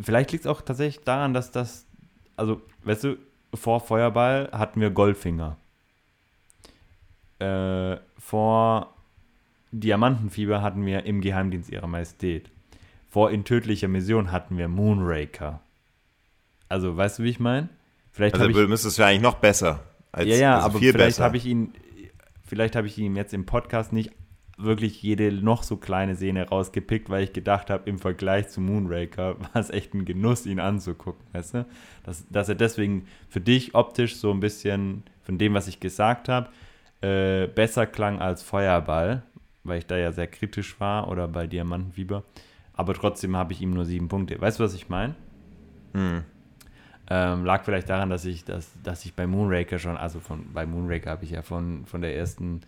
Vielleicht 0.00 0.32
liegt 0.32 0.44
es 0.44 0.50
auch 0.50 0.60
tatsächlich 0.60 1.04
daran, 1.04 1.34
dass 1.34 1.50
das, 1.50 1.86
also, 2.36 2.60
weißt 2.84 3.04
du, 3.04 3.16
vor 3.54 3.80
Feuerball 3.80 4.50
hatten 4.52 4.80
wir 4.80 4.90
Goldfinger. 4.90 5.56
Äh, 7.38 7.96
vor 8.18 8.94
Diamantenfieber 9.72 10.62
hatten 10.62 10.84
wir 10.86 11.04
im 11.04 11.20
Geheimdienst 11.20 11.70
ihrer 11.70 11.86
Majestät. 11.86 12.50
Vor 13.08 13.30
in 13.30 13.44
tödlicher 13.44 13.88
Mission 13.88 14.32
hatten 14.32 14.58
wir 14.58 14.68
Moonraker. 14.68 15.60
Also, 16.68 16.96
weißt 16.96 17.18
du, 17.18 17.22
wie 17.24 17.30
ich 17.30 17.40
meine? 17.40 17.68
Vielleicht 18.12 18.34
also, 18.34 18.48
du 18.48 18.68
müsstest 18.68 18.98
ja 18.98 19.06
eigentlich 19.06 19.22
noch 19.22 19.36
besser. 19.36 19.80
Als, 20.12 20.28
ja, 20.28 20.36
ja, 20.36 20.54
also 20.56 20.66
aber 20.66 20.78
vielleicht 20.78 21.20
habe 21.20 21.36
ich 21.36 21.46
ihn, 21.46 21.72
vielleicht 22.44 22.76
habe 22.76 22.86
ich 22.86 22.98
ihn 22.98 23.16
jetzt 23.16 23.32
im 23.32 23.46
Podcast 23.46 23.92
nicht 23.92 24.12
wirklich 24.58 25.02
jede 25.02 25.32
noch 25.32 25.62
so 25.62 25.76
kleine 25.76 26.16
Szene 26.16 26.48
rausgepickt, 26.48 27.08
weil 27.08 27.24
ich 27.24 27.32
gedacht 27.32 27.70
habe, 27.70 27.88
im 27.88 27.98
Vergleich 27.98 28.48
zu 28.48 28.60
Moonraker 28.60 29.40
war 29.40 29.54
es 29.54 29.70
echt 29.70 29.94
ein 29.94 30.04
Genuss, 30.04 30.46
ihn 30.46 30.60
anzugucken, 30.60 31.24
weißt 31.32 31.54
du? 31.54 31.66
Dass, 32.04 32.28
dass 32.28 32.48
er 32.48 32.56
deswegen 32.56 33.06
für 33.28 33.40
dich 33.40 33.74
optisch 33.74 34.16
so 34.16 34.30
ein 34.30 34.40
bisschen 34.40 35.04
von 35.22 35.38
dem, 35.38 35.54
was 35.54 35.68
ich 35.68 35.80
gesagt 35.80 36.28
habe, 36.28 36.48
äh, 37.00 37.46
besser 37.46 37.86
klang 37.86 38.20
als 38.20 38.42
Feuerball, 38.42 39.22
weil 39.62 39.78
ich 39.78 39.86
da 39.86 39.96
ja 39.96 40.10
sehr 40.12 40.26
kritisch 40.26 40.80
war 40.80 41.08
oder 41.08 41.28
bei 41.28 41.46
Diamantenfieber. 41.46 42.24
Aber 42.74 42.94
trotzdem 42.94 43.36
habe 43.36 43.52
ich 43.52 43.60
ihm 43.60 43.70
nur 43.70 43.84
sieben 43.84 44.08
Punkte. 44.08 44.40
Weißt 44.40 44.58
du, 44.58 44.64
was 44.64 44.74
ich 44.74 44.88
meine? 44.88 45.14
Hm. 45.94 46.24
Ähm, 47.10 47.44
lag 47.44 47.64
vielleicht 47.64 47.88
daran, 47.88 48.10
dass 48.10 48.24
ich, 48.24 48.44
dass, 48.44 48.70
dass 48.82 49.04
ich 49.04 49.14
bei 49.14 49.26
Moonraker 49.26 49.78
schon, 49.78 49.96
also 49.96 50.20
von, 50.20 50.52
bei 50.52 50.66
Moonraker 50.66 51.10
habe 51.10 51.24
ich 51.24 51.30
ja 51.30 51.42
von, 51.42 51.86
von 51.86 52.02
der 52.02 52.16
ersten 52.16 52.60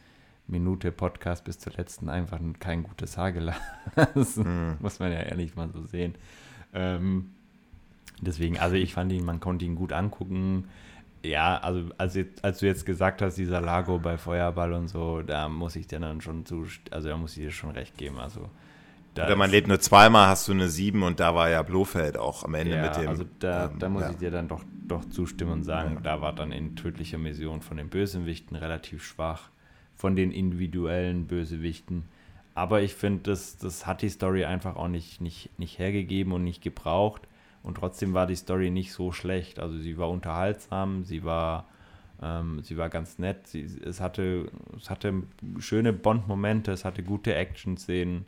Minute 0.51 0.93
Podcast 0.93 1.45
bis 1.45 1.59
zur 1.59 1.73
letzten 1.75 2.09
einfach 2.09 2.39
kein 2.59 2.83
gutes 2.83 3.17
Haar 3.17 3.33
gelassen. 3.33 4.75
mm. 4.77 4.77
Muss 4.81 4.99
man 4.99 5.13
ja 5.13 5.21
ehrlich 5.21 5.57
mal 5.57 5.71
so 5.71 5.85
sehen. 5.87 6.15
Ähm, 6.75 7.31
deswegen, 8.21 8.59
also 8.59 8.77
ich 8.77 8.95
fand 8.95 9.13
ihn, 9.13 9.25
man 9.25 9.41
konnte 9.41 9.65
ihn 9.65 9.77
gut 9.77 9.93
angucken. 9.93 10.69
Ja, 11.23 11.59
also 11.59 11.91
als, 11.99 12.19
als 12.43 12.59
du 12.61 12.67
jetzt 12.67 12.87
gesagt 12.87 13.21
hast, 13.21 13.37
dieser 13.37 13.61
Lago 13.61 13.99
bei 13.99 14.17
Feuerball 14.17 14.73
und 14.73 14.89
so, 14.89 15.21
da 15.23 15.49
muss 15.49 15.77
ich 15.77 15.87
dir 15.87 16.01
dann 16.01 16.21
schon 16.21 16.47
zu, 16.47 16.67
also 16.91 17.09
da 17.09 17.17
muss 17.17 17.37
ich 17.37 17.45
dir 17.45 17.51
schon 17.51 17.71
recht 17.71 17.99
geben. 17.99 18.19
Also 18.19 18.49
Oder 19.15 19.37
man 19.37 19.51
lebt 19.51 19.69
nur 19.69 19.81
zweimal, 19.81 20.29
hast 20.29 20.49
du 20.49 20.53
eine 20.53 20.69
7 20.69 21.03
und 21.03 21.21
da 21.21 21.35
war 21.35 21.51
ja 21.51 21.63
Blofeld 21.63 22.17
auch 22.17 22.45
am 22.45 22.55
Ende 22.55 22.77
ja, 22.77 22.83
mit 22.83 22.97
dem. 22.97 23.09
Also 23.09 23.25
da, 23.39 23.67
ähm, 23.67 23.79
da 23.79 23.89
muss 23.91 24.03
ja. 24.03 24.11
ich 24.11 24.17
dir 24.17 24.31
dann 24.31 24.49
doch, 24.49 24.63
doch 24.87 25.05
zustimmen 25.05 25.53
und 25.53 25.65
sagen, 25.65 25.97
ja. 25.97 26.01
da 26.01 26.21
war 26.23 26.33
dann 26.33 26.53
in 26.53 26.75
tödlicher 26.75 27.19
Mission 27.19 27.61
von 27.61 27.77
den 27.77 27.91
Bösewichten 27.91 28.57
relativ 28.57 29.05
schwach, 29.05 29.51
von 30.01 30.17
den 30.17 30.33
individuellen 30.33 31.27
Bösewichten. 31.27 32.05
Aber 32.55 32.81
ich 32.81 32.95
finde, 32.95 33.25
das, 33.25 33.59
das 33.59 33.87
hat 33.87 34.01
die 34.01 34.09
Story 34.09 34.47
einfach 34.47 34.77
auch 34.77 34.89
nicht, 34.89 35.21
nicht, 35.21 35.51
nicht 35.59 35.79
hergegeben 35.79 36.33
und 36.33 36.43
nicht 36.43 36.63
gebraucht. 36.63 37.29
Und 37.63 37.77
trotzdem 37.77 38.15
war 38.15 38.27
die 38.27 38.35
Story 38.35 38.71
nicht 38.71 38.95
so 38.95 39.13
schlecht. 39.13 39.61
Also 39.61 39.77
sie 39.77 39.99
war 39.99 40.09
unterhaltsam, 40.09 41.05
sie 41.05 41.23
war, 41.23 41.69
ähm, 42.23 42.63
sie 42.63 42.79
war 42.79 42.89
ganz 42.89 43.19
nett. 43.19 43.47
Sie, 43.47 43.69
es, 43.85 44.01
hatte, 44.01 44.51
es 44.75 44.89
hatte 44.89 45.23
schöne 45.59 45.93
Bond-Momente, 45.93 46.73
es 46.73 46.87
hatte 46.87 47.03
gute 47.03 47.35
Action-Szenen. 47.35 48.25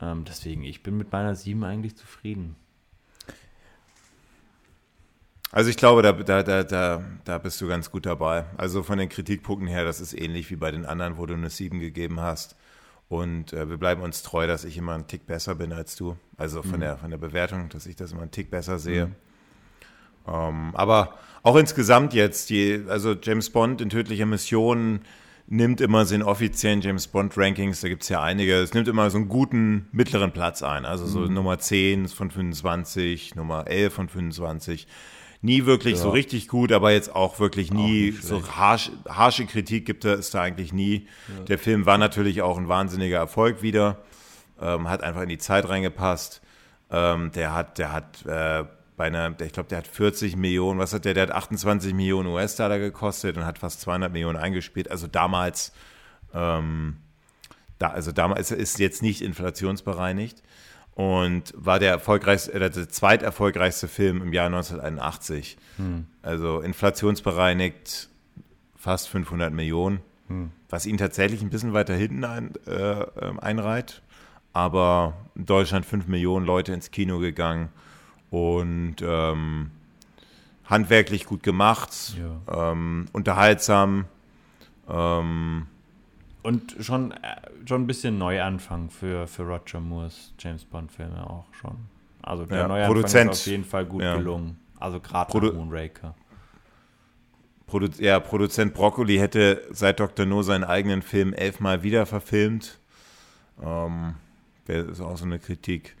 Ähm, 0.00 0.24
deswegen, 0.24 0.62
ich 0.62 0.84
bin 0.84 0.96
mit 0.96 1.10
meiner 1.10 1.34
7 1.34 1.64
eigentlich 1.64 1.96
zufrieden. 1.96 2.54
Also 5.52 5.68
ich 5.68 5.76
glaube, 5.76 6.02
da, 6.02 6.12
da, 6.12 6.42
da, 6.42 6.62
da, 6.62 7.04
da 7.24 7.38
bist 7.38 7.60
du 7.60 7.66
ganz 7.66 7.90
gut 7.90 8.06
dabei. 8.06 8.44
Also 8.56 8.82
von 8.82 8.98
den 8.98 9.08
Kritikpunkten 9.08 9.66
her, 9.66 9.84
das 9.84 10.00
ist 10.00 10.12
ähnlich 10.14 10.50
wie 10.50 10.56
bei 10.56 10.70
den 10.70 10.86
anderen, 10.86 11.18
wo 11.18 11.26
du 11.26 11.34
eine 11.34 11.50
7 11.50 11.80
gegeben 11.80 12.20
hast. 12.20 12.56
Und 13.08 13.52
äh, 13.52 13.68
wir 13.68 13.76
bleiben 13.76 14.02
uns 14.02 14.22
treu, 14.22 14.46
dass 14.46 14.64
ich 14.64 14.78
immer 14.78 14.94
einen 14.94 15.08
Tick 15.08 15.26
besser 15.26 15.56
bin 15.56 15.72
als 15.72 15.96
du. 15.96 16.16
Also 16.36 16.62
von, 16.62 16.76
mhm. 16.76 16.80
der, 16.80 16.96
von 16.96 17.10
der 17.10 17.18
Bewertung, 17.18 17.68
dass 17.68 17.86
ich 17.86 17.96
das 17.96 18.12
immer 18.12 18.22
einen 18.22 18.30
Tick 18.30 18.50
besser 18.50 18.78
sehe. 18.78 19.06
Mhm. 19.06 19.14
Ähm, 20.28 20.70
aber 20.74 21.14
auch 21.42 21.56
insgesamt 21.56 22.14
jetzt, 22.14 22.50
die, 22.50 22.84
also 22.88 23.16
James 23.20 23.50
Bond 23.50 23.80
in 23.80 23.88
tödlicher 23.88 24.26
Mission 24.26 25.00
nimmt 25.48 25.80
immer 25.80 26.04
so 26.04 26.14
in 26.14 26.22
offiziellen 26.22 26.80
James 26.80 27.08
Bond 27.08 27.36
Rankings, 27.36 27.80
da 27.80 27.88
gibt 27.88 28.04
es 28.04 28.08
ja 28.08 28.22
einige, 28.22 28.54
es 28.60 28.72
nimmt 28.72 28.86
immer 28.86 29.10
so 29.10 29.18
einen 29.18 29.28
guten 29.28 29.88
mittleren 29.90 30.30
Platz 30.30 30.62
ein. 30.62 30.86
Also 30.86 31.06
so 31.06 31.20
mhm. 31.20 31.34
Nummer 31.34 31.58
10 31.58 32.06
von 32.06 32.30
25, 32.30 33.34
Nummer 33.34 33.66
11 33.66 33.92
von 33.92 34.08
25 34.08 34.86
nie 35.42 35.66
wirklich 35.66 35.96
ja. 35.96 36.02
so 36.02 36.10
richtig 36.10 36.48
gut, 36.48 36.72
aber 36.72 36.92
jetzt 36.92 37.14
auch 37.14 37.38
wirklich 37.38 37.72
nie 37.72 38.14
auch 38.16 38.22
so 38.22 38.48
harsch, 38.48 38.90
harsche 39.08 39.46
Kritik 39.46 39.86
gibt 39.86 40.04
es 40.04 40.30
da 40.30 40.42
eigentlich 40.42 40.72
nie. 40.72 41.06
Ja. 41.28 41.44
Der 41.44 41.58
Film 41.58 41.86
war 41.86 41.98
natürlich 41.98 42.42
auch 42.42 42.58
ein 42.58 42.68
wahnsinniger 42.68 43.18
Erfolg 43.18 43.62
wieder, 43.62 43.98
ähm, 44.60 44.88
hat 44.88 45.02
einfach 45.02 45.22
in 45.22 45.28
die 45.28 45.38
Zeit 45.38 45.68
reingepasst. 45.68 46.42
Ähm, 46.90 47.30
der 47.32 47.54
hat, 47.54 47.78
der 47.78 47.92
hat 47.92 48.26
äh, 48.26 48.64
bei 48.96 49.06
einer, 49.06 49.34
ich 49.40 49.52
glaube, 49.52 49.68
der 49.70 49.78
hat 49.78 49.86
40 49.86 50.36
Millionen, 50.36 50.78
was 50.78 50.92
hat 50.92 51.06
der? 51.06 51.14
Der 51.14 51.22
hat 51.22 51.30
28 51.30 51.94
Millionen 51.94 52.28
US-Dollar 52.28 52.78
gekostet 52.78 53.36
und 53.38 53.46
hat 53.46 53.58
fast 53.58 53.80
200 53.80 54.12
Millionen 54.12 54.36
eingespielt. 54.36 54.90
Also 54.90 55.06
damals, 55.06 55.72
ähm, 56.34 56.98
da, 57.78 57.88
also 57.88 58.12
damals 58.12 58.50
ist 58.50 58.78
jetzt 58.78 59.02
nicht 59.02 59.22
inflationsbereinigt 59.22 60.42
und 61.00 61.54
war 61.56 61.78
der 61.78 61.92
erfolgreichste, 61.92 62.52
äh, 62.52 62.58
der 62.58 62.88
zweiterfolgreichste 62.90 63.88
Film 63.88 64.20
im 64.20 64.34
Jahr 64.34 64.46
1981. 64.46 65.56
Hm. 65.78 66.04
Also 66.20 66.60
inflationsbereinigt 66.60 68.10
fast 68.76 69.08
500 69.08 69.50
Millionen, 69.50 70.00
hm. 70.28 70.50
was 70.68 70.84
ihn 70.84 70.98
tatsächlich 70.98 71.40
ein 71.40 71.48
bisschen 71.48 71.72
weiter 71.72 71.94
hinten 71.94 72.24
ein, 72.24 72.52
äh, 72.66 73.00
ähm, 73.18 73.40
einreiht. 73.40 74.02
Aber 74.52 75.14
in 75.34 75.46
Deutschland 75.46 75.86
5 75.86 76.06
Millionen 76.06 76.44
Leute 76.44 76.74
ins 76.74 76.90
Kino 76.90 77.18
gegangen 77.18 77.70
und 78.28 78.96
ähm, 79.00 79.70
handwerklich 80.66 81.24
gut 81.24 81.42
gemacht, 81.42 82.14
ja. 82.18 82.72
ähm, 82.72 83.06
unterhaltsam. 83.12 84.04
Ähm, 84.86 85.66
und 86.42 86.76
schon, 86.80 87.12
äh, 87.12 87.16
schon 87.66 87.82
ein 87.82 87.86
bisschen 87.86 88.18
Neuanfang 88.18 88.90
für, 88.90 89.26
für 89.26 89.42
Roger 89.42 89.80
Moores 89.80 90.32
James 90.38 90.64
Bond-Filme 90.64 91.28
auch 91.28 91.46
schon. 91.52 91.76
Also 92.22 92.46
der 92.46 92.58
ja, 92.58 92.68
Neuanfang 92.68 92.94
Produzent, 92.94 93.30
ist 93.32 93.40
auf 93.40 93.46
jeden 93.46 93.64
Fall 93.64 93.86
gut 93.86 94.02
ja. 94.02 94.16
gelungen. 94.16 94.58
Also 94.78 95.00
gerade 95.00 95.30
Produ 95.30 95.52
Moonraker. 95.52 96.14
Produ 97.66 97.88
ja, 97.98 98.18
Produzent 98.18 98.74
Broccoli 98.74 99.16
hätte 99.18 99.62
seit 99.70 100.00
Dr. 100.00 100.26
No 100.26 100.42
seinen 100.42 100.64
eigenen 100.64 101.02
Film 101.02 101.32
elfmal 101.32 101.82
wieder 101.82 102.06
verfilmt. 102.06 102.78
Ähm, 103.62 104.14
das 104.66 104.86
ist 104.86 105.00
auch 105.00 105.16
so 105.16 105.24
eine 105.24 105.38
Kritik. 105.38 105.96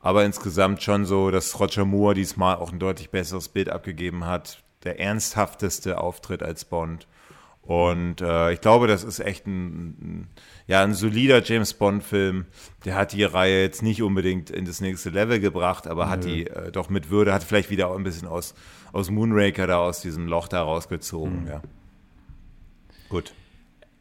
Aber 0.00 0.24
insgesamt 0.24 0.82
schon 0.82 1.06
so, 1.06 1.30
dass 1.30 1.58
Roger 1.58 1.84
Moore 1.84 2.14
diesmal 2.14 2.56
auch 2.56 2.72
ein 2.72 2.78
deutlich 2.78 3.10
besseres 3.10 3.48
Bild 3.48 3.70
abgegeben 3.70 4.26
hat. 4.26 4.62
Der 4.82 5.00
ernsthafteste 5.00 5.98
Auftritt 5.98 6.42
als 6.42 6.66
Bond. 6.66 7.06
Und 7.66 8.20
äh, 8.20 8.52
ich 8.52 8.60
glaube, 8.60 8.86
das 8.86 9.04
ist 9.04 9.20
echt 9.20 9.46
ein, 9.46 9.88
ein, 9.88 10.28
ja, 10.66 10.82
ein 10.82 10.92
solider 10.92 11.42
James 11.42 11.72
Bond-Film. 11.72 12.44
Der 12.84 12.94
hat 12.94 13.12
die 13.12 13.24
Reihe 13.24 13.62
jetzt 13.62 13.82
nicht 13.82 14.02
unbedingt 14.02 14.50
in 14.50 14.66
das 14.66 14.82
nächste 14.82 15.10
Level 15.10 15.40
gebracht, 15.40 15.86
aber 15.86 16.04
Nö. 16.04 16.10
hat 16.10 16.24
die 16.24 16.46
äh, 16.46 16.70
doch 16.70 16.90
mit 16.90 17.08
Würde, 17.08 17.32
hat 17.32 17.42
vielleicht 17.42 17.70
wieder 17.70 17.88
auch 17.88 17.96
ein 17.96 18.04
bisschen 18.04 18.28
aus, 18.28 18.54
aus 18.92 19.10
Moonraker 19.10 19.66
da 19.66 19.78
aus 19.78 20.02
diesem 20.02 20.28
Loch 20.28 20.48
da 20.48 20.62
rausgezogen. 20.62 21.42
Mhm. 21.42 21.48
Ja. 21.48 21.62
Gut. 23.08 23.32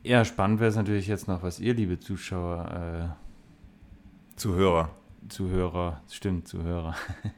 Ja, 0.04 0.26
spannend 0.26 0.60
wäre 0.60 0.70
es 0.70 0.76
natürlich 0.76 1.08
jetzt 1.08 1.30
noch, 1.30 1.42
was 1.44 1.62
ihr, 1.62 1.74
liebe 1.74 1.98
Zuschauer, 2.00 3.16
äh, 3.16 4.38
Zuhörer. 4.38 4.90
Zuhörer, 5.30 6.02
stimmt, 6.12 6.50
Zuhörer. 6.50 6.96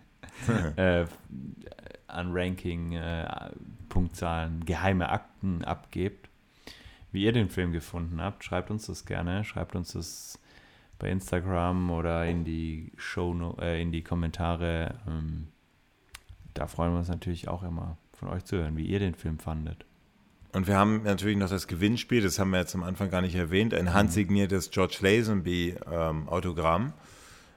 äh, 0.76 1.06
an 2.16 2.30
Ranking, 2.32 2.94
äh, 2.94 3.50
Punktzahlen, 3.90 4.66
geheime 4.66 5.10
Akten 5.10 5.64
abgebt. 5.64 6.30
Wie 7.12 7.24
ihr 7.24 7.32
den 7.32 7.50
Film 7.50 7.72
gefunden 7.72 8.22
habt, 8.22 8.44
schreibt 8.44 8.72
uns 8.72 8.88
das 8.88 9.06
gerne. 9.06 9.44
Schreibt 9.44 9.76
uns 9.76 9.94
das 9.94 10.40
bei 11.00 11.10
Instagram 11.10 11.92
oder 11.92 12.26
in 12.26 12.44
die 12.44 12.92
Show, 12.98 13.56
äh, 13.60 13.82
in 13.82 13.92
die 13.92 14.02
Kommentare. 14.02 14.96
Ähm, 15.08 15.48
da 16.54 16.68
freuen 16.68 16.94
wir 16.94 17.00
uns 17.00 17.10
natürlich 17.10 17.48
auch 17.48 17.64
immer 17.64 17.98
von 18.14 18.30
euch 18.30 18.46
zu 18.46 18.58
hören, 18.58 18.78
wie 18.78 18.86
ihr 18.86 19.00
den 19.00 19.16
Film 19.16 19.40
fandet. 19.40 19.86
Und 20.54 20.68
wir 20.68 20.78
haben 20.78 21.04
natürlich 21.04 21.38
noch 21.38 21.50
das 21.50 21.68
Gewinnspiel, 21.68 22.22
das 22.22 22.40
haben 22.40 22.52
wir 22.52 22.60
jetzt 22.60 22.76
am 22.76 22.84
Anfang 22.84 23.10
gar 23.10 23.22
nicht 23.22 23.36
erwähnt, 23.36 23.74
ein 23.74 23.86
mhm. 23.86 23.94
handsigniertes 23.94 24.72
George 24.72 24.98
Lazenby 25.02 25.76
ähm, 25.92 26.30
Autogramm. 26.30 26.94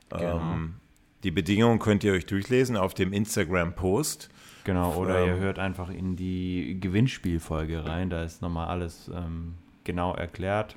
Genau. 0.09 0.41
Ähm, 0.41 0.75
die 1.23 1.31
Bedingungen 1.31 1.79
könnt 1.79 2.03
ihr 2.03 2.13
euch 2.13 2.27
durchlesen 2.27 2.77
auf 2.77 2.95
dem 2.95 3.13
Instagram-Post. 3.13 4.31
Genau, 4.69 4.97
oder 4.97 5.21
ähm, 5.21 5.29
ihr 5.29 5.37
hört 5.37 5.59
einfach 5.59 5.89
in 5.89 6.15
die 6.15 6.77
Gewinnspielfolge 6.79 7.87
rein, 7.87 8.11
da 8.11 8.23
ist 8.23 8.43
nochmal 8.43 8.69
alles 8.69 9.11
ähm, 9.15 9.55
genau 9.83 10.13
erklärt. 10.13 10.77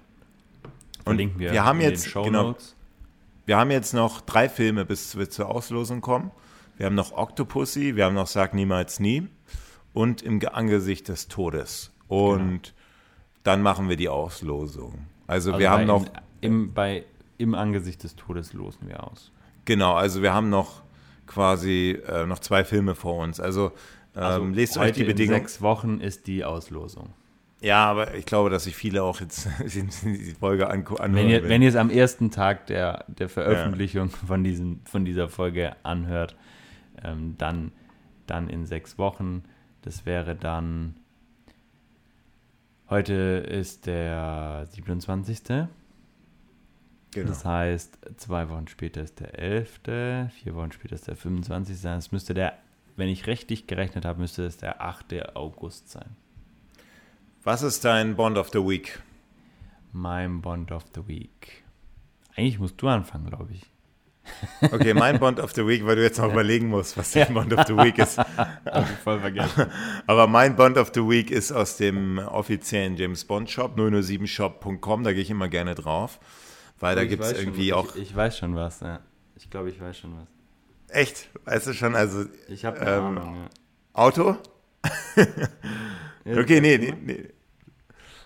Verlinken 1.03 1.38
wir, 1.41 1.51
wir 1.51 1.65
haben 1.65 1.81
jetzt, 1.81 2.13
genau, 2.13 2.55
Wir 3.45 3.57
haben 3.57 3.69
jetzt 3.69 3.93
noch 3.93 4.22
drei 4.22 4.47
Filme, 4.47 4.85
bis 4.85 5.18
wir 5.18 5.30
zur 5.30 5.49
Auslosung 5.49 5.99
kommen. 5.99 6.31
Wir 6.77 6.85
haben 6.85 6.95
noch 6.95 7.11
Octopussy, 7.11 7.97
wir 7.97 8.05
haben 8.05 8.15
noch 8.15 8.27
Sag 8.27 8.53
niemals 8.53 9.01
nie 9.01 9.27
und 9.91 10.22
Im 10.22 10.39
Angesicht 10.49 11.09
des 11.09 11.27
Todes. 11.27 11.91
Und 12.07 12.39
genau. 12.39 12.76
dann 13.43 13.61
machen 13.61 13.89
wir 13.89 13.97
die 13.97 14.07
Auslosung. 14.07 14.99
Also, 15.27 15.49
also 15.49 15.59
wir 15.59 15.69
haben 15.69 15.85
noch. 15.85 16.05
Im, 16.39 16.73
bei 16.73 17.03
Im 17.38 17.55
Angesicht 17.55 18.05
des 18.05 18.15
Todes 18.15 18.53
losen 18.53 18.88
wir 18.88 19.03
aus. 19.03 19.34
Genau, 19.65 19.95
also 19.95 20.22
wir 20.22 20.34
haben 20.34 20.49
noch 20.49 20.81
quasi 21.32 21.98
äh, 22.08 22.26
noch 22.26 22.40
zwei 22.40 22.64
Filme 22.64 22.95
vor 22.95 23.24
uns. 23.24 23.40
Also, 23.40 23.72
ähm, 24.16 24.24
also 24.24 24.45
lest 24.45 24.78
euch 24.78 24.91
die 24.94 25.03
Bedingungen. 25.03 25.38
In 25.38 25.48
sechs 25.48 25.62
Wochen 25.62 25.99
ist 25.99 26.28
die 26.28 26.44
Auslosung. 26.44 27.14
Ja, 27.62 27.86
aber 27.86 28.16
ich 28.16 28.26
glaube, 28.26 28.49
dass 28.49 28.64
sich 28.64 28.76
viele 28.76 29.03
auch 29.03 29.22
jetzt 29.22 29.48
die 30.03 30.36
Folge 30.40 30.70
anhören. 30.70 31.16
Wenn 31.16 31.30
ihr, 31.30 31.48
wenn 31.48 31.62
ihr 31.62 31.70
es 31.70 31.76
am 31.76 31.90
ersten 31.90 32.32
Tag 32.32 32.68
der, 32.68 33.06
der 33.08 33.30
Veröffentlichung 33.30 34.10
ja. 34.10 34.28
von, 34.28 34.44
diesen, 34.44 34.82
von 34.86 35.06
dieser 35.06 35.30
Folge 35.30 35.76
anhört, 35.84 36.36
ähm, 37.03 37.36
dann, 37.38 37.72
dann 38.28 38.49
in 38.49 38.66
sechs 38.66 38.98
Wochen. 38.98 39.44
Das 39.84 40.06
wäre 40.06 40.36
dann. 40.36 40.95
Heute 42.90 43.14
ist 43.14 43.86
der 43.86 44.68
27. 44.72 45.68
Genau. 47.14 47.28
Das 47.28 47.44
heißt, 47.44 48.00
zwei 48.18 48.50
Wochen 48.50 48.68
später 48.68 49.02
ist 49.02 49.20
der 49.20 49.38
11., 49.38 50.32
vier 50.32 50.56
Wochen 50.56 50.72
später 50.72 50.96
ist 50.96 51.08
der 51.08 51.16
25. 51.16 51.78
sein. 51.78 51.98
Das 51.98 52.12
müsste 52.12 52.34
der, 52.34 52.58
wenn 52.96 53.10
ich 53.10 53.28
richtig 53.28 53.68
gerechnet 53.68 54.06
habe, 54.06 54.20
müsste 54.20 54.46
es 54.46 54.58
der 54.58 54.82
8. 54.82 55.36
August 55.36 55.90
sein. 55.90 56.16
Was 57.44 57.64
ist 57.64 57.84
dein 57.84 58.16
Bond 58.16 58.38
of 58.38 58.50
the 58.54 58.60
Week? 58.60 59.02
Mein 59.92 60.42
Bond 60.42 60.72
of 60.72 60.86
the 60.96 61.06
Week. 61.08 61.64
Eigentlich 62.36 62.60
musst 62.60 62.82
du 62.82 62.88
anfangen, 62.88 63.28
glaube 63.28 63.54
ich. 63.54 63.62
Okay, 64.72 64.94
mein 64.94 65.20
Bond 65.20 65.40
of 65.40 65.52
the 65.54 65.66
Week, 65.66 65.86
weil 65.86 65.96
du 65.96 66.04
jetzt 66.04 66.20
noch 66.20 66.32
überlegen 66.32 66.68
musst, 66.68 66.96
was 66.96 67.12
dein 67.12 67.34
Bond 67.34 67.52
of 67.54 67.66
the 67.68 67.76
Week 67.76 67.98
ist. 67.98 68.18
Hab 68.38 68.90
ich 68.90 68.98
voll 68.98 69.20
vergessen. 69.20 69.66
Aber 70.08 70.28
mein 70.28 70.56
Bond 70.56 70.78
of 70.78 70.92
the 70.94 71.02
Week 71.02 71.32
ist 71.32 71.52
aus 71.52 71.78
dem 71.78 72.20
offiziellen 72.20 72.96
James 72.96 73.26
Bond 73.26 73.50
Shop, 73.50 73.76
007shop.com, 73.78 75.04
da 75.04 75.14
gehe 75.14 75.24
ich 75.24 75.30
immer 75.30 75.50
gerne 75.50 75.76
drauf. 75.76 76.20
Weil 76.82 76.95
da 76.95 77.06
gibt 77.06 77.24
es 77.24 77.32
irgendwie 77.32 77.70
schon, 77.70 77.78
auch. 77.78 77.95
Ich, 77.95 78.02
ich, 78.02 78.16
weiß 78.16 78.38
schon 78.38 78.56
was, 78.56 78.82
ja. 78.82 78.99
Ich 79.36 79.49
glaube, 79.49 79.70
ich 79.70 79.80
weiß 79.80 79.98
schon 79.98 80.14
was. 80.16 80.95
Echt? 80.95 81.30
Weißt 81.45 81.68
du 81.68 81.74
schon? 81.74 81.95
Also. 81.95 82.26
Ich 82.49 82.66
habe 82.66 82.80
eine 82.82 82.91
ähm, 82.91 83.03
Ahnung, 83.18 83.36
ja. 83.36 83.49
Auto? 83.94 84.38
Okay, 86.24 86.62
nee, 86.62 86.78
nee, 86.78 86.94
nee. 87.02 87.30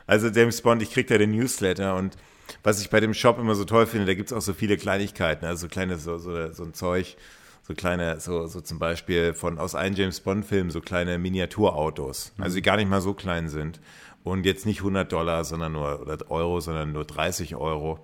Also 0.07 0.27
James 0.27 0.61
Bond, 0.61 0.81
ich 0.81 0.91
krieg 0.91 1.07
da 1.07 1.17
den 1.17 1.31
Newsletter 1.31 1.95
und 1.95 2.17
was 2.63 2.81
ich 2.81 2.89
bei 2.89 2.99
dem 2.99 3.13
Shop 3.13 3.39
immer 3.39 3.55
so 3.55 3.65
toll 3.65 3.87
finde, 3.87 4.05
da 4.05 4.13
gibt 4.13 4.31
es 4.31 4.37
auch 4.37 4.41
so 4.41 4.53
viele 4.53 4.77
Kleinigkeiten, 4.77 5.45
also 5.45 5.61
so 5.61 5.67
kleine, 5.67 5.97
so, 5.97 6.17
so, 6.17 6.51
so 6.51 6.63
ein 6.63 6.73
Zeug, 6.73 7.17
so 7.63 7.73
kleine, 7.73 8.19
so, 8.19 8.47
so 8.47 8.61
zum 8.61 8.77
Beispiel 8.77 9.33
von 9.33 9.57
aus 9.57 9.73
einem 9.73 9.95
James 9.95 10.19
Bond-Film, 10.19 10.69
so 10.69 10.81
kleine 10.81 11.17
Miniaturautos, 11.17 12.33
mhm. 12.37 12.43
also 12.43 12.55
die 12.55 12.61
gar 12.61 12.77
nicht 12.77 12.89
mal 12.89 13.01
so 13.01 13.13
klein 13.13 13.49
sind. 13.49 13.79
Und 14.23 14.45
jetzt 14.47 14.65
nicht 14.65 14.79
100 14.79 15.11
Dollar, 15.11 15.43
sondern 15.43 15.73
nur, 15.73 16.01
oder 16.01 16.17
Euro, 16.31 16.59
sondern 16.59 16.91
nur 16.91 17.05
30 17.05 17.55
Euro. 17.55 18.03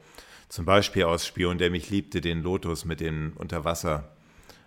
Zum 0.52 0.66
Beispiel 0.66 1.06
aus 1.06 1.26
Spion, 1.26 1.58
der 1.58 1.72
mich 1.72 1.90
liebte, 1.90 2.20
den 2.20 2.44
Lotus 2.44 2.84
mit 2.84 3.00
den 3.00 3.32
Unterwasser, 3.32 4.10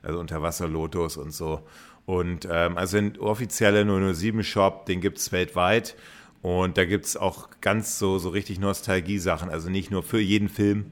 also 0.03 0.19
Unterwasser-Lotus 0.19 1.19
und 1.19 1.31
so. 1.31 1.61
Und 2.07 2.49
ähm, 2.51 2.79
also 2.79 2.97
ein 2.97 3.19
offizieller 3.19 3.83
007-Shop, 3.83 4.87
den 4.87 5.03
gibt 5.03 5.19
es 5.19 5.31
weltweit. 5.31 5.95
Und 6.41 6.79
da 6.79 6.87
gibt 6.87 7.05
es 7.05 7.19
auch 7.19 7.49
ganz 7.61 7.99
so, 7.99 8.19
so 8.19 8.31
richtig 8.31 8.59
Nostalgie-Sachen. 8.61 9.51
Also 9.51 9.69
nicht 9.69 9.91
nur 9.91 10.03
für 10.03 10.21
jeden 10.21 10.49
Film 10.49 10.87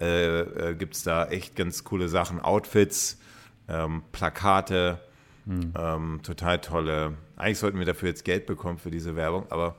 äh, 0.00 0.40
äh, 0.40 0.74
gibt 0.74 0.94
es 0.94 1.02
da 1.02 1.26
echt 1.26 1.54
ganz 1.54 1.84
coole 1.84 2.08
Sachen. 2.08 2.40
Outfits, 2.40 3.18
ähm, 3.68 4.02
Plakate, 4.10 5.00
hm. 5.44 5.74
ähm, 5.78 6.20
total 6.22 6.62
tolle. 6.62 7.12
Eigentlich 7.36 7.58
sollten 7.58 7.78
wir 7.78 7.84
dafür 7.84 8.08
jetzt 8.08 8.24
Geld 8.24 8.46
bekommen 8.46 8.78
für 8.78 8.90
diese 8.90 9.16
Werbung, 9.16 9.44
aber 9.50 9.76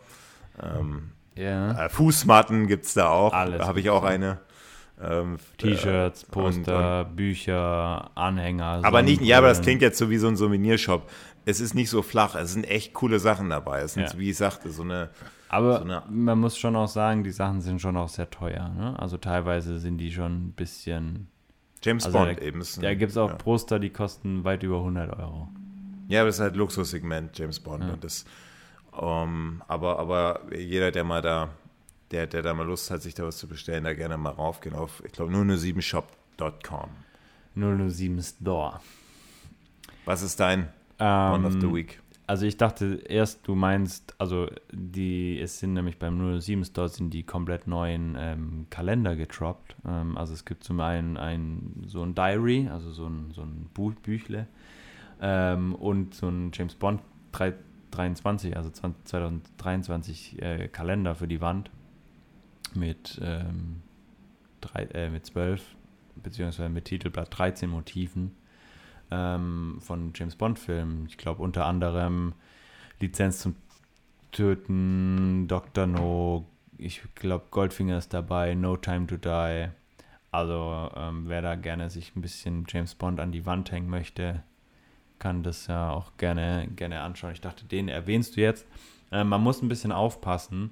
ähm, 0.61 1.09
yeah. 1.35 1.85
äh, 1.85 1.89
Fußmatten 1.89 2.67
gibt 2.67 2.85
es 2.85 2.93
da 2.93 3.09
auch. 3.09 3.33
Alles 3.33 3.57
da 3.57 3.65
habe 3.65 3.79
ich 3.79 3.89
auch 3.89 4.03
eine. 4.03 4.39
Ähm, 5.03 5.37
T-Shirts, 5.57 6.25
Poster, 6.25 7.01
und, 7.01 7.07
und, 7.07 7.15
Bücher, 7.15 8.11
Anhänger. 8.15 8.81
Aber 8.83 9.01
nicht, 9.01 9.21
ja, 9.21 9.39
aber 9.39 9.47
das 9.47 9.61
klingt 9.61 9.81
jetzt 9.81 9.97
so 9.97 10.09
wie 10.09 10.17
so 10.17 10.27
ein 10.27 10.35
Souvenirshop 10.35 11.09
es 11.45 11.59
ist 11.59 11.73
nicht 11.73 11.89
so 11.89 12.01
flach, 12.01 12.35
es 12.35 12.53
sind 12.53 12.65
echt 12.65 12.93
coole 12.93 13.19
Sachen 13.19 13.49
dabei. 13.49 13.81
Es 13.81 13.93
sind, 13.93 14.03
ja. 14.03 14.19
wie 14.19 14.29
ich 14.29 14.37
sagte, 14.37 14.69
so 14.69 14.83
eine. 14.83 15.09
Aber 15.49 15.79
so 15.79 15.83
eine 15.83 16.03
man 16.09 16.39
muss 16.39 16.57
schon 16.57 16.75
auch 16.75 16.87
sagen, 16.87 17.23
die 17.23 17.31
Sachen 17.31 17.61
sind 17.61 17.81
schon 17.81 17.97
auch 17.97 18.09
sehr 18.09 18.29
teuer. 18.29 18.69
Ne? 18.69 18.97
Also 18.99 19.17
teilweise 19.17 19.79
sind 19.79 19.97
die 19.97 20.11
schon 20.11 20.47
ein 20.47 20.51
bisschen. 20.53 21.27
James 21.83 22.05
also 22.05 22.17
Bond 22.17 22.39
da, 22.39 22.43
eben. 22.43 22.61
Ist 22.61 22.77
ein, 22.77 22.83
da 22.83 22.93
gibt 22.93 23.11
es 23.11 23.17
auch 23.17 23.29
ja. 23.29 23.35
Poster, 23.35 23.79
die 23.79 23.89
kosten 23.89 24.43
weit 24.43 24.63
über 24.63 24.77
100 24.77 25.17
Euro. 25.17 25.49
Ja, 26.07 26.21
aber 26.21 26.27
das 26.27 26.35
ist 26.35 26.41
halt 26.41 26.55
Luxussegment, 26.55 27.37
James 27.37 27.59
Bond. 27.59 27.83
Ja. 27.83 27.93
Und 27.93 28.03
das, 28.03 28.25
um, 28.91 29.01
ähm, 29.01 29.63
aber, 29.67 29.97
aber 29.97 30.41
jeder, 30.55 30.91
der 30.91 31.03
mal 31.03 31.21
da, 31.21 31.49
der, 32.11 32.27
der 32.27 32.41
da 32.41 32.53
mal 32.53 32.65
Lust 32.65 32.91
hat, 32.91 33.01
sich 33.01 33.13
da 33.13 33.23
was 33.23 33.37
zu 33.37 33.47
bestellen, 33.47 33.83
da 33.83 33.93
gerne 33.93 34.17
mal 34.17 34.31
raufgehen 34.31 34.75
auf, 34.75 35.01
ich 35.05 35.11
glaube, 35.11 35.33
007shop.com. 35.33 36.89
007 37.55 38.21
Store. 38.21 38.79
Was 40.05 40.21
ist 40.21 40.39
dein 40.39 40.69
One 41.01 41.47
of 41.47 41.53
the 41.53 41.67
ähm, 41.67 41.73
Week. 41.73 41.99
Also 42.27 42.45
ich 42.45 42.55
dachte 42.55 43.01
erst, 43.07 43.47
du 43.47 43.55
meinst, 43.55 44.15
also 44.19 44.47
die, 44.71 45.39
es 45.39 45.59
sind 45.59 45.73
nämlich 45.73 45.97
beim 45.97 46.39
07 46.39 46.63
Store 46.63 46.87
sind 46.87 47.13
die 47.13 47.23
komplett 47.23 47.67
neuen 47.67 48.15
ähm, 48.17 48.67
Kalender 48.69 49.15
getroppt. 49.15 49.75
Ähm, 49.85 50.17
also 50.17 50.33
es 50.33 50.45
gibt 50.45 50.63
zum 50.63 50.79
einen 50.79 51.17
ein, 51.17 51.83
so 51.87 52.03
ein 52.03 52.15
Diary, 52.15 52.69
also 52.71 52.91
so 52.91 53.07
ein, 53.07 53.31
so 53.33 53.41
ein 53.41 53.69
Buch, 53.73 53.93
Büchle 53.95 54.47
ähm, 55.19 55.75
und 55.75 56.13
so 56.13 56.29
ein 56.29 56.51
James 56.53 56.75
Bond 56.75 57.01
3, 57.33 57.53
23, 57.89 58.55
also 58.55 58.69
20, 58.69 59.05
2023 59.05 60.41
äh, 60.41 60.67
Kalender 60.69 61.15
für 61.15 61.27
die 61.27 61.41
Wand 61.41 61.69
mit, 62.75 63.19
ähm, 63.23 63.81
drei, 64.61 64.83
äh, 64.85 65.09
mit 65.09 65.25
12 65.25 65.63
beziehungsweise 66.15 66.69
mit 66.69 66.85
Titelblatt 66.85 67.37
13 67.37 67.69
Motiven 67.69 68.35
ähm, 69.09 69.77
von 69.81 70.11
James 70.15 70.35
Bond-Filmen. 70.35 71.05
Ich 71.07 71.17
glaube 71.17 71.43
unter 71.43 71.65
anderem 71.65 72.33
Lizenz 72.99 73.39
zum 73.39 73.55
Töten, 74.31 75.47
Dr. 75.47 75.87
No, 75.87 76.45
ich 76.77 77.01
glaube 77.15 77.45
Goldfinger 77.51 77.97
ist 77.97 78.13
dabei, 78.13 78.55
No 78.55 78.77
Time 78.77 79.07
to 79.07 79.17
Die. 79.17 79.69
Also 80.31 80.89
ähm, 80.95 81.25
wer 81.27 81.41
da 81.41 81.55
gerne 81.55 81.89
sich 81.89 82.15
ein 82.15 82.21
bisschen 82.21 82.65
James 82.67 82.95
Bond 82.95 83.19
an 83.19 83.33
die 83.33 83.45
Wand 83.45 83.71
hängen 83.71 83.89
möchte, 83.89 84.43
kann 85.19 85.43
das 85.43 85.67
ja 85.67 85.91
auch 85.91 86.15
gerne, 86.17 86.69
gerne 86.75 87.01
anschauen. 87.01 87.33
Ich 87.33 87.41
dachte, 87.41 87.65
den 87.65 87.89
erwähnst 87.89 88.37
du 88.37 88.41
jetzt. 88.41 88.65
Ähm, 89.11 89.27
man 89.27 89.43
muss 89.43 89.61
ein 89.61 89.67
bisschen 89.67 89.91
aufpassen. 89.91 90.71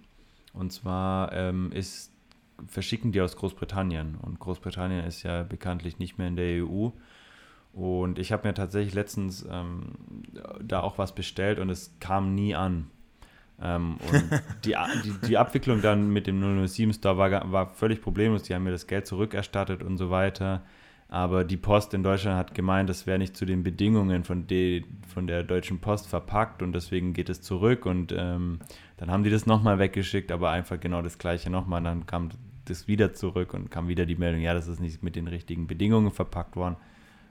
Und 0.60 0.74
zwar 0.74 1.32
ähm, 1.32 1.72
ist, 1.72 2.12
verschicken 2.68 3.14
die 3.14 3.22
aus 3.22 3.38
Großbritannien. 3.38 4.16
Und 4.22 4.40
Großbritannien 4.40 5.06
ist 5.06 5.24
ja 5.24 5.44
bekanntlich 5.44 6.00
nicht 6.00 6.18
mehr 6.18 6.28
in 6.28 6.36
der 6.36 6.66
EU. 6.66 6.90
Und 7.72 8.20
ich 8.20 8.34
habe 8.34 8.46
mir 8.46 8.54
tatsächlich 8.54 8.94
letztens 8.94 9.48
ähm, 9.50 9.94
da 10.62 10.82
auch 10.82 10.98
was 10.98 11.16
bestellt 11.16 11.60
und 11.60 11.70
es 11.70 11.96
kam 12.02 12.36
nie 12.36 12.56
an. 12.56 12.88
Ähm, 13.62 14.00
und 14.12 14.42
die, 14.66 14.76
die, 15.06 15.28
die, 15.28 15.38
Abwicklung 15.38 15.82
dann 15.82 16.10
mit 16.10 16.28
dem 16.28 16.68
007 16.68 16.92
Store 16.92 17.18
war, 17.18 17.52
war 17.54 17.70
völlig 17.70 18.02
problemlos. 18.02 18.44
Die 18.44 18.54
haben 18.54 18.64
mir 18.64 18.72
das 18.72 18.86
Geld 18.88 19.08
zurückerstattet 19.08 19.82
und 19.82 19.98
so 19.98 20.10
weiter. 20.10 20.64
Aber 21.08 21.44
die 21.44 21.58
Post 21.58 21.94
in 21.94 22.04
Deutschland 22.04 22.38
hat 22.38 22.54
gemeint, 22.54 22.88
das 22.88 23.08
wäre 23.08 23.18
nicht 23.18 23.36
zu 23.36 23.46
den 23.46 23.64
Bedingungen 23.64 24.24
von, 24.24 24.46
de, 24.46 24.84
von 25.12 25.26
der 25.26 25.44
Deutschen 25.44 25.80
Post 25.80 26.08
verpackt 26.08 26.62
und 26.62 26.74
deswegen 26.74 27.14
geht 27.14 27.30
es 27.30 27.42
zurück. 27.42 27.86
Und 27.86 28.14
ähm, 28.16 28.60
dann 29.00 29.12
haben 29.12 29.24
die 29.24 29.30
das 29.30 29.46
nochmal 29.46 29.80
weggeschickt, 29.80 30.30
aber 30.30 30.50
einfach 30.50 30.78
genau 30.78 31.02
das 31.02 31.18
gleiche 31.18 31.50
nochmal. 31.50 31.82
Dann 31.82 32.06
kam 32.06 32.32
das 32.66 32.90
wieder 32.90 33.14
zurück 33.14 33.54
und 33.54 33.72
kam 33.72 33.88
wieder 33.88 34.06
die 34.06 34.18
Meldung, 34.18 34.42
ja, 34.42 34.54
das 34.54 34.68
ist 34.68 34.82
nicht 34.82 35.02
mit 35.02 35.16
den 35.16 35.28
richtigen 35.28 35.68
Bedingungen 35.68 36.12
verpackt 36.12 36.58
worden. 36.58 36.76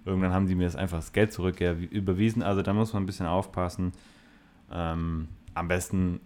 Irgendwann 0.06 0.32
haben 0.32 0.46
die 0.46 0.54
mir 0.54 0.64
das 0.64 0.76
einfach 0.76 0.96
das 0.96 1.12
Geld 1.12 1.30
zurück 1.30 1.60
überwiesen. 1.60 2.42
Also 2.42 2.62
da 2.62 2.72
muss 2.72 2.94
man 2.94 3.02
ein 3.02 3.06
bisschen 3.06 3.26
aufpassen. 3.26 3.92
Ähm, 4.72 5.28
am 5.52 5.68
besten, 5.68 6.20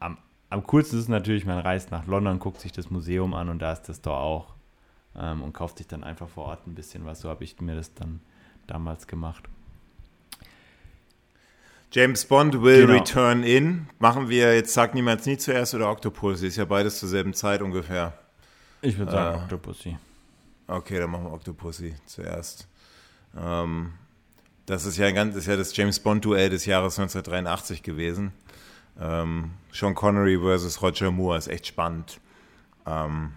am, 0.00 0.16
am 0.48 0.66
coolsten 0.66 0.98
ist 0.98 1.10
natürlich, 1.10 1.44
man 1.44 1.58
reist 1.58 1.90
nach 1.90 2.06
London, 2.06 2.38
guckt 2.38 2.62
sich 2.62 2.72
das 2.72 2.90
Museum 2.90 3.34
an 3.34 3.50
und 3.50 3.58
da 3.58 3.74
ist 3.74 3.82
das 3.90 3.98
Store 3.98 4.16
auch. 4.16 4.54
Ähm, 5.14 5.42
und 5.42 5.52
kauft 5.52 5.76
sich 5.76 5.86
dann 5.86 6.02
einfach 6.02 6.30
vor 6.30 6.46
Ort 6.46 6.66
ein 6.66 6.74
bisschen 6.74 7.04
was. 7.04 7.20
So 7.20 7.28
habe 7.28 7.44
ich 7.44 7.60
mir 7.60 7.74
das 7.74 7.92
dann 7.92 8.20
damals 8.66 9.06
gemacht. 9.06 9.50
James 11.90 12.24
Bond 12.26 12.62
will 12.62 12.86
genau. 12.86 12.98
return 12.98 13.42
in. 13.42 13.88
Machen 13.98 14.28
wir 14.28 14.54
jetzt 14.54 14.74
Sagt 14.74 14.94
niemals 14.94 15.24
nie 15.26 15.38
zuerst 15.38 15.74
oder 15.74 15.90
Octopussy? 15.90 16.46
Ist 16.48 16.56
ja 16.56 16.66
beides 16.66 16.98
zur 16.98 17.08
selben 17.08 17.32
Zeit 17.32 17.62
ungefähr. 17.62 18.12
Ich 18.82 18.98
würde 18.98 19.12
sagen 19.12 19.38
äh, 19.38 19.42
Octopussy. 19.42 19.96
Okay, 20.66 20.98
dann 20.98 21.10
machen 21.10 21.24
wir 21.24 21.32
Octopussy 21.32 21.94
zuerst. 22.04 22.68
Ähm, 23.36 23.94
das 24.66 24.84
ist 24.84 24.98
ja, 24.98 25.06
ein 25.06 25.14
ganz, 25.14 25.34
ist 25.34 25.46
ja 25.46 25.56
das 25.56 25.74
James 25.74 25.98
Bond-Duell 25.98 26.50
des 26.50 26.66
Jahres 26.66 26.98
1983 26.98 27.82
gewesen. 27.82 28.32
Ähm, 29.00 29.52
Sean 29.72 29.94
Connery 29.94 30.38
versus 30.38 30.82
Roger 30.82 31.10
Moore 31.10 31.38
ist 31.38 31.48
echt 31.48 31.66
spannend. 31.66 32.20
Ähm, 32.86 33.32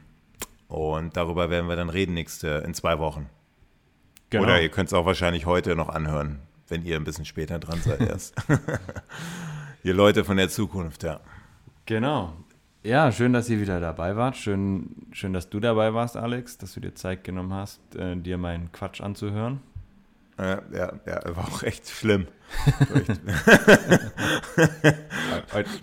und 0.67 1.15
darüber 1.15 1.49
werden 1.49 1.69
wir 1.69 1.77
dann 1.77 1.89
reden 1.89 2.15
nächste, 2.15 2.63
in 2.65 2.73
zwei 2.73 2.99
Wochen. 2.99 3.29
Genau. 4.29 4.43
Oder 4.43 4.61
ihr 4.61 4.69
könnt 4.69 4.87
es 4.87 4.93
auch 4.93 5.05
wahrscheinlich 5.05 5.45
heute 5.45 5.75
noch 5.75 5.89
anhören, 5.89 6.39
wenn 6.71 6.83
ihr 6.85 6.95
ein 6.95 7.03
bisschen 7.03 7.25
später 7.25 7.59
dran 7.59 7.79
seid 7.81 8.01
erst. 8.01 8.33
ihr 9.83 9.93
Leute 9.93 10.23
von 10.23 10.37
der 10.37 10.49
Zukunft, 10.49 11.03
ja. 11.03 11.19
Genau. 11.85 12.33
Ja, 12.83 13.11
schön, 13.11 13.33
dass 13.33 13.49
ihr 13.49 13.61
wieder 13.61 13.79
dabei 13.79 14.15
wart. 14.15 14.37
Schön, 14.37 14.95
schön, 15.11 15.33
dass 15.33 15.49
du 15.49 15.59
dabei 15.59 15.93
warst, 15.93 16.17
Alex, 16.17 16.57
dass 16.57 16.73
du 16.73 16.79
dir 16.79 16.95
Zeit 16.95 17.23
genommen 17.23 17.53
hast, 17.53 17.79
äh, 17.95 18.15
dir 18.15 18.39
meinen 18.39 18.71
Quatsch 18.71 19.01
anzuhören. 19.01 19.59
Ja, 20.39 20.61
ja, 20.73 20.93
ja, 21.05 21.35
war 21.35 21.47
auch 21.49 21.61
echt 21.61 21.87
schlimm. 21.87 22.25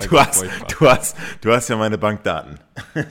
du, 0.01 0.19
hast, 0.19 0.45
du, 0.69 0.91
hast, 0.91 1.17
du 1.41 1.53
hast 1.53 1.69
ja 1.69 1.77
meine 1.77 1.99
Bankdaten. 1.99 2.59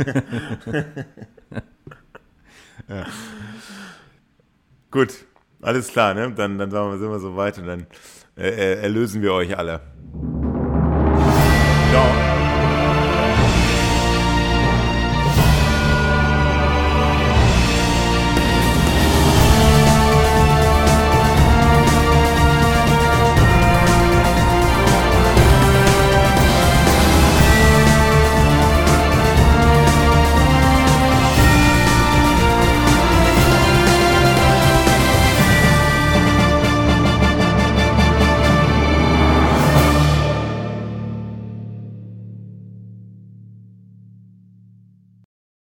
ja. 2.89 3.05
Gut, 4.91 5.26
alles 5.61 5.87
klar, 5.87 6.13
ne? 6.13 6.31
Dann, 6.33 6.57
dann 6.57 6.71
sind 6.71 7.09
wir 7.09 7.19
so 7.19 7.35
weit 7.35 7.57
und 7.57 7.67
dann 7.67 7.87
äh, 8.37 8.49
äh 8.49 8.81
erlösen 8.81 9.21
wir 9.21 9.33
euch 9.33 9.57
alle. 9.57 9.81
Ciao. 11.91 12.36